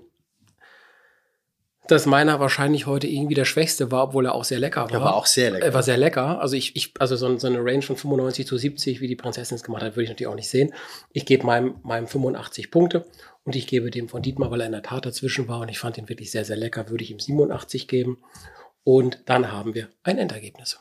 dass 1.90 2.06
meiner 2.06 2.38
wahrscheinlich 2.38 2.86
heute 2.86 3.08
irgendwie 3.08 3.34
der 3.34 3.44
schwächste 3.44 3.90
war, 3.90 4.04
obwohl 4.04 4.26
er 4.26 4.34
auch 4.34 4.44
sehr 4.44 4.60
lecker 4.60 4.82
war. 4.82 4.88
Der 4.88 5.00
war 5.00 5.16
auch 5.16 5.26
sehr 5.26 5.50
lecker. 5.50 5.64
Er 5.64 5.74
war 5.74 5.82
sehr 5.82 5.96
lecker. 5.96 6.40
Also 6.40 6.56
ich, 6.56 6.76
ich 6.76 6.94
also 7.00 7.16
so, 7.16 7.36
so 7.38 7.46
eine 7.46 7.58
Range 7.58 7.82
von 7.82 7.96
95 7.96 8.46
zu 8.46 8.56
70, 8.56 9.00
wie 9.00 9.08
die 9.08 9.16
Prinzessin 9.16 9.56
es 9.56 9.64
gemacht 9.64 9.82
hat, 9.82 9.96
würde 9.96 10.04
ich 10.04 10.08
natürlich 10.08 10.28
auch 10.28 10.36
nicht 10.36 10.48
sehen. 10.48 10.72
Ich 11.12 11.26
gebe 11.26 11.44
meinem, 11.44 11.76
meinem 11.82 12.06
85 12.06 12.70
Punkte 12.70 13.06
und 13.44 13.56
ich 13.56 13.66
gebe 13.66 13.90
dem 13.90 14.08
von 14.08 14.22
Dietmar, 14.22 14.50
weil 14.50 14.60
er 14.60 14.66
in 14.66 14.72
der 14.72 14.82
Tat 14.82 15.06
dazwischen 15.06 15.48
war 15.48 15.60
und 15.60 15.68
ich 15.68 15.78
fand 15.78 15.98
ihn 15.98 16.08
wirklich 16.08 16.30
sehr, 16.30 16.44
sehr 16.44 16.56
lecker, 16.56 16.88
würde 16.90 17.02
ich 17.02 17.10
ihm 17.10 17.18
87 17.18 17.88
geben. 17.88 18.18
Und 18.84 19.22
dann 19.26 19.50
haben 19.50 19.74
wir 19.74 19.88
ein 20.02 20.18
Endergebnis. 20.18 20.78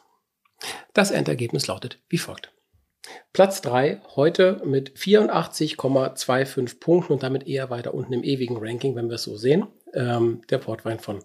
Das 0.94 1.11
Endergebnis 1.11 1.68
lautet 1.68 1.99
wie 2.10 2.18
folgt. 2.18 2.52
Platz 3.34 3.61
3 3.61 4.02
heute 4.15 4.61
mit 4.65 4.91
84,25 4.98 6.80
Punkten 6.80 7.14
und 7.14 7.23
damit 7.23 7.48
eher 7.48 7.69
weiter 7.69 7.94
unten 7.94 8.14
im 8.14 8.23
ewigen 8.23 8.57
Ranking, 8.60 8.95
wenn 8.95 9.07
wir 9.10 9.15
es 9.15 9.23
so 9.23 9.36
sehen. 9.38 9.68
Ähm, 9.94 10.41
der 10.49 10.57
Portwein 10.60 10.99
von 10.99 11.23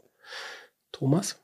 Thomas. 0.92 1.36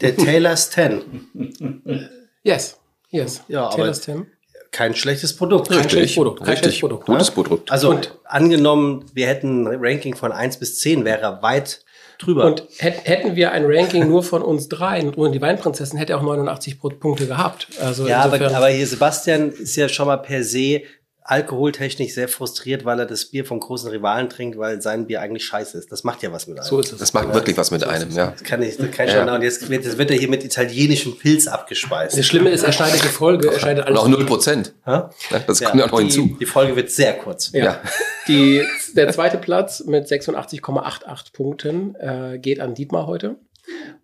Der 0.00 0.16
Taylor's 0.16 0.70
10. 0.70 2.08
Yes, 2.42 2.78
yes. 3.10 3.42
Ja, 3.48 3.68
Taylor's 3.70 4.00
Tim. 4.00 4.26
Kein 4.70 4.94
schlechtes 4.94 5.36
Produkt. 5.36 5.68
Kein 5.68 5.88
schlechtes 5.88 6.14
Produkt. 6.14 6.38
Kein 6.44 6.56
schlechtes 6.56 6.80
Produkt. 6.80 7.04
Gutes 7.06 7.30
Produkt. 7.30 7.70
Also 7.70 7.90
Und- 7.90 8.16
angenommen, 8.24 9.04
wir 9.12 9.26
hätten 9.26 9.66
ein 9.66 9.76
Ranking 9.84 10.14
von 10.14 10.32
1 10.32 10.58
bis 10.58 10.78
10, 10.78 11.04
wäre 11.04 11.20
er 11.20 11.42
weit 11.42 11.84
drüber. 12.24 12.44
Und 12.44 12.64
hätt, 12.78 13.04
hätten 13.04 13.36
wir 13.36 13.52
ein 13.52 13.64
Ranking 13.66 14.08
nur 14.08 14.22
von 14.22 14.42
uns 14.42 14.68
dreien 14.68 15.08
und 15.08 15.18
ohne 15.18 15.30
die 15.32 15.40
Weinprinzessin, 15.40 15.98
hätte 15.98 16.12
er 16.14 16.18
auch 16.18 16.22
89 16.22 16.80
Pro- 16.80 16.88
Punkte 16.90 17.26
gehabt. 17.26 17.68
Also 17.80 18.06
ja, 18.06 18.22
aber, 18.22 18.40
aber 18.54 18.68
hier 18.68 18.86
Sebastian 18.86 19.50
ist 19.50 19.76
ja 19.76 19.88
schon 19.88 20.06
mal 20.06 20.16
per 20.18 20.42
se 20.44 20.82
alkoholtechnisch 21.24 22.14
sehr 22.14 22.28
frustriert, 22.28 22.84
weil 22.84 22.98
er 22.98 23.06
das 23.06 23.26
Bier 23.26 23.44
vom 23.44 23.60
großen 23.60 23.88
Rivalen 23.90 24.28
trinkt, 24.28 24.58
weil 24.58 24.82
sein 24.82 25.06
Bier 25.06 25.20
eigentlich 25.20 25.44
scheiße 25.44 25.78
ist. 25.78 25.92
Das 25.92 26.04
macht 26.04 26.22
ja 26.22 26.32
was 26.32 26.46
mit 26.46 26.58
einem. 26.58 26.66
so 26.66 26.80
ist 26.80 26.92
es. 26.92 26.98
Das 26.98 27.12
macht 27.14 27.32
wirklich 27.32 27.56
was 27.56 27.70
mit 27.70 27.84
einem, 27.84 28.10
ja. 28.10 28.32
Das 28.32 28.42
kann 28.42 28.62
ich, 28.62 28.76
das 28.76 28.90
kann 28.90 29.06
ich 29.06 29.12
schon. 29.14 29.28
Und 29.28 29.42
jetzt 29.42 29.68
wird, 29.70 29.86
das 29.86 29.98
wird 29.98 30.10
er 30.10 30.16
hier 30.16 30.28
mit 30.28 30.44
italienischem 30.44 31.18
Pilz 31.18 31.46
abgespeist. 31.46 32.18
Das 32.18 32.26
Schlimme 32.26 32.50
ist, 32.50 32.62
er 32.64 32.72
schneidet 32.72 33.02
die 33.04 33.08
Folge, 33.08 33.52
er 33.52 33.58
schneidet 33.60 33.84
Und 33.86 33.88
alles. 33.96 34.00
auch 34.00 34.08
0 34.08 34.26
Prozent. 34.26 34.74
Ja? 34.86 35.10
Das 35.46 35.60
Ja, 35.60 35.68
kommt 35.70 35.80
ja 35.80 35.86
noch 35.86 35.98
die, 35.98 36.04
hinzu. 36.04 36.36
die 36.40 36.46
Folge 36.46 36.76
wird 36.76 36.90
sehr 36.90 37.14
kurz. 37.14 37.50
Ja. 37.52 37.64
Ja. 37.64 37.82
Die, 38.28 38.62
der 38.96 39.08
zweite 39.12 39.38
Platz 39.38 39.84
mit 39.84 40.06
86,88 40.06 41.32
Punkten 41.32 41.94
äh, 41.96 42.38
geht 42.38 42.60
an 42.60 42.74
Dietmar 42.74 43.06
heute. 43.06 43.36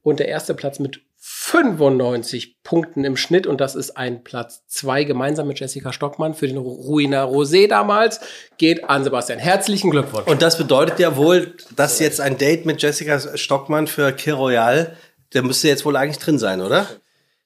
Und 0.02 0.20
der 0.20 0.28
erste 0.28 0.54
Platz 0.54 0.78
mit 0.78 1.00
95 1.48 2.62
Punkten 2.62 3.04
im 3.04 3.16
Schnitt. 3.16 3.46
Und 3.46 3.60
das 3.60 3.74
ist 3.74 3.96
ein 3.96 4.22
Platz 4.22 4.66
zwei 4.66 5.04
gemeinsam 5.04 5.48
mit 5.48 5.58
Jessica 5.58 5.92
Stockmann 5.94 6.34
für 6.34 6.46
den 6.46 6.58
Ruina 6.58 7.24
Rosé 7.24 7.68
damals. 7.68 8.20
Geht 8.58 8.84
an 8.84 9.02
Sebastian. 9.02 9.38
Herzlichen 9.38 9.90
Glückwunsch. 9.90 10.26
Und 10.26 10.42
das 10.42 10.58
bedeutet 10.58 10.98
ja 10.98 11.16
wohl, 11.16 11.54
dass 11.74 12.00
jetzt 12.00 12.20
ein 12.20 12.36
Date 12.36 12.66
mit 12.66 12.82
Jessica 12.82 13.18
Stockmann 13.36 13.86
für 13.86 14.12
Kir 14.12 14.34
Royal, 14.34 14.94
der 15.32 15.42
müsste 15.42 15.68
jetzt 15.68 15.86
wohl 15.86 15.96
eigentlich 15.96 16.18
drin 16.18 16.38
sein, 16.38 16.60
oder? 16.60 16.86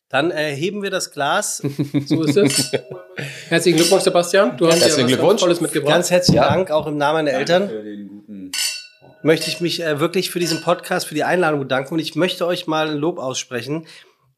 Dann 0.08 0.30
erheben 0.32 0.82
wir 0.82 0.90
das 0.90 1.12
Glas. 1.12 1.58
so 2.06 2.24
ist 2.24 2.36
es. 2.36 2.72
Herzlichen 3.48 3.76
Glückwunsch, 3.78 4.02
Sebastian. 4.02 4.56
Du 4.56 4.66
hast 4.66 4.80
ja 4.80 4.86
Herzlichen 4.86 5.06
was 5.10 5.12
Glückwunsch. 5.16 5.40
Tolles 5.42 5.60
mitgebracht. 5.60 5.92
Ganz 5.94 6.10
herzlichen 6.10 6.42
Ja. 6.42 6.48
Dank, 6.48 6.70
auch 6.72 6.88
im 6.88 6.96
Namen 6.96 7.24
der 7.26 7.34
Eltern. 7.36 7.70
Möchte 9.24 9.48
ich 9.48 9.60
mich 9.60 9.80
äh, 9.80 10.00
wirklich 10.00 10.30
für 10.30 10.40
diesen 10.40 10.62
Podcast, 10.62 11.06
für 11.06 11.14
die 11.14 11.22
Einladung 11.22 11.60
bedanken 11.60 11.94
und 11.94 12.00
ich 12.00 12.16
möchte 12.16 12.44
euch 12.44 12.66
mal 12.66 12.88
ein 12.88 12.96
Lob 12.96 13.18
aussprechen. 13.18 13.86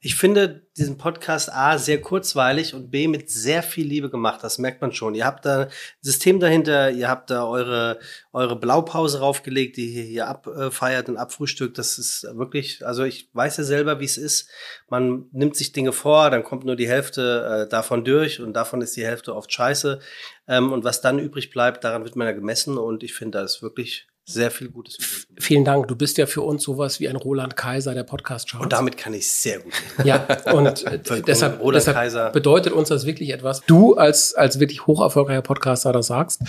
Ich 0.01 0.17
finde 0.17 0.67
diesen 0.77 0.99
Podcast 0.99 1.51
A 1.51 1.79
sehr 1.79 1.99
kurzweilig 2.03 2.75
und 2.75 2.91
B 2.91 3.09
mit 3.09 3.31
sehr 3.31 3.63
viel 3.63 3.87
Liebe 3.87 4.11
gemacht. 4.11 4.41
Das 4.45 4.59
merkt 4.59 4.83
man 4.83 4.93
schon. 4.93 5.15
Ihr 5.15 5.25
habt 5.25 5.47
da 5.47 5.63
ein 5.63 5.69
System 6.03 6.39
dahinter, 6.39 6.91
ihr 6.91 7.09
habt 7.09 7.31
da 7.31 7.49
eure, 7.49 7.99
eure 8.35 8.57
Blaupause 8.57 9.21
raufgelegt, 9.21 9.79
die 9.79 9.95
ihr 9.95 10.03
hier 10.03 10.29
abfeiert 10.29 11.09
und 11.09 11.17
abfrühstückt. 11.17 11.79
Das 11.79 11.97
ist 11.97 12.25
wirklich, 12.35 12.87
also 12.87 13.05
ich 13.05 13.31
weiß 13.33 13.57
ja 13.57 13.65
selber, 13.65 13.99
wie 14.01 14.05
es 14.05 14.19
ist. 14.19 14.51
Man 14.91 15.31
nimmt 15.33 15.57
sich 15.57 15.73
Dinge 15.73 15.93
vor, 15.93 16.29
dann 16.29 16.45
kommt 16.45 16.67
nur 16.67 16.77
die 16.77 16.89
Hälfte 16.89 17.65
äh, 17.65 17.69
davon 17.71 18.05
durch 18.05 18.43
und 18.43 18.53
davon 18.53 18.83
ist 18.83 18.95
die 18.97 19.07
Hälfte 19.07 19.35
oft 19.35 19.51
scheiße. 19.51 20.01
Ähm, 20.47 20.75
und 20.75 20.85
was 20.85 21.01
dann 21.01 21.19
übrig 21.19 21.49
bleibt, 21.49 21.83
daran 21.83 22.05
wird 22.05 22.17
man 22.17 22.27
ja 22.27 22.35
gemessen 22.35 22.77
und 22.77 23.03
ich 23.03 23.15
finde, 23.15 23.39
da 23.39 23.45
ist 23.45 23.63
wirklich 23.63 24.07
sehr 24.27 24.51
viel 24.51 24.71
Gutes. 24.71 25.27
Vielen 25.39 25.65
Dank. 25.65 25.89
Du 25.89 25.97
bist 25.97 26.17
ja 26.17 26.25
für 26.27 26.41
uns 26.41 26.63
sowas 26.63 26.99
wie 26.99 27.09
ein 27.09 27.17
Roland 27.17 27.57
Kaiser 27.57 27.95
der 27.95 28.05
Podcast-Charts. 28.05 28.65
Und 28.65 28.73
damit 28.73 28.97
kann 28.97 29.13
ich 29.13 29.31
sehr 29.31 29.61
gut 29.61 29.73
leben. 29.99 30.09
Ja, 30.09 30.27
und 30.53 30.87
äh, 30.87 30.99
deshalb, 31.27 31.61
Roland 31.61 31.77
deshalb 31.77 31.97
Kaiser. 31.97 32.31
bedeutet 32.31 32.73
uns 32.73 32.89
das 32.89 33.05
wirklich 33.05 33.31
etwas. 33.31 33.61
Du 33.67 33.95
als, 33.95 34.35
als 34.35 34.61
wirklich 34.61 34.87
hoch 34.87 35.03
erfolgreicher 35.03 35.43
Podcaster 35.43 35.93
das 35.93 36.07
sagst, 36.07 36.41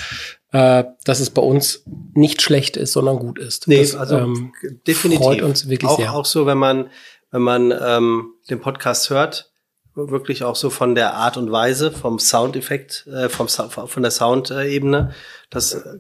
äh, 0.54 0.86
dass 1.04 1.20
es 1.20 1.30
bei 1.30 1.42
uns 1.42 1.84
nicht 2.14 2.42
schlecht 2.42 2.78
ist, 2.78 2.94
sondern 2.94 3.20
gut 3.20 3.40
ist. 3.40 3.68
Nee, 3.68 3.80
das, 3.80 3.96
also 3.96 4.20
ähm, 4.20 4.54
definitiv. 4.88 5.26
freut 5.26 5.42
uns 5.42 5.68
wirklich 5.68 5.92
auch, 5.92 5.98
sehr. 5.98 6.14
Auch 6.14 6.26
so, 6.26 6.46
wenn 6.46 6.58
man, 6.58 6.90
wenn 7.32 7.42
man 7.42 7.74
ähm, 7.78 8.36
den 8.50 8.62
Podcast 8.62 9.10
hört, 9.10 9.52
wirklich 9.96 10.44
auch 10.44 10.56
so 10.56 10.70
von 10.70 10.94
der 10.96 11.14
Art 11.14 11.38
und 11.38 11.52
Weise, 11.52 11.92
vom 11.92 12.20
Soundeffekt, 12.20 13.08
äh, 13.08 13.30
vom 13.30 13.48
von 13.48 14.02
der 14.02 14.12
Soundebene, 14.12 15.14
das 15.50 15.74
äh, 15.74 16.00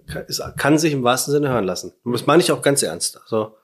kann- 0.57 0.77
sich 0.77 0.93
im 0.93 1.03
wahrsten 1.03 1.31
Sinne 1.31 1.49
hören 1.49 1.63
lassen. 1.65 1.93
Und 2.03 2.11
das 2.13 2.25
meine 2.25 2.43
ich 2.43 2.51
auch 2.51 2.61
ganz 2.61 2.83
ernst. 2.83 3.19
Also, 3.23 3.55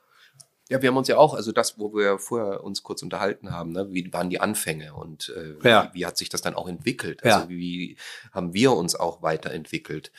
Ja, 0.70 0.82
wir 0.82 0.88
haben 0.88 0.95
uns 0.95 1.10
ja 1.10 1.18
auch, 1.18 1.34
also 1.34 1.52
das, 1.52 1.78
wo 1.80 1.94
wir 1.94 2.18
vorher 2.18 2.64
uns 2.64 2.82
kurz 2.82 3.03
unterhalten 3.03 3.52
haben, 3.52 3.74
ne, 3.74 3.88
wie 3.91 4.14
waren 4.14 4.30
die 4.30 4.40
Anfänge 4.40 4.94
und 4.94 5.34
äh, 5.36 5.68
Ja. 5.68 5.90
wie, 5.91 5.99
wie 5.99 6.06
hat 6.06 6.18
sich 6.18 6.30
das 6.30 6.41
dann 6.41 6.53
auch 6.56 6.70
entwickelt? 6.70 7.20
Ja. 7.26 7.36
Also 7.40 7.49
wie 7.49 7.98
haben 8.32 8.53
wir 8.53 8.72
uns 8.72 8.95
auch 8.95 9.22
weiterentwickelt? 9.22 10.14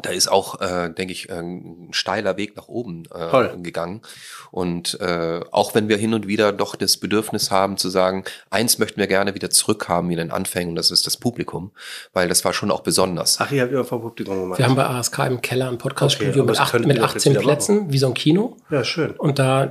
Da 0.00 0.10
ist 0.10 0.30
auch, 0.30 0.60
äh, 0.60 0.90
denke 0.90 1.12
ich, 1.12 1.28
ein 1.28 1.88
steiler 1.90 2.36
Weg 2.36 2.56
nach 2.56 2.68
oben 2.68 3.06
äh, 3.12 3.30
Toll. 3.30 3.58
gegangen. 3.62 4.02
Und 4.52 4.96
äh, 5.00 5.40
auch 5.50 5.74
wenn 5.74 5.88
wir 5.88 5.96
hin 5.96 6.14
und 6.14 6.28
wieder 6.28 6.52
doch 6.52 6.76
das 6.76 6.98
Bedürfnis 6.98 7.50
haben 7.50 7.76
zu 7.76 7.88
sagen, 7.88 8.22
eins 8.48 8.78
möchten 8.78 9.00
wir 9.00 9.08
gerne 9.08 9.34
wieder 9.34 9.50
zurückhaben 9.50 10.08
wie 10.08 10.12
in 10.12 10.18
den 10.18 10.30
Anfängen, 10.30 10.70
und 10.70 10.76
das 10.76 10.92
ist 10.92 11.08
das 11.08 11.16
Publikum, 11.16 11.72
weil 12.12 12.28
das 12.28 12.44
war 12.44 12.52
schon 12.52 12.70
auch 12.70 12.82
besonders. 12.82 13.38
ach, 13.40 13.50
ihr 13.50 13.62
habt 13.62 13.72
immer 13.72 13.84
vom 13.84 14.00
Publikum 14.00 14.40
gemacht. 14.40 14.58
wir 14.60 14.66
haben 14.66 14.76
bei 14.76 14.86
ASK 14.86 15.18
im 15.18 15.40
Keller 15.40 15.68
ein 15.68 15.78
Podcaststudio 15.78 16.42
Okay, 16.42 16.50
mit, 16.52 16.60
acht, 16.60 16.74
mit 16.74 16.86
ihr 16.86 16.94
doch 16.94 17.14
jetzt 17.14 17.26
18 17.26 17.32
wieder 17.32 17.42
Plätzen, 17.42 17.92
wie 17.92 17.98
so 17.98 18.06
ein 18.06 18.14
Kino. 18.14 18.56
ja, 18.70 18.84
schön. 18.84 19.10
Und 19.16 19.40
da 19.40 19.64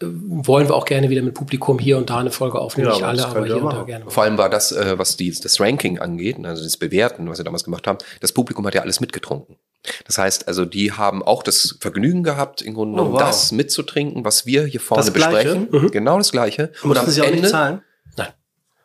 äh, 0.00 0.06
wollen 0.06 0.66
wir 0.66 0.76
auch 0.76 0.86
gerne 0.86 1.10
wieder 1.10 1.20
mit 1.20 1.34
Publikum 1.34 1.78
hier 1.78 1.98
und 1.98 2.08
da 2.08 2.20
eine 2.20 2.30
Folge 2.30 2.58
aufnehmen. 2.58 2.88
Ja, 2.88 2.94
Nicht 2.94 3.04
alle, 3.04 3.26
aber 3.26 3.44
hier 3.44 3.62
und 3.62 3.70
da 3.70 3.82
gerne. 3.82 4.10
Vor 4.10 4.22
allem 4.22 4.38
war 4.38 4.48
das, 4.48 4.72
äh, 4.72 4.98
was 4.98 5.18
die, 5.18 5.30
das 5.30 5.60
Ranking 5.60 5.98
angeht, 5.98 6.42
also 6.42 6.64
das 6.64 6.78
Bewerten, 6.78 7.28
was 7.28 7.36
wir 7.36 7.44
damals 7.44 7.64
gemacht 7.64 7.86
haben, 7.86 7.98
das 8.22 8.32
Publikum 8.32 8.66
hat 8.66 8.74
ja 8.74 8.80
alles 8.80 9.00
mitgetrunken. 9.00 9.56
Das 10.06 10.18
heißt, 10.18 10.48
also 10.48 10.64
die 10.64 10.92
haben 10.92 11.22
auch 11.22 11.42
das 11.42 11.76
Vergnügen 11.80 12.22
gehabt, 12.22 12.62
im 12.62 12.74
Grunde 12.74 12.94
Oh, 12.94 12.96
genommen 13.04 13.12
wow. 13.14 13.20
das 13.20 13.52
mitzutrinken, 13.52 14.24
was 14.24 14.46
wir 14.46 14.64
hier 14.64 14.80
vorne 14.80 15.04
Das 15.04 15.12
besprechen. 15.12 15.68
Genau 15.90 16.18
das 16.18 16.32
Gleiche. 16.32 16.72
Und 16.82 16.88
Mussten 16.90 17.04
am, 17.06 17.10
Sie 17.10 17.20
auch 17.22 17.26
nicht 17.26 17.36
Ende, 17.36 17.48
zahlen? 17.50 17.82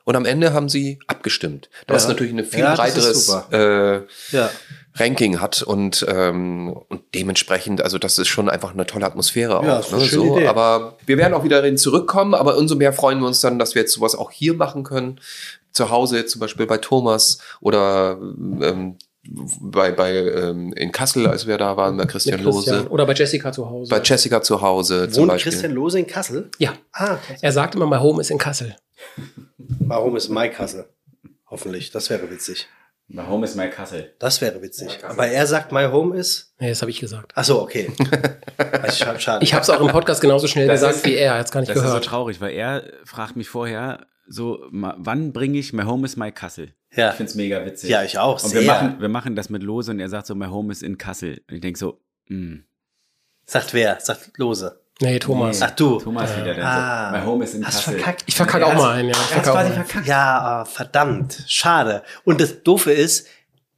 und 0.05 0.15
am 0.15 0.25
Ende 0.25 0.53
haben 0.53 0.69
sie 0.69 0.97
abgestimmt. 1.05 1.69
Was 1.87 2.03
Ja. 2.03 2.09
natürlich 2.09 2.33
ein 2.33 2.43
viel 2.43 2.61
Ja, 2.61 2.69
das 2.75 2.77
breiteres 2.79 3.29
äh, 3.51 4.01
Ja. 4.35 4.49
Ranking 4.95 5.39
hat 5.39 5.61
und, 5.61 6.03
ähm, 6.09 6.73
und 6.89 7.01
dementsprechend, 7.13 7.83
also 7.83 7.99
das 7.99 8.17
ist 8.17 8.27
schon 8.27 8.49
einfach 8.49 8.73
eine 8.73 8.87
tolle 8.87 9.05
Atmosphäre 9.05 9.63
Ja, 9.63 9.79
auch. 9.79 9.91
Ne? 9.91 9.99
So, 9.99 10.35
Idee. 10.37 10.47
aber 10.47 10.97
wir 11.05 11.17
werden 11.19 11.35
auch 11.35 11.43
wieder 11.43 11.61
dahin 11.61 11.77
zurückkommen, 11.77 12.33
aber 12.33 12.57
umso 12.57 12.75
mehr 12.75 12.91
freuen 12.91 13.19
wir 13.19 13.27
uns 13.27 13.39
dann, 13.41 13.59
dass 13.59 13.75
wir 13.75 13.83
jetzt 13.83 13.93
sowas 13.93 14.15
auch 14.15 14.31
hier 14.31 14.55
machen 14.55 14.83
können. 14.83 15.21
Zu 15.71 15.91
Hause, 15.91 16.25
zum 16.25 16.41
Beispiel 16.41 16.65
bei 16.65 16.77
Thomas 16.79 17.37
oder 17.61 18.17
ähm, 18.19 18.97
bei, 19.61 19.91
bei 19.91 20.15
ähm, 20.15 20.73
in 20.73 20.91
Kassel, 20.91 21.27
als 21.27 21.45
wir 21.47 21.57
da 21.57 21.77
waren, 21.77 21.97
bei 21.97 22.05
Christian, 22.05 22.43
Mit 22.43 22.51
Christian. 22.53 22.77
Lose. 22.79 22.89
Oder 22.89 23.05
bei 23.05 23.13
Jessica 23.13 23.51
zu 23.51 23.69
Hause. 23.69 23.89
Bei 23.89 24.01
Jessica 24.01 24.41
zu 24.41 24.61
Hause 24.61 25.09
zum 25.09 25.21
Wohnt 25.23 25.31
Beispiel. 25.33 25.51
Christian 25.51 25.71
Lose 25.73 25.99
in 25.99 26.07
Kassel? 26.07 26.49
ja, 26.57 26.73
Ah, 26.93 27.17
er 27.41 27.51
sagt 27.51 27.75
immer, 27.75 27.85
mein 27.85 28.01
Home 28.01 28.21
ist 28.21 28.31
in 28.31 28.37
Kassel. 28.37 28.75
warum 29.79 30.15
ist 30.15 30.29
Mai 30.29 30.49
Kassel? 30.49 30.85
Hoffentlich. 31.49 31.91
Das 31.91 32.09
wäre 32.09 32.29
witzig. 32.29 32.67
My 33.07 33.23
home 33.27 33.43
is 33.43 33.55
my 33.55 33.67
Kassel. 33.69 34.13
Das 34.19 34.39
wäre 34.39 34.61
witzig. 34.61 34.99
Aber 35.03 35.27
er 35.27 35.47
sagt, 35.47 35.71
my 35.71 35.85
home 35.85 36.15
is. 36.15 36.53
Nee, 36.59 36.69
das 36.69 36.81
habe 36.81 36.91
ich 36.91 36.99
gesagt. 36.99 37.31
Ach 37.35 37.43
so, 37.43 37.61
okay. 37.61 37.91
Also, 38.81 39.05
schade. 39.19 39.43
Ich 39.43 39.53
habe 39.53 39.63
es 39.63 39.69
auch 39.69 39.81
im 39.81 39.87
Podcast 39.87 40.21
genauso 40.21 40.45
schnell 40.47 40.67
Das 40.67 40.81
gesagt 40.81 40.97
ist- 40.97 41.05
wie 41.05 41.15
er. 41.15 41.33
Er 41.33 41.39
hat 41.39 41.45
es 41.47 41.51
gar 41.51 41.61
nicht 41.61 41.69
Das 41.69 41.77
ist 41.77 41.83
so 41.83 41.87
gehört. 41.87 42.05
traurig, 42.05 42.39
weil 42.41 42.53
er 42.53 42.83
fragt 43.05 43.35
mich 43.35 43.47
vorher 43.49 44.05
so, 44.29 44.59
wann 44.71 45.33
bringe 45.33 45.57
ich 45.57 45.73
My 45.73 45.83
Home 45.83 46.05
is 46.05 46.15
my 46.17 46.31
Kassel? 46.31 46.73
Ja. 46.95 47.09
Ich 47.09 47.15
find's 47.15 47.35
mega 47.35 47.65
witzig. 47.65 47.89
Ja, 47.89 48.03
ich 48.03 48.17
auch. 48.17 48.43
Und 48.43 48.53
wir 48.53 48.61
sehr. 48.61 48.71
machen, 48.73 48.95
wir 49.01 49.09
machen 49.09 49.35
das 49.35 49.49
mit 49.49 49.61
Lose 49.63 49.91
und 49.91 49.99
er 49.99 50.09
sagt 50.09 50.27
so, 50.27 50.35
My 50.35 50.45
Home 50.47 50.71
is 50.71 50.81
in 50.81 50.97
Kassel. 50.97 51.41
Und 51.49 51.55
ich 51.55 51.61
denk 51.61 51.77
so, 51.77 51.99
hm. 52.27 52.63
Sagt 53.45 53.73
wer? 53.73 53.99
Sagt 53.99 54.31
Lose. 54.37 54.79
Nee, 55.01 55.17
Thomas. 55.17 55.61
Ach 55.61 55.71
du. 55.71 55.97
Thomas 55.99 56.35
wieder, 56.35 56.53
der 56.53 56.65
Ah. 56.67 57.11
My 57.17 57.25
Home 57.25 57.43
is 57.43 57.53
in 57.53 57.65
Hast 57.65 57.77
Kassel. 57.85 57.93
verkackt. 57.95 58.23
Ich 58.27 58.35
verkacke 58.35 58.65
auch 58.65 58.73
mal 58.75 58.95
einen, 58.97 59.09
ja. 59.09 59.15
Ich 59.15 59.19
Er 59.19 59.25
verkacke 59.43 59.49
auch 59.49 59.53
quasi 59.55 59.69
mal 59.69 59.75
einen. 59.75 59.85
verkackt. 59.85 60.07
Ja, 60.07 60.39
ah, 60.41 60.65
verdammt. 60.65 61.43
Schade. 61.47 62.03
Und 62.25 62.41
das 62.41 62.63
Doofe 62.63 62.91
ist, 62.91 63.27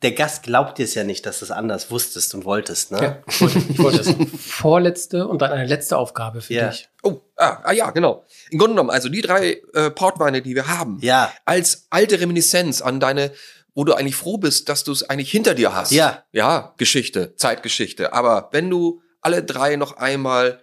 der 0.02 0.12
Gast 0.14 0.44
glaubt 0.44 0.78
dir 0.78 0.84
es 0.86 0.96
ja 0.96 1.04
nicht, 1.04 1.26
dass 1.26 1.40
du 1.40 1.46
es 1.46 1.52
anders 1.52 1.92
wusstest 1.92 2.34
und 2.34 2.44
wolltest, 2.46 2.92
ne? 2.92 3.02
Ja, 3.02 3.18
ich 3.28 3.42
wollte, 3.42 3.58
ich 3.70 3.80
wollte 3.80 3.98
das. 4.00 4.16
Vorletzte 4.46 5.28
und 5.28 5.42
dann 5.42 5.52
eine 5.52 5.66
letzte 5.68 5.98
Aufgabe 5.98 6.42
für 6.42 6.54
Ja. 6.54 6.70
dich. 6.70 6.90
Oh, 7.04 7.22
ah, 7.38 7.60
ah 7.64 7.72
ja, 7.72 7.92
genau. 7.92 8.26
Im 8.50 8.58
Grunde 8.60 8.74
genommen, 8.74 8.90
also 8.90 9.10
die 9.10 9.22
drei 9.22 9.62
äh, 9.74 9.92
Portweine, 9.92 10.42
die 10.42 10.56
wir 10.56 10.68
haben, 10.68 10.98
Ja. 11.02 11.32
als 11.46 11.88
alte 11.90 12.20
Reminiszenz 12.20 12.82
an 12.82 13.00
deine 13.00 13.32
wo 13.74 13.86
du 13.86 13.94
eigentlich 13.94 14.18
froh 14.18 14.38
bist, 14.38 14.68
dass 14.68 14.84
du 14.84 14.92
es 14.92 15.10
eigentlich 15.10 15.32
hinter 15.32 15.54
dir 15.54 15.74
hast. 15.74 15.92
Ja. 15.92 16.26
Ja, 16.34 16.74
Geschichte, 16.76 17.38
Zeitgeschichte. 17.38 18.12
Aber 18.12 18.50
wenn 18.52 18.70
du 18.70 19.02
alle 19.22 19.44
drei 19.46 19.78
noch 19.78 19.96
einmal 19.96 20.62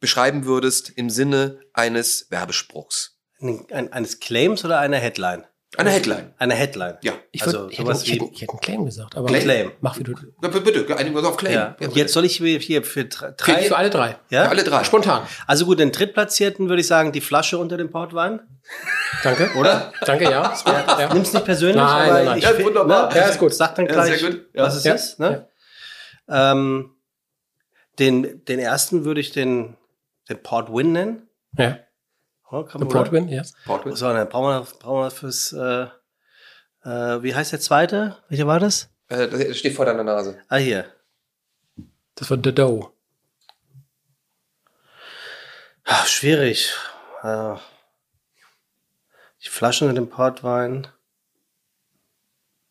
beschreiben 0.00 0.44
würdest 0.44 0.90
im 0.90 1.08
Sinne 1.08 1.60
eines 1.72 2.26
Werbespruchs. 2.30 3.16
Ein, 3.40 3.64
ein, 3.72 3.92
eines 3.92 4.20
Claims 4.20 4.66
oder 4.66 4.78
einer 4.80 4.98
Headline? 4.98 5.44
Eine 5.78 5.88
Headline. 5.90 6.34
Eine 6.38 6.54
Headline. 6.54 6.98
Ja. 7.02 7.12
Ich, 7.30 7.42
Also 7.42 7.60
würd, 7.60 7.72
ich, 7.72 7.78
hätte, 7.78 7.86
sowas 7.88 8.02
ich, 8.02 8.12
hätte, 8.12 8.24
wie- 8.26 8.30
ich 8.34 8.42
hätte 8.42 8.52
einen 8.52 8.60
Claim 8.60 8.84
gesagt, 8.84 9.16
aber 9.16 9.26
Claim. 9.28 9.42
Claim. 9.42 9.72
mach 9.80 9.98
wie 9.98 10.02
du. 10.04 10.12
Ja, 10.42 10.48
b- 10.48 10.60
Bitte, 10.60 10.96
einigen 10.98 11.14
wir 11.14 11.20
uns 11.20 11.28
auf 11.28 11.36
Claim. 11.38 11.54
Ja. 11.54 11.76
Und 11.80 11.96
jetzt 11.96 12.12
soll 12.12 12.26
ich 12.26 12.36
hier 12.36 12.82
für 12.84 13.04
dr- 13.06 13.28
Für, 13.28 13.52
drei. 13.52 13.62
für 13.62 13.76
alle 13.76 13.88
drei. 13.88 14.16
Ja? 14.28 14.44
Für 14.44 14.50
alle 14.50 14.64
drei. 14.64 14.84
Spontan. 14.84 15.22
Also 15.46 15.64
gut, 15.64 15.78
den 15.80 15.90
Drittplatzierten 15.90 16.68
würde 16.68 16.80
ich 16.82 16.86
sagen, 16.86 17.12
die 17.12 17.22
Flasche 17.22 17.56
unter 17.56 17.78
dem 17.78 17.90
Portwein. 17.90 18.40
Danke. 19.22 19.50
Oder? 19.56 19.92
Danke, 20.04 20.24
ja. 20.24 20.48
Gut. 20.64 20.74
ja. 20.98 21.14
Nimm's 21.14 21.32
nicht 21.32 21.44
persönlich, 21.44 21.76
Nein, 21.76 21.86
aber 22.04 22.12
nein, 22.12 22.24
nein. 22.26 22.38
ich 22.38 22.44
Ja, 22.44 22.62
wunderbar. 22.64 23.08
Ne? 23.12 23.16
Ja, 23.18 23.26
ist 23.28 23.38
gut. 23.38 23.54
Sag 23.54 23.74
dann 23.74 23.86
Ja, 23.86 23.92
gleich, 23.92 24.20
sehr 24.20 24.30
gut. 24.30 24.44
Ja. 24.52 24.62
was 24.64 24.76
es 24.76 24.84
Ja. 24.84 24.94
ist. 24.94 25.18
Ne? 25.20 25.48
Ähm, 26.28 26.90
den, 27.98 28.44
den 28.44 28.58
ersten 28.58 29.04
würde 29.04 29.20
ich 29.20 29.32
den, 29.32 29.76
den 30.28 30.42
Port 30.42 30.72
Win 30.72 30.92
nennen. 30.92 31.28
Ja. 31.56 31.78
Oh, 32.52 32.68
man- 32.74 32.88
Portwin, 32.88 33.28
yes. 33.28 33.54
Portwin. 33.64 33.96
So, 33.96 34.12
dann 34.12 34.28
brauchen 34.28 34.48
wir, 34.66 34.78
brauchen 34.78 35.04
wir 35.04 35.10
fürs, 35.10 35.52
äh, 35.54 35.86
äh, 36.84 37.22
wie 37.22 37.34
heißt 37.34 37.52
der 37.52 37.60
zweite? 37.60 38.18
Welcher 38.28 38.46
war 38.46 38.60
das? 38.60 38.90
Äh, 39.08 39.26
das 39.28 39.56
steht 39.56 39.74
vor 39.74 39.86
deiner 39.86 40.04
Nase. 40.04 40.38
Ah, 40.48 40.56
hier. 40.56 40.84
Das 42.14 42.30
war 42.30 42.36
The 42.42 42.54
Dough. 42.54 42.92
Ah, 45.84 46.04
schwierig. 46.04 46.74
Äh, 47.22 47.54
die 49.44 49.48
Flaschen 49.48 49.88
mit 49.88 49.96
dem 49.96 50.08
Portwein. 50.10 50.86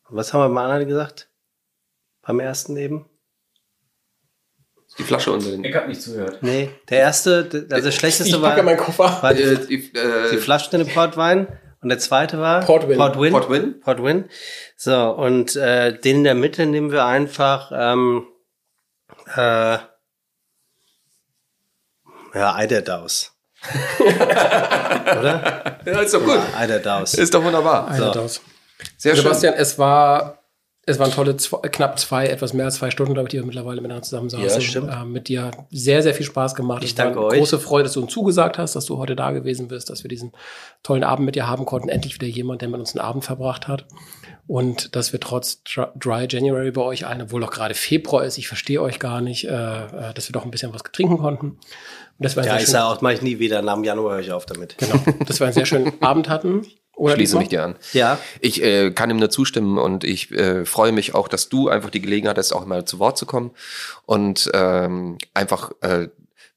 Was 0.08 0.32
haben 0.32 0.40
wir 0.42 0.48
beim 0.48 0.58
anderen 0.58 0.86
gesagt? 0.86 1.28
Beim 2.22 2.38
ersten 2.40 2.76
eben? 2.76 3.08
Die 4.98 5.04
Flasche 5.04 5.32
unter 5.32 5.50
den. 5.50 5.64
Ich 5.64 5.74
habe 5.74 5.88
nicht 5.88 6.02
zugehört. 6.02 6.38
Nee, 6.42 6.70
der 6.90 6.98
erste, 7.00 7.48
also 7.70 7.84
der 7.84 7.92
schlechteste 7.92 8.36
Ich 8.36 8.42
war, 8.42 8.50
packe 8.50 8.62
meinen 8.62 8.76
Koffer. 8.78 9.18
war 9.22 9.32
die, 9.34 9.42
Äh, 9.42 9.66
die, 9.66 9.94
äh, 9.96 10.30
die 10.32 10.36
Flaschen 10.36 10.78
in 10.80 10.86
dem 10.86 10.92
Portwein 10.92 11.46
und 11.80 11.88
der 11.88 11.98
zweite 11.98 12.38
war 12.38 12.60
Portwin. 12.64 12.98
Portwin. 12.98 13.32
Portwin. 13.32 13.80
Portwin. 13.80 14.24
So, 14.76 15.10
und 15.10 15.56
äh, 15.56 15.98
den 15.98 16.18
in 16.18 16.24
der 16.24 16.34
Mitte 16.34 16.66
nehmen 16.66 16.92
wir 16.92 17.04
einfach 17.06 17.72
ähm, 17.74 18.26
äh, 19.34 19.78
ja, 22.34 22.54
Eiderdaus. 22.54 23.32
Oder? 24.00 25.78
Ja, 25.84 26.00
ist 26.00 26.14
doch 26.14 26.24
gut. 26.24 26.40
Eiderdaus. 26.56 27.14
Ist 27.14 27.32
doch 27.34 27.44
wunderbar. 27.44 27.88
Einer 27.88 28.12
So. 28.28 28.40
Sehr 28.96 29.14
schön. 29.14 29.22
Sebastian, 29.22 29.54
es 29.54 29.78
war, 29.78 30.41
es 30.84 30.98
waren 30.98 31.12
tolle 31.12 31.36
zwei, 31.36 31.58
knapp 31.68 31.96
zwei, 31.98 32.26
etwas 32.26 32.52
mehr 32.54 32.64
als 32.64 32.74
zwei 32.76 32.90
Stunden, 32.90 33.14
glaube 33.14 33.28
ich, 33.28 33.30
die 33.30 33.38
wir 33.38 33.44
mittlerweile 33.46 33.80
miteinander 33.80 34.02
zusammen 34.02 34.28
saßen. 34.30 34.48
Ja, 34.48 34.60
stimmt. 34.60 34.90
Äh, 34.90 35.04
mit 35.04 35.28
dir 35.28 35.52
sehr, 35.70 36.02
sehr 36.02 36.12
viel 36.12 36.26
Spaß 36.26 36.54
gemacht. 36.56 36.82
Ich 36.82 36.98
war 36.98 37.04
danke 37.04 37.24
euch. 37.24 37.38
Große 37.38 37.60
Freude, 37.60 37.84
dass 37.84 37.92
du 37.92 38.02
uns 38.02 38.12
zugesagt 38.12 38.58
hast, 38.58 38.74
dass 38.74 38.86
du 38.86 38.98
heute 38.98 39.14
da 39.14 39.30
gewesen 39.30 39.68
bist, 39.68 39.90
dass 39.90 40.02
wir 40.02 40.08
diesen 40.08 40.32
tollen 40.82 41.04
Abend 41.04 41.24
mit 41.26 41.36
dir 41.36 41.46
haben 41.46 41.66
konnten. 41.66 41.88
Endlich 41.88 42.14
wieder 42.16 42.26
jemand, 42.26 42.62
der 42.62 42.68
mit 42.68 42.80
uns 42.80 42.96
einen 42.96 43.04
Abend 43.04 43.24
verbracht 43.24 43.68
hat. 43.68 43.86
Und 44.48 44.96
dass 44.96 45.12
wir 45.12 45.20
trotz 45.20 45.62
Dr- 45.62 45.92
Dry 45.96 46.26
January 46.28 46.72
bei 46.72 46.82
euch 46.82 47.06
allen, 47.06 47.22
obwohl 47.22 47.40
doch 47.40 47.52
gerade 47.52 47.74
Februar 47.74 48.24
ist, 48.24 48.38
ich 48.38 48.48
verstehe 48.48 48.82
euch 48.82 48.98
gar 48.98 49.20
nicht, 49.20 49.44
äh, 49.44 49.50
äh, 49.50 50.12
dass 50.14 50.28
wir 50.28 50.32
doch 50.32 50.44
ein 50.44 50.50
bisschen 50.50 50.74
was 50.74 50.82
trinken 50.82 51.18
konnten. 51.18 51.58
Und 52.18 52.36
wir 52.36 52.42
einen 52.42 52.46
Ja, 52.48 52.58
ich 52.58 52.66
sage 52.66 52.84
auch, 52.86 53.00
mache 53.02 53.14
ich 53.14 53.22
nie 53.22 53.38
wieder. 53.38 53.62
Nach 53.62 53.74
dem 53.74 53.84
Januar 53.84 54.14
höre 54.14 54.20
ich 54.20 54.32
auf 54.32 54.46
damit. 54.46 54.76
Genau, 54.78 54.96
dass 55.26 55.38
wir 55.38 55.46
einen 55.46 55.54
sehr 55.54 55.64
schönen 55.66 55.92
Abend 56.02 56.28
hatten. 56.28 56.66
Oder 56.94 57.14
Schließe 57.14 57.38
mich 57.38 57.48
dir 57.48 57.64
an. 57.64 57.76
Ja, 57.92 58.18
Ich 58.40 58.62
äh, 58.62 58.90
kann 58.90 59.10
ihm 59.10 59.16
nur 59.16 59.30
zustimmen 59.30 59.78
und 59.78 60.04
ich 60.04 60.30
äh, 60.30 60.64
freue 60.66 60.92
mich 60.92 61.14
auch, 61.14 61.26
dass 61.28 61.48
du 61.48 61.68
einfach 61.68 61.90
die 61.90 62.02
Gelegenheit 62.02 62.36
hast, 62.36 62.52
auch 62.52 62.66
mal 62.66 62.84
zu 62.84 62.98
Wort 62.98 63.16
zu 63.16 63.26
kommen. 63.26 63.52
Und 64.04 64.50
ähm, 64.52 65.18
einfach, 65.32 65.72
äh, 65.80 66.08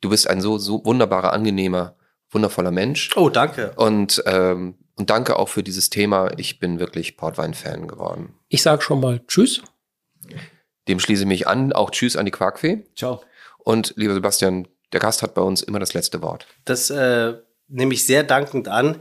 du 0.02 0.10
bist 0.10 0.30
ein 0.30 0.42
so, 0.42 0.58
so 0.58 0.84
wunderbarer, 0.86 1.32
angenehmer, 1.32 1.96
wundervoller 2.32 2.72
Mensch. 2.72 3.12
Oh, 3.16 3.30
danke. 3.30 3.72
Und, 3.78 4.22
ähm, 4.26 4.76
und 4.96 5.10
danke 5.10 5.40
auch 5.40 5.50
für 5.50 5.64
dieses 5.64 5.90
Thema. 5.90 6.32
Ich 6.38 6.60
bin 6.60 6.80
wirklich 6.80 7.16
Portwein-Fan 7.18 7.88
geworden. 7.88 8.36
Ich 8.50 8.62
sage 8.62 8.82
schon 8.82 9.00
mal 9.00 9.22
Tschüss. 9.28 9.62
Dem 10.88 11.00
schließe 11.00 11.24
ich 11.24 11.28
mich 11.28 11.48
an. 11.48 11.74
Auch 11.74 11.92
Tschüss 11.92 12.18
an 12.18 12.26
die 12.26 12.32
Quarkfee. 12.32 12.86
Ciao. 12.96 13.22
Und 13.58 13.94
lieber 13.96 14.14
Sebastian, 14.14 14.68
der 14.94 15.00
Gast 15.00 15.24
hat 15.24 15.34
bei 15.34 15.42
uns 15.42 15.64
immer 15.64 15.80
das 15.80 15.94
letzte 15.94 16.22
Wort. 16.22 16.46
Das 16.66 16.90
äh, 16.90 17.34
nehme 17.68 17.94
ich 17.94 18.06
sehr 18.06 18.24
dankend 18.24 18.68
an. 18.68 18.98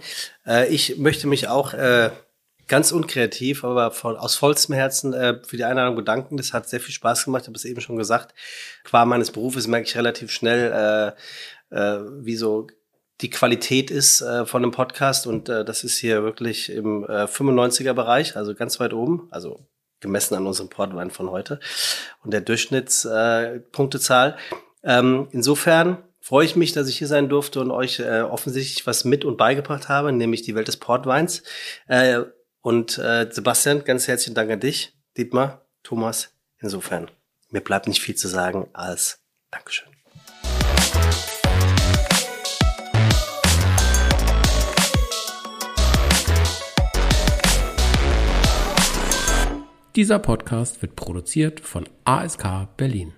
Äh, 0.46 0.68
ich 0.68 0.98
möchte 0.98 1.26
mich 1.26 1.48
auch 1.48 1.74
äh, 1.74 2.10
ganz 2.66 2.92
unkreativ, 2.92 3.64
aber 3.64 3.90
von, 3.90 4.16
aus 4.16 4.36
vollstem 4.36 4.74
Herzen 4.74 5.12
äh, 5.12 5.40
für 5.44 5.56
die 5.56 5.64
Einladung 5.64 5.96
bedanken. 5.96 6.36
Das 6.36 6.52
hat 6.52 6.68
sehr 6.68 6.80
viel 6.80 6.94
Spaß 6.94 7.24
gemacht. 7.24 7.46
Habe 7.46 7.56
es 7.56 7.64
eben 7.64 7.80
schon 7.80 7.96
gesagt. 7.96 8.34
Qua 8.84 9.04
meines 9.04 9.30
Berufes 9.30 9.66
merke 9.66 9.86
ich 9.86 9.96
relativ 9.96 10.30
schnell, 10.30 11.14
äh, 11.70 11.76
äh, 11.76 12.00
wie 12.24 12.36
so 12.36 12.66
die 13.20 13.30
Qualität 13.30 13.90
ist 13.90 14.20
äh, 14.22 14.46
von 14.46 14.62
einem 14.62 14.72
Podcast. 14.72 15.26
Und 15.26 15.48
äh, 15.48 15.64
das 15.64 15.84
ist 15.84 15.98
hier 15.98 16.22
wirklich 16.22 16.70
im 16.70 17.04
äh, 17.04 17.24
95er-Bereich, 17.24 18.36
also 18.36 18.54
ganz 18.54 18.80
weit 18.80 18.92
oben. 18.92 19.28
Also 19.30 19.66
gemessen 20.00 20.34
an 20.34 20.46
unserem 20.46 20.68
Portwein 20.68 21.10
von 21.10 21.30
heute 21.30 21.58
und 22.22 22.32
der 22.32 22.42
Durchschnittspunktezahl. 22.42 24.36
Äh, 24.82 24.98
ähm, 24.98 25.28
insofern 25.32 25.96
freue 26.24 26.46
ich 26.46 26.56
mich, 26.56 26.72
dass 26.72 26.88
ich 26.88 26.96
hier 26.96 27.06
sein 27.06 27.28
durfte 27.28 27.60
und 27.60 27.70
euch 27.70 28.00
äh, 28.00 28.22
offensichtlich 28.22 28.86
was 28.86 29.04
mit 29.04 29.26
und 29.26 29.36
beigebracht 29.36 29.90
habe, 29.90 30.10
nämlich 30.10 30.40
die 30.40 30.54
Welt 30.54 30.68
des 30.68 30.78
Portweins. 30.78 31.42
Äh, 31.86 32.22
und 32.62 32.96
äh, 32.96 33.28
Sebastian, 33.30 33.84
ganz 33.84 34.08
herzlichen 34.08 34.34
Dank 34.34 34.50
an 34.50 34.58
dich, 34.58 34.96
Dietmar, 35.18 35.66
Thomas. 35.82 36.32
Insofern, 36.60 37.10
mir 37.50 37.60
bleibt 37.60 37.88
nicht 37.88 38.00
viel 38.00 38.14
zu 38.14 38.28
sagen 38.28 38.70
als 38.72 39.20
Dankeschön. 39.50 39.88
Dieser 49.94 50.18
Podcast 50.18 50.80
wird 50.80 50.96
produziert 50.96 51.60
von 51.60 51.86
ASK 52.04 52.74
Berlin. 52.78 53.12